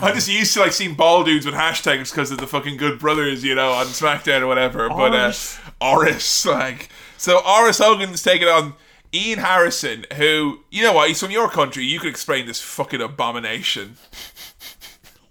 I'm 0.00 0.14
just 0.14 0.28
used 0.28 0.54
to 0.54 0.60
like 0.60 0.72
seeing 0.72 0.94
bald 0.94 1.26
dudes 1.26 1.44
with 1.44 1.56
hashtags 1.56 2.10
because 2.12 2.30
of 2.30 2.38
the 2.38 2.46
fucking 2.46 2.76
Good 2.76 3.00
Brothers, 3.00 3.42
you 3.42 3.54
know, 3.56 3.72
on 3.72 3.86
SmackDown 3.86 4.42
or 4.42 4.46
whatever. 4.46 4.88
But 4.88 5.12
uh, 5.12 5.24
Oris. 5.24 5.58
Oris, 5.80 6.46
like 6.46 6.88
so, 7.16 7.40
Oris 7.44 7.78
Hogan's 7.78 8.22
taking 8.22 8.46
on 8.46 8.74
Ian 9.14 9.38
Harrison, 9.38 10.04
who 10.16 10.60
you 10.70 10.82
know 10.82 10.92
what? 10.92 11.08
He's 11.08 11.20
from 11.20 11.30
your 11.30 11.48
country. 11.48 11.84
You 11.84 12.00
could 12.00 12.10
explain 12.10 12.46
this 12.46 12.60
fucking 12.60 13.00
abomination. 13.00 13.96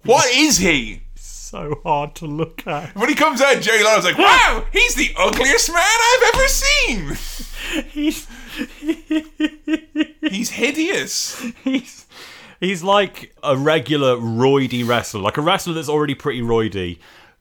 What 0.04 0.30
is 0.34 0.58
he? 0.58 1.02
so 1.48 1.80
hard 1.82 2.14
to 2.14 2.26
look 2.26 2.66
at. 2.66 2.94
When 2.94 3.08
he 3.08 3.14
comes 3.14 3.40
out, 3.40 3.62
Jerry 3.62 3.82
Lawler's 3.82 4.04
like, 4.04 4.18
"Wow, 4.18 4.66
he's 4.70 4.94
the 4.94 5.10
ugliest 5.16 5.72
man 5.72 5.78
I've 5.80 6.34
ever 6.34 6.48
seen. 6.48 7.84
He's 7.88 8.26
He's 10.30 10.50
hideous." 10.50 11.40
he's 11.64 12.06
He's 12.60 12.82
like 12.82 13.34
a 13.42 13.56
regular 13.56 14.16
roidy 14.16 14.86
wrestler, 14.86 15.20
like 15.20 15.36
a 15.36 15.40
wrestler 15.40 15.74
that's 15.74 15.88
already 15.88 16.14
pretty 16.14 16.42
roidy. 16.42 16.98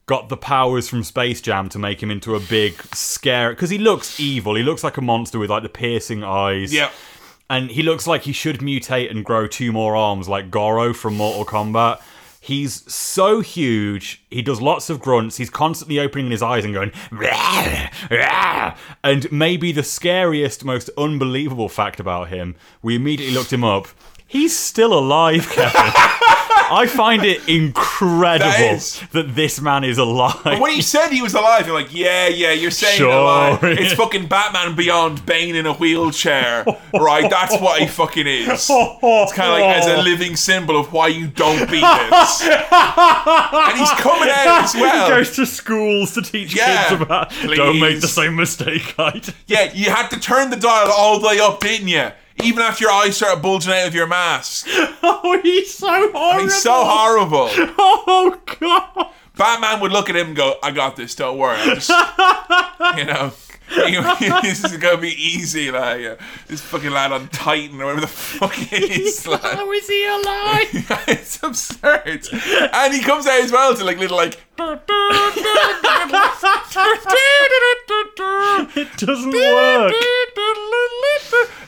Got 0.07 0.29
the 0.29 0.37
powers 0.37 0.87
from 0.87 1.03
Space 1.03 1.41
Jam 1.41 1.67
to 1.69 1.77
make 1.77 2.01
him 2.01 2.09
into 2.09 2.33
a 2.33 2.39
big 2.39 2.81
scare 2.95 3.49
because 3.49 3.69
he 3.69 3.77
looks 3.77 4.19
evil. 4.19 4.55
He 4.55 4.63
looks 4.63 4.83
like 4.83 4.97
a 4.97 5.01
monster 5.01 5.37
with 5.37 5.49
like 5.49 5.63
the 5.63 5.69
piercing 5.69 6.23
eyes. 6.23 6.73
Yeah. 6.73 6.91
And 7.49 7.69
he 7.69 7.83
looks 7.83 8.07
like 8.07 8.23
he 8.23 8.31
should 8.31 8.59
mutate 8.59 9.11
and 9.11 9.23
grow 9.23 9.47
two 9.47 9.71
more 9.71 9.95
arms 9.95 10.27
like 10.29 10.49
Goro 10.49 10.93
from 10.93 11.15
Mortal 11.15 11.45
Kombat. 11.45 12.01
He's 12.39 12.89
so 12.93 13.41
huge. 13.41 14.23
He 14.29 14.41
does 14.41 14.61
lots 14.61 14.89
of 14.89 15.01
grunts. 15.01 15.35
He's 15.35 15.49
constantly 15.49 15.99
opening 15.99 16.31
his 16.31 16.41
eyes 16.41 16.63
and 16.63 16.73
going, 16.73 16.93
"Rah, 17.11 17.89
rah." 18.09 18.77
and 19.03 19.29
maybe 19.29 19.73
the 19.73 19.83
scariest, 19.83 20.63
most 20.63 20.89
unbelievable 20.97 21.67
fact 21.67 21.99
about 21.99 22.29
him, 22.29 22.55
we 22.81 22.95
immediately 22.95 23.35
looked 23.35 23.51
him 23.51 23.65
up. 23.65 23.89
He's 24.25 24.57
still 24.57 24.97
alive, 24.97 25.49
Kevin. 25.51 25.91
I 26.71 26.87
find 26.87 27.23
it 27.25 27.47
incredible 27.47 28.45
That 28.49 28.57
that, 28.59 28.73
is. 28.75 29.01
this 29.35 29.59
man 29.61 29.83
is 29.83 29.97
alive. 29.97 30.39
But 30.43 30.59
when 30.59 30.71
he 30.71 30.81
said 30.81 31.09
he 31.09 31.21
was 31.21 31.33
alive, 31.33 31.65
you're 31.67 31.75
like, 31.75 31.93
yeah, 31.93 32.27
yeah, 32.27 32.51
you're 32.51 32.71
saying 32.71 32.97
Sure. 32.97 33.11
alive. 33.11 33.59
It's 33.63 33.93
fucking 34.01 34.27
Batman 34.27 34.75
Beyond 34.75 35.25
Bane 35.25 35.55
in 35.55 35.65
a 35.65 35.73
wheelchair, 35.73 36.65
right? 36.93 37.29
That's 37.29 37.57
what 37.59 37.79
he 37.81 37.87
fucking 37.87 38.27
is. 38.27 38.47
It's 38.49 39.33
kind 39.33 39.51
of 39.51 39.59
like 39.59 39.77
as 39.77 39.87
a 39.87 40.01
living 40.09 40.35
symbol 40.35 40.77
of 40.79 40.91
why 40.93 41.07
you 41.07 41.27
don't 41.27 41.69
beat 41.69 41.81
this. 41.81 42.41
And 42.41 43.77
he's 43.77 43.91
coming 43.91 44.29
out 44.29 44.63
as 44.65 44.73
well. 44.75 45.05
He 45.05 45.11
goes 45.11 45.35
to 45.35 45.45
schools 45.45 46.13
to 46.13 46.21
teach 46.21 46.55
Yeah, 46.55 46.89
kids 46.89 47.01
about 47.01 47.31
don't 47.55 47.79
make 47.79 47.95
please. 47.95 48.01
the 48.01 48.07
same 48.07 48.35
mistake 48.35 48.93
I 48.99 49.11
did. 49.11 49.33
Yeah, 49.47 49.71
you 49.73 49.89
had 49.89 50.09
to 50.09 50.19
turn 50.19 50.49
the 50.49 50.55
dial 50.57 50.91
all 50.91 51.19
the 51.19 51.27
way 51.27 51.39
up, 51.39 51.59
didn't 51.59 51.87
you? 51.87 52.09
Even 52.43 52.61
after 52.61 52.83
your 52.83 52.91
eyes 52.91 53.17
start 53.17 53.41
bulging 53.41 53.73
out 53.73 53.87
of 53.87 53.95
your 53.95 54.07
mask. 54.07 54.67
Oh, 55.09 55.39
he's 55.41 55.73
so 55.73 55.87
horrible. 56.11 56.39
He's 56.41 56.61
so 56.61 56.83
horrible. 56.85 57.49
Oh 57.79 58.37
god. 58.59 59.07
Batman 59.35 59.79
would 59.81 59.91
look 59.91 60.09
at 60.09 60.15
him 60.15 60.27
and 60.27 60.35
go, 60.35 60.55
I 60.63 60.71
got 60.71 60.95
this, 60.95 61.15
don't 61.15 61.37
worry. 61.37 61.57
Just, 61.75 61.89
you 62.97 63.05
know, 63.05 63.31
this 63.69 64.63
is 64.63 64.77
going 64.77 64.95
to 64.95 65.01
be 65.01 65.09
easy. 65.21 65.71
Like, 65.71 66.05
uh, 66.05 66.15
this 66.47 66.61
fucking 66.61 66.91
lad 66.91 67.11
on 67.11 67.27
Titan 67.29 67.81
or 67.81 67.85
whatever 67.85 68.01
the 68.01 68.07
fuck 68.07 68.53
it 68.71 68.89
is. 69.01 69.27
Like. 69.27 69.41
How 69.41 69.71
is 69.71 69.87
he 69.87 70.05
alive? 70.05 70.67
it's 71.07 71.43
absurd. 71.43 72.27
And 72.73 72.93
he 72.93 73.01
comes 73.01 73.25
out 73.27 73.41
as 73.41 73.51
well 73.51 73.75
to 73.75 73.83
like 73.83 73.97
little 73.97 74.17
like 74.17 74.39
it 78.75 78.97
doesn't 78.97 79.31
work. 79.33 79.93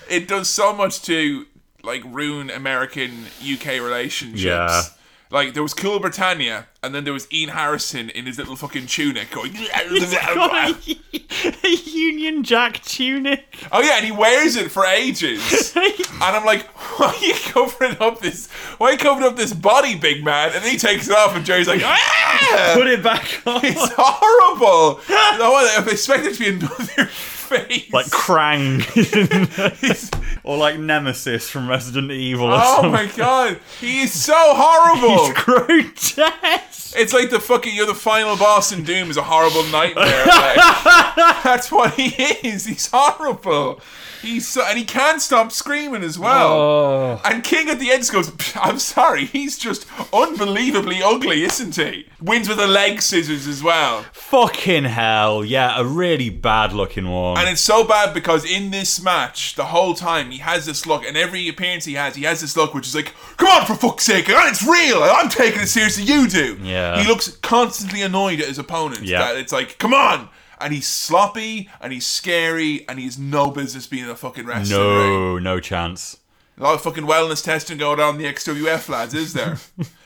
it 0.10 0.28
does 0.28 0.48
so 0.50 0.74
much 0.74 1.02
to 1.04 1.46
like 1.84 2.04
ruin 2.06 2.50
American 2.50 3.26
UK 3.42 3.66
relationships. 3.82 4.42
Yeah. 4.44 4.82
Like 5.32 5.54
there 5.54 5.62
was 5.62 5.76
Cool 5.76 6.00
Britannia, 6.00 6.68
and 6.82 6.96
then 6.96 7.04
there 7.04 7.14
was 7.14 7.32
Ian 7.32 7.50
Harrison 7.50 8.10
in 8.10 8.26
his 8.26 8.40
little 8.40 8.56
fucking 8.56 8.88
tunic 8.88 9.30
going. 9.30 9.56
A, 9.56 10.76
a 11.64 11.70
Union 11.70 12.44
Jack 12.44 12.82
tunic. 12.82 13.46
Oh 13.72 13.80
yeah, 13.80 13.98
and 13.98 14.06
he 14.06 14.12
wears 14.12 14.56
it 14.56 14.72
for 14.72 14.86
ages. 14.86 15.76
and 15.76 15.86
I'm 16.20 16.44
like, 16.46 16.66
why 16.98 17.14
are 17.16 17.24
you 17.24 17.36
covering 17.36 17.98
up 18.00 18.22
this? 18.22 18.50
Why 18.80 18.88
are 18.88 18.92
you 18.94 18.98
covering 18.98 19.28
up 19.28 19.36
this 19.36 19.54
body, 19.54 19.96
big 19.96 20.24
man? 20.24 20.52
And 20.56 20.64
then 20.64 20.72
he 20.72 20.80
takes 20.80 21.08
it 21.08 21.16
off, 21.16 21.36
and 21.36 21.46
Jerry's 21.46 21.68
like, 21.68 21.84
ah! 21.84 22.72
Put 22.74 22.88
it 22.88 23.04
back 23.04 23.42
on. 23.46 23.62
It's 23.64 23.94
horrible. 23.96 25.00
I 25.10 25.86
expected 25.92 26.32
it 26.32 26.34
to 26.36 26.40
be 26.40 26.50
another 26.50 27.10
face. 27.50 27.92
Like 27.92 28.06
Krang. 28.08 28.80
or 30.44 30.58
like 30.58 30.80
Nemesis 30.80 31.50
from 31.50 31.68
Resident 31.70 32.12
Evil 32.12 32.48
or 32.48 32.54
Oh 32.62 32.76
something. 32.82 32.92
my 32.92 33.06
god, 33.16 33.60
he 33.80 34.02
is 34.02 34.14
so 34.14 34.36
horrible. 34.38 35.26
He's 35.26 35.44
grotesque. 35.44 36.96
It's 36.98 37.14
like 37.14 37.30
the 37.30 37.40
fucking 37.40 37.76
you're 37.76 37.86
the 37.86 37.94
final 37.96 38.36
boss 38.38 38.72
in 38.72 38.84
Doom 38.84 39.12
is 39.12 39.18
a 39.18 39.22
horrible 39.24 39.64
nightmare. 39.72 40.26
like. 40.26 40.56
that's 41.44 41.72
what 41.72 41.94
he 41.94 42.08
is. 42.48 42.66
He's 42.66 42.90
horrible. 42.92 43.80
He's 44.22 44.48
so, 44.48 44.64
and 44.66 44.78
he 44.78 44.84
can't 44.84 45.22
stop 45.22 45.52
screaming 45.52 46.04
as 46.04 46.20
well. 46.20 46.52
Oh. 46.52 47.22
And 47.24 47.44
King 47.44 47.70
at 47.70 47.80
the 47.80 47.92
end 47.92 48.10
goes, 48.12 48.32
"I'm 48.56 48.80
sorry, 48.80 49.26
he's 49.26 49.58
just 49.58 49.86
unbelievably 50.14 51.02
ugly, 51.04 51.44
isn't 51.44 51.76
he?" 51.76 52.08
Wins 52.22 52.50
with 52.50 52.60
a 52.60 52.68
leg 52.68 53.02
scissors 53.02 53.48
as 53.48 53.64
well. 53.64 54.06
Fucking 54.12 54.86
hell. 54.86 55.46
Yeah, 55.46 55.80
a 55.80 55.86
really 55.86 56.30
bad 56.30 56.74
looking 56.74 57.10
one. 57.10 57.38
And 57.38 57.48
it's 57.48 57.62
so 57.62 57.84
bad 57.84 58.14
because 58.14 58.44
in 58.44 58.72
this 58.72 59.02
match, 59.02 59.56
the 59.56 59.66
whole 59.66 59.94
time 59.94 60.32
he 60.32 60.40
has 60.40 60.66
this 60.66 60.86
look, 60.86 61.06
and 61.06 61.16
every 61.16 61.48
appearance 61.48 61.86
he 61.86 61.94
has, 61.94 62.16
he 62.16 62.24
has 62.24 62.42
this 62.42 62.58
look 62.58 62.74
which 62.74 62.88
is 62.88 62.96
like, 62.96 63.14
"Come 63.38 63.50
on, 63.50 63.66
for 63.66 63.76
fuck's 63.76 64.06
sake, 64.06 64.26
it's 64.28 64.64
real. 64.66 65.04
I'm 65.04 65.30
taking 65.30 65.62
it 65.62 65.68
seriously. 65.68 66.04
You 66.04 66.28
do." 66.28 66.58
Yeah. 66.62 67.02
He 67.02 67.08
looks 67.08 67.30
constantly 67.38 68.02
annoyed 68.02 68.42
at 68.42 68.48
his 68.48 68.60
opponent. 68.60 69.04
Yeah. 69.04 69.20
That 69.20 69.38
it's 69.38 69.54
like, 69.54 69.78
"Come 69.78 69.94
on." 69.94 70.30
And 70.62 70.74
he's 70.74 70.88
sloppy, 70.88 71.70
and 71.80 71.94
he's 71.94 72.06
scary, 72.06 72.88
and 72.90 73.00
he 73.00 73.06
has 73.06 73.18
no 73.18 73.50
business 73.50 73.88
being 73.88 74.10
a 74.10 74.16
fucking 74.16 74.46
wrestling 74.46 74.80
ring. 74.80 75.10
no, 75.10 75.40
no 75.40 75.60
chance. 75.60 76.18
A 76.58 76.64
lot 76.64 76.76
of 76.76 76.82
fucking 76.82 77.06
wellness 77.06 77.42
testing 77.44 77.78
going 77.78 78.02
on 78.02 78.16
in 78.16 78.22
the 78.22 78.28
XWF 78.28 78.90
lads, 78.90 79.14
is 79.14 79.32
there? 79.34 79.58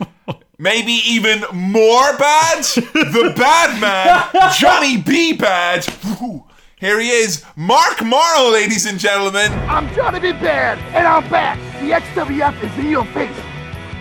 Maybe 0.59 0.91
even 1.07 1.43
more 1.51 2.15
bad? 2.17 2.63
the 2.63 3.34
bad 3.35 3.81
man, 3.81 4.51
Johnny 4.59 4.97
B. 4.97 5.34
Bad. 5.34 5.85
Woo. 6.21 6.43
Here 6.77 6.99
he 6.99 7.09
is, 7.09 7.43
Marc 7.55 8.01
Mero, 8.03 8.51
ladies 8.51 8.85
and 8.85 8.99
gentlemen. 8.99 9.51
I'm 9.67 9.91
Johnny 9.95 10.19
B. 10.19 10.31
Bad, 10.34 10.77
and 10.95 11.07
I'm 11.07 11.27
back. 11.30 11.57
The 11.81 11.89
XWF 11.91 12.63
is 12.63 12.77
in 12.77 12.91
your 12.91 13.05
face. 13.05 13.35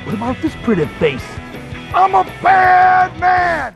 What 0.05 0.15
about 0.16 0.37
this 0.43 0.55
pretty 0.62 0.85
face? 0.99 1.24
I'm 1.95 2.15
a 2.15 2.24
bad 2.43 3.19
man. 3.19 3.74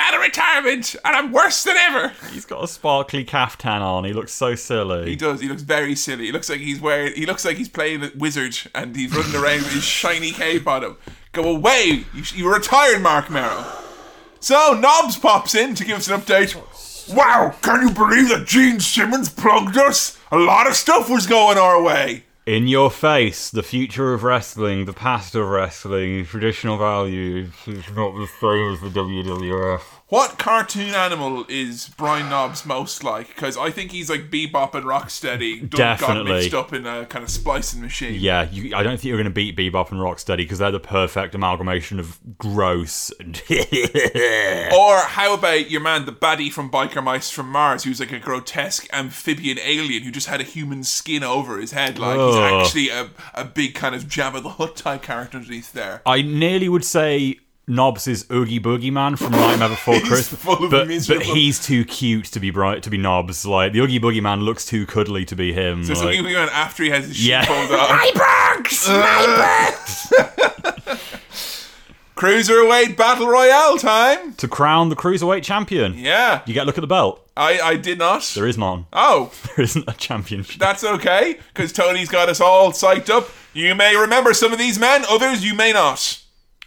I'm 0.00 0.14
out 0.14 0.14
of 0.14 0.22
retirement, 0.22 0.96
and 1.04 1.14
I'm 1.14 1.30
worse 1.30 1.62
than 1.62 1.76
ever. 1.76 2.12
He's 2.32 2.46
got 2.46 2.64
a 2.64 2.68
sparkly 2.68 3.22
caftan 3.22 3.82
on. 3.82 4.04
He 4.04 4.14
looks 4.14 4.32
so 4.32 4.54
silly. 4.54 5.10
He 5.10 5.16
does. 5.16 5.40
He 5.42 5.48
looks 5.48 5.62
very 5.62 5.94
silly. 5.94 6.26
He 6.26 6.32
looks 6.32 6.48
like 6.48 6.60
he's 6.60 6.80
wearing. 6.80 7.12
He 7.14 7.26
looks 7.26 7.44
like 7.44 7.58
he's 7.58 7.68
playing 7.68 8.02
a 8.02 8.10
wizard, 8.16 8.56
and 8.74 8.96
he's 8.96 9.14
running 9.14 9.34
around 9.34 9.58
with 9.58 9.72
his 9.72 9.84
shiny 9.84 10.32
cape 10.32 10.66
on 10.66 10.84
him. 10.84 10.96
Go 11.32 11.54
away. 11.54 12.04
You, 12.14 12.22
you 12.34 12.52
retired, 12.52 13.02
Marc 13.02 13.28
Mero. 13.30 13.64
So 14.40 14.72
Knobbs 14.72 15.18
pops 15.18 15.54
in 15.54 15.74
to 15.74 15.84
give 15.84 15.98
us 15.98 16.08
an 16.08 16.18
update. 16.18 16.56
Wow! 17.14 17.54
Can 17.60 17.86
you 17.86 17.92
believe 17.92 18.30
that 18.30 18.46
Gene 18.46 18.80
Simmons 18.80 19.28
plugged 19.28 19.76
us? 19.76 20.18
A 20.32 20.38
lot 20.38 20.66
of 20.66 20.76
stuff 20.76 21.10
was 21.10 21.26
going 21.26 21.58
our 21.58 21.82
way. 21.82 22.24
In 22.46 22.68
your 22.68 22.90
face, 22.90 23.50
the 23.50 23.62
future 23.62 24.14
of 24.14 24.22
wrestling, 24.22 24.86
the 24.86 24.94
past 24.94 25.34
of 25.34 25.46
wrestling, 25.46 26.24
traditional 26.24 26.78
values 26.78 27.52
is 27.66 27.84
not 27.90 28.16
the 28.16 28.26
same 28.40 28.72
as 28.72 28.80
the 28.80 28.88
WWF. 28.88 29.99
What 30.10 30.38
cartoon 30.38 30.92
animal 30.92 31.44
is 31.48 31.88
Brian 31.96 32.28
Knobbs 32.28 32.66
most 32.66 33.04
like? 33.04 33.28
Because 33.28 33.56
I 33.56 33.70
think 33.70 33.92
he's 33.92 34.10
like 34.10 34.28
Bebop 34.28 34.74
and 34.74 34.84
Rocksteady. 34.84 35.70
done- 35.70 35.98
Got 35.98 36.24
mixed 36.24 36.52
up 36.52 36.72
in 36.72 36.84
a 36.84 37.06
kind 37.06 37.22
of 37.22 37.30
splicing 37.30 37.80
machine. 37.80 38.16
Yeah, 38.20 38.48
you, 38.50 38.74
I 38.74 38.82
don't 38.82 38.96
think 38.98 39.04
you're 39.04 39.16
going 39.16 39.26
to 39.26 39.30
beat 39.30 39.56
Bebop 39.56 39.92
and 39.92 40.00
Rocksteady 40.00 40.38
because 40.38 40.58
they're 40.58 40.72
the 40.72 40.80
perfect 40.80 41.36
amalgamation 41.36 42.00
of 42.00 42.18
gross 42.38 43.12
and. 43.20 43.40
Or 44.72 44.98
how 44.98 45.34
about 45.34 45.70
your 45.70 45.80
man, 45.80 46.06
the 46.06 46.12
baddie 46.12 46.50
from 46.52 46.70
Biker 46.70 47.02
Mice 47.04 47.30
from 47.30 47.48
Mars, 47.48 47.84
who's 47.84 48.00
like 48.00 48.12
a 48.12 48.18
grotesque 48.18 48.86
amphibian 48.92 49.58
alien 49.60 50.02
who 50.02 50.10
just 50.10 50.26
had 50.26 50.40
a 50.40 50.44
human 50.44 50.82
skin 50.82 51.22
over 51.22 51.58
his 51.58 51.70
head? 51.72 51.98
Like 52.00 52.18
he's 52.18 52.36
actually 52.36 52.88
a, 52.88 53.10
a 53.34 53.44
big 53.44 53.74
kind 53.74 53.94
of 53.94 54.04
Jabba 54.04 54.42
the 54.42 54.48
Hutt 54.50 54.74
type 54.76 55.02
character 55.02 55.38
underneath 55.38 55.72
there. 55.72 56.02
I 56.04 56.22
nearly 56.22 56.68
would 56.68 56.84
say 56.84 57.38
Knobbs 57.70 58.08
is 58.08 58.26
Oogie 58.32 58.60
Boogie 58.60 58.92
Man 58.92 59.16
from 59.16 59.32
Nightmare 59.32 59.68
Before 59.70 60.00
Christmas, 60.00 60.42
full 60.42 60.64
of 60.64 60.70
but, 60.70 60.88
but 60.88 61.22
he's 61.22 61.64
too 61.64 61.84
cute 61.84 62.24
to 62.26 62.40
be 62.40 62.50
bright 62.50 62.82
to 62.82 62.90
be 62.90 62.98
Knobbs. 62.98 63.46
Like 63.46 63.72
the 63.72 63.80
Oogie 63.80 64.00
Boogie 64.00 64.22
Man 64.22 64.40
looks 64.40 64.66
too 64.66 64.86
cuddly 64.86 65.24
to 65.26 65.36
be 65.36 65.52
him. 65.52 65.84
So 65.84 65.92
it's 65.92 66.02
like- 66.02 66.20
like, 66.20 66.32
going 66.32 66.48
after 66.50 66.82
he 66.82 66.90
has 66.90 67.06
his 67.06 67.16
shit 67.16 67.28
Yeah. 67.30 67.46
pulled 67.46 67.78
off. 67.78 67.90
My 67.90 68.10
bugs! 68.56 68.86
Uh, 68.88 69.76
Cruiserweight 72.16 72.98
Battle 72.98 73.26
Royale 73.28 73.78
time. 73.78 74.34
to 74.34 74.46
crown 74.46 74.90
the 74.90 74.96
cruiserweight 74.96 75.42
champion. 75.42 75.94
Yeah. 75.96 76.42
You 76.44 76.52
get 76.52 76.64
a 76.64 76.66
look 76.66 76.76
at 76.76 76.82
the 76.82 76.86
belt. 76.86 77.26
I, 77.34 77.58
I 77.60 77.76
did 77.76 77.98
not. 77.98 78.30
There 78.34 78.46
is 78.46 78.58
none. 78.58 78.84
Oh, 78.92 79.32
There 79.56 79.64
isn't 79.64 79.88
a 79.88 79.92
championship. 79.94 80.60
that's 80.60 80.84
okay, 80.84 81.38
because 81.54 81.72
Tony's 81.72 82.10
got 82.10 82.28
us 82.28 82.38
all 82.40 82.72
psyched 82.72 83.08
up. 83.08 83.30
You 83.54 83.74
may 83.74 83.96
remember 83.96 84.34
some 84.34 84.52
of 84.52 84.58
these 84.58 84.78
men, 84.78 85.04
others 85.08 85.42
you 85.42 85.54
may 85.54 85.72
not. 85.72 86.19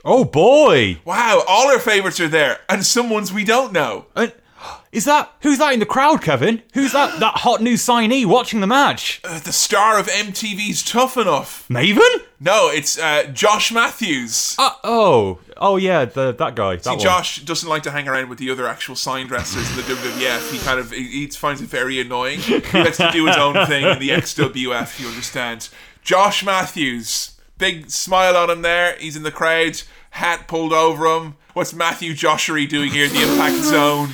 Oh 0.05 0.25
boy! 0.25 0.99
Wow, 1.05 1.43
all 1.47 1.71
our 1.71 1.79
favourites 1.79 2.19
are 2.19 2.27
there, 2.27 2.59
and 2.67 2.85
some 2.85 3.09
ones 3.09 3.31
we 3.31 3.45
don't 3.45 3.71
know. 3.71 4.07
And 4.17 4.33
is 4.91 5.05
that 5.05 5.31
who's 5.41 5.59
that 5.59 5.73
in 5.73 5.79
the 5.79 5.85
crowd, 5.85 6.21
Kevin? 6.21 6.61
Who's 6.73 6.91
that 6.91 7.19
that 7.21 7.37
hot 7.37 7.61
new 7.61 7.75
signee 7.75 8.25
watching 8.25 8.59
the 8.59 8.67
match? 8.67 9.21
Uh, 9.23 9.39
the 9.39 9.53
star 9.53 9.97
of 9.97 10.07
MTV's 10.07 10.83
Tough 10.83 11.15
Enough. 11.15 11.65
Maven? 11.69 12.21
No, 12.41 12.69
it's 12.69 12.99
uh, 12.99 13.27
Josh 13.33 13.71
Matthews. 13.71 14.57
Uh, 14.59 14.71
oh, 14.83 15.39
oh 15.55 15.77
yeah, 15.77 16.03
the 16.03 16.33
that 16.33 16.55
guy. 16.55 16.75
That 16.75 16.83
See, 16.83 16.89
one. 16.89 16.99
Josh 16.99 17.41
doesn't 17.45 17.69
like 17.69 17.83
to 17.83 17.91
hang 17.91 18.09
around 18.09 18.27
with 18.27 18.39
the 18.39 18.49
other 18.51 18.67
actual 18.67 18.97
sign 18.97 19.29
wrestlers 19.29 19.69
in 19.69 19.77
the 19.77 19.83
WWF. 19.83 20.51
He 20.51 20.59
kind 20.59 20.81
of 20.81 20.91
he, 20.91 21.07
he 21.07 21.27
finds 21.27 21.61
it 21.61 21.69
very 21.69 22.01
annoying. 22.01 22.39
He 22.39 22.59
likes 22.73 22.97
to 22.97 23.09
do 23.13 23.25
his 23.27 23.37
own 23.37 23.65
thing 23.67 23.85
in 23.85 23.99
the 23.99 24.09
XWF. 24.09 24.99
You 24.99 25.07
understand? 25.07 25.69
Josh 26.01 26.43
Matthews 26.43 27.32
Big 27.57 27.89
smile 27.89 28.35
on 28.35 28.49
him 28.49 28.61
there. 28.61 28.95
He's 28.97 29.15
in 29.15 29.23
the 29.23 29.31
crowd, 29.31 29.81
hat 30.11 30.47
pulled 30.47 30.73
over 30.73 31.05
him. 31.05 31.35
What's 31.53 31.73
Matthew 31.73 32.13
Joshery 32.13 32.67
doing 32.67 32.91
here 32.91 33.05
in 33.05 33.13
the 33.13 33.21
impact 33.23 33.57
zone? 33.63 34.09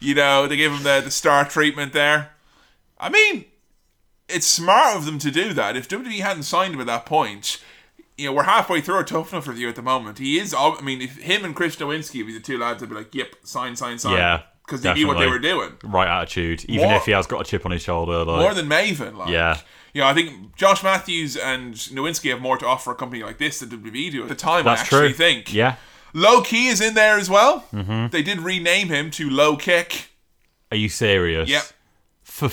You 0.00 0.14
know, 0.14 0.46
they 0.46 0.56
give 0.56 0.72
him 0.72 0.82
the, 0.82 1.00
the 1.02 1.10
star 1.10 1.44
treatment 1.48 1.92
there. 1.94 2.30
I 2.98 3.08
mean, 3.08 3.46
it's 4.28 4.46
smart 4.46 4.96
of 4.96 5.06
them 5.06 5.18
to 5.20 5.30
do 5.30 5.52
that. 5.54 5.76
If 5.76 5.88
WWE 5.88 6.20
hadn't 6.20 6.42
signed 6.42 6.74
him 6.74 6.80
at 6.80 6.86
that 6.86 7.06
point, 7.06 7.58
you 8.16 8.26
know, 8.26 8.32
we're 8.34 8.44
halfway 8.44 8.80
through 8.80 8.98
a 8.98 9.04
tough 9.04 9.32
enough 9.32 9.48
review 9.48 9.68
at 9.68 9.76
the 9.76 9.82
moment. 9.82 10.18
He 10.18 10.38
is, 10.38 10.54
I 10.56 10.78
mean, 10.82 11.00
if 11.00 11.16
him 11.18 11.44
and 11.44 11.56
Chris 11.56 11.76
Nowinski 11.76 12.18
would 12.18 12.26
be 12.28 12.34
the 12.34 12.40
two 12.40 12.58
lads, 12.58 12.82
I'd 12.82 12.88
be 12.90 12.94
like, 12.94 13.14
yep, 13.14 13.34
sign, 13.44 13.76
sign, 13.76 13.98
sign. 13.98 14.12
Yeah, 14.12 14.42
Because 14.66 14.82
they 14.82 14.94
knew 14.94 15.06
what 15.08 15.18
they 15.18 15.26
were 15.26 15.38
doing. 15.38 15.72
Right 15.82 16.06
attitude, 16.08 16.64
even 16.66 16.88
More- 16.88 16.96
if 16.98 17.06
he 17.06 17.12
has 17.12 17.26
got 17.26 17.40
a 17.40 17.44
chip 17.44 17.64
on 17.66 17.72
his 17.72 17.82
shoulder. 17.82 18.24
Like, 18.24 18.40
More 18.40 18.54
than 18.54 18.68
Maven. 18.68 19.16
Like. 19.16 19.30
yeah, 19.30 19.58
You 19.94 20.00
know, 20.02 20.08
I 20.08 20.12
think 20.14 20.56
Josh 20.56 20.82
Matthews 20.82 21.36
and 21.36 21.74
Nowinski 21.74 22.30
have 22.30 22.40
more 22.40 22.58
to 22.58 22.66
offer 22.66 22.90
a 22.90 22.94
company 22.96 23.22
like 23.22 23.38
this 23.38 23.60
than 23.60 23.70
WWE 23.70 24.10
do 24.10 24.22
at 24.24 24.28
the 24.28 24.34
time, 24.34 24.64
that's 24.64 24.80
I 24.80 24.84
actually 24.84 25.08
true. 25.08 25.16
think. 25.16 25.54
Yeah. 25.54 25.76
Low 26.12 26.42
Ki 26.42 26.66
is 26.66 26.80
in 26.80 26.94
there 26.94 27.16
as 27.16 27.30
well. 27.30 27.64
Mhm. 27.72 28.10
They 28.10 28.22
did 28.22 28.40
rename 28.40 28.88
him 28.88 29.10
to 29.12 29.30
Low 29.30 29.56
Kick. 29.56 30.10
Are 30.72 30.76
you 30.76 30.88
serious? 30.88 31.48
Yep. 31.48 31.62
For 32.24 32.48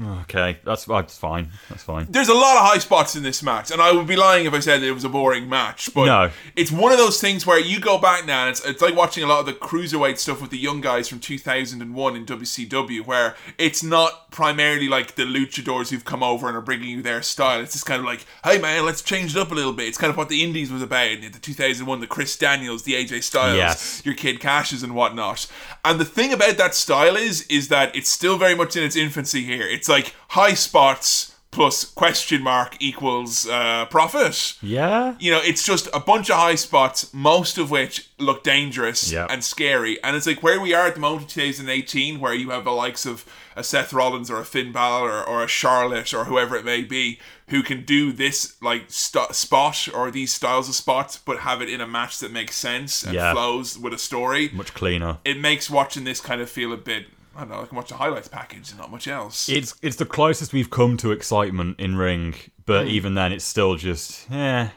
okay, 0.00 0.58
that's 0.64 0.84
that's 0.84 1.16
fine. 1.16 1.48
That's 1.68 1.82
fine. 1.82 2.06
There's 2.10 2.28
a 2.28 2.34
lot 2.34 2.56
of 2.56 2.62
high 2.68 2.78
spots 2.78 3.16
in 3.16 3.22
this 3.22 3.42
match, 3.42 3.70
and 3.70 3.80
I 3.80 3.92
would 3.92 4.06
be 4.06 4.16
lying 4.16 4.46
if 4.46 4.52
I 4.54 4.60
said 4.60 4.82
it 4.82 4.92
was 4.92 5.04
a 5.04 5.08
boring 5.08 5.48
match. 5.48 5.92
But 5.94 6.06
No. 6.06 6.30
it's 6.54 6.70
one 6.70 6.92
of 6.92 6.98
those 6.98 7.20
things 7.20 7.46
where 7.46 7.58
you 7.58 7.80
go 7.80 7.98
back 7.98 8.26
now, 8.26 8.42
and 8.42 8.50
it's, 8.50 8.64
it's 8.64 8.82
like 8.82 8.94
watching 8.94 9.24
a 9.24 9.26
lot 9.26 9.40
of 9.40 9.46
the 9.46 9.52
cruiserweight 9.54 10.18
stuff 10.18 10.40
with 10.40 10.50
the 10.50 10.58
young 10.58 10.80
guys 10.80 11.08
from 11.08 11.20
2001 11.20 12.16
in 12.16 12.26
WCW, 12.26 13.06
where 13.06 13.36
it's 13.58 13.82
not 13.82 14.30
primarily 14.30 14.88
like 14.88 15.14
the 15.14 15.22
luchadors 15.24 15.90
who've 15.90 16.04
come 16.04 16.22
over 16.22 16.46
and 16.48 16.56
are 16.56 16.60
bringing 16.60 16.88
you 16.90 17.02
their 17.02 17.22
style. 17.22 17.60
It's 17.60 17.72
just 17.72 17.86
kind 17.86 18.00
of 18.00 18.04
like, 18.06 18.26
hey 18.44 18.58
man, 18.58 18.84
let's 18.84 19.02
change 19.02 19.34
it 19.34 19.40
up 19.40 19.50
a 19.50 19.54
little 19.54 19.72
bit. 19.72 19.88
It's 19.88 19.98
kind 19.98 20.10
of 20.10 20.16
what 20.16 20.28
the 20.28 20.42
Indies 20.44 20.70
was 20.70 20.82
about 20.82 21.10
in 21.10 21.32
the 21.32 21.38
2001, 21.38 22.00
the 22.00 22.06
Chris 22.06 22.36
Daniels, 22.36 22.82
the 22.82 22.92
AJ 22.94 23.22
Styles, 23.22 23.56
Yes. 23.56 24.02
your 24.04 24.14
Kid 24.14 24.40
Kashes 24.40 24.82
and 24.82 24.94
whatnot. 24.94 25.46
And 25.84 25.98
the 25.98 26.04
thing 26.04 26.32
about 26.32 26.56
that 26.58 26.74
style 26.74 27.16
is, 27.16 27.42
is 27.48 27.68
that 27.68 27.94
it's 27.96 28.10
still 28.10 28.36
very 28.36 28.54
much 28.54 28.76
in 28.76 28.82
its 28.82 28.96
infancy 28.96 29.42
here. 29.44 29.66
It's 29.66 29.85
like 29.88 30.14
high 30.28 30.54
spots 30.54 31.32
plus 31.52 31.86
question 31.86 32.42
mark 32.42 32.76
equals 32.80 33.48
uh, 33.48 33.86
profit. 33.86 34.56
Yeah. 34.60 35.14
You 35.18 35.30
know, 35.30 35.40
it's 35.42 35.64
just 35.64 35.88
a 35.94 36.00
bunch 36.00 36.28
of 36.28 36.36
high 36.36 36.54
spots, 36.56 37.12
most 37.14 37.56
of 37.56 37.70
which 37.70 38.10
look 38.18 38.42
dangerous 38.44 39.10
and 39.30 39.42
scary. 39.42 40.02
And 40.04 40.14
it's 40.16 40.26
like 40.26 40.42
where 40.42 40.60
we 40.60 40.74
are 40.74 40.86
at 40.86 40.94
the 40.96 41.00
moment 41.00 41.22
in 41.22 41.28
2018, 41.52 42.20
where 42.20 42.34
you 42.34 42.50
have 42.50 42.64
the 42.64 42.72
likes 42.72 43.06
of 43.06 43.24
a 43.56 43.64
Seth 43.64 43.94
Rollins 43.94 44.30
or 44.30 44.38
a 44.38 44.44
Finn 44.44 44.70
Balor 44.70 45.10
or, 45.10 45.24
or 45.26 45.44
a 45.44 45.48
Charlotte 45.48 46.12
or 46.12 46.24
whoever 46.26 46.56
it 46.56 46.64
may 46.66 46.82
be, 46.82 47.18
who 47.48 47.62
can 47.62 47.84
do 47.86 48.12
this 48.12 48.60
like 48.60 48.84
st- 48.88 49.34
spot 49.34 49.88
or 49.94 50.10
these 50.10 50.34
styles 50.34 50.68
of 50.68 50.74
spots, 50.74 51.16
but 51.16 51.38
have 51.38 51.62
it 51.62 51.70
in 51.70 51.80
a 51.80 51.86
match 51.86 52.18
that 52.18 52.30
makes 52.32 52.54
sense 52.56 53.02
and 53.02 53.14
Yeah. 53.14 53.32
flows 53.32 53.78
with 53.78 53.94
a 53.94 53.98
story. 53.98 54.50
Much 54.52 54.74
cleaner. 54.74 55.18
It 55.24 55.38
makes 55.40 55.70
watching 55.70 56.04
this 56.04 56.20
kind 56.20 56.42
of 56.42 56.50
feel 56.50 56.70
a 56.74 56.76
bit. 56.76 57.06
I 57.36 57.40
don't 57.40 57.50
know. 57.50 57.60
I 57.62 57.66
can 57.66 57.76
watch 57.76 57.88
the 57.90 57.96
highlights 57.96 58.28
package 58.28 58.70
and 58.70 58.78
not 58.78 58.90
much 58.90 59.06
else. 59.06 59.48
It's 59.48 59.74
it's 59.82 59.96
the 59.96 60.06
closest 60.06 60.52
we've 60.54 60.70
come 60.70 60.96
to 60.98 61.12
excitement 61.12 61.78
in 61.78 61.96
ring, 61.96 62.34
but 62.64 62.84
Hmm. 62.86 62.90
even 62.90 63.14
then, 63.14 63.32
it's 63.32 63.44
still 63.44 63.74
just 63.76 64.26
yeah. 64.30 64.70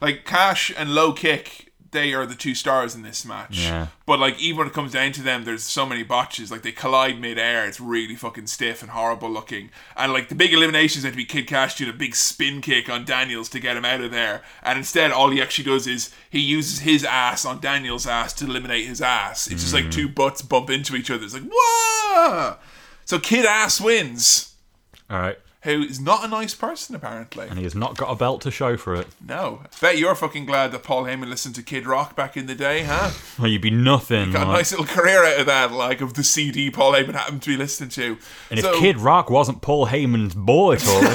like 0.00 0.24
Kash 0.24 0.72
and 0.76 0.94
Low 0.94 1.12
Kick, 1.12 1.61
they 1.92 2.12
are 2.12 2.26
the 2.26 2.34
two 2.34 2.54
stars 2.54 2.94
in 2.94 3.02
this 3.02 3.24
match. 3.24 3.58
Yeah. 3.60 3.86
But 4.06 4.18
like 4.18 4.38
even 4.40 4.58
when 4.58 4.66
it 4.66 4.72
comes 4.72 4.92
down 4.92 5.12
to 5.12 5.22
them, 5.22 5.44
there's 5.44 5.62
so 5.62 5.86
many 5.86 6.02
botches. 6.02 6.50
Like 6.50 6.62
they 6.62 6.72
collide 6.72 7.20
mid-air. 7.20 7.66
It's 7.66 7.80
really 7.80 8.16
fucking 8.16 8.48
stiff 8.48 8.82
and 8.82 8.90
horrible 8.90 9.30
looking. 9.30 9.70
And 9.96 10.12
like 10.12 10.28
the 10.28 10.34
big 10.34 10.52
elimination 10.52 10.98
is 10.98 11.10
to 11.10 11.16
be 11.16 11.24
Kid 11.24 11.46
Kash 11.46 11.76
doing 11.76 11.90
a 11.90 11.92
big 11.96 12.14
spin 12.16 12.60
kick 12.60 12.88
on 12.90 13.04
Daniels 13.04 13.48
to 13.50 13.60
get 13.60 13.76
him 13.76 13.84
out 13.84 14.00
of 14.00 14.10
there. 14.10 14.42
And 14.62 14.78
instead, 14.78 15.12
all 15.12 15.30
he 15.30 15.40
actually 15.40 15.64
does 15.64 15.86
is 15.86 16.12
he 16.28 16.40
uses 16.40 16.80
his 16.80 17.04
ass 17.04 17.44
on 17.44 17.60
Daniels' 17.60 18.06
ass 18.06 18.32
to 18.34 18.46
eliminate 18.46 18.86
his 18.86 19.00
ass. 19.00 19.46
It's 19.48 19.62
just 19.62 19.74
like 19.74 19.84
Mm. 19.84 19.92
two 19.92 20.08
butts 20.08 20.42
bump 20.42 20.70
into 20.70 20.96
each 20.96 21.10
other. 21.10 21.24
It's 21.24 21.34
like 21.34 21.44
whoa. 21.50 22.56
So 23.04 23.18
Kid 23.18 23.44
Ass 23.46 23.80
wins. 23.80 24.54
All 25.10 25.18
right, 25.18 25.38
Who 25.64 25.82
is 25.82 26.00
not 26.00 26.24
a 26.24 26.28
nice 26.28 26.54
person 26.56 26.96
apparently. 26.96 27.46
and 27.46 27.56
he 27.56 27.62
has 27.64 27.74
not 27.76 27.96
got 27.96 28.10
a 28.10 28.16
belt 28.16 28.40
to 28.42 28.50
show 28.50 28.76
for 28.76 28.96
it. 28.96 29.06
No. 29.24 29.62
Bet 29.80 29.96
you're 29.96 30.16
fucking 30.16 30.44
glad 30.44 30.72
that 30.72 30.82
Paul 30.82 31.04
Heyman 31.04 31.28
listened 31.28 31.54
to 31.54 31.62
Kid 31.62 31.86
Rock 31.86 32.16
back 32.16 32.36
in 32.36 32.46
the 32.46 32.54
day, 32.56 32.82
huh? 32.82 33.10
Well, 33.38 33.46
you'd 33.48 33.62
be 33.62 33.70
nothing. 33.70 34.32
Got 34.32 34.48
a 34.48 34.52
nice 34.52 34.72
little 34.72 34.86
career 34.86 35.24
out 35.24 35.38
of 35.38 35.46
that, 35.46 35.70
like 35.70 36.00
of 36.00 36.14
the 36.14 36.24
CD 36.24 36.68
Paul 36.70 36.94
Heyman 36.94 37.12
happened 37.14 37.42
to 37.42 37.50
be 37.50 37.56
listening 37.56 37.90
to. 37.90 38.18
and 38.50 38.58
So- 38.60 38.72
if 38.74 38.80
Kid 38.80 38.98
Rock 38.98 39.30
wasn't 39.30 39.62
Paul 39.62 39.86
Heyman's 39.86 40.34
boy, 40.34 40.78
Tori, 40.78 41.14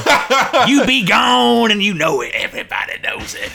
you'd 0.72 0.88
be 0.88 1.06
gone, 1.06 1.70
and 1.72 1.84
you 1.84 1.94
know 1.94 2.22
it. 2.22 2.32
Everybody 2.34 3.00
knows 3.04 3.36
it. 3.36 3.52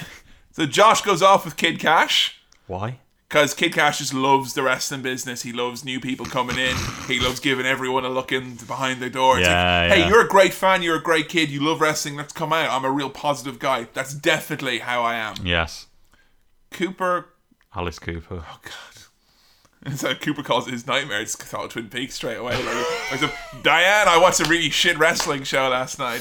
So 0.50 0.66
Josh 0.66 1.00
goes 1.00 1.22
off 1.22 1.46
with 1.46 1.56
Kid 1.56 1.78
Kash. 1.78 2.38
Why? 2.66 2.98
Because 3.32 3.54
Kid 3.54 3.72
Kash 3.72 3.96
just 3.96 4.12
loves 4.12 4.52
the 4.52 4.62
wrestling 4.62 5.00
business. 5.00 5.40
He 5.40 5.54
loves 5.54 5.86
new 5.86 6.00
people 6.00 6.26
coming 6.26 6.58
in. 6.58 6.76
He 7.08 7.18
loves 7.18 7.40
giving 7.40 7.64
everyone 7.64 8.04
a 8.04 8.10
look 8.10 8.30
in 8.30 8.56
behind 8.56 9.00
the 9.00 9.08
door. 9.08 9.38
It's 9.38 9.48
Yeah, 9.48 9.80
like, 9.88 9.92
hey, 9.92 9.98
yeah. 10.00 10.08
you're 10.10 10.20
a 10.26 10.28
great 10.28 10.52
fan. 10.52 10.82
You're 10.82 10.96
a 10.98 11.02
great 11.02 11.30
kid. 11.30 11.48
You 11.48 11.64
love 11.64 11.80
wrestling. 11.80 12.14
Let's 12.16 12.34
come 12.34 12.52
out. 12.52 12.68
I'm 12.68 12.84
a 12.84 12.90
real 12.90 13.08
positive 13.08 13.58
guy. 13.58 13.86
That's 13.94 14.12
definitely 14.12 14.80
how 14.80 15.02
I 15.02 15.14
am. 15.14 15.36
Yes, 15.44 15.86
Cooper 16.72 17.28
Alice 17.74 17.98
Cooper. 17.98 18.44
Oh 18.46 18.60
God. 18.62 19.94
So 19.96 20.14
Cooper 20.14 20.42
calls 20.42 20.68
it 20.68 20.72
his 20.72 20.86
nightmare. 20.86 21.22
It's 21.22 21.34
thought 21.34 21.64
of 21.64 21.70
Twin 21.72 21.88
Peaks 21.88 22.14
straight 22.14 22.36
away. 22.36 22.54
Like, 22.54 23.10
like 23.12 23.18
some, 23.20 23.30
Diane, 23.62 24.08
I 24.08 24.16
watched 24.18 24.38
a 24.40 24.44
really 24.44 24.68
shit 24.70 24.96
wrestling 24.98 25.42
show 25.42 25.70
last 25.70 25.98
night. 25.98 26.20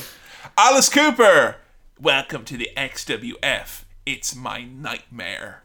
Alice 0.58 0.88
Cooper, 0.90 1.58
welcome 2.00 2.44
to 2.46 2.56
the 2.58 2.70
XWF. 2.76 3.84
It's 4.06 4.34
my 4.34 4.64
nightmare. 4.64 5.62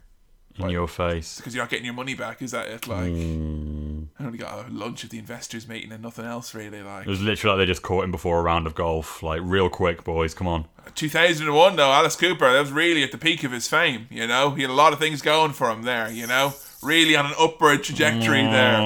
In 0.58 0.70
your 0.70 0.88
face. 0.88 1.36
Because 1.36 1.54
you're 1.54 1.62
not 1.64 1.70
getting 1.70 1.84
your 1.84 1.94
money 1.94 2.14
back, 2.14 2.42
is 2.42 2.50
that 2.52 2.68
it? 2.68 2.86
Like, 2.88 3.10
Mm. 3.12 4.06
I 4.18 4.24
only 4.24 4.38
got 4.38 4.66
a 4.68 4.72
lunch 4.72 5.04
at 5.04 5.10
the 5.10 5.18
investors 5.18 5.68
meeting 5.68 5.92
and 5.92 6.02
nothing 6.02 6.24
else 6.24 6.54
really. 6.54 6.82
Like, 6.82 7.06
It 7.06 7.10
was 7.10 7.20
literally 7.20 7.56
like 7.56 7.66
they 7.66 7.70
just 7.70 7.82
caught 7.82 8.04
him 8.04 8.10
before 8.10 8.38
a 8.38 8.42
round 8.42 8.66
of 8.66 8.74
golf. 8.74 9.22
Like 9.22 9.40
real 9.44 9.68
quick, 9.68 10.04
boys. 10.04 10.32
Come 10.34 10.46
on. 10.48 10.66
2001 10.94 11.76
though, 11.76 11.92
Alice 11.92 12.16
Cooper, 12.16 12.50
that 12.52 12.60
was 12.60 12.72
really 12.72 13.02
at 13.02 13.12
the 13.12 13.18
peak 13.18 13.44
of 13.44 13.52
his 13.52 13.68
fame. 13.68 14.06
You 14.10 14.26
know, 14.26 14.50
he 14.52 14.62
had 14.62 14.70
a 14.70 14.74
lot 14.74 14.92
of 14.92 14.98
things 14.98 15.20
going 15.22 15.52
for 15.52 15.70
him 15.70 15.82
there. 15.82 16.10
You 16.10 16.26
know, 16.26 16.54
really 16.82 17.16
on 17.16 17.26
an 17.26 17.34
upward 17.38 17.82
trajectory 17.84 18.42
there. 18.42 18.78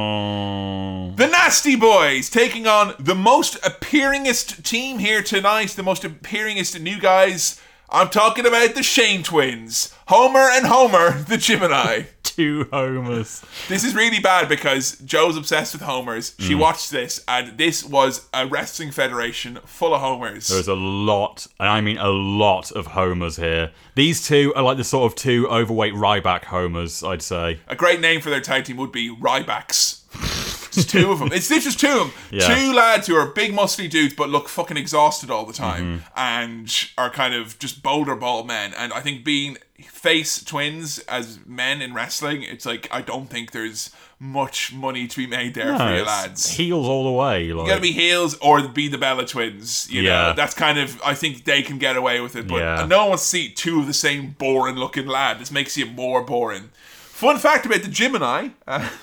The 1.16 1.26
Nasty 1.26 1.76
Boys 1.76 2.30
taking 2.30 2.66
on 2.66 2.94
the 2.98 3.14
most 3.14 3.60
appearingest 3.62 4.62
team 4.64 4.98
here 4.98 5.22
tonight, 5.22 5.70
the 5.70 5.82
most 5.82 6.02
appearingest 6.02 6.80
new 6.80 6.98
guys. 6.98 7.60
I'm 7.92 8.08
talking 8.08 8.46
about 8.46 8.74
the 8.74 8.82
Shane 8.84 9.22
twins, 9.24 9.92
Homer 10.06 10.48
and 10.52 10.66
Homer, 10.66 11.22
the 11.28 11.36
Gemini. 11.36 12.02
Two 12.22 12.68
Homers. 12.72 13.42
This 13.68 13.82
is 13.82 13.94
really 13.94 14.20
bad 14.20 14.48
because 14.48 14.96
Joe's 14.98 15.36
obsessed 15.36 15.72
with 15.72 15.82
Homers. 15.82 16.34
She 16.38 16.54
Mm. 16.54 16.58
watched 16.60 16.92
this, 16.92 17.22
and 17.26 17.58
this 17.58 17.84
was 17.84 18.28
a 18.32 18.46
wrestling 18.46 18.92
federation 18.92 19.58
full 19.66 19.92
of 19.92 20.00
Homers. 20.00 20.46
There's 20.48 20.68
a 20.68 20.74
lot, 20.74 21.48
and 21.58 21.68
I 21.68 21.80
mean 21.80 21.98
a 21.98 22.08
lot 22.08 22.70
of 22.70 22.86
homers 22.88 23.36
here. 23.36 23.72
These 23.96 24.26
two 24.26 24.52
are 24.54 24.62
like 24.62 24.76
the 24.76 24.84
sort 24.84 25.10
of 25.10 25.16
two 25.18 25.48
overweight 25.48 25.94
Ryback 25.94 26.44
homers, 26.44 27.02
I'd 27.02 27.22
say. 27.22 27.58
A 27.66 27.74
great 27.74 28.00
name 28.00 28.20
for 28.20 28.30
their 28.30 28.40
tag 28.40 28.64
team 28.64 28.76
would 28.76 28.92
be 28.92 29.10
Rybacks. 29.14 29.96
It's 30.76 30.84
two 30.84 31.10
of 31.10 31.18
them. 31.18 31.30
It's 31.32 31.48
just 31.48 31.80
two 31.80 31.88
of 31.88 31.98
them. 31.98 32.12
Yeah. 32.30 32.54
Two 32.54 32.72
lads 32.72 33.06
who 33.06 33.14
are 33.16 33.26
big, 33.26 33.52
muscly 33.52 33.88
dudes, 33.90 34.14
but 34.14 34.28
look 34.28 34.48
fucking 34.48 34.76
exhausted 34.76 35.30
all 35.30 35.44
the 35.44 35.52
time, 35.52 36.00
Mhm. 36.00 36.02
and 36.16 36.88
are 36.96 37.10
kind 37.10 37.34
of 37.34 37.58
just 37.58 37.82
boulder 37.82 38.14
ball 38.16 38.44
men. 38.44 38.72
And 38.76 38.92
I 38.92 39.00
think 39.00 39.24
being 39.24 39.58
face 39.88 40.42
twins 40.44 40.98
as 41.00 41.38
men 41.46 41.82
in 41.82 41.92
wrestling, 41.94 42.42
it's 42.42 42.64
like 42.66 42.88
I 42.90 43.00
don't 43.02 43.28
think 43.28 43.50
there's 43.52 43.90
much 44.22 44.70
money 44.72 45.06
to 45.08 45.16
be 45.16 45.26
made 45.26 45.54
there 45.54 45.72
No, 45.72 45.78
for 45.78 45.88
you 45.94 46.00
it's 46.02 46.06
lads. 46.06 46.50
Heels 46.50 46.86
all 46.86 47.04
the 47.04 47.10
way. 47.10 47.52
Like. 47.54 47.64
You 47.64 47.70
gotta 47.70 47.80
be 47.80 47.92
heels 47.92 48.36
or 48.42 48.60
be 48.68 48.86
the 48.86 48.98
Bella 48.98 49.24
twins. 49.26 49.88
You 49.90 50.02
Yeah. 50.02 50.10
know, 50.28 50.32
that's 50.34 50.52
kind 50.54 50.78
of 50.78 51.00
I 51.02 51.14
think 51.14 51.44
they 51.44 51.62
can 51.62 51.78
get 51.78 51.96
away 51.96 52.20
with 52.20 52.36
it. 52.36 52.46
But 52.46 52.58
Yeah. 52.60 52.86
no 52.86 52.98
one 53.00 53.08
wants 53.10 53.22
to 53.24 53.28
see 53.30 53.48
two 53.48 53.80
of 53.80 53.86
the 53.86 53.94
same 53.94 54.36
boring 54.38 54.76
looking 54.76 55.06
lad. 55.06 55.38
This 55.40 55.50
makes 55.50 55.76
you 55.76 55.86
more 55.86 56.20
boring. 56.22 56.68
Fun 57.10 57.38
fact 57.38 57.64
about 57.66 57.82
the 57.82 57.88
Gemini. 57.88 58.48
Uh, 58.68 58.88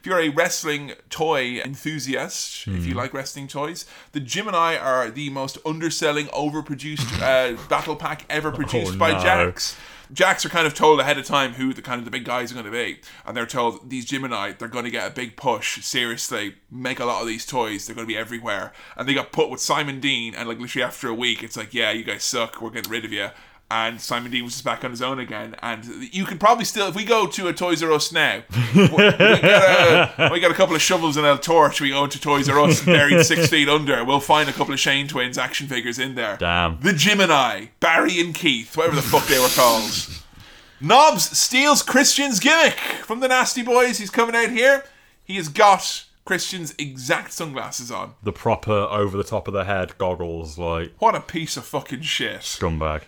if 0.00 0.06
you're 0.06 0.18
a 0.20 0.28
wrestling 0.30 0.92
toy 1.10 1.60
enthusiast, 1.64 2.66
if 2.66 2.86
you 2.86 2.92
Hmm. 2.92 2.98
like 2.98 3.12
wrestling 3.14 3.48
toys, 3.48 3.84
the 4.12 4.20
Gemini 4.20 4.76
are 4.76 5.10
the 5.10 5.30
most 5.30 5.58
underselling, 5.66 6.26
overproduced 6.28 7.20
uh, 7.22 7.56
battle 7.68 7.96
pack 7.96 8.24
ever 8.30 8.50
produced 8.50 8.94
Oh, 8.94 8.98
by 8.98 9.12
no. 9.12 9.18
Jakks. 9.18 9.76
Jakks 10.12 10.44
are 10.44 10.48
kind 10.48 10.66
of 10.66 10.74
told 10.74 10.98
ahead 10.98 11.18
of 11.18 11.24
time 11.24 11.54
who 11.54 11.72
the 11.72 11.82
kind 11.82 12.00
of 12.00 12.04
the 12.04 12.10
big 12.10 12.24
guys 12.24 12.50
are 12.50 12.54
going 12.54 12.66
to 12.66 12.72
be, 12.72 12.98
and 13.24 13.36
they're 13.36 13.46
told 13.46 13.90
these 13.90 14.04
Gemini 14.04 14.50
they're 14.52 14.66
going 14.66 14.84
to 14.84 14.90
get 14.90 15.06
a 15.06 15.14
big 15.14 15.36
push. 15.36 15.84
Seriously, 15.84 16.56
make 16.68 16.98
a 16.98 17.04
lot 17.04 17.20
of 17.22 17.28
these 17.28 17.46
toys. 17.46 17.86
They're 17.86 17.94
going 17.94 18.08
to 18.08 18.12
be 18.12 18.18
everywhere, 18.18 18.72
and 18.96 19.08
they 19.08 19.14
got 19.14 19.30
put 19.30 19.50
with 19.50 19.60
Simon 19.60 20.00
Dean, 20.00 20.34
and 20.34 20.48
like 20.48 20.58
literally 20.58 20.82
after 20.82 21.06
a 21.08 21.14
week, 21.14 21.44
it's 21.44 21.56
like, 21.56 21.72
yeah, 21.72 21.92
you 21.92 22.02
guys 22.02 22.24
suck. 22.24 22.60
We're 22.60 22.70
getting 22.70 22.90
rid 22.90 23.04
of 23.04 23.12
you. 23.12 23.28
And 23.72 24.00
Simon 24.00 24.32
Dean 24.32 24.42
was 24.42 24.54
just 24.54 24.64
back 24.64 24.84
on 24.84 24.90
his 24.90 25.00
own 25.00 25.20
again. 25.20 25.54
And 25.62 25.84
you 26.12 26.24
can 26.24 26.38
probably 26.38 26.64
still, 26.64 26.88
if 26.88 26.96
we 26.96 27.04
go 27.04 27.28
to 27.28 27.46
a 27.46 27.52
Toys 27.52 27.82
R 27.84 27.92
Us 27.92 28.10
now, 28.10 28.42
we, 28.74 28.88
got 28.88 29.20
a, 29.20 30.28
we 30.32 30.40
got 30.40 30.50
a 30.50 30.54
couple 30.54 30.74
of 30.74 30.82
shovels 30.82 31.16
and 31.16 31.24
a 31.24 31.36
torch. 31.38 31.80
We 31.80 31.90
go 31.90 32.02
into 32.02 32.20
Toys 32.20 32.48
R 32.48 32.58
Us, 32.60 32.84
buried 32.84 33.24
six 33.26 33.48
feet 33.48 33.68
under. 33.68 34.04
We'll 34.04 34.18
find 34.18 34.48
a 34.48 34.52
couple 34.52 34.74
of 34.74 34.80
Shane 34.80 35.06
Twins 35.06 35.38
action 35.38 35.68
figures 35.68 36.00
in 36.00 36.16
there. 36.16 36.36
Damn. 36.36 36.80
The 36.80 36.92
Gemini, 36.92 37.66
Barry 37.78 38.18
and 38.20 38.34
Keith, 38.34 38.76
whatever 38.76 38.96
the 38.96 39.02
fuck 39.02 39.26
they 39.28 39.38
were 39.38 39.48
called. 39.48 39.88
Knobbs 40.80 41.38
steals 41.38 41.82
Christian's 41.82 42.40
gimmick 42.40 42.74
from 43.04 43.20
the 43.20 43.28
Nasty 43.28 43.62
Boys. 43.62 43.98
He's 43.98 44.10
coming 44.10 44.34
out 44.34 44.50
here. 44.50 44.82
He 45.24 45.36
has 45.36 45.48
got 45.48 46.06
Christian's 46.24 46.74
exact 46.78 47.32
sunglasses 47.32 47.90
on. 47.92 48.14
The 48.22 48.32
proper 48.32 48.72
over 48.72 49.16
the 49.16 49.24
top 49.24 49.46
of 49.46 49.54
the 49.54 49.64
head 49.64 49.96
goggles, 49.98 50.58
like 50.58 50.92
What 50.98 51.14
a 51.14 51.20
piece 51.20 51.56
of 51.56 51.64
fucking 51.66 52.00
shit. 52.02 52.40
scumbag. 52.40 53.02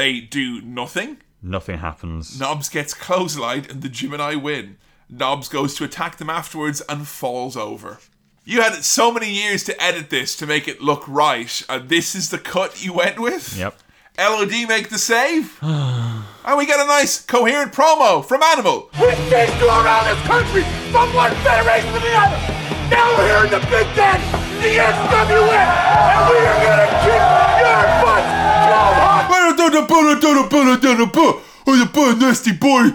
They 0.00 0.18
do 0.18 0.62
nothing. 0.62 1.18
Nothing 1.42 1.76
happens. 1.76 2.40
Knobbs 2.40 2.70
gets 2.70 2.94
clotheslined 2.94 3.70
and 3.70 3.82
the 3.82 3.90
Gemini 3.90 4.34
win. 4.34 4.78
Knobbs 5.10 5.46
goes 5.46 5.74
to 5.74 5.84
attack 5.84 6.16
them 6.16 6.30
afterwards 6.30 6.80
and 6.88 7.06
falls 7.06 7.54
over. 7.54 7.98
You 8.46 8.62
had 8.62 8.82
so 8.82 9.12
many 9.12 9.30
years 9.30 9.62
to 9.64 9.78
edit 9.78 10.08
this 10.08 10.36
to 10.36 10.46
make 10.46 10.66
it 10.66 10.80
look 10.80 11.06
right, 11.06 11.62
and 11.68 11.90
this 11.90 12.14
is 12.14 12.30
the 12.30 12.38
cut 12.38 12.82
you 12.82 12.94
went 12.94 13.20
with? 13.20 13.54
Yep. 13.58 13.78
LOD 14.18 14.66
make 14.66 14.88
the 14.88 14.96
save? 14.96 15.58
and 15.62 16.56
we 16.56 16.64
get 16.64 16.80
a 16.80 16.86
nice, 16.86 17.20
coherent 17.20 17.74
promo 17.74 18.24
from 18.24 18.42
Animal. 18.42 18.88
We 18.98 19.10
chased 19.28 19.60
you 19.60 19.68
around 19.68 20.06
this 20.06 20.26
country 20.26 20.62
from 20.92 21.12
one 21.12 21.34
federation 21.44 21.92
to 21.92 22.00
the 22.00 22.14
other. 22.16 22.40
Now 22.88 23.18
we're 23.18 23.28
here 23.28 23.44
in 23.44 23.50
the 23.50 23.60
Big 23.68 23.86
Daddy, 23.94 24.24
the 24.62 24.80
XWF, 24.80 25.68
and 26.08 26.30
we 26.30 26.38
are 26.40 26.64
gonna 26.64 26.88
kick 27.04 27.12
your 27.12 27.18
butt 27.18 27.49
Nasty 32.40 32.52
boy. 32.52 32.90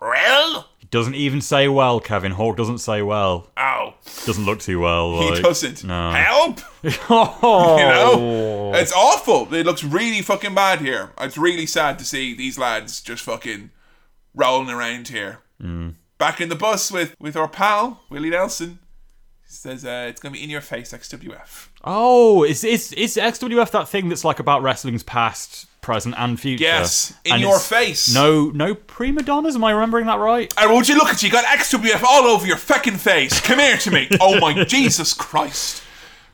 Well? 0.00 0.68
He 0.78 0.86
doesn't 0.86 1.14
even 1.14 1.40
say 1.40 1.66
well, 1.66 1.98
Kevin. 1.98 2.32
Hawk 2.32 2.56
doesn't 2.56 2.78
say 2.78 3.02
well. 3.02 3.50
Ow. 3.58 3.94
Doesn't 4.26 4.44
look 4.44 4.60
too 4.60 4.80
well. 4.80 5.34
He 5.34 5.42
doesn't. 5.42 5.82
No. 5.84 6.10
Help! 6.10 6.60
oh. 7.10 7.76
You 7.78 7.84
know? 7.84 8.74
It's 8.74 8.92
awful. 8.92 9.52
It 9.52 9.66
looks 9.66 9.82
really 9.82 10.22
fucking 10.22 10.54
bad 10.54 10.80
here. 10.80 11.12
It's 11.20 11.36
really 11.36 11.66
sad 11.66 11.98
to 11.98 12.04
see 12.04 12.34
these 12.34 12.58
lads 12.58 13.00
just 13.00 13.24
fucking 13.24 13.70
rolling 14.34 14.70
around 14.70 15.08
here. 15.08 15.40
Mm. 15.60 15.94
Back 16.18 16.40
in 16.40 16.48
the 16.48 16.54
bus 16.54 16.92
with, 16.92 17.14
with 17.18 17.36
our 17.36 17.48
pal, 17.48 18.02
Willie 18.10 18.30
Nelson. 18.30 18.78
He 19.42 19.52
says 19.54 19.84
uh, 19.84 20.06
it's 20.08 20.20
going 20.20 20.32
to 20.32 20.38
be 20.38 20.44
in 20.44 20.50
your 20.50 20.60
face, 20.60 20.92
XWF. 20.92 21.67
Oh, 21.90 22.44
is 22.44 22.64
is 22.64 22.92
is 22.92 23.16
XWF 23.16 23.70
that 23.70 23.88
thing 23.88 24.10
that's 24.10 24.22
like 24.24 24.40
about 24.40 24.62
wrestling's 24.62 25.02
past, 25.02 25.64
present, 25.80 26.14
and 26.18 26.38
future? 26.38 26.62
Yes, 26.64 27.14
in 27.24 27.32
And 27.32 27.40
your 27.40 27.52
it's- 27.56 27.66
face. 27.68 28.12
No, 28.14 28.50
no 28.50 28.74
prima 28.74 29.22
donnas. 29.22 29.54
Am 29.56 29.64
I 29.64 29.70
remembering 29.72 30.04
that 30.06 30.18
right? 30.18 30.52
And 30.58 30.70
would 30.74 30.86
you 30.86 30.96
look 30.96 31.08
at 31.08 31.22
you? 31.22 31.28
You 31.28 31.32
got 31.32 31.46
XWF 31.46 32.02
all 32.02 32.24
over 32.24 32.46
your 32.46 32.58
fucking 32.58 32.98
face. 32.98 33.40
Come 33.40 33.58
here 33.58 33.78
to 33.78 33.90
me. 33.90 34.06
Oh 34.20 34.38
my 34.38 34.64
Jesus 34.64 35.14
Christ. 35.14 35.82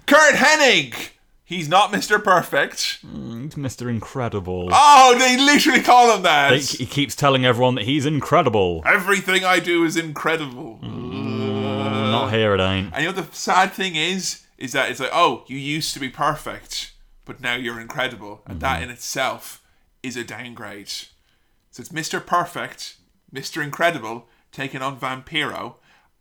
Curt 0.06 0.35
Hennig. 0.35 1.10
He's 1.47 1.68
not 1.68 1.93
Mr. 1.93 2.22
Perfect. 2.22 3.05
Mm, 3.06 3.52
Mr. 3.55 3.89
Incredible. 3.89 4.70
Oh, 4.72 5.14
they 5.18 5.36
literally 5.36 5.82
call 5.82 6.16
him 6.16 6.22
that. 6.22 6.51
They- 6.51 6.59
he 6.59 6.86
keeps 6.86 7.14
telling 7.14 7.44
everyone 7.44 7.74
that 7.76 7.85
he's 7.85 8.06
incredible. 8.06 8.82
Everything 8.86 9.44
I 9.44 9.60
do 9.60 9.85
is 9.85 9.97
incredible. 9.97 10.78
Not 10.82 12.32
here, 12.32 12.55
it 12.55 12.60
ain't. 12.60 12.93
And 12.94 13.05
you 13.05 13.12
know 13.12 13.20
the 13.20 13.28
sad 13.35 13.72
thing 13.72 13.94
is, 13.97 14.40
is 14.59 14.72
that 14.72 14.90
it's 14.90 15.01
like, 15.01 15.10
oh, 15.12 15.44
you 15.47 15.56
used 15.59 15.94
to 15.94 16.01
be 16.01 16.09
perfect, 16.09 16.93
but 17.24 17.40
now 17.40 17.55
you're 17.55 17.81
incredible, 17.81 18.43
and 18.47 18.60
that 18.60 18.76
Mm-hmm. 18.76 18.85
in 18.85 18.90
itself 18.90 19.62
is 20.02 20.16
a 20.16 20.24
downgrade. 20.24 20.89
So 20.89 21.81
it's 21.81 21.89
Mr. 21.89 22.24
Perfect, 22.24 22.97
Mr. 23.35 23.62
Incredible, 23.62 24.28
taking 24.52 24.82
on 24.82 24.98
Vampiro, 25.01 25.76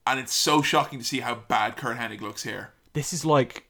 and 0.08 0.20
it's 0.20 0.34
so 0.34 0.62
shocking 0.62 1.00
to 1.00 1.06
see 1.06 1.20
how 1.20 1.36
bad 1.36 1.78
Curt 1.78 1.98
Hennig 1.98 2.22
looks 2.22 2.44
here. 2.44 2.72
This 2.94 3.14
is 3.14 3.24
like 3.24 3.66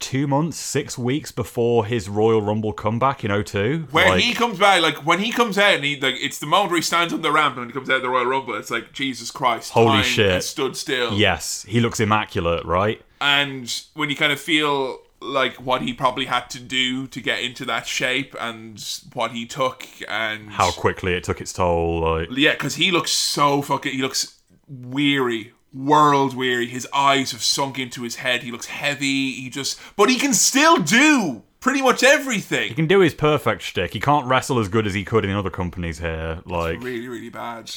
two 0.00 0.26
months, 0.26 0.56
six 0.56 0.98
weeks 0.98 1.30
before 1.30 1.86
his 1.86 2.08
Royal 2.08 2.42
Rumble 2.42 2.72
comeback 2.72 3.24
in 3.24 3.44
02. 3.44 3.86
Where 3.90 4.10
like, 4.10 4.22
he 4.22 4.34
comes 4.34 4.58
back, 4.58 4.82
like 4.82 5.06
when 5.06 5.20
he 5.20 5.30
comes 5.30 5.56
out, 5.58 5.74
and 5.74 5.84
he 5.84 6.00
like 6.00 6.16
it's 6.18 6.38
the 6.38 6.46
moment 6.46 6.72
where 6.72 6.78
he 6.78 6.82
stands 6.82 7.12
on 7.12 7.22
the 7.22 7.30
ramp 7.30 7.56
and 7.56 7.66
he 7.66 7.72
comes 7.72 7.88
out 7.88 7.96
of 7.96 8.02
the 8.02 8.08
Royal 8.08 8.26
Rumble. 8.26 8.54
It's 8.54 8.70
like 8.70 8.92
Jesus 8.92 9.30
Christ, 9.30 9.70
Holy 9.72 10.02
shit. 10.02 10.42
stood 10.42 10.76
still. 10.76 11.14
Yes, 11.14 11.64
he 11.68 11.80
looks 11.80 12.00
immaculate, 12.00 12.64
right? 12.64 13.00
and 13.20 13.82
when 13.94 14.08
you 14.08 14.16
kind 14.16 14.32
of 14.32 14.40
feel 14.40 14.98
like 15.20 15.54
what 15.56 15.82
he 15.82 15.92
probably 15.92 16.24
had 16.24 16.48
to 16.48 16.58
do 16.58 17.06
to 17.06 17.20
get 17.20 17.40
into 17.40 17.66
that 17.66 17.86
shape 17.86 18.34
and 18.40 18.82
what 19.12 19.32
he 19.32 19.44
took 19.44 19.86
and 20.08 20.48
How 20.50 20.70
quickly 20.70 21.12
it 21.12 21.24
took 21.24 21.40
its 21.42 21.52
toll. 21.52 22.00
Like, 22.00 22.28
yeah 22.32 22.52
because 22.52 22.76
he 22.76 22.90
looks 22.90 23.10
so 23.12 23.60
fucking 23.60 23.92
he 23.92 24.00
looks 24.00 24.38
weary 24.66 25.52
world 25.72 26.34
weary 26.34 26.66
his 26.66 26.86
eyes 26.92 27.32
have 27.32 27.42
sunk 27.42 27.78
into 27.78 28.02
his 28.02 28.16
head 28.16 28.42
he 28.42 28.50
looks 28.50 28.66
heavy 28.66 29.32
he 29.32 29.48
just 29.48 29.78
but 29.96 30.08
he 30.08 30.16
can 30.16 30.34
still 30.34 30.76
do 30.78 31.42
pretty 31.60 31.80
much 31.80 32.02
everything 32.02 32.68
he 32.68 32.74
can 32.74 32.86
do 32.86 33.00
his 33.00 33.14
perfect 33.14 33.62
shtick. 33.62 33.92
He 33.92 34.00
can't 34.00 34.26
wrestle 34.26 34.58
as 34.58 34.68
good 34.68 34.86
as 34.86 34.94
he 34.94 35.04
could 35.04 35.24
in 35.24 35.30
other 35.30 35.50
companies 35.50 35.98
here. 35.98 36.40
Like, 36.44 36.82
really 36.82 37.06
really 37.06 37.28
bad 37.28 37.70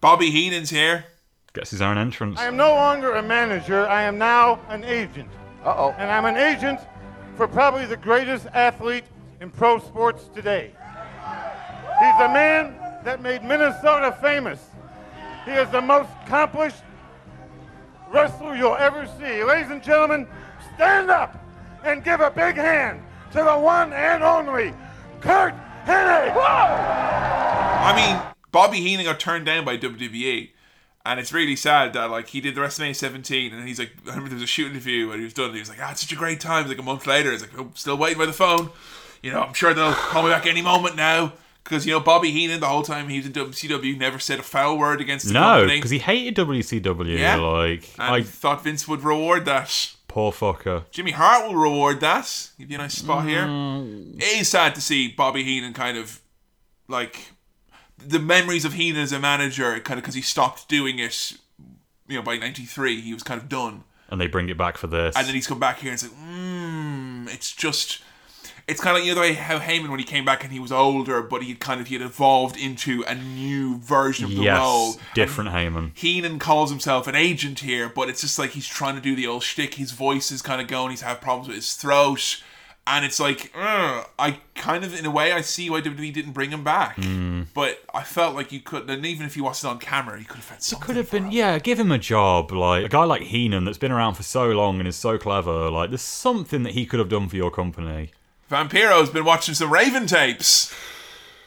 bobby 0.00 0.30
heenan's 0.30 0.70
here 0.70 1.04
gets 1.52 1.70
his 1.70 1.82
own 1.82 1.98
entrance. 1.98 2.38
I 2.38 2.46
am 2.46 2.56
no 2.56 2.74
longer 2.74 3.14
a 3.14 3.22
manager. 3.22 3.86
I 3.86 4.02
am 4.02 4.18
now 4.18 4.60
an 4.68 4.84
agent. 4.84 5.28
Uh-oh. 5.64 5.94
And 5.98 6.10
I'm 6.10 6.24
an 6.24 6.36
agent 6.36 6.80
for 7.36 7.48
probably 7.48 7.86
the 7.86 7.96
greatest 7.96 8.46
athlete 8.54 9.04
in 9.40 9.50
pro 9.50 9.78
sports 9.78 10.30
today. 10.34 10.72
He's 11.98 12.18
the 12.18 12.28
man 12.28 12.74
that 13.04 13.20
made 13.20 13.42
Minnesota 13.42 14.16
famous. 14.20 14.68
He 15.44 15.52
is 15.52 15.68
the 15.70 15.80
most 15.80 16.10
accomplished 16.24 16.82
wrestler 18.10 18.54
you'll 18.54 18.76
ever 18.76 19.06
see. 19.18 19.42
Ladies 19.44 19.70
and 19.70 19.82
gentlemen, 19.82 20.26
stand 20.74 21.10
up 21.10 21.42
and 21.84 22.04
give 22.04 22.20
a 22.20 22.30
big 22.30 22.56
hand 22.56 23.02
to 23.32 23.38
the 23.38 23.58
one 23.58 23.92
and 23.92 24.22
only 24.22 24.74
Curt 25.20 25.54
Hennig. 25.84 26.34
I 26.36 27.94
mean, 27.96 28.20
Bobby 28.52 28.80
Heenan 28.80 29.04
got 29.04 29.20
turned 29.20 29.46
down 29.46 29.64
by 29.64 29.78
WWE, 29.78 30.50
and 31.06 31.20
it's 31.20 31.32
really 31.32 31.56
sad 31.56 31.92
that 31.94 32.10
like 32.10 32.28
he 32.28 32.40
did 32.40 32.54
the 32.54 32.60
WrestleMania 32.60 32.96
17, 32.96 33.54
and 33.54 33.66
he's 33.66 33.78
like, 33.78 33.92
I 34.06 34.10
remember 34.10 34.30
there 34.30 34.36
was 34.36 34.44
a 34.44 34.48
shoot 34.48 34.70
interview 34.70 35.10
and 35.10 35.20
he 35.20 35.24
was 35.24 35.34
done. 35.34 35.46
And 35.46 35.54
he 35.54 35.60
was 35.60 35.68
like, 35.68 35.78
ah, 35.80 35.92
it's 35.92 36.02
such 36.02 36.12
a 36.12 36.16
great 36.16 36.40
time. 36.40 36.68
Like 36.68 36.78
a 36.78 36.82
month 36.82 37.06
later, 37.06 37.30
he's 37.30 37.42
like, 37.42 37.56
I'm 37.58 37.74
still 37.74 37.96
waiting 37.96 38.18
by 38.18 38.26
the 38.26 38.32
phone. 38.32 38.70
You 39.22 39.32
know, 39.32 39.42
I'm 39.42 39.54
sure 39.54 39.72
they'll 39.74 39.92
call 39.92 40.22
me 40.22 40.30
back 40.30 40.46
any 40.46 40.62
moment 40.62 40.96
now. 40.96 41.32
Because 41.64 41.86
you 41.86 41.92
know, 41.92 42.00
Bobby 42.00 42.30
Heenan, 42.30 42.60
the 42.60 42.66
whole 42.66 42.82
time 42.82 43.08
he 43.08 43.18
was 43.18 43.26
in 43.26 43.32
WCW, 43.32 43.96
never 43.98 44.18
said 44.18 44.38
a 44.38 44.42
foul 44.42 44.78
word 44.78 45.00
against 45.00 45.26
the 45.28 45.34
no, 45.34 45.40
company. 45.40 45.76
because 45.76 45.90
he 45.90 45.98
hated 45.98 46.34
WCW. 46.36 47.18
Yeah. 47.18 47.36
Like, 47.36 47.88
and 47.98 48.14
I 48.14 48.22
thought 48.22 48.64
Vince 48.64 48.88
would 48.88 49.02
reward 49.04 49.44
that. 49.44 49.94
poor 50.08 50.32
fucker. 50.32 50.84
Jimmy 50.90 51.12
Hart 51.12 51.46
will 51.46 51.56
reward 51.56 52.00
that. 52.00 52.50
Give 52.58 52.70
you 52.70 52.76
a 52.76 52.80
nice 52.80 52.94
spot 52.94 53.24
Mm. 53.24 53.28
here. 53.28 54.16
It 54.28 54.40
is 54.40 54.48
sad 54.48 54.74
to 54.74 54.80
see 54.80 55.08
Bobby 55.08 55.44
Heenan 55.44 55.72
kind 55.74 55.96
of 55.96 56.20
like 56.88 57.30
the 57.98 58.18
memories 58.18 58.64
of 58.64 58.72
Heenan 58.72 59.02
as 59.02 59.12
a 59.12 59.20
manager, 59.20 59.78
kind 59.80 59.98
of 59.98 60.02
because 60.02 60.14
he 60.16 60.22
stopped 60.22 60.68
doing 60.68 60.98
it. 60.98 61.34
You 62.08 62.16
know, 62.16 62.22
by 62.22 62.36
'93, 62.38 63.00
he 63.02 63.14
was 63.14 63.22
kind 63.22 63.40
of 63.40 63.48
done, 63.48 63.84
And 64.08 64.20
they 64.20 64.26
bring 64.26 64.48
it 64.48 64.56
back 64.58 64.76
for 64.78 64.88
this. 64.88 65.14
and 65.14 65.24
then 65.28 65.34
he's 65.36 65.46
come 65.46 65.60
back 65.60 65.78
here 65.78 65.92
and 65.92 66.02
it's 66.02 66.10
like, 66.10 66.20
mmm, 66.20 67.32
it's 67.32 67.52
just. 67.54 68.00
It's 68.70 68.80
kind 68.80 68.96
of 68.96 69.00
like 69.00 69.04
you 69.06 69.14
know 69.14 69.16
the 69.16 69.28
way 69.28 69.34
how 69.34 69.58
Heyman 69.58 69.88
when 69.90 69.98
he 69.98 70.04
came 70.04 70.24
back 70.24 70.44
and 70.44 70.52
he 70.52 70.60
was 70.60 70.72
older, 70.72 71.22
but 71.22 71.42
he 71.42 71.54
kind 71.54 71.80
of 71.80 71.88
he 71.88 71.94
had 71.94 72.02
evolved 72.02 72.56
into 72.56 73.02
a 73.06 73.14
new 73.14 73.78
version 73.78 74.24
of 74.26 74.30
the 74.30 74.42
yes, 74.42 74.58
role. 74.58 74.94
different 75.14 75.50
Heyman. 75.50 75.96
Heenan 75.96 76.38
calls 76.38 76.70
himself 76.70 77.06
an 77.06 77.14
agent 77.14 77.60
here, 77.60 77.88
but 77.88 78.08
it's 78.08 78.20
just 78.20 78.38
like 78.38 78.50
he's 78.50 78.66
trying 78.66 78.94
to 78.94 79.00
do 79.00 79.16
the 79.16 79.26
old 79.26 79.42
shtick. 79.42 79.74
His 79.74 79.92
voice 79.92 80.30
is 80.30 80.40
kind 80.42 80.60
of 80.60 80.68
going. 80.68 80.90
He's 80.90 81.00
have 81.02 81.20
problems 81.20 81.48
with 81.48 81.56
his 81.56 81.74
throat, 81.74 82.42
and 82.86 83.04
it's 83.04 83.20
like 83.20 83.52
I 83.54 84.38
kind 84.54 84.84
of, 84.84 84.98
in 84.98 85.06
a 85.06 85.10
way, 85.10 85.32
I 85.32 85.40
see 85.40 85.70
why 85.70 85.80
WWE 85.80 86.12
didn't 86.12 86.32
bring 86.32 86.50
him 86.50 86.62
back. 86.62 86.96
Mm. 86.96 87.46
But 87.54 87.80
I 87.92 88.02
felt 88.02 88.34
like 88.34 88.52
you 88.52 88.60
could, 88.60 88.88
and 88.88 89.04
even 89.04 89.26
if 89.26 89.34
he 89.34 89.40
wasn't 89.40 89.72
on 89.72 89.78
camera, 89.78 90.18
he 90.18 90.24
could 90.24 90.36
have 90.36 90.48
had 90.48 90.62
something. 90.62 90.82
It 90.82 90.86
could 90.86 90.96
have 90.96 91.10
been, 91.10 91.32
yeah, 91.32 91.58
give 91.58 91.78
him 91.78 91.90
a 91.90 91.98
job. 91.98 92.52
Like, 92.52 92.84
a 92.84 92.88
guy 92.88 93.04
like 93.04 93.22
Heenan 93.22 93.64
that's 93.64 93.78
been 93.78 93.92
around 93.92 94.14
for 94.14 94.22
so 94.22 94.48
long 94.50 94.78
and 94.78 94.86
is 94.86 94.96
so 94.96 95.18
clever, 95.18 95.70
like, 95.70 95.90
there's 95.90 96.02
something 96.02 96.62
that 96.64 96.74
he 96.74 96.86
could 96.86 96.98
have 96.98 97.08
done 97.08 97.28
for 97.28 97.36
your 97.36 97.50
company. 97.50 98.10
Vampiro's 98.50 99.10
been 99.10 99.24
watching 99.24 99.54
some 99.54 99.72
Raven 99.72 100.08
tapes. 100.08 100.74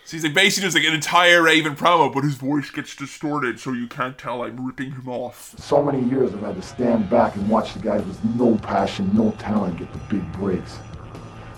So 0.06 0.16
he's 0.16 0.24
like 0.24 0.34
basically 0.34 0.68
does 0.68 0.74
like 0.74 0.86
an 0.86 0.94
entire 0.94 1.42
Raven 1.42 1.76
promo, 1.76 2.14
but 2.14 2.24
his 2.24 2.36
voice 2.36 2.70
gets 2.70 2.96
distorted, 2.96 3.60
so 3.60 3.74
you 3.74 3.88
can't 3.88 4.18
tell 4.18 4.42
I'm 4.42 4.66
ripping 4.66 4.92
him 4.92 5.10
off. 5.10 5.54
So 5.60 5.84
many 5.84 6.02
years 6.10 6.34
I've 6.34 6.40
had 6.40 6.56
to 6.56 6.62
stand 6.62 7.10
back 7.10 7.36
and 7.36 7.50
watch 7.50 7.74
the 7.74 7.80
guys 7.80 8.06
with 8.06 8.24
no 8.24 8.56
passion, 8.56 9.12
no 9.14 9.32
talent 9.32 9.80
get 9.80 9.92
the 9.92 10.00
big 10.10 10.32
breaks. 10.32 10.80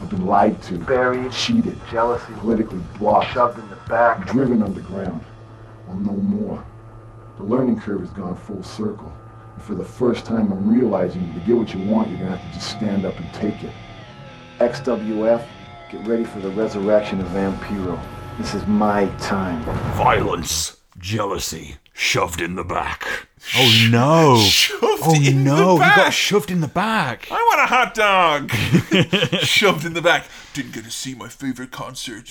I've 0.01 0.09
been 0.09 0.26
lied 0.26 0.63
to, 0.63 0.80
buried, 0.80 1.31
cheated, 1.31 1.80
jealousy, 1.91 2.34
politically 2.38 2.81
blocked, 2.97 3.31
shoved 3.34 3.59
in 3.59 3.69
the 3.69 3.77
back, 3.88 4.26
driven 4.26 4.63
underground. 4.63 5.23
Well, 5.88 5.97
no 5.97 6.13
more. 6.13 6.65
The 7.38 7.43
learning 7.43 7.81
curve 7.81 7.99
has 7.99 8.09
gone 8.09 8.35
full 8.35 8.63
circle. 8.63 9.13
And 9.53 9.63
for 9.63 9.76
the 9.76 9.85
first 9.85 10.26
time, 10.26 10.51
I'm 10.51 10.67
realizing 10.67 11.31
to 11.35 11.39
get 11.41 11.55
what 11.55 11.72
you 11.72 11.84
want, 11.84 12.09
you're 12.09 12.17
gonna 12.17 12.35
have 12.35 12.51
to 12.51 12.57
just 12.57 12.72
stand 12.72 13.05
up 13.05 13.15
and 13.19 13.31
take 13.31 13.63
it. 13.63 13.72
XWF, 14.60 15.45
Get 15.91 16.07
ready 16.07 16.23
for 16.23 16.40
the 16.40 16.49
resurrection 16.49 17.22
of 17.22 17.27
Vampiro. 17.27 17.99
This 18.40 18.56
is 18.56 18.65
my 18.65 19.06
time. 19.19 19.61
Violence, 19.94 20.77
jealousy, 20.98 21.76
shoved 21.94 22.41
in 22.41 22.56
the 22.56 22.64
back. 22.64 23.27
Oh 23.56 23.88
no! 23.91 24.40
Shoved 24.40 25.03
oh 25.03 25.14
in 25.15 25.23
the 25.23 25.32
no! 25.34 25.73
He 25.76 25.80
back. 25.82 25.95
got 25.95 26.14
shoved 26.14 26.49
in 26.49 26.61
the 26.61 26.68
back. 26.68 27.27
I 27.30 27.36
want 27.36 27.61
a 27.61 27.65
hot 27.68 27.94
dog. 27.94 28.52
Shoved 29.45 29.86
in 29.86 29.94
the 29.94 30.02
back. 30.02 30.26
Didn't 30.53 30.73
get 30.73 30.86
to 30.86 30.91
see 30.91 31.14
my 31.14 31.30
favorite 31.30 31.72
concert. 31.72 32.27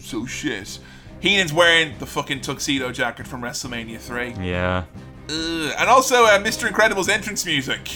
So 0.00 0.24
shit. 0.24 0.78
Heenan's 1.20 1.52
wearing 1.52 1.98
the 1.98 2.06
fucking 2.06 2.40
tuxedo 2.40 2.92
jacket 2.92 3.26
from 3.26 3.42
WrestleMania 3.42 3.98
3. 3.98 4.36
Yeah. 4.42 4.84
Ugh. 5.28 5.74
And 5.78 5.90
also 5.90 6.24
uh, 6.24 6.38
Mr. 6.38 6.66
Incredible's 6.66 7.10
entrance 7.10 7.44
music. 7.44 7.90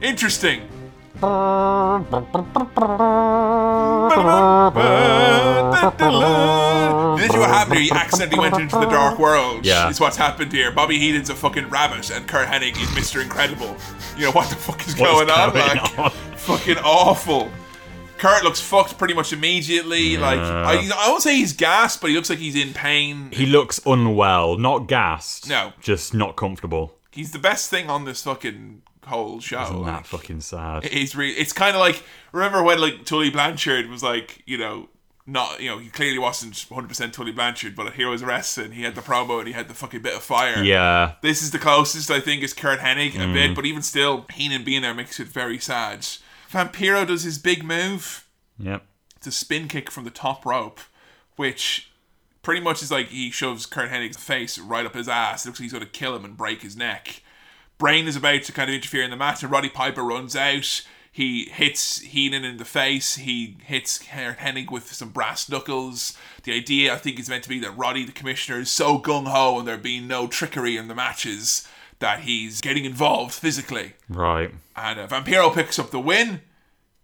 Interesting. 0.00 0.68
This 1.16 1.22
is 7.30 7.36
what 7.38 7.48
happened 7.48 7.78
here. 7.78 7.84
He 7.84 7.90
accidentally 7.90 8.38
went 8.38 8.60
into 8.60 8.78
the 8.78 8.86
dark 8.86 9.18
world. 9.18 9.64
Yeah. 9.64 9.88
It's 9.88 9.98
what's 9.98 10.18
happened 10.18 10.52
here. 10.52 10.70
Bobby 10.70 10.98
Heenan's 10.98 11.30
a 11.30 11.34
fucking 11.34 11.70
rabbit, 11.70 12.10
and 12.10 12.28
Curt 12.28 12.48
Hennig 12.48 12.72
is 12.72 12.88
Mr. 12.90 13.22
Incredible. 13.22 13.76
You 14.18 14.26
know 14.26 14.32
what 14.32 14.50
the 14.50 14.56
fuck 14.56 14.86
is 14.86 14.94
What 14.98 15.08
is 15.08 15.14
going 15.14 15.30
on? 15.30 15.52
going 15.54 15.76
like, 15.78 15.98
on? 15.98 16.10
fucking 16.36 16.76
awful. 16.84 17.50
Curt 18.18 18.44
looks 18.44 18.60
fucked 18.60 18.98
pretty 18.98 19.14
much 19.14 19.32
immediately. 19.32 20.18
Like 20.18 20.38
I, 20.38 20.90
I 20.94 21.08
won't 21.08 21.22
say 21.22 21.36
he's 21.36 21.54
gassed, 21.54 22.02
but 22.02 22.10
he 22.10 22.16
looks 22.16 22.28
like 22.28 22.40
he's 22.40 22.56
in 22.56 22.74
pain. 22.74 23.30
He 23.32 23.46
looks 23.46 23.80
unwell, 23.86 24.58
not 24.58 24.86
gassed. 24.86 25.48
No. 25.48 25.72
Just 25.80 26.12
not 26.12 26.36
comfortable. 26.36 26.94
He's 27.10 27.32
the 27.32 27.38
best 27.38 27.70
thing 27.70 27.88
on 27.88 28.04
this 28.04 28.22
fucking 28.24 28.82
whole 29.06 29.40
show. 29.40 29.62
Isn't 29.62 29.82
Like, 29.82 29.92
that 30.02 30.06
fucking 30.06 30.40
sad? 30.40 30.84
It's 30.84 31.14
re- 31.14 31.30
It's 31.32 31.52
kind 31.52 31.74
of 31.74 31.80
like 31.80 32.02
remember 32.32 32.62
when 32.62 32.80
like 32.80 33.04
Tully 33.04 33.30
Blanchard 33.30 33.88
was 33.88 34.02
like 34.02 34.42
you 34.46 34.58
know 34.58 34.88
not 35.26 35.60
you 35.60 35.68
know 35.70 35.78
he 35.78 35.88
clearly 35.88 36.18
wasn't 36.18 36.56
100 36.68 36.86
percent 36.88 37.12
Tully 37.14 37.32
Blanchard, 37.32 37.74
but 37.74 37.86
at 37.86 37.94
Heroes 37.94 38.22
Wrestling 38.22 38.72
he 38.72 38.82
had 38.82 38.94
the 38.94 39.00
promo 39.00 39.38
and 39.38 39.48
he 39.48 39.54
had 39.54 39.68
the 39.68 39.74
fucking 39.74 40.02
bit 40.02 40.14
of 40.14 40.22
fire. 40.22 40.62
Yeah. 40.62 41.12
This 41.22 41.42
is 41.42 41.50
the 41.50 41.58
closest 41.58 42.10
I 42.10 42.20
think 42.20 42.42
is 42.42 42.52
Curt 42.54 42.80
Hennig 42.80 43.14
a 43.16 43.18
Mm. 43.18 43.32
bit, 43.34 43.54
but 43.56 43.64
even 43.66 43.82
still 43.82 44.26
Heenan 44.32 44.62
being 44.64 44.82
there 44.82 44.94
makes 44.94 45.18
it 45.20 45.28
very 45.28 45.58
sad. 45.58 46.06
Vampiro 46.52 47.06
does 47.06 47.24
his 47.24 47.38
big 47.38 47.64
move. 47.64 48.26
Yep. 48.58 48.84
It's 49.16 49.26
a 49.26 49.32
spin 49.32 49.66
kick 49.68 49.90
from 49.90 50.04
the 50.04 50.10
top 50.10 50.46
rope, 50.46 50.80
which 51.36 51.90
pretty 52.42 52.60
much 52.60 52.82
is 52.82 52.90
like 52.92 53.08
he 53.08 53.30
shoves 53.30 53.66
Curt 53.66 53.90
Hennig's 53.90 54.16
face 54.16 54.58
right 54.58 54.86
up 54.86 54.94
his 54.94 55.08
ass. 55.08 55.44
It 55.44 55.48
looks 55.48 55.58
like 55.58 55.64
he's 55.64 55.72
going 55.72 55.84
to 55.84 55.90
kill 55.90 56.14
him 56.14 56.24
and 56.24 56.36
break 56.36 56.62
his 56.62 56.76
neck. 56.76 57.22
Brain 57.78 58.06
is 58.06 58.16
about 58.16 58.42
to 58.44 58.52
kind 58.52 58.70
of 58.70 58.74
interfere 58.74 59.02
in 59.02 59.10
the 59.10 59.16
match, 59.16 59.42
and 59.42 59.52
Roddy 59.52 59.68
Piper 59.68 60.02
runs 60.02 60.34
out. 60.34 60.82
He 61.12 61.46
hits 61.46 62.00
Heenan 62.00 62.44
in 62.44 62.58
the 62.58 62.64
face. 62.66 63.16
He 63.16 63.56
hits 63.64 64.00
Hennig 64.00 64.70
with 64.70 64.92
some 64.92 65.08
brass 65.10 65.48
knuckles. 65.48 66.16
The 66.42 66.52
idea, 66.52 66.92
I 66.92 66.98
think, 66.98 67.18
is 67.18 67.28
meant 67.30 67.42
to 67.44 67.48
be 67.48 67.58
that 67.60 67.70
Roddy, 67.76 68.04
the 68.04 68.12
commissioner, 68.12 68.60
is 68.60 68.70
so 68.70 68.98
gung 68.98 69.26
ho 69.26 69.58
and 69.58 69.66
there 69.66 69.78
being 69.78 70.06
no 70.06 70.26
trickery 70.26 70.76
in 70.76 70.88
the 70.88 70.94
matches 70.94 71.66
that 72.00 72.20
he's 72.20 72.60
getting 72.60 72.84
involved 72.84 73.32
physically. 73.32 73.94
Right. 74.10 74.52
And 74.76 75.00
uh, 75.00 75.06
Vampiro 75.06 75.54
picks 75.54 75.78
up 75.78 75.90
the 75.90 75.98
win. 76.00 76.42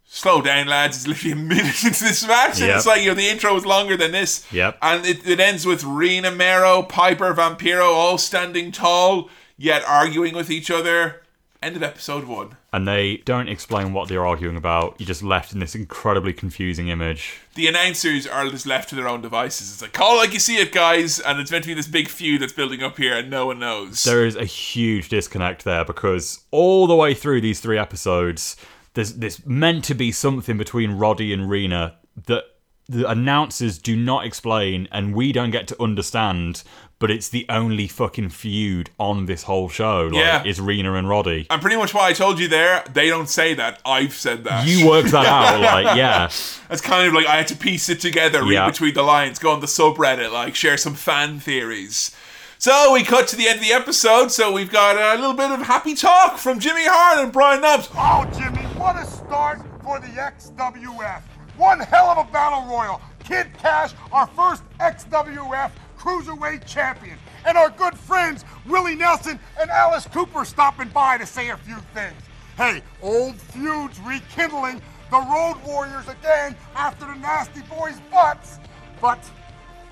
Slow 0.04 0.42
down, 0.42 0.66
lads. 0.66 0.98
It's 0.98 1.06
literally 1.08 1.32
a 1.32 1.36
minute 1.46 1.82
into 1.82 2.04
this 2.04 2.26
match. 2.28 2.58
And 2.60 2.68
Yep. 2.68 2.76
it's 2.76 2.86
like, 2.86 3.00
you 3.00 3.08
know, 3.08 3.14
the 3.14 3.28
intro 3.30 3.54
was 3.54 3.64
longer 3.64 3.96
than 3.96 4.12
this. 4.12 4.46
Yep. 4.52 4.76
And 4.82 5.06
it, 5.06 5.26
it 5.26 5.40
ends 5.40 5.64
with 5.64 5.84
Rena 5.84 6.30
Mero, 6.30 6.82
Piper, 6.82 7.32
Vampiro 7.32 7.86
all 7.86 8.18
standing 8.18 8.72
tall, 8.72 9.30
yet 9.62 9.84
arguing 9.86 10.34
with 10.34 10.50
each 10.50 10.70
other. 10.70 11.22
End 11.62 11.76
of 11.76 11.82
episode 11.84 12.24
one. 12.24 12.56
And 12.72 12.88
they 12.88 13.18
don't 13.18 13.48
explain 13.48 13.92
what 13.92 14.08
they're 14.08 14.26
arguing 14.26 14.56
about. 14.56 14.96
You're 14.98 15.06
just 15.06 15.22
left 15.22 15.52
in 15.52 15.60
this 15.60 15.76
incredibly 15.76 16.32
confusing 16.32 16.88
image. 16.88 17.40
The 17.54 17.68
announcers 17.68 18.26
are 18.26 18.48
just 18.48 18.66
left 18.66 18.88
to 18.88 18.96
their 18.96 19.08
own 19.08 19.22
devices. 19.22 19.72
It's 19.72 19.80
like, 19.80 19.92
call 19.92 20.16
like 20.16 20.32
you 20.32 20.40
see 20.40 20.56
it, 20.56 20.72
guys. 20.72 21.20
And 21.20 21.38
it's 21.38 21.52
meant 21.52 21.62
to 21.62 21.68
be 21.68 21.74
this 21.74 21.86
big 21.86 22.08
feud 22.08 22.42
that's 22.42 22.52
building 22.52 22.82
up 22.82 22.96
here, 22.96 23.16
and 23.16 23.30
no 23.30 23.46
one 23.46 23.60
knows. 23.60 24.02
There 24.02 24.26
is 24.26 24.34
a 24.34 24.44
huge 24.44 25.08
disconnect 25.08 25.62
there 25.62 25.84
because 25.84 26.40
all 26.50 26.88
the 26.88 26.96
way 26.96 27.14
through 27.14 27.42
these 27.42 27.60
three 27.60 27.78
episodes, 27.78 28.56
there's 28.94 29.14
there's 29.14 29.46
meant 29.46 29.84
to 29.84 29.94
be 29.94 30.10
something 30.10 30.58
between 30.58 30.92
Roddy 30.92 31.32
and 31.32 31.48
Rena 31.48 31.98
that 32.26 32.44
the 32.92 33.08
announcers 33.10 33.78
do 33.78 33.96
not 33.96 34.24
explain 34.26 34.86
and 34.92 35.14
we 35.14 35.32
don't 35.32 35.50
get 35.50 35.66
to 35.68 35.82
understand, 35.82 36.62
but 36.98 37.10
it's 37.10 37.28
the 37.28 37.46
only 37.48 37.88
fucking 37.88 38.28
feud 38.28 38.90
on 38.98 39.26
this 39.26 39.42
whole 39.44 39.68
show. 39.68 40.02
Like, 40.12 40.14
Yeah. 40.14 40.44
is 40.44 40.60
Rena 40.60 40.94
and 40.94 41.08
Roddy. 41.08 41.46
and 41.50 41.60
pretty 41.60 41.76
much 41.76 41.92
what 41.94 42.04
I 42.04 42.12
told 42.12 42.38
you 42.38 42.46
there, 42.48 42.84
they 42.92 43.08
don't 43.08 43.28
say 43.28 43.54
that. 43.54 43.80
I've 43.84 44.12
said 44.14 44.44
that. 44.44 44.66
You 44.68 44.86
worked 44.88 45.10
that 45.10 45.26
out, 45.26 45.60
like, 45.84 45.96
yeah. 45.96 46.26
It's 46.70 46.80
kind 46.80 47.08
of 47.08 47.12
like 47.14 47.26
I 47.26 47.36
had 47.36 47.48
to 47.48 47.56
piece 47.56 47.88
it 47.88 47.98
together, 48.00 48.42
read 48.44 48.52
Yeah. 48.52 48.70
between 48.70 48.94
the 48.94 49.02
lines, 49.02 49.38
go 49.40 49.50
on 49.50 49.60
the 49.60 49.66
subreddit, 49.66 50.30
like 50.32 50.54
share 50.54 50.76
some 50.76 50.94
fan 50.94 51.40
theories. 51.40 52.14
So 52.58 52.92
we 52.92 53.02
cut 53.02 53.26
to 53.28 53.36
the 53.36 53.48
end 53.48 53.58
of 53.58 53.64
the 53.64 53.72
episode. 53.72 54.30
So 54.30 54.52
we've 54.52 54.70
got 54.70 54.96
a 54.96 55.20
little 55.20 55.34
bit 55.34 55.50
of 55.50 55.62
happy 55.62 55.96
talk 55.96 56.38
from 56.38 56.60
Jimmy 56.60 56.84
Hart 56.86 57.18
and 57.18 57.32
Brian 57.32 57.60
Knobbs. 57.60 57.88
Oh, 57.96 58.24
Jimmy, 58.38 58.62
what 58.78 58.94
a 58.94 59.04
start 59.04 59.60
for 59.82 59.98
the 59.98 60.06
XWF. 60.06 61.22
One 61.56 61.80
hell 61.80 62.06
of 62.06 62.18
a 62.18 62.32
battle 62.32 62.64
royal. 62.68 63.00
Kid 63.24 63.46
Kash, 63.58 63.92
our 64.10 64.26
first 64.26 64.62
XWF 64.78 65.70
Cruiserweight 65.98 66.66
champion. 66.66 67.16
And 67.46 67.56
our 67.56 67.70
good 67.70 67.96
friends, 67.96 68.44
Willie 68.66 68.96
Nelson 68.96 69.38
and 69.60 69.70
Alice 69.70 70.06
Cooper, 70.06 70.44
stopping 70.44 70.88
by 70.88 71.18
to 71.18 71.26
say 71.26 71.50
a 71.50 71.56
few 71.56 71.76
things. 71.94 72.20
Hey, 72.56 72.82
old 73.00 73.36
feuds 73.36 74.00
rekindling 74.00 74.82
the 75.10 75.18
Road 75.18 75.56
Warriors 75.66 76.08
again 76.08 76.56
after 76.74 77.06
the 77.06 77.14
Nasty 77.14 77.60
Boys' 77.62 78.00
butts. 78.10 78.58
But 79.00 79.18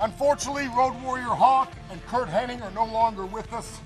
unfortunately, 0.01 0.69
Road 0.69 1.01
Warrior 1.03 1.25
Hawk 1.25 1.73
and 1.91 2.05
Curt 2.07 2.29
Hennig 2.29 2.63
are 2.63 2.71
no 2.73 2.85
longer 2.85 3.27
with 3.27 3.53
us. 3.53 3.81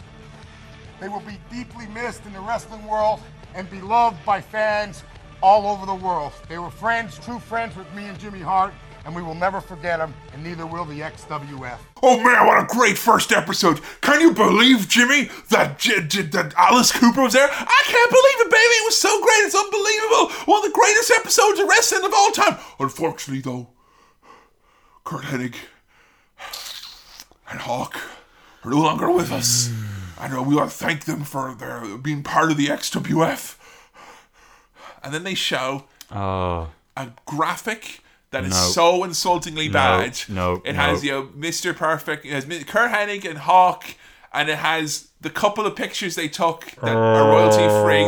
They 1.00 1.08
will 1.08 1.20
be 1.20 1.38
deeply 1.50 1.86
missed 1.88 2.24
in 2.24 2.32
the 2.32 2.40
wrestling 2.40 2.86
world 2.86 3.20
and 3.54 3.68
beloved 3.68 4.24
by 4.24 4.40
fans 4.40 5.04
all 5.44 5.66
over 5.66 5.84
the 5.84 5.94
world. 5.94 6.32
They 6.48 6.56
were 6.56 6.70
friends, 6.70 7.18
true 7.18 7.38
friends 7.38 7.76
with 7.76 7.92
me 7.94 8.06
and 8.06 8.18
Jimmy 8.18 8.40
Hart, 8.40 8.72
and 9.04 9.14
we 9.14 9.20
will 9.20 9.34
never 9.34 9.60
forget 9.60 9.98
them, 9.98 10.14
and 10.32 10.42
neither 10.42 10.64
will 10.66 10.86
the 10.86 11.00
XWF. 11.00 11.76
Oh 12.02 12.16
man, 12.16 12.46
what 12.46 12.62
a 12.64 12.66
great 12.66 12.96
first 12.96 13.30
episode! 13.30 13.80
Can 14.00 14.22
you 14.22 14.32
believe, 14.32 14.88
Jimmy, 14.88 15.28
that 15.50 15.78
J- 15.78 16.06
J- 16.06 16.22
that 16.22 16.54
Alice 16.56 16.90
Cooper 16.92 17.20
was 17.24 17.34
there? 17.34 17.46
I 17.50 17.82
can't 17.84 18.10
believe 18.10 18.46
it, 18.46 18.50
baby! 18.50 18.74
It 18.80 18.86
was 18.86 18.96
so 18.98 19.20
great, 19.20 19.44
it's 19.44 19.54
unbelievable! 19.54 20.30
One 20.50 20.64
of 20.64 20.72
the 20.72 20.78
greatest 20.78 21.10
episodes 21.10 21.60
of 21.60 21.68
wrestling 21.68 22.04
of 22.06 22.14
all 22.14 22.30
time. 22.30 22.56
Unfortunately, 22.80 23.42
though, 23.42 23.68
Curt 25.04 25.24
Hennig 25.24 25.56
and 27.50 27.60
Hawk 27.60 28.00
are 28.64 28.70
no 28.70 28.78
longer 28.80 29.10
with 29.10 29.30
us, 29.30 29.70
I 30.18 30.28
know 30.28 30.42
we 30.42 30.54
want 30.56 30.70
to 30.70 30.76
thank 30.76 31.04
them 31.04 31.22
for 31.22 31.54
their 31.54 31.98
being 31.98 32.22
part 32.22 32.50
of 32.50 32.56
the 32.56 32.68
XWF. 32.68 33.58
And 35.04 35.12
then 35.14 35.22
they 35.24 35.34
show 35.34 35.84
Oh. 36.10 36.68
a 36.96 37.08
graphic 37.26 38.00
that 38.30 38.44
is 38.44 38.50
No. 38.50 38.56
so 38.70 39.04
insultingly 39.04 39.68
No, 39.68 39.72
bad. 39.72 40.20
no, 40.28 40.62
it 40.64 40.72
no. 40.74 40.80
has 40.80 41.04
you 41.04 41.12
know 41.12 41.22
Mr. 41.38 41.76
Perfect, 41.76 42.24
it 42.24 42.32
has 42.32 42.44
Curt 42.64 42.90
Hennig 42.90 43.24
and 43.28 43.38
Hawk, 43.38 43.84
and 44.32 44.48
it 44.48 44.58
has 44.58 45.08
the 45.20 45.30
couple 45.30 45.64
of 45.64 45.76
pictures 45.76 46.16
they 46.16 46.28
took 46.28 46.72
that 46.82 46.94
are 46.96 47.28
royalty 47.28 47.68
free. 47.84 48.04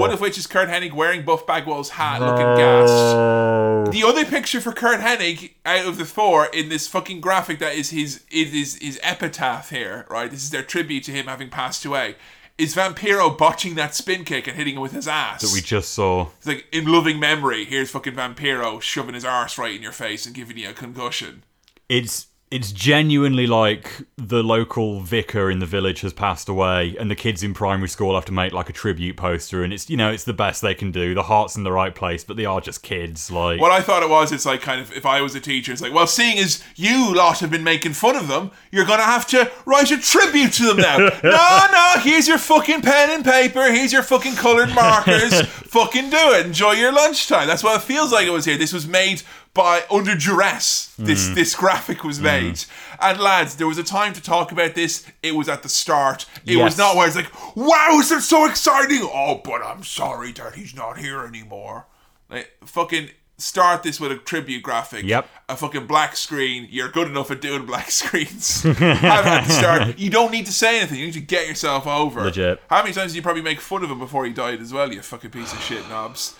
One 0.00 0.10
of 0.10 0.20
which 0.20 0.38
is 0.38 0.46
Curt 0.46 0.68
Hennig 0.68 0.92
wearing 0.92 1.22
Buff 1.24 1.46
Bagwell's 1.46 1.90
hat, 1.90 2.20
looking 2.20 2.56
gassed. 2.56 3.92
The 3.92 4.02
other 4.04 4.24
picture 4.24 4.60
for 4.60 4.72
Curt 4.72 5.00
Hennig 5.00 5.52
out 5.64 5.86
of 5.86 5.96
the 5.98 6.04
four 6.04 6.46
in 6.46 6.68
this 6.70 6.88
fucking 6.88 7.20
graphic 7.20 7.58
that 7.60 7.74
is 7.74 7.90
his 7.90 8.22
it 8.30 8.52
is 8.54 8.76
his 8.76 8.98
epitaph 9.02 9.70
here, 9.70 10.06
right? 10.08 10.30
This 10.30 10.42
is 10.42 10.50
their 10.50 10.62
tribute 10.62 11.04
to 11.04 11.12
him 11.12 11.26
having 11.26 11.50
passed 11.50 11.84
away. 11.84 12.16
Is 12.58 12.74
Vampiro 12.74 13.36
botching 13.36 13.74
that 13.74 13.94
spin 13.94 14.24
kick 14.24 14.46
and 14.46 14.56
hitting 14.56 14.76
it 14.76 14.80
with 14.80 14.92
his 14.92 15.06
ass? 15.06 15.42
That 15.42 15.52
we 15.52 15.60
just 15.60 15.92
saw. 15.92 16.28
It's 16.38 16.46
like 16.46 16.66
in 16.72 16.86
loving 16.86 17.20
memory. 17.20 17.66
Here's 17.66 17.90
fucking 17.90 18.14
Vampiro 18.14 18.80
shoving 18.80 19.14
his 19.14 19.26
arse 19.26 19.58
right 19.58 19.74
in 19.74 19.82
your 19.82 19.92
face 19.92 20.24
and 20.24 20.34
giving 20.34 20.56
you 20.56 20.70
a 20.70 20.72
concussion. 20.72 21.44
It's 21.88 22.28
it's 22.56 22.72
genuinely 22.72 23.46
like 23.46 24.02
the 24.16 24.42
local 24.42 25.00
vicar 25.00 25.50
in 25.50 25.58
the 25.58 25.66
village 25.66 26.00
has 26.00 26.14
passed 26.14 26.48
away 26.48 26.96
and 26.98 27.10
the 27.10 27.14
kids 27.14 27.42
in 27.42 27.52
primary 27.52 27.88
school 27.88 28.14
have 28.14 28.24
to 28.24 28.32
make 28.32 28.50
like 28.52 28.70
a 28.70 28.72
tribute 28.72 29.14
poster 29.16 29.62
and 29.62 29.74
it's 29.74 29.90
you 29.90 29.96
know 29.96 30.10
it's 30.10 30.24
the 30.24 30.32
best 30.32 30.62
they 30.62 30.74
can 30.74 30.90
do 30.90 31.14
the 31.14 31.24
heart's 31.24 31.54
in 31.54 31.64
the 31.64 31.72
right 31.72 31.94
place 31.94 32.24
but 32.24 32.38
they 32.38 32.46
are 32.46 32.60
just 32.62 32.82
kids 32.82 33.30
like 33.30 33.60
What 33.60 33.72
I 33.72 33.82
thought 33.82 34.02
it 34.02 34.08
was, 34.08 34.32
it's 34.32 34.46
like 34.46 34.62
kind 34.62 34.80
of 34.80 34.90
if 34.92 35.04
I 35.04 35.20
was 35.20 35.34
a 35.34 35.40
teacher, 35.40 35.70
it's 35.70 35.82
like, 35.82 35.92
well, 35.92 36.06
seeing 36.06 36.38
as 36.38 36.64
you 36.76 37.14
lot 37.14 37.40
have 37.40 37.50
been 37.50 37.62
making 37.62 37.92
fun 37.92 38.16
of 38.16 38.26
them, 38.26 38.50
you're 38.72 38.86
gonna 38.86 39.02
have 39.02 39.26
to 39.28 39.50
write 39.66 39.90
a 39.90 39.98
tribute 39.98 40.52
to 40.54 40.64
them 40.64 40.78
now. 40.78 40.96
no, 41.22 41.66
no, 41.72 42.00
here's 42.00 42.26
your 42.26 42.38
fucking 42.38 42.80
pen 42.80 43.10
and 43.10 43.24
paper. 43.24 43.70
Here's 43.70 43.92
your 43.92 44.02
fucking 44.02 44.36
colored 44.36 44.74
markers. 44.74 45.42
fucking 45.46 46.08
do 46.10 46.32
it. 46.32 46.46
Enjoy 46.46 46.72
your 46.72 46.92
lunchtime. 46.92 47.46
That's 47.46 47.62
what 47.62 47.76
it 47.76 47.82
feels 47.82 48.12
like 48.12 48.26
it 48.26 48.30
was 48.30 48.46
here. 48.46 48.56
This 48.56 48.72
was 48.72 48.86
made 48.86 49.22
by 49.56 49.82
under 49.90 50.14
duress. 50.14 50.92
This 50.98 51.28
Mm. 51.28 51.34
this 51.34 51.54
graphic 51.56 52.04
was 52.04 52.20
made. 52.20 52.64
And 53.00 53.18
lads, 53.18 53.56
there 53.56 53.66
was 53.66 53.78
a 53.78 53.82
time 53.82 54.12
to 54.12 54.20
talk 54.22 54.52
about 54.52 54.74
this. 54.74 55.04
It 55.22 55.34
was 55.34 55.48
at 55.48 55.62
the 55.62 55.68
start. 55.68 56.26
It 56.44 56.58
was 56.58 56.78
not 56.78 56.94
where 56.94 57.06
it's 57.08 57.16
like, 57.16 57.32
wow, 57.56 57.98
is 57.98 58.12
it 58.12 58.20
so 58.22 58.44
exciting? 58.46 59.00
Oh, 59.02 59.40
but 59.42 59.62
I'm 59.64 59.82
sorry 59.82 60.32
that 60.32 60.54
he's 60.54 60.74
not 60.76 60.98
here 60.98 61.24
anymore. 61.24 61.86
Like 62.30 62.52
fucking 62.64 63.10
start 63.38 63.82
this 63.82 64.00
with 64.00 64.10
a 64.12 64.16
tribute 64.16 64.62
graphic. 64.62 65.04
Yep. 65.04 65.28
A 65.50 65.56
fucking 65.56 65.86
black 65.86 66.16
screen. 66.16 66.66
You're 66.70 66.88
good 66.88 67.06
enough 67.08 67.30
at 67.30 67.40
doing 67.42 67.66
black 67.66 67.90
screens. 68.02 68.62
Have 68.62 69.26
at 69.26 69.46
the 69.46 69.52
start. 69.52 69.98
You 69.98 70.08
don't 70.10 70.30
need 70.32 70.46
to 70.46 70.52
say 70.52 70.78
anything. 70.78 70.98
You 71.00 71.06
need 71.06 71.12
to 71.14 71.20
get 71.20 71.46
yourself 71.46 71.86
over. 71.86 72.22
Legit. 72.22 72.62
How 72.70 72.82
many 72.82 72.94
times 72.94 73.12
did 73.12 73.16
you 73.16 73.22
probably 73.22 73.42
make 73.42 73.60
fun 73.60 73.84
of 73.84 73.90
him 73.90 73.98
before 73.98 74.24
he 74.26 74.32
died 74.32 74.60
as 74.60 74.72
well? 74.72 74.92
You 74.92 75.02
fucking 75.02 75.30
piece 75.30 75.52
of 75.52 75.60
shit, 75.62 75.86
Knobbs. 75.88 76.34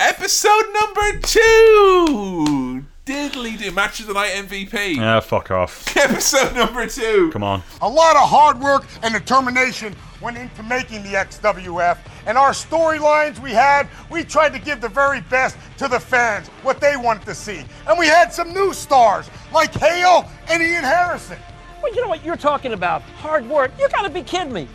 Episode 0.00 0.64
number 0.72 1.18
two. 1.20 2.84
Diddly 3.04 3.58
do 3.58 3.70
match 3.72 4.00
of 4.00 4.06
the 4.06 4.14
night 4.14 4.30
MVP. 4.32 4.96
Yeah, 4.96 5.20
fuck 5.20 5.50
off. 5.50 5.96
Episode 5.96 6.54
number 6.54 6.86
two. 6.86 7.30
Come 7.32 7.42
on. 7.42 7.62
A 7.80 7.88
lot 7.88 8.16
of 8.16 8.28
hard 8.28 8.60
work 8.60 8.84
and 9.02 9.12
determination 9.14 9.94
went 10.20 10.38
into 10.38 10.62
making 10.62 11.02
the 11.02 11.10
XWF. 11.10 11.98
And 12.26 12.38
our 12.38 12.50
storylines 12.52 13.40
we 13.40 13.50
had, 13.50 13.88
we 14.10 14.22
tried 14.24 14.52
to 14.52 14.58
give 14.60 14.80
the 14.80 14.88
very 14.88 15.20
best 15.22 15.56
to 15.78 15.88
the 15.88 15.98
fans, 15.98 16.48
what 16.62 16.80
they 16.80 16.96
wanted 16.96 17.24
to 17.26 17.34
see. 17.34 17.64
And 17.88 17.98
we 17.98 18.06
had 18.06 18.32
some 18.32 18.52
new 18.52 18.72
stars 18.72 19.28
like 19.52 19.74
Hale 19.74 20.28
and 20.48 20.62
Ian 20.62 20.84
Harrison. 20.84 21.38
Well, 21.82 21.92
you 21.94 22.00
know 22.02 22.08
what 22.08 22.24
you're 22.24 22.36
talking 22.36 22.72
about? 22.72 23.02
Hard 23.02 23.48
work. 23.48 23.72
You 23.78 23.88
gotta 23.88 24.10
be 24.10 24.22
kidding 24.22 24.52
me. 24.52 24.68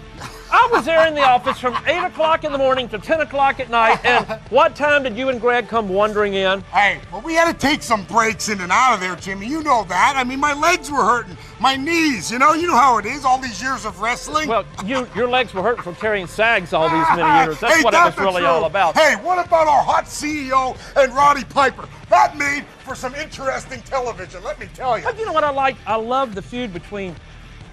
I 0.49 0.69
was 0.71 0.85
there 0.85 1.05
in 1.07 1.13
the 1.13 1.21
office 1.23 1.59
from 1.59 1.75
8 1.85 2.05
o'clock 2.05 2.43
in 2.43 2.51
the 2.51 2.57
morning 2.57 2.87
to 2.89 2.97
10 2.97 3.21
o'clock 3.21 3.59
at 3.59 3.69
night, 3.69 4.03
and 4.05 4.25
what 4.49 4.75
time 4.75 5.03
did 5.03 5.17
you 5.17 5.29
and 5.29 5.41
Gregg 5.41 5.67
come 5.67 5.89
wandering 5.89 6.35
in? 6.35 6.61
Hey, 6.71 6.99
well, 7.11 7.21
we 7.21 7.33
had 7.33 7.51
to 7.51 7.57
take 7.67 7.83
some 7.83 8.05
breaks 8.05 8.47
in 8.47 8.61
and 8.61 8.71
out 8.71 8.93
of 8.93 8.99
there, 9.01 9.15
Jimmy. 9.17 9.47
You 9.47 9.61
know 9.61 9.83
that. 9.85 10.13
I 10.15 10.23
mean, 10.23 10.39
my 10.39 10.53
legs 10.53 10.89
were 10.89 11.03
hurting, 11.03 11.37
my 11.59 11.75
knees. 11.75 12.31
You 12.31 12.39
know, 12.39 12.53
you 12.53 12.67
know 12.67 12.77
how 12.77 12.97
it 12.97 13.05
is. 13.05 13.25
All 13.25 13.37
these 13.39 13.61
years 13.61 13.83
of 13.85 13.99
wrestling. 13.99 14.47
Well, 14.47 14.63
you 14.85 15.07
your 15.15 15.27
legs 15.27 15.53
were 15.53 15.61
hurting 15.61 15.83
from 15.83 15.95
carrying 15.95 16.27
sags 16.27 16.71
all 16.73 16.89
these 16.89 17.07
many 17.17 17.43
years. 17.45 17.59
That's 17.59 17.75
Hey, 17.77 17.83
what 17.83 17.93
it 17.93 17.97
was 17.97 18.17
really 18.17 18.41
truth. 18.41 18.45
all 18.45 18.65
about. 18.65 18.95
Hey, 18.95 19.15
what 19.15 19.45
about 19.45 19.67
our 19.67 19.83
hot 19.83 20.05
CEO 20.05 20.77
and 20.95 21.13
Roddy 21.13 21.43
Piper? 21.43 21.89
That 22.09 22.37
made 22.37 22.65
for 22.85 22.95
some 22.95 23.13
interesting 23.15 23.81
television, 23.81 24.41
let 24.43 24.59
me 24.59 24.67
tell 24.73 24.97
you. 24.97 25.03
But 25.03 25.19
you 25.19 25.25
know 25.25 25.33
what 25.33 25.43
I 25.43 25.49
like? 25.51 25.75
I 25.85 25.95
love 25.97 26.35
the 26.35 26.41
feud 26.41 26.71
between 26.73 27.15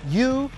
you 0.08 0.50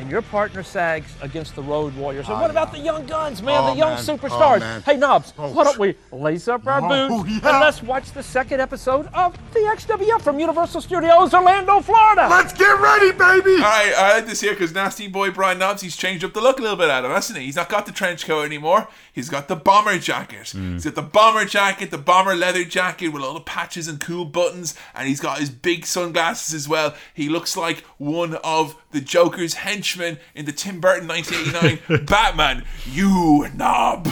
and 0.00 0.10
your 0.10 0.22
partner 0.22 0.62
Sags 0.62 1.12
against 1.20 1.54
the 1.54 1.62
Road 1.62 1.94
Warriors. 1.94 2.26
And 2.26 2.36
Oh, 2.36 2.40
what 2.40 2.50
about 2.50 2.72
the 2.72 2.78
young 2.78 3.04
guns, 3.06 3.42
man? 3.42 3.60
Oh, 3.62 3.70
the 3.72 3.76
young 3.78 3.94
man. 3.94 4.02
superstars. 4.02 4.62
Oh, 4.62 4.80
hey, 4.90 4.96
Knobbs, 4.96 5.32
Oh, 5.38 5.52
why 5.52 5.64
don't 5.64 5.78
we 5.78 5.94
lace 6.10 6.48
up 6.48 6.66
our 6.66 6.80
Oh, 6.82 7.08
boots 7.22 7.30
yeah. 7.30 7.50
and 7.50 7.60
let's 7.60 7.82
watch 7.82 8.10
the 8.12 8.22
second 8.22 8.60
episode 8.60 9.06
of 9.12 9.36
the 9.52 9.60
XWF 9.60 10.22
from 10.22 10.40
Universal 10.40 10.80
Studios, 10.80 11.34
Orlando, 11.34 11.80
Florida. 11.80 12.28
Let's 12.30 12.52
get 12.54 12.80
ready, 12.80 13.12
baby. 13.12 13.56
All 13.56 13.68
right, 13.68 13.92
I 13.96 14.14
like 14.14 14.26
this 14.26 14.40
here 14.40 14.52
because 14.52 14.72
Nasty 14.72 15.06
Boy 15.06 15.30
Brian 15.30 15.58
Knobbs, 15.58 15.82
he's 15.82 15.96
changed 15.96 16.24
up 16.24 16.32
the 16.32 16.40
look 16.40 16.58
a 16.58 16.62
little 16.62 16.76
bit, 16.78 16.88
Adam, 16.88 17.10
hasn't 17.10 17.38
he? 17.38 17.44
He's 17.44 17.56
not 17.56 17.68
got 17.68 17.84
the 17.86 17.92
trench 17.92 18.24
coat 18.26 18.42
anymore. 18.44 18.88
He's 19.12 19.28
got 19.28 19.48
the 19.48 19.56
bomber 19.56 19.98
jacket. 19.98 20.50
Hmm. 20.50 20.74
He's 20.74 20.84
got 20.84 20.94
the 20.94 21.02
bomber 21.02 21.44
jacket, 21.44 21.90
the 21.90 21.98
bomber 21.98 22.34
leather 22.34 22.64
jacket 22.64 23.08
with 23.08 23.22
all 23.22 23.34
the 23.34 23.40
patches 23.40 23.86
and 23.86 24.00
cool 24.00 24.24
buttons, 24.24 24.74
and 24.94 25.08
he's 25.08 25.20
got 25.20 25.38
his 25.38 25.50
big 25.50 25.84
sunglasses 25.84 26.54
as 26.54 26.68
well. 26.68 26.94
He 27.12 27.28
looks 27.28 27.56
like 27.56 27.84
one 27.98 28.36
of 28.36 28.76
the 28.92 29.00
Joker's 29.00 29.54
henchmen 29.54 29.89
in 29.98 30.44
the 30.44 30.52
Tim 30.52 30.80
Burton 30.80 31.08
1989 31.08 32.04
Batman. 32.06 32.64
You 32.86 33.48
knob 33.54 34.06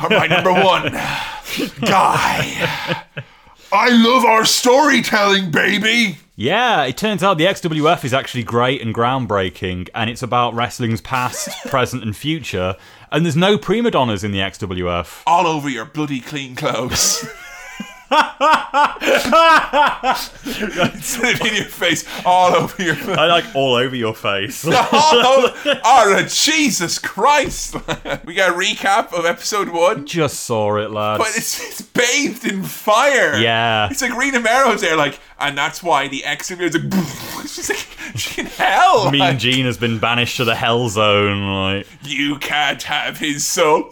are 0.00 0.10
my 0.10 0.26
number 0.26 0.52
one 0.52 0.92
guy. 1.80 3.04
I 3.72 3.88
love 3.90 4.24
our 4.24 4.44
storytelling, 4.44 5.50
baby. 5.50 6.18
Yeah, 6.36 6.84
it 6.84 6.96
turns 6.98 7.22
out 7.22 7.38
the 7.38 7.46
XWF 7.46 8.04
is 8.04 8.12
actually 8.12 8.42
great 8.44 8.82
and 8.82 8.94
groundbreaking, 8.94 9.88
and 9.94 10.10
it's 10.10 10.22
about 10.22 10.54
wrestling's 10.54 11.00
past, 11.00 11.48
present, 11.66 12.02
and 12.02 12.14
future. 12.14 12.74
And 13.10 13.24
there's 13.24 13.36
no 13.36 13.56
prima 13.56 13.90
donnas 13.90 14.22
in 14.22 14.32
the 14.32 14.40
XWF. 14.40 15.22
all 15.26 15.46
over 15.46 15.68
your 15.68 15.84
bloody 15.86 16.20
clean 16.20 16.54
clothes. 16.54 17.26
Instead 20.94 21.34
of 21.40 21.46
in 21.46 21.54
your 21.56 21.64
face, 21.64 22.04
all 22.24 22.54
over 22.54 22.82
your. 22.82 22.94
Face. 22.94 23.18
I 23.18 23.26
like 23.26 23.44
all 23.54 23.74
over 23.74 23.96
your 23.96 24.14
face. 24.14 24.64
all 24.92 25.26
over, 25.26 25.80
oh, 25.84 26.24
Jesus 26.28 26.98
Christ! 26.98 27.74
we 28.24 28.34
got 28.34 28.50
a 28.50 28.54
recap 28.54 29.12
of 29.12 29.26
episode 29.26 29.70
one, 29.70 30.06
Just 30.06 30.40
saw 30.40 30.76
it, 30.76 30.90
lads. 30.90 31.18
but 31.22 31.36
it's, 31.36 31.60
it's 31.60 31.82
bathed 31.82 32.44
in 32.46 32.62
fire. 32.62 33.36
Yeah. 33.38 33.88
it's 33.90 34.02
like 34.02 34.16
Rena 34.16 34.38
Meadows 34.40 34.80
there, 34.82 34.96
like, 34.96 35.18
and 35.40 35.58
that's 35.58 35.82
why 35.82 36.06
the 36.08 36.24
X 36.24 36.50
is 36.50 36.60
like, 36.74 37.46
she's 37.46 37.68
like, 37.68 38.38
in 38.38 38.46
hell. 38.46 39.10
Mean 39.10 39.18
like, 39.20 39.38
Gene 39.38 39.66
has 39.66 39.76
been 39.78 39.98
banished 39.98 40.36
to 40.36 40.44
the 40.44 40.54
Hell 40.54 40.88
Zone. 40.88 41.42
Like, 41.50 41.86
You 42.02 42.38
can't 42.38 42.82
have 42.84 43.18
his 43.18 43.44
soul. 43.44 43.88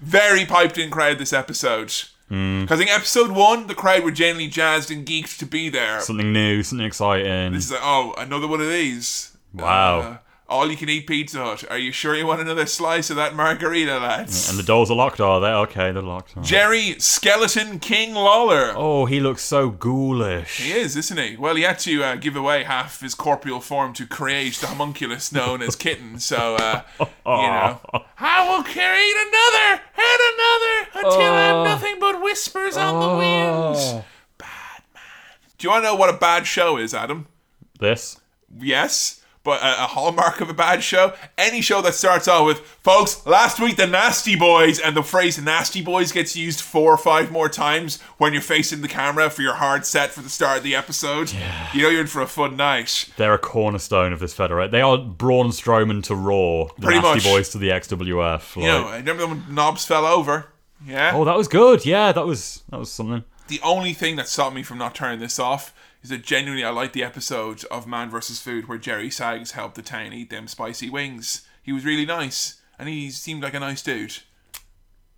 Very 0.00 0.44
piped 0.44 0.78
in 0.78 0.90
crowd 0.90 1.18
this 1.18 1.32
episode. 1.32 1.92
Hmm. 2.28 2.62
Because 2.62 2.80
in 2.80 2.88
episode 2.88 3.30
one, 3.30 3.66
the 3.66 3.74
crowd 3.74 4.02
were 4.02 4.10
genuinely 4.10 4.48
jazzed 4.48 4.90
and 4.90 5.06
geeked 5.06 5.38
to 5.38 5.46
be 5.46 5.68
there. 5.68 6.00
something 6.00 6.32
new, 6.32 6.62
something 6.62 6.86
exciting. 6.86 7.52
This 7.52 7.66
is 7.66 7.72
like, 7.72 7.80
oh, 7.82 8.14
another 8.18 8.48
one 8.48 8.60
of 8.60 8.68
these. 8.68 9.36
Wow. 9.54 10.00
Uh, 10.00 10.16
all 10.48 10.70
you 10.70 10.76
can 10.76 10.88
eat 10.88 11.06
Pizza 11.06 11.42
Hut. 11.42 11.64
Are 11.70 11.78
you 11.78 11.90
sure 11.90 12.14
you 12.14 12.26
want 12.26 12.40
another 12.40 12.66
slice 12.66 13.10
of 13.10 13.16
that 13.16 13.34
margarita, 13.34 13.98
lads? 13.98 14.48
And 14.48 14.58
the 14.58 14.62
doors 14.62 14.90
are 14.90 14.96
locked, 14.96 15.20
are 15.20 15.40
they? 15.40 15.48
Okay, 15.48 15.90
they're 15.90 16.02
locked. 16.02 16.40
Jerry 16.42 16.96
Skeleton 16.98 17.80
King 17.80 18.14
Lawler. 18.14 18.72
Oh, 18.76 19.06
he 19.06 19.18
looks 19.18 19.42
so 19.42 19.70
ghoulish. 19.70 20.58
He 20.58 20.72
is, 20.72 20.96
isn't 20.96 21.18
he? 21.18 21.36
Well, 21.36 21.56
he 21.56 21.62
had 21.62 21.78
to 21.80 22.02
uh, 22.02 22.16
give 22.16 22.36
away 22.36 22.62
half 22.62 23.00
his 23.00 23.14
corporeal 23.14 23.60
form 23.60 23.92
to 23.94 24.06
create 24.06 24.54
the 24.54 24.68
homunculus 24.68 25.32
known 25.32 25.62
as 25.62 25.74
Kitten. 25.74 26.20
So, 26.20 26.56
uh, 26.56 26.82
you 27.00 27.06
know, 27.24 27.80
I 28.18 28.48
will 28.48 28.62
carry 28.62 29.10
another 29.10 29.82
and 29.96 30.20
another 30.32 31.08
until 31.08 31.32
I 31.32 31.46
have 31.46 31.64
nothing 31.64 31.96
but 31.98 32.22
whispers 32.22 32.76
on 32.76 33.00
the 33.00 33.18
wind. 33.18 34.04
Bad 34.38 34.82
man. 34.94 35.02
Do 35.58 35.66
you 35.66 35.70
want 35.70 35.82
to 35.82 35.88
know 35.88 35.96
what 35.96 36.14
a 36.14 36.18
bad 36.18 36.46
show 36.46 36.76
is, 36.76 36.94
Adam? 36.94 37.26
This? 37.80 38.20
Yes. 38.58 39.22
But 39.46 39.62
a, 39.62 39.84
a 39.84 39.86
hallmark 39.86 40.40
of 40.40 40.50
a 40.50 40.52
bad 40.52 40.82
show, 40.82 41.14
any 41.38 41.60
show 41.60 41.80
that 41.82 41.94
starts 41.94 42.26
off 42.26 42.44
with, 42.46 42.58
folks, 42.58 43.24
last 43.26 43.60
week 43.60 43.76
the 43.76 43.86
Nasty 43.86 44.34
Boys, 44.34 44.80
and 44.80 44.96
the 44.96 45.04
phrase 45.04 45.40
Nasty 45.40 45.82
Boys 45.82 46.10
gets 46.10 46.34
used 46.34 46.60
four 46.60 46.92
or 46.92 46.96
five 46.98 47.30
more 47.30 47.48
times 47.48 48.02
when 48.18 48.32
you're 48.32 48.42
facing 48.42 48.80
the 48.82 48.88
camera 48.88 49.30
for 49.30 49.42
your 49.42 49.54
hard 49.54 49.86
set 49.86 50.10
for 50.10 50.20
the 50.20 50.28
start 50.28 50.58
of 50.58 50.64
the 50.64 50.74
episode. 50.74 51.32
yeah. 51.32 51.68
You 51.72 51.82
know 51.82 51.88
you're 51.90 52.00
in 52.00 52.08
for 52.08 52.22
a 52.22 52.26
fun 52.26 52.56
night. 52.56 53.08
They're 53.16 53.34
a 53.34 53.38
cornerstone 53.38 54.12
of 54.12 54.18
this 54.18 54.34
federation. 54.34 54.72
They 54.72 54.80
are 54.80 54.98
Braun 54.98 55.50
Strowman 55.50 56.02
to 56.06 56.16
Raw, 56.16 56.64
the 56.74 56.82
Pretty 56.82 57.00
Nasty 57.00 57.18
much. 57.18 57.24
Boys 57.24 57.48
to 57.50 57.58
the 57.58 57.68
XWF. 57.68 58.56
You 58.56 58.62
know, 58.66 58.88
I 58.88 58.96
remember 58.96 59.28
when 59.28 59.44
Knobbs 59.54 59.84
fell 59.84 60.06
over. 60.06 60.46
Yeah. 60.84 61.12
oh, 61.14 61.24
that 61.24 61.36
was 61.36 61.46
good. 61.46 61.86
Yeah, 61.86 62.10
that 62.10 62.26
was 62.26 62.64
that 62.70 62.80
was 62.80 62.90
something. 62.90 63.22
The 63.46 63.60
only 63.62 63.92
thing 63.92 64.16
that 64.16 64.26
stopped 64.28 64.56
me 64.56 64.64
from 64.64 64.78
not 64.78 64.96
turning 64.96 65.20
this 65.20 65.38
off 65.38 65.72
is 66.06 66.10
that 66.10 66.22
genuinely 66.22 66.64
I 66.64 66.70
like 66.70 66.92
the 66.92 67.02
episode 67.02 67.64
of 67.64 67.84
Man 67.84 68.10
vs. 68.10 68.38
Food 68.38 68.68
where 68.68 68.78
Jerry 68.78 69.10
Sags 69.10 69.50
helped 69.50 69.74
the 69.74 69.82
town 69.82 70.12
eat 70.12 70.30
them 70.30 70.46
spicy 70.46 70.88
wings. 70.88 71.44
He 71.60 71.72
was 71.72 71.84
really 71.84 72.06
nice, 72.06 72.60
and 72.78 72.88
he 72.88 73.10
seemed 73.10 73.42
like 73.42 73.54
a 73.54 73.58
nice 73.58 73.82
dude. 73.82 74.18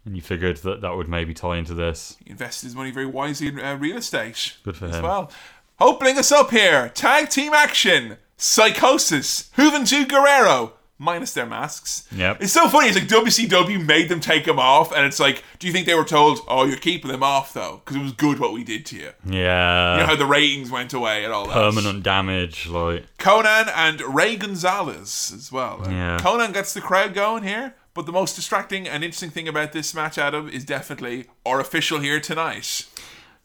And 0.06 0.16
you 0.16 0.22
figured 0.22 0.56
that 0.58 0.80
that 0.80 0.96
would 0.96 1.06
maybe 1.06 1.34
tie 1.34 1.58
into 1.58 1.74
this. 1.74 2.16
He 2.24 2.30
invested 2.30 2.68
his 2.68 2.74
money 2.74 2.90
very 2.90 3.04
wisely 3.04 3.48
in 3.48 3.60
uh, 3.60 3.76
real 3.76 3.98
estate. 3.98 4.56
Good 4.64 4.78
for 4.78 4.86
as 4.86 4.96
him. 4.96 5.02
well. 5.02 5.30
Opening 5.78 6.16
us 6.16 6.32
up 6.32 6.52
here, 6.52 6.88
tag 6.94 7.28
team 7.28 7.52
action, 7.52 8.16
Psicosis, 8.38 9.50
Juventud 9.58 10.08
Guerrero, 10.08 10.72
minus 10.98 11.32
their 11.32 11.46
masks. 11.46 12.06
Yep. 12.12 12.42
It's 12.42 12.52
so 12.52 12.68
funny. 12.68 12.88
It's 12.88 12.98
like 12.98 13.08
WCW 13.08 13.84
made 13.86 14.08
them 14.08 14.20
take 14.20 14.44
them 14.44 14.58
off, 14.58 14.92
and 14.92 15.06
it's 15.06 15.20
like, 15.20 15.44
do 15.58 15.66
you 15.66 15.72
think 15.72 15.86
they 15.86 15.94
were 15.94 16.04
told, 16.04 16.40
"Oh, 16.48 16.64
you're 16.64 16.76
keeping 16.76 17.10
them 17.10 17.22
off 17.22 17.54
though, 17.54 17.80
because 17.84 17.96
it 17.96 18.02
was 18.02 18.12
good 18.12 18.38
what 18.38 18.52
we 18.52 18.64
did 18.64 18.84
to 18.86 18.96
you"? 18.96 19.10
Yeah. 19.24 19.94
you 19.94 20.00
know 20.00 20.06
how 20.06 20.16
the 20.16 20.26
ratings 20.26 20.70
went 20.70 20.92
away 20.92 21.24
and 21.24 21.32
all 21.32 21.46
that. 21.46 21.54
permanent 21.54 22.02
damage, 22.02 22.66
like 22.68 23.04
Konnan 23.18 23.70
and 23.74 24.00
Ray 24.02 24.36
Gonzalez 24.36 25.32
as 25.34 25.52
well. 25.52 25.82
Uh, 25.86 25.90
yeah. 25.90 26.18
Konnan 26.20 26.52
gets 26.52 26.74
the 26.74 26.80
crowd 26.80 27.14
going 27.14 27.44
here, 27.44 27.74
but 27.94 28.06
the 28.06 28.12
most 28.12 28.36
distracting 28.36 28.88
and 28.88 29.04
interesting 29.04 29.30
thing 29.30 29.48
about 29.48 29.72
this 29.72 29.94
match, 29.94 30.18
Adam, 30.18 30.48
is 30.48 30.64
definitely 30.64 31.26
our 31.46 31.60
official 31.60 32.00
here 32.00 32.20
tonight. 32.20 32.86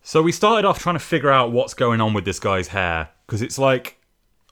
So 0.02 0.22
we 0.22 0.32
started 0.34 0.68
off 0.68 0.80
trying 0.80 0.96
to 0.96 1.00
figure 1.00 1.30
out 1.32 1.52
what's 1.52 1.74
going 1.74 2.02
on 2.02 2.14
with 2.14 2.26
this 2.26 2.40
guy's 2.40 2.68
hair 2.70 3.10
because 3.26 3.42
it's 3.42 3.58
like 3.58 3.98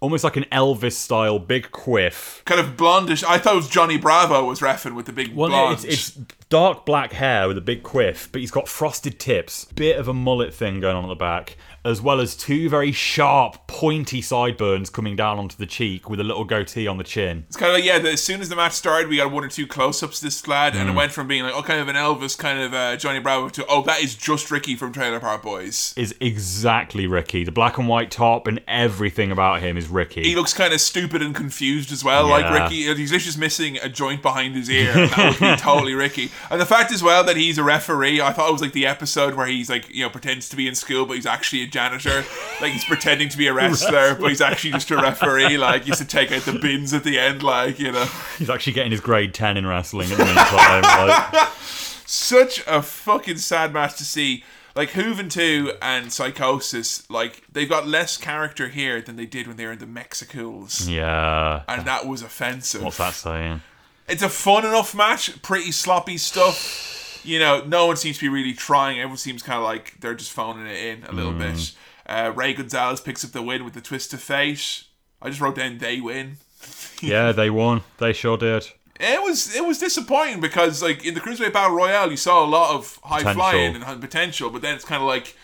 almost 0.01 0.23
like 0.25 0.35
an 0.35 0.45
Elvis 0.51 0.93
style 0.93 1.39
big 1.39 1.71
quiff. 1.71 2.41
Kind 2.45 2.59
of 2.59 2.75
blondish. 2.75 3.23
I 3.23 3.37
thought 3.37 3.53
it 3.53 3.57
was 3.57 3.69
Johnny 3.69 3.97
Bravo 3.97 4.43
was 4.45 4.59
reffing 4.59 4.95
with 4.95 5.05
the 5.05 5.13
big 5.13 5.33
Well, 5.33 5.49
blonde. 5.49 5.85
it's, 5.85 5.85
it's 5.85 6.09
dark 6.49 6.85
black 6.85 7.13
hair 7.13 7.47
with 7.47 7.57
a 7.57 7.61
big 7.61 7.83
quiff, 7.83 8.29
but 8.31 8.41
he's 8.41 8.51
got 8.51 8.67
frosted 8.67 9.19
tips, 9.19 9.65
bit 9.65 9.97
of 9.97 10.07
a 10.09 10.13
mullet 10.13 10.53
thing 10.53 10.79
going 10.81 10.97
on 10.97 11.05
at 11.05 11.09
the 11.09 11.15
back, 11.15 11.55
as 11.83 12.01
well 12.01 12.19
as 12.21 12.35
two 12.35 12.69
very 12.69 12.91
sharp, 12.91 13.67
pointy 13.67 14.21
sideburns 14.21 14.89
coming 14.89 15.15
down 15.15 15.39
onto 15.39 15.55
the 15.57 15.65
cheek 15.65 16.09
with 16.09 16.19
a 16.19 16.23
little 16.23 16.43
goatee 16.43 16.87
on 16.87 16.97
the 16.97 17.03
chin. 17.03 17.45
It's 17.47 17.57
kind 17.57 17.71
of 17.71 17.75
like 17.75 17.83
yeah. 17.83 17.99
The, 17.99 18.11
as 18.11 18.23
soon 18.23 18.41
as 18.41 18.49
the 18.49 18.55
match 18.55 18.73
started, 18.73 19.07
we 19.09 19.17
got 19.17 19.31
one 19.31 19.43
or 19.43 19.47
two 19.47 19.65
close-ups 19.67 20.19
of 20.19 20.23
this 20.23 20.47
lad, 20.47 20.75
and 20.75 20.89
it 20.89 20.91
Mm. 20.91 20.95
went 20.95 21.11
from 21.11 21.27
being 21.27 21.43
like 21.43 21.53
oh, 21.55 21.63
kind 21.63 21.79
of 21.79 21.87
an 21.87 21.95
Elvis, 21.95 22.37
kind 22.37 22.59
of 22.59 22.73
uh, 22.73 22.95
Johnny 22.97 23.19
Bravo, 23.19 23.49
to 23.49 23.65
oh, 23.67 23.81
that 23.83 24.01
is 24.01 24.15
just 24.15 24.51
Ricky 24.51 24.75
from 24.75 24.91
Trailer 24.91 25.19
Park 25.19 25.41
Boys. 25.41 25.93
Is 25.97 26.13
exactly 26.19 27.07
Ricky. 27.07 27.43
The 27.43 27.51
black 27.51 27.77
and 27.77 27.87
white 27.87 28.11
top 28.11 28.47
and 28.47 28.61
everything 28.67 29.31
about 29.31 29.61
him 29.61 29.77
is 29.77 29.87
Ricky. 29.87 30.23
He 30.23 30.35
looks 30.35 30.53
kind 30.53 30.73
of 30.73 30.81
stupid 30.81 31.21
and 31.21 31.33
confused 31.33 31.91
as 31.91 32.03
well, 32.03 32.27
like 32.27 32.51
Ricky. 32.51 32.83
He's 32.83 33.11
literally 33.11 33.19
just 33.19 33.37
missing 33.37 33.77
a 33.77 33.89
joint 33.89 34.21
behind 34.21 34.55
his 34.55 34.69
ear. 34.69 34.91
That 34.93 35.39
would 35.39 35.39
be 35.39 35.55
totally 35.61 35.93
Ricky. 35.93 36.29
And 36.49 36.59
the 36.59 36.65
fact 36.65 36.91
as 36.91 37.01
well 37.01 37.23
that 37.23 37.37
he's 37.37 37.57
a 37.57 37.63
referee, 37.63 38.21
I 38.21 38.31
thought 38.33 38.49
it 38.49 38.53
was 38.53 38.61
like 38.61 38.73
the 38.73 38.85
episode 38.85 39.35
where 39.35 39.47
he's 39.47 39.69
like, 39.69 39.89
you 39.89 40.03
know, 40.03 40.09
pretends 40.09 40.49
to 40.49 40.55
be 40.55 40.67
in 40.67 40.75
school, 40.75 41.05
but 41.05 41.15
he's 41.15 41.25
actually 41.25 41.63
a 41.63 41.67
janitor. 41.71 42.23
like 42.61 42.73
he's 42.73 42.85
pretending 42.85 43.29
to 43.29 43.37
be 43.37 43.47
a 43.47 43.53
wrestler, 43.53 44.15
but 44.15 44.27
he's 44.29 44.41
actually 44.41 44.71
just 44.71 44.91
a 44.91 44.95
referee. 44.97 45.57
Like, 45.57 45.83
he 45.83 45.87
used 45.89 46.01
to 46.01 46.07
take 46.07 46.31
out 46.31 46.43
the 46.43 46.59
bins 46.59 46.93
at 46.93 47.03
the 47.03 47.17
end, 47.17 47.41
like, 47.43 47.79
you 47.79 47.91
know. 47.91 48.05
He's 48.37 48.49
actually 48.49 48.73
getting 48.73 48.91
his 48.91 49.01
grade 49.01 49.33
10 49.33 49.57
in 49.57 49.65
wrestling 49.65 50.11
at 50.11 50.17
the 50.17 50.25
meantime. 50.25 50.81
like, 50.83 51.47
Such 52.05 52.61
a 52.67 52.81
fucking 52.81 53.37
sad 53.37 53.73
match 53.73 53.95
to 53.97 54.03
see. 54.05 54.43
Like 54.75 54.91
Juventud 54.91 55.75
and 55.81 56.07
Psicosis, 56.07 57.09
like 57.09 57.43
they've 57.51 57.67
got 57.67 57.87
less 57.87 58.15
character 58.17 58.69
here 58.69 59.01
than 59.01 59.17
they 59.17 59.25
did 59.25 59.45
when 59.47 59.57
they 59.57 59.65
were 59.65 59.73
in 59.73 59.79
the 59.79 59.85
Mexicools. 59.85 60.87
yeah. 60.87 61.63
And 61.67 61.85
that 61.85 62.05
was 62.07 62.21
offensive. 62.21 62.81
What's 62.81 62.97
that 62.97 63.13
saying? 63.13 63.61
It's 64.07 64.23
a 64.23 64.29
fun 64.29 64.65
enough 64.65 64.95
match, 64.95 65.41
pretty 65.41 65.71
sloppy 65.73 66.17
stuff. 66.17 67.00
You 67.23 67.39
know, 67.39 67.63
no 67.65 67.85
one 67.87 67.97
seems 67.97 68.17
to 68.17 68.25
be 68.25 68.29
really 68.29 68.53
trying. 68.53 68.99
Everyone 68.99 69.17
seems 69.17 69.43
kind 69.43 69.57
of 69.57 69.63
like 69.63 69.99
they're 69.99 70.15
just 70.15 70.31
phoning 70.31 70.67
it 70.67 70.77
in 70.83 71.03
a 71.05 71.11
little 71.11 71.33
Mm. 71.33 71.39
bit. 71.55 71.71
Uh, 72.07 72.31
Ray 72.35 72.53
Gonzalez 72.53 72.99
picks 72.99 73.23
up 73.23 73.31
the 73.31 73.41
win 73.41 73.63
with 73.63 73.73
the 73.73 73.81
twist 73.81 74.13
of 74.13 74.21
fate. 74.21 74.83
I 75.21 75.29
just 75.29 75.39
wrote 75.39 75.55
down 75.55 75.77
they 75.77 75.99
win. 76.01 76.37
Yeah, 77.01 77.31
they 77.31 77.49
won. 77.49 77.81
They 77.97 78.13
sure 78.13 78.37
did. 78.37 78.67
It 78.99 79.23
was 79.23 79.55
it 79.55 79.65
was 79.65 79.79
disappointing 79.79 80.39
because 80.41 80.83
like 80.83 81.03
in 81.03 81.15
the 81.15 81.19
cruiserweight 81.19 81.51
battle 81.53 81.75
royale, 81.75 82.11
you 82.11 82.17
saw 82.17 82.43
a 82.43 82.45
lot 82.45 82.75
of 82.75 82.99
high 83.03 83.19
Potential. 83.19 83.33
flying 83.41 83.75
and 83.77 84.01
potential, 84.01 84.49
but 84.51 84.61
then 84.61 84.75
it's 84.75 84.85
kind 84.85 85.01
of 85.01 85.07
like 85.07 85.35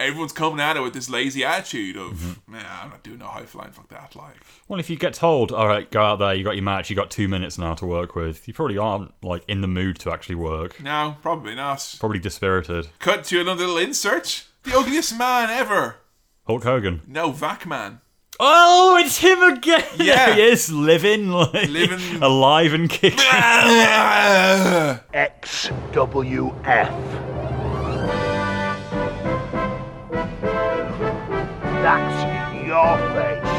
everyone's 0.00 0.32
coming 0.32 0.58
at 0.60 0.76
it 0.76 0.80
with 0.80 0.92
this 0.94 1.08
lazy 1.10 1.44
attitude 1.44 1.96
of, 1.96 2.12
Mm-hmm. 2.12 2.52
nah, 2.54 2.82
I'm 2.82 2.90
not 2.90 3.02
doing 3.02 3.18
no 3.18 3.26
high 3.26 3.44
flying, 3.44 3.70
fuck 3.72 3.88
that. 3.90 4.16
Like, 4.16 4.34
Well, 4.68 4.80
if 4.80 4.88
you 4.90 4.96
get 4.96 5.14
told, 5.14 5.52
all 5.52 5.68
right, 5.68 5.88
go 5.90 6.02
out 6.02 6.16
there, 6.18 6.34
you 6.34 6.42
got 6.42 6.56
your 6.56 6.64
match, 6.64 6.90
you 6.90 6.96
got 6.96 7.10
two 7.10 7.28
minutes 7.28 7.58
now 7.58 7.74
to 7.74 7.86
work 7.86 8.14
with, 8.16 8.48
you 8.48 8.54
probably 8.54 8.78
aren't 8.78 9.12
like 9.22 9.44
in 9.46 9.60
the 9.60 9.68
mood 9.68 9.98
to 10.00 10.10
actually 10.10 10.34
work. 10.36 10.80
no, 10.82 11.16
probably 11.22 11.54
not. 11.54 11.94
Probably 12.00 12.18
dispirited. 12.18 12.88
Cut 12.98 13.24
to 13.24 13.40
another 13.40 13.66
little 13.66 13.78
insert. 13.78 14.46
The 14.64 14.76
ugliest 14.76 15.16
man 15.18 15.50
ever. 15.50 15.96
Hulk 16.46 16.64
Hogan. 16.64 17.02
No, 17.06 17.30
Vac 17.30 17.66
Man. 17.66 18.00
Oh, 18.42 18.96
it's 18.96 19.18
him 19.18 19.42
again. 19.42 19.84
Yeah. 19.98 20.34
he 20.34 20.40
is 20.42 20.72
living, 20.72 21.28
like, 21.28 21.68
Living- 21.68 22.22
alive 22.22 22.72
and 22.72 22.88
kicking. 22.88 23.18
XWF. 26.00 27.39
That's 31.82 32.54
in 32.54 32.66
your 32.66 32.98
face. 33.14 33.50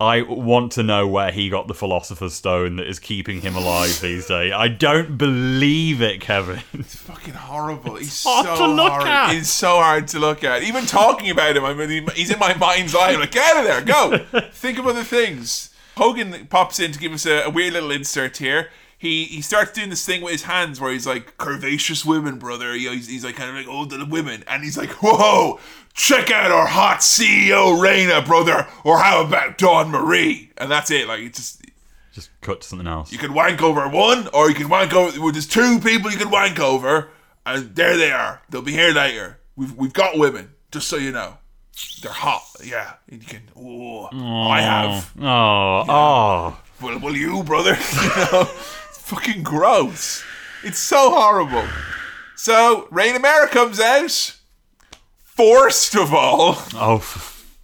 I 0.00 0.22
want 0.22 0.72
to 0.72 0.84
know 0.84 1.08
where 1.08 1.32
he 1.32 1.50
got 1.50 1.66
the 1.66 1.74
Philosopher's 1.74 2.32
Stone 2.32 2.76
that 2.76 2.86
is 2.86 3.00
keeping 3.00 3.40
him 3.40 3.56
alive 3.56 4.00
these 4.00 4.26
days. 4.26 4.52
I 4.52 4.68
don't 4.68 5.18
believe 5.18 6.00
it, 6.00 6.20
Kevin. 6.20 6.60
It's 6.72 6.94
fucking 6.94 7.34
horrible. 7.34 7.96
He's 7.96 8.22
hard 8.22 8.46
so 8.46 8.56
to 8.56 8.66
look 8.72 8.92
hard. 8.92 9.08
at. 9.08 9.34
He's 9.34 9.50
so 9.50 9.76
hard 9.78 10.06
to 10.08 10.20
look 10.20 10.44
at. 10.44 10.62
Even 10.62 10.86
talking 10.86 11.30
about 11.30 11.56
him, 11.56 11.64
I 11.64 11.74
mean, 11.74 12.08
he's 12.14 12.30
in 12.30 12.38
my 12.38 12.54
mind's 12.56 12.94
eye. 12.94 13.10
I'm 13.10 13.18
like, 13.20 13.32
get 13.32 13.56
out 13.56 13.60
of 13.60 13.64
there, 13.64 14.30
go. 14.32 14.48
Think 14.52 14.78
of 14.78 14.86
other 14.86 15.02
things. 15.02 15.74
Hogan 15.96 16.46
pops 16.46 16.78
in 16.78 16.92
to 16.92 16.98
give 16.98 17.12
us 17.12 17.26
a, 17.26 17.42
a 17.42 17.50
weird 17.50 17.72
little 17.72 17.90
insert 17.90 18.36
here. 18.36 18.70
He 18.98 19.24
he 19.24 19.40
starts 19.42 19.70
doing 19.72 19.90
this 19.90 20.04
thing 20.04 20.22
with 20.22 20.32
his 20.32 20.42
hands 20.42 20.80
where 20.80 20.92
he's 20.92 21.06
like, 21.06 21.36
curvaceous 21.38 22.04
women, 22.04 22.38
brother. 22.38 22.74
You 22.76 22.88
know, 22.90 22.94
he's, 22.96 23.06
he's 23.08 23.24
like 23.24 23.36
kind 23.36 23.48
of 23.50 23.56
like, 23.56 23.66
oh, 23.68 23.84
the 23.84 24.04
women. 24.04 24.42
And 24.48 24.64
he's 24.64 24.76
like, 24.76 24.90
whoa, 25.02 25.60
check 25.94 26.30
out 26.32 26.50
our 26.50 26.66
hot 26.66 26.98
CEO, 26.98 27.80
Rena, 27.80 28.22
brother. 28.22 28.66
Or 28.84 28.98
how 28.98 29.24
about 29.24 29.56
Dawn 29.56 29.90
Marie? 29.90 30.50
And 30.56 30.68
that's 30.70 30.90
it. 30.90 31.06
Like, 31.06 31.20
it's 31.20 31.38
just, 31.38 31.62
Just 32.12 32.30
cut 32.40 32.62
to 32.62 32.66
something 32.68 32.88
else. 32.88 33.12
you 33.12 33.18
can 33.18 33.32
wank 33.34 33.62
over 33.62 33.88
one, 33.88 34.26
or 34.34 34.48
you 34.48 34.56
can 34.56 34.68
wank 34.68 34.92
over. 34.92 35.20
Well, 35.20 35.30
there's 35.30 35.46
two 35.46 35.78
people 35.78 36.10
you 36.10 36.18
can 36.18 36.30
wank 36.30 36.58
over, 36.58 37.10
and 37.46 37.76
there 37.76 37.96
they 37.96 38.10
are. 38.10 38.42
They'll 38.50 38.62
be 38.62 38.72
here 38.72 38.92
later. 38.92 39.38
We've 39.54 39.74
we've 39.76 39.92
got 39.92 40.18
women, 40.18 40.50
just 40.72 40.88
so 40.88 40.96
you 40.96 41.12
know. 41.12 41.38
They're 42.02 42.10
hot, 42.10 42.42
yeah. 42.64 42.94
And 43.08 43.22
you 43.22 43.28
can. 43.28 43.42
Oh, 43.56 44.08
I 44.12 44.60
have. 44.60 45.12
Oh, 45.20 45.84
oh. 45.88 46.60
Well, 46.82 46.98
will 46.98 47.16
you, 47.16 47.44
brother? 47.44 47.76
you 48.02 48.08
know, 48.32 48.50
fucking 49.08 49.42
gross. 49.42 50.22
It's 50.62 50.78
so 50.78 51.10
horrible. 51.10 51.66
So 52.36 52.86
Rena 52.90 53.18
Mero 53.18 53.46
comes 53.46 53.80
out. 53.80 54.34
First 55.24 55.94
of 55.96 56.12
all, 56.12 56.58
Oh, 56.74 56.98
for 56.98 57.18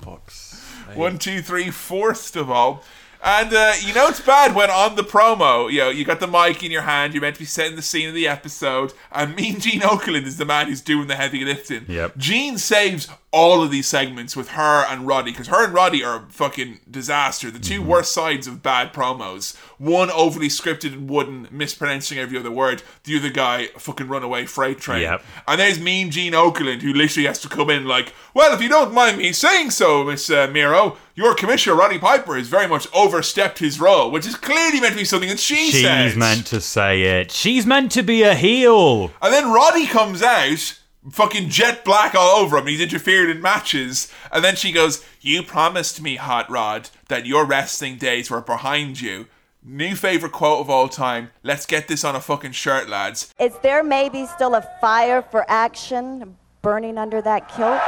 fuck's 0.04 0.60
one, 0.94 1.18
two, 1.18 1.42
three, 1.42 1.70
fourth 1.70 2.36
of 2.36 2.50
all. 2.50 2.82
And 3.22 3.52
uh, 3.54 3.72
you 3.80 3.94
know 3.94 4.08
it's 4.08 4.20
bad 4.20 4.54
when 4.54 4.70
on 4.70 4.96
the 4.96 5.02
promo, 5.02 5.72
you 5.72 5.78
know, 5.78 5.88
you 5.88 6.04
got 6.04 6.20
the 6.20 6.26
mic 6.26 6.62
in 6.62 6.70
your 6.70 6.82
hand, 6.82 7.14
you're 7.14 7.22
meant 7.22 7.36
to 7.36 7.40
be 7.40 7.46
setting 7.46 7.74
the 7.74 7.80
scene 7.82 8.08
of 8.08 8.14
the 8.14 8.28
episode, 8.28 8.92
and 9.10 9.34
Mean 9.36 9.60
Gene 9.60 9.80
Okerlund 9.80 10.24
is 10.26 10.36
the 10.36 10.44
man 10.44 10.66
who's 10.68 10.82
doing 10.82 11.08
the 11.08 11.16
heavy 11.16 11.42
lifting. 11.44 11.84
Yep. 11.88 12.16
Gene 12.18 12.58
saves 12.58 13.08
all 13.34 13.64
of 13.64 13.72
these 13.72 13.88
segments 13.88 14.36
with 14.36 14.50
her 14.50 14.84
and 14.88 15.06
Roddy, 15.06 15.32
because 15.32 15.48
her 15.48 15.64
and 15.64 15.74
Roddy 15.74 16.04
are 16.04 16.22
a 16.22 16.26
fucking 16.30 16.80
disaster. 16.88 17.50
The 17.50 17.58
2 17.58 17.82
worst 17.82 18.12
sides 18.12 18.46
of 18.46 18.62
bad 18.62 18.92
promos. 18.92 19.56
One 19.78 20.10
overly 20.12 20.48
scripted 20.48 20.92
and 20.92 21.10
wooden, 21.10 21.48
mispronouncing 21.50 22.16
every 22.16 22.38
other 22.38 22.52
word. 22.52 22.82
The 23.02 23.18
other 23.18 23.30
guy, 23.30 23.66
fucking 23.76 24.06
runaway 24.06 24.46
freight 24.46 24.78
train. 24.78 25.02
Yep. 25.02 25.24
And 25.48 25.60
there's 25.60 25.80
Mean 25.80 26.12
Gene 26.12 26.32
Okerlund, 26.32 26.82
who 26.82 26.92
literally 26.92 27.26
has 27.26 27.40
to 27.40 27.48
come 27.48 27.70
in 27.70 27.86
like, 27.86 28.14
well, 28.34 28.54
if 28.54 28.62
you 28.62 28.68
don't 28.68 28.94
mind 28.94 29.18
me 29.18 29.32
saying 29.32 29.70
so, 29.72 30.04
Miss 30.04 30.30
uh, 30.30 30.48
Mero, 30.52 30.96
your 31.16 31.34
commissioner, 31.34 31.76
Roddy 31.76 31.98
Piper, 31.98 32.36
has 32.36 32.48
very 32.48 32.68
much 32.68 32.86
overstepped 32.94 33.58
his 33.58 33.80
role, 33.80 34.10
which 34.10 34.26
is 34.26 34.36
clearly 34.36 34.80
meant 34.80 34.92
to 34.92 34.98
be 34.98 35.04
something 35.04 35.28
that 35.28 35.40
she 35.40 35.70
said. 35.70 35.72
She's 35.72 35.82
says. 35.82 36.16
meant 36.16 36.46
to 36.46 36.60
say 36.60 37.02
it. 37.02 37.30
She's 37.30 37.66
meant 37.66 37.92
to 37.92 38.02
be 38.02 38.22
a 38.22 38.34
heel. 38.34 39.10
And 39.20 39.32
then 39.32 39.52
Roddy 39.52 39.86
comes 39.86 40.22
out, 40.22 40.78
fucking 41.10 41.48
jet 41.48 41.84
black 41.84 42.14
all 42.14 42.36
over 42.38 42.58
him. 42.58 42.66
He's 42.66 42.80
interfered 42.80 43.30
in 43.30 43.42
matches. 43.42 44.12
And 44.32 44.44
then 44.44 44.56
she 44.56 44.72
goes, 44.72 45.04
You 45.20 45.42
promised 45.42 46.00
me, 46.00 46.16
Hot 46.16 46.50
Rod, 46.50 46.90
that 47.08 47.26
your 47.26 47.44
wrestling 47.44 47.96
days 47.96 48.30
were 48.30 48.40
behind 48.40 49.00
you. 49.00 49.26
New 49.62 49.96
favorite 49.96 50.32
quote 50.32 50.60
of 50.60 50.68
all 50.68 50.88
time. 50.88 51.30
Let's 51.42 51.64
get 51.64 51.88
this 51.88 52.04
on 52.04 52.14
a 52.14 52.20
fucking 52.20 52.52
shirt, 52.52 52.88
lads. 52.88 53.32
Is 53.40 53.56
there 53.62 53.82
maybe 53.82 54.26
still 54.26 54.54
a 54.54 54.68
fire 54.80 55.22
for 55.22 55.50
action 55.50 56.36
burning 56.60 56.98
under 56.98 57.22
that 57.22 57.48
kilt? 57.48 57.80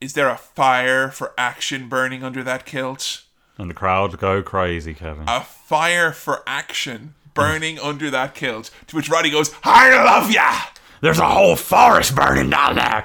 Is 0.00 0.12
there 0.12 0.28
a 0.28 0.36
fire 0.36 1.10
for 1.10 1.34
action 1.36 1.88
burning 1.88 2.22
under 2.22 2.44
that 2.44 2.64
kilt? 2.64 3.24
And 3.56 3.68
the 3.68 3.74
crowd 3.74 4.16
go 4.18 4.40
crazy, 4.40 4.94
Kevin. 4.94 5.24
A 5.26 5.40
fire 5.40 6.12
for 6.12 6.44
action 6.46 7.16
burning 7.34 7.78
under 7.82 8.08
that 8.10 8.36
kilt. 8.36 8.70
To 8.86 8.96
which 8.96 9.10
Roddy 9.10 9.30
goes, 9.30 9.52
I 9.64 9.90
love 10.04 10.30
ya! 10.30 10.52
There's 11.00 11.18
a 11.18 11.26
whole 11.26 11.56
forest 11.56 12.14
burning 12.14 12.50
down 12.50 12.76
there. 12.76 13.04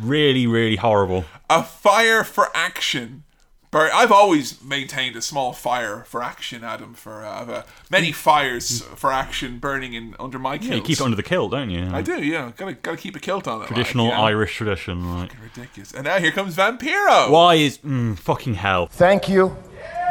really, 0.00 0.46
really 0.46 0.76
horrible. 0.76 1.24
A 1.48 1.62
fire 1.62 2.24
for 2.24 2.48
action. 2.54 3.24
Bur- 3.70 3.90
I've 3.94 4.10
always 4.10 4.60
maintained 4.62 5.14
a 5.14 5.22
small 5.22 5.52
fire 5.52 6.02
for 6.08 6.24
action, 6.24 6.64
Adam. 6.64 6.92
For 6.92 7.24
uh, 7.24 7.44
uh, 7.44 7.62
many 7.88 8.10
fires 8.10 8.80
for 8.96 9.12
action 9.12 9.58
burning 9.60 9.92
in 9.94 10.16
under 10.18 10.40
my 10.40 10.58
kilt. 10.58 10.70
Yeah, 10.70 10.76
you 10.76 10.82
keep 10.82 10.98
it 10.98 11.02
under 11.02 11.16
the 11.16 11.22
kilt, 11.22 11.52
don't 11.52 11.70
you? 11.70 11.88
I 11.92 12.02
do, 12.02 12.20
yeah. 12.20 12.50
Gotta 12.56 12.72
gotta 12.72 12.96
keep 12.96 13.14
a 13.14 13.20
kilt 13.20 13.46
on 13.46 13.62
it. 13.62 13.66
Traditional 13.68 14.06
like, 14.06 14.14
you 14.14 14.18
know? 14.18 14.24
Irish 14.24 14.56
tradition. 14.56 15.16
Like. 15.16 15.32
Ridiculous. 15.40 15.92
And 15.92 16.04
now 16.04 16.18
here 16.18 16.32
comes 16.32 16.56
Vampiro. 16.56 17.30
Why 17.30 17.54
is 17.56 17.78
mm, 17.78 18.18
fucking 18.18 18.54
hell? 18.54 18.86
Thank 18.86 19.28
you 19.28 19.56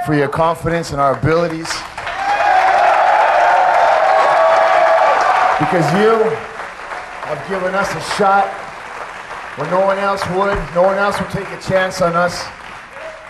for 0.05 0.13
your 0.13 0.30
confidence 0.30 0.93
in 0.93 0.99
our 0.99 1.19
abilities. 1.19 1.69
Because 5.60 5.84
you 5.99 6.15
have 7.27 7.49
given 7.49 7.76
us 7.76 7.94
a 7.94 8.02
shot 8.15 8.48
when 9.60 9.69
no 9.69 9.81
one 9.81 9.98
else 9.98 10.22
would, 10.30 10.57
no 10.73 10.84
one 10.84 10.98
else 10.98 11.19
would 11.19 11.30
take 11.31 11.48
a 11.49 11.61
chance 11.61 12.02
on 12.02 12.14
us. 12.15 12.48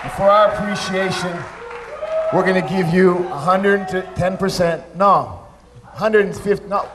And 0.04 0.12
for 0.14 0.24
our 0.24 0.54
appreciation, 0.54 1.36
we're 2.32 2.46
going 2.46 2.62
to 2.62 2.70
give 2.70 2.94
you 2.94 3.16
110%, 3.16 4.96
no, 4.96 5.44
150, 5.82 6.68
no, 6.68 6.88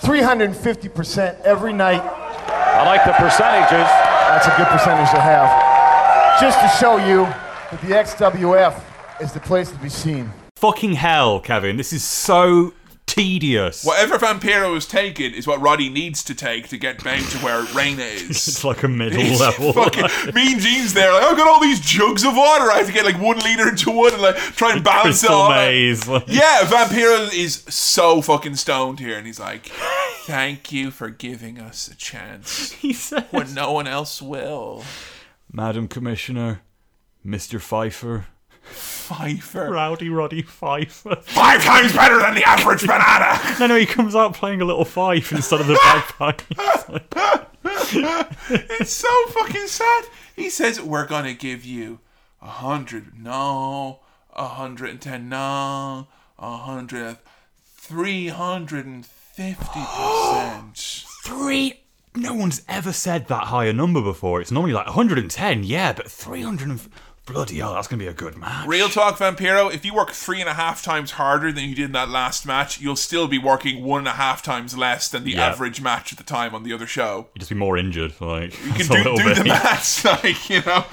350% 0.00 1.40
every 1.40 1.72
night. 1.72 2.02
I 2.02 2.84
like 2.84 3.04
the 3.06 3.12
percentages. 3.12 3.88
That's 4.28 4.46
a 4.46 4.56
good 4.58 4.66
percentage 4.66 5.10
to 5.10 5.20
have. 5.20 6.40
Just 6.40 6.60
to 6.60 6.68
show 6.78 6.98
you 6.98 7.24
that 7.70 7.80
the 7.80 7.94
XWF 7.94 8.82
is 9.22 9.32
the 9.32 9.40
place 9.40 9.70
to 9.70 9.78
be 9.78 9.88
seen. 9.88 10.30
Fucking 10.56 10.92
hell, 10.92 11.40
Kevin. 11.40 11.76
This 11.76 11.92
is 11.92 12.04
so 12.04 12.74
tedious. 13.06 13.84
Whatever 13.84 14.18
Vampiro 14.18 14.76
is 14.76 14.86
taking 14.86 15.34
is 15.34 15.46
what 15.46 15.60
Roddy 15.60 15.88
needs 15.88 16.22
to 16.24 16.34
take 16.34 16.68
to 16.68 16.78
get 16.78 17.02
back 17.04 17.20
to 17.30 17.38
where 17.38 17.62
Rena 17.74 18.02
is. 18.02 18.30
It's 18.48 18.64
like 18.64 18.82
a 18.82 18.88
middle 18.88 19.20
He's 19.20 19.40
level. 19.40 19.72
Fucking 19.72 20.04
mean 20.34 20.58
Gene's 20.58 20.94
there. 20.94 21.12
Like, 21.12 21.24
I've 21.24 21.36
got 21.36 21.46
all 21.48 21.60
these 21.60 21.80
jugs 21.80 22.24
of 22.24 22.34
water. 22.36 22.70
I 22.70 22.78
have 22.78 22.86
to 22.86 22.92
get 22.92 23.04
like 23.04 23.20
one 23.20 23.38
liter 23.40 23.68
into 23.68 23.90
one 23.90 24.12
and 24.14 24.22
like 24.22 24.36
try 24.36 24.72
and 24.72 24.82
balance 24.82 25.22
it 25.24 25.30
all. 25.30 25.50
maze. 25.50 26.06
like- 26.08 26.24
Yeah, 26.26 26.60
Vampiro 26.62 27.32
is 27.34 27.64
so 27.68 28.22
fucking 28.22 28.56
stoned 28.56 28.98
here, 29.00 29.18
and 29.18 29.26
he's 29.26 29.40
like, 29.40 29.66
"Thank 30.24 30.72
you 30.72 30.90
for 30.90 31.10
giving 31.10 31.58
us 31.60 31.88
a 31.88 31.94
chance 31.96 32.72
He 32.80 32.92
says, 32.92 33.24
when 33.30 33.52
no 33.54 33.72
one 33.72 33.86
else 33.86 34.22
will." 34.22 34.84
Madam 35.52 35.86
Commissioner, 35.86 36.62
Mr. 37.26 37.60
Pfeiffer. 37.60 38.26
Pfeiffer. 38.62 39.70
Rowdy 39.70 40.08
Roddy 40.08 40.42
Pfeiffer. 40.42 41.16
Five 41.16 41.62
times 41.64 41.92
better 41.92 42.18
than 42.18 42.34
the 42.34 42.44
average 42.44 42.82
banana. 42.82 43.38
No, 43.60 43.66
no, 43.66 43.76
he 43.76 43.86
comes 43.86 44.16
out 44.16 44.34
playing 44.34 44.60
a 44.60 44.64
little 44.64 44.84
fife 44.84 45.30
instead 45.32 45.60
of 45.60 45.66
the 45.66 45.74
bagpipe. 45.84 46.42
it's 48.50 48.92
so 48.92 49.26
fucking 49.28 49.66
sad. 49.66 50.04
He 50.34 50.50
says 50.50 50.80
we're 50.80 51.06
gonna 51.06 51.34
give 51.34 51.64
you 51.64 52.00
a 52.40 52.48
hundred, 52.48 53.18
no, 53.18 54.00
a 54.34 54.48
hundred 54.48 54.90
and 54.90 55.00
ten, 55.00 55.28
no, 55.28 56.08
a 56.38 56.56
hundred, 56.56 57.18
three 57.64 58.28
hundred 58.28 58.86
and 58.86 59.04
fifty 59.06 59.80
percent. 59.80 61.04
Three. 61.24 61.80
No 62.14 62.34
one's 62.34 62.62
ever 62.68 62.92
said 62.92 63.28
that 63.28 63.44
high 63.44 63.66
a 63.66 63.72
number 63.72 64.02
before. 64.02 64.40
It's 64.40 64.50
normally 64.50 64.74
like 64.74 64.86
110, 64.86 65.64
yeah, 65.64 65.92
but 65.94 66.10
300 66.10 66.68
and... 66.68 66.80
Bloody 67.32 67.58
hell, 67.58 67.74
that's 67.74 67.88
going 67.88 67.98
to 67.98 68.04
be 68.04 68.08
a 68.08 68.12
good 68.14 68.36
match. 68.36 68.66
Real 68.66 68.88
talk, 68.88 69.18
Vampiro. 69.18 69.72
If 69.72 69.84
you 69.84 69.94
work 69.94 70.10
three 70.12 70.40
and 70.40 70.48
a 70.48 70.54
half 70.54 70.82
times 70.82 71.12
harder 71.12 71.50
than 71.52 71.64
you 71.68 71.74
did 71.74 71.86
in 71.86 71.92
that 71.92 72.08
last 72.08 72.46
match, 72.46 72.80
you'll 72.80 72.96
still 72.96 73.26
be 73.28 73.38
working 73.38 73.82
one 73.84 74.00
and 74.00 74.08
a 74.08 74.12
half 74.12 74.42
times 74.42 74.76
less 74.76 75.08
than 75.08 75.24
the 75.24 75.32
Yeah. 75.32 75.46
average 75.46 75.80
match 75.80 76.12
at 76.12 76.18
the 76.18 76.24
time 76.24 76.54
on 76.54 76.62
the 76.62 76.72
other 76.72 76.86
show. 76.86 77.28
You'd 77.34 77.40
just 77.40 77.50
be 77.50 77.56
more 77.56 77.76
injured, 77.76 78.14
like. 78.20 78.52
You 78.64 78.72
can 78.72 78.86
do, 79.02 79.02
do 79.16 79.34
the 79.34 79.44
maths, 79.44 80.04
like, 80.04 80.50
you 80.50 80.62
know. 80.66 80.84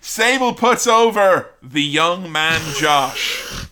Sable 0.00 0.54
puts 0.54 0.86
over 0.86 1.50
the 1.62 1.82
young 1.82 2.30
man 2.30 2.60
Josh. 2.78 3.66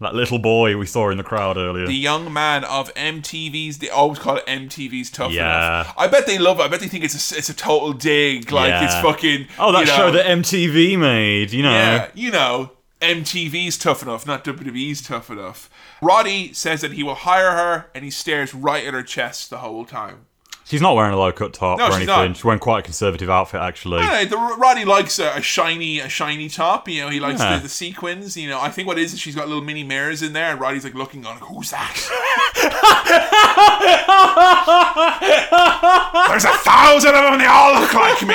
That 0.00 0.14
little 0.14 0.38
boy 0.38 0.76
we 0.76 0.84
saw 0.86 1.08
in 1.10 1.16
the 1.16 1.24
crowd 1.24 1.56
earlier. 1.56 1.86
The 1.86 1.94
young 1.94 2.30
man 2.32 2.64
of 2.64 2.92
MTV's. 2.94 3.78
They 3.78 3.88
always 3.88 4.18
call 4.18 4.36
it 4.36 4.46
MTV's 4.46 5.10
Tough 5.10 5.32
Yeah. 5.32 5.80
Enough. 5.82 5.94
I 5.96 6.06
bet 6.06 6.26
they 6.26 6.38
love 6.38 6.60
it. 6.60 6.64
I 6.64 6.68
bet 6.68 6.80
they 6.80 6.88
think 6.88 7.04
it's 7.04 7.32
a, 7.32 7.38
it's 7.38 7.48
a 7.48 7.54
total 7.54 7.92
dig. 7.94 8.52
Like 8.52 8.68
Yeah. 8.68 8.84
it's 8.84 8.94
fucking. 8.96 9.46
Oh, 9.58 9.72
that 9.72 9.80
you 9.80 9.86
know, 9.86 9.96
show 9.96 10.10
that 10.10 10.26
MTV 10.26 10.98
made, 10.98 11.52
you 11.52 11.62
know. 11.62 11.70
Yeah, 11.72 12.08
you 12.14 12.30
know, 12.30 12.72
MTV's 13.00 13.78
tough 13.78 14.02
enough, 14.02 14.26
not 14.26 14.44
WWE's 14.44 15.00
tough 15.06 15.30
enough. 15.30 15.70
Roddy 16.02 16.52
says 16.52 16.80
that 16.82 16.92
he 16.92 17.02
will 17.02 17.14
hire 17.14 17.52
her, 17.52 17.90
and 17.94 18.04
he 18.04 18.10
stares 18.10 18.52
right 18.54 18.84
at 18.86 18.92
her 18.94 19.02
chest 19.02 19.48
the 19.50 19.58
whole 19.58 19.84
time. 19.84 20.26
She's 20.68 20.82
not 20.82 20.96
wearing 20.96 21.14
a 21.14 21.16
low 21.16 21.30
cut 21.30 21.52
top 21.52 21.78
No, 21.78 21.84
or 21.86 21.92
anything. 21.92 22.06
not. 22.08 22.34
She's 22.36 22.44
wearing 22.44 22.58
quite 22.58 22.80
a 22.80 22.82
conservative 22.82 23.30
outfit, 23.30 23.60
actually. 23.60 24.00
Yeah, 24.00 24.24
the 24.24 24.36
Roddy 24.36 24.84
likes 24.84 25.20
a, 25.20 25.36
a 25.36 25.40
shiny, 25.40 26.00
a 26.00 26.08
shiny 26.08 26.48
top. 26.48 26.88
You 26.88 27.02
know, 27.02 27.08
he 27.08 27.20
likes 27.20 27.38
Yeah. 27.40 27.58
the, 27.58 27.62
the 27.62 27.68
sequins. 27.68 28.36
You 28.36 28.48
know, 28.48 28.60
I 28.60 28.70
think 28.70 28.88
what 28.88 28.98
it 28.98 29.04
is 29.04 29.14
is 29.14 29.20
she's 29.20 29.36
got 29.36 29.46
little 29.46 29.62
mini 29.62 29.84
mirrors 29.84 30.22
in 30.22 30.32
there, 30.32 30.50
and 30.50 30.60
Roddy's 30.60 30.82
like 30.82 30.94
looking 30.94 31.24
on, 31.24 31.36
who's 31.36 31.70
that? 31.70 31.96
There's 36.28 36.44
a 36.44 36.52
thousand 36.58 37.14
of 37.14 37.22
them. 37.22 37.38
They 37.38 37.46
all 37.46 37.80
look 37.80 37.94
like 37.94 38.22
me. 38.26 38.34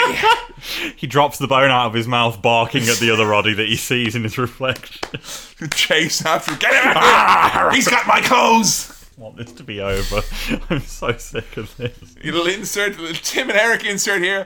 He 0.96 1.08
drops 1.08 1.38
the 1.38 1.48
bone 1.48 1.70
out 1.72 1.88
of 1.88 1.94
his 1.94 2.08
mouth, 2.08 2.42
barking 2.42 2.84
at 2.88 2.98
the 2.98 3.12
other 3.12 3.28
Roddy 3.28 3.54
that 3.54 3.68
he 3.68 3.76
sees 3.76 4.16
in 4.16 4.24
his 4.24 4.38
reflection. 4.38 5.20
Chase 5.74 6.26
after, 6.26 6.56
get 6.56 6.74
him! 6.74 6.92
out! 6.92 6.98
Ah! 6.98 7.70
He's 7.74 7.88
got 7.88 8.08
my 8.08 8.22
clothes. 8.22 8.91
I 9.22 9.24
want 9.24 9.38
this 9.38 9.52
to 9.52 9.64
be 9.64 9.80
over. 9.80 10.22
I'm 10.72 10.82
so 10.82 11.16
sick 11.16 11.56
of 11.56 11.78
this. 11.78 12.16
Little 12.24 12.48
insert, 12.48 12.98
little 12.98 13.16
Tim 13.22 13.52
and 13.52 13.60
Eric 13.60 13.86
insert 13.86 14.20
here. 14.20 14.46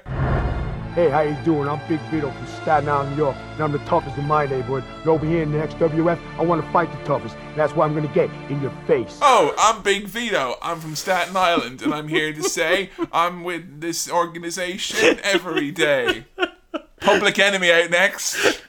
Hey, 0.96 1.10
how 1.10 1.22
you 1.22 1.38
doing? 1.46 1.70
I'm 1.70 1.80
Big 1.88 2.02
Vito 2.12 2.30
from 2.30 2.46
Staten 2.46 2.90
Island, 2.90 3.12
New 3.12 3.24
York, 3.24 3.38
and 3.54 3.64
I'm 3.64 3.72
the 3.72 3.80
toughest 3.80 4.18
in 4.18 4.28
my 4.28 4.46
neighborhood. 4.46 4.84
And 5.00 5.08
over 5.08 5.26
here 5.26 5.44
in 5.44 5.54
the 5.54 5.60
XWF, 5.60 6.20
I 6.38 6.44
want 6.44 6.62
to 6.62 6.70
fight 6.74 6.92
the 6.92 7.02
toughest. 7.06 7.38
And 7.38 7.56
that's 7.56 7.74
what 7.74 7.86
I'm 7.86 7.96
gonna 7.96 8.14
get 8.14 8.30
in 8.50 8.62
your 8.62 8.74
face. 8.86 9.18
Oh, 9.22 9.54
I'm 9.58 9.82
Big 9.82 10.08
Vito. 10.08 10.56
I'm 10.62 10.82
from 10.82 10.98
Staten 10.98 11.38
Island, 11.38 11.82
and 11.82 11.94
I'm 11.94 12.10
here 12.10 12.34
to 12.34 12.44
say 12.50 12.90
I'm 13.14 13.46
with 13.46 13.80
this 13.80 14.12
organization 14.12 15.22
every 15.24 15.72
day. 15.72 16.26
Public 17.00 17.40
Enemy 17.40 17.72
out 17.72 17.92
next. 17.92 18.62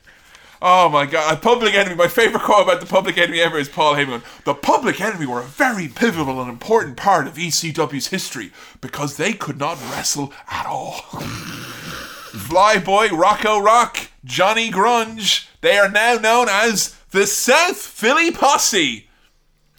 Oh 0.63 0.89
my 0.89 1.07
god, 1.07 1.43
Public 1.43 1.75
Enemy. 1.75 1.97
My 1.97 2.09
favorite 2.09 2.43
quote 2.43 2.63
about 2.63 2.81
the 2.81 2.87
Public 2.87 3.19
Enemy 3.19 3.41
ever 3.41 3.59
is 3.59 3.69
Paul 3.69 3.95
Heyman. 3.95 4.23
The 4.45 4.55
Public 4.55 5.01
Enemy 5.01 5.27
were 5.27 5.41
a 5.41 5.45
very 5.45 5.89
pivotal 5.89 6.41
and 6.41 6.51
important 6.51 6.97
part 6.97 7.27
of 7.27 7.35
ECW's 7.35 8.09
history 8.09 8.53
because 8.81 9.17
they 9.17 9.33
could 9.33 9.59
not 9.59 9.79
wrestle 9.91 10.33
at 10.49 10.67
all. 10.67 10.93
Flyboy, 12.37 13.11
Rocco 13.11 13.59
Rock, 13.59 14.11
Johnny 14.25 14.71
Grunge. 14.71 15.49
They 15.61 15.79
are 15.79 15.91
now 15.91 16.15
known 16.15 16.49
as 16.49 16.97
the 17.11 17.27
South 17.27 17.77
Philly 17.77 18.31
Posse. 18.31 19.09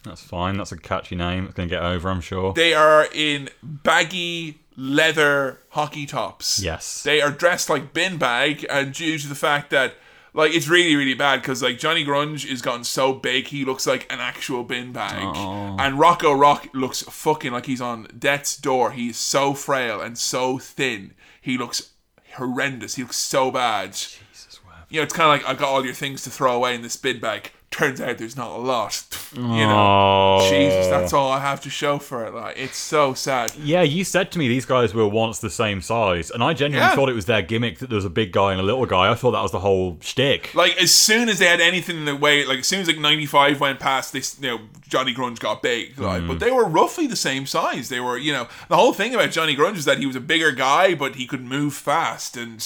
That's 0.04 0.22
fine. 0.22 0.56
That's 0.56 0.72
a 0.72 0.76
catchy 0.76 1.16
name. 1.16 1.44
It's 1.44 1.54
going 1.54 1.68
to 1.68 1.74
get 1.74 1.82
over, 1.82 2.08
I'm 2.08 2.20
sure. 2.20 2.52
They 2.52 2.74
are 2.74 3.08
in 3.12 3.48
baggy 3.62 4.60
leather 4.76 5.58
hockey 5.70 6.06
tops. 6.06 6.60
Yes. 6.60 7.02
They 7.02 7.20
are 7.20 7.30
dressed 7.30 7.68
like 7.68 7.92
bin 7.92 8.16
bag, 8.16 8.64
and 8.70 8.94
due 8.94 9.18
to 9.18 9.28
the 9.28 9.34
fact 9.34 9.70
that, 9.70 9.94
like, 10.38 10.54
it's 10.54 10.68
really, 10.68 10.94
really 10.94 11.14
bad 11.14 11.42
because, 11.42 11.62
like, 11.62 11.78
Johnny 11.78 12.04
Grunge 12.04 12.46
is 12.46 12.62
gotten 12.62 12.84
so 12.84 13.12
big 13.12 13.48
he 13.48 13.64
looks 13.64 13.86
like 13.86 14.10
an 14.12 14.20
actual 14.20 14.62
bin 14.62 14.92
bag. 14.92 15.24
Oh. 15.36 15.76
And 15.78 15.98
Rocco 15.98 16.32
Rock 16.32 16.68
looks 16.72 17.02
fucking 17.02 17.52
like 17.52 17.66
he's 17.66 17.80
on 17.80 18.06
death's 18.16 18.56
door. 18.56 18.92
He's 18.92 19.16
so 19.16 19.52
frail 19.52 20.00
and 20.00 20.16
so 20.16 20.58
thin. 20.58 21.14
He 21.40 21.58
looks 21.58 21.90
horrendous. 22.34 22.94
He 22.94 23.02
looks 23.02 23.16
so 23.16 23.50
bad. 23.50 23.94
Jesus, 23.94 24.60
You 24.88 25.00
know, 25.00 25.04
it's 25.04 25.12
kind 25.12 25.40
of 25.40 25.46
like 25.46 25.56
I 25.56 25.58
got 25.58 25.70
all 25.70 25.84
your 25.84 25.94
things 25.94 26.22
to 26.22 26.30
throw 26.30 26.54
away 26.54 26.74
in 26.74 26.82
this 26.82 26.96
bin 26.96 27.18
bag. 27.18 27.50
Turns 27.70 28.00
out 28.00 28.16
there's 28.18 28.36
not 28.36 28.50
a 28.50 28.58
lot. 28.60 29.04
You 29.36 29.42
know, 29.42 30.38
Oh. 30.40 30.48
Jesus, 30.50 30.86
that's 30.88 31.12
all 31.12 31.30
I 31.30 31.40
have 31.40 31.60
to 31.60 31.68
show 31.70 31.98
for 31.98 32.24
it. 32.24 32.32
Like, 32.32 32.56
it's 32.56 32.78
so 32.78 33.12
sad. 33.12 33.52
Yeah, 33.62 33.82
you 33.82 34.02
said 34.02 34.32
to 34.32 34.38
me 34.38 34.48
these 34.48 34.64
guys 34.64 34.94
were 34.94 35.06
once 35.06 35.38
the 35.40 35.50
same 35.50 35.82
size, 35.82 36.30
and 36.30 36.42
I 36.42 36.54
genuinely 36.54 36.88
Yeah. 36.88 36.94
thought 36.96 37.10
it 37.10 37.14
was 37.14 37.26
their 37.26 37.42
gimmick 37.42 37.78
that 37.80 37.90
there 37.90 37.96
was 37.96 38.06
a 38.06 38.10
big 38.10 38.32
guy 38.32 38.52
and 38.52 38.60
a 38.60 38.64
little 38.64 38.86
guy. 38.86 39.10
I 39.10 39.14
thought 39.14 39.32
that 39.32 39.42
was 39.42 39.52
the 39.52 39.58
whole 39.60 39.98
shtick. 40.00 40.54
Like 40.54 40.78
as 40.80 40.92
soon 40.92 41.28
as 41.28 41.38
they 41.40 41.44
had 41.44 41.60
anything 41.60 41.98
in 41.98 42.04
the 42.06 42.16
way, 42.16 42.46
like 42.46 42.60
as 42.60 42.66
soon 42.66 42.80
as 42.80 42.86
like 42.88 42.98
'95 42.98 43.60
went 43.60 43.80
past, 43.80 44.14
this 44.14 44.38
you 44.40 44.48
know 44.48 44.60
Johnny 44.88 45.12
Grunge 45.14 45.38
got 45.38 45.60
big. 45.60 45.98
Like, 45.98 46.22
Mm. 46.22 46.28
but 46.28 46.38
they 46.40 46.50
were 46.50 46.64
roughly 46.64 47.06
the 47.06 47.16
same 47.16 47.44
size. 47.44 47.90
They 47.90 48.00
were, 48.00 48.16
you 48.16 48.32
know, 48.32 48.48
the 48.68 48.76
whole 48.76 48.94
thing 48.94 49.14
about 49.14 49.30
Johnny 49.30 49.54
Grunge 49.54 49.76
is 49.76 49.84
that 49.84 49.98
he 49.98 50.06
was 50.06 50.16
a 50.16 50.20
bigger 50.20 50.52
guy, 50.52 50.94
but 50.94 51.16
he 51.16 51.26
could 51.26 51.44
move 51.44 51.74
fast, 51.74 52.34
and 52.34 52.62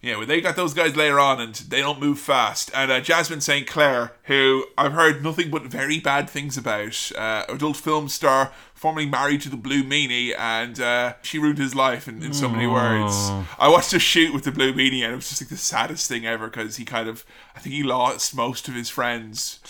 you 0.00 0.12
know 0.12 0.24
they 0.24 0.40
got 0.40 0.56
those 0.56 0.74
guys 0.74 0.96
later 0.96 1.20
on, 1.20 1.40
and 1.40 1.54
they 1.54 1.80
don't 1.80 2.00
move 2.00 2.18
fast. 2.18 2.70
And 2.74 2.90
uh, 2.90 3.00
Jasmine 3.00 3.40
St. 3.40 3.66
Clair, 3.66 4.12
who 4.24 4.64
I've 4.78 4.92
heard 4.92 5.22
nothing 5.22 5.50
but 5.50 5.62
very 5.64 6.00
bad 6.00 6.28
things 6.28 6.56
about, 6.56 7.12
uh, 7.16 7.44
adult 7.48 7.76
film 7.76 8.08
star. 8.08 8.52
Formerly 8.80 9.04
married 9.04 9.42
to 9.42 9.50
the 9.50 9.58
Blue 9.58 9.84
Meanie, 9.84 10.32
and 10.38 10.80
uh, 10.80 11.12
she 11.20 11.38
ruined 11.38 11.58
his 11.58 11.74
life 11.74 12.08
in, 12.08 12.22
in 12.22 12.32
so 12.32 12.48
many 12.48 12.66
words. 12.66 13.12
Oh. 13.14 13.46
I 13.58 13.68
watched 13.68 13.92
a 13.92 13.98
shoot 13.98 14.32
with 14.32 14.44
the 14.44 14.50
Blue 14.50 14.72
Meanie, 14.72 15.02
and 15.04 15.12
it 15.12 15.16
was 15.16 15.28
just 15.28 15.42
like 15.42 15.50
the 15.50 15.58
saddest 15.58 16.08
thing 16.08 16.24
ever 16.24 16.48
because 16.48 16.76
he 16.76 16.86
kind 16.86 17.06
of, 17.06 17.26
I 17.54 17.58
think 17.58 17.74
he 17.74 17.82
lost 17.82 18.34
most 18.34 18.68
of 18.68 18.74
his 18.74 18.88
friends 18.88 19.60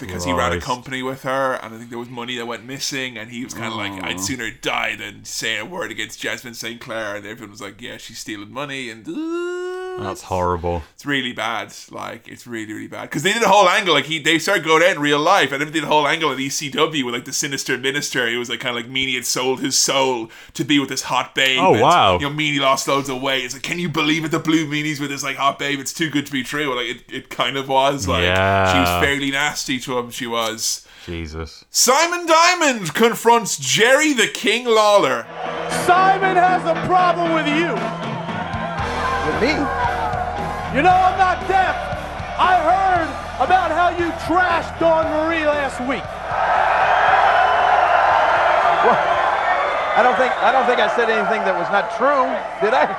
because 0.00 0.24
he 0.24 0.32
ran 0.32 0.52
a 0.52 0.60
company 0.60 1.04
with 1.04 1.22
her, 1.22 1.54
and 1.62 1.72
I 1.72 1.78
think 1.78 1.90
there 1.90 2.00
was 2.00 2.08
money 2.08 2.36
that 2.36 2.46
went 2.46 2.64
missing, 2.64 3.16
and 3.16 3.30
he 3.30 3.44
was 3.44 3.54
kind 3.54 3.66
of 3.66 3.74
like. 3.74 3.92
I'd 4.02 4.18
sooner 4.18 4.50
die 4.50 4.96
than 4.96 5.24
say 5.24 5.56
a 5.56 5.64
word 5.64 5.92
against 5.92 6.18
Jasmine 6.18 6.54
St. 6.54 6.80
Clair, 6.80 7.14
and 7.14 7.24
everyone 7.24 7.52
was 7.52 7.60
like, 7.60 7.80
yeah, 7.80 7.96
she's 7.96 8.18
stealing 8.18 8.52
money, 8.52 8.90
and 8.90 9.04
That's 9.98 10.22
horrible. 10.22 10.82
it's 10.94 11.04
really 11.04 11.32
bad. 11.32 11.72
Like 11.90 12.28
it's 12.28 12.46
really 12.46 12.72
really 12.72 12.86
bad 12.86 13.02
because 13.02 13.22
they 13.22 13.32
did 13.32 13.42
a 13.42 13.48
whole 13.48 13.68
angle 13.68 13.94
like 13.94 14.04
he 14.06 14.18
they 14.18 14.38
started 14.38 14.64
going 14.64 14.82
out 14.82 14.90
in 14.96 15.00
real 15.00 15.18
life 15.18 15.50
and 15.52 15.60
then 15.60 15.68
they 15.68 15.74
did 15.74 15.84
a 15.84 15.88
whole 15.88 16.06
angle 16.06 16.30
at 16.32 16.38
ECW 16.38 17.04
with 17.04 17.14
like 17.14 17.24
the 17.24 17.32
sinister 17.32 17.76
minister. 17.76 18.26
It 18.26 18.36
was 18.36 18.48
like 18.48 18.60
kind 18.60 18.76
of 18.76 18.82
like 18.84 18.92
Meanie 18.92 19.14
had 19.14 19.24
sold 19.26 19.60
his 19.60 19.76
soul 19.76 20.30
to 20.54 20.64
be 20.64 20.78
with 20.78 20.88
this 20.88 21.02
hot 21.02 21.34
babe. 21.34 21.58
Oh, 21.60 21.72
and, 21.74 21.82
wow. 21.82 22.18
You 22.18 22.28
know 22.30 22.34
Meanie 22.34 22.60
lost 22.60 22.86
loads 22.88 23.08
of 23.08 23.20
weight. 23.20 23.44
It's 23.44 23.54
like 23.54 23.62
can 23.62 23.78
you 23.78 23.88
believe 23.88 24.24
it? 24.24 24.30
The 24.30 24.38
blue 24.38 24.66
Meanies 24.66 25.00
with 25.00 25.10
this 25.10 25.22
like 25.22 25.36
hot 25.36 25.58
babe. 25.58 25.80
It's 25.80 25.92
too 25.92 26.10
good 26.10 26.26
to 26.26 26.32
be 26.32 26.42
true. 26.42 26.74
Like 26.74 26.96
it, 26.96 27.12
it 27.12 27.28
kind 27.30 27.56
of 27.56 27.68
was. 27.68 28.06
Like 28.06 28.22
Yeah. 28.22 28.72
she 28.72 28.78
was 28.80 29.04
fairly 29.04 29.30
nasty 29.30 29.78
to 29.80 29.98
him. 29.98 30.10
She 30.10 30.26
was. 30.26 30.86
Jesus. 31.06 31.64
Simon 31.70 32.26
Diamond 32.26 32.92
confronts 32.94 33.56
Jerry 33.58 34.12
the 34.12 34.28
King 34.28 34.66
Lawler. 34.66 35.24
Simon 35.86 36.36
has 36.36 36.62
a 36.66 36.74
problem 36.86 37.32
with 37.32 37.46
you. 37.46 37.72
With 39.26 39.42
me? 39.42 39.87
You 40.78 40.84
know, 40.84 40.94
I'm 40.94 41.18
not 41.18 41.42
deaf. 41.48 41.74
I 42.38 42.54
heard 42.62 43.10
about 43.44 43.72
how 43.72 43.88
you 43.98 44.12
trashed 44.30 44.78
Dawn 44.78 45.06
Marie 45.10 45.44
last 45.44 45.80
week. 45.80 46.04
I 49.98 50.04
don't 50.04 50.14
think 50.16 50.32
I 50.40 50.52
don't 50.52 50.66
think 50.66 50.78
I 50.78 50.86
said 50.94 51.10
anything 51.10 51.42
that 51.42 51.58
was 51.58 51.68
not 51.74 51.90
true, 51.98 52.30
did 52.62 52.74
I? 52.74 52.94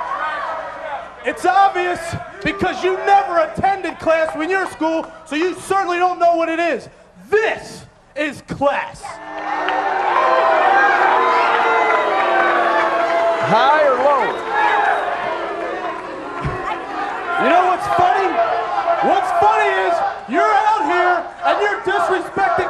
It's 1.26 1.46
obvious 1.46 2.02
because 2.44 2.84
you 2.84 2.98
never 3.06 3.40
attended 3.40 3.98
class 4.00 4.36
when 4.36 4.50
you're 4.50 4.66
in 4.66 4.72
school, 4.72 5.10
so 5.26 5.38
you 5.38 5.56
certainly 5.56 6.00
don't 6.00 6.20
know 6.20 6.36
what 6.36 6.50
it 6.50 6.60
is. 6.60 6.90
This 7.30 7.86
is 8.14 8.42
class. 8.42 9.02
High 13.48 13.88
or 13.88 13.96
low? 14.04 14.49
You 17.40 17.48
know 17.48 17.64
what's 17.68 17.88
funny? 17.96 18.28
What's 19.08 19.32
funny 19.40 19.72
is 19.88 19.96
you're 20.28 20.44
out 20.44 20.84
here 20.84 21.24
and 21.46 21.56
you're 21.64 21.80
disrespecting. 21.88 22.68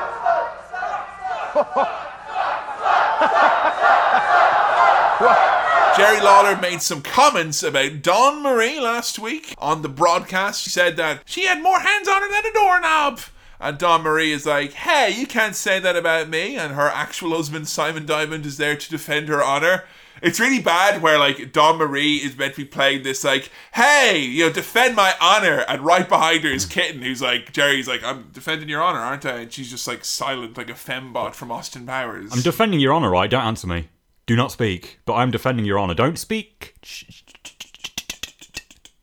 Jerry 5.97 6.21
Lawler 6.21 6.55
made 6.61 6.83
some 6.83 7.01
comments 7.01 7.63
about 7.63 8.03
Dawn 8.03 8.43
Marie 8.43 8.79
last 8.79 9.17
week 9.17 9.55
on 9.57 9.81
the 9.81 9.89
broadcast. 9.89 10.61
She 10.61 10.69
said 10.69 10.97
that 10.97 11.23
she 11.25 11.45
had 11.45 11.63
more 11.63 11.79
hands 11.79 12.07
on 12.07 12.21
her 12.21 12.29
than 12.29 12.45
a 12.45 12.53
doorknob. 12.53 13.21
And 13.59 13.75
Dawn 13.77 14.03
Marie 14.03 14.31
is 14.31 14.45
like, 14.45 14.71
hey, 14.73 15.11
you 15.11 15.27
can't 15.27 15.55
say 15.55 15.79
that 15.79 15.97
about 15.97 16.29
me. 16.29 16.55
And 16.55 16.75
her 16.75 16.87
actual 16.87 17.35
husband, 17.35 17.67
Simon 17.67 18.05
Diamond, 18.05 18.45
is 18.45 18.55
there 18.57 18.77
to 18.77 18.89
defend 18.89 19.27
her 19.27 19.43
honor. 19.43 19.83
It's 20.21 20.39
really 20.39 20.61
bad 20.61 21.01
where, 21.01 21.17
like, 21.17 21.51
Dawn 21.51 21.77
Marie 21.77 22.17
is 22.17 22.37
meant 22.37 22.55
to 22.55 22.61
be 22.61 22.67
playing 22.67 23.03
this, 23.03 23.23
like, 23.23 23.51
hey, 23.73 24.19
you 24.19 24.45
know, 24.45 24.51
defend 24.51 24.95
my 24.95 25.15
honor. 25.21 25.65
And 25.67 25.81
right 25.81 26.07
behind 26.07 26.43
her 26.43 26.49
is 26.49 26.65
Kitten, 26.65 27.01
who's 27.01 27.21
like, 27.21 27.51
Jerry's 27.53 27.87
like, 27.87 28.03
I'm 28.03 28.29
defending 28.31 28.69
your 28.69 28.81
honor, 28.81 28.99
aren't 28.99 29.25
I? 29.25 29.39
And 29.39 29.53
she's 29.53 29.69
just, 29.69 29.87
like, 29.87 30.03
silent, 30.05 30.57
like 30.57 30.69
a 30.69 30.73
fembot 30.73 31.33
from 31.33 31.51
Austin 31.51 31.85
Powers. 31.85 32.31
I'm 32.33 32.41
defending 32.41 32.79
your 32.79 32.93
honor, 32.93 33.09
right? 33.09 33.29
Don't 33.29 33.45
answer 33.45 33.67
me. 33.67 33.89
Do 34.25 34.35
not 34.35 34.51
speak. 34.51 34.99
But 35.05 35.13
I'm 35.15 35.31
defending 35.31 35.65
your 35.65 35.79
honor. 35.79 35.93
Don't 35.93 36.19
speak. 36.19 36.75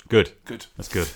Good. 0.08 0.32
Good. 0.44 0.66
That's 0.76 0.88
good. 0.88 1.08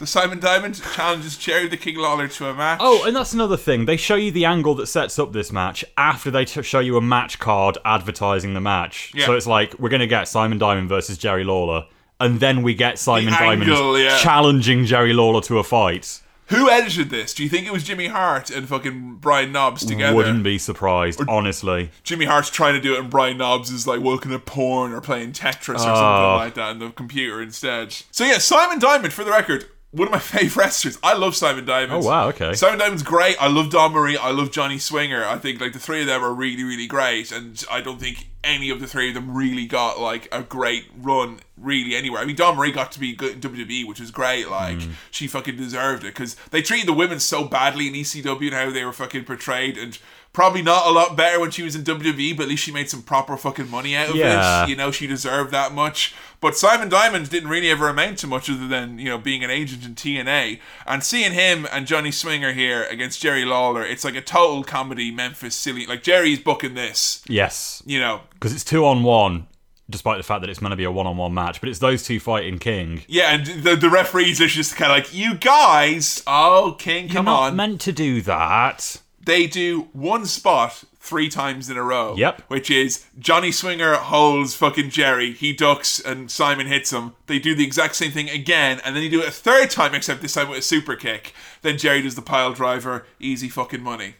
So 0.00 0.06
Simon 0.06 0.40
Diamond 0.40 0.80
challenges 0.94 1.36
Jerry 1.36 1.68
the 1.68 1.76
King 1.76 1.96
Lawler 1.98 2.26
to 2.26 2.48
a 2.48 2.54
match. 2.54 2.78
Oh, 2.82 3.04
and 3.06 3.14
that's 3.14 3.34
another 3.34 3.58
thing. 3.58 3.84
They 3.84 3.98
show 3.98 4.14
you 4.14 4.30
the 4.30 4.46
angle 4.46 4.74
that 4.76 4.86
sets 4.86 5.18
up 5.18 5.34
this 5.34 5.52
match 5.52 5.84
after 5.98 6.30
they 6.30 6.46
t- 6.46 6.62
show 6.62 6.78
you 6.80 6.96
a 6.96 7.02
match 7.02 7.38
card 7.38 7.76
advertising 7.84 8.54
the 8.54 8.62
match. 8.62 9.12
Yeah. 9.14 9.26
So 9.26 9.34
it's 9.34 9.46
like 9.46 9.78
we're 9.78 9.90
going 9.90 10.00
to 10.00 10.06
get 10.06 10.26
Simon 10.26 10.56
Diamond 10.56 10.88
versus 10.88 11.18
Jerry 11.18 11.44
Lawler, 11.44 11.84
and 12.18 12.40
then 12.40 12.62
we 12.62 12.72
get 12.74 12.98
Simon 12.98 13.34
Diamond 13.34 13.64
angle, 13.70 13.98
yeah. 13.98 14.16
challenging 14.16 14.86
Jerry 14.86 15.12
Lawler 15.12 15.42
to 15.42 15.58
a 15.58 15.62
fight. 15.64 16.22
Who 16.46 16.70
edited 16.70 17.10
this? 17.10 17.34
Do 17.34 17.42
you 17.42 17.50
think 17.50 17.66
it 17.66 17.72
was 17.72 17.84
Jimmy 17.84 18.06
Hart 18.06 18.48
and 18.50 18.66
fucking 18.66 19.16
Brian 19.16 19.52
Knobbs 19.52 19.84
together? 19.84 20.16
Wouldn't 20.16 20.42
be 20.42 20.56
surprised, 20.56 21.20
honestly. 21.28 21.90
Jimmy 22.04 22.24
Hart's 22.24 22.48
trying 22.48 22.72
to 22.72 22.80
do 22.80 22.94
it, 22.94 23.00
and 23.00 23.10
Brian 23.10 23.36
Knobbs 23.36 23.70
is 23.70 23.86
like 23.86 24.00
working 24.00 24.32
at 24.32 24.46
porn 24.46 24.92
or 24.94 25.02
playing 25.02 25.32
Tetris 25.32 25.74
or 25.74 25.78
something 25.78 25.90
Oh. 25.90 26.36
like 26.38 26.54
that 26.54 26.70
on 26.70 26.78
the 26.78 26.88
computer 26.88 27.42
instead. 27.42 27.94
So 28.10 28.24
yeah, 28.24 28.38
Simon 28.38 28.78
Diamond, 28.78 29.12
for 29.12 29.24
the 29.24 29.30
record, 29.30 29.66
one 29.92 30.08
of 30.08 30.12
my 30.12 30.18
favorite 30.20 30.56
wrestlers. 30.56 30.98
I 31.02 31.14
love 31.14 31.34
Simon 31.34 31.64
Diamond. 31.64 32.04
Oh, 32.04 32.06
wow, 32.06 32.28
okay. 32.28 32.54
Simon 32.54 32.78
Diamond's 32.78 33.02
great. 33.02 33.36
I 33.40 33.48
love 33.48 33.70
Dawn 33.70 33.92
Marie. 33.92 34.16
I 34.16 34.30
love 34.30 34.50
Johnny 34.52 34.78
Swinger. 34.78 35.24
I 35.24 35.36
think 35.38 35.60
like 35.60 35.72
the 35.72 35.78
three 35.78 36.00
of 36.02 36.06
them 36.06 36.22
are 36.22 36.32
really, 36.32 36.62
really 36.64 36.86
great, 36.86 37.32
and 37.32 37.62
I 37.70 37.80
don't 37.80 37.98
think 38.00 38.28
any 38.42 38.70
of 38.70 38.80
the 38.80 38.86
three 38.86 39.08
of 39.08 39.14
them 39.14 39.34
really 39.36 39.66
got 39.66 40.00
like 40.00 40.26
a 40.32 40.42
great 40.42 40.86
run 40.98 41.40
really 41.58 41.94
anywhere. 41.94 42.22
I 42.22 42.24
mean, 42.24 42.36
Dawn 42.36 42.56
Marie 42.56 42.72
got 42.72 42.90
to 42.92 43.00
be 43.00 43.14
good 43.14 43.32
in 43.34 43.40
WWE, 43.40 43.86
which 43.86 44.00
was 44.00 44.10
great. 44.10 44.48
Like 44.48 44.80
Hmm. 44.80 44.90
she 45.10 45.26
fucking 45.26 45.56
deserved 45.56 46.04
it 46.04 46.14
because 46.14 46.36
they 46.50 46.62
treated 46.62 46.88
the 46.88 46.94
women 46.94 47.20
so 47.20 47.44
badly 47.44 47.88
in 47.88 47.94
ECW 47.94 48.46
and 48.46 48.54
how 48.54 48.70
they 48.70 48.84
were 48.84 48.92
fucking 48.94 49.24
portrayed, 49.24 49.76
and 49.76 49.98
probably 50.32 50.62
not 50.62 50.86
a 50.86 50.90
lot 50.90 51.16
better 51.16 51.40
when 51.40 51.50
she 51.50 51.62
was 51.62 51.74
in 51.74 51.82
WWE. 51.82 52.36
But 52.36 52.44
at 52.44 52.48
least 52.48 52.62
she 52.64 52.72
made 52.72 52.88
some 52.88 53.02
proper 53.02 53.36
fucking 53.36 53.68
money 53.70 53.96
out 53.96 54.10
of 54.10 54.16
Yeah. 54.16 54.64
it. 54.64 54.68
You 54.70 54.76
know, 54.76 54.90
she 54.90 55.06
deserved 55.06 55.50
that 55.52 55.72
much. 55.72 56.14
But 56.40 56.56
Simon 56.56 56.88
Diamond 56.88 57.28
didn't 57.28 57.50
really 57.50 57.68
ever 57.70 57.88
amount 57.88 58.18
to 58.20 58.26
much 58.26 58.48
other 58.48 58.66
than 58.66 58.98
you 58.98 59.06
know 59.06 59.18
being 59.18 59.44
an 59.44 59.50
agent 59.50 59.84
in 59.84 59.94
TNA 59.94 60.58
and 60.86 61.04
seeing 61.04 61.32
him 61.32 61.66
and 61.70 61.86
Johnny 61.86 62.10
Swinger 62.10 62.52
here 62.52 62.84
against 62.84 63.20
Jerry 63.20 63.44
Lawler. 63.44 63.84
It's 63.84 64.04
like 64.04 64.14
a 64.16 64.22
total 64.22 64.64
comedy 64.64 65.10
Memphis 65.10 65.54
silly. 65.54 65.84
Like 65.84 66.02
Jerry's 66.02 66.38
booking 66.38 66.74
this. 66.74 67.22
Yes. 67.28 67.82
You 67.84 67.98
know, 68.00 68.22
Because 68.34 68.54
it's 68.54 68.64
two 68.64 68.86
on 68.86 69.02
one, 69.02 69.48
despite 69.90 70.16
the 70.16 70.22
fact 70.22 70.40
that 70.40 70.48
it's 70.48 70.62
meant 70.62 70.72
to 70.72 70.76
be 70.76 70.84
a 70.84 70.90
one 70.90 71.06
on 71.06 71.18
one 71.18 71.34
match. 71.34 71.60
But 71.60 71.68
it's 71.68 71.78
those 71.80 72.04
two 72.04 72.18
fighting 72.20 72.58
King. 72.58 73.02
Yeah, 73.06 73.34
and 73.34 73.44
the 73.62 73.76
the 73.76 73.90
referees 73.90 74.40
are 74.40 74.46
just 74.46 74.76
kind 74.76 74.90
of 74.90 74.96
like, 74.96 75.12
you 75.14 75.34
guys, 75.34 76.22
oh 76.26 76.74
King, 76.78 77.08
come 77.08 77.26
You're 77.26 77.34
not 77.34 77.42
on. 77.50 77.56
meant 77.56 77.80
to 77.82 77.92
do 77.92 78.22
that. 78.22 78.96
They 79.22 79.46
do 79.46 79.88
one 79.92 80.24
spot 80.26 80.84
three 80.98 81.28
times 81.28 81.68
in 81.68 81.76
a 81.76 81.82
row. 81.82 82.14
Yep. 82.16 82.42
Which 82.48 82.70
is 82.70 83.06
Johnny 83.18 83.52
Swinger 83.52 83.94
holds 83.96 84.54
fucking 84.54 84.90
Jerry, 84.90 85.32
he 85.32 85.52
ducks, 85.52 86.00
and 86.00 86.30
Simon 86.30 86.66
hits 86.66 86.90
him. 86.92 87.14
They 87.26 87.38
do 87.38 87.54
the 87.54 87.64
exact 87.64 87.96
same 87.96 88.12
thing 88.12 88.30
again, 88.30 88.80
and 88.84 88.94
then 88.96 89.02
they 89.02 89.08
do 89.08 89.20
it 89.22 89.28
a 89.28 89.32
third 89.32 89.70
time, 89.70 89.94
except 89.94 90.22
this 90.22 90.34
time 90.34 90.48
with 90.48 90.58
a 90.58 90.62
super 90.62 90.96
kick. 90.96 91.34
Then 91.62 91.78
Jerry 91.78 92.02
does 92.02 92.14
the 92.14 92.22
pile 92.22 92.52
driver, 92.52 93.06
easy 93.18 93.48
fucking 93.48 93.82
money. 93.82 94.14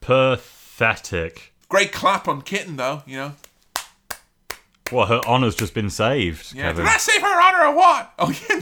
Pathetic. 0.00 1.52
Great 1.68 1.92
clap 1.92 2.26
on 2.28 2.40
Kitten 2.42 2.76
though, 2.76 3.02
you 3.06 3.16
know. 3.16 3.32
Well, 4.90 5.06
her 5.06 5.20
honor's 5.26 5.54
just 5.54 5.74
been 5.74 5.90
saved, 5.90 6.54
Yeah. 6.54 6.62
Kevin. 6.62 6.86
Did 6.86 6.94
I 6.94 6.96
save 6.96 7.20
her 7.20 7.40
honor 7.42 7.66
or 7.66 7.76
what? 7.76 8.12
Oh 8.18 8.32
yeah. 8.50 8.60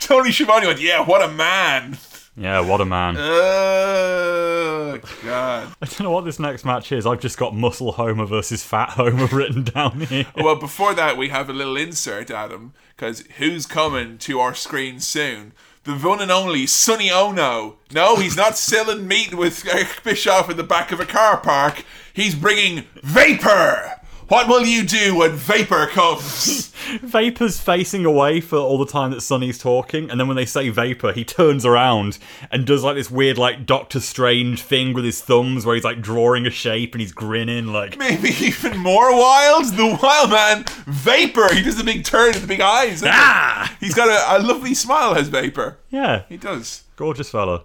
Tony 0.00 0.32
Schiavone 0.32 0.66
went, 0.66 0.80
yeah, 0.80 1.00
what 1.04 1.22
a 1.22 1.28
man. 1.32 1.96
Yeah, 2.38 2.60
what 2.60 2.80
a 2.80 2.84
man. 2.84 3.16
Oh 3.18 4.98
god. 5.24 5.74
I 5.82 5.86
don't 5.86 6.00
know 6.00 6.10
what 6.12 6.24
this 6.24 6.38
next 6.38 6.64
match 6.64 6.92
is. 6.92 7.04
I've 7.06 7.20
just 7.20 7.36
got 7.36 7.54
Muscle 7.54 7.92
Homer 7.92 8.26
versus 8.26 8.62
Fat 8.62 8.90
Homer 8.90 9.26
written 9.32 9.64
down 9.64 10.00
here. 10.02 10.26
well, 10.36 10.54
before 10.56 10.94
that, 10.94 11.16
we 11.16 11.30
have 11.30 11.50
a 11.50 11.52
little 11.52 11.76
insert, 11.76 12.30
Adam, 12.30 12.74
because 12.96 13.24
who's 13.38 13.66
coming 13.66 14.18
to 14.18 14.38
our 14.40 14.54
screen 14.54 15.00
soon? 15.00 15.52
The 15.84 15.94
one 15.94 16.20
and 16.20 16.30
only 16.30 16.66
Sonny 16.66 17.10
Onoo. 17.10 17.76
No, 17.92 18.16
he's 18.16 18.36
not 18.36 18.56
selling 18.58 19.08
meat 19.08 19.34
with 19.34 19.66
Eric 19.66 20.02
Bischoff 20.04 20.50
in 20.50 20.56
the 20.56 20.62
back 20.62 20.92
of 20.92 21.00
a 21.00 21.06
car 21.06 21.38
park. 21.38 21.84
He's 22.12 22.34
bringing 22.34 22.84
Vapor. 23.02 23.97
What 24.28 24.46
will 24.46 24.64
you 24.64 24.84
do 24.84 25.16
when 25.16 25.32
Vapor 25.32 25.86
comes? 25.86 26.68
Vapor's 27.02 27.58
facing 27.60 28.04
away 28.04 28.40
for 28.40 28.56
all 28.58 28.76
the 28.78 28.84
time 28.90 29.10
that 29.10 29.22
Sonny's 29.22 29.58
talking, 29.58 30.10
and 30.10 30.20
then 30.20 30.28
when 30.28 30.36
they 30.36 30.44
say 30.44 30.68
Vapor, 30.68 31.12
he 31.12 31.24
turns 31.24 31.64
around 31.64 32.18
and 32.50 32.66
does 32.66 32.84
like 32.84 32.94
this 32.94 33.10
weird, 33.10 33.38
like 33.38 33.64
Doctor 33.64 34.00
Strange 34.00 34.60
thing 34.62 34.92
with 34.92 35.04
his 35.04 35.20
thumbs, 35.22 35.64
where 35.64 35.74
he's 35.74 35.84
like 35.84 36.02
drawing 36.02 36.46
a 36.46 36.50
shape 36.50 36.92
and 36.94 37.00
he's 37.00 37.12
grinning, 37.12 37.68
like 37.68 37.96
Maybe 37.98 38.28
even 38.40 38.78
more 38.78 39.12
wild. 39.16 39.64
The 39.66 39.98
Wild 40.02 40.30
Man 40.30 40.64
Vapor. 40.86 41.54
He 41.54 41.62
does 41.62 41.80
a 41.80 41.84
big 41.84 42.04
turn 42.04 42.32
with 42.32 42.42
the 42.42 42.46
big 42.48 42.60
eyes. 42.60 43.02
Ah! 43.06 43.74
He's 43.80 43.94
got 43.94 44.08
a, 44.08 44.36
a 44.36 44.44
lovely 44.46 44.74
smile. 44.74 45.14
Has 45.14 45.28
Vapor? 45.28 45.78
yeah, 45.90 46.24
He 46.28 46.36
does. 46.36 46.84
gorgeous 46.96 47.30
fella. 47.30 47.64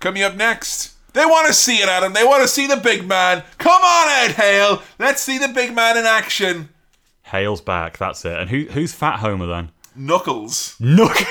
Coming 0.00 0.22
up 0.22 0.36
next. 0.36 0.94
They 1.18 1.26
want 1.26 1.48
to 1.48 1.52
see 1.52 1.78
it, 1.78 1.88
Adam. 1.88 2.12
They 2.12 2.22
want 2.22 2.42
to 2.42 2.48
see 2.48 2.68
the 2.68 2.76
big 2.76 3.04
man. 3.08 3.42
Come 3.58 3.82
on, 3.82 4.08
Ed 4.08 4.36
Hale. 4.36 4.80
Let's 5.00 5.20
see 5.20 5.36
the 5.36 5.48
big 5.48 5.74
man 5.74 5.96
in 5.98 6.04
action. 6.06 6.68
Hale's 7.24 7.60
back. 7.60 7.98
That's 7.98 8.24
it. 8.24 8.38
And 8.38 8.48
who 8.48 8.66
who's 8.70 8.92
Fat 8.94 9.18
Homer 9.18 9.46
then? 9.46 9.72
Knuckles. 9.96 10.76
Knuck- 10.80 11.26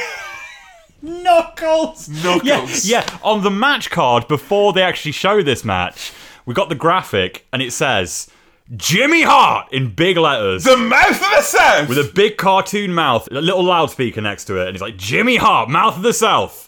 Knuckles. 1.02 2.10
Knuckles. 2.10 2.86
Yeah, 2.86 3.06
yeah. 3.08 3.18
On 3.24 3.44
the 3.44 3.50
match 3.50 3.90
card 3.90 4.28
before 4.28 4.74
they 4.74 4.82
actually 4.82 5.14
show 5.14 5.42
this 5.42 5.64
match, 5.64 6.12
we 6.46 6.54
got 6.54 6.68
the 6.68 6.76
graphic 6.76 7.46
and 7.54 7.62
it 7.62 7.72
says 7.72 8.30
Jimmy 8.76 9.22
Hart 9.22 9.72
in 9.72 9.94
big 9.94 10.18
letters. 10.18 10.66
The 10.66 10.76
mouth 10.76 11.12
of 11.12 11.20
the 11.20 11.42
South. 11.42 11.88
with 11.88 11.98
a 11.98 12.12
big 12.14 12.36
cartoon 12.38 12.94
mouth, 12.94 13.28
a 13.32 13.36
little 13.40 13.64
loudspeaker 13.64 14.20
next 14.22 14.46
to 14.46 14.60
it, 14.60 14.68
and 14.68 14.76
he's 14.76 14.82
like 14.82 14.98
Jimmy 14.98 15.38
Hart, 15.38 15.70
mouth 15.70 15.96
of 15.96 16.04
the 16.04 16.14
South, 16.14 16.67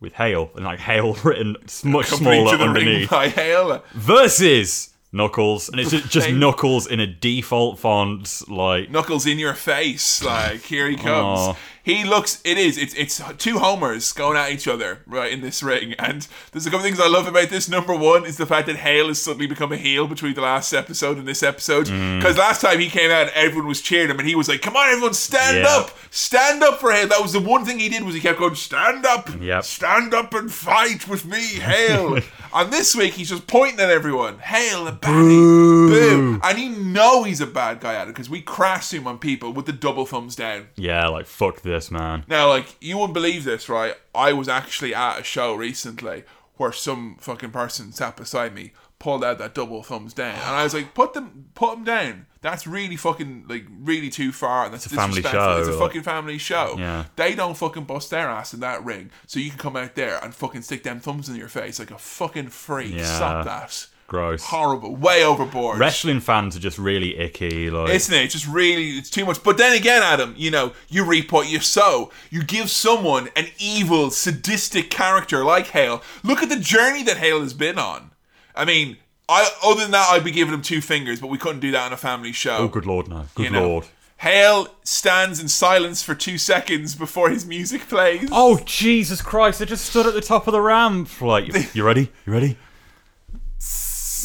with 0.00 0.14
Hale 0.14 0.50
and 0.54 0.64
like 0.64 0.80
Hale 0.80 1.14
written 1.24 1.56
much 1.84 2.08
Accompanied 2.08 2.16
smaller 2.16 2.50
to 2.52 2.56
the 2.56 2.64
ring 2.68 2.86
underneath. 2.86 3.10
by 3.10 3.28
Hale. 3.28 3.82
Versus 3.92 4.90
Knuckles, 5.12 5.68
and 5.68 5.78
it's 5.80 5.90
just, 5.90 6.10
just 6.10 6.30
Knuckles 6.30 6.86
in 6.88 6.98
a 6.98 7.06
default 7.06 7.78
font, 7.78 8.42
like 8.48 8.90
Knuckles 8.90 9.26
in 9.26 9.38
your 9.38 9.54
face. 9.54 10.22
Like, 10.24 10.62
here 10.62 10.88
he 10.88 10.96
comes. 10.96 11.38
Aw. 11.38 11.56
He 11.84 12.02
looks, 12.02 12.40
it 12.44 12.56
is, 12.56 12.78
it's 12.78 12.94
it's 12.94 13.20
two 13.36 13.58
homers 13.58 14.10
going 14.14 14.38
at 14.38 14.50
each 14.50 14.66
other, 14.66 15.00
right, 15.06 15.30
in 15.30 15.42
this 15.42 15.62
ring. 15.62 15.92
And 15.98 16.26
there's 16.50 16.66
a 16.66 16.70
couple 16.70 16.82
things 16.84 16.98
I 16.98 17.08
love 17.08 17.26
about 17.26 17.50
this. 17.50 17.68
Number 17.68 17.94
one 17.94 18.24
is 18.24 18.38
the 18.38 18.46
fact 18.46 18.66
that 18.68 18.76
Hale 18.76 19.08
has 19.08 19.20
suddenly 19.20 19.46
become 19.46 19.70
a 19.70 19.76
heel 19.76 20.06
between 20.08 20.32
the 20.32 20.40
last 20.40 20.72
episode 20.72 21.18
and 21.18 21.28
this 21.28 21.42
episode. 21.42 21.86
Mm. 21.88 22.18
Because 22.20 22.38
last 22.38 22.62
time 22.62 22.80
he 22.80 22.88
came 22.88 23.10
out, 23.10 23.28
everyone 23.34 23.68
was 23.68 23.82
cheering 23.82 24.08
him, 24.08 24.18
and 24.18 24.26
he 24.26 24.34
was 24.34 24.48
like, 24.48 24.62
come 24.62 24.76
on, 24.76 24.88
everyone, 24.88 25.12
stand 25.12 25.58
Yeah. 25.58 25.68
up. 25.76 25.90
Stand 26.10 26.62
up 26.62 26.80
for 26.80 26.90
Hale. 26.90 27.08
That 27.08 27.20
was 27.20 27.32
the 27.34 27.40
one 27.40 27.66
thing 27.66 27.78
he 27.78 27.90
did 27.90 28.02
was 28.02 28.14
he 28.14 28.20
kept 28.22 28.38
going, 28.38 28.54
stand 28.54 29.04
up. 29.04 29.28
Yep. 29.38 29.64
Stand 29.64 30.14
up 30.14 30.32
and 30.32 30.50
fight 30.50 31.06
with 31.06 31.26
me, 31.26 31.42
Hale. 31.42 32.18
and 32.54 32.72
this 32.72 32.96
week, 32.96 33.12
he's 33.12 33.28
just 33.28 33.46
pointing 33.46 33.80
at 33.80 33.90
everyone. 33.90 34.38
Hale, 34.38 34.86
the 34.86 34.92
baddie. 34.92 35.88
Boo. 35.90 36.40
And 36.42 36.58
you 36.58 36.70
know 36.70 37.24
he's 37.24 37.40
a 37.42 37.46
bad 37.46 37.80
guy 37.80 37.94
at 37.94 38.04
it 38.08 38.12
because 38.14 38.30
we 38.30 38.40
crash 38.40 38.92
him 38.94 39.06
on 39.06 39.18
people 39.18 39.52
with 39.52 39.66
the 39.66 39.72
double 39.72 40.06
thumbs 40.06 40.34
down. 40.36 40.68
yeah, 40.76 41.08
like 41.08 41.26
fuck 41.26 41.60
this 41.62 41.73
man. 41.90 42.24
Now, 42.28 42.48
like, 42.48 42.76
you 42.80 42.96
wouldn't 42.96 43.14
believe 43.14 43.44
this, 43.44 43.68
right? 43.68 43.94
I 44.14 44.32
was 44.32 44.48
actually 44.48 44.94
at 44.94 45.20
a 45.20 45.24
show 45.24 45.54
recently 45.54 46.24
where 46.56 46.72
some 46.72 47.16
fucking 47.18 47.50
person 47.50 47.92
sat 47.92 48.16
beside 48.16 48.54
me, 48.54 48.72
pulled 48.98 49.24
out 49.24 49.38
that 49.38 49.54
double 49.54 49.82
thumbs 49.82 50.14
down, 50.14 50.34
and 50.34 50.56
I 50.56 50.62
was 50.62 50.72
like, 50.72 50.94
"Put 50.94 51.14
them, 51.14 51.46
put 51.54 51.74
them 51.74 51.84
down." 51.84 52.26
That's 52.42 52.66
really 52.66 52.96
fucking 52.96 53.46
like 53.48 53.66
really 53.68 54.08
too 54.08 54.30
far, 54.30 54.64
and 54.64 54.72
that's 54.72 54.86
It's 54.86 54.94
a 54.94 54.96
family 54.96 55.22
disrespectful. 55.22 55.58
It's 55.58 55.68
a 55.68 55.78
fucking 55.78 56.02
family 56.02 56.38
show. 56.38 56.76
Yeah. 56.78 57.06
They 57.16 57.34
don't 57.34 57.56
fucking 57.56 57.84
bust 57.84 58.10
their 58.10 58.28
ass 58.28 58.54
in 58.54 58.60
that 58.60 58.84
ring, 58.84 59.10
so 59.26 59.40
you 59.40 59.50
can 59.50 59.58
come 59.58 59.76
out 59.76 59.94
there 59.94 60.18
and 60.22 60.34
fucking 60.34 60.62
stick 60.62 60.84
them 60.84 61.00
thumbs 61.00 61.28
in 61.28 61.36
your 61.36 61.48
face 61.48 61.78
like 61.78 61.90
a 61.90 61.98
fucking 61.98 62.48
freak. 62.48 62.94
Yeah. 62.94 63.16
Stop 63.16 63.44
that. 63.46 63.86
Gross. 64.06 64.44
Horrible. 64.44 64.94
Way 64.94 65.24
overboard. 65.24 65.78
Wrestling 65.78 66.20
fans 66.20 66.56
are 66.56 66.60
just 66.60 66.78
really 66.78 67.16
icky. 67.18 67.70
Like 67.70 67.90
Isn't 67.90 68.14
it? 68.14 68.24
It's 68.24 68.34
just 68.34 68.46
really, 68.46 68.90
it's 68.90 69.10
too 69.10 69.24
much. 69.24 69.42
But 69.42 69.56
then 69.56 69.74
again, 69.76 70.02
Adam, 70.02 70.34
you 70.36 70.50
know, 70.50 70.72
you 70.88 71.04
reap 71.04 71.32
what 71.32 71.48
you 71.48 71.60
sow. 71.60 72.10
You 72.30 72.42
give 72.42 72.70
someone 72.70 73.28
an 73.34 73.46
evil, 73.58 74.10
sadistic 74.10 74.90
character 74.90 75.44
like 75.44 75.68
Hale. 75.68 76.02
Look 76.22 76.42
at 76.42 76.48
the 76.48 76.56
journey 76.60 77.02
that 77.04 77.16
Hale 77.16 77.40
has 77.40 77.54
been 77.54 77.78
on. 77.78 78.10
I 78.54 78.64
mean, 78.64 78.98
I 79.28 79.48
other 79.64 79.80
than 79.80 79.90
that, 79.92 80.08
I'd 80.10 80.22
be 80.24 80.30
giving 80.30 80.52
him 80.54 80.62
two 80.62 80.80
fingers, 80.80 81.18
but 81.20 81.28
we 81.28 81.38
couldn't 81.38 81.60
do 81.60 81.70
that 81.72 81.86
on 81.86 81.92
a 81.92 81.96
family 81.96 82.32
show. 82.32 82.58
Oh, 82.58 82.68
good 82.68 82.86
lord, 82.86 83.08
no. 83.08 83.24
Good 83.34 83.44
You 83.44 83.50
know. 83.50 83.68
lord. 83.68 83.84
Hale 84.18 84.68
stands 84.84 85.40
in 85.40 85.48
silence 85.48 86.02
for 86.02 86.14
two 86.14 86.38
seconds 86.38 86.94
before 86.94 87.30
his 87.30 87.44
music 87.44 87.88
plays. 87.88 88.28
Oh, 88.30 88.58
Jesus 88.64 89.20
Christ, 89.20 89.60
I 89.60 89.64
just 89.64 89.86
stood 89.86 90.06
at 90.06 90.14
the 90.14 90.20
top 90.20 90.46
of 90.46 90.52
the 90.52 90.60
ramp. 90.60 91.20
Like, 91.20 91.48
you, 91.48 91.62
you 91.74 91.84
ready? 91.84 92.12
You 92.26 92.32
ready? 92.32 92.56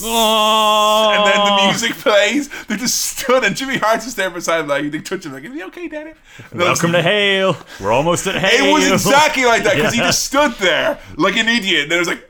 And 0.03 1.25
then 1.25 1.45
the 1.45 1.63
music 1.65 1.91
plays. 1.97 2.49
They're 2.65 2.77
just 2.77 3.17
stood, 3.19 3.43
and 3.43 3.55
Jimmy 3.55 3.77
Hart's 3.77 4.05
just 4.05 4.17
there 4.17 4.29
beside 4.29 4.61
him, 4.61 4.67
like 4.67 4.91
they 4.91 4.99
touch 4.99 5.25
him, 5.25 5.33
like, 5.33 5.43
"Is 5.43 5.53
he 5.53 5.63
okay, 5.63 5.87
Daddy?" 5.87 6.13
And 6.51 6.59
Welcome 6.59 6.91
to 6.93 7.01
Hale. 7.01 7.57
We're 7.79 7.91
almost 7.91 8.27
at 8.27 8.35
Hale. 8.35 8.65
It 8.65 8.71
was 8.73 8.91
exactly 8.91 9.45
like 9.45 9.63
that 9.63 9.75
because 9.75 9.93
he 9.93 9.99
just 10.09 10.25
stood 10.25 10.53
there 10.53 10.99
like 11.17 11.37
an 11.37 11.47
idiot. 11.47 11.83
And 11.83 11.91
then 11.91 11.97
it 11.97 12.01
was 12.01 12.07
like, 12.07 12.23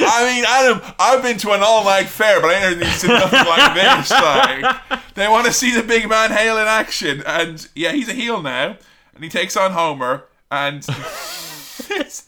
I 0.00 0.32
mean, 0.32 0.44
Adam, 0.46 0.80
I've 0.98 1.22
been 1.22 1.38
to 1.38 1.52
an 1.52 1.60
all-night 1.62 2.06
fair, 2.06 2.40
but 2.40 2.50
I 2.50 2.68
ain't 2.68 2.78
never 2.78 2.90
seen 2.92 3.10
nothing 3.10 3.46
like 3.46 3.74
this. 3.74 4.10
Like, 4.10 5.14
they 5.14 5.28
want 5.28 5.46
to 5.46 5.52
see 5.52 5.70
the 5.74 5.82
big 5.82 6.08
man 6.08 6.30
Hale 6.30 6.58
in 6.58 6.66
action, 6.66 7.22
and 7.26 7.68
yeah, 7.74 7.92
he's 7.92 8.08
a 8.08 8.14
heel 8.14 8.42
now, 8.42 8.76
and 9.14 9.24
he 9.24 9.28
takes 9.28 9.56
on 9.56 9.72
Homer, 9.72 10.24
and 10.50 10.84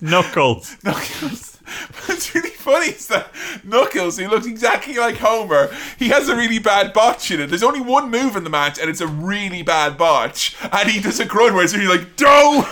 Knuckles. 0.00 0.76
Knuckles. 0.84 1.58
What's 2.06 2.34
really 2.34 2.50
funny 2.50 2.88
is 2.88 3.06
that 3.08 3.30
Knuckles, 3.64 4.18
who 4.18 4.28
looks 4.28 4.46
exactly 4.46 4.96
like 4.96 5.16
Homer, 5.16 5.70
he 5.98 6.08
has 6.08 6.28
a 6.28 6.36
really 6.36 6.58
bad 6.58 6.92
botch 6.92 7.30
in 7.30 7.40
it. 7.40 7.46
There's 7.46 7.62
only 7.62 7.80
one 7.80 8.10
move 8.10 8.36
in 8.36 8.44
the 8.44 8.50
match, 8.50 8.78
and 8.78 8.90
it's 8.90 9.00
a 9.00 9.06
really 9.06 9.62
bad 9.62 9.96
botch. 9.96 10.56
And 10.72 10.88
he 10.88 11.00
does 11.00 11.20
a 11.20 11.24
grunt 11.24 11.54
where 11.54 11.62
he's 11.62 11.76
really 11.76 11.98
like, 11.98 12.16
Doe! 12.16 12.64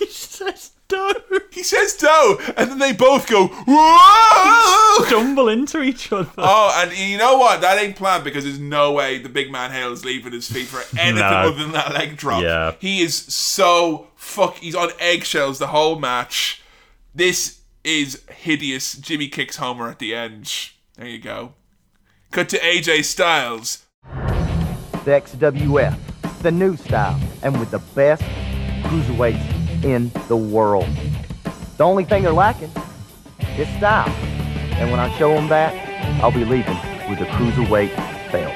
he 0.90 0.96
says 0.96 1.16
Doe! 1.32 1.38
He 1.50 1.62
says 1.62 1.94
Doe! 1.96 2.38
And 2.56 2.70
then 2.70 2.78
they 2.78 2.92
both 2.92 3.28
go, 3.28 3.46
Whoa! 3.48 5.04
Stumble 5.06 5.48
into 5.48 5.82
each 5.82 6.12
other. 6.12 6.30
Oh, 6.38 6.72
and 6.82 6.96
you 6.96 7.16
know 7.18 7.38
what? 7.38 7.60
That 7.60 7.78
ain't 7.78 7.96
planned 7.96 8.24
because 8.24 8.44
there's 8.44 8.58
no 8.58 8.92
way 8.92 9.18
the 9.18 9.28
big 9.28 9.50
man 9.50 9.70
Hale 9.70 9.92
is 9.92 10.04
leaving 10.04 10.32
his 10.32 10.50
feet 10.50 10.66
for 10.66 10.82
anything 10.98 11.16
No. 11.20 11.24
other 11.26 11.56
than 11.56 11.72
that 11.72 11.92
leg 11.92 12.16
drop. 12.16 12.42
Yeah. 12.42 12.74
He 12.80 13.02
is 13.02 13.16
so 13.16 14.08
fuck. 14.16 14.56
He's 14.56 14.74
on 14.74 14.90
eggshells 14.98 15.58
the 15.58 15.68
whole 15.68 15.98
match. 15.98 16.62
This 17.14 17.60
is 17.84 18.22
hideous. 18.30 18.94
Jimmy 18.94 19.28
kicks 19.28 19.56
Homer 19.56 19.88
at 19.88 19.98
the 19.98 20.14
end. 20.14 20.70
There 20.96 21.06
you 21.06 21.18
go. 21.18 21.54
Cut 22.30 22.48
to 22.50 22.58
AJ 22.58 23.04
Styles. 23.04 23.84
the 25.04 25.10
XWF, 25.10 25.96
the 26.42 26.50
new 26.50 26.76
style, 26.76 27.20
and 27.42 27.58
with 27.60 27.70
the 27.70 27.78
best 27.94 28.22
cruiserweights 28.84 29.53
in 29.84 30.10
the 30.28 30.36
world. 30.36 30.88
The 31.76 31.84
only 31.84 32.04
thing 32.04 32.22
they're 32.22 32.32
lacking 32.32 32.70
is 33.58 33.68
style. 33.76 34.08
And 34.78 34.90
when 34.90 34.98
I 34.98 35.14
show 35.18 35.34
them 35.34 35.48
that, 35.48 35.72
I'll 36.22 36.32
be 36.32 36.44
leaving 36.44 36.76
with 37.08 37.20
a 37.20 37.26
cruiserweight 37.26 37.94
belt. 38.32 38.54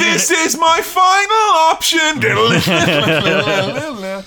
This 0.00 0.30
is 0.30 0.58
my 0.58 0.80
final 0.82 1.36
option. 1.70 2.20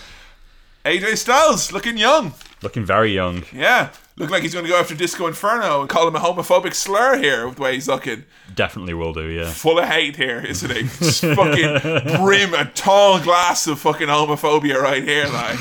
AJ 0.85 1.17
Styles 1.17 1.71
looking 1.71 1.97
young. 1.97 2.33
Looking 2.63 2.85
very 2.85 3.13
young. 3.13 3.43
Yeah. 3.53 3.89
Look 4.17 4.29
like 4.29 4.43
he's 4.43 4.53
going 4.53 4.65
to 4.65 4.71
go 4.71 4.77
after 4.79 4.93
Disco 4.93 5.25
Inferno 5.25 5.81
and 5.81 5.89
call 5.89 6.07
him 6.07 6.15
a 6.15 6.19
homophobic 6.19 6.73
slur 6.73 7.17
here 7.17 7.47
with 7.47 7.55
the 7.55 7.61
way 7.61 7.73
he's 7.75 7.87
looking. 7.87 8.25
Definitely 8.53 8.93
will 8.93 9.13
do, 9.13 9.27
yeah. 9.27 9.49
Full 9.49 9.79
of 9.79 9.85
hate 9.85 10.17
here, 10.17 10.39
isn't 10.45 10.69
he? 10.69 10.83
Just 10.83 11.21
fucking 11.21 12.17
brim 12.17 12.53
a 12.53 12.65
tall 12.65 13.19
glass 13.21 13.67
of 13.67 13.79
fucking 13.79 14.07
homophobia 14.07 14.79
right 14.81 15.03
here, 15.03 15.27
like, 15.27 15.59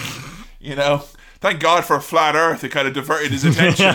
you 0.61 0.75
know. 0.75 1.05
Thank 1.41 1.61
God 1.61 1.85
for 1.87 1.99
flat 2.01 2.35
Earth. 2.35 2.63
It 2.65 2.69
kind 2.71 2.87
of 2.87 2.93
diverted 2.93 3.31
his 3.33 3.45
attention. 3.45 3.87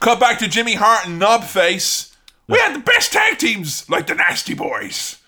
Cut 0.00 0.18
back 0.18 0.38
to 0.38 0.48
Jimmy 0.48 0.74
Hart 0.74 1.06
and 1.06 1.20
Knobface. 1.20 2.14
We 2.48 2.58
had 2.58 2.74
the 2.74 2.80
best 2.80 3.12
tag 3.12 3.38
teams, 3.38 3.88
like 3.90 4.06
the 4.06 4.14
Nasty 4.14 4.54
Boys. 4.54 5.18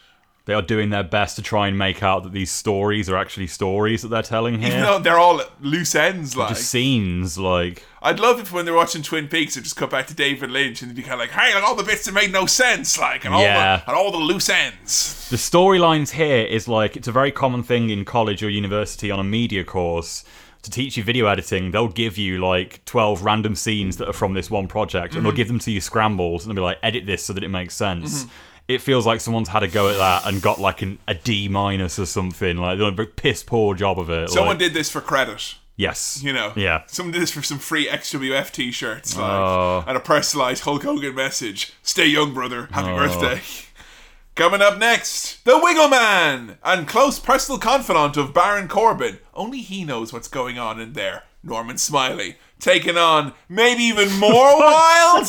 They 0.46 0.52
are 0.52 0.60
doing 0.60 0.90
their 0.90 1.02
best 1.02 1.36
to 1.36 1.42
try 1.42 1.68
and 1.68 1.78
make 1.78 2.02
out 2.02 2.22
that 2.24 2.32
these 2.32 2.50
stories 2.50 3.08
are 3.08 3.16
actually 3.16 3.46
stories 3.46 4.02
that 4.02 4.08
they're 4.08 4.20
telling 4.22 4.58
here. 4.60 4.68
Even 4.68 4.82
though 4.82 4.98
they're 4.98 5.18
all 5.18 5.40
loose 5.62 5.94
ends, 5.94 6.36
like. 6.36 6.50
Just 6.50 6.68
scenes, 6.68 7.38
like. 7.38 7.82
I'd 8.02 8.20
love 8.20 8.38
if 8.40 8.52
when 8.52 8.66
they're 8.66 8.74
watching 8.74 9.00
Twin 9.02 9.28
Peaks, 9.28 9.54
they 9.54 9.62
just 9.62 9.76
cut 9.76 9.88
back 9.88 10.06
to 10.08 10.14
David 10.14 10.50
Lynch 10.50 10.82
and 10.82 10.90
they'd 10.90 10.96
be 10.96 11.00
kind 11.02 11.14
of 11.14 11.20
like, 11.20 11.30
"Hey, 11.30 11.54
like 11.54 11.64
all 11.64 11.74
the 11.74 11.82
bits 11.82 12.04
that 12.04 12.12
made 12.12 12.30
no 12.30 12.44
sense, 12.44 12.98
like, 12.98 13.24
and 13.24 13.34
all 13.34 13.40
Yeah. 13.40 13.76
the 13.78 13.88
and 13.88 13.96
all 13.96 14.12
the 14.12 14.18
loose 14.18 14.50
ends." 14.50 15.26
The 15.30 15.36
storylines 15.38 16.10
here 16.10 16.44
is 16.44 16.68
like 16.68 16.94
it's 16.94 17.08
a 17.08 17.12
very 17.12 17.32
common 17.32 17.62
thing 17.62 17.88
in 17.88 18.04
college 18.04 18.42
or 18.42 18.50
university 18.50 19.10
on 19.10 19.18
a 19.18 19.24
media 19.24 19.64
course 19.64 20.24
to 20.60 20.70
teach 20.70 20.98
you 20.98 21.02
video 21.02 21.26
editing. 21.26 21.70
They'll 21.70 21.88
give 21.88 22.18
you 22.18 22.44
like 22.44 22.84
twelve 22.84 23.22
random 23.24 23.54
scenes 23.54 23.96
that 23.96 24.08
are 24.10 24.12
from 24.12 24.34
this 24.34 24.50
one 24.50 24.68
project, 24.68 25.14
and 25.14 25.24
they'll 25.24 25.32
Mhm. 25.32 25.36
give 25.36 25.48
them 25.48 25.58
to 25.60 25.70
you 25.70 25.80
scrambled, 25.80 26.42
and 26.42 26.50
they'll 26.50 26.56
be 26.56 26.60
like, 26.60 26.78
"Edit 26.82 27.06
this 27.06 27.24
so 27.24 27.32
that 27.32 27.42
it 27.42 27.48
makes 27.48 27.74
sense." 27.74 28.24
Mhm. 28.24 28.28
It 28.66 28.80
feels 28.80 29.04
like 29.06 29.20
someone's 29.20 29.48
had 29.48 29.62
a 29.62 29.68
go 29.68 29.90
at 29.90 29.98
that 29.98 30.26
and 30.26 30.40
got 30.40 30.58
like 30.58 30.80
an, 30.82 30.98
a 31.06 31.14
D 31.14 31.48
minus 31.48 31.98
or 31.98 32.06
something. 32.06 32.56
Like 32.56 32.78
they're 32.78 32.88
a 33.04 33.06
piss 33.06 33.42
poor 33.42 33.74
job 33.74 33.98
of 33.98 34.08
it. 34.10 34.30
Someone 34.30 34.50
like- 34.50 34.58
did 34.58 34.74
this 34.74 34.90
for 34.90 35.00
credit. 35.00 35.56
Yes. 35.76 36.20
You 36.22 36.32
know, 36.32 36.52
Yeah. 36.54 36.82
Someone 36.86 37.12
did 37.12 37.20
this 37.20 37.32
for 37.32 37.42
some 37.42 37.58
free 37.58 37.88
XWF 37.88 38.52
T-shirts, 38.52 39.16
like, 39.16 39.28
Oh. 39.28 39.82
and 39.88 39.96
a 39.96 40.00
personalized 40.00 40.62
Hulk 40.62 40.84
Hogan 40.84 41.14
message: 41.16 41.72
"Stay 41.82 42.06
young, 42.06 42.32
brother. 42.32 42.68
Happy 42.72 42.90
Oh. 42.90 42.96
birthday." 42.96 43.42
Coming 44.36 44.62
up 44.62 44.78
next, 44.78 45.44
the 45.44 45.58
Wiggle 45.58 45.88
Man 45.88 46.58
and 46.64 46.88
close 46.88 47.18
personal 47.18 47.58
confidant 47.58 48.16
of 48.16 48.32
Baron 48.34 48.66
Corbin. 48.68 49.18
Only 49.34 49.60
he 49.60 49.84
knows 49.84 50.12
what's 50.12 50.26
going 50.28 50.58
on 50.58 50.80
in 50.80 50.92
there. 50.94 51.24
Norman 51.42 51.76
Smiley 51.78 52.36
taking 52.58 52.96
on 52.96 53.32
maybe 53.48 53.82
even 53.82 54.12
more 54.18 54.58
wild. 54.58 55.26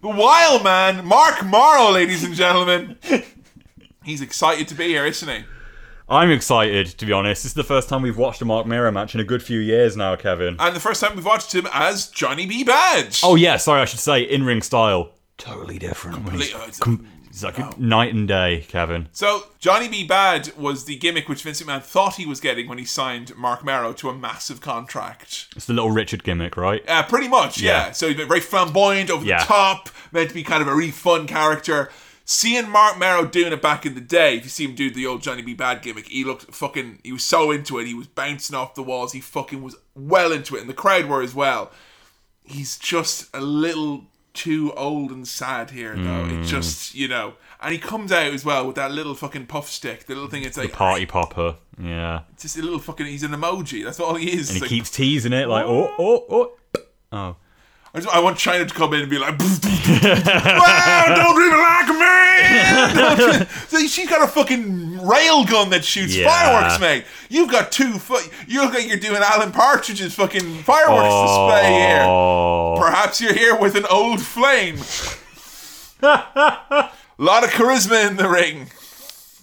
The 0.00 0.08
Wild 0.08 0.62
Man, 0.62 1.04
Marc 1.04 1.44
Mero, 1.44 1.90
ladies 1.90 2.22
and 2.22 2.34
gentlemen. 2.34 2.96
He's 4.04 4.20
excited 4.20 4.68
to 4.68 4.74
be 4.74 4.88
here, 4.88 5.04
isn't 5.04 5.28
he? 5.28 5.44
I'm 6.08 6.30
excited 6.30 6.86
to 6.86 7.04
be 7.04 7.12
honest. 7.12 7.42
This 7.42 7.50
is 7.50 7.54
the 7.54 7.64
first 7.64 7.88
time 7.88 8.00
we've 8.02 8.16
watched 8.16 8.40
a 8.40 8.44
Marc 8.44 8.66
Mero 8.66 8.90
match 8.92 9.14
in 9.14 9.20
a 9.20 9.24
good 9.24 9.42
few 9.42 9.58
years 9.58 9.96
now, 9.96 10.14
Kevin. 10.16 10.56
And 10.58 10.74
the 10.74 10.80
first 10.80 11.02
time 11.02 11.16
we've 11.16 11.24
watched 11.24 11.54
him 11.54 11.66
as 11.72 12.06
Johnny 12.08 12.46
B. 12.46 12.64
Badd. 12.64 13.20
Oh 13.24 13.34
yeah, 13.34 13.56
sorry, 13.56 13.80
I 13.80 13.84
should 13.84 13.98
say 14.00 14.22
in 14.22 14.44
ring 14.44 14.62
style. 14.62 15.10
Totally 15.36 15.78
different. 15.78 16.16
Complete- 16.24 16.54
Com- 16.80 17.06
it's 17.42 17.58
like 17.58 17.78
night 17.78 18.14
and 18.14 18.26
day, 18.28 18.64
Kevin. 18.68 19.08
So 19.12 19.44
Johnny 19.58 19.88
B. 19.88 20.06
Badd 20.06 20.56
was 20.56 20.84
the 20.84 20.96
gimmick 20.96 21.28
which 21.28 21.42
Vince 21.42 21.60
McMahon 21.62 21.82
thought 21.82 22.16
he 22.16 22.26
was 22.26 22.40
getting 22.40 22.68
when 22.68 22.78
he 22.78 22.84
signed 22.84 23.36
Marc 23.36 23.64
Mero 23.64 23.92
to 23.94 24.08
a 24.08 24.14
massive 24.14 24.60
contract. 24.60 25.48
It's 25.56 25.66
the 25.66 25.72
little 25.74 25.90
Richard 25.90 26.24
gimmick, 26.24 26.56
right? 26.56 26.82
Uh, 26.88 27.02
pretty 27.04 27.28
much, 27.28 27.60
yeah. 27.60 27.86
Yeah. 27.86 27.92
So 27.92 28.08
he's 28.08 28.16
been 28.16 28.28
very 28.28 28.40
flamboyant, 28.40 29.10
over 29.10 29.24
Yeah. 29.24 29.40
the 29.40 29.46
top, 29.46 29.88
meant 30.12 30.28
to 30.30 30.34
be 30.34 30.42
kind 30.42 30.62
of 30.62 30.68
a 30.68 30.74
really 30.74 30.90
fun 30.90 31.26
character. 31.26 31.90
Seeing 32.24 32.68
Marc 32.68 32.98
Mero 32.98 33.24
doing 33.24 33.54
it 33.54 33.62
back 33.62 33.86
in 33.86 33.94
the 33.94 34.02
day, 34.02 34.36
if 34.36 34.44
you 34.44 34.50
see 34.50 34.64
him 34.66 34.74
do 34.74 34.90
the 34.90 35.06
old 35.06 35.22
Johnny 35.22 35.40
B. 35.40 35.54
Badd 35.54 35.80
gimmick, 35.80 36.08
he 36.08 36.24
looked 36.24 36.54
fucking, 36.54 36.98
he 37.02 37.10
was 37.12 37.24
so 37.24 37.50
into 37.50 37.78
it. 37.78 37.86
He 37.86 37.94
was 37.94 38.06
bouncing 38.06 38.54
off 38.54 38.74
the 38.74 38.82
walls. 38.82 39.12
He 39.14 39.20
fucking 39.20 39.62
was 39.62 39.76
well 39.94 40.30
into 40.30 40.54
it, 40.56 40.60
and 40.60 40.68
the 40.68 40.74
crowd 40.74 41.06
were 41.06 41.22
as 41.22 41.34
well. 41.34 41.70
He's 42.44 42.78
just 42.78 43.34
a 43.34 43.40
little 43.40 44.04
too 44.38 44.72
old 44.76 45.10
and 45.10 45.26
sad 45.26 45.70
here, 45.70 45.94
though. 45.96 46.24
It 46.26 46.40
Mm. 46.42 46.46
just, 46.46 46.94
you 46.94 47.08
know. 47.08 47.34
And 47.60 47.72
he 47.72 47.78
comes 47.78 48.12
out 48.12 48.32
as 48.32 48.44
well 48.44 48.66
with 48.66 48.76
that 48.76 48.92
little 48.92 49.14
fucking 49.14 49.46
puff 49.46 49.68
stick, 49.68 50.06
the 50.06 50.14
little 50.14 50.30
thing. 50.30 50.44
It's 50.44 50.54
The 50.56 50.62
like 50.62 50.72
party 50.72 51.06
popper. 51.06 51.56
Yeah. 51.80 52.20
just 52.40 52.56
a 52.56 52.62
little 52.62 52.78
fucking. 52.78 53.06
He's 53.06 53.22
an 53.24 53.32
emoji. 53.32 53.84
That's 53.84 53.98
all 54.00 54.14
he 54.14 54.32
is. 54.32 54.48
And 54.50 54.56
he 54.56 54.60
like, 54.62 54.68
keeps 54.70 54.90
teasing 54.90 55.32
it 55.32 55.48
like, 55.48 55.64
oh, 55.66 55.92
oh, 55.98 56.24
oh. 56.30 56.52
Oh. 57.10 57.36
I, 57.94 58.00
just, 58.00 58.14
I 58.14 58.20
want 58.20 58.36
China 58.38 58.66
to 58.66 58.74
come 58.74 58.92
in 58.94 59.00
and 59.00 59.10
be 59.10 59.18
like, 59.18 59.38
wow, 59.38 61.04
don't 61.16 61.42
even 61.46 61.58
like 61.58 61.88
me. 61.88 63.46
So 63.68 63.78
she's 63.86 64.08
got 64.08 64.22
a 64.22 64.26
fucking 64.30 65.06
rail 65.06 65.44
gun 65.44 65.70
that 65.70 65.84
shoots 65.84 66.14
Yeah. 66.16 66.26
fireworks, 66.28 66.80
mate. 66.80 67.04
You've 67.28 67.50
got 67.50 67.70
two. 67.72 67.98
Fu- 67.98 68.18
you 68.46 68.62
look 68.62 68.74
like 68.74 68.86
you're 68.88 68.96
doing 68.98 69.20
Alan 69.22 69.52
Partridge's 69.52 70.14
fucking 70.14 70.62
fireworks 70.62 71.14
display 71.14 71.72
here. 71.72 72.02
Oh. 72.06 72.76
Perhaps 72.78 73.20
you're 73.20 73.34
here 73.34 73.56
with 73.58 73.74
an 73.74 73.84
old 73.90 74.20
flame. 74.22 74.78
a 76.02 76.90
lot 77.18 77.44
of 77.44 77.50
charisma 77.50 78.08
in 78.08 78.16
the 78.16 78.28
ring. 78.28 78.70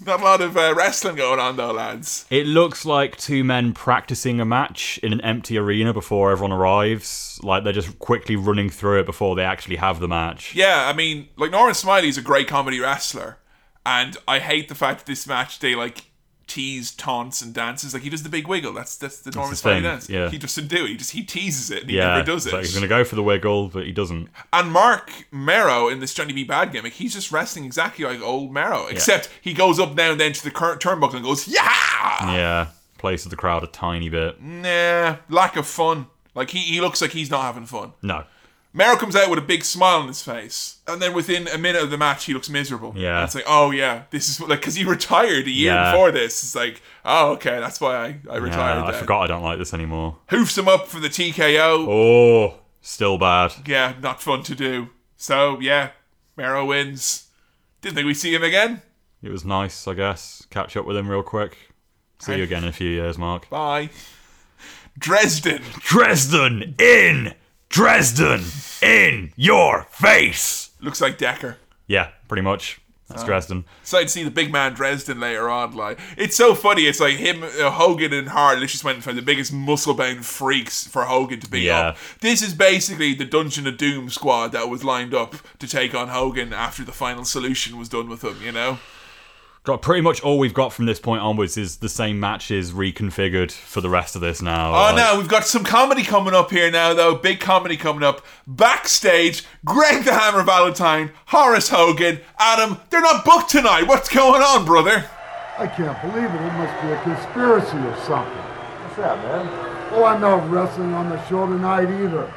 Not 0.04 0.20
a 0.20 0.24
lot 0.24 0.42
of 0.42 0.58
uh, 0.58 0.74
wrestling 0.76 1.16
going 1.16 1.40
on 1.40 1.56
though, 1.56 1.72
lads. 1.72 2.26
It 2.30 2.48
looks 2.48 2.86
like 2.86 3.18
two 3.18 3.44
men 3.44 3.74
practicing 3.74 4.40
a 4.40 4.46
match 4.46 4.98
in 5.04 5.14
an 5.14 5.22
empty 5.22 5.58
arena 5.58 5.94
before 5.94 6.32
everyone 6.32 6.52
arrives. 6.52 7.40
Like 7.44 7.64
they're 7.64 7.74
just 7.74 8.00
quickly 8.00 8.36
running 8.36 8.70
through 8.70 9.00
it 9.00 9.06
before 9.06 9.36
they 9.36 9.44
actually 9.44 9.78
have 9.78 10.00
the 10.00 10.08
match. 10.08 10.56
Yeah, 10.56 10.88
I 10.88 10.94
mean, 10.94 11.30
like 11.38 11.52
Norman 11.52 11.76
Smiley's 11.76 12.18
a 12.18 12.22
great 12.22 12.48
comedy 12.48 12.80
wrestler, 12.80 13.38
and 13.86 14.18
I 14.28 14.40
hate 14.40 14.68
the 14.70 14.76
fact 14.76 15.00
that 15.00 15.06
this 15.06 15.28
match 15.28 15.60
they 15.60 15.76
like 15.76 16.06
tease, 16.48 16.92
taunts, 16.92 17.42
and 17.42 17.54
dances. 17.54 17.94
Like 17.94 18.04
he 18.04 18.10
does 18.10 18.24
the 18.24 18.30
big 18.30 18.48
wiggle. 18.48 18.74
That's 18.74 18.98
that's 18.98 19.20
the 19.22 19.32
Norman 19.32 19.52
his 19.52 19.62
dance. 19.62 20.10
yeah. 20.10 20.30
He 20.30 20.38
doesn't 20.38 20.68
do 20.68 20.86
it. 20.86 20.90
He 20.90 20.98
just 20.98 21.12
he 21.12 21.24
teases 21.24 21.72
it 21.72 21.82
and 21.82 21.90
he 21.90 21.98
yeah, 21.98 22.16
never 22.16 22.24
does 22.24 22.46
it. 22.46 22.52
so 22.52 22.60
he's 22.60 22.74
going 22.74 22.84
to 22.84 22.88
go 22.88 23.04
for 23.04 23.16
the 23.16 23.24
wiggle, 23.24 23.70
but 23.70 23.86
he 23.86 23.92
doesn't. 23.92 24.30
And 24.54 24.72
Marc 24.72 25.12
Mero 25.32 25.88
in 25.88 26.00
this 26.00 26.14
Johnny 26.14 26.34
B. 26.34 26.46
Badd 26.46 26.72
gimmick, 26.72 26.94
he's 26.94 27.14
just 27.14 27.32
wrestling 27.32 27.66
exactly 27.66 28.06
like 28.06 28.22
old 28.22 28.54
Mero, 28.54 28.88
except 28.88 29.30
he 29.42 29.54
goes 29.54 29.80
up 29.80 29.96
now 29.96 30.12
and 30.12 30.20
then 30.20 30.34
to 30.34 30.44
the 30.44 30.52
current 30.52 30.82
turnbuckle 30.82 31.16
and 31.16 31.24
goes, 31.24 31.48
yeah! 31.48 32.34
Yeah, 32.34 32.68
places 32.98 33.30
the 33.30 33.36
crowd 33.36 33.64
a 33.64 33.68
tiny 33.68 34.10
bit. 34.10 34.42
Nah, 34.42 35.18
lack 35.30 35.56
of 35.56 35.68
fun. 35.68 36.08
Like 36.34 36.50
he, 36.50 36.60
he 36.60 36.82
looks 36.82 37.02
like 37.02 37.12
he's 37.12 37.30
not 37.30 37.44
having 37.44 37.66
fun. 37.66 37.94
No. 38.02 38.26
Mero 38.78 38.98
comes 38.98 39.16
out 39.16 39.30
with 39.30 39.40
a 39.40 39.42
big 39.42 39.64
smile 39.64 40.00
on 40.02 40.08
his 40.10 40.22
face, 40.22 40.80
and 40.86 41.02
then 41.02 41.14
within 41.14 41.48
a 41.48 41.58
minute 41.58 41.82
of 41.82 41.92
the 41.92 41.98
match, 41.98 42.26
he 42.26 42.34
looks 42.34 42.50
miserable. 42.50 42.94
Yeah. 42.96 43.20
And 43.20 43.24
it's 43.26 43.34
like, 43.34 43.46
oh 43.48 43.72
yeah, 43.72 44.04
this 44.12 44.28
is 44.28 44.42
like 44.42 44.60
because 44.60 44.76
he 44.76 44.84
retired 44.84 45.48
a 45.48 45.50
year 45.50 45.74
Yeah. 45.74 45.92
before 45.94 46.12
this. 46.12 46.44
It's 46.44 46.56
like, 46.56 46.82
oh 47.06 47.32
okay, 47.34 47.60
that's 47.62 47.80
why 47.80 47.96
I, 47.96 48.20
I 48.30 48.36
retired. 48.36 48.82
Yeah, 48.82 48.86
I 48.86 48.92
forgot 48.92 49.22
I 49.22 49.28
don't 49.28 49.44
like 49.44 49.58
this 49.60 49.74
anymore. 49.74 50.18
Hoofs 50.30 50.58
him 50.58 50.68
up 50.68 50.88
for 50.88 51.00
the 51.00 51.08
TKO. 51.08 51.88
Oh, 51.88 52.60
still 52.82 53.18
bad. 53.18 53.54
Yeah, 53.66 53.94
not 54.02 54.22
fun 54.22 54.44
to 54.44 54.54
do. 54.56 54.90
So 55.16 55.58
yeah, 55.62 55.92
Mero 56.36 56.66
wins. 56.66 57.28
Didn't 57.82 57.96
think 57.96 58.08
we'd 58.08 58.16
see 58.16 58.36
him 58.36 58.44
again. 58.44 58.82
It 59.24 59.30
was 59.30 59.46
nice, 59.46 59.88
I 59.88 59.94
guess. 59.94 60.46
Catch 60.50 60.76
up 60.76 60.86
with 60.86 60.98
him 60.98 61.08
real 61.08 61.24
quick. 61.24 61.58
See 62.20 62.36
you 62.36 62.44
again 62.44 62.64
in 62.64 62.70
a 62.70 62.74
few 62.74 62.90
years, 62.90 63.18
Mark. 63.18 63.50
Bye. 63.50 63.90
Dresden. 64.98 65.62
Dresden 65.80 66.76
in 66.80 67.34
Dresden 67.70 68.44
in 68.82 69.34
your 69.36 69.84
face. 69.92 70.72
Looks 70.82 71.02
like 71.02 71.18
Decker. 71.18 71.58
Yeah, 71.88 72.10
pretty 72.28 72.42
much. 72.42 72.80
That's 73.10 73.22
Oh. 73.22 73.26
Dresden. 73.28 73.66
So 73.84 74.00
I'd 74.00 74.10
see 74.10 74.24
the 74.24 74.32
big 74.32 74.52
man 74.52 74.74
Dresden 74.74 75.20
later 75.20 75.48
on. 75.48 75.76
Like 75.76 76.00
it's 76.18 76.36
so 76.36 76.56
funny. 76.56 76.84
It's 76.88 77.00
like 77.00 77.18
him, 77.18 77.44
uh, 77.44 77.70
Hogan, 77.70 78.12
and 78.14 78.30
Hart 78.30 78.54
literally 78.56 78.68
just 78.68 78.84
went 78.84 79.04
from 79.04 79.16
the 79.16 79.22
biggest 79.22 79.54
muscle-bound 79.54 80.26
freaks 80.26 80.88
for 80.88 81.04
Hogan 81.06 81.40
to 81.42 81.48
beat 81.50 81.64
Yeah. 81.66 81.80
up. 81.90 81.98
This 82.22 82.42
is 82.42 82.56
basically 82.56 83.14
the 83.14 83.26
Dungeon 83.26 83.68
of 83.68 83.78
Doom 83.78 84.10
squad 84.10 84.54
that 84.54 84.70
was 84.70 84.84
lined 84.84 85.14
up 85.14 85.36
to 85.60 85.68
take 85.68 85.94
on 85.94 86.08
Hogan 86.08 86.52
after 86.52 86.84
the 86.84 86.92
final 86.92 87.26
solution 87.26 87.78
was 87.78 87.90
done 87.90 88.10
with 88.10 88.24
him. 88.24 88.40
You 88.44 88.52
know. 88.52 88.80
Got 89.66 89.82
pretty 89.82 90.02
much 90.02 90.22
all 90.22 90.38
we've 90.38 90.54
got 90.54 90.74
from 90.74 90.86
this 90.86 91.00
point 91.00 91.24
onwards 91.24 91.58
is 91.58 91.78
the 91.78 91.90
same 91.90 92.20
matches 92.20 92.72
reconfigured 92.72 93.52
for 93.52 93.82
the 93.82 93.90
rest 93.90 94.16
of 94.16 94.22
this 94.22 94.40
now. 94.40 94.70
Oh 94.70 94.72
Like, 94.74 94.96
no, 94.96 95.18
we've 95.18 95.28
got 95.28 95.44
some 95.44 95.64
comedy 95.64 96.04
coming 96.04 96.36
up 96.36 96.52
here 96.52 96.70
now, 96.70 96.94
though. 96.94 97.16
Big 97.16 97.40
comedy 97.40 97.76
coming 97.76 98.04
up. 98.04 98.24
Backstage, 98.46 99.44
Gregg 99.66 100.04
the 100.06 100.14
Hammer 100.14 100.44
Valentine, 100.44 101.10
Horace 101.26 101.70
Hogan, 101.70 102.20
Adam. 102.38 102.78
They're 102.92 103.02
not 103.02 103.26
booked 103.26 103.50
tonight. 103.50 103.88
What's 103.88 104.08
going 104.08 104.44
on, 104.44 104.66
brother? 104.66 105.04
I 105.58 105.66
can't 105.66 106.00
believe 106.00 106.30
it. 106.30 106.42
It 106.42 106.54
must 106.54 106.82
be 106.84 106.90
a 106.92 107.02
conspiracy 107.02 107.78
or 107.78 107.98
something. 108.06 108.34
What's 108.38 108.98
that, 108.98 109.18
man? 109.24 109.48
Oh, 109.94 110.04
I'm 110.04 110.22
not 110.22 110.48
wrestling 110.52 110.94
on 110.94 111.10
the 111.10 111.28
show 111.28 111.48
tonight 111.48 111.90
either. 111.90 112.32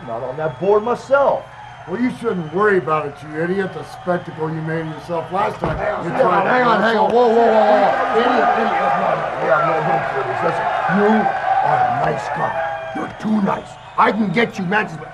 I'm 0.00 0.06
not 0.06 0.22
on 0.22 0.38
that 0.38 0.58
board 0.58 0.82
myself. 0.82 1.44
Well, 1.86 2.00
you 2.00 2.10
shouldn't 2.16 2.48
worry 2.54 2.78
about 2.78 3.04
it, 3.04 3.14
you 3.22 3.42
idiot. 3.42 3.74
The 3.74 3.84
spectacle 4.00 4.48
you 4.48 4.62
made 4.62 4.80
of 4.80 4.86
yourself 4.86 5.30
last 5.30 5.60
time. 5.60 5.76
Hang 5.76 5.92
on, 5.92 6.04
hang 6.06 6.24
on, 6.24 6.46
hang 6.46 6.62
on, 6.64 6.80
hang 6.80 6.96
on. 6.96 7.12
Whoa, 7.12 7.28
whoa, 7.28 7.44
whoa, 7.44 7.60
whoa. 7.60 8.20
Idiot, 8.24 8.48
idiot. 8.56 8.92
No, 8.96 9.10
no, 9.12 9.28
yeah, 9.44 9.68
no, 9.68 9.74
don't 9.84 10.06
do 10.16 10.20
this. 10.24 10.40
Listen, 10.48 10.64
you 10.96 11.12
are 11.60 11.76
a 11.84 12.00
nice 12.08 12.26
guy. 12.32 12.56
You're 12.96 13.12
too 13.20 13.36
nice. 13.44 13.68
I 13.98 14.12
can 14.12 14.32
get 14.32 14.58
you 14.58 14.64
matches, 14.64 14.96
but 14.96 15.12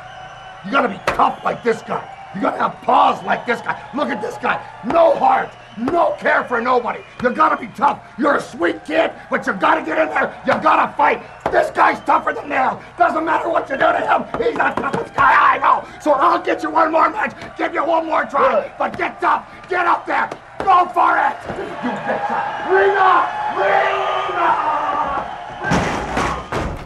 you 0.64 0.70
gotta 0.70 0.88
be 0.88 1.00
tough 1.06 1.42
like 1.42 1.64
this 1.64 1.82
guy. 1.82 2.06
You 2.36 2.40
gotta 2.40 2.58
have 2.58 2.80
paws 2.82 3.20
like 3.24 3.46
this 3.46 3.60
guy. 3.62 3.74
Look 3.92 4.08
at 4.08 4.22
this 4.22 4.38
guy. 4.38 4.64
No 4.84 5.16
heart. 5.16 5.50
No 5.80 6.14
care 6.18 6.44
for 6.44 6.60
nobody. 6.60 7.00
You 7.22 7.30
gotta 7.30 7.56
be 7.56 7.68
tough. 7.68 8.02
You're 8.18 8.36
a 8.36 8.40
sweet 8.40 8.84
kid, 8.84 9.12
but 9.30 9.46
you 9.46 9.54
gotta 9.54 9.82
get 9.82 9.98
in 9.98 10.08
there. 10.08 10.38
You 10.46 10.52
gotta 10.60 10.94
fight. 10.94 11.22
This 11.50 11.70
guy's 11.70 11.98
tougher 12.04 12.34
than 12.34 12.50
nails. 12.50 12.82
Doesn't 12.98 13.24
matter 13.24 13.48
what 13.48 13.68
you 13.70 13.76
do 13.76 13.80
to 13.80 14.00
him. 14.00 14.24
He's 14.38 14.52
the 14.52 14.68
toughest 14.76 15.14
guy 15.14 15.54
I 15.54 15.58
know. 15.58 15.88
So 16.00 16.12
I'll 16.12 16.42
get 16.42 16.62
you 16.62 16.68
one 16.70 16.92
more 16.92 17.08
match. 17.08 17.34
Give 17.56 17.72
you 17.72 17.82
one 17.82 18.04
more 18.04 18.26
try. 18.26 18.70
But 18.78 18.98
get 18.98 19.20
tough. 19.22 19.48
Get 19.70 19.86
up 19.86 20.06
there. 20.06 20.28
Go 20.58 20.86
for 20.92 21.16
it. 21.16 21.36
You 21.82 21.90
betcha. 22.04 22.68
Ring 22.70 22.96
up. 22.96 23.56
Ring 23.56 24.36
up. 24.36 24.90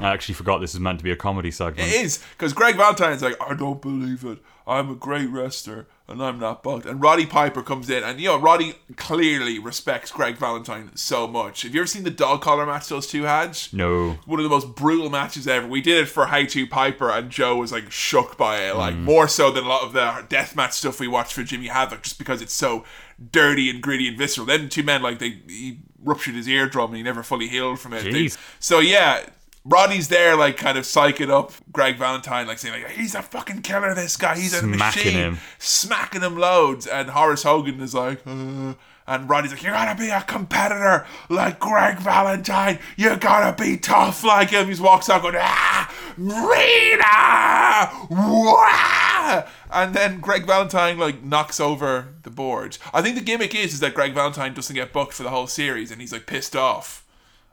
I 0.00 0.12
actually 0.12 0.34
forgot 0.34 0.58
this 0.58 0.74
is 0.74 0.80
meant 0.80 0.98
to 0.98 1.04
be 1.04 1.10
a 1.10 1.16
comedy 1.16 1.50
segment. 1.50 1.88
It 1.88 2.04
is 2.04 2.22
because 2.38 2.52
Gregg 2.52 2.76
Valentine's 2.76 3.22
like, 3.22 3.36
I 3.40 3.54
don't 3.54 3.82
believe 3.82 4.24
it. 4.24 4.38
I'm 4.66 4.90
a 4.90 4.94
great 4.94 5.30
wrestler 5.30 5.86
and 6.06 6.22
I'm 6.22 6.38
not 6.38 6.62
booked. 6.62 6.84
And 6.86 7.00
Roddy 7.02 7.24
Piper 7.26 7.62
comes 7.62 7.88
in, 7.88 8.02
and 8.04 8.20
you 8.20 8.28
know 8.28 8.38
Roddy 8.38 8.74
clearly 8.96 9.58
respects 9.58 10.10
Gregg 10.10 10.36
Valentine 10.36 10.90
so 10.94 11.26
much. 11.26 11.62
Have 11.62 11.74
you 11.74 11.80
ever 11.80 11.86
seen 11.86 12.04
the 12.04 12.10
dog 12.10 12.42
collar 12.42 12.66
match 12.66 12.88
those 12.88 13.06
two 13.06 13.22
had? 13.22 13.58
No. 13.72 14.18
One 14.26 14.38
of 14.38 14.44
the 14.44 14.50
most 14.50 14.74
brutal 14.74 15.08
matches 15.10 15.48
ever. 15.48 15.66
We 15.66 15.80
did 15.80 16.02
it 16.02 16.06
for 16.08 16.26
How 16.26 16.44
to 16.44 16.66
Piper, 16.66 17.10
and 17.10 17.30
Joe 17.30 17.56
was 17.56 17.72
like 17.72 17.90
shook 17.90 18.36
by 18.36 18.58
it, 18.68 18.76
like 18.76 18.94
Mm. 18.94 19.02
more 19.04 19.28
so 19.28 19.50
than 19.50 19.64
a 19.64 19.68
lot 19.68 19.82
of 19.82 19.92
the 19.92 20.24
death 20.28 20.54
match 20.54 20.72
stuff 20.74 21.00
we 21.00 21.08
watched 21.08 21.32
for 21.32 21.42
Jimmy 21.42 21.68
Havoc, 21.68 22.02
just 22.02 22.18
because 22.18 22.42
it's 22.42 22.52
so 22.54 22.84
dirty 23.30 23.70
and 23.70 23.80
gritty 23.80 24.08
and 24.08 24.18
visceral. 24.18 24.46
Then 24.46 24.68
two 24.68 24.82
men 24.82 25.00
like 25.02 25.18
they 25.20 25.38
he 25.48 25.78
ruptured 26.02 26.34
his 26.34 26.46
eardrum 26.46 26.88
and 26.90 26.96
he 26.98 27.02
never 27.02 27.22
fully 27.22 27.48
healed 27.48 27.80
from 27.80 27.94
it. 27.94 28.04
Jeez. 28.04 28.36
so 28.60 28.78
yeah, 28.80 29.24
Roddy's 29.66 30.08
there, 30.08 30.36
like 30.36 30.58
kind 30.58 30.76
of 30.76 30.84
psyching 30.84 31.30
up 31.30 31.52
Gregg 31.72 31.96
Valentine, 31.96 32.46
like 32.46 32.58
saying 32.58 32.82
like 32.82 32.92
he's 32.92 33.14
a 33.14 33.22
fucking 33.22 33.62
killer. 33.62 33.94
This 33.94 34.16
guy, 34.16 34.36
he's 34.36 34.52
a 34.52 34.66
machine, 34.66 35.12
him. 35.12 35.38
smacking 35.58 36.20
him 36.20 36.36
loads. 36.36 36.86
And 36.86 37.08
Horace 37.10 37.44
Hogan 37.44 37.80
is 37.80 37.94
like, 37.94 38.20
uh, 38.26 38.74
and 39.06 39.28
Roddy's 39.28 39.52
like, 39.52 39.62
you 39.62 39.70
gotta 39.70 39.98
be 39.98 40.10
a 40.10 40.20
competitor 40.20 41.06
like 41.30 41.60
Gregg 41.60 41.98
Valentine. 41.98 42.78
You 42.98 43.16
gotta 43.16 43.60
be 43.62 43.78
tough 43.78 44.22
like 44.22 44.50
him. 44.50 44.70
He 44.70 44.78
walks 44.78 45.08
out 45.08 45.22
going, 45.22 45.36
ah, 45.38 45.90
Rita, 46.18 48.14
Wah! 48.14 49.48
and 49.72 49.94
then 49.94 50.20
Gregg 50.20 50.46
Valentine 50.46 50.98
like 50.98 51.22
knocks 51.22 51.58
over 51.58 52.08
the 52.22 52.30
board. 52.30 52.76
I 52.92 53.00
think 53.00 53.16
the 53.16 53.22
gimmick 53.22 53.54
is 53.54 53.72
is 53.72 53.80
that 53.80 53.94
Gregg 53.94 54.12
Valentine 54.12 54.52
doesn't 54.52 54.74
get 54.74 54.92
booked 54.92 55.14
for 55.14 55.22
the 55.22 55.30
whole 55.30 55.46
series, 55.46 55.90
and 55.90 56.02
he's 56.02 56.12
like 56.12 56.26
pissed 56.26 56.54
off. 56.54 57.03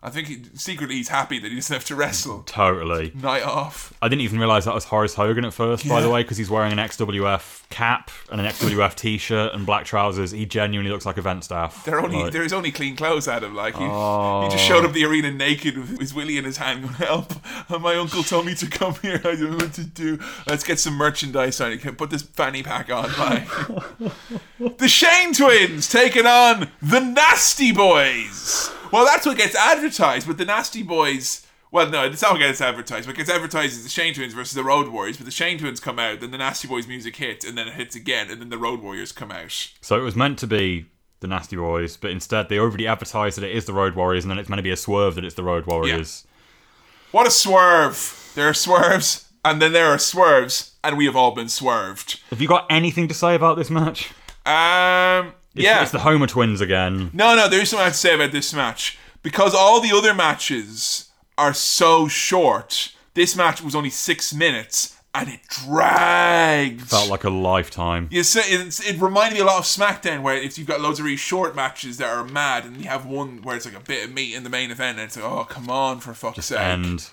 I 0.03 0.09
think 0.09 0.27
he, 0.27 0.41
secretly 0.55 0.95
he's 0.95 1.09
happy 1.09 1.37
that 1.37 1.49
he 1.49 1.55
doesn't 1.55 1.73
have 1.73 1.85
to 1.85 1.95
wrestle. 1.95 2.41
Totally. 2.47 3.11
Night 3.13 3.43
off. 3.43 3.93
I 4.01 4.09
didn't 4.09 4.21
even 4.23 4.39
realize 4.39 4.65
that 4.65 4.73
was 4.73 4.85
Horace 4.85 5.13
Hogan 5.13 5.45
at 5.45 5.53
first, 5.53 5.87
by 5.87 6.01
the 6.01 6.09
way, 6.09 6.23
because 6.23 6.37
he's 6.37 6.49
wearing 6.49 6.71
an 6.71 6.79
XWF 6.79 7.69
cap 7.69 8.09
and 8.31 8.41
an 8.41 8.47
XWF 8.47 8.95
t-shirt 8.95 9.53
and 9.53 9.63
black 9.63 9.85
trousers. 9.85 10.31
He 10.31 10.47
genuinely 10.47 10.91
looks 10.91 11.05
like 11.05 11.19
event 11.19 11.43
staff. 11.43 11.85
There 11.85 11.99
only 11.99 12.17
Like, 12.17 12.33
there's 12.33 12.51
only 12.51 12.71
clean 12.71 12.95
clothes 12.95 13.27
him. 13.27 13.53
Like 13.53 13.75
he, 13.77 13.83
Oh. 13.83 14.43
he 14.45 14.49
just 14.49 14.63
showed 14.65 14.83
oh. 14.83 14.87
up 14.87 14.93
the 14.93 15.05
arena 15.05 15.31
naked 15.31 15.77
with 15.77 15.99
his 15.99 16.15
willy 16.15 16.37
in 16.37 16.45
his 16.45 16.57
hand, 16.57 16.81
going 16.81 16.95
help. 16.95 17.33
And 17.69 17.83
my 17.83 17.95
uncle 17.95 18.23
told 18.23 18.47
me 18.47 18.55
to 18.55 18.67
come 18.67 18.95
here. 19.03 19.15
I 19.23 19.35
don't 19.35 19.51
know 19.51 19.57
what 19.57 19.73
to 19.73 19.83
do. 19.83 20.19
Let's 20.47 20.63
get 20.63 20.79
some 20.79 20.95
merchandise 20.95 21.61
on. 21.61 21.71
You 21.71 21.77
put 21.77 22.09
this 22.09 22.23
fanny 22.23 22.63
pack 22.63 22.89
on. 22.89 23.03
Like 23.19 23.47
the 24.77 24.87
Shane 24.87 25.33
twins 25.33 25.87
taking 25.87 26.25
on 26.25 26.69
the 26.81 26.99
Nasty 26.99 27.71
Boys. 27.71 28.71
Well, 28.91 29.05
that's 29.05 29.25
what 29.25 29.37
gets 29.37 29.55
advertised, 29.55 30.27
but 30.27 30.37
the 30.37 30.45
Nasty 30.45 30.83
Boys. 30.83 31.45
Well, 31.71 31.89
no, 31.89 32.03
it's 32.03 32.21
not 32.21 32.33
what 32.33 32.39
gets 32.39 32.59
advertised. 32.59 33.07
What 33.07 33.15
gets 33.15 33.29
advertised 33.29 33.73
is 33.73 33.83
the 33.83 33.89
Shane 33.89 34.13
Twins 34.13 34.33
versus 34.33 34.55
the 34.55 34.63
Road 34.63 34.89
Warriors. 34.89 35.15
But 35.15 35.25
the 35.25 35.31
Shane 35.31 35.57
Twins 35.57 35.79
come 35.79 35.99
out, 35.99 36.19
then 36.19 36.31
the 36.31 36.37
Nasty 36.37 36.67
Boys 36.67 36.85
music 36.85 37.15
hits, 37.15 37.45
and 37.45 37.57
then 37.57 37.69
it 37.69 37.75
hits 37.75 37.95
again, 37.95 38.29
and 38.29 38.41
then 38.41 38.49
the 38.49 38.57
Road 38.57 38.81
Warriors 38.81 39.13
come 39.13 39.31
out. 39.31 39.69
So 39.79 39.97
it 39.97 40.03
was 40.03 40.15
meant 40.15 40.37
to 40.39 40.47
be 40.47 40.87
the 41.21 41.27
Nasty 41.27 41.55
Boys, 41.55 41.95
but 41.95 42.11
instead 42.11 42.49
they 42.49 42.59
already 42.59 42.87
advertised 42.87 43.37
that 43.37 43.45
it 43.45 43.55
is 43.55 43.65
the 43.65 43.73
Road 43.73 43.95
Warriors, 43.95 44.25
and 44.25 44.31
then 44.31 44.37
it's 44.37 44.49
meant 44.49 44.57
to 44.59 44.63
be 44.63 44.71
a 44.71 44.75
swerve 44.75 45.15
that 45.15 45.23
it's 45.23 45.35
the 45.35 45.43
Road 45.43 45.65
Warriors. 45.65 46.27
What 47.11 47.27
a 47.27 47.31
swerve! 47.31 48.31
There 48.35 48.49
are 48.49 48.53
swerves, 48.53 49.29
and 49.45 49.61
then 49.61 49.71
there 49.71 49.87
are 49.87 49.97
swerves, 49.97 50.75
and 50.83 50.97
we 50.97 51.05
have 51.05 51.15
all 51.15 51.31
been 51.31 51.49
swerved. 51.49 52.19
Have 52.31 52.41
you 52.41 52.47
got 52.47 52.65
anything 52.69 53.07
to 53.07 53.13
say 53.13 53.35
about 53.35 53.57
this 53.57 53.69
match? 53.69 54.11
Um, 54.45 55.33
It's, 55.53 55.63
yeah. 55.63 55.81
it's 55.81 55.91
the 55.91 55.99
Homer 55.99 56.27
twins 56.27 56.61
again. 56.61 57.09
No, 57.13 57.35
no, 57.35 57.49
there's 57.49 57.69
something 57.69 57.81
I 57.81 57.85
have 57.85 57.93
to 57.93 57.99
say 57.99 58.15
about 58.15 58.31
this 58.31 58.53
match. 58.53 58.97
Because 59.23 59.53
all 59.53 59.81
the 59.81 59.91
other 59.95 60.13
matches 60.13 61.09
are 61.37 61.53
so 61.53 62.07
short, 62.07 62.93
this 63.13 63.35
match 63.35 63.61
was 63.61 63.75
only 63.75 63.89
six 63.89 64.33
minutes, 64.33 64.97
and 65.13 65.29
it 65.29 65.41
dragged. 65.47 66.81
Felt 66.81 67.09
like 67.09 67.23
a 67.23 67.29
lifetime. 67.29 68.07
You 68.11 68.23
see, 68.23 68.39
it's, 68.39 68.79
it 68.79 68.99
reminded 68.99 69.35
me 69.35 69.41
a 69.41 69.45
lot 69.45 69.59
of 69.59 69.65
SmackDown, 69.65 70.23
where 70.23 70.35
if 70.35 70.57
you've 70.57 70.67
got 70.67 70.81
loads 70.81 70.99
of 70.99 71.05
really 71.05 71.17
short 71.17 71.55
matches 71.55 71.97
that 71.97 72.09
are 72.09 72.23
mad, 72.23 72.65
and 72.65 72.77
you 72.77 72.87
have 72.87 73.05
one 73.05 73.41
where 73.41 73.55
it's 73.55 73.65
like 73.65 73.75
a 73.75 73.79
bit 73.79 74.05
of 74.05 74.13
meat 74.13 74.33
in 74.33 74.43
the 74.43 74.49
main 74.49 74.71
event, 74.71 74.97
and 74.97 75.05
it's 75.05 75.17
like, 75.17 75.25
oh, 75.25 75.43
come 75.43 75.69
on, 75.69 75.99
for 75.99 76.13
fuck's 76.13 76.47
sake. 76.47 76.59
And 76.59 77.07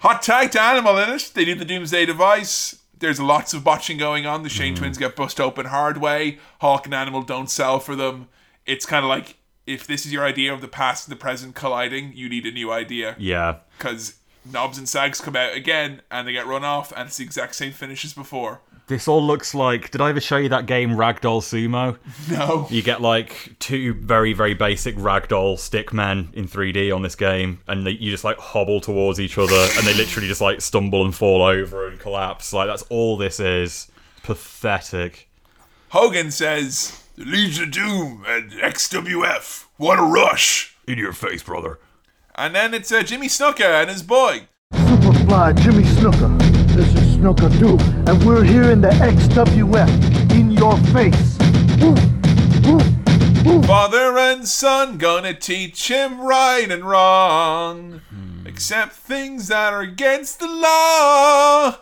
Hot 0.00 0.22
tag 0.22 0.50
to 0.52 0.60
Animal 0.60 0.98
in 0.98 1.10
it. 1.10 1.32
They 1.34 1.44
do 1.44 1.54
the 1.54 1.64
Doomsday 1.64 2.06
device. 2.06 2.76
There's 2.98 3.20
lots 3.20 3.52
of 3.54 3.62
botching 3.62 3.98
going 3.98 4.26
on. 4.26 4.42
The 4.42 4.48
Shane 4.48 4.74
mm-hmm. 4.74 4.82
twins 4.82 4.98
get 4.98 5.16
bust 5.16 5.40
open 5.40 5.66
hard 5.66 5.98
way. 5.98 6.38
Hawk 6.60 6.86
and 6.86 6.94
Animal 6.94 7.22
don't 7.22 7.50
sell 7.50 7.78
for 7.78 7.94
them. 7.94 8.28
It's 8.64 8.86
kind 8.86 9.04
of 9.04 9.08
like 9.08 9.36
if 9.66 9.86
this 9.86 10.06
is 10.06 10.12
your 10.12 10.24
idea 10.24 10.52
of 10.52 10.60
the 10.60 10.68
past 10.68 11.08
and 11.08 11.16
the 11.16 11.20
present 11.20 11.54
colliding, 11.54 12.12
you 12.14 12.28
need 12.28 12.46
a 12.46 12.52
new 12.52 12.72
idea. 12.72 13.16
yeah, 13.18 13.56
Because 13.76 14.16
Knobbs 14.50 14.78
and 14.78 14.88
Sags 14.88 15.20
come 15.20 15.36
out 15.36 15.54
again 15.54 16.02
and 16.10 16.26
they 16.26 16.32
get 16.32 16.46
run 16.46 16.64
off, 16.64 16.92
and 16.92 17.08
it's 17.08 17.16
the 17.16 17.24
exact 17.24 17.56
same 17.56 17.72
finish 17.72 18.04
as 18.04 18.14
before. 18.14 18.60
This 18.88 19.08
all 19.08 19.22
looks 19.22 19.52
like. 19.52 19.90
Did 19.90 20.00
I 20.00 20.10
ever 20.10 20.20
show 20.20 20.36
you 20.36 20.48
that 20.50 20.66
game 20.66 20.90
Ragdoll 20.90 21.42
Sumo? 21.42 21.98
No. 22.30 22.68
You 22.70 22.82
get 22.82 23.00
like 23.00 23.56
two 23.58 23.94
very, 23.94 24.32
very 24.32 24.54
basic 24.54 24.94
ragdoll 24.96 25.58
stick 25.58 25.92
men 25.92 26.28
in 26.34 26.46
3D 26.46 26.94
on 26.94 27.02
this 27.02 27.16
game, 27.16 27.60
and 27.66 27.84
they, 27.84 27.92
you 27.92 28.12
just 28.12 28.22
like 28.22 28.38
hobble 28.38 28.80
towards 28.80 29.18
each 29.18 29.38
other, 29.38 29.54
and 29.76 29.86
they 29.86 29.94
literally 29.94 30.28
just 30.28 30.40
like 30.40 30.60
stumble 30.60 31.04
and 31.04 31.14
fall 31.14 31.42
over 31.42 31.88
and 31.88 31.98
collapse. 31.98 32.52
Like, 32.52 32.68
that's 32.68 32.82
all 32.82 33.16
this 33.16 33.40
is. 33.40 33.90
Pathetic. 34.22 35.28
Hogan 35.88 36.30
says, 36.30 37.02
The 37.16 37.24
Legion 37.24 37.64
of 37.64 37.70
Doom 37.72 38.24
and 38.28 38.52
XWF. 38.52 39.66
What 39.78 39.98
a 39.98 40.02
rush. 40.02 40.76
In 40.86 40.98
your 40.98 41.12
face, 41.12 41.42
brother. 41.42 41.78
And 42.36 42.54
then 42.54 42.74
it's 42.74 42.92
uh, 42.92 43.02
Jimmy 43.02 43.26
Snuka 43.28 43.82
and 43.82 43.90
his 43.90 44.02
boy. 44.02 44.48
Superfly 44.72 45.58
Jimmy 45.60 45.82
Snuka. 45.84 46.55
This 47.16 47.24
is 47.24 47.36
Snooker 47.36 47.58
2, 47.58 47.78
and 48.10 48.24
we're 48.24 48.44
here 48.44 48.70
in 48.70 48.80
the 48.82 48.88
XWF. 48.88 50.30
In 50.32 50.50
your 50.50 50.76
face. 50.92 51.36
Father 53.66 54.18
and 54.18 54.46
son 54.46 54.98
gonna 54.98 55.32
teach 55.32 55.88
him 55.88 56.20
right 56.20 56.70
and 56.70 56.84
wrong. 56.84 58.02
Hmm. 58.10 58.46
Except 58.46 58.92
things 58.92 59.48
that 59.48 59.72
are 59.72 59.80
against 59.80 60.40
the 60.40 60.46
law. 60.46 61.72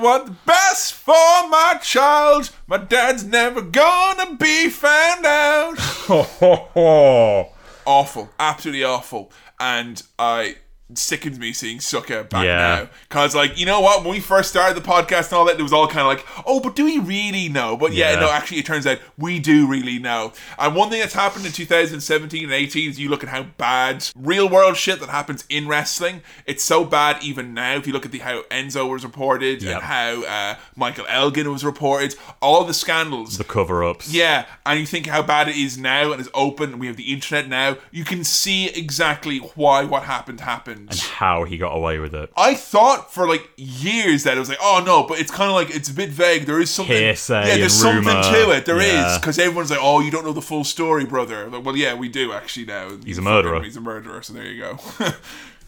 What's 0.00 0.30
best 0.44 0.94
for 0.94 1.48
my 1.48 1.78
child? 1.80 2.50
My 2.66 2.78
dad's 2.78 3.24
never 3.24 3.60
gonna 3.60 4.34
be 4.34 4.68
found 4.68 5.24
out. 5.26 5.78
awful, 7.86 8.30
absolutely 8.40 8.84
awful. 8.84 9.30
And 9.60 10.02
I 10.18 10.56
sickens 10.94 11.38
me 11.38 11.52
seeing 11.52 11.80
Sucker 11.80 12.24
back 12.24 12.44
Yeah. 12.44 12.56
now. 12.56 12.88
Cause 13.08 13.34
like, 13.34 13.58
you 13.58 13.64
know 13.64 13.80
what, 13.80 14.04
when 14.04 14.12
we 14.12 14.20
first 14.20 14.50
started 14.50 14.76
the 14.76 14.86
podcast 14.86 15.24
and 15.28 15.32
all 15.34 15.44
that, 15.46 15.58
it 15.58 15.62
was 15.62 15.72
all 15.72 15.86
kind 15.88 16.00
of 16.00 16.06
like, 16.06 16.26
oh, 16.46 16.60
but 16.60 16.76
do 16.76 16.84
we 16.84 16.98
really 16.98 17.48
know? 17.48 17.76
But 17.76 17.94
yeah, 17.94 18.12
Yeah. 18.12 18.20
no, 18.20 18.30
actually 18.30 18.58
it 18.58 18.66
turns 18.66 18.86
out 18.86 18.98
we 19.16 19.38
do 19.38 19.66
really 19.66 19.98
know. 19.98 20.32
And 20.58 20.74
one 20.76 20.90
thing 20.90 21.00
that's 21.00 21.14
happened 21.14 21.46
in 21.46 21.52
2017 21.52 22.44
and 22.44 22.52
18 22.52 22.90
is 22.90 23.00
you 23.00 23.08
look 23.08 23.22
at 23.22 23.30
how 23.30 23.44
bad 23.56 24.06
real 24.14 24.48
world 24.48 24.76
shit 24.76 25.00
that 25.00 25.08
happens 25.08 25.44
in 25.48 25.66
wrestling. 25.68 26.20
It's 26.46 26.62
so 26.62 26.84
bad 26.84 27.22
even 27.22 27.54
now. 27.54 27.76
If 27.76 27.86
you 27.86 27.92
look 27.94 28.04
at 28.04 28.12
the 28.12 28.18
how 28.18 28.42
Enzo 28.50 28.88
was 28.90 29.04
reported 29.04 29.62
Yep. 29.62 29.74
and 29.74 29.82
how 29.84 30.22
uh, 30.24 30.54
Michael 30.76 31.06
Elgin 31.08 31.50
was 31.50 31.64
reported, 31.64 32.14
all 32.42 32.64
the 32.64 32.74
scandals. 32.74 33.38
The 33.38 33.44
cover 33.44 33.82
ups. 33.82 34.12
Yeah, 34.12 34.44
and 34.66 34.80
you 34.80 34.86
think 34.86 35.06
how 35.06 35.22
bad 35.22 35.48
it 35.48 35.56
is 35.56 35.78
now, 35.78 36.12
and 36.12 36.20
it's 36.20 36.30
open, 36.34 36.72
and 36.72 36.80
we 36.80 36.88
have 36.88 36.96
the 36.96 37.12
internet 37.12 37.48
now. 37.48 37.78
You 37.90 38.04
can 38.04 38.22
see 38.22 38.66
exactly 38.68 39.38
why 39.38 39.84
what 39.84 40.02
happened 40.04 40.40
happened. 40.40 40.73
And 40.78 40.98
how 41.00 41.44
he 41.44 41.56
got 41.56 41.70
away 41.76 41.98
with 41.98 42.14
it. 42.14 42.30
I 42.36 42.54
thought 42.54 43.12
for 43.12 43.26
like 43.28 43.48
years 43.56 44.24
that 44.24 44.36
it 44.36 44.40
was 44.40 44.48
like, 44.48 44.58
oh 44.60 44.82
no, 44.84 45.04
but 45.04 45.18
it's 45.20 45.30
kind 45.30 45.48
of 45.50 45.54
like 45.54 45.74
it's 45.74 45.88
a 45.88 45.94
bit 45.94 46.10
vague. 46.10 46.46
There 46.46 46.60
is 46.60 46.70
something. 46.70 46.96
Hearsay 46.96 47.46
yeah, 47.48 47.56
there's 47.56 47.72
something 47.74 48.06
rumour. 48.06 48.22
to 48.22 48.50
it. 48.50 48.66
There 48.66 48.78
is 48.80 48.92
Yeah. 48.92 49.18
because 49.20 49.38
everyone's 49.38 49.70
like, 49.70 49.80
oh, 49.82 50.00
you 50.00 50.10
don't 50.10 50.24
know 50.24 50.32
the 50.32 50.42
full 50.42 50.64
story, 50.64 51.04
brother. 51.04 51.48
Like, 51.48 51.64
well, 51.64 51.76
yeah, 51.76 51.94
we 51.94 52.08
do 52.08 52.32
actually 52.32 52.66
now. 52.66 52.90
He's 53.04 53.18
a 53.18 53.22
murderer. 53.22 53.62
He's 53.62 53.76
a 53.76 53.80
murderer. 53.80 54.22
So 54.22 54.32
there 54.34 54.46
you 54.46 54.60
go. 54.60 54.78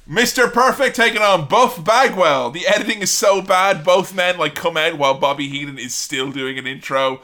Mr. 0.08 0.52
Perfect 0.52 0.94
taking 0.94 1.20
on 1.20 1.48
Buff 1.48 1.82
Bagwell. 1.84 2.50
The 2.52 2.66
editing 2.68 3.00
is 3.00 3.10
so 3.10 3.42
bad. 3.42 3.84
Both 3.84 4.14
men 4.14 4.38
like 4.38 4.54
come 4.54 4.76
out 4.76 4.98
while 4.98 5.14
Bobby 5.18 5.48
Heenan 5.48 5.78
is 5.78 5.94
still 5.94 6.30
doing 6.30 6.58
an 6.58 6.66
intro. 6.66 7.20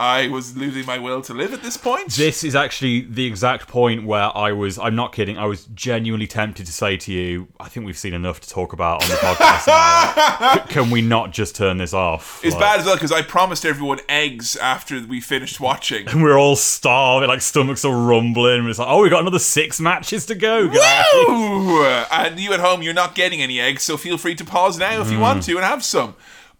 I 0.00 0.28
was 0.28 0.56
losing 0.56 0.86
my 0.86 0.96
will 0.98 1.20
to 1.22 1.34
live 1.34 1.52
at 1.52 1.62
this 1.62 1.76
point. 1.76 2.12
This 2.12 2.42
is 2.42 2.54
actually 2.56 3.02
the 3.02 3.26
exact 3.26 3.68
point 3.68 4.06
where 4.06 4.34
I 4.34 4.50
was, 4.52 4.78
I'm 4.78 4.96
not 4.96 5.12
kidding, 5.12 5.36
I 5.36 5.44
was 5.44 5.66
genuinely 5.74 6.26
tempted 6.26 6.64
to 6.64 6.72
say 6.72 6.96
to 6.96 7.12
you, 7.12 7.48
I 7.60 7.68
think 7.68 7.84
we've 7.84 7.98
seen 7.98 8.14
enough 8.14 8.40
to 8.40 8.48
talk 8.48 8.72
about 8.72 9.02
on 9.02 9.08
the 9.10 9.16
podcast 9.16 10.68
Can 10.70 10.90
we 10.90 11.02
not 11.02 11.32
just 11.32 11.54
turn 11.54 11.76
this 11.76 11.92
off? 11.92 12.40
It's 12.42 12.54
Like- 12.54 12.60
bad 12.62 12.80
as 12.80 12.86
well 12.86 12.94
because 12.94 13.12
I 13.12 13.20
promised 13.20 13.66
everyone 13.66 13.98
eggs 14.08 14.56
after 14.56 15.04
we 15.06 15.20
finished 15.20 15.60
watching. 15.60 16.08
And 16.10 16.22
we're 16.22 16.38
all 16.38 16.56
starving, 16.56 17.28
like 17.28 17.42
stomachs 17.42 17.84
are 17.84 17.94
rumbling. 17.94 18.66
It's 18.70 18.78
like, 18.78 18.88
oh, 18.88 19.02
we 19.02 19.10
got 19.10 19.20
another 19.20 19.38
six 19.38 19.80
matches 19.80 20.24
to 20.26 20.34
go, 20.34 20.66
guys. 20.68 21.04
Woo! 21.28 21.84
And 22.10 22.40
you 22.40 22.52
at 22.54 22.60
home, 22.60 22.82
you're 22.82 22.94
not 22.94 23.14
getting 23.14 23.42
any 23.42 23.60
eggs, 23.60 23.82
so 23.82 23.96
feel 23.98 24.16
free 24.18 24.34
to 24.36 24.44
pause 24.44 24.78
now 24.78 25.00
if 25.02 25.10
you 25.10 25.18
Mm. 25.18 25.20
want 25.20 25.42
to 25.44 25.56
and 25.56 25.64
have 25.64 25.84
some. 25.84 26.14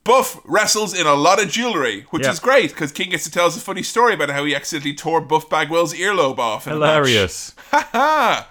Buff 0.05 0.41
wrestles 0.45 0.99
in 0.99 1.07
a 1.07 1.15
lot 1.15 1.43
of 1.43 1.51
jewelry, 1.51 2.07
which 2.11 2.25
Yeah. 2.25 2.31
is 2.33 2.41
great 2.41 2.71
because 2.71 2.91
King 2.91 3.11
gets 3.11 3.25
to 3.25 3.31
tell 3.31 3.47
us 3.47 3.57
a 3.57 3.61
funny 3.61 3.83
story 3.83 4.15
about 4.15 4.31
how 4.31 4.45
he 4.45 4.55
accidentally 4.55 4.95
tore 4.95 5.21
Buff 5.21 5.49
Bagwell's 5.49 5.95
earlobe 5.95 6.39
off. 6.39 6.67
In 6.67 6.73
Hilarious. 6.75 7.55
A. 7.73 7.77
Ha 7.77 7.89
ha! 7.93 8.49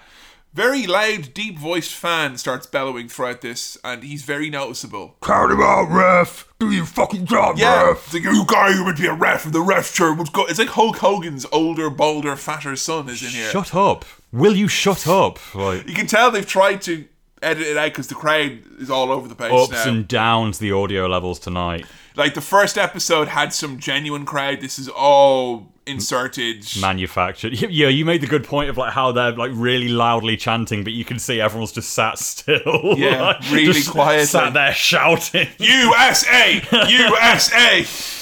Very 0.52 0.84
loud, 0.86 1.32
deep 1.32 1.56
voiced 1.58 1.94
fan 1.94 2.36
starts 2.36 2.66
bellowing 2.66 3.08
throughout 3.08 3.40
this, 3.40 3.78
and 3.84 4.02
he's 4.02 4.22
very 4.22 4.50
noticeable. 4.50 5.16
Count 5.22 5.52
him 5.52 5.60
out, 5.60 5.88
ref. 5.90 6.48
Do 6.58 6.72
your 6.72 6.86
fucking 6.86 7.26
job, 7.26 7.56
Yeah, 7.56 7.84
ref. 7.84 8.06
it's 8.06 8.14
like 8.14 8.24
you 8.24 8.44
guy 8.46 8.72
who 8.72 8.84
would 8.84 8.96
be 8.96 9.06
a 9.06 9.12
ref, 9.12 9.44
and 9.44 9.54
the 9.54 9.60
ref 9.60 9.94
chair 9.94 10.12
would 10.12 10.32
go. 10.32 10.46
It's 10.46 10.58
like 10.58 10.70
Hulk 10.70 10.96
Hogan's 10.96 11.46
older, 11.52 11.88
bolder, 11.88 12.34
fatter 12.34 12.74
son 12.74 13.08
is 13.08 13.22
in 13.22 13.28
here. 13.30 13.50
Shut 13.50 13.74
up. 13.76 14.04
Will 14.32 14.56
you 14.56 14.66
shut 14.66 15.06
up? 15.06 15.38
Like, 15.54 15.88
You 15.88 15.94
can 15.94 16.08
tell 16.08 16.32
they've 16.32 16.44
tried 16.46 16.82
to 16.82 17.04
edit 17.42 17.66
it 17.66 17.76
out 17.76 17.86
because 17.90 18.08
the 18.08 18.14
crowd 18.14 18.58
is 18.78 18.90
all 18.90 19.10
over 19.10 19.28
the 19.28 19.34
place 19.34 19.52
ups 19.52 19.72
now. 19.86 19.88
and 19.92 20.08
downs 20.08 20.58
the 20.58 20.72
audio 20.72 21.06
levels 21.06 21.38
tonight. 21.38 21.86
Like 22.16 22.34
the 22.34 22.40
first 22.40 22.76
episode 22.76 23.28
had 23.28 23.52
some 23.52 23.78
genuine 23.78 24.26
crowd. 24.26 24.60
This 24.60 24.78
is 24.78 24.88
all 24.88 25.68
inserted. 25.86 26.66
Manufactured. 26.80 27.52
Yeah, 27.70 27.88
you 27.88 28.04
made 28.04 28.20
the 28.20 28.26
good 28.26 28.44
point 28.44 28.68
of 28.68 28.76
like 28.76 28.92
how 28.92 29.12
they're 29.12 29.32
like 29.32 29.52
really 29.54 29.88
loudly 29.88 30.36
chanting, 30.36 30.84
but 30.84 30.92
you 30.92 31.04
can 31.04 31.18
see 31.18 31.40
everyone's 31.40 31.72
just 31.72 31.92
sat 31.92 32.18
still. 32.18 32.60
Yeah, 32.98 33.22
Like, 33.22 33.50
really 33.50 33.72
just 33.72 33.90
quietly. 33.90 34.26
Sat 34.26 34.52
there 34.52 34.74
shouting. 34.74 35.48
USA, 35.58 36.62
USA. 36.88 37.84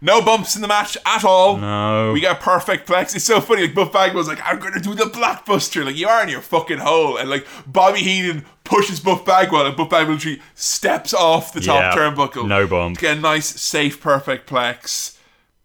No 0.00 0.20
bumps 0.22 0.54
in 0.56 0.62
the 0.62 0.68
match 0.68 0.96
at 1.06 1.24
all. 1.24 1.56
No. 1.56 2.12
We 2.12 2.20
got 2.20 2.40
perfect 2.40 2.86
plex. 2.88 3.14
It's 3.16 3.24
so 3.24 3.40
funny. 3.40 3.62
Like 3.62 3.74
Buff 3.74 3.92
Bagwell's 3.92 4.28
like, 4.28 4.40
I'm 4.44 4.58
gonna 4.58 4.80
do 4.80 4.94
the 4.94 5.04
blockbuster. 5.04 5.84
Like 5.84 5.96
you 5.96 6.06
are 6.08 6.22
in 6.22 6.28
your 6.28 6.42
fucking 6.42 6.78
hole. 6.78 7.16
And 7.16 7.30
like 7.30 7.46
Bobby 7.66 8.00
Heenan 8.00 8.44
pushes 8.64 9.00
Buff 9.00 9.24
Bagwell, 9.24 9.66
and 9.66 9.76
Buff 9.76 9.88
Bagwell 9.90 10.14
literally 10.14 10.42
steps 10.54 11.14
off 11.14 11.52
the 11.52 11.60
top 11.60 11.94
Yeah, 11.96 11.98
turnbuckle. 12.00 12.46
no 12.46 12.66
bump. 12.66 12.96
To 12.98 13.00
get 13.02 13.16
a 13.16 13.20
nice, 13.20 13.46
safe, 13.60 14.00
perfect 14.00 14.48
plex. 14.50 15.16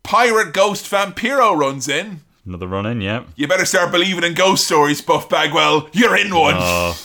Pirate 0.04 0.54
Ghost 0.54 0.86
Vampiro 0.90 1.56
runs 1.58 1.88
in. 1.88 2.22
Another 2.46 2.68
run 2.68 2.86
in, 2.88 3.02
yeah. 3.02 3.24
You 3.36 3.48
better 3.48 3.66
start 3.66 3.92
believing 3.92 4.24
in 4.24 4.34
ghost 4.34 4.66
stories, 4.66 5.02
Buff 5.02 5.30
Bagwell. 5.30 5.90
You're 5.94 6.16
in 6.18 6.34
one. 6.34 6.56
Oh. 6.58 6.98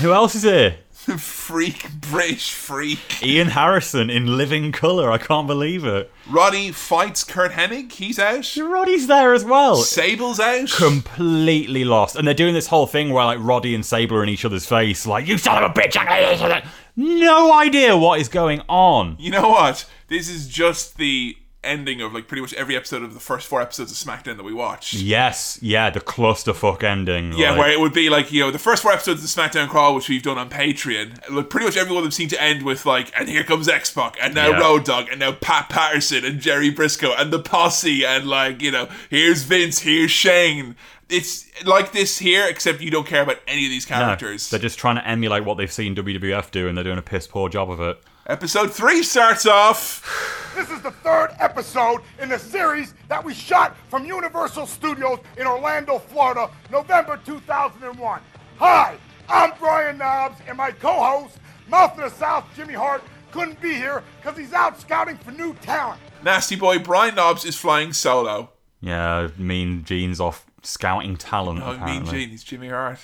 Who 0.00 0.12
else 0.12 0.34
is 0.34 0.42
here? 0.42 0.76
freak, 1.18 1.88
British 2.00 2.52
freak. 2.52 3.22
Ian 3.22 3.48
Harrison 3.48 4.10
in 4.10 4.36
living 4.36 4.72
colour. 4.72 5.10
I 5.10 5.18
can't 5.18 5.46
believe 5.46 5.84
it. 5.84 6.12
Roddy 6.28 6.72
fights 6.72 7.24
Curt 7.24 7.52
Hennig. 7.52 7.92
He's 7.92 8.18
out. 8.18 8.54
Roddy's 8.56 9.06
there 9.06 9.32
as 9.34 9.44
well. 9.44 9.76
Sable's 9.76 10.40
out. 10.40 10.70
Completely 10.70 11.84
lost. 11.84 12.16
And 12.16 12.26
they're 12.26 12.34
doing 12.34 12.54
this 12.54 12.66
whole 12.66 12.86
thing 12.86 13.10
where 13.10 13.24
like 13.24 13.38
Roddy 13.40 13.74
and 13.74 13.84
Sable 13.84 14.16
are 14.18 14.22
in 14.22 14.28
each 14.28 14.44
other's 14.44 14.66
face, 14.66 15.06
like, 15.06 15.26
you 15.26 15.38
son 15.38 15.62
of 15.62 15.70
a 15.70 15.74
bitch. 15.74 15.96
I'm 15.96 16.06
gonna 16.06 16.20
do 16.20 16.26
this 16.28 16.40
and 16.42 16.50
that." 16.50 16.66
No 16.96 17.52
idea 17.52 17.96
what 17.96 18.20
is 18.20 18.28
going 18.28 18.60
on. 18.68 19.14
You 19.20 19.30
know 19.30 19.48
what? 19.48 19.88
This 20.08 20.28
is 20.28 20.48
just 20.48 20.96
the 20.96 21.36
ending 21.64 22.00
of 22.00 22.12
like 22.14 22.28
pretty 22.28 22.40
much 22.40 22.54
every 22.54 22.76
episode 22.76 23.02
of 23.02 23.14
the 23.14 23.20
first 23.20 23.46
four 23.48 23.60
episodes 23.60 23.90
of 23.90 23.98
SmackDown 23.98 24.36
that 24.36 24.44
we 24.44 24.52
watched. 24.54 24.94
Yes, 24.94 25.58
yeah, 25.60 25.90
the 25.90 26.00
clusterfuck 26.00 26.82
ending. 26.84 27.32
Yeah, 27.32 27.50
like- 27.50 27.58
where 27.58 27.70
it 27.72 27.80
would 27.80 27.92
be 27.92 28.08
like, 28.10 28.30
you 28.32 28.40
know, 28.42 28.50
the 28.50 28.58
first 28.60 28.82
four 28.82 28.92
episodes 28.92 29.22
of 29.24 29.34
the 29.34 29.40
SmackDown 29.58 29.68
Crawl, 29.68 29.94
which 29.94 30.08
we've 30.08 30.22
done 30.22 30.38
on 30.38 30.48
Patreon, 30.50 31.30
like 31.30 31.50
pretty 31.50 31.66
much 31.66 31.76
every 31.76 31.90
one 31.92 31.98
of 31.98 32.04
them 32.04 32.12
seem 32.12 32.28
to 32.28 32.40
end 32.40 32.62
with 32.62 32.86
like, 32.86 33.12
and 33.18 33.28
here 33.28 33.42
comes 33.44 33.68
X 33.68 33.90
Pac, 33.90 34.16
and 34.22 34.34
now 34.34 34.50
Yeah. 34.50 34.60
Road 34.60 34.84
Dogg, 34.84 35.08
and 35.10 35.18
now 35.20 35.32
Pat 35.32 35.68
Patterson, 35.68 36.24
and 36.24 36.40
Jerry 36.40 36.72
Brisco, 36.72 37.12
and 37.18 37.32
the 37.32 37.40
posse, 37.40 38.04
and 38.04 38.26
like, 38.26 38.62
you 38.62 38.70
know, 38.70 38.88
here's 39.10 39.42
Vince, 39.42 39.80
here's 39.80 40.10
Shane. 40.12 40.76
It's 41.10 41.46
like 41.64 41.92
this 41.92 42.18
here, 42.18 42.46
except 42.46 42.82
you 42.82 42.90
don't 42.90 43.06
care 43.06 43.22
about 43.22 43.38
any 43.48 43.64
of 43.64 43.70
these 43.70 43.88
No, 43.88 43.96
characters. 43.96 44.50
they're 44.50 44.60
just 44.60 44.78
trying 44.78 44.96
to 44.96 45.08
emulate 45.08 45.42
what 45.44 45.56
they've 45.56 45.72
seen 45.72 45.94
WWF 45.96 46.50
do, 46.50 46.68
and 46.68 46.76
they're 46.76 46.84
doing 46.84 46.98
a 46.98 47.02
piss 47.02 47.26
poor 47.26 47.48
job 47.48 47.70
of 47.70 47.80
it. 47.80 47.98
Episode 48.28 48.70
three 48.70 49.02
starts 49.02 49.46
off. 49.46 50.52
This 50.54 50.68
is 50.70 50.82
the 50.82 50.90
third 50.90 51.30
episode 51.38 52.02
in 52.20 52.28
the 52.28 52.38
series 52.38 52.92
that 53.08 53.24
we 53.24 53.32
shot 53.32 53.74
from 53.88 54.04
Universal 54.04 54.66
Studios 54.66 55.20
in 55.38 55.46
Orlando, 55.46 55.98
Florida, 55.98 56.50
November 56.70 57.18
2001. 57.24 58.20
Hi, 58.58 58.98
I'm 59.30 59.52
Brian 59.58 59.96
Knobbs, 59.96 60.42
and 60.46 60.58
my 60.58 60.72
co-host, 60.72 61.38
Mouth 61.68 61.92
of 61.98 62.10
the 62.10 62.10
South, 62.18 62.44
Jimmy 62.54 62.74
Hart, 62.74 63.02
couldn't 63.32 63.62
be 63.62 63.72
here 63.72 64.02
because 64.20 64.36
he's 64.36 64.52
out 64.52 64.78
scouting 64.78 65.16
for 65.16 65.30
new 65.30 65.54
talent. 65.62 65.98
Nasty 66.22 66.56
boy 66.56 66.78
Brian 66.78 67.14
Knobbs 67.14 67.46
is 67.46 67.56
flying 67.56 67.94
solo. 67.94 68.50
Yeah, 68.82 69.28
Mean 69.38 69.84
Gene's 69.84 70.20
off 70.20 70.44
scouting 70.62 71.16
talent. 71.16 71.62
Oh, 71.62 71.68
Mean 71.72 71.78
apparently. 71.78 72.12
Gene, 72.20 72.28
he's 72.28 72.44
Jimmy 72.44 72.68
Hart. 72.68 72.98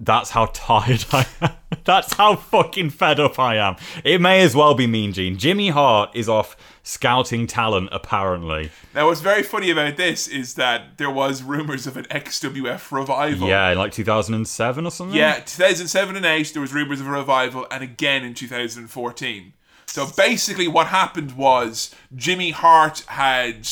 That's 0.00 0.30
how 0.30 0.46
tired 0.54 1.04
I 1.12 1.26
am. 1.42 1.50
That's 1.84 2.14
how 2.14 2.36
fucking 2.36 2.90
fed 2.90 3.20
up 3.20 3.38
I 3.38 3.56
am. 3.56 3.76
It 4.02 4.20
may 4.20 4.40
as 4.40 4.56
well 4.56 4.74
be 4.74 4.86
Mean 4.86 5.12
Gene. 5.12 5.36
Jimmy 5.36 5.68
Hart 5.68 6.10
is 6.14 6.28
off 6.28 6.56
scouting 6.82 7.46
talent, 7.46 7.90
apparently. 7.92 8.70
Now, 8.94 9.06
what's 9.06 9.20
very 9.20 9.42
funny 9.42 9.70
about 9.70 9.96
this 9.96 10.26
is 10.26 10.54
that 10.54 10.96
there 10.96 11.10
was 11.10 11.42
rumors 11.42 11.86
of 11.86 11.96
an 11.96 12.04
XWF 12.04 12.90
revival. 12.90 13.48
Yeah, 13.48 13.72
like 13.74 13.92
2007 13.92 14.86
or 14.86 14.90
something? 14.90 15.16
Yeah, 15.16 15.34
2007 15.40 16.16
and 16.16 16.24
8, 16.24 16.52
there 16.54 16.62
was 16.62 16.72
rumors 16.72 17.00
of 17.00 17.06
a 17.06 17.10
revival, 17.10 17.66
and 17.70 17.84
again 17.84 18.24
in 18.24 18.34
2014. 18.34 19.52
So 19.86 20.06
basically, 20.16 20.68
what 20.68 20.86
happened 20.86 21.32
was 21.36 21.94
Jimmy 22.14 22.50
Hart 22.50 23.00
had 23.08 23.68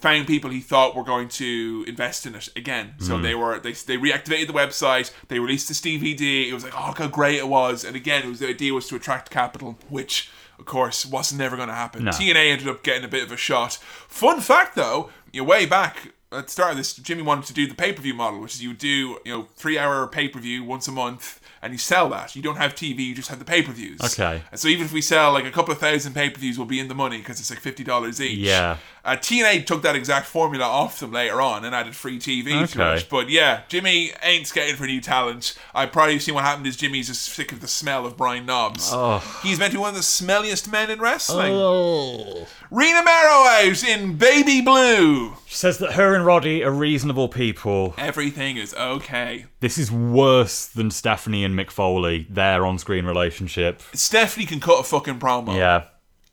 found 0.00 0.26
people 0.26 0.50
he 0.50 0.60
thought 0.60 0.96
were 0.96 1.04
going 1.04 1.28
to 1.28 1.84
invest 1.86 2.26
in 2.26 2.34
it 2.34 2.48
again. 2.56 2.94
So 2.98 3.16
Hmm. 3.16 3.22
they 3.22 3.34
were 3.34 3.58
they, 3.60 3.72
they 3.72 3.96
reactivated 3.96 4.46
the 4.46 4.52
website. 4.52 5.12
They 5.28 5.38
released 5.38 5.68
this 5.68 5.80
DVD. 5.80 6.48
It 6.48 6.54
was 6.54 6.64
like 6.64 6.72
oh 6.78 6.86
look 6.88 6.98
how 6.98 7.08
great 7.08 7.36
it 7.36 7.48
was. 7.48 7.84
And 7.84 7.96
again, 7.96 8.22
it 8.24 8.28
was 8.28 8.38
the 8.40 8.48
idea 8.48 8.72
was 8.74 8.88
to 8.88 8.96
attract 8.96 9.30
capital, 9.30 9.78
which 9.88 10.30
of 10.58 10.66
course 10.66 11.06
wasn't 11.06 11.38
never 11.40 11.56
going 11.56 11.68
to 11.68 11.74
happen. 11.74 12.04
No. 12.04 12.10
TNA 12.10 12.50
ended 12.52 12.68
up 12.68 12.82
getting 12.82 13.04
a 13.04 13.08
bit 13.08 13.22
of 13.22 13.32
a 13.32 13.36
shot. 13.36 13.74
Fun 14.08 14.40
fact 14.40 14.74
though, 14.76 15.10
you 15.32 15.44
way 15.44 15.66
back 15.66 16.12
at 16.32 16.46
the 16.46 16.50
start 16.52 16.70
of 16.70 16.76
this, 16.76 16.94
Jimmy 16.94 17.22
wanted 17.22 17.46
to 17.46 17.52
do 17.52 17.66
the 17.66 17.74
pay 17.74 17.92
per 17.92 18.00
view 18.02 18.14
model, 18.14 18.40
which 18.40 18.54
is 18.54 18.62
you 18.62 18.72
do 18.74 19.18
you 19.24 19.32
know 19.32 19.48
three 19.56 19.78
hour 19.78 20.06
pay 20.06 20.28
per 20.28 20.38
view 20.38 20.62
once 20.64 20.86
a 20.88 20.92
month. 20.92 21.38
And 21.62 21.74
you 21.74 21.78
sell 21.78 22.08
that. 22.08 22.34
You 22.34 22.40
don't 22.40 22.56
have 22.56 22.74
TV. 22.74 23.00
You 23.00 23.14
just 23.14 23.28
have 23.28 23.38
the 23.38 23.44
pay 23.44 23.60
per 23.60 23.70
views. 23.72 24.00
Okay. 24.02 24.40
And 24.50 24.58
so 24.58 24.66
even 24.66 24.86
if 24.86 24.94
we 24.94 25.02
sell 25.02 25.30
like 25.32 25.44
a 25.44 25.50
couple 25.50 25.72
of 25.72 25.78
thousand 25.78 26.14
pay 26.14 26.30
per 26.30 26.40
views, 26.40 26.56
we'll 26.56 26.66
be 26.66 26.80
in 26.80 26.88
the 26.88 26.94
money 26.94 27.18
because 27.18 27.38
it's 27.38 27.50
like 27.50 27.60
fifty 27.60 27.84
dollars 27.84 28.18
each. 28.18 28.38
Yeah. 28.38 28.78
Uh, 29.04 29.16
TNA 29.16 29.66
took 29.66 29.82
that 29.82 29.96
exact 29.96 30.26
formula 30.26 30.64
off 30.64 31.00
them 31.00 31.12
later 31.12 31.40
on 31.40 31.64
and 31.64 31.74
added 31.74 31.94
free 31.94 32.18
TV 32.18 32.70
to 32.72 32.94
it. 32.94 33.06
But 33.10 33.30
yeah, 33.30 33.62
Jimmy 33.68 34.12
ain't 34.22 34.46
skating 34.46 34.76
for 34.76 34.86
new 34.86 35.00
talent. 35.00 35.54
I 35.74 35.86
probably 35.86 36.18
seen 36.18 36.34
what 36.34 36.44
happened 36.44 36.66
is 36.66 36.76
Jimmy's 36.76 37.08
just 37.08 37.22
sick 37.22 37.52
of 37.52 37.60
the 37.60 37.68
smell 37.68 38.04
of 38.06 38.16
Brian 38.16 38.46
Knobbs. 38.46 38.90
Oh. 38.92 39.18
He's 39.42 39.58
meant 39.58 39.72
to 39.72 39.78
be 39.78 39.80
one 39.80 39.90
of 39.90 39.96
the 39.96 40.02
smelliest 40.02 40.70
men 40.70 40.90
in 40.90 41.00
wrestling. 41.00 41.52
Oh. 41.54 42.46
Rena 42.70 43.02
Mero 43.02 43.06
out 43.06 43.84
in 43.84 44.16
baby 44.16 44.60
blue. 44.60 45.34
She 45.46 45.56
says 45.56 45.78
that 45.78 45.94
her 45.94 46.14
and 46.14 46.24
Roddy 46.24 46.62
are 46.62 46.70
reasonable 46.70 47.28
people. 47.28 47.94
Everything 47.98 48.56
is 48.56 48.74
okay. 48.74 49.46
This 49.60 49.78
is 49.78 49.90
worse 49.90 50.66
than 50.66 50.90
Stephanie 50.90 51.44
and 51.44 51.58
Mick 51.58 51.70
Foley, 51.70 52.26
their 52.30 52.64
on 52.64 52.78
screen 52.78 53.06
relationship. 53.06 53.82
Stephanie 53.92 54.46
can 54.46 54.60
cut 54.60 54.80
a 54.80 54.84
fucking 54.84 55.18
promo. 55.18 55.56
Yeah. 55.56 55.84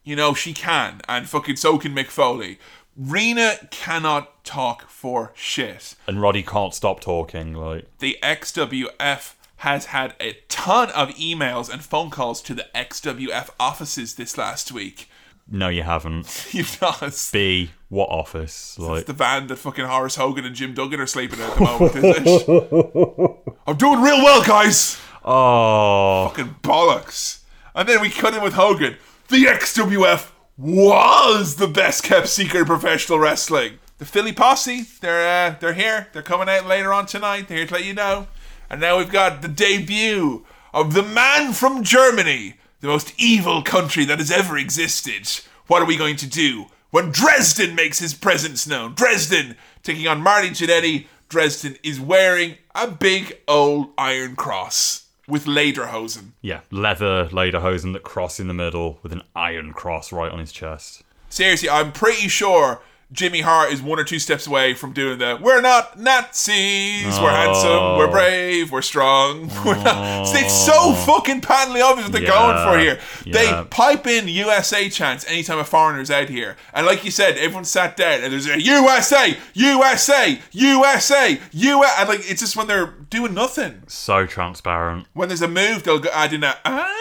You 0.07 0.15
know, 0.15 0.33
she 0.33 0.53
can. 0.53 1.01
And 1.09 1.27
fucking 1.27 1.57
so 1.57 1.77
can 1.77 1.93
Mick 1.93 2.07
Foley. 2.07 2.59
Rena 2.95 3.57
cannot 3.71 4.41
talk 4.45 4.89
for 4.89 5.33
shit. 5.35 5.95
And 6.07 6.21
Roddy 6.21 6.43
can't 6.43 6.73
stop 6.73 7.01
talking. 7.01 7.53
Like, 7.53 7.89
the 7.99 8.17
XWF 8.23 9.33
has 9.57 9.87
had 9.87 10.15
a 10.21 10.37
ton 10.47 10.91
of 10.91 11.09
emails 11.15 11.69
and 11.69 11.83
phone 11.83 12.09
calls 12.09 12.41
to 12.43 12.53
the 12.53 12.67
XWF 12.73 13.49
offices 13.59 14.15
this 14.15 14.37
last 14.37 14.71
week. 14.71 15.09
no, 15.45 15.67
you 15.67 15.83
haven't. 15.83 16.47
You've 16.51 16.79
not. 16.81 17.29
B, 17.33 17.71
what 17.89 18.07
office? 18.07 18.79
Like, 18.79 18.99
It's 18.99 19.07
the 19.07 19.13
van 19.13 19.47
that 19.47 19.57
fucking 19.57 19.87
Horace 19.87 20.15
Hogan 20.15 20.45
and 20.45 20.55
Jim 20.55 20.73
Duggan 20.73 21.01
are 21.01 21.05
sleeping 21.05 21.39
in 21.39 21.45
at 21.45 21.55
the 21.55 21.61
moment, 21.65 21.95
is 21.97 22.43
it? 22.47 23.57
I'm 23.67 23.75
doing 23.75 24.01
real 24.01 24.23
well, 24.23 24.41
guys! 24.41 24.97
oh. 25.25 26.29
Fucking 26.29 26.55
bollocks. 26.63 27.39
And 27.75 27.89
then 27.89 27.99
we 27.99 28.09
cut 28.09 28.33
in 28.33 28.41
with 28.41 28.53
Hogan. 28.53 28.95
The 29.29 29.43
XWF 29.43 30.31
was 30.57 31.57
the 31.57 31.67
best 31.67 32.05
kept 32.05 32.29
secret 32.29 32.61
in 32.61 32.65
professional 32.65 33.19
wrestling. 33.19 33.79
The 33.97 34.05
Philly 34.05 34.31
Posse, 34.31 34.85
they're 35.01 35.49
uh, 35.49 35.55
they're 35.59 35.73
here. 35.73 36.07
They're 36.13 36.21
coming 36.21 36.47
out 36.47 36.65
later 36.65 36.93
on 36.93 37.07
tonight. 37.07 37.49
They're 37.49 37.57
here 37.57 37.67
to 37.67 37.73
let 37.73 37.83
you 37.83 37.93
know. 37.93 38.27
And 38.69 38.79
now 38.79 38.97
we've 38.97 39.11
got 39.11 39.41
the 39.41 39.49
debut 39.49 40.45
of 40.73 40.93
the 40.93 41.03
man 41.03 41.51
from 41.51 41.83
Germany, 41.83 42.55
the 42.79 42.87
most 42.87 43.13
evil 43.17 43.61
country 43.61 44.05
that 44.05 44.19
has 44.19 44.31
ever 44.31 44.57
existed. 44.57 45.27
What 45.67 45.81
are 45.81 45.87
we 45.87 45.97
going 45.97 46.15
to 46.17 46.27
do 46.27 46.67
when 46.91 47.11
Dresden 47.11 47.75
makes 47.75 47.99
his 47.99 48.13
presence 48.13 48.65
known? 48.65 48.93
Dresden 48.93 49.57
taking 49.83 50.07
on 50.07 50.21
Marty 50.21 50.51
Jannetty. 50.51 51.07
Dresden 51.27 51.75
is 51.83 51.99
wearing 51.99 52.55
a 52.73 52.87
big 52.87 53.39
old 53.45 53.89
iron 53.97 54.37
cross 54.37 55.06
with 55.27 55.45
lederhosen. 55.45 56.31
yeah, 56.41 56.61
leather 56.71 57.25
lederhosen 57.29 57.93
that 57.93 58.03
cross 58.03 58.39
in 58.39 58.47
the 58.47 58.53
middle 58.53 58.99
with 59.03 59.11
an 59.11 59.21
iron 59.35 59.73
cross 59.73 60.11
right 60.11 60.31
on 60.31 60.39
his 60.39 60.51
chest. 60.51 61.03
Seriously, 61.29 61.69
I'm 61.69 61.91
pretty 61.91 62.27
sure 62.29 62.81
Jimmy 63.11 63.39
Hart 63.39 63.71
is 63.71 63.81
one 63.81 63.99
or 63.99 64.03
two 64.03 64.19
steps 64.19 64.47
away 64.47 64.73
from 64.73 64.91
doing 64.91 65.17
the 65.17 65.39
"We're 65.41 65.61
not 65.61 65.97
Nazis, 65.97 67.05
we're 67.19 67.31
handsome, 67.31 67.97
we're 67.97 68.11
brave, 68.11 68.71
we're 68.71 68.81
strong." 68.81 69.49
We're 69.65 69.81
not. 69.81 70.35
It's 70.35 70.53
so 70.53 70.93
fucking 70.93 71.41
patently 71.41 71.81
obvious 71.81 72.07
what 72.07 72.13
they're 72.13 72.29
going 72.29 72.63
for 72.65 72.79
here. 72.79 72.99
Yeah. 73.25 73.33
They 73.33 73.69
pipe 73.69 74.07
in 74.07 74.27
USA 74.27 74.89
chants 74.89 75.25
anytime 75.27 75.59
a 75.59 75.63
foreigner's 75.63 76.11
out 76.11 76.29
here, 76.29 76.57
and 76.73 76.85
like 76.85 77.03
you 77.05 77.11
said, 77.11 77.37
everyone 77.37 77.65
sat 77.65 77.97
down 77.97 78.21
and 78.21 78.33
there's 78.33 78.47
a 78.47 78.61
USA, 78.61 79.37
USA, 79.53 80.39
USA, 80.51 81.39
USA, 81.51 81.99
and 81.99 82.09
like 82.09 82.29
it's 82.29 82.41
just 82.41 82.55
when 82.55 82.67
they're 82.67 82.93
doing 83.09 83.33
nothing. 83.33 83.83
So 83.87 84.25
transparent. 84.25 85.07
When 85.13 85.29
there's 85.29 85.41
a 85.41 85.47
move, 85.47 85.83
they'll 85.83 85.99
go 85.99 86.09
add 86.13 86.33
in 86.33 86.43
a 86.43 86.57
ah. 86.65 86.93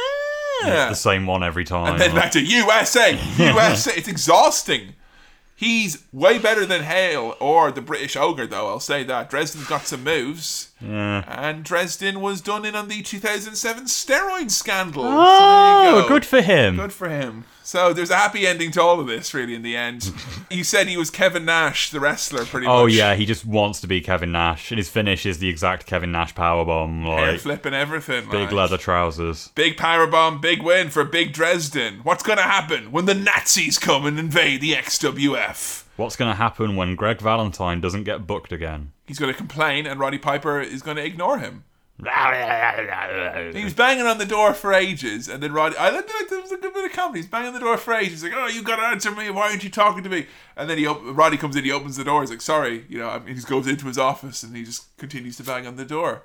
It's 0.63 0.89
the 0.89 0.95
same 0.95 1.27
one 1.27 1.43
every 1.43 1.65
time. 1.65 1.93
And 1.93 2.01
then 2.01 2.15
back 2.15 2.33
to 2.33 2.43
USA, 2.43 3.19
USA. 3.39 3.93
it's 3.97 4.09
exhausting. 4.09 4.95
He's 5.59 6.05
way 6.13 6.39
better 6.39 6.67
than 6.67 6.83
Hale 6.83 7.35
or 7.41 7.73
the 7.73 7.81
British 7.81 8.15
Ogre, 8.15 8.47
though. 8.47 8.69
I'll 8.69 8.79
say 8.79 9.03
that. 9.05 9.31
Dresden's 9.31 9.67
got 9.67 9.87
some 9.87 10.05
moves. 10.05 10.69
Yeah. 10.83 11.25
And 11.27 11.65
Dresden 11.65 12.21
was 12.21 12.43
done 12.43 12.67
in 12.67 12.77
on 12.77 12.89
the 12.89 13.01
2007 13.01 13.85
steroid 13.85 14.51
scandal. 14.51 15.05
Oh, 15.07 15.97
you 15.97 16.03
go. 16.03 16.09
good 16.09 16.27
for 16.27 16.43
him. 16.43 16.77
Good 16.77 16.93
for 16.93 17.09
him. 17.09 17.45
So 17.67 17.93
there's 17.93 18.11
a 18.11 18.17
happy 18.17 18.47
ending 18.47 18.71
to 18.71 18.81
all 18.81 19.01
of 19.01 19.09
this, 19.09 19.35
really, 19.35 19.53
in 19.53 19.63
the 19.63 19.77
end. 19.77 20.13
you 20.53 20.63
said 20.63 20.87
he 20.87 20.97
was 20.97 21.11
Kevin 21.11 21.45
Nash, 21.45 21.91
the 21.91 21.99
wrestler, 21.99 22.45
pretty 22.45 22.69
Oh 22.69 22.71
much. 22.71 22.83
Oh, 22.83 22.87
yeah, 22.87 23.17
he 23.17 23.27
just 23.27 23.45
wants 23.45 23.81
to 23.81 23.89
be 23.89 24.01
Kevin 24.01 24.31
Nash, 24.31 24.71
and 24.71 24.79
his 24.79 24.89
finish 24.89 25.27
is 25.27 25.41
the 25.41 25.49
exact 25.49 25.85
Kevin 25.85 26.13
Nash 26.13 26.33
powerbomb, 26.33 27.03
Hair 27.03 27.33
like 27.33 27.41
flip 27.41 27.67
and 27.67 27.75
everything. 27.75 28.23
big 28.31 28.45
like. 28.45 28.53
leather 28.53 28.79
trousers. 28.79 29.49
Big 29.57 29.77
powerbomb, 29.77 30.41
big 30.41 30.63
win 30.63 30.91
for 30.91 31.03
Big 31.05 31.33
Dresden. 31.33 32.03
What's 32.05 32.23
going 32.23 32.39
to 32.39 32.45
happen 32.45 32.93
when 32.93 33.07
the 33.07 33.15
Nazis 33.15 33.81
come 33.81 34.07
and 34.07 34.17
invade 34.17 34.61
the 34.61 34.75
XWF? 34.75 35.83
What's 35.97 36.15
gonna 36.15 36.35
happen 36.35 36.77
when 36.77 36.95
Gregg 36.95 37.21
Valentine 37.21 37.81
doesn't 37.81 38.05
get 38.05 38.29
booked 38.29 38.53
again? 38.53 38.93
He's 39.07 39.19
going 39.19 39.33
to 39.33 39.37
complain, 39.37 39.87
and 39.87 39.99
Roddy 39.99 40.19
Piper 40.19 40.61
is 40.61 40.83
going 40.83 40.99
to 40.99 41.05
ignore 41.05 41.39
him. 41.39 41.65
He 43.55 43.65
was 43.65 43.73
banging 43.73 44.07
on 44.07 44.19
the 44.19 44.27
door 44.27 44.53
for 44.53 44.75
ages, 44.75 45.29
and 45.29 45.43
then 45.43 45.53
Roddy, 45.53 45.77
I 45.79 45.91
looked 45.91 46.11
like 46.11 46.29
there 46.29 46.41
was 46.41 46.53
a 46.53 46.59
good 46.59 46.75
bit 46.75 46.85
of 46.85 46.93
comedy. 46.93 47.21
He's 47.21 47.29
banging 47.29 47.55
the 47.55 47.61
door 47.61 47.79
for 47.79 47.95
ages. 47.95 48.21
He's 48.21 48.25
like, 48.25 48.35
"Oh, 48.35 48.49
you 48.49 48.63
got 48.63 48.77
to 48.77 48.83
answer 48.83 49.11
me. 49.11 49.31
Why 49.31 49.49
aren't 49.49 49.65
you 49.65 49.71
talking 49.71 50.03
to 50.03 50.11
me?" 50.11 50.27
And 50.57 50.69
then 50.69 50.77
he, 50.77 50.87
op- 50.87 51.01
Roddy 51.03 51.39
comes 51.39 51.57
in. 51.57 51.65
He 51.65 51.73
opens 51.73 51.97
the 51.97 52.05
door. 52.05 52.21
He's 52.21 52.31
like, 52.31 52.43
"Sorry," 52.43 52.85
you 52.89 52.99
know. 52.99 53.09
I 53.09 53.19
mean, 53.19 53.29
he 53.29 53.35
just 53.35 53.49
goes 53.49 53.67
into 53.67 53.87
his 53.87 53.97
office 53.97 54.43
and 54.43 54.55
he 54.55 54.63
just 54.63 54.95
continues 54.99 55.39
to 55.39 55.43
bang 55.43 55.67
on 55.67 55.77
the 55.77 55.87
door. 55.87 56.25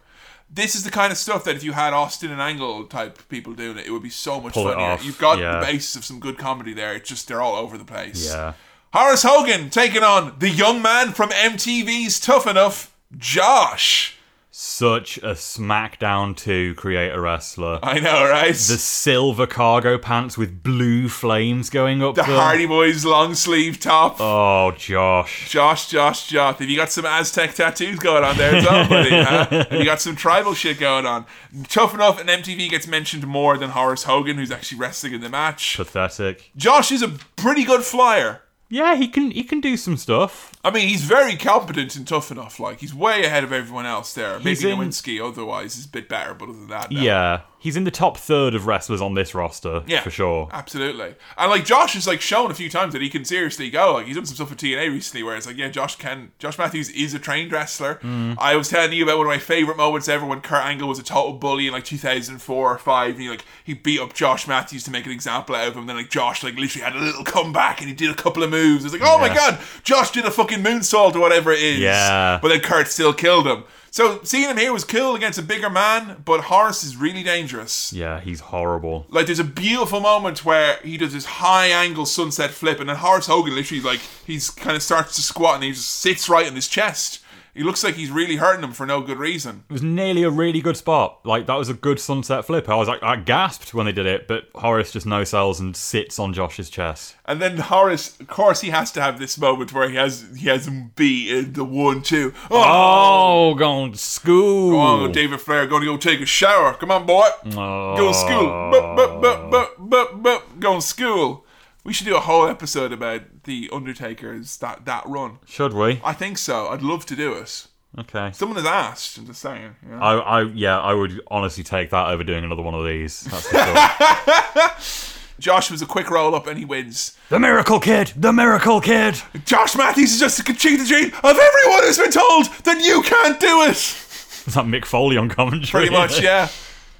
This 0.53 0.76
is 0.76 0.84
the 0.84 0.91
kind 0.91 1.14
of 1.14 1.18
stuff 1.18 1.45
that 1.45 1.56
if 1.56 1.64
you 1.64 1.72
had 1.72 1.93
Austin 1.93 2.31
and 2.31 2.41
Angle 2.41 2.85
type 2.85 3.30
people 3.30 3.53
doing 3.53 3.77
it, 3.77 3.88
it 3.88 3.91
would 3.91 4.03
be 4.03 4.10
so 4.10 4.41
much 4.41 4.53
Pull 4.53 4.65
funnier. 4.65 4.98
You've 5.02 5.18
got 5.18 5.39
yeah. 5.39 5.60
the 5.60 5.65
basis 5.65 5.95
of 5.95 6.03
some 6.03 6.19
good 6.19 6.38
comedy 6.38 6.73
there. 6.73 6.93
It's 6.93 7.07
just 7.07 7.30
they're 7.30 7.41
all 7.41 7.56
over 7.56 7.77
the 7.77 7.85
place. 7.85 8.27
Yeah. 8.27 8.53
Horace 8.93 9.23
Hogan 9.23 9.69
taking 9.69 10.03
on 10.03 10.35
the 10.39 10.49
young 10.49 10.81
man 10.81 11.14
from 11.14 11.30
MTV's 11.30 12.19
Tough 12.19 12.45
Enough, 12.45 12.93
Josh. 13.18 14.18
Such 14.53 15.18
a 15.19 15.32
SmackDown 15.32 16.36
2 16.36 16.76
creator 16.76 17.22
wrestler. 17.22 17.80
I 17.82 18.02
know, 18.02 18.30
right? 18.30 18.49
The 18.49 18.78
silver 18.78 19.48
cargo 19.48 19.98
pants 19.98 20.38
with 20.38 20.61
blue 20.61 21.07
flames 21.07 21.69
going 21.69 22.03
up 22.03 22.15
The 22.15 22.23
them. 22.23 22.32
Hardy 22.32 22.65
Boys 22.65 23.06
long 23.06 23.34
sleeve 23.34 23.80
top. 23.80 24.18
Oh, 24.19 24.73
Josh. 24.78 25.49
Josh, 25.49 25.88
Josh, 25.90 26.28
Josh. 26.28 26.57
Have 26.57 26.69
you 26.69 26.76
got 26.76 26.91
some 26.91 27.06
Aztec 27.06 27.53
tattoos 27.53 27.99
going 27.99 28.26
on 28.26 28.36
there 28.36 28.57
as 28.57 28.65
well, 28.65 28.90
buddy? 28.90 29.10
huh? 29.11 29.45
Have 29.49 29.72
you 29.72 29.86
got 29.86 30.02
some 30.02 30.18
tribal 30.18 30.53
shit 30.53 30.78
going 30.78 31.06
on? 31.06 31.26
Tough 31.69 31.94
enough, 31.94 32.19
and 32.19 32.28
MTV 32.28 32.69
gets 32.69 32.88
mentioned 32.88 33.26
more 33.26 33.57
than 33.57 33.69
Horace 33.69 34.03
Hogan, 34.03 34.36
who's 34.36 34.52
actually 34.52 34.80
wrestling 34.80 35.14
in 35.14 35.22
the 35.22 35.30
match. 35.30 35.78
Pathetic. 35.78 36.52
Josh 36.57 36.91
is 36.91 37.02
a 37.02 37.07
pretty 37.38 37.64
good 37.64 37.84
flyer. 37.84 38.41
Yeah, 38.72 38.95
he 38.95 39.07
can 39.10 39.31
he 39.31 39.43
can 39.43 39.60
do 39.60 39.76
some 39.76 39.98
stuff. 39.98 40.53
I 40.64 40.72
mean, 40.72 40.88
he's 40.88 41.03
very 41.03 41.35
competent 41.35 41.95
and 41.98 42.07
tough 42.07 42.31
enough. 42.31 42.57
Like 42.60 42.80
he's 42.80 42.93
way 42.95 43.26
ahead 43.26 43.43
of 43.43 43.52
everyone 43.52 43.85
else 43.85 44.14
there. 44.14 44.38
Maybe 44.38 44.49
He's 44.52 44.64
in- 44.64 44.77
Nowinski, 44.80 45.19
otherwise, 45.22 45.77
is 45.77 45.85
a 45.85 45.89
bit 45.89 46.07
better. 46.07 46.34
But 46.34 46.45
other 46.49 46.57
than 46.57 46.68
that, 46.69 46.89
no. 46.89 47.02
Yeah. 47.02 47.41
He's 47.62 47.78
in 47.78 47.84
the 47.84 47.92
top 47.92 48.18
third 48.18 48.56
of 48.56 48.66
wrestlers 48.66 49.02
on 49.02 49.14
this 49.14 49.36
roster, 49.36 49.84
Yeah, 49.86 50.02
for 50.02 50.10
sure. 50.10 50.50
Absolutely. 50.52 51.14
And 51.38 51.52
like 51.52 51.64
Josh 51.64 51.94
has 51.94 52.08
like 52.08 52.20
shown 52.20 52.50
a 52.50 52.56
few 52.56 52.72
times 52.72 52.94
that 52.94 53.04
he 53.04 53.10
can 53.10 53.24
seriously 53.24 53.70
go. 53.70 53.94
Like 53.94 54.08
he's 54.08 54.16
done 54.16 54.26
some 54.26 54.34
stuff 54.34 54.50
with 54.50 54.58
TNA 54.58 54.92
recently 54.92 55.22
where 55.22 55.36
it's 55.36 55.46
like, 55.46 55.58
yeah, 55.58 55.70
Josh 55.70 55.96
can 55.96 56.32
Josh 56.40 56.58
Matthews 56.58 56.90
is 56.90 57.14
a 57.14 57.20
trained 57.20 57.52
wrestler. 57.52 58.00
Mm. 58.02 58.36
I 58.40 58.56
was 58.56 58.70
telling 58.70 58.92
you 58.94 59.04
about 59.04 59.20
one 59.20 59.28
of 59.28 59.32
my 59.32 59.38
favourite 59.38 59.78
moments 59.78 60.10
ever 60.10 60.26
when 60.26 60.42
Kurt 60.42 60.66
Angle 60.66 60.90
was 60.90 60.98
a 60.98 61.04
total 61.04 61.34
bully 61.34 61.68
in 61.68 61.74
like 61.74 61.86
2004 61.86 62.74
or 62.74 62.78
5 62.80 63.12
and 63.12 63.22
he 63.22 63.30
like 63.30 63.46
he 63.64 63.76
beat 63.76 64.00
up 64.00 64.14
Josh 64.14 64.48
Matthews 64.48 64.84
to 64.86 64.92
make 64.92 65.06
an 65.06 65.12
example 65.12 65.54
out 65.54 65.68
of 65.68 65.78
him. 65.78 65.86
Then 65.86 65.98
like 65.98 66.10
Josh 66.10 66.44
like 66.44 66.56
literally 66.56 66.84
had 66.84 66.96
a 66.96 67.00
little 67.00 67.24
comeback 67.24 67.80
and 67.80 67.88
he 67.88 67.94
did 67.94 68.10
a 68.10 68.16
couple 68.16 68.42
of 68.42 68.50
moves. 68.50 68.84
It's 68.86 68.94
like, 68.94 69.04
oh 69.06 69.20
my 69.20 69.32
god, 69.32 69.60
Josh 69.84 70.10
did 70.10 70.26
a 70.26 70.32
fucking 70.32 70.64
moonsault 70.64 71.14
or 71.14 71.20
whatever 71.20 71.52
it 71.52 71.62
is. 71.62 71.78
Yeah. 71.78 72.40
But 72.42 72.48
then 72.48 72.62
Kurt 72.62 72.88
still 72.88 73.14
killed 73.14 73.46
him. 73.46 73.66
So 73.94 74.22
seeing 74.24 74.50
him 74.50 74.56
here 74.56 74.72
was 74.72 74.86
cool 74.86 75.16
against 75.16 75.38
a 75.38 75.42
bigger 75.42 75.70
man, 75.70 76.22
but 76.24 76.46
Horace 76.46 76.82
is 76.82 76.96
really 76.96 77.24
dangerous. 77.24 77.92
Yeah, 77.92 78.22
he's 78.22 78.40
horrible. 78.40 79.06
Like 79.10 79.26
there's 79.26 79.38
a 79.38 79.44
beautiful 79.44 80.00
moment 80.00 80.46
where 80.46 80.78
he 80.78 80.96
does 80.96 81.12
this 81.12 81.26
high 81.26 81.68
angle 81.68 82.06
sunset 82.06 82.52
flip, 82.52 82.80
and 82.80 82.88
then 82.88 82.96
Horace 82.96 83.26
Hogan 83.28 83.54
literally 83.54 83.84
like 83.84 84.00
he's 84.26 84.50
kind 84.50 84.78
of 84.78 84.82
starts 84.82 85.16
to 85.18 85.22
squat 85.22 85.56
and 85.56 85.66
he 85.66 85.72
just 85.72 85.90
sits 85.90 86.30
right 86.30 86.48
in 86.48 86.56
his 86.56 86.70
chest, 86.70 87.20
He 87.53 87.64
looks 87.64 87.84
like 87.84 87.95
he's 87.95 88.11
really 88.11 88.38
hurting 88.38 88.64
him 88.64 88.72
for 88.72 88.86
no 88.86 89.02
good 89.02 89.18
reason. 89.18 89.65
It 89.69 89.73
was 89.73 89.84
nearly 89.84 90.23
a 90.23 90.30
really 90.30 90.61
good 90.61 90.78
spot. 90.78 91.19
Like 91.26 91.48
that 91.48 91.56
was 91.56 91.68
a 91.68 91.73
good 91.73 91.99
sunset 91.99 92.45
flip. 92.45 92.69
I 92.69 92.76
was 92.76 92.88
like, 92.88 93.03
I 93.03 93.18
gasped 93.18 93.73
when 93.73 93.86
they 93.86 93.91
did 93.91 94.06
it, 94.06 94.28
but 94.28 94.45
Horace 94.56 94.91
just 94.91 95.06
no 95.06 95.23
sells 95.23 95.60
and 95.60 95.76
sits 95.76 96.18
on 96.18 96.34
Josh's 96.34 96.69
chest. 96.69 97.15
And 97.26 97.41
then 97.41 97.57
Horace, 97.57 98.19
of 98.19 98.28
course, 98.28 98.61
he 98.61 98.69
has 98.69 98.91
to 98.94 99.02
have 99.02 99.19
this 99.19 99.38
moment 99.38 99.73
where 99.73 99.90
he 99.90 99.95
has 99.95 100.26
he 100.38 100.48
has 100.48 100.68
him 100.68 100.91
beat 100.95 101.30
in 101.30 101.53
the 101.53 101.65
one 101.65 102.02
two. 102.02 102.34
Oh, 102.49 103.52
oh 103.52 103.56
going 103.56 103.91
to 103.91 103.98
school. 103.98 104.72
Go 104.72 104.80
on, 104.80 105.11
David 105.11 105.41
Flair, 105.41 105.68
going 105.68 105.82
to 105.82 105.88
go 105.88 105.98
take 105.98 106.22
a 106.22 106.26
shower. 106.26 106.73
Come 106.76 106.91
on, 106.91 107.06
boy. 107.06 107.28
Oh. 107.57 107.98
Go 107.98 108.07
to 108.07 108.14
school. 108.14 108.72
Bup, 108.72 108.95
bup, 108.95 109.22
bup, 109.22 109.52
bup, 109.52 109.76
bup, 109.78 110.23
bup. 110.23 110.60
Go 110.60 110.76
to 110.76 110.82
school. 110.82 111.45
We 111.84 111.94
should 111.94 112.06
do 112.06 112.16
a 112.16 112.20
whole 112.20 112.48
episode 112.48 112.91
about 112.91 113.44
the 113.45 113.70
Undertaker's 113.74 114.58
that 114.58 114.86
that 114.86 115.03
run. 115.08 115.40
Should 115.48 115.74
we? 115.74 115.99
I 116.03 116.14
think 116.14 116.38
so. 116.38 116.68
I'd 116.68 116.84
love 116.84 117.06
to 117.08 117.16
do 117.16 117.34
it. 117.34 117.68
Okay. 117.99 118.32
Someone 118.34 118.56
has 118.58 118.66
asked. 118.66 119.18
I'm 119.18 119.26
just 119.26 119.41
saying. 119.41 119.76
you 119.84 119.90
know. 119.95 119.98
I, 119.99 120.16
I, 120.18 120.41
yeah, 120.44 120.80
I 120.80 120.94
would 120.94 121.20
honestly 121.28 121.64
take 121.64 121.90
that 121.90 122.08
over 122.10 122.24
doing 122.24 122.44
another 122.44 122.62
one 122.62 122.74
of 122.74 122.86
these. 122.86 123.22
That's 123.22 123.48
for 123.48 123.58
sure. 123.58 125.28
Josh 125.40 125.72
was 125.72 125.82
a 125.82 125.86
quick 125.88 126.10
roll 126.12 126.36
up 126.36 126.45
and 126.48 126.58
he 126.58 126.66
wins. 126.66 127.18
the 127.30 127.40
Miracle 127.40 127.80
Kid, 127.80 128.14
the 128.16 128.32
Miracle 128.32 128.80
Kid. 128.80 129.20
Josh 129.44 129.76
Matthews 129.76 130.14
is 130.14 130.20
just 130.20 130.40
a 130.40 130.53
cheat 130.53 130.80
gene 130.88 131.08
of 131.08 131.38
everyone 131.38 131.84
who's 131.84 131.98
been 131.98 132.12
told 132.12 132.45
that 132.64 132.80
you 132.80 133.02
can't 133.02 133.40
do 133.40 133.64
it. 133.64 133.72
Is 133.72 134.53
that 134.53 134.66
Mick 134.66 134.86
Foley 134.86 135.18
on 135.18 135.30
commentary? 135.30 135.88
Pretty 135.88 135.91
much, 135.91 136.22
yeah. 136.24 136.48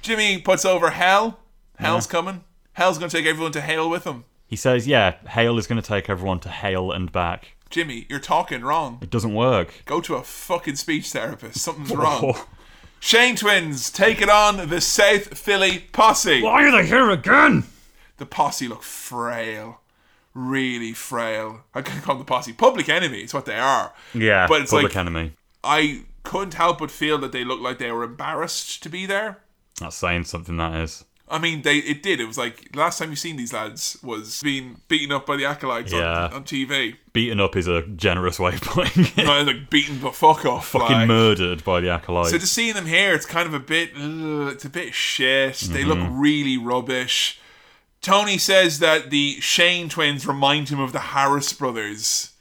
Jimmy 0.02 0.38
puts 0.40 0.64
over 0.64 0.90
Hell. 0.90 1.38
Hell's 1.78 2.06
coming. 2.08 2.42
Hell's 2.72 2.98
going 2.98 3.08
to 3.10 3.16
take 3.16 3.26
everyone 3.26 3.52
to 3.52 3.60
Hell 3.60 3.88
with 3.88 4.04
him. 4.04 4.24
He 4.52 4.56
says, 4.56 4.86
"Yeah, 4.86 5.14
Hale 5.28 5.56
is 5.56 5.66
going 5.66 5.80
to 5.80 5.88
take 5.88 6.10
everyone 6.10 6.38
to 6.40 6.50
Hale 6.50 6.92
and 6.92 7.10
back." 7.10 7.54
Jimmy, 7.70 8.04
you're 8.10 8.18
talking 8.20 8.60
wrong. 8.60 8.98
It 9.00 9.08
doesn't 9.08 9.32
work. 9.32 9.72
Go 9.86 10.02
to 10.02 10.16
a 10.16 10.22
fucking 10.22 10.76
speech 10.76 11.08
therapist. 11.08 11.56
Something's 11.56 11.90
wrong. 11.90 12.34
Shane 13.00 13.34
Twins 13.34 13.90
take 13.90 14.20
it 14.20 14.28
on 14.28 14.68
the 14.68 14.82
South 14.82 15.38
Philly 15.38 15.78
posse. 15.92 16.42
Why 16.42 16.68
are 16.68 16.70
they 16.70 16.86
here 16.86 17.08
again? 17.08 17.64
The 18.18 18.26
posse 18.26 18.68
look 18.68 18.82
frail. 18.82 19.80
Really 20.34 20.92
frail. 20.92 21.64
I 21.74 21.80
can 21.80 22.02
call 22.02 22.16
them 22.16 22.26
the 22.26 22.28
posse. 22.28 22.52
Public 22.52 22.90
enemy, 22.90 23.20
it's 23.20 23.32
what 23.32 23.46
they 23.46 23.58
are. 23.58 23.94
Yeah, 24.12 24.48
But 24.48 24.60
it's 24.60 24.70
Public 24.70 24.94
like 24.94 25.00
Enemy. 25.00 25.32
I 25.64 26.02
couldn't 26.24 26.54
help 26.54 26.80
but 26.80 26.90
feel 26.90 27.16
that 27.20 27.32
they 27.32 27.42
looked 27.42 27.62
like 27.62 27.78
they 27.78 27.90
were 27.90 28.04
embarrassed 28.04 28.82
to 28.82 28.90
be 28.90 29.06
there. 29.06 29.38
That's 29.80 29.96
saying 29.96 30.24
something. 30.24 30.58
That 30.58 30.74
is. 30.74 31.06
I 31.32 31.38
mean, 31.38 31.62
they 31.62 31.78
it 31.78 32.02
did. 32.02 32.20
It 32.20 32.26
was 32.26 32.36
like 32.38 32.76
last 32.76 32.98
time 32.98 33.10
you've 33.10 33.18
seen 33.18 33.36
these 33.36 33.52
lads 33.52 33.98
was 34.02 34.40
being 34.42 34.80
beaten 34.88 35.10
up 35.10 35.26
by 35.26 35.36
the 35.36 35.46
acolytes 35.46 35.90
Yeah. 35.92 36.26
on, 36.26 36.32
on 36.34 36.44
TV. 36.44 36.96
Beaten 37.12 37.40
up 37.40 37.56
is 37.56 37.66
a 37.66 37.82
generous 37.82 38.38
way 38.38 38.54
of 38.54 38.60
putting 38.60 39.04
it. 39.06 39.16
No, 39.24 39.42
like 39.42 39.70
beaten 39.70 40.00
the 40.00 40.12
fuck 40.12 40.44
off. 40.44 40.68
Fucking 40.68 40.96
like. 40.96 41.08
murdered 41.08 41.64
by 41.64 41.80
the 41.80 41.88
acolytes. 41.90 42.30
So 42.30 42.38
to 42.38 42.46
seeing 42.46 42.74
them 42.74 42.86
here, 42.86 43.14
it's 43.14 43.26
kind 43.26 43.46
of 43.48 43.54
a 43.54 43.60
bit. 43.60 43.90
ugh, 43.96 44.52
it's 44.52 44.64
a 44.64 44.70
bit 44.70 44.92
shit. 44.94 45.54
They 45.56 45.84
look 45.84 45.98
Mhm. 45.98 46.20
really 46.20 46.58
rubbish. 46.58 47.38
Tony 48.02 48.36
says 48.36 48.80
that 48.80 49.10
the 49.10 49.40
Shane 49.40 49.88
twins 49.88 50.26
remind 50.26 50.68
him 50.70 50.80
of 50.80 50.92
the 50.92 50.98
Harris 50.98 51.52
brothers. 51.52 52.31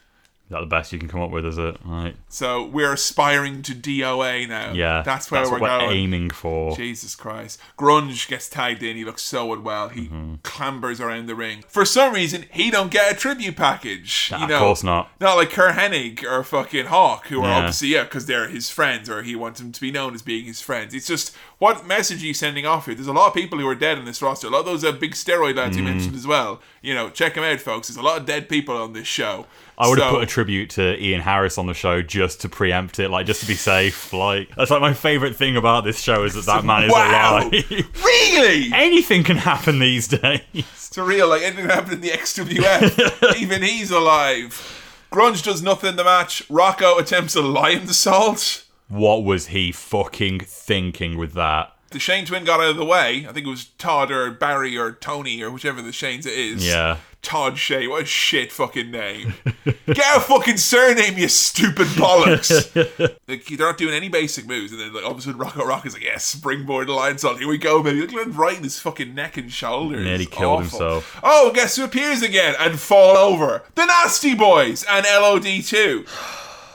That 0.52 0.60
the 0.60 0.65
best 0.68 0.91
you 0.94 0.99
can 0.99 1.07
come 1.07 1.22
up 1.22 1.32
with? 1.32 1.45
Is 1.45 1.57
it? 1.57 1.78
Right. 1.84 2.15
So 2.30 2.65
we're 2.65 2.94
aspiring 2.94 3.61
to 3.64 3.73
DOA 3.73 4.48
now. 4.48 4.73
Yeah. 4.73 5.02
that's 5.03 5.32
where 5.32 5.41
that's 5.41 5.52
we're 5.52 5.60
what 5.60 5.80
going. 5.80 5.91
aiming 5.98 6.30
for. 6.30 6.76
Jesus 6.76 7.15
Christ. 7.15 7.60
Grunge 7.78 8.28
gets 8.28 8.49
tagged 8.49 8.84
in. 8.84 8.95
He 8.98 9.03
looks 9.06 9.22
so 9.23 9.52
unwell. 9.53 9.90
He 9.90 10.02
Mm-hmm. 10.02 10.36
clambers 10.44 10.99
around 10.99 11.28
the 11.28 11.36
ring. 11.36 11.64
For 11.68 11.86
some 11.86 12.14
reason, 12.14 12.45
he 12.52 12.69
don't 12.69 12.91
get 12.91 13.11
a 13.11 13.15
tribute 13.15 13.56
package. 13.56 14.28
Nah, 14.32 14.45
you 14.48 14.53
of 14.53 14.60
course 14.60 14.84
not. 14.84 15.10
Not 15.22 15.36
like 15.38 15.49
Curt 15.52 15.76
Hennig 15.76 16.23
or 16.23 16.44
fucking 16.44 16.88
Hawk, 16.88 17.28
who 17.28 17.41
are 17.41 17.48
Yeah. 17.48 17.57
obviously, 17.57 17.88
yeah, 17.90 18.03
because 18.03 18.26
they're 18.26 18.49
his 18.49 18.69
friends 18.69 19.10
or 19.10 19.23
he 19.23 19.36
wants 19.36 19.60
them 19.61 19.72
to 19.72 19.80
be 19.82 19.90
known 19.91 20.14
as 20.14 20.22
being 20.22 20.45
his 20.45 20.60
friends. 20.60 20.94
It's 20.94 21.07
just, 21.07 21.34
what 21.61 21.85
message 21.85 22.23
are 22.23 22.25
you 22.25 22.33
sending 22.33 22.65
off 22.65 22.88
here? 22.88 22.95
There's 22.95 23.05
a 23.05 23.13
lot 23.13 23.27
of 23.27 23.35
people 23.35 23.59
who 23.59 23.67
are 23.67 23.75
dead 23.75 23.99
in 23.99 24.05
this 24.05 24.19
roster. 24.19 24.47
A 24.47 24.49
lot 24.49 24.61
of 24.61 24.65
those 24.65 24.83
uh, 24.83 24.91
big 24.93 25.11
steroid 25.11 25.57
lads 25.57 25.77
you 25.77 25.83
Mm. 25.83 25.93
mentioned 25.93 26.15
as 26.15 26.25
well. 26.25 26.59
You 26.81 26.95
know, 26.95 27.11
check 27.11 27.35
them 27.35 27.43
out, 27.43 27.59
folks. 27.61 27.88
There's 27.88 27.97
a 27.97 28.01
lot 28.01 28.17
of 28.19 28.25
dead 28.25 28.49
people 28.49 28.75
on 28.75 28.93
this 28.93 29.05
show. 29.05 29.45
I 29.77 29.88
would 29.88 29.99
have 29.99 30.09
put 30.11 30.23
a 30.23 30.25
tribute 30.25 30.71
to 30.71 30.99
Ian 30.99 31.21
Harris 31.21 31.59
on 31.59 31.67
the 31.67 31.75
show 31.75 32.01
just 32.01 32.41
to 32.41 32.49
preempt 32.49 32.97
it, 32.97 33.09
like 33.11 33.27
just 33.27 33.41
to 33.41 33.47
be 33.47 33.53
safe. 33.53 34.11
Like 34.11 34.49
that's 34.55 34.71
like 34.71 34.81
my 34.81 34.93
favorite 34.95 35.35
thing 35.35 35.55
about 35.55 35.83
this 35.83 35.99
show 36.01 36.23
is 36.23 36.33
that 36.33 36.45
that 36.47 36.65
man 36.65 36.85
is 36.85 36.91
Wow. 36.91 37.38
alive. 37.41 37.51
really? 38.03 38.69
Anything 38.73 39.23
can 39.23 39.38
happen 39.38 39.77
these 39.77 40.07
days. 40.07 40.41
It's 40.53 40.97
real, 40.97 41.29
like 41.29 41.43
anything 41.43 41.65
happened 41.65 41.93
in 41.93 42.01
the 42.01 42.09
XWF. 42.09 43.35
Even 43.41 43.61
he's 43.61 43.91
alive. 43.91 44.79
Grunge 45.11 45.43
does 45.43 45.61
nothing 45.61 45.91
in 45.91 45.95
the 45.95 46.03
match. 46.03 46.41
Rocco 46.49 46.97
attempts 46.97 47.35
a 47.35 47.41
Lionsault. 47.41 48.63
What 48.91 49.23
was 49.23 49.47
he 49.47 49.72
fucking 49.72 50.41
thinking 50.41 51.18
with 51.18 51.31
that? 51.34 51.73
The 51.91 51.99
Shane 51.99 52.26
twin 52.26 52.43
got 52.43 52.59
out 52.59 52.72
of 52.72 52.76
the 52.77 52.85
way. 52.85 53.26
I 53.27 53.31
think 53.34 53.47
it 53.47 53.49
was 53.49 53.65
Todd 53.77 54.11
or 54.11 54.30
Barry 54.31 54.77
or 54.77 54.91
Tony 54.91 55.41
or 55.41 55.49
whichever 55.49 55.81
the 55.81 55.91
Shanes 55.91 56.26
it 56.26 56.34
is. 56.34 56.65
Yeah. 56.68 56.97
Todd 57.22 57.57
Shay. 57.57 57.88
What 57.88 58.03
a 58.03 58.05
shit 58.05 58.51
fucking 58.51 58.91
name. 58.91 59.34
Get 59.85 60.18
a 60.18 60.19
fucking 60.19 60.57
surname, 60.57 61.18
you 61.18 61.27
stupid 61.30 61.88
bollocks. 61.88 62.73
like, 63.27 63.45
they're 63.45 63.57
not 63.68 63.77
doing 63.77 63.93
any 63.93 64.09
basic 64.09 64.45
moves. 64.47 64.72
And 64.72 64.81
then, 64.81 64.93
like, 64.93 65.05
all 65.05 65.11
of 65.11 65.19
a 65.19 65.22
sudden, 65.22 65.39
Rocco 65.39 65.65
Rock 65.65 65.85
is 65.85 65.93
like, 65.93 66.03
yeah, 66.03 66.18
springboard 66.18 66.88
Lionsault. 66.88 67.39
Here 67.39 67.47
we 67.47 67.57
go, 67.57 67.81
baby. 67.84 68.01
Look 68.01 68.13
at 68.13 68.27
him 68.27 68.34
right 68.34 68.57
in 68.57 68.63
his 68.63 68.80
fucking 68.80 69.13
neck 69.15 69.38
and 69.38 69.51
shoulders. 69.51 70.03
Nearly 70.03 70.23
It's 70.23 70.34
killed 70.35 70.63
awful. 70.63 70.80
himself. 70.80 71.19
Oh, 71.23 71.51
guess 71.53 71.76
who 71.77 71.84
appears 71.85 72.22
again 72.22 72.55
and 72.59 72.80
fall 72.80 73.15
over? 73.18 73.63
The 73.76 73.85
Nasty 73.85 74.34
Boys 74.34 74.84
and 74.89 75.05
LOD2. 75.05 76.07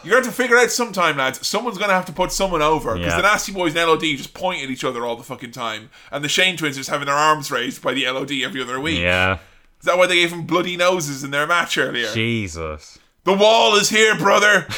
You're 0.06 0.12
going 0.14 0.22
to 0.22 0.28
have 0.30 0.36
to 0.36 0.42
figure 0.42 0.56
out 0.56 0.70
sometime, 0.70 1.16
lads. 1.16 1.44
Someone's 1.46 1.78
going 1.78 1.88
to 1.88 1.94
have 1.94 2.06
to 2.06 2.12
put 2.12 2.30
someone 2.30 2.62
over 2.62 2.94
because 2.94 3.08
Yeah. 3.12 3.16
the 3.16 3.22
Nasty 3.22 3.52
Boys 3.52 3.74
and 3.74 3.90
LOD 3.90 4.02
just 4.16 4.34
point 4.34 4.62
at 4.62 4.70
each 4.70 4.84
other 4.84 5.04
all 5.04 5.16
the 5.16 5.24
fucking 5.24 5.50
time, 5.50 5.90
and 6.12 6.22
the 6.22 6.28
Shane 6.28 6.56
Twins 6.56 6.76
are 6.76 6.80
just 6.80 6.90
having 6.90 7.06
their 7.06 7.14
arms 7.16 7.50
raised 7.50 7.82
by 7.82 7.92
the 7.92 8.06
LOD 8.08 8.30
every 8.44 8.62
other 8.62 8.78
week. 8.80 9.00
Yeah. 9.00 9.38
Is 9.80 9.84
that 9.86 9.98
why 9.98 10.06
they 10.06 10.14
gave 10.16 10.30
them 10.30 10.46
bloody 10.46 10.76
noses 10.76 11.24
in 11.24 11.32
their 11.32 11.46
match 11.46 11.76
earlier? 11.76 12.12
Jesus. 12.14 12.98
The 13.24 13.32
wall 13.34 13.74
is 13.74 13.90
here, 13.90 14.16
brother. 14.16 14.66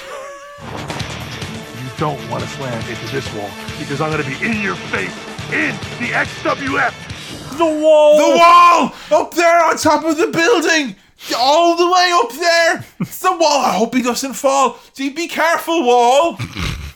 You 0.88 1.88
don't 1.98 2.30
want 2.30 2.44
to 2.44 2.48
slam 2.50 2.88
into 2.88 3.06
this 3.12 3.32
wall 3.34 3.50
because 3.78 4.00
I'm 4.00 4.10
going 4.12 4.22
to 4.22 4.28
be 4.28 4.46
in 4.46 4.62
your 4.62 4.76
face 4.76 5.12
in 5.52 5.74
the 5.98 6.12
XWF. 6.12 7.59
The 7.59 7.64
wall. 7.64 8.18
The 8.32 8.38
wall 8.38 8.94
up 9.22 9.34
there 9.34 9.64
on 9.64 9.76
top 9.76 10.05
of 10.05 10.16
the 10.16 10.28
building. 10.28 10.94
All 11.36 11.77
the 11.77 11.86
way 11.86 12.11
up 12.15 12.32
there. 12.32 12.85
It's 13.01 13.20
the 13.20 13.32
wall. 13.32 13.65
I 13.65 13.74
hope 13.74 13.95
he 13.95 14.03
doesn't 14.03 14.35
fall. 14.35 14.78
See, 14.93 15.11
be 15.11 15.28
careful, 15.28 15.85
wall. 15.85 16.39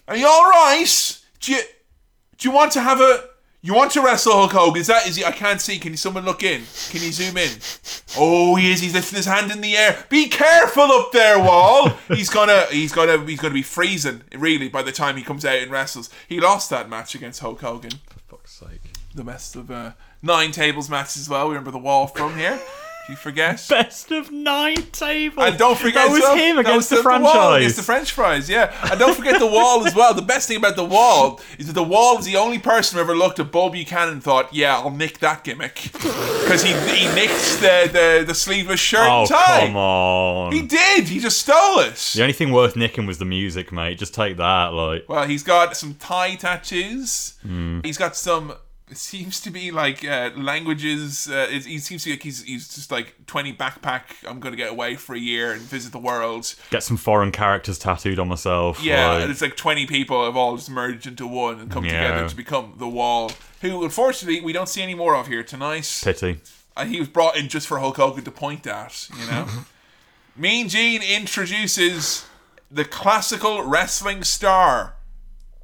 Are 0.09 0.16
you 0.16 0.27
all 0.27 0.51
right? 0.51 1.20
Do 1.40 1.53
you 1.53 1.61
do 2.39 2.49
you 2.49 2.55
want 2.55 2.73
to 2.73 2.81
have 2.81 3.01
a 3.01 3.24
you 3.65 3.74
want 3.74 3.93
to 3.93 4.03
wrestle 4.03 4.32
Hulk 4.32 4.53
Hogan? 4.53 4.81
Is 4.81 4.89
that 4.89 5.07
is 5.07 5.16
he? 5.16 5.24
I 5.24 5.31
can't 5.31 5.61
see. 5.61 5.78
Can 5.78 5.97
someone 5.97 6.24
look 6.24 6.43
in? 6.43 6.62
Can 6.90 7.03
you 7.03 7.12
zoom 7.12 7.36
in? 7.36 7.51
Oh, 8.19 8.57
he 8.57 8.73
is. 8.73 8.81
He's 8.81 8.94
lifting 8.94 9.16
his 9.16 9.27
hand 9.27 9.53
in 9.53 9.61
the 9.61 9.77
air. 9.77 10.05
Be 10.09 10.28
careful 10.28 10.82
up 10.82 11.12
there, 11.12 11.39
Wall. 11.39 11.90
He's 12.09 12.28
gonna 12.28 12.66
he's 12.70 12.93
gonna 12.93 13.24
he's 13.24 13.40
gonna 13.40 13.55
be 13.55 13.62
freezing 13.62 14.23
really 14.35 14.69
by 14.69 14.82
the 14.82 14.93
time 14.93 15.16
he 15.16 15.23
comes 15.23 15.44
out 15.44 15.59
and 15.59 15.70
wrestles. 15.70 16.11
He 16.28 16.40
lost 16.40 16.70
that 16.70 16.89
match 16.89 17.15
against 17.15 17.40
Hulk 17.40 17.61
Hogan. 17.61 17.93
For 18.09 18.36
fuck's 18.36 18.53
sake. 18.53 18.82
The 19.15 19.24
best 19.24 19.55
of 19.57 19.70
uh, 19.70 19.93
nine 20.23 20.53
tables 20.53 20.90
matches 20.90 21.23
as 21.23 21.28
well. 21.28 21.47
We 21.47 21.55
remember 21.55 21.70
the 21.70 21.78
Wall 21.78 22.07
from 22.09 22.36
here. 22.36 22.59
Do 23.07 23.12
you 23.12 23.16
forget? 23.16 23.65
Best 23.69 24.12
of 24.12 24.31
nine 24.31 24.77
tables. 24.93 25.45
And 25.45 25.59
don't 25.59 25.77
forget 25.77 26.07
that 26.07 26.11
was 26.11 26.23
so- 26.23 26.37
him 26.37 26.59
against 26.59 26.91
was 26.93 27.03
the, 27.03 27.09
Wall 27.09 27.20
franchise. 27.20 27.57
against 27.59 27.77
the 27.77 27.83
French 27.83 28.12
fries, 28.12 28.49
yeah. 28.49 28.73
And 28.91 28.99
don't 29.01 29.16
forget 29.16 29.41
the 29.41 29.47
wall 29.47 29.85
as 29.85 29.95
well. 29.95 30.15
The 30.15 30.23
best 30.23 30.47
thing 30.47 30.57
about 30.57 30.77
the 30.77 30.85
wall 30.85 31.41
is 31.59 31.66
that 31.66 31.73
the 31.73 31.83
wall 31.83 32.19
is 32.19 32.24
the 32.27 32.37
only 32.37 32.61
person 32.61 32.97
who 32.97 33.03
ever 33.03 33.16
looked 33.16 33.41
at 33.41 33.51
Bull 33.51 33.70
Buchanan 33.70 34.15
and 34.15 34.23
thought, 34.23 34.55
"Yeah, 34.55 34.77
I'll 34.77 34.91
nick 34.91 35.19
that 35.19 35.43
gimmick," 35.43 35.91
because 35.93 36.62
he 36.62 36.73
he 36.97 37.12
nicked 37.15 37.61
the, 37.61 37.91
the 37.93 38.24
the 38.27 38.35
sleeveless 38.35 38.79
shirt 38.81 39.09
oh 39.09 39.20
and 39.23 39.29
tie. 39.29 39.66
come 39.66 39.77
on. 39.77 40.53
He 40.53 40.62
did. 40.62 41.09
He 41.09 41.19
just 41.19 41.39
stole 41.41 41.81
it. 41.81 41.97
The 42.15 42.23
only 42.23 42.33
thing 42.35 42.53
worth 42.53 42.77
nicking 42.77 43.07
was 43.07 43.19
the 43.19 43.24
music, 43.24 43.73
mate. 43.73 43.99
Just 43.99 44.15
take 44.15 44.37
that, 44.37 44.73
like. 44.74 45.09
Well, 45.09 45.27
he's 45.27 45.43
got 45.43 45.77
some 45.77 45.95
Thai 45.95 46.37
tattoos. 46.37 47.35
Hmm. 47.43 47.81
He's 47.83 47.99
got 47.99 48.15
some. 48.16 48.55
It 48.93 48.98
seems 48.98 49.40
to 49.40 49.51
be 49.51 49.70
like 49.70 50.05
uh, 50.05 50.31
languages. 50.36 51.27
Uh, 51.27 51.47
it, 51.51 51.64
he 51.64 51.78
seems 51.78 52.02
to 52.02 52.10
be 52.10 52.12
like 52.12 52.23
he's 52.23 52.43
he's 52.43 52.69
just 52.69 52.90
like 52.93 53.14
twenty 53.27 53.51
backpack. 53.55 54.02
I'm 54.28 54.39
gonna 54.39 54.55
get 54.55 54.70
away 54.70 54.97
for 54.97 55.14
a 55.14 55.19
year 55.19 55.52
and 55.52 55.62
visit 55.62 55.93
the 55.93 55.98
world. 55.98 56.55
Get 56.69 56.82
some 56.82 56.98
foreign 56.98 57.32
characters 57.32 57.78
tattooed 57.78 58.19
on 58.19 58.28
myself. 58.28 58.82
Yeah, 58.85 59.09
like- 59.12 59.23
and 59.23 59.31
it's 59.31 59.40
like 59.40 59.56
20 59.56 59.86
people 59.86 60.24
have 60.27 60.36
all 60.36 60.56
just 60.56 60.69
merged 60.69 61.06
into 61.06 61.27
one 61.27 61.59
and 61.59 61.70
come 61.70 61.86
Yeah. 61.86 62.02
together 62.09 62.28
to 62.28 62.36
become 62.36 62.74
the 62.77 62.86
Wall, 62.86 63.32
who 63.62 63.82
unfortunately 63.82 64.43
we 64.43 64.52
don't 64.52 64.69
see 64.69 64.82
any 64.82 64.94
more 64.94 65.16
of 65.16 65.27
here 65.27 65.43
tonight. 65.43 66.01
pity. 66.05 66.40
And 66.77 66.90
he 66.90 66.98
was 67.01 67.09
brought 67.09 67.36
in 67.39 67.48
just 67.48 67.66
for 67.66 67.78
Hulk 67.78 67.97
Hogan 67.97 68.24
to 68.24 68.31
point 68.31 68.66
at, 68.66 69.09
you 69.19 69.24
know. 69.27 69.47
mean 70.36 70.69
Gene 70.69 71.01
introduces 71.02 72.27
the 72.70 72.85
classical 72.85 73.62
wrestling 73.62 74.23
star, 74.23 74.97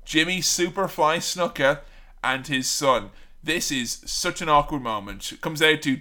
Jimmy 0.07 0.41
Superfly 0.41 1.19
Snuka, 1.19 1.81
and 2.23 2.47
his 2.47 2.69
son. 2.69 3.11
This 3.43 3.71
is 3.71 4.03
such 4.05 4.43
an 4.43 4.49
awkward 4.49 4.83
moment. 4.83 5.33
It 5.33 5.41
comes 5.41 5.63
out 5.63 5.83
to. 5.83 5.97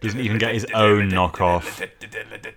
Doesn't 0.00 0.20
even 0.20 0.38
get 0.38 0.54
his 0.54 0.66
own 0.74 1.10
knockoff. 1.10 1.88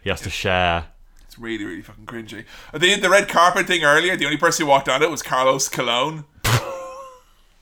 He 0.01 0.09
has 0.09 0.21
to 0.21 0.29
share. 0.29 0.87
It's 1.25 1.37
really, 1.37 1.63
really 1.65 1.81
fucking 1.81 2.05
cringy. 2.05 2.45
The, 2.73 2.95
the 2.95 3.09
red 3.09 3.29
carpet 3.29 3.67
thing 3.67 3.83
earlier, 3.83 4.17
the 4.17 4.25
only 4.25 4.37
person 4.37 4.65
who 4.65 4.69
walked 4.69 4.89
on 4.89 5.01
it 5.03 5.09
was 5.09 5.21
Carlos 5.21 5.69
Colon. 5.69 6.25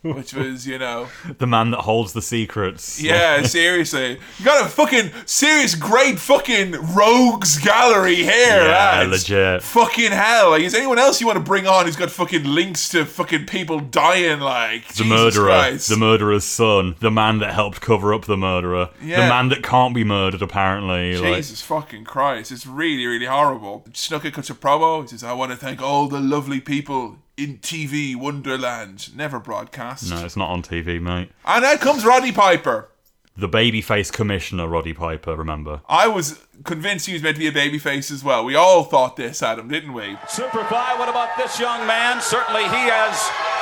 Which 0.02 0.34
was, 0.34 0.66
you 0.66 0.78
know, 0.80 1.10
The 1.40 1.46
man 1.48 1.72
that 1.72 1.82
holds 1.82 2.14
the 2.14 2.22
secrets. 2.22 3.02
yeah, 3.02 3.42
seriously. 3.44 4.18
You 4.38 4.46
got 4.46 4.66
a 4.66 4.70
fucking 4.70 5.12
serious, 5.26 5.76
great 5.76 6.20
fucking 6.20 6.72
rogues 6.96 7.58
gallery 7.58 8.16
here, 8.16 8.30
Yeah, 8.64 9.02
lads. 9.04 9.12
legit. 9.30 9.62
Fucking 9.62 10.12
hell. 10.12 10.52
Like, 10.52 10.62
is 10.64 10.74
anyone 10.74 11.00
else 11.00 11.20
you 11.20 11.28
want 11.28 11.38
to 11.38 11.44
bring 11.44 11.68
on 11.68 11.86
who's 11.86 11.98
got 11.98 12.10
fucking 12.12 12.46
links 12.46 12.88
to 12.90 13.04
fucking 13.06 13.46
people 13.48 13.82
dying, 13.82 14.40
like, 14.40 14.88
The 14.88 15.04
Jesus 15.04 15.08
murderer, 15.36 15.48
Christ. 15.48 15.90
the 15.90 15.98
murderer's 15.98 16.46
son, 16.46 16.96
the 17.02 17.12
man 17.12 17.40
that 17.40 17.54
helped 17.54 17.82
cover 17.82 18.14
up 18.14 18.24
the 18.24 18.38
murderer, 18.38 18.90
Yeah. 19.04 19.24
the 19.24 19.28
man 19.28 19.50
that 19.50 19.64
can't 19.64 19.94
be 19.94 20.06
murdered 20.06 20.42
apparently. 20.42 21.18
Like, 21.18 21.36
Jesus 21.38 21.62
fucking 21.62 22.06
Christ. 22.06 22.54
It's 22.54 22.66
really, 22.66 23.06
really 23.06 23.26
horrible. 23.26 23.84
Snuka 23.92 24.32
cuts 24.32 24.50
a 24.50 24.54
promo. 24.54 25.02
He 25.02 25.10
says, 25.10 25.26
I 25.26 25.34
want 25.34 25.52
to 25.52 25.58
thank 25.58 25.82
all 25.82 26.08
the 26.08 26.22
lovely 26.22 26.62
people 26.62 27.18
in 27.40 27.58
TV 27.60 28.16
Wonderland. 28.16 29.16
Never 29.16 29.40
broadcast. 29.40 30.10
no, 30.10 30.26
it's 30.26 30.36
not 30.38 30.50
on 30.50 30.62
TV, 30.62 31.02
mate. 31.02 31.32
And 31.46 31.64
out 31.64 31.80
comes 31.80 32.04
Roddy 32.06 32.32
Piper. 32.32 32.90
The 33.38 33.48
babyface 33.48 34.12
commissioner, 34.12 34.68
Roddy 34.68 34.92
Piper. 34.94 35.34
Remember? 35.36 35.80
I 35.88 36.08
was 36.08 36.44
convinced 36.66 37.06
he 37.06 37.14
was 37.14 37.24
meant 37.24 37.38
to 37.38 37.40
be 37.40 37.48
a 37.48 37.54
babyface 37.54 38.12
as 38.12 38.22
well. 38.22 38.44
We 38.44 38.56
all 38.56 38.84
thought 38.84 39.16
this, 39.16 39.42
Adam, 39.42 39.70
didn't 39.70 39.94
we? 39.94 40.18
Superfly, 40.28 41.00
what 41.00 41.08
about 41.08 41.38
this 41.38 41.58
young 41.58 41.88
man? 41.88 42.20
Certainly 42.20 42.64
he 42.64 42.84
has 42.92 43.16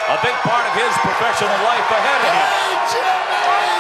a 0.10 0.18
big 0.26 0.34
part 0.42 0.66
of 0.66 0.74
his 0.74 0.94
professional 1.06 1.54
life 1.62 1.86
ahead 1.94 2.22
of 2.26 2.34
him. 2.34 2.48
Oh, 2.50 3.78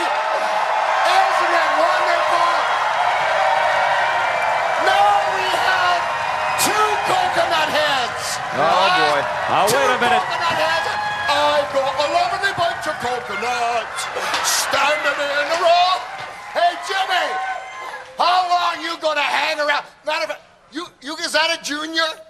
isn't 1.18 1.56
it 1.58 1.72
wonderful? 1.82 2.54
Now 4.86 5.18
we 5.34 5.48
have 5.66 6.02
two 6.62 6.88
coconut 7.10 7.70
heads. 7.74 8.38
Oh, 8.54 8.86
Now, 9.50 9.66
wait 9.66 9.92
a 9.96 10.00
minute. 10.00 10.24
I've 11.30 11.70
got 11.72 11.94
a 11.96 12.08
lovely 12.12 12.54
bunch 12.58 12.84
of 12.88 12.96
coconuts 13.00 14.02
standing 14.44 15.20
in 15.24 15.46
a 15.52 15.60
row. 15.64 15.92
Hey, 16.52 16.74
Jimmy, 16.88 17.28
how 18.18 18.48
long 18.50 18.84
you 18.84 18.98
gonna 19.00 19.22
hang 19.22 19.60
around? 19.60 19.86
Matter 20.06 20.24
of 20.24 20.30
fact, 20.32 20.42
you, 20.72 20.88
you 21.02 21.16
is 21.18 21.32
that 21.32 21.60
a 21.60 21.64
junior? 21.64 22.27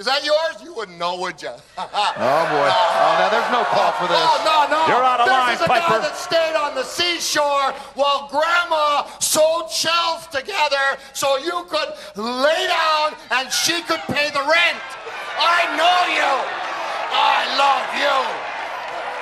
Is 0.00 0.06
that 0.08 0.24
yours? 0.24 0.64
You 0.64 0.72
wouldn't 0.72 0.96
know, 0.96 1.20
would 1.20 1.42
you? 1.44 1.52
Oh, 1.76 2.44
boy. 2.48 2.68
Oh, 2.72 3.20
now 3.20 3.28
there's 3.28 3.52
no 3.52 3.68
call 3.68 3.92
for 4.00 4.08
this. 4.08 4.16
Oh, 4.16 4.40
no, 4.48 4.64
no. 4.72 4.80
You're 4.88 5.04
out 5.04 5.20
of 5.20 5.28
this 5.28 5.36
line, 5.36 5.54
is 5.54 5.60
a 5.60 5.68
Piper. 5.68 5.92
guy 5.92 6.08
that 6.08 6.16
stayed 6.16 6.56
on 6.56 6.72
the 6.74 6.84
seashore 6.84 7.76
while 7.92 8.24
Grandma 8.32 9.04
sewed 9.20 9.68
shells 9.68 10.24
together 10.32 10.96
so 11.12 11.36
you 11.36 11.68
could 11.68 11.92
lay 12.16 12.64
down 12.64 13.12
and 13.36 13.52
she 13.52 13.84
could 13.84 14.00
pay 14.08 14.32
the 14.32 14.40
rent. 14.40 14.80
I 15.36 15.68
know 15.76 15.98
you. 16.16 16.32
I 17.12 17.44
love 17.60 17.88
you. 18.00 18.16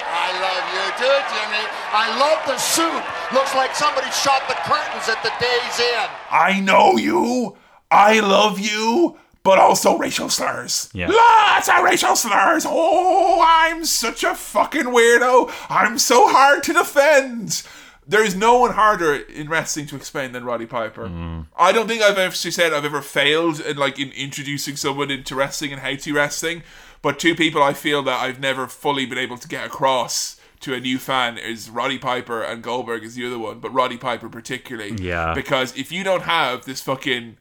I 0.07 0.31
love 0.39 0.65
you 0.79 0.85
too, 1.03 1.19
Jimmy. 1.35 1.65
I 1.91 2.07
love 2.23 2.39
the 2.47 2.55
suit. 2.59 3.03
Looks 3.35 3.55
like 3.59 3.75
somebody 3.75 4.11
shot 4.15 4.47
the 4.47 4.55
curtains 4.63 5.11
at 5.11 5.19
the 5.27 5.35
Days 5.43 5.77
Inn. 5.83 6.09
I 6.31 6.61
know 6.63 6.97
you. 6.97 7.57
I 7.91 8.21
love 8.21 8.59
you. 8.59 9.19
But 9.49 9.59
also 9.59 9.97
racial 9.97 10.29
slurs. 10.29 10.91
Yeah. 10.93 11.09
Lots 11.09 11.70
of 11.70 11.83
racial 11.83 12.15
slurs. 12.16 12.66
Oh, 12.69 13.43
I'm 13.43 13.87
such 13.87 14.23
a 14.23 14.35
fucking 14.35 14.85
weirdo. 14.85 15.51
I'm 15.70 15.99
so 15.99 16.29
hard 16.29 16.62
to 16.65 16.75
defend. 16.75 17.62
There 18.07 18.23
is 18.23 18.37
no 18.37 18.59
one 18.59 18.73
harder 18.73 19.15
in 19.15 19.49
wrestling 19.49 19.87
to 19.87 19.97
explain 19.97 20.33
than 20.33 20.45
Roddy 20.45 20.66
Piper. 20.66 21.07
Mm. 21.09 21.47
I 21.57 21.73
don't 21.73 21.89
think 21.89 22.03
I've 22.03 22.19
ever 22.19 22.35
said 22.35 22.75
I've 22.75 22.85
ever 22.85 23.01
failed 23.01 23.59
in 23.61 23.79
like 23.79 23.99
in 23.99 24.11
introducing 24.11 24.77
someone 24.77 25.11
into 25.11 25.35
wrestling 25.35 25.73
and 25.73 25.81
how 25.81 25.95
to 25.95 26.12
wrestling. 26.12 26.62
But 27.01 27.19
two 27.19 27.35
people 27.35 27.62
I 27.62 27.73
feel 27.73 28.03
that 28.03 28.20
I've 28.20 28.41
never 28.41 28.66
fully 28.66 29.07
been 29.07 29.16
able 29.16 29.39
to 29.39 29.49
get 29.49 29.65
across 29.65 30.39
to 30.61 30.75
a 30.75 30.81
new 30.81 30.99
fan 30.99 31.39
is 31.39 31.70
Roddy 31.70 31.99
Piper 31.99 32.43
and 32.43 32.62
Goldberg 32.62 33.03
is 33.03 33.15
the 33.15 33.27
other 33.27 33.39
one, 33.39 33.61
but 33.61 33.73
Roddy 33.73 33.97
Piper 33.97 34.29
particularly. 34.29 34.95
Yeah. 34.97 35.33
Because 35.33 35.75
if 35.75 35.91
you 35.91 36.05
don't 36.05 36.25
have 36.25 36.66
this 36.66 36.83
fucking 36.83 37.39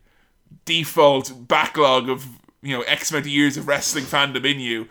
default 0.65 1.47
backlog 1.47 2.09
of 2.09 2.25
you 2.61 2.75
know 2.75 2.81
X 2.83 3.11
amount 3.11 3.25
of 3.25 3.31
years 3.31 3.57
of 3.57 3.67
wrestling 3.67 4.03
fandom 4.05 4.45
in 4.45 4.59
you, 4.59 4.87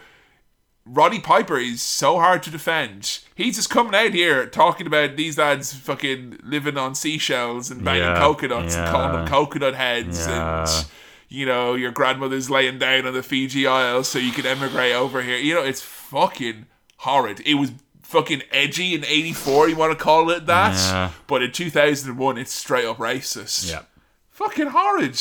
Roddy 0.84 1.18
Piper 1.18 1.58
is 1.58 1.82
so 1.82 2.18
hard 2.18 2.42
to 2.44 2.50
defend. 2.50 3.18
He's 3.34 3.56
just 3.56 3.70
coming 3.70 3.94
out 3.94 4.12
here 4.14 4.46
talking 4.46 4.86
about 4.86 5.16
these 5.16 5.36
lads 5.36 5.74
fucking 5.74 6.38
living 6.44 6.78
on 6.78 6.94
seashells 6.94 7.70
and 7.70 7.84
banging 7.84 8.02
Yeah, 8.02 8.18
coconuts 8.18 8.74
and 8.76 8.88
calling 8.88 9.12
them 9.12 9.26
coconut 9.26 9.74
heads 9.74 10.26
Yeah. 10.26 10.60
and 10.60 10.86
you 11.28 11.44
know 11.44 11.74
your 11.74 11.90
grandmother's 11.90 12.48
laying 12.48 12.78
down 12.78 13.04
on 13.06 13.14
the 13.14 13.22
Fiji 13.22 13.66
Isles 13.66 14.08
so 14.08 14.18
you 14.20 14.30
can 14.32 14.46
emigrate 14.46 14.94
over 14.94 15.22
here. 15.22 15.38
You 15.38 15.54
know 15.54 15.62
it's 15.64 15.82
fucking 15.82 16.66
horrid. 16.98 17.40
It 17.44 17.54
was 17.54 17.72
fucking 18.02 18.42
edgy 18.52 18.94
in 18.94 19.04
'84. 19.04 19.68
You 19.68 19.74
want 19.76 19.90
to 19.98 20.02
call 20.02 20.30
it 20.30 20.46
that? 20.46 20.74
Yeah. 20.76 21.10
But 21.26 21.42
in 21.42 21.50
2001, 21.50 22.38
it's 22.38 22.52
straight 22.52 22.84
up 22.84 22.98
racist. 22.98 23.68
Yeah. 23.68 23.82
Fucking 24.30 24.68
horrid. 24.68 25.20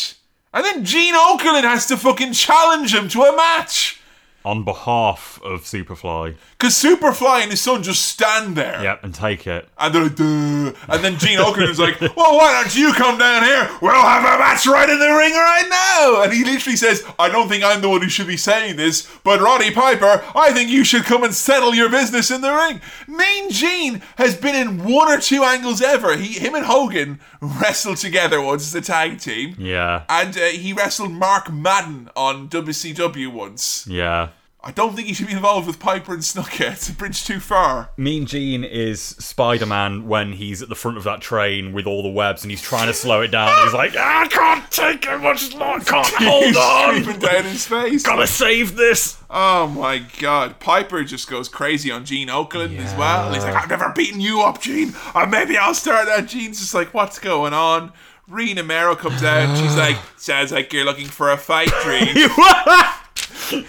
And 0.56 0.64
then 0.64 0.86
Gene 0.86 1.15
Okerlund 1.15 1.64
has 1.64 1.86
to 1.88 1.98
fucking 1.98 2.32
challenge 2.32 2.94
him 2.94 3.10
to 3.10 3.23
a 3.23 3.36
match. 3.36 3.99
On 4.45 4.63
behalf 4.63 5.39
of 5.43 5.61
Superfly. 5.61 6.35
Because 6.57 6.73
Superfly 6.73 7.41
and 7.41 7.51
his 7.51 7.61
son 7.61 7.84
just 7.84 8.03
stand 8.03 8.55
there. 8.55 8.81
Yep, 8.81 9.03
and 9.03 9.13
take 9.13 9.47
it. 9.47 9.67
And 9.77 9.93
they're 9.93 10.03
like, 10.03 10.15
Duh. 10.15 10.73
And 10.88 11.03
then 11.03 11.17
Gene 11.17 11.39
Okerlund's 11.39 11.80
like, 11.80 11.99
well, 12.15 12.38
why 12.38 12.61
don't 12.61 12.76
you 12.76 12.93
come 12.93 13.17
down 13.17 13.43
here? 13.43 13.69
We'll 13.81 13.93
have 13.93 14.23
a 14.23 14.39
match 14.39 14.65
right 14.65 14.89
in 14.89 14.99
the 14.99 15.07
ring 15.07 15.34
right 15.34 15.67
now. 15.69 16.23
And 16.23 16.31
he 16.34 16.43
literally 16.43 16.76
says, 16.77 17.03
I 17.19 17.30
don't 17.30 17.49
think 17.49 17.63
I'm 17.63 17.81
the 17.81 17.89
one 17.89 18.01
who 18.01 18.09
should 18.09 18.27
be 18.27 18.38
saying 18.38 18.76
this, 18.77 19.07
but 19.23 19.41
Roddy 19.41 19.72
Piper, 19.72 20.23
I 20.35 20.51
think 20.53 20.69
you 20.69 20.84
should 20.84 21.03
come 21.03 21.23
and 21.23 21.34
settle 21.34 21.73
your 21.73 21.89
business 21.89 22.31
in 22.31 22.41
the 22.41 22.53
ring. 22.53 22.81
Mean 23.07 23.49
Gene 23.49 24.01
has 24.17 24.35
been 24.35 24.55
in 24.55 24.84
one 24.84 25.09
or 25.09 25.19
two 25.19 25.43
angles 25.43 25.81
ever. 25.81 26.15
He, 26.15 26.39
Him 26.39 26.55
and 26.55 26.65
Hogan 26.65 27.19
wrestled 27.41 27.97
together 27.97 28.41
once 28.41 28.63
as 28.63 28.76
a 28.76 28.81
tag 28.85 29.19
team. 29.19 29.55
Yeah. 29.57 30.03
And 30.09 30.38
uh, 30.38 30.45
he 30.45 30.73
wrestled 30.73 31.11
Mark 31.11 31.51
Madden 31.51 32.09
on 32.15 32.49
WCW 32.49 33.31
once. 33.31 33.85
Yeah. 33.88 34.30
I 34.67 34.71
don't 34.71 34.95
think 34.95 35.07
he 35.07 35.13
should 35.13 35.27
be 35.27 35.33
involved 35.33 35.67
with 35.67 35.77
Piper 35.79 36.11
and 36.11 36.23
Snuka. 36.23 36.71
It's 36.71 36.89
a 36.89 36.93
bridge 36.93 37.23
too 37.23 37.39
far. 37.39 37.91
Mean 37.97 38.25
Gene 38.25 38.63
is 38.63 38.99
Spider 38.99 39.67
Man 39.67 40.07
when 40.07 40.33
he's 40.33 40.63
at 40.63 40.69
the 40.69 40.75
front 40.75 40.97
of 40.97 41.03
that 41.03 41.21
train 41.21 41.71
with 41.71 41.85
all 41.85 42.01
the 42.01 42.09
webs 42.09 42.43
and 42.43 42.49
he's 42.49 42.63
trying 42.63 42.87
to 42.87 42.93
slow 42.93 43.21
it 43.21 43.27
down. 43.27 43.55
He's 43.63 43.75
like, 43.75 43.93
ah, 43.95 44.23
I 44.23 44.27
can't 44.27 44.71
take 44.71 45.05
it 45.05 45.19
much 45.19 45.53
longer. 45.53 45.85
Can't 45.85 46.07
hold 46.17 46.55
on. 46.55 46.95
screaming 47.03 47.19
down 47.19 47.43
his 47.43 47.67
face. 47.67 48.01
Gotta 48.01 48.25
save 48.25 48.75
this. 48.75 49.21
Oh 49.29 49.67
my 49.67 49.99
god. 50.19 50.59
Piper 50.59 51.03
just 51.03 51.29
goes 51.29 51.47
crazy 51.47 51.91
on 51.91 52.03
Gene 52.03 52.29
Okerlund 52.29 52.79
as 52.79 52.95
well. 52.95 53.31
He's 53.33 53.43
like, 53.43 53.53
I've 53.53 53.69
never 53.69 53.89
beaten 53.95 54.19
you 54.19 54.41
up, 54.41 54.61
Gene. 54.61 54.95
Or 55.13 55.27
maybe 55.27 55.57
I'll 55.57 55.75
start 55.75 56.07
that. 56.07 56.25
Gene's 56.25 56.59
just 56.59 56.73
like, 56.73 56.91
what's 56.91 57.19
going 57.19 57.53
on? 57.53 57.93
Rena 58.27 58.63
Mero 58.63 58.95
comes 58.95 59.21
out 59.21 59.47
and 59.47 59.57
she's 59.59 59.77
like, 59.77 59.97
sounds 60.17 60.51
like 60.51 60.73
you're 60.73 60.85
looking 60.85 61.05
for 61.05 61.29
a 61.29 61.37
fight, 61.37 61.69
Dream. 61.83 62.29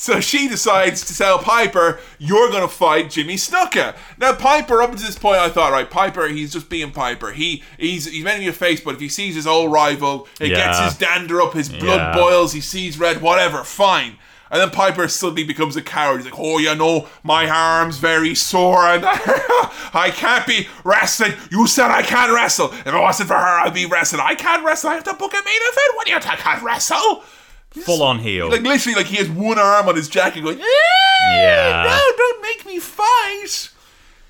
So 0.00 0.18
she 0.18 0.48
decides 0.48 1.04
to 1.04 1.14
tell 1.14 1.38
Piper, 1.40 2.00
"You're 2.18 2.50
gonna 2.50 2.68
fight 2.68 3.10
Jimmy 3.10 3.34
Snuka." 3.36 3.94
Now 4.16 4.32
Piper, 4.32 4.80
up 4.82 4.92
to 4.92 4.96
this 4.96 5.18
point, 5.18 5.36
I 5.36 5.50
thought, 5.50 5.72
right, 5.72 5.90
Piper, 5.90 6.26
he's 6.28 6.54
just 6.54 6.70
being 6.70 6.90
Piper. 6.90 7.32
He 7.32 7.62
he's 7.76 8.06
he's 8.06 8.24
meant 8.24 8.36
to 8.38 8.40
be 8.44 8.48
a 8.48 8.52
face, 8.54 8.80
but 8.80 8.94
if 8.94 9.00
he 9.00 9.10
sees 9.10 9.34
his 9.34 9.46
old 9.46 9.70
rival, 9.70 10.26
it 10.40 10.48
gets 10.48 10.78
his 10.78 10.94
dander 10.94 11.42
up, 11.42 11.52
his 11.52 11.68
blood 11.68 11.98
Yeah. 12.00 12.14
boils, 12.14 12.54
he 12.54 12.62
sees 12.62 12.98
red, 12.98 13.20
whatever, 13.20 13.62
fine. 13.62 14.16
And 14.50 14.58
then 14.60 14.70
Piper 14.70 15.06
suddenly 15.06 15.44
becomes 15.44 15.76
a 15.76 15.82
coward. 15.82 16.22
He's 16.22 16.30
like, 16.30 16.40
"Oh, 16.40 16.56
you 16.56 16.74
know, 16.74 17.06
my 17.22 17.46
arm's 17.48 17.98
very 17.98 18.34
sore, 18.34 18.86
and 18.86 19.04
I 19.92 20.10
can't 20.16 20.46
be 20.46 20.66
wrestling. 20.82 21.34
You 21.50 21.66
said 21.66 21.90
I 21.90 22.00
can't 22.02 22.32
wrestle. 22.32 22.72
If 22.72 22.86
it 22.86 22.94
wasn't 22.94 23.28
for 23.28 23.34
her, 23.36 23.60
I'd 23.60 23.74
be 23.74 23.84
wrestling. 23.84 24.22
I 24.24 24.34
can't 24.34 24.64
wrestle. 24.64 24.90
I 24.90 24.94
have 24.94 25.04
to 25.04 25.12
book 25.14 25.34
a 25.34 25.44
main 25.44 25.60
event. 25.70 25.94
What 25.94 26.06
do 26.06 26.12
you 26.12 26.20
think? 26.20 26.32
I 26.32 26.36
can't 26.36 26.62
wrestle." 26.62 27.22
Full 27.70 28.02
on 28.02 28.18
heel. 28.18 28.50
Like 28.50 28.62
literally, 28.62 28.96
like 28.96 29.06
he 29.06 29.16
has 29.16 29.28
one 29.28 29.58
arm 29.58 29.88
on 29.88 29.94
his 29.96 30.08
jacket, 30.08 30.42
going, 30.42 30.58
Yeah. 30.58 31.84
no, 31.86 32.16
don't 32.16 32.42
make 32.42 32.66
me 32.66 32.78
fight. 32.80 33.70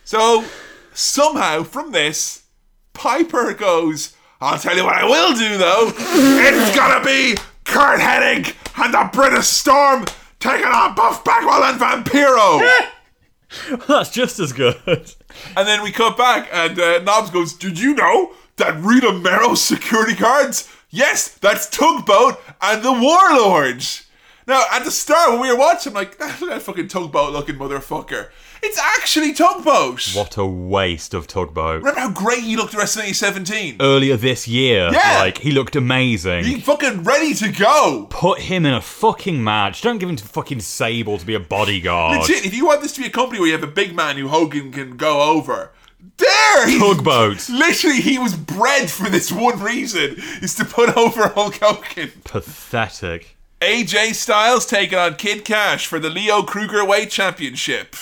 So 0.04 0.44
somehow 0.92 1.62
from 1.62 1.92
this, 1.92 2.42
Piper 2.92 3.54
goes, 3.54 4.14
I'll 4.40 4.58
tell 4.58 4.76
you 4.76 4.84
what 4.84 4.94
I 4.96 5.04
will 5.04 5.34
do 5.34 5.56
though. 5.56 5.92
it's 5.98 6.76
gonna 6.76 7.04
be 7.04 7.36
Curt 7.64 8.00
Hennig 8.00 8.54
and 8.82 8.92
the 8.92 9.08
British 9.12 9.46
Storm 9.46 10.04
taking 10.38 10.66
on 10.66 10.94
Buff 10.94 11.24
Bagwell 11.24 11.64
and 11.64 11.80
Vampiro. 11.80 12.60
That's 13.88 14.10
just 14.10 14.38
as 14.38 14.52
good. 14.52 14.76
And 15.56 15.66
then 15.66 15.82
we 15.82 15.92
cut 15.92 16.16
back, 16.16 16.48
and 16.52 16.78
uh, 16.78 16.98
Knobbs 17.02 17.30
goes, 17.30 17.52
Did 17.54 17.78
you 17.80 17.94
know 17.94 18.32
that 18.56 18.76
Rena 18.80 19.12
Mero's 19.12 19.60
security 19.62 20.14
guards? 20.14 20.68
Yes, 20.90 21.28
that's 21.28 21.68
Tugboat 21.68 22.40
and 22.60 22.82
the 22.82 22.92
Warlords. 22.92 24.06
Now, 24.46 24.64
at 24.72 24.84
the 24.84 24.90
start, 24.90 25.30
when 25.30 25.40
we 25.40 25.48
were 25.52 25.56
watching, 25.58 25.90
I'm 25.92 25.94
like, 25.94 26.20
at 26.20 26.40
that 26.40 26.62
fucking 26.62 26.88
tugboat 26.88 27.32
looking 27.32 27.54
motherfucker. 27.54 28.30
It's 28.62 28.78
actually 28.78 29.32
Tugboat. 29.32 30.12
What 30.14 30.36
a 30.36 30.44
waste 30.44 31.14
of 31.14 31.28
tugboat. 31.28 31.78
Remember 31.82 32.00
how 32.00 32.10
great 32.10 32.40
he 32.42 32.56
looked 32.56 32.74
at 32.74 32.80
WrestleMania 32.80 33.14
17? 33.14 33.76
Earlier 33.80 34.16
this 34.16 34.48
year, 34.48 34.90
Yeah. 34.92 35.18
like 35.20 35.38
he 35.38 35.52
looked 35.52 35.76
amazing. 35.76 36.44
He 36.44 36.60
fucking 36.60 37.04
ready 37.04 37.32
to 37.34 37.52
go. 37.52 38.08
Put 38.10 38.40
him 38.40 38.66
in 38.66 38.74
a 38.74 38.80
fucking 38.80 39.42
match. 39.44 39.82
Don't 39.82 39.98
give 39.98 40.08
him 40.10 40.16
to 40.16 40.24
fucking 40.24 40.60
Sable 40.60 41.16
to 41.18 41.24
be 41.24 41.34
a 41.34 41.40
bodyguard. 41.40 42.18
Legit, 42.22 42.44
if 42.44 42.52
you 42.52 42.66
want 42.66 42.82
this 42.82 42.92
to 42.94 43.00
be 43.02 43.06
a 43.06 43.10
company 43.10 43.38
where 43.38 43.46
you 43.46 43.54
have 43.54 43.62
a 43.62 43.68
big 43.72 43.94
man 43.94 44.16
who 44.16 44.26
Hogan 44.28 44.72
can 44.72 44.96
go 44.96 45.22
over, 45.22 45.70
there! 46.16 46.78
Tugboat. 46.78 47.48
Literally, 47.48 48.00
he 48.00 48.18
was 48.18 48.34
bred 48.34 48.90
for 48.90 49.08
this 49.08 49.30
one 49.32 49.60
reason, 49.60 50.16
is 50.42 50.54
to 50.56 50.64
put 50.64 50.96
over 50.96 51.28
Hulk 51.28 51.56
Hogan. 51.60 52.12
Pathetic. 52.24 53.36
AJ 53.60 54.14
Styles 54.14 54.66
taking 54.66 54.98
on 54.98 55.16
Kid 55.16 55.44
Kash 55.44 55.86
for 55.86 55.98
the 55.98 56.08
Leo 56.08 56.42
Krugerweight 56.42 57.10
Championship. 57.10 57.94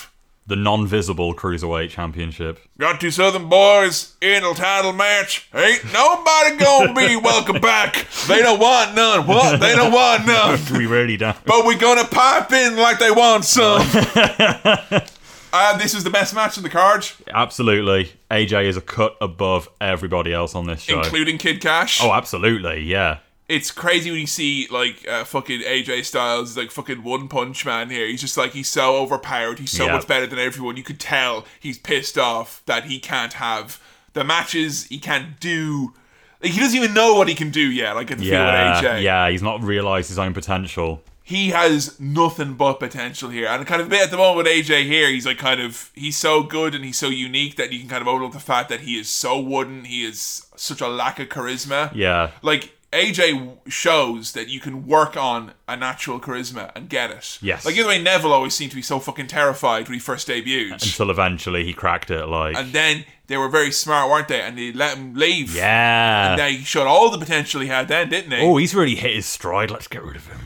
The 0.47 0.57
non-visible 0.57 1.35
cruiserweight 1.35 1.91
championship. 1.91 2.59
Got 2.79 3.03
two 3.03 3.11
Southern 3.11 3.51
boys 3.51 4.15
in 4.23 4.43
a 4.43 4.55
title 4.55 4.95
match. 4.95 5.47
Ain't 5.53 5.85
nobody 5.93 6.57
gonna 6.57 6.95
be 6.95 7.17
welcome 7.23 7.61
back. 7.61 8.07
They 8.27 8.41
don't 8.41 8.59
want 8.59 8.95
none. 8.95 9.27
What? 9.27 9.61
They 9.61 9.75
don't 9.75 9.93
want 9.93 10.25
none. 10.27 10.59
we 10.73 10.87
really 10.87 11.19
don't. 11.19 11.37
But 11.45 11.67
we 11.67 11.75
gonna 11.75 12.07
pipe 12.07 12.51
in 12.53 12.77
like 12.77 12.99
they 12.99 13.11
want 13.11 13.45
some. 13.45 13.83
uh, 15.53 15.77
this 15.79 15.95
was 15.95 16.05
the 16.05 16.11
best 16.11 16.35
match 16.35 16.57
in 16.57 16.63
the 16.63 16.69
card, 16.69 17.07
Absolutely. 17.33 18.13
AJ 18.31 18.65
is 18.67 18.77
a 18.77 18.81
cut 18.81 19.17
above 19.21 19.69
everybody 19.81 20.33
else 20.33 20.55
on 20.55 20.67
this 20.67 20.83
show. 20.83 20.99
including 21.01 21.39
Kid 21.39 21.61
Kash. 21.61 22.03
oh, 22.03 22.13
absolutely. 22.13 22.83
Yeah. 22.83 23.19
it's 23.49 23.71
crazy 23.71 24.11
when 24.11 24.21
you 24.21 24.27
see 24.27 24.67
like 24.71 25.07
uh, 25.09 25.25
fucking 25.25 25.61
AJ 25.63 26.05
Styles, 26.05 26.57
like 26.57 26.71
fucking 26.71 27.03
one 27.03 27.29
punch 27.29 27.65
man 27.65 27.89
here. 27.91 28.07
He's 28.07 28.21
just 28.21 28.37
like 28.37 28.53
he's 28.53 28.69
so 28.69 28.97
overpowered. 28.97 29.59
He's 29.59 29.71
so 29.71 29.87
Yeah. 29.87 29.93
much 29.93 30.07
better 30.07 30.27
than 30.27 30.39
everyone. 30.39 30.77
You 30.77 30.83
could 30.83 31.01
tell 31.01 31.47
he's 31.59 31.79
pissed 31.79 32.19
off 32.19 32.63
that 32.67 32.85
he 32.85 32.99
can't 32.99 33.33
have 33.35 33.81
the 34.13 34.25
matches. 34.25 34.85
He 34.85 34.99
can't 34.99 35.41
do. 35.41 35.95
Like 36.43 36.53
he 36.53 36.61
doesn't 36.61 36.77
even 36.77 36.93
know 36.95 37.15
what 37.15 37.27
he 37.29 37.35
can 37.35 37.51
do 37.51 37.61
yet. 37.71 37.95
Like 37.97 38.11
at 38.11 38.19
the 38.19 38.25
feel 38.25 38.35
Yeah. 38.35 38.77
with 38.77 38.85
AJ. 38.85 39.03
Yeah. 39.03 39.31
He's 39.31 39.43
not 39.43 39.63
realised 39.63 40.09
his 40.09 40.19
own 40.19 40.35
potential. 40.35 41.03
He 41.29 41.51
has 41.51 42.01
nothing 42.01 42.55
but 42.55 42.81
potential 42.81 43.29
here. 43.29 43.49
And 43.49 43.67
kind 43.67 43.83
of 43.83 43.89
a 43.89 43.91
bit 43.91 44.01
at 44.01 44.11
the 44.11 44.17
moment 44.17 44.39
with 44.39 44.47
AJ 44.47 44.85
here, 44.87 45.11
he's 45.11 45.27
like 45.27 45.37
kind 45.37 45.61
of 45.61 45.91
he's 45.95 46.17
so 46.17 46.43
good 46.43 46.75
and 46.75 46.83
he's 46.83 46.97
so 46.97 47.11
unique 47.11 47.57
that 47.57 47.71
you 47.71 47.81
can 47.81 47.87
kind 47.91 48.01
of 48.01 48.09
overlook 48.09 48.33
the 48.33 48.41
fact 48.41 48.71
that 48.71 48.81
he 48.81 48.99
is 48.99 49.11
so 49.11 49.39
wooden. 49.39 49.85
He 49.85 50.07
is 50.07 50.47
such 50.57 50.81
a 50.81 50.89
lack 50.89 51.21
of 51.21 51.29
charisma. 51.29 51.95
Yeah. 51.95 52.31
Like 52.41 52.73
AJ 52.95 53.59
shows 53.71 54.33
that 54.33 54.49
you 54.49 54.59
can 54.59 54.87
work 54.87 55.19
on 55.19 55.53
a 55.69 55.77
natural 55.77 56.19
charisma 56.19 56.73
and 56.75 56.89
get 56.89 57.11
it. 57.11 57.39
Yes. 57.43 57.67
Like 57.67 57.75
the 57.75 57.85
way 57.85 58.01
Neville 58.01 58.33
always 58.33 58.55
seemed 58.55 58.71
to 58.71 58.77
be 58.77 58.81
so 58.81 58.99
fucking 58.99 59.27
terrified 59.27 59.87
when 59.87 59.93
he 59.93 60.01
first 60.01 60.29
debuted. 60.29 60.73
Until 60.73 61.11
eventually 61.11 61.63
he 61.63 61.75
cracked 61.75 62.11
it. 62.11 62.25
Like. 62.25 62.57
And 62.57 62.73
then 62.73 63.05
they 63.27 63.37
were 63.37 63.51
very 63.51 63.71
smart, 63.71 64.11
weren't 64.11 64.29
they? 64.29 64.41
And 64.41 64.57
they 64.57 64.73
let 64.73 64.97
him 64.97 65.13
leave. 65.13 65.55
yeah. 65.55 66.31
And 66.31 66.41
they 66.41 66.57
showed 66.63 66.87
all 66.87 67.11
the 67.11 67.19
potential 67.19 67.61
he 67.61 67.67
had 67.67 67.89
then, 67.89 68.09
didn't 68.09 68.31
they? 68.31 68.41
Oh, 68.41 68.57
he's 68.57 68.75
really 68.75 68.95
hit 68.95 69.15
his 69.15 69.27
stride. 69.27 69.71
Let's 69.71 69.89
get 69.89 70.03
rid 70.03 70.17
of 70.17 70.27
him. 70.27 70.39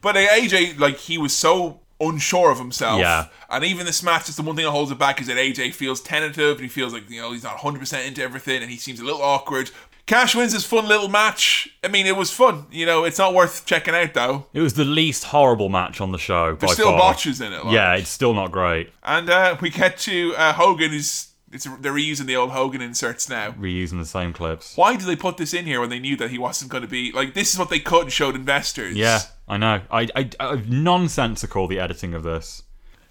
But 0.00 0.16
uh, 0.16 0.20
AJ, 0.20 0.78
like, 0.78 0.96
he 0.96 1.18
was 1.18 1.34
so 1.34 1.80
unsure 2.00 2.50
of 2.50 2.58
himself. 2.58 3.00
Yeah. 3.00 3.26
And 3.50 3.64
even 3.64 3.86
this 3.86 4.02
match, 4.02 4.26
just 4.26 4.36
the 4.36 4.42
one 4.42 4.56
thing 4.56 4.64
that 4.64 4.70
holds 4.70 4.90
it 4.90 4.98
back 4.98 5.20
is 5.20 5.26
that 5.28 5.36
AJ 5.36 5.74
feels 5.74 6.00
tentative 6.00 6.56
and 6.56 6.62
he 6.62 6.68
feels 6.68 6.92
like, 6.92 7.08
you 7.10 7.20
know, 7.20 7.32
he's 7.32 7.44
not 7.44 7.58
100% 7.58 8.06
into 8.06 8.22
everything 8.22 8.62
and 8.62 8.70
he 8.70 8.76
seems 8.76 9.00
a 9.00 9.04
little 9.04 9.22
awkward. 9.22 9.70
Kash 10.06 10.34
wins 10.34 10.52
his 10.52 10.66
fun 10.66 10.86
little 10.86 11.08
match. 11.08 11.68
I 11.82 11.88
mean, 11.88 12.06
it 12.06 12.16
was 12.16 12.30
fun. 12.30 12.66
You 12.70 12.84
know, 12.84 13.04
it's 13.04 13.18
not 13.18 13.32
worth 13.32 13.64
checking 13.64 13.94
out, 13.94 14.12
though. 14.12 14.46
It 14.52 14.60
was 14.60 14.74
the 14.74 14.84
least 14.84 15.24
horrible 15.24 15.70
match 15.70 16.00
on 16.00 16.12
the 16.12 16.18
show. 16.18 16.54
There's 16.56 16.74
still 16.74 16.90
far. 16.90 16.98
botches 16.98 17.40
in 17.40 17.54
it. 17.54 17.64
Like. 17.64 17.72
Yeah, 17.74 17.94
it's 17.94 18.10
still 18.10 18.34
not 18.34 18.52
great. 18.52 18.90
And 19.02 19.30
uh, 19.30 19.56
we 19.62 19.70
get 19.70 19.96
to 19.98 20.34
uh, 20.36 20.52
Hogan, 20.52 20.90
who's. 20.90 21.28
It's, 21.54 21.64
they're 21.80 21.92
reusing 21.92 22.26
the 22.26 22.36
old 22.36 22.50
Hogan 22.50 22.82
inserts 22.82 23.28
now. 23.28 23.52
Reusing 23.52 23.98
the 23.98 24.04
same 24.04 24.32
clips. 24.32 24.76
Why 24.76 24.96
did 24.96 25.06
they 25.06 25.16
put 25.16 25.36
this 25.36 25.54
in 25.54 25.64
here 25.66 25.80
when 25.80 25.88
they 25.90 26.00
knew 26.00 26.16
that 26.16 26.30
he 26.30 26.38
wasn't 26.38 26.70
going 26.70 26.82
to 26.82 26.88
be 26.88 27.12
like? 27.12 27.34
This 27.34 27.52
is 27.52 27.58
what 27.58 27.70
they 27.70 27.78
cut 27.78 28.02
and 28.02 28.12
showed 28.12 28.34
investors. 28.34 28.96
Yeah, 28.96 29.20
I 29.48 29.56
know. 29.56 29.82
I, 29.90 30.08
I, 30.16 30.30
I 30.40 30.62
nonsensical 30.68 31.68
the 31.68 31.78
editing 31.78 32.12
of 32.12 32.22
this. 32.22 32.64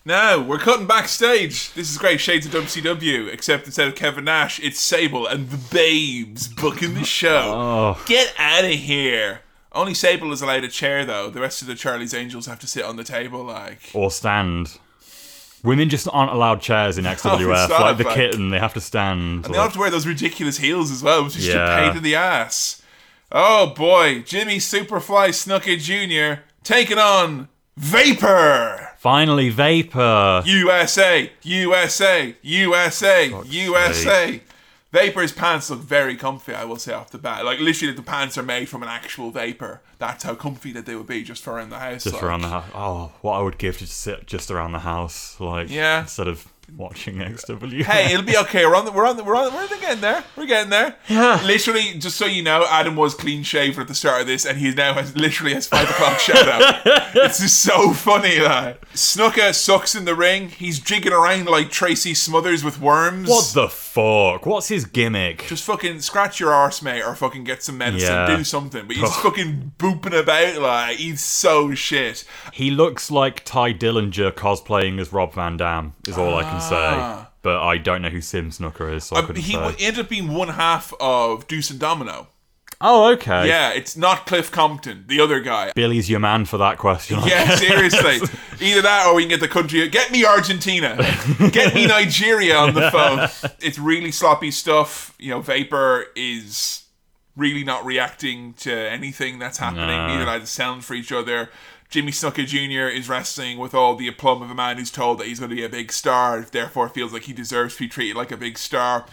No, 0.06 0.42
we're 0.42 0.60
cutting 0.60 0.86
backstage. 0.86 1.72
This 1.74 1.90
is 1.90 1.98
great. 1.98 2.20
Shades 2.20 2.46
of 2.46 2.52
WCW, 2.52 3.32
except 3.32 3.66
instead 3.66 3.88
of 3.88 3.96
Kevin 3.96 4.26
Nash, 4.26 4.60
it's 4.60 4.78
Sable 4.78 5.26
and 5.26 5.50
the 5.50 5.58
Babes 5.74 6.50
booking 6.50 6.94
the 6.94 7.06
show. 7.06 7.54
Oh. 7.56 8.04
Get 8.06 8.34
out 8.38 8.66
of 8.66 8.72
here. 8.72 9.40
Only 9.72 9.94
Sable 9.94 10.34
is 10.34 10.42
allowed 10.42 10.66
a 10.66 10.68
chair 10.68 11.06
though. 11.06 11.30
The 11.30 11.40
rest 11.40 11.62
of 11.62 11.70
the 11.70 11.76
Charlie's 11.76 12.14
Angels 12.14 12.48
have 12.48 12.60
to 12.60 12.68
sit 12.68 12.84
on 12.84 12.98
the 12.98 13.06
table. 13.06 13.46
Like 13.46 13.92
Or 13.94 14.12
stand. 14.12 14.78
Women 15.64 15.90
just 15.90 16.08
aren't 16.12 16.32
allowed 16.32 16.62
chairs 16.62 16.98
in 16.98 17.06
oh, 17.08 17.12
XWF. 17.12 17.70
not, 17.70 17.82
like 17.82 17.98
the 17.98 18.04
like- 18.04 18.16
kitten, 18.16 18.50
they 18.50 18.60
have 18.60 18.74
to 18.74 18.82
stand. 18.82 19.46
And 19.46 19.54
they 19.54 19.58
have 19.58 19.74
to 19.74 19.80
wear 19.80 19.90
those 19.90 20.06
ridiculous 20.06 20.58
heels 20.58 20.92
as 20.92 21.02
well, 21.02 21.24
which 21.24 21.38
is 21.38 21.46
just 21.46 21.58
a 21.58 21.78
pain 21.80 21.98
in 21.98 22.04
the 22.04 22.16
ass. 22.16 22.82
Oh 23.32 23.68
boy, 23.68 24.22
Jimmy 24.22 24.58
Superfly 24.58 25.30
Snuka 25.30 25.80
Jr. 25.80 26.42
taking 26.64 27.00
on 27.00 27.48
Vapor. 27.78 28.92
Finally, 28.98 29.50
Vapor. 29.50 30.44
USA, 30.46 31.32
USA, 31.42 32.36
USA, 32.42 33.42
USA. 33.46 34.42
Vapor's 34.94 35.32
pants 35.32 35.70
look 35.72 35.80
very 35.80 36.16
comfy, 36.16 36.54
I 36.54 36.66
will 36.66 36.78
say 36.78 36.94
off 36.94 37.10
the 37.10 37.18
bat. 37.18 37.44
Like 37.44 37.60
literally, 37.60 37.94
the 37.96 38.04
pants 38.04 38.38
are 38.38 38.44
made 38.44 38.70
from 38.70 38.84
an 38.84 38.90
actual 38.90 39.32
vapor. 39.32 39.82
That's 39.98 40.24
how 40.24 40.36
comfy 40.36 40.72
that 40.74 40.86
they 40.86 40.96
would 40.96 41.08
be 41.08 41.24
just 41.24 41.42
for 41.44 41.54
around 41.54 41.70
the 41.72 41.80
house. 41.80 42.04
Just 42.04 42.14
like. 42.16 42.24
around 42.24 42.42
the 42.42 42.50
house. 42.50 42.70
Oh, 42.76 43.12
what 43.22 43.34
I 43.34 43.42
would 43.42 43.58
give 43.58 43.80
to 43.80 43.88
sit 43.88 44.28
just 44.28 44.52
around 44.52 44.72
the 44.74 44.80
house, 44.80 45.40
like 45.40 45.70
Yeah. 45.72 46.02
instead 46.02 46.28
of 46.28 46.48
watching 46.76 47.16
XW. 47.18 47.84
Hey, 47.84 48.14
it'll 48.14 48.26
be 48.26 48.38
okay. 48.38 48.66
We're 48.66 48.76
on 48.76 48.86
the, 48.86 48.92
we're 48.92 49.06
on 49.06 49.18
the, 49.18 49.24
we're 49.24 49.36
on 49.36 49.52
the, 49.52 49.56
we're 49.58 49.80
getting 49.80 50.02
there. 50.02 50.24
We're 50.36 50.46
getting 50.46 50.70
there. 50.70 50.96
Yeah. 51.08 51.42
Literally, 51.46 51.94
just 52.00 52.18
so 52.18 52.26
you 52.26 52.42
know, 52.44 52.66
Adam 52.70 52.96
was 52.96 53.14
clean 53.14 53.44
shaven 53.44 53.82
at 53.82 53.88
the 53.88 53.96
start 53.96 54.22
of 54.22 54.28
this, 54.28 54.46
and 54.46 54.58
he 54.58 54.74
now 54.74 54.94
has 54.94 55.16
literally 55.16 55.54
has 55.54 55.68
five 55.68 55.90
o'clock 55.90 56.20
shadow. 56.20 56.80
it's 57.16 57.40
just 57.40 57.60
so 57.62 57.94
funny 57.94 58.40
that 58.40 58.82
Snuka 58.92 59.54
sucks 59.54 59.94
in 59.96 60.06
the 60.06 60.16
ring. 60.16 60.50
He's 60.50 60.80
jigging 60.80 61.14
around 61.14 61.46
like 61.46 61.70
Tracy 61.70 62.14
Smothers 62.14 62.64
with 62.64 62.80
worms. 62.82 63.30
What 63.30 63.52
the 63.54 63.70
fuck? 63.70 64.46
What's 64.46 64.70
his 64.70 64.86
gimmick? 64.86 65.46
Just 65.48 65.64
fucking 65.66 66.02
scratch 66.02 66.40
your 66.40 66.52
arse, 66.52 66.82
mate, 66.82 67.04
or 67.04 67.14
fucking 67.16 67.44
get 67.44 67.62
some 67.64 67.78
medicine, 67.78 68.10
Yeah. 68.12 68.36
do 68.38 68.44
something. 68.44 68.88
But 68.88 68.96
he's 68.96 69.16
fucking 69.18 69.74
booping 69.78 70.20
about 70.20 70.62
like 70.62 70.98
he's 70.98 71.22
so 71.22 71.74
shit. 71.76 72.26
He 72.52 72.72
looks 72.72 73.12
like 73.12 73.44
Tye 73.46 73.74
Dillinger 73.74 74.32
cosplaying 74.32 75.00
as 75.00 75.14
Rob 75.14 75.34
Van 75.34 75.58
Dam. 75.58 75.94
Is 76.08 76.18
all 76.18 76.36
I 76.36 76.44
can. 76.44 76.63
Say. 76.70 77.26
But 77.42 77.62
I 77.62 77.78
don't 77.78 78.02
know 78.02 78.10
who 78.10 78.22
Sim 78.22 78.52
Snuka 78.52 78.94
is, 78.96 79.04
so 79.04 79.16
I 79.16 79.20
Um, 79.20 79.28
couldn't 79.28 79.42
he 79.42 79.54
say. 79.54 79.76
ended 79.80 80.00
up 80.00 80.10
being 80.10 80.30
one 80.34 80.48
half 80.50 80.94
of 81.00 81.48
Deuce 81.48 81.70
and 81.72 81.80
Domino. 81.80 82.28
oh, 82.80 83.12
okay. 83.14 83.48
Yeah, 83.48 83.72
it's 83.72 83.96
not 83.98 84.26
Cliff 84.26 84.52
Compton, 84.52 85.06
the 85.08 85.20
other 85.20 85.40
guy. 85.42 85.72
Billy's 85.76 86.10
your 86.10 86.20
man 86.22 86.46
for 86.46 86.58
that 86.58 86.78
question. 86.78 87.20
Yeah, 87.26 87.56
seriously. 87.56 88.20
Either 88.62 88.82
that 88.82 89.08
or 89.08 89.16
we 89.16 89.24
can 89.24 89.30
get 89.30 89.40
the 89.42 89.48
country. 89.48 89.88
Get 89.90 90.12
me 90.12 90.26
Argentina. 90.26 90.96
Get 91.52 91.76
me 91.76 91.86
Nigeria 91.86 92.56
on 92.58 92.74
the 92.74 92.90
phone. 93.42 93.52
It's 93.62 93.78
really 93.80 94.12
sloppy 94.12 94.52
stuff. 94.52 95.14
You 95.20 95.32
know, 95.32 95.42
Vapor 95.42 96.06
is 96.16 96.84
really 97.36 97.64
not 97.64 97.84
reacting 97.86 98.54
to 98.54 98.72
anything 98.74 99.40
that's 99.40 99.58
happening. 99.58 99.88
No. 99.88 100.08
Neither 100.08 100.30
are 100.30 100.40
they 100.40 100.46
sound 100.46 100.86
for 100.86 100.94
each 100.94 101.12
other. 101.12 101.50
Jimmy 101.94 102.12
Snuka 102.12 102.48
Jr. 102.48 102.88
is 102.92 103.08
wrestling 103.08 103.60
with 103.60 103.76
all 103.76 103.96
the 103.96 104.08
aplomb 104.08 104.42
of 104.42 104.50
a 104.50 104.56
man 104.56 104.80
who's 104.80 104.90
told 104.90 105.20
that 105.20 105.28
he's 105.28 105.38
going 105.38 105.52
to 105.52 105.56
be 105.56 105.64
a 105.64 105.70
big 105.70 105.92
star, 105.92 106.42
therefore 106.42 106.90
feels 106.90 107.14
like 107.14 107.26
he 107.26 107.34
deserves 107.34 107.76
to 107.76 107.84
be 107.84 107.88
treated 107.88 108.16
like 108.16 108.32
a 108.32 108.36
big 108.36 108.58
star. 108.58 109.06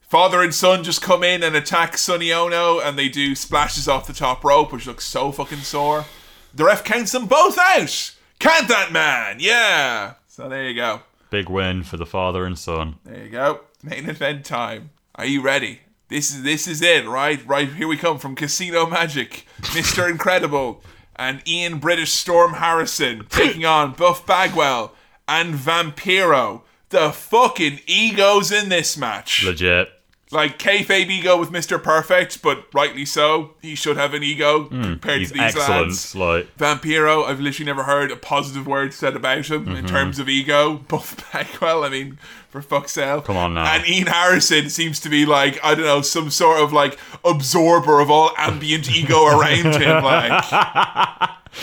Father 0.00 0.42
and 0.42 0.52
son 0.52 0.82
just 0.82 1.00
come 1.00 1.22
in 1.22 1.44
and 1.44 1.54
attack 1.54 1.96
Sonny 1.96 2.32
Onoo, 2.32 2.80
and 2.84 2.98
they 2.98 3.08
do 3.08 3.36
splashes 3.36 3.86
off 3.86 4.08
the 4.08 4.12
top 4.12 4.42
rope, 4.42 4.72
which 4.72 4.84
looks 4.84 5.04
so 5.04 5.30
fucking 5.30 5.58
sore. 5.58 6.06
The 6.52 6.64
ref 6.64 6.82
counts 6.82 7.12
them 7.12 7.26
both 7.26 7.56
out. 7.56 8.16
Count 8.40 8.66
that 8.66 8.90
man, 8.90 9.36
yeah. 9.38 10.14
So 10.26 10.48
there 10.48 10.68
you 10.68 10.74
go. 10.74 11.02
Big 11.30 11.48
win 11.48 11.84
for 11.84 11.98
the 11.98 12.04
father 12.04 12.44
and 12.44 12.58
son. 12.58 12.96
There 13.04 13.26
you 13.26 13.30
go. 13.30 13.60
Main 13.80 14.08
event 14.08 14.44
time. 14.44 14.90
Are 15.14 15.24
you 15.26 15.40
ready? 15.40 15.82
This 16.08 16.34
is 16.34 16.42
this 16.42 16.66
is 16.66 16.82
it, 16.82 17.06
right? 17.06 17.46
Right 17.46 17.72
here 17.72 17.86
we 17.86 17.96
come 17.96 18.18
from 18.18 18.34
Casino 18.34 18.86
Magic, 18.86 19.46
Mr. 19.60 20.10
Incredible, 20.10 20.82
and 21.16 21.46
Ian 21.46 21.78
British 21.78 22.12
Storm 22.12 22.54
Harrison 22.54 23.26
taking 23.30 23.64
on 23.64 23.92
Buff 23.92 24.26
Bagwell 24.26 24.92
and 25.28 25.54
Vampiro. 25.54 26.62
The 26.90 27.10
fucking 27.10 27.80
egos 27.86 28.52
in 28.52 28.68
this 28.68 28.96
match. 28.96 29.44
Legit. 29.44 29.88
Like 30.34 30.58
kayfabe 30.58 31.08
ego 31.10 31.38
with 31.38 31.50
Mr. 31.50 31.80
Perfect, 31.82 32.42
but 32.42 32.66
rightly 32.74 33.04
so. 33.04 33.54
He 33.62 33.74
should 33.76 33.96
have 33.96 34.12
an 34.14 34.22
ego 34.24 34.64
compared 34.64 35.00
Hmm, 35.16 35.20
he's 35.20 35.28
to 35.28 35.34
these 35.34 35.42
excellent. 35.56 35.82
lads. 35.88 36.14
Like 36.16 36.56
Vampiro, 36.58 37.24
I've 37.24 37.38
literally 37.40 37.66
never 37.66 37.84
heard 37.84 38.10
a 38.10 38.16
positive 38.16 38.66
word 38.66 38.92
said 38.92 39.14
about 39.14 39.46
him 39.48 39.68
in 39.76 39.84
Mhm. 39.84 39.88
terms 39.88 40.18
of 40.18 40.28
ego. 40.28 40.74
Buff 40.88 41.32
Bagwell, 41.32 41.84
I 41.84 41.88
mean, 41.88 42.18
for 42.50 42.60
fuck's 42.60 42.92
sake. 42.92 43.24
Come 43.24 43.36
on 43.36 43.54
now. 43.54 43.64
And 43.64 43.86
Ian 43.88 44.08
Harrison 44.08 44.68
seems 44.70 44.98
to 45.00 45.08
be 45.08 45.24
like, 45.24 45.58
I 45.64 45.74
don't 45.76 45.84
know, 45.86 46.02
some 46.02 46.30
sort 46.30 46.60
of 46.60 46.72
like 46.72 46.98
absorber 47.24 48.00
of 48.00 48.10
all 48.10 48.32
ambient 48.36 48.90
ego 48.90 49.24
around 49.38 49.80
him. 49.80 50.02
Like, 50.02 50.44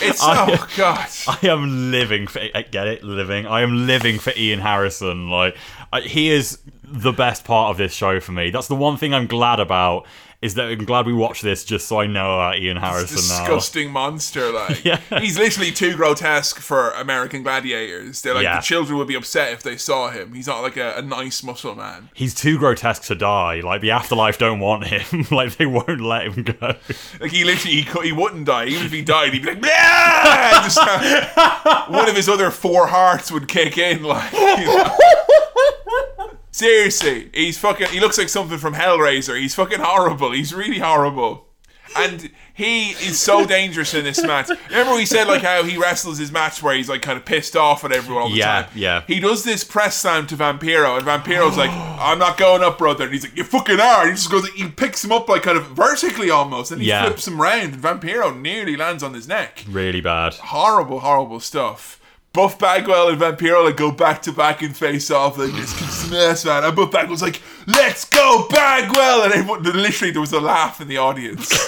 It's 0.00 0.22
I- 0.22 0.50
oh 0.50 0.66
god. 0.78 1.06
I 1.28 1.46
am 1.48 1.90
living 1.90 2.26
for 2.26 2.40
I 2.54 2.62
get 2.62 2.86
it, 2.86 3.04
living. 3.04 3.46
I 3.46 3.60
am 3.60 3.86
living 3.86 4.18
for 4.18 4.32
Ian 4.36 4.60
Harrison. 4.60 5.28
Like 5.28 5.56
I, 5.92 6.00
he 6.00 6.30
is 6.30 6.58
the 6.92 7.12
best 7.12 7.44
part 7.44 7.70
of 7.70 7.78
this 7.78 7.92
show 7.94 8.20
for 8.20 8.32
me. 8.32 8.50
That's 8.50 8.68
the 8.68 8.74
one 8.76 8.96
thing 8.96 9.14
I'm 9.14 9.26
glad 9.26 9.58
about 9.60 10.06
is 10.42 10.54
that 10.54 10.66
I'm 10.66 10.84
glad 10.84 11.06
we 11.06 11.12
watched 11.14 11.42
this 11.44 11.64
just 11.64 11.86
so 11.86 12.00
I 12.00 12.08
know 12.08 12.34
about 12.34 12.58
Ian 12.58 12.76
Harrison 12.76 13.16
now. 13.28 13.44
disgusting 13.44 13.92
monster. 13.92 14.50
Like 14.52 14.84
Yeah. 14.84 14.98
he's 15.20 15.38
literally 15.38 15.70
too 15.70 15.94
grotesque 15.94 16.58
for 16.58 16.90
American 16.90 17.44
gladiators. 17.44 18.20
They're 18.22 18.34
like 18.34 18.42
Yeah. 18.42 18.56
the 18.56 18.62
children 18.62 18.98
would 18.98 19.06
be 19.06 19.14
upset 19.14 19.52
if 19.52 19.62
they 19.62 19.76
saw 19.76 20.10
him. 20.10 20.34
He's 20.34 20.48
not 20.48 20.60
like 20.62 20.76
a, 20.76 20.94
a 20.96 21.02
nice 21.02 21.44
muscle 21.44 21.76
man. 21.76 22.08
He's 22.12 22.34
too 22.34 22.58
grotesque 22.58 23.02
to 23.04 23.14
die. 23.14 23.60
Like 23.60 23.82
the 23.82 23.92
afterlife 23.92 24.36
don't 24.36 24.58
want 24.58 24.88
him. 24.88 25.26
like 25.30 25.56
they 25.58 25.66
won't 25.66 26.00
let 26.00 26.26
him 26.36 26.42
go. 26.42 26.74
Like 27.20 27.30
he 27.30 27.44
literally 27.44 27.76
he, 27.76 27.84
cou- 27.84 28.00
he 28.00 28.10
wouldn't 28.12 28.46
die. 28.46 28.64
Even 28.66 28.84
if 28.86 28.90
he 28.92 29.02
died, 29.02 29.32
he'd 29.32 29.42
be 29.44 29.48
like, 29.54 29.62
just, 30.64 30.78
uh, 30.80 31.84
one 31.88 32.08
of 32.08 32.16
his 32.16 32.28
other 32.28 32.50
four 32.50 32.88
hearts 32.88 33.30
would 33.30 33.46
kick 33.46 33.78
in. 33.78 34.02
Like 34.02 34.32
you 34.32 34.38
know. 34.66 34.96
Seriously, 36.52 37.30
he's 37.34 37.58
fucking. 37.58 37.88
He 37.88 37.98
looks 38.00 38.18
like 38.18 38.28
something 38.28 38.58
from 38.58 38.74
Hellraiser. 38.74 39.38
He's 39.40 39.54
fucking 39.56 39.80
horrible. 39.80 40.30
He's 40.30 40.54
really 40.54 40.78
horrible. 40.78 41.46
And 41.94 42.30
he 42.54 42.90
is 42.92 43.20
so 43.20 43.44
dangerous 43.44 43.92
in 43.92 44.02
this 44.04 44.22
match. 44.22 44.48
Remember 44.70 44.94
we 44.94 45.04
said 45.04 45.26
like 45.28 45.42
how 45.42 45.62
he 45.62 45.76
wrestles 45.76 46.16
his 46.16 46.32
match 46.32 46.62
where 46.62 46.74
he's 46.74 46.88
like 46.88 47.02
kind 47.02 47.18
of 47.18 47.26
pissed 47.26 47.54
off 47.54 47.84
at 47.84 47.92
everyone 47.92 48.22
all 48.22 48.30
the 48.30 48.36
Yeah, 48.36 48.62
time. 48.62 48.70
yeah. 48.74 49.02
He 49.06 49.20
does 49.20 49.44
this 49.44 49.62
press 49.62 49.98
slam 49.98 50.26
to 50.28 50.36
Vampiro, 50.36 50.96
and 50.96 51.06
Vampiro's 51.06 51.58
like, 51.58 51.70
"I'm 52.00 52.18
not 52.18 52.38
going 52.38 52.62
up, 52.62 52.78
brother." 52.78 53.04
And 53.04 53.12
he's 53.12 53.24
like, 53.24 53.36
"You 53.36 53.44
fucking 53.44 53.78
are." 53.78 54.02
And 54.02 54.10
he 54.10 54.14
just 54.14 54.30
goes, 54.30 54.48
he 54.50 54.68
picks 54.68 55.04
him 55.04 55.12
up 55.12 55.28
like 55.28 55.42
kind 55.42 55.58
of 55.58 55.66
vertically 55.66 56.30
almost, 56.30 56.72
and 56.72 56.80
he 56.80 56.88
Yeah. 56.88 57.04
flips 57.04 57.28
him 57.28 57.38
round, 57.42 57.74
and 57.74 57.82
Vampiro 57.82 58.34
nearly 58.40 58.74
lands 58.74 59.02
on 59.02 59.12
his 59.12 59.28
neck. 59.28 59.62
Really 59.68 60.00
bad. 60.00 60.32
Horrible, 60.36 61.00
horrible 61.00 61.40
stuff. 61.40 61.98
Buff 62.32 62.58
Bagwell 62.58 63.08
and 63.10 63.20
Vampiro 63.20 63.62
like 63.64 63.76
go 63.76 63.90
back 63.90 64.22
to 64.22 64.32
back 64.32 64.62
and 64.62 64.74
face 64.74 65.10
off 65.10 65.36
like 65.36 65.50
some 65.66 66.14
ass, 66.14 66.44
man. 66.46 66.64
And 66.64 66.74
Buff 66.74 66.90
Bagwell's 66.90 67.20
like, 67.20 67.42
"Let's 67.66 68.06
go, 68.06 68.46
Bagwell!" 68.48 69.24
And 69.24 69.32
everyone, 69.34 69.62
literally, 69.64 70.12
there 70.12 70.20
was 70.20 70.32
a 70.32 70.40
laugh 70.40 70.80
in 70.80 70.88
the 70.88 70.96
audience. 70.96 71.48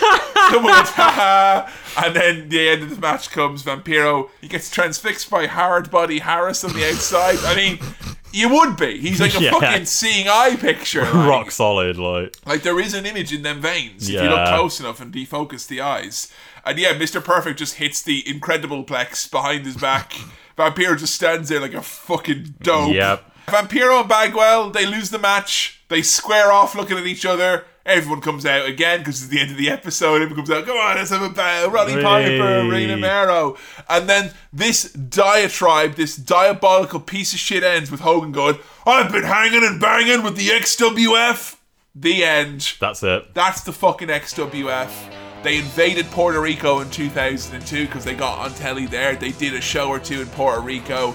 Someone 0.51 0.73
went, 0.73 0.89
ha. 0.89 1.71
And 2.03 2.17
then 2.17 2.49
the 2.49 2.69
end 2.71 2.83
of 2.83 2.91
the 2.91 2.97
match 3.01 3.31
comes. 3.31 3.63
Vampiro, 3.63 4.31
he 4.41 4.49
gets 4.49 4.71
transfixed 4.71 5.29
by 5.31 5.47
hard 5.47 5.91
body 5.91 6.21
Harris 6.21 6.65
on 6.65 6.73
the 6.73 6.87
outside. 6.89 7.39
I 7.45 7.55
mean, 7.55 7.79
you 8.33 8.49
would 8.49 8.77
be. 8.79 8.99
He's 9.01 9.21
like 9.21 9.35
a 9.35 9.41
Yeah. 9.43 9.51
fucking 9.53 9.85
seeing 9.87 10.29
eye 10.29 10.57
picture. 10.57 11.03
like. 11.03 11.13
Rock 11.29 11.51
solid, 11.51 11.99
like 11.99 12.35
Like 12.47 12.63
there 12.63 12.81
is 12.81 12.95
an 12.95 13.05
image 13.05 13.33
in 13.35 13.43
them 13.43 13.61
veins 13.61 14.09
if 14.09 14.15
you 14.23 14.29
look 14.31 14.49
close 14.49 14.81
enough 14.81 15.01
and 15.01 15.13
defocus 15.13 15.67
the 15.67 15.81
eyes. 15.83 16.33
And 16.65 16.79
yeah, 16.79 16.95
Mr. 16.95 17.23
Perfect 17.23 17.59
just 17.59 17.75
hits 17.75 18.01
the 18.03 18.27
incredible 18.29 18.83
plex 18.85 19.31
behind 19.31 19.67
his 19.67 19.77
back. 19.77 20.15
Vampiro 20.57 20.99
just 20.99 21.15
stands 21.15 21.49
there 21.49 21.61
like 21.61 21.75
a 21.75 21.83
fucking 21.83 22.55
dope. 22.61 22.95
Yep. 22.95 23.31
Vampiro 23.47 24.01
and 24.01 24.09
Bagwell, 24.09 24.71
they 24.71 24.87
lose 24.87 25.11
the 25.11 25.19
match. 25.19 25.83
They 25.89 26.03
square 26.03 26.51
off 26.51 26.75
looking 26.75 26.97
at 26.97 27.07
each 27.07 27.27
other. 27.27 27.65
Everyone 27.87 28.23
comes 28.23 28.47
out 28.47 28.67
again 28.67 29.01
because 29.01 29.21
it's 29.21 29.31
the 29.31 29.41
end 29.41 29.51
of 29.51 29.59
the 29.59 29.69
episode. 29.69 30.23
Everyone 30.23 30.37
comes 30.37 30.51
out, 30.51 30.65
come 30.65 30.79
on, 30.79 30.97
let's 30.97 31.11
have 31.11 31.21
a 31.21 31.29
battle. 31.29 31.71
Roddy 31.71 32.01
Piper. 32.01 32.67
Rena 32.71 32.97
Mero. 32.97 33.59
And 33.91 34.09
then 34.09 34.33
this 34.53 34.91
diatribe, 34.93 35.97
this 35.97 36.17
diabolical 36.17 37.01
piece 37.01 37.35
of 37.35 37.39
shit 37.39 37.63
ends 37.63 37.91
with 37.91 38.01
Hogan 38.01 38.33
going, 38.33 38.59
I've 38.87 39.13
been 39.13 39.25
hanging 39.25 39.63
and 39.65 39.79
banging 39.79 40.23
with 40.23 40.37
the 40.37 40.49
XWF. 40.49 41.57
The 41.95 42.25
end. 42.25 42.75
that's 42.81 43.03
it. 43.03 43.35
That's 43.35 43.61
the 43.63 43.73
fucking 43.73 44.09
XWF. 44.09 45.24
They 45.45 45.59
invaded 45.59 46.07
Puerto 46.07 46.41
Rico 46.41 46.81
in 46.81 46.89
2002 46.89 47.85
because 47.85 48.03
they 48.03 48.15
got 48.15 48.39
on 48.39 48.55
telly 48.55 48.87
there. 48.87 49.15
They 49.15 49.31
did 49.31 49.53
a 49.53 49.61
show 49.61 49.91
or 49.91 49.99
two 49.99 50.23
in 50.23 50.27
Puerto 50.29 50.63
Rico. 50.63 51.15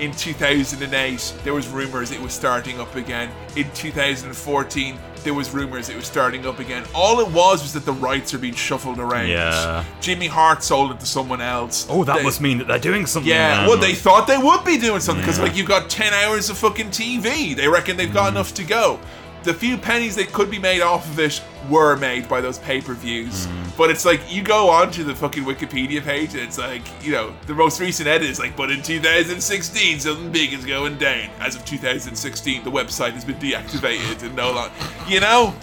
In 0.00 0.12
2008, 0.12 1.34
there 1.44 1.52
was 1.52 1.68
rumors 1.68 2.10
it 2.10 2.20
was 2.20 2.32
starting 2.32 2.80
up 2.80 2.94
again. 2.94 3.30
In 3.54 3.70
2014, 3.72 4.98
there 5.24 5.34
was 5.34 5.50
rumors 5.50 5.90
it 5.90 5.96
was 5.96 6.06
starting 6.06 6.46
up 6.46 6.58
again. 6.58 6.84
All 6.94 7.20
it 7.20 7.28
was 7.28 7.60
was 7.60 7.74
that 7.74 7.84
the 7.84 7.92
rights 7.92 8.32
are 8.32 8.38
being 8.38 8.54
shuffled 8.54 8.98
around. 8.98 9.28
Yeah. 9.28 9.84
Jimmy 10.00 10.26
Hart 10.26 10.62
sold 10.62 10.92
it 10.92 11.00
to 11.00 11.06
someone 11.06 11.42
else. 11.42 11.86
Oh, 11.90 12.02
that 12.04 12.18
They- 12.18 12.22
must 12.22 12.40
mean 12.40 12.56
that 12.58 12.68
they're 12.68 12.78
doing 12.78 13.04
something. 13.04 13.30
yeah, 13.30 13.58
then. 13.58 13.68
well, 13.68 13.76
they 13.76 13.94
thought 13.94 14.26
they 14.26 14.38
would 14.38 14.64
be 14.64 14.78
doing 14.78 15.00
something 15.00 15.22
because, 15.22 15.36
Yeah. 15.36 15.44
like, 15.44 15.56
you've 15.56 15.68
got 15.68 15.90
10 15.90 16.14
hours 16.14 16.48
of 16.48 16.56
fucking 16.56 16.92
TV. 16.92 17.52
They 17.52 17.68
reckon 17.68 17.98
they've 17.98 18.12
got 18.12 18.28
mm. 18.28 18.36
enough 18.36 18.54
to 18.54 18.64
go. 18.64 19.00
The 19.46 19.54
few 19.54 19.78
pennies 19.78 20.16
that 20.16 20.32
could 20.32 20.50
be 20.50 20.58
made 20.58 20.80
off 20.80 21.08
of 21.08 21.20
it 21.20 21.40
were 21.70 21.96
made 21.96 22.28
by 22.28 22.40
those 22.40 22.58
pay 22.58 22.80
per 22.80 22.94
views. 22.94 23.46
Mm. 23.46 23.76
But 23.76 23.90
it's 23.90 24.04
like, 24.04 24.20
you 24.28 24.42
go 24.42 24.68
onto 24.68 25.04
the 25.04 25.14
fucking 25.14 25.44
Wikipedia 25.44 26.02
page, 26.02 26.34
and 26.34 26.42
it's 26.42 26.58
like, 26.58 26.82
you 27.00 27.12
know, 27.12 27.32
the 27.46 27.54
most 27.54 27.78
recent 27.80 28.08
edit 28.08 28.28
is 28.28 28.40
like, 28.40 28.56
but 28.56 28.72
in 28.72 28.82
2016, 28.82 30.00
something 30.00 30.32
big 30.32 30.52
is 30.52 30.64
going 30.66 30.98
down. 30.98 31.30
As 31.38 31.54
of 31.54 31.64
2016, 31.64 32.64
the 32.64 32.70
website 32.72 33.12
has 33.12 33.24
been 33.24 33.36
deactivated 33.36 34.20
and 34.24 34.34
no 34.34 34.50
longer. 34.50 34.74
You 35.06 35.20
know? 35.20 35.54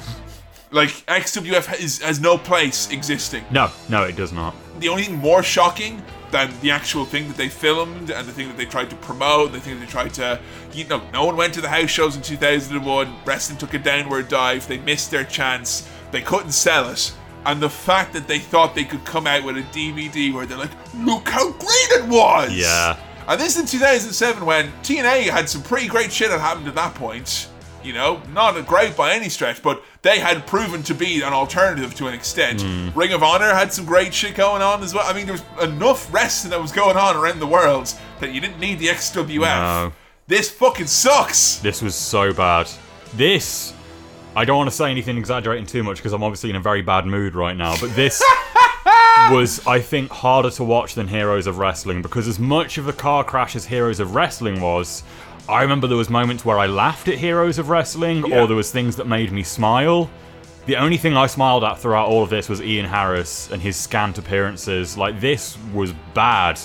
Like, 0.72 0.92
XWF 1.08 1.78
is, 1.78 2.02
has 2.02 2.22
no 2.22 2.38
place 2.38 2.90
existing 2.90 3.44
No, 3.52 3.70
no, 3.90 4.04
it 4.04 4.16
does 4.16 4.32
not. 4.32 4.56
the 4.80 4.88
only 4.88 5.04
thing 5.04 5.18
more 5.18 5.44
shocking 5.44 6.02
than 6.34 6.52
the 6.62 6.72
actual 6.72 7.06
thing 7.06 7.28
that 7.28 7.38
they 7.38 7.48
filmed 7.48 8.10
and 8.10 8.28
the 8.28 8.32
thing 8.32 8.48
that 8.48 8.58
they 8.58 8.66
tried 8.66 8.90
to 8.90 8.96
promote, 8.98 9.52
the 9.52 9.60
thing 9.60 9.76
that 9.76 9.86
they 9.86 9.92
tried 9.92 10.14
to, 10.16 10.40
you 10.74 10.84
know, 10.86 11.00
no 11.14 11.26
one 11.26 11.38
went 11.38 11.54
to 11.54 11.62
the 11.62 11.70
house 11.70 11.92
shows 11.92 12.16
in 12.16 12.24
2001. 12.24 13.16
Wrestling 13.24 13.60
took 13.60 13.76
a 13.76 13.80
downward 13.80 14.28
dive. 14.30 14.68
They 14.68 14.80
missed 14.80 15.12
their 15.12 15.24
chance. 15.24 15.88
They 16.12 16.22
couldn't 16.22 16.52
sell 16.52 16.90
it. 16.90 17.14
And 17.46 17.62
the 17.62 17.70
fact 17.70 18.14
that 18.14 18.28
they 18.28 18.40
thought 18.40 18.74
they 18.74 18.84
could 18.84 19.06
come 19.06 19.28
out 19.28 19.44
with 19.44 19.58
a 19.58 19.62
DVD 19.62 20.34
where 20.34 20.48
they're 20.48 20.58
like, 20.58 20.72
look 20.96 21.30
how 21.30 21.52
great 21.52 21.92
it 21.92 22.08
was! 22.08 22.52
Yeah. 22.52 22.98
And 23.28 23.40
this 23.40 23.56
is 23.56 23.62
in 23.62 23.68
2007 23.68 24.44
when 24.44 24.72
TNA 24.82 25.30
had 25.30 25.48
some 25.48 25.62
pretty 25.62 25.88
great 25.88 26.12
shit 26.12 26.30
that 26.30 26.40
happened 26.40 26.68
at 26.68 26.76
that 26.76 26.96
point. 26.96 27.48
You 27.84 27.94
know, 27.94 28.22
not 28.32 28.58
a 28.58 28.62
great 28.62 28.96
by 28.96 29.14
any 29.14 29.30
stretch, 29.30 29.62
but 29.62 29.84
they 30.02 30.20
had 30.20 30.48
proven 30.48 30.84
to 30.84 30.94
be 30.94 31.22
an 31.22 31.34
alternative 31.34 31.94
to 31.96 32.08
an 32.08 32.14
extent. 32.14 32.60
Mm. 32.60 32.96
Ring 32.96 33.12
of 33.14 33.24
Honor 33.24 33.54
had 33.54 33.74
some 33.74 33.86
great 33.86 34.14
shit 34.14 34.36
going 34.36 34.62
on 34.62 34.84
as 34.84 34.94
well. 34.94 35.04
I 35.06 35.14
mean, 35.14 35.26
there 35.26 35.34
was 35.36 35.70
enough 35.70 36.14
wrestling 36.14 36.52
that 36.52 36.62
was 36.62 36.72
going 36.72 36.96
on 36.96 37.16
around 37.16 37.40
the 37.40 37.48
world 37.48 37.94
that 38.20 38.34
you 38.34 38.40
didn't 38.40 38.60
need 38.60 38.80
the 38.80 38.88
XWF. 38.88 39.40
No. 39.40 39.94
This 40.28 40.50
fucking 40.50 40.88
sucks. 40.88 41.58
This 41.58 41.82
was 41.82 41.96
so 41.96 42.34
bad. 42.34 42.70
This, 43.16 43.74
I 44.36 44.46
don't 44.46 44.58
want 44.58 44.70
to 44.70 44.76
say 44.76 44.90
anything 44.90 45.18
exaggerating 45.18 45.66
too 45.66 45.84
much 45.84 45.98
because 45.98 46.14
I'm 46.14 46.24
obviously 46.24 46.50
in 46.50 46.56
a 46.56 46.62
very 46.62 46.82
bad 46.82 47.06
mood 47.06 47.36
right 47.36 47.58
now, 47.58 47.76
but 47.80 47.94
this 47.94 48.24
was, 49.32 49.66
I 49.68 49.80
think, 49.80 50.10
harder 50.10 50.50
to 50.52 50.64
watch 50.64 50.96
than 50.96 51.08
Heroes 51.08 51.46
of 51.46 51.58
Wrestling 51.58 52.02
because 52.02 52.28
as 52.28 52.40
much 52.40 52.78
of 52.78 52.88
a 52.88 52.94
car 52.94 53.24
crash 53.24 53.56
as 53.56 53.66
Heroes 53.66 54.00
of 54.00 54.16
Wrestling 54.16 54.62
was, 54.62 55.04
I 55.50 55.62
remember 55.62 55.88
there 55.88 55.98
was 55.98 56.10
moments 56.10 56.46
where 56.46 56.58
I 56.58 56.68
laughed 56.68 57.08
at 57.10 57.16
Heroes 57.18 57.60
of 57.60 57.70
Wrestling 57.70 58.26
Yeah. 58.26 58.42
or 58.42 58.48
there 58.48 58.56
was 58.56 58.72
things 58.72 58.96
that 58.96 59.08
made 59.08 59.32
me 59.32 59.44
smile. 59.44 60.10
The 60.66 60.78
only 60.78 60.96
thing 60.96 61.18
I 61.18 61.28
smiled 61.28 61.66
at 61.66 61.80
throughout 61.80 62.08
all 62.08 62.24
of 62.24 62.30
this 62.30 62.48
was 62.48 62.62
Ian 62.62 62.86
Harris 62.86 63.50
and 63.52 63.62
his 63.62 63.76
scant 63.76 64.18
appearances. 64.18 64.98
Like, 64.98 65.20
this 65.20 65.58
was 65.74 65.92
bad. 66.14 66.60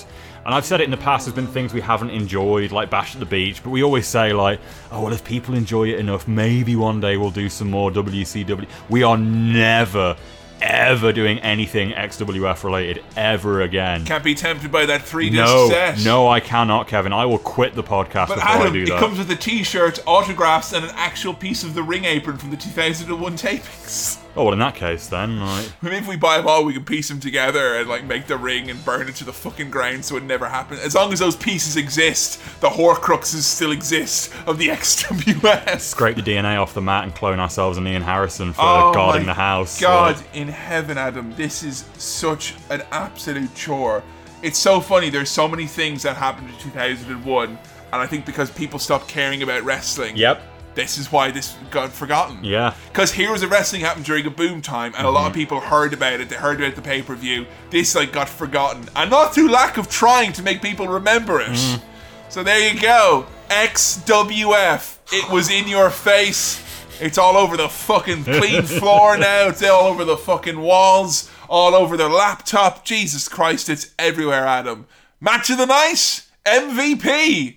And 0.45 0.55
I've 0.55 0.63
said 0.65 0.79
it 0.79 0.85
in 0.85 0.91
the 0.91 0.97
past, 0.97 1.25
there's 1.25 1.35
been 1.35 1.47
things 1.47 1.73
we 1.73 1.81
haven't 1.81 2.11
enjoyed, 2.11 2.71
like 2.71 2.89
Bash 2.89 3.13
at 3.13 3.19
the 3.19 3.25
Beach, 3.25 3.61
but 3.61 3.71
we 3.71 3.83
always 3.83 4.07
say, 4.07 4.31
like, 4.31 4.61
oh, 4.93 5.03
well, 5.03 5.11
if 5.13 5.25
people 5.25 5.53
enjoy 5.53 5.89
it 5.89 5.99
enough, 5.99 6.29
maybe 6.29 6.77
one 6.77 7.01
day 7.01 7.17
we'll 7.17 7.29
do 7.29 7.49
some 7.49 7.69
more 7.69 7.91
WCW. 7.91 8.65
We 8.87 9.03
are 9.03 9.17
never, 9.17 10.15
ever 10.61 11.11
doing 11.13 11.39
anything 11.39 11.91
XWF 11.91 12.63
related 12.63 13.03
ever 13.15 13.61
again. 13.61 14.05
Can't 14.05 14.23
be 14.23 14.35
tempted 14.35 14.71
by 14.71 14.85
that 14.85 15.01
three 15.03 15.29
disc 15.29 15.43
No, 15.43 15.69
set. 15.69 15.99
no, 16.03 16.27
I 16.27 16.39
cannot, 16.39 16.87
Kevin. 16.87 17.13
I 17.13 17.25
will 17.25 17.37
quit 17.39 17.75
the 17.75 17.83
podcast 17.83 18.27
But 18.27 18.35
before 18.35 18.49
I 18.49 18.55
Adam, 18.61 18.73
do 18.73 18.83
it 18.83 18.99
comes 18.99 19.17
with 19.17 19.29
a 19.31 19.35
T-shirt, 19.35 19.99
autographs, 20.05 20.73
and 20.73 20.85
an 20.85 20.91
actual 20.95 21.33
piece 21.33 21.63
of 21.63 21.73
the 21.73 21.83
ring 21.83 22.05
apron 22.05 22.37
from 22.37 22.49
the 22.51 22.57
2001 22.57 23.37
tapings. 23.37 24.17
Oh, 24.35 24.43
well, 24.45 24.53
in 24.53 24.59
that 24.59 24.75
case, 24.75 25.07
then, 25.07 25.39
like, 25.41 25.69
Maybe 25.81 25.97
if 25.97 26.07
we 26.07 26.15
buy 26.15 26.37
them 26.37 26.47
all, 26.47 26.63
we 26.63 26.73
can 26.73 26.85
piece 26.85 27.09
them 27.09 27.19
together 27.19 27.75
and 27.75 27.89
like 27.89 28.05
make 28.05 28.27
the 28.27 28.37
ring 28.37 28.69
and 28.69 28.83
burn 28.85 29.09
it 29.09 29.15
to 29.15 29.25
the 29.25 29.33
fucking 29.33 29.69
ground 29.71 30.05
so 30.05 30.15
it 30.17 30.23
never 30.23 30.47
happens. 30.47 30.79
As 30.81 30.95
long 30.95 31.11
as 31.11 31.19
those 31.19 31.35
pieces 31.35 31.75
exist, 31.77 32.39
the 32.61 32.69
Horcruxes 32.69 33.41
still 33.41 33.71
exist 33.71 34.31
of 34.45 34.57
the 34.57 34.67
XWS. 34.69 35.79
scrape 35.79 36.15
the 36.15 36.21
DNA 36.21 36.61
off 36.61 36.73
the 36.73 36.81
mat 36.81 37.03
and 37.03 37.13
clone 37.15 37.39
ourselves 37.39 37.77
and 37.77 37.87
Ian 37.87 38.01
Harrison 38.03 38.53
for 38.53 38.61
Oh 38.61 38.93
guarding 38.93 39.25
my 39.25 39.33
the 39.33 39.39
house. 39.39 39.79
God 39.81 40.17
Like, 40.17 40.35
in 40.35 40.47
heaven, 40.47 40.97
Adam, 40.97 41.33
this 41.35 41.63
is 41.63 41.85
such 41.97 42.55
an 42.69 42.83
absolute 42.91 43.53
chore. 43.55 44.03
It's 44.41 44.59
so 44.59 44.79
funny. 44.79 45.09
There's 45.09 45.29
so 45.29 45.47
many 45.47 45.65
things 45.65 46.03
that 46.03 46.15
happened 46.15 46.49
in 46.49 46.55
2001, 46.59 47.49
and 47.49 47.57
I 47.91 48.05
think 48.05 48.25
because 48.25 48.49
people 48.49 48.79
stopped 48.79 49.07
caring 49.07 49.43
about 49.43 49.63
wrestling. 49.63 50.15
Yep. 50.15 50.41
This 50.75 50.97
is 50.97 51.11
why 51.11 51.31
this 51.31 51.55
got 51.71 51.91
forgotten. 51.91 52.43
Yeah. 52.43 52.73
Because 52.91 53.11
Heroes 53.11 53.43
of 53.43 53.51
Wrestling 53.51 53.81
happened 53.81 54.05
during 54.05 54.25
a 54.25 54.29
boom 54.29 54.61
time, 54.61 54.93
and 54.97 55.05
a 55.05 55.09
lot 55.09 55.25
of 55.25 55.31
Mm-hmm. 55.31 55.39
people 55.39 55.59
heard 55.59 55.93
about 55.93 56.21
it. 56.21 56.29
They 56.29 56.35
heard 56.35 56.61
about 56.61 56.75
the 56.75 56.81
pay 56.81 57.01
per 57.01 57.15
view. 57.15 57.45
This 57.69 57.95
like 57.95 58.11
got 58.13 58.29
forgotten, 58.29 58.87
and 58.95 59.09
not 59.09 59.33
through 59.33 59.49
lack 59.51 59.77
of 59.77 59.89
trying 59.89 60.31
to 60.33 60.43
make 60.43 60.61
people 60.61 60.87
remember 60.87 61.41
it. 61.41 61.49
Mm. 61.49 61.81
So 62.29 62.43
there 62.43 62.71
you 62.71 62.79
go, 62.79 63.25
XWF. 63.49 64.97
It 65.11 65.29
was 65.31 65.49
in 65.49 65.67
your 65.67 65.89
face. 65.89 66.63
It's 67.01 67.17
all 67.17 67.37
over 67.37 67.55
the 67.57 67.69
fucking 67.69 68.25
clean 68.25 68.61
floor 68.79 69.17
now. 69.17 69.47
It's 69.47 69.63
all 69.63 69.87
over 69.87 70.03
the 70.05 70.17
fucking 70.17 70.59
walls, 70.59 71.31
all 71.49 71.73
over 71.73 71.97
their 71.97 72.09
laptop. 72.09 72.83
Jesus 72.85 73.27
Christ, 73.27 73.69
it's 73.69 73.93
everywhere, 73.97 74.45
Adam. 74.45 74.85
Match 75.21 75.49
of 75.49 75.57
the 75.57 75.65
night, 75.65 76.23
MVP. 76.45 77.55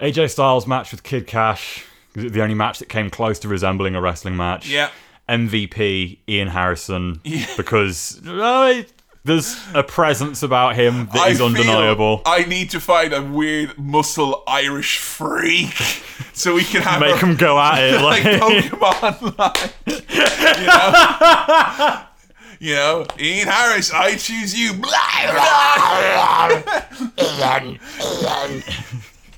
AJ 0.00 0.30
Styles 0.30 0.66
match 0.66 0.90
with 0.90 1.02
Kid 1.02 1.26
Kash. 1.26 1.84
The 2.14 2.42
only 2.42 2.54
match 2.54 2.78
that 2.78 2.88
came 2.88 3.10
close 3.10 3.38
to 3.40 3.48
resembling 3.48 3.94
a 3.96 4.00
wrestling 4.00 4.36
match. 4.36 4.68
Yeah. 4.68 4.90
MVP 5.28 6.18
Ian 6.28 6.48
Harrison 6.48 7.20
Yeah. 7.24 7.46
because 7.56 8.20
uh, 8.26 8.82
there's 9.24 9.56
a 9.74 9.82
presence 9.82 10.42
about 10.42 10.76
him 10.76 11.06
that 11.06 11.16
I 11.16 11.28
is 11.30 11.40
undeniable. 11.40 12.22
I 12.26 12.44
need 12.44 12.70
to 12.70 12.80
find 12.80 13.12
a 13.14 13.22
weird 13.22 13.78
muscle 13.78 14.42
Irish 14.46 14.98
freak 14.98 15.72
so 16.34 16.54
we 16.54 16.62
can 16.64 16.82
have 16.82 17.00
Make 17.00 17.22
a- 17.22 17.26
'em 17.26 17.36
go 17.36 17.58
at 17.58 17.82
it, 17.82 18.00
like, 18.02 18.24
like- 18.24 18.40
Pokemon, 18.40 19.38
like 19.38 19.72
you 20.60 20.66
know, 20.66 22.04
you 22.60 22.74
know, 22.74 23.06
Ian 23.18 23.48
Harris, 23.48 23.90
I 23.92 24.16
choose 24.16 24.56
you. 24.58 24.74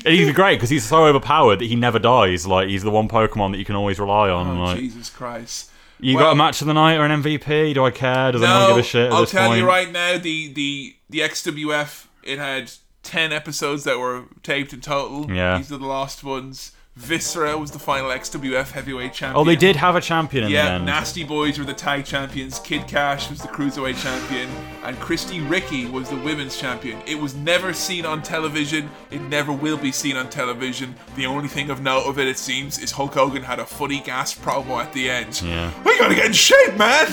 He's 0.07 0.33
great 0.33 0.57
because 0.57 0.71
he's 0.71 0.85
so 0.85 1.05
overpowered 1.07 1.57
that 1.61 1.67
he 1.67 1.77
never 1.77 1.99
dies. 1.99 2.47
Like 2.47 2.69
he's 2.69 2.83
the 2.83 2.91
one 2.91 3.09
Pokemon 3.09 3.53
that 3.53 3.59
you 3.59 3.65
can 3.65 3.75
always 3.77 3.99
rely 3.99 4.31
on. 4.31 4.47
Oh, 4.59 4.65
like, 4.65 4.79
Jesus 4.79 5.11
Christ! 5.11 5.71
you 6.01 6.17
Well- 6.17 6.27
got 6.27 6.33
a 6.33 6.37
match 6.37 6.61
of 6.61 6.67
the 6.67 6.75
night 6.75 6.97
or 6.97 7.05
an 7.05 7.23
MVP? 7.23 7.75
Do 7.75 7.85
I 7.85 7.91
care? 7.91 8.33
Does 8.33 8.43
anyone 8.43 8.69
give 8.69 8.77
a 8.79 8.83
shit? 8.83 9.07
At 9.07 9.13
I'll 9.13 9.27
tell 9.27 9.49
point? 9.49 9.61
you 9.61 9.67
right 9.67 9.91
now, 9.91 10.19
the 10.19 10.53
the 10.53 10.97
the 11.11 11.21
XWF 11.21 12.07
it 12.23 12.39
had 12.39 12.73
ten 13.03 13.33
episodes 13.33 13.85
that 13.85 13.99
were 13.99 14.25
taped 14.43 14.73
in 14.73 14.81
total. 14.81 15.31
Yeah. 15.31 15.59
these 15.59 15.71
are 15.73 15.79
the 15.79 15.87
last 15.87 16.23
ones. 16.25 16.73
Viscera 16.97 17.59
was 17.59 17.71
the 17.71 17.79
final 17.79 18.09
XWF 18.09 18.71
heavyweight 18.71 19.13
champion. 19.13 19.39
Oh, 19.39 19.45
they 19.45 19.55
did 19.55 19.77
have 19.77 19.97
a 19.97 20.01
champion 20.01 20.45
in 20.45 20.51
the 20.51 20.55
Yeah, 20.55 20.77
end. 20.77 20.87
Nasty 20.87 21.25
Boys 21.25 21.59
were 21.59 21.67
the 21.67 21.75
tag 21.75 22.07
champions. 22.07 22.59
Kid 22.59 22.89
Kash 22.89 23.29
was 23.29 23.39
the 23.43 23.49
cruiserweight 23.49 24.03
champion, 24.03 24.49
and 24.83 24.99
Christy 24.99 25.41
Ricky 25.43 25.85
was 25.85 26.09
the 26.09 26.17
women's 26.17 26.57
champion. 26.59 26.99
It 27.07 27.19
was 27.21 27.35
never 27.35 27.75
seen 27.75 28.07
on 28.07 28.23
television. 28.23 28.89
It 29.11 29.21
never 29.21 29.53
will 29.53 29.77
be 29.77 29.93
seen 29.93 30.17
on 30.17 30.31
television. 30.31 30.95
The 31.17 31.27
only 31.27 31.49
thing 31.49 31.69
of 31.69 31.83
note 31.83 32.05
of 32.07 32.19
it, 32.19 32.27
it 32.29 32.39
seems, 32.39 32.79
is 32.79 32.93
Hulk 32.93 33.13
Hogan 33.13 33.43
had 33.43 33.59
a 33.59 33.67
funny 33.67 34.01
gas 34.01 34.35
promo 34.35 34.83
at 34.83 34.95
the 34.95 35.11
end. 35.11 35.43
Yeah. 35.43 35.71
We 35.85 35.99
gotta 35.99 36.15
get 36.15 36.27
in 36.27 36.33
shape, 36.33 36.79
man. 36.79 37.09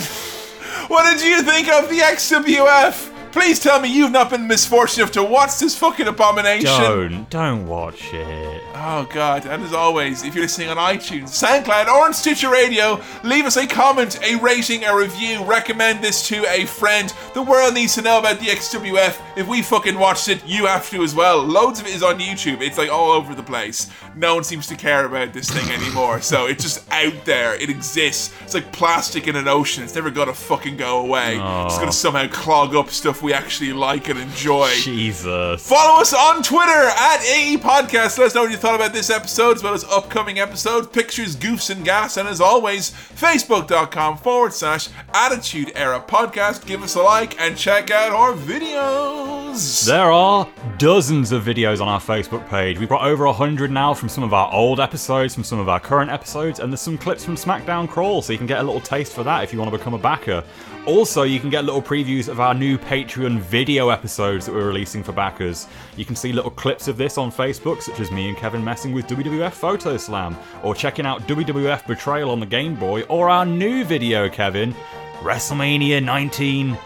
What 0.88 1.10
did 1.12 1.22
you 1.22 1.42
think 1.42 1.68
of 1.68 1.90
the 1.90 1.98
XWF? 1.98 3.13
Please 3.34 3.58
tell 3.58 3.80
me 3.80 3.92
you've 3.92 4.12
not 4.12 4.30
been 4.30 4.46
misfortunate 4.46 5.02
enough 5.02 5.12
to 5.14 5.22
watch 5.24 5.58
this 5.58 5.76
fucking 5.76 6.06
abomination. 6.06 6.66
Don't 6.66 7.30
don't 7.30 7.66
watch 7.66 8.14
it. 8.14 8.62
Oh 8.76 9.08
god, 9.12 9.44
and 9.44 9.60
as 9.64 9.72
always, 9.72 10.22
if 10.22 10.36
you're 10.36 10.44
listening 10.44 10.68
on 10.68 10.76
iTunes, 10.76 11.30
SoundCloud, 11.30 11.88
or 11.88 12.04
on 12.04 12.14
Stitcher 12.14 12.48
Radio, 12.48 13.02
leave 13.24 13.44
us 13.44 13.56
a 13.56 13.66
comment, 13.66 14.20
a 14.22 14.36
rating, 14.36 14.84
a 14.84 14.96
review, 14.96 15.42
recommend 15.44 16.02
this 16.02 16.28
to 16.28 16.44
a 16.48 16.64
friend. 16.64 17.12
The 17.34 17.42
world 17.42 17.74
needs 17.74 17.96
to 17.96 18.02
know 18.02 18.20
about 18.20 18.38
the 18.38 18.46
XWF. 18.46 19.20
If 19.36 19.48
we 19.48 19.62
fucking 19.62 19.98
watched 19.98 20.28
it, 20.28 20.46
you 20.46 20.66
have 20.66 20.88
to 20.90 21.02
as 21.02 21.14
well. 21.16 21.42
Loads 21.42 21.80
of 21.80 21.86
it 21.88 21.94
is 21.94 22.04
on 22.04 22.20
YouTube. 22.20 22.60
It's 22.60 22.78
like 22.78 22.90
all 22.90 23.10
over 23.10 23.34
the 23.34 23.42
place. 23.42 23.90
No 24.14 24.36
one 24.36 24.44
seems 24.44 24.68
to 24.68 24.76
care 24.76 25.06
about 25.06 25.32
this 25.32 25.50
thing 25.50 25.68
anymore. 25.72 26.20
so 26.20 26.46
it's 26.46 26.62
just 26.62 26.88
out 26.92 27.24
there. 27.24 27.56
It 27.60 27.68
exists. 27.68 28.32
It's 28.42 28.54
like 28.54 28.70
plastic 28.70 29.26
in 29.26 29.34
an 29.34 29.48
ocean. 29.48 29.82
It's 29.82 29.96
never 29.96 30.10
gonna 30.12 30.34
fucking 30.34 30.76
go 30.76 31.00
away. 31.00 31.32
It's 31.66 31.78
gonna 31.78 31.90
somehow 31.90 32.28
clog 32.28 32.76
up 32.76 32.90
stuff 32.90 33.23
we 33.24 33.32
actually 33.32 33.72
like 33.72 34.08
and 34.08 34.20
enjoy. 34.20 34.70
Jesus. 34.74 35.66
Follow 35.66 36.00
us 36.00 36.12
on 36.12 36.42
Twitter 36.42 36.70
at 36.70 37.24
AE 37.24 37.56
Podcast. 37.56 38.18
Let 38.18 38.26
us 38.26 38.34
know 38.34 38.42
what 38.42 38.50
you 38.50 38.58
thought 38.58 38.74
about 38.74 38.92
this 38.92 39.08
episode 39.08 39.56
as 39.56 39.62
well 39.62 39.72
as 39.72 39.82
upcoming 39.84 40.38
episodes, 40.38 40.86
pictures, 40.88 41.34
goofs, 41.34 41.70
and 41.70 41.84
gas. 41.84 42.18
And 42.18 42.28
as 42.28 42.40
always, 42.40 42.90
Facebook.com 42.90 44.18
forward 44.18 44.52
slash 44.52 44.90
Attitude 45.14 45.72
Era 45.74 46.04
Podcast. 46.06 46.66
Give 46.66 46.82
us 46.82 46.94
a 46.96 47.02
like 47.02 47.40
and 47.40 47.56
check 47.56 47.90
out 47.90 48.12
our 48.12 48.34
videos. 48.34 49.86
There 49.86 50.12
are 50.12 50.46
dozens 50.78 51.32
of 51.32 51.44
videos 51.44 51.80
on 51.80 51.88
our 51.88 52.00
Facebook 52.00 52.46
page. 52.48 52.78
We've 52.78 52.88
got 52.88 53.06
over 53.06 53.24
100 53.24 53.70
now 53.70 53.94
from 53.94 54.10
some 54.10 54.22
of 54.22 54.34
our 54.34 54.52
old 54.52 54.80
episodes, 54.80 55.34
from 55.34 55.44
some 55.44 55.58
of 55.58 55.68
our 55.68 55.80
current 55.80 56.10
episodes, 56.10 56.60
and 56.60 56.70
there's 56.70 56.80
some 56.80 56.98
clips 56.98 57.24
from 57.24 57.36
SmackDown 57.36 57.88
Crawl, 57.88 58.20
so 58.20 58.32
you 58.32 58.38
can 58.38 58.46
get 58.46 58.60
a 58.60 58.62
little 58.62 58.80
taste 58.80 59.14
for 59.14 59.22
that 59.24 59.44
if 59.44 59.52
you 59.52 59.58
want 59.58 59.70
to 59.70 59.78
become 59.78 59.94
a 59.94 59.98
backer. 59.98 60.44
Also, 60.86 61.22
you 61.22 61.40
can 61.40 61.48
get 61.48 61.64
little 61.64 61.80
previews 61.80 62.28
of 62.28 62.40
our 62.40 62.52
new 62.52 62.76
Patreon 62.76 63.38
video 63.38 63.88
episodes 63.88 64.44
that 64.44 64.52
we're 64.52 64.66
releasing 64.66 65.02
for 65.02 65.12
backers. 65.12 65.66
You 65.96 66.04
can 66.04 66.14
see 66.14 66.30
little 66.30 66.50
clips 66.50 66.88
of 66.88 66.98
this 66.98 67.16
on 67.16 67.32
Facebook, 67.32 67.80
such 67.80 68.00
as 68.00 68.10
me 68.10 68.28
and 68.28 68.36
Kevin 68.36 68.62
messing 68.62 68.92
with 68.92 69.06
WWF 69.06 69.52
Photo 69.52 69.96
Slam, 69.96 70.36
or 70.62 70.74
checking 70.74 71.06
out 71.06 71.26
WWF 71.26 71.86
Betrayal 71.86 72.30
on 72.30 72.38
the 72.38 72.44
Game 72.44 72.74
Boy, 72.74 73.00
or 73.04 73.30
our 73.30 73.46
new 73.46 73.82
video, 73.82 74.28
Kevin, 74.28 74.74
WrestleMania 75.20 76.04
19 76.04 76.76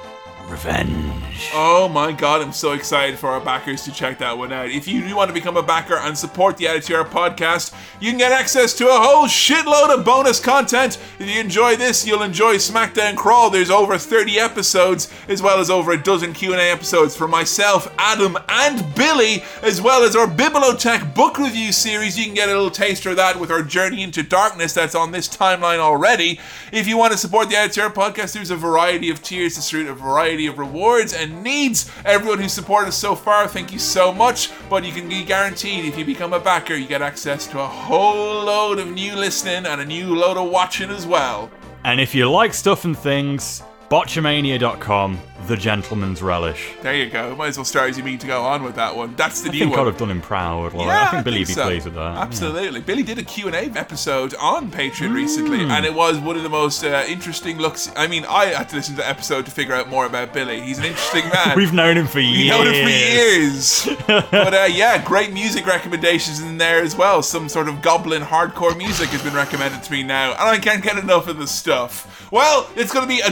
Revenge. 0.49 1.51
Oh 1.55 1.89
my 1.89 2.11
god, 2.11 2.41
I'm 2.41 2.53
so 2.53 2.73
excited 2.73 3.19
for 3.19 3.29
our 3.29 3.41
backers 3.41 3.85
to 3.85 3.93
check 3.93 4.19
that 4.19 4.37
one 4.37 4.53
out. 4.53 4.71
If 4.71 4.89
you 4.89 5.07
do 5.07 5.15
want 5.15 5.29
to 5.29 5.35
become 5.35 5.57
a 5.57 5.63
backer 5.63 5.97
and 5.97 6.17
support 6.17 6.57
the 6.57 6.67
Attitude 6.67 6.97
Era 6.97 7.05
podcast, 7.05 7.75
you 8.01 8.11
can 8.11 8.19
get 8.19 8.33
access 8.33 8.73
to 8.79 8.89
a 8.89 8.99
whole 8.99 9.27
shitload 9.27 9.97
of 9.97 10.05
bonus 10.05 10.41
content. 10.41 10.99
If 11.19 11.29
you 11.29 11.39
enjoy 11.39 11.77
this, 11.77 12.07
you'll 12.07 12.23
enjoy 12.23 12.57
SmackDown 12.57 13.17
Crawl. 13.17 13.51
There's 13.51 13.71
over 13.71 13.99
30 13.99 14.39
episodes, 14.39 15.13
as 15.29 15.43
well 15.43 15.61
as 15.61 15.71
over 15.71 15.93
a 15.93 16.03
dozen 16.03 16.33
Q&A 16.33 16.57
episodes 16.57 17.15
for 17.15 17.29
myself, 17.29 17.93
Adam, 17.99 18.37
and 18.49 18.95
Billy, 18.95 19.43
as 19.63 19.81
well 19.83 20.03
as 20.03 20.17
our 20.17 20.27
Bibliotech 20.27 21.15
book 21.15 21.39
review 21.39 21.73
series. 21.73 22.19
You 22.19 22.25
can 22.25 22.35
get 22.35 22.49
a 22.49 22.53
little 22.53 22.71
taster 22.71 23.11
of 23.11 23.17
that 23.17 23.39
with 23.39 23.51
our 23.51 23.63
Journey 23.63 24.03
into 24.03 24.23
Darkness 24.23 24.73
that's 24.73 24.95
on 24.95 25.13
this 25.13 25.29
timeline 25.29 25.79
already. 25.79 26.41
If 26.73 26.89
you 26.89 26.97
want 26.97 27.13
to 27.13 27.19
support 27.19 27.49
the 27.49 27.57
Attitude 27.57 27.83
Era 27.83 27.93
podcast, 27.93 28.33
there's 28.33 28.51
a 28.51 28.57
variety 28.57 29.11
of 29.11 29.23
tiers 29.23 29.55
to 29.55 29.63
suit 29.63 29.87
a 29.87 29.95
variety 29.95 30.38
of 30.47 30.59
rewards 30.59 31.13
and 31.13 31.43
needs. 31.43 31.91
Everyone 32.05 32.39
who's 32.39 32.53
supported 32.53 32.89
us 32.89 32.97
so 32.97 33.15
far, 33.15 33.49
thank 33.49 33.73
you 33.73 33.79
so 33.79 34.13
much. 34.13 34.51
But 34.71 34.85
you 34.85 34.93
can 34.93 35.09
be 35.09 35.25
guaranteed 35.25 35.85
if 35.85 35.99
you 35.99 36.05
become 36.05 36.33
a 36.33 36.41
backer, 36.41 36.75
you 36.75 36.87
get 36.87 37.03
access 37.03 37.47
to 37.49 37.61
a 37.61 37.67
whole 37.67 38.45
load 38.45 38.79
of 38.79 38.91
new 38.91 39.17
listening 39.17 39.67
and 39.67 39.81
a 39.81 39.85
new 39.85 40.15
load 40.15 40.37
of 40.37 40.51
watching 40.51 40.91
as 40.91 41.07
well. 41.07 41.51
And 41.85 42.01
if 42.01 42.15
you 42.15 42.31
like 42.31 42.55
stuff 42.55 42.85
and 42.85 42.97
things, 42.97 43.63
botchamania.com, 43.91 45.19
the 45.47 45.57
gentleman's 45.57 46.21
relish. 46.21 46.73
There 46.83 46.95
you 46.95 47.09
go. 47.09 47.35
Might 47.37 47.49
as 47.49 47.57
well 47.57 47.65
start 47.65 47.89
as 47.91 47.97
you 47.97 48.05
mean 48.05 48.19
to 48.19 48.27
go 48.27 48.43
on 48.45 48.63
with 48.63 48.75
that 48.75 48.95
one. 48.95 49.15
That's 49.17 49.41
the 49.41 49.49
I 49.49 49.53
new 49.53 49.59
think 49.61 49.71
one. 49.73 49.81
I'd 49.81 49.87
have 49.87 49.97
done 49.97 50.11
him 50.11 50.21
proud. 50.21 50.75
Like, 50.75 50.87
Yeah, 50.89 51.03
I 51.05 51.11
think 51.13 51.25
Billy 51.25 51.39
would 51.41 51.47
be 51.49 51.53
so. 51.55 51.65
pleased 51.67 51.85
with 51.87 51.95
that. 51.95 52.15
yeah. 52.15 52.21
Absolutely. 52.21 52.81
Billy 52.81 53.03
did 53.03 53.19
a 53.19 53.23
Q&A 53.23 53.53
episode 53.71 54.35
on 54.41 54.71
Patreon 54.71 55.15
recently, 55.15 55.59
Mm. 55.61 55.71
and 55.71 55.87
it 55.87 55.95
was 55.95 56.19
one 56.19 56.37
of 56.37 56.43
the 56.43 56.49
most 56.51 56.85
uh, 56.85 57.05
interesting 57.09 57.59
looks. 57.59 57.91
I 57.97 58.07
mean, 58.09 58.27
I 58.29 58.47
had 58.47 58.69
to 58.71 58.77
listen 58.77 58.95
to 58.97 59.01
the 59.01 59.09
episode 59.09 59.47
to 59.47 59.51
figure 59.51 59.75
out 59.75 59.89
more 59.89 60.05
about 60.07 60.35
Billy. 60.35 60.61
He's 60.61 60.79
an 60.79 60.85
interesting 60.85 61.29
man. 61.33 61.57
We've 61.57 61.73
known 61.73 61.97
him 61.97 62.07
for 62.07 62.21
years. 62.21 62.39
We've 62.39 62.65
known 62.65 62.75
him 62.75 62.85
for 62.85 62.91
years. 62.91 63.89
but 64.31 64.55
uh, 64.55 64.69
yeah, 64.71 65.03
great 65.03 65.33
music 65.33 65.65
recommendations 65.67 66.41
in 66.43 66.59
there 66.59 66.83
as 66.83 66.95
well. 66.95 67.23
Some 67.23 67.49
sort 67.49 67.69
of 67.69 67.81
goblin 67.81 68.23
hardcore 68.23 68.77
music 68.77 69.09
has 69.11 69.23
been 69.23 69.35
recommended 69.35 69.83
to 69.85 69.93
me 69.93 70.03
now, 70.03 70.33
and 70.33 70.41
I 70.41 70.59
can't 70.59 70.83
get 70.83 70.99
enough 70.99 71.27
of 71.29 71.39
the 71.39 71.47
stuff. 71.47 72.29
Well, 72.31 72.69
it's 72.77 72.93
going 72.93 73.05
to 73.05 73.09
be 73.09 73.21
a 73.21 73.31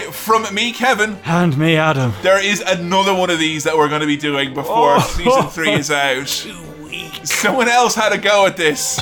goodbye 0.00 0.12
from 0.12 0.54
me, 0.54 0.72
Kevin. 0.72 1.18
And 1.24 1.56
me, 1.58 1.76
Adam. 1.76 2.12
There 2.22 2.42
is 2.44 2.60
another 2.60 3.14
one 3.14 3.30
of 3.30 3.38
these 3.38 3.64
that 3.64 3.76
we're 3.76 3.88
going 3.88 4.00
to 4.00 4.06
be 4.06 4.16
doing 4.16 4.54
before 4.54 4.96
Oh. 4.96 5.00
season 5.16 5.48
three 5.50 5.72
is 5.72 5.90
out. 6.06 6.28
Someone 7.24 7.68
else 7.68 7.94
had 7.94 8.12
a 8.12 8.18
go 8.18 8.46
at 8.46 8.56
this. 8.56 9.00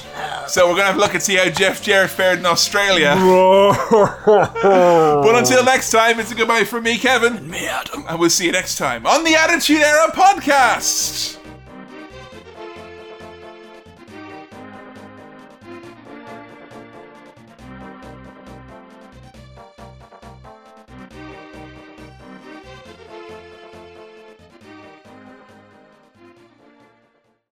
So 0.49 0.67
we're 0.67 0.73
going 0.75 0.83
to 0.83 0.87
have 0.87 0.97
a 0.97 1.01
look 1.01 1.15
and 1.15 1.23
see 1.23 1.37
how 1.37 1.49
Jeff 1.51 1.83
Jarrett 1.83 2.11
fared 2.11 2.39
in 2.39 2.47
Australia. 2.47 3.15
but 3.19 5.37
until 5.37 5.65
next 5.65 5.91
time, 5.91 6.19
it's 6.21 6.33
a 6.33 6.35
goodbye 6.35 6.65
from 6.65 6.85
me, 6.85 6.97
Kevin. 6.99 7.37
And 7.37 7.49
me, 7.51 7.67
Adam. 7.67 8.05
And 8.09 8.19
we'll 8.19 8.31
see 8.31 8.47
you 8.47 8.53
next 8.53 8.77
time 8.77 9.07
on 9.07 9.25
the 9.25 9.35
Attitude 9.35 9.79
Era 9.83 10.11
podcast. 10.13 11.39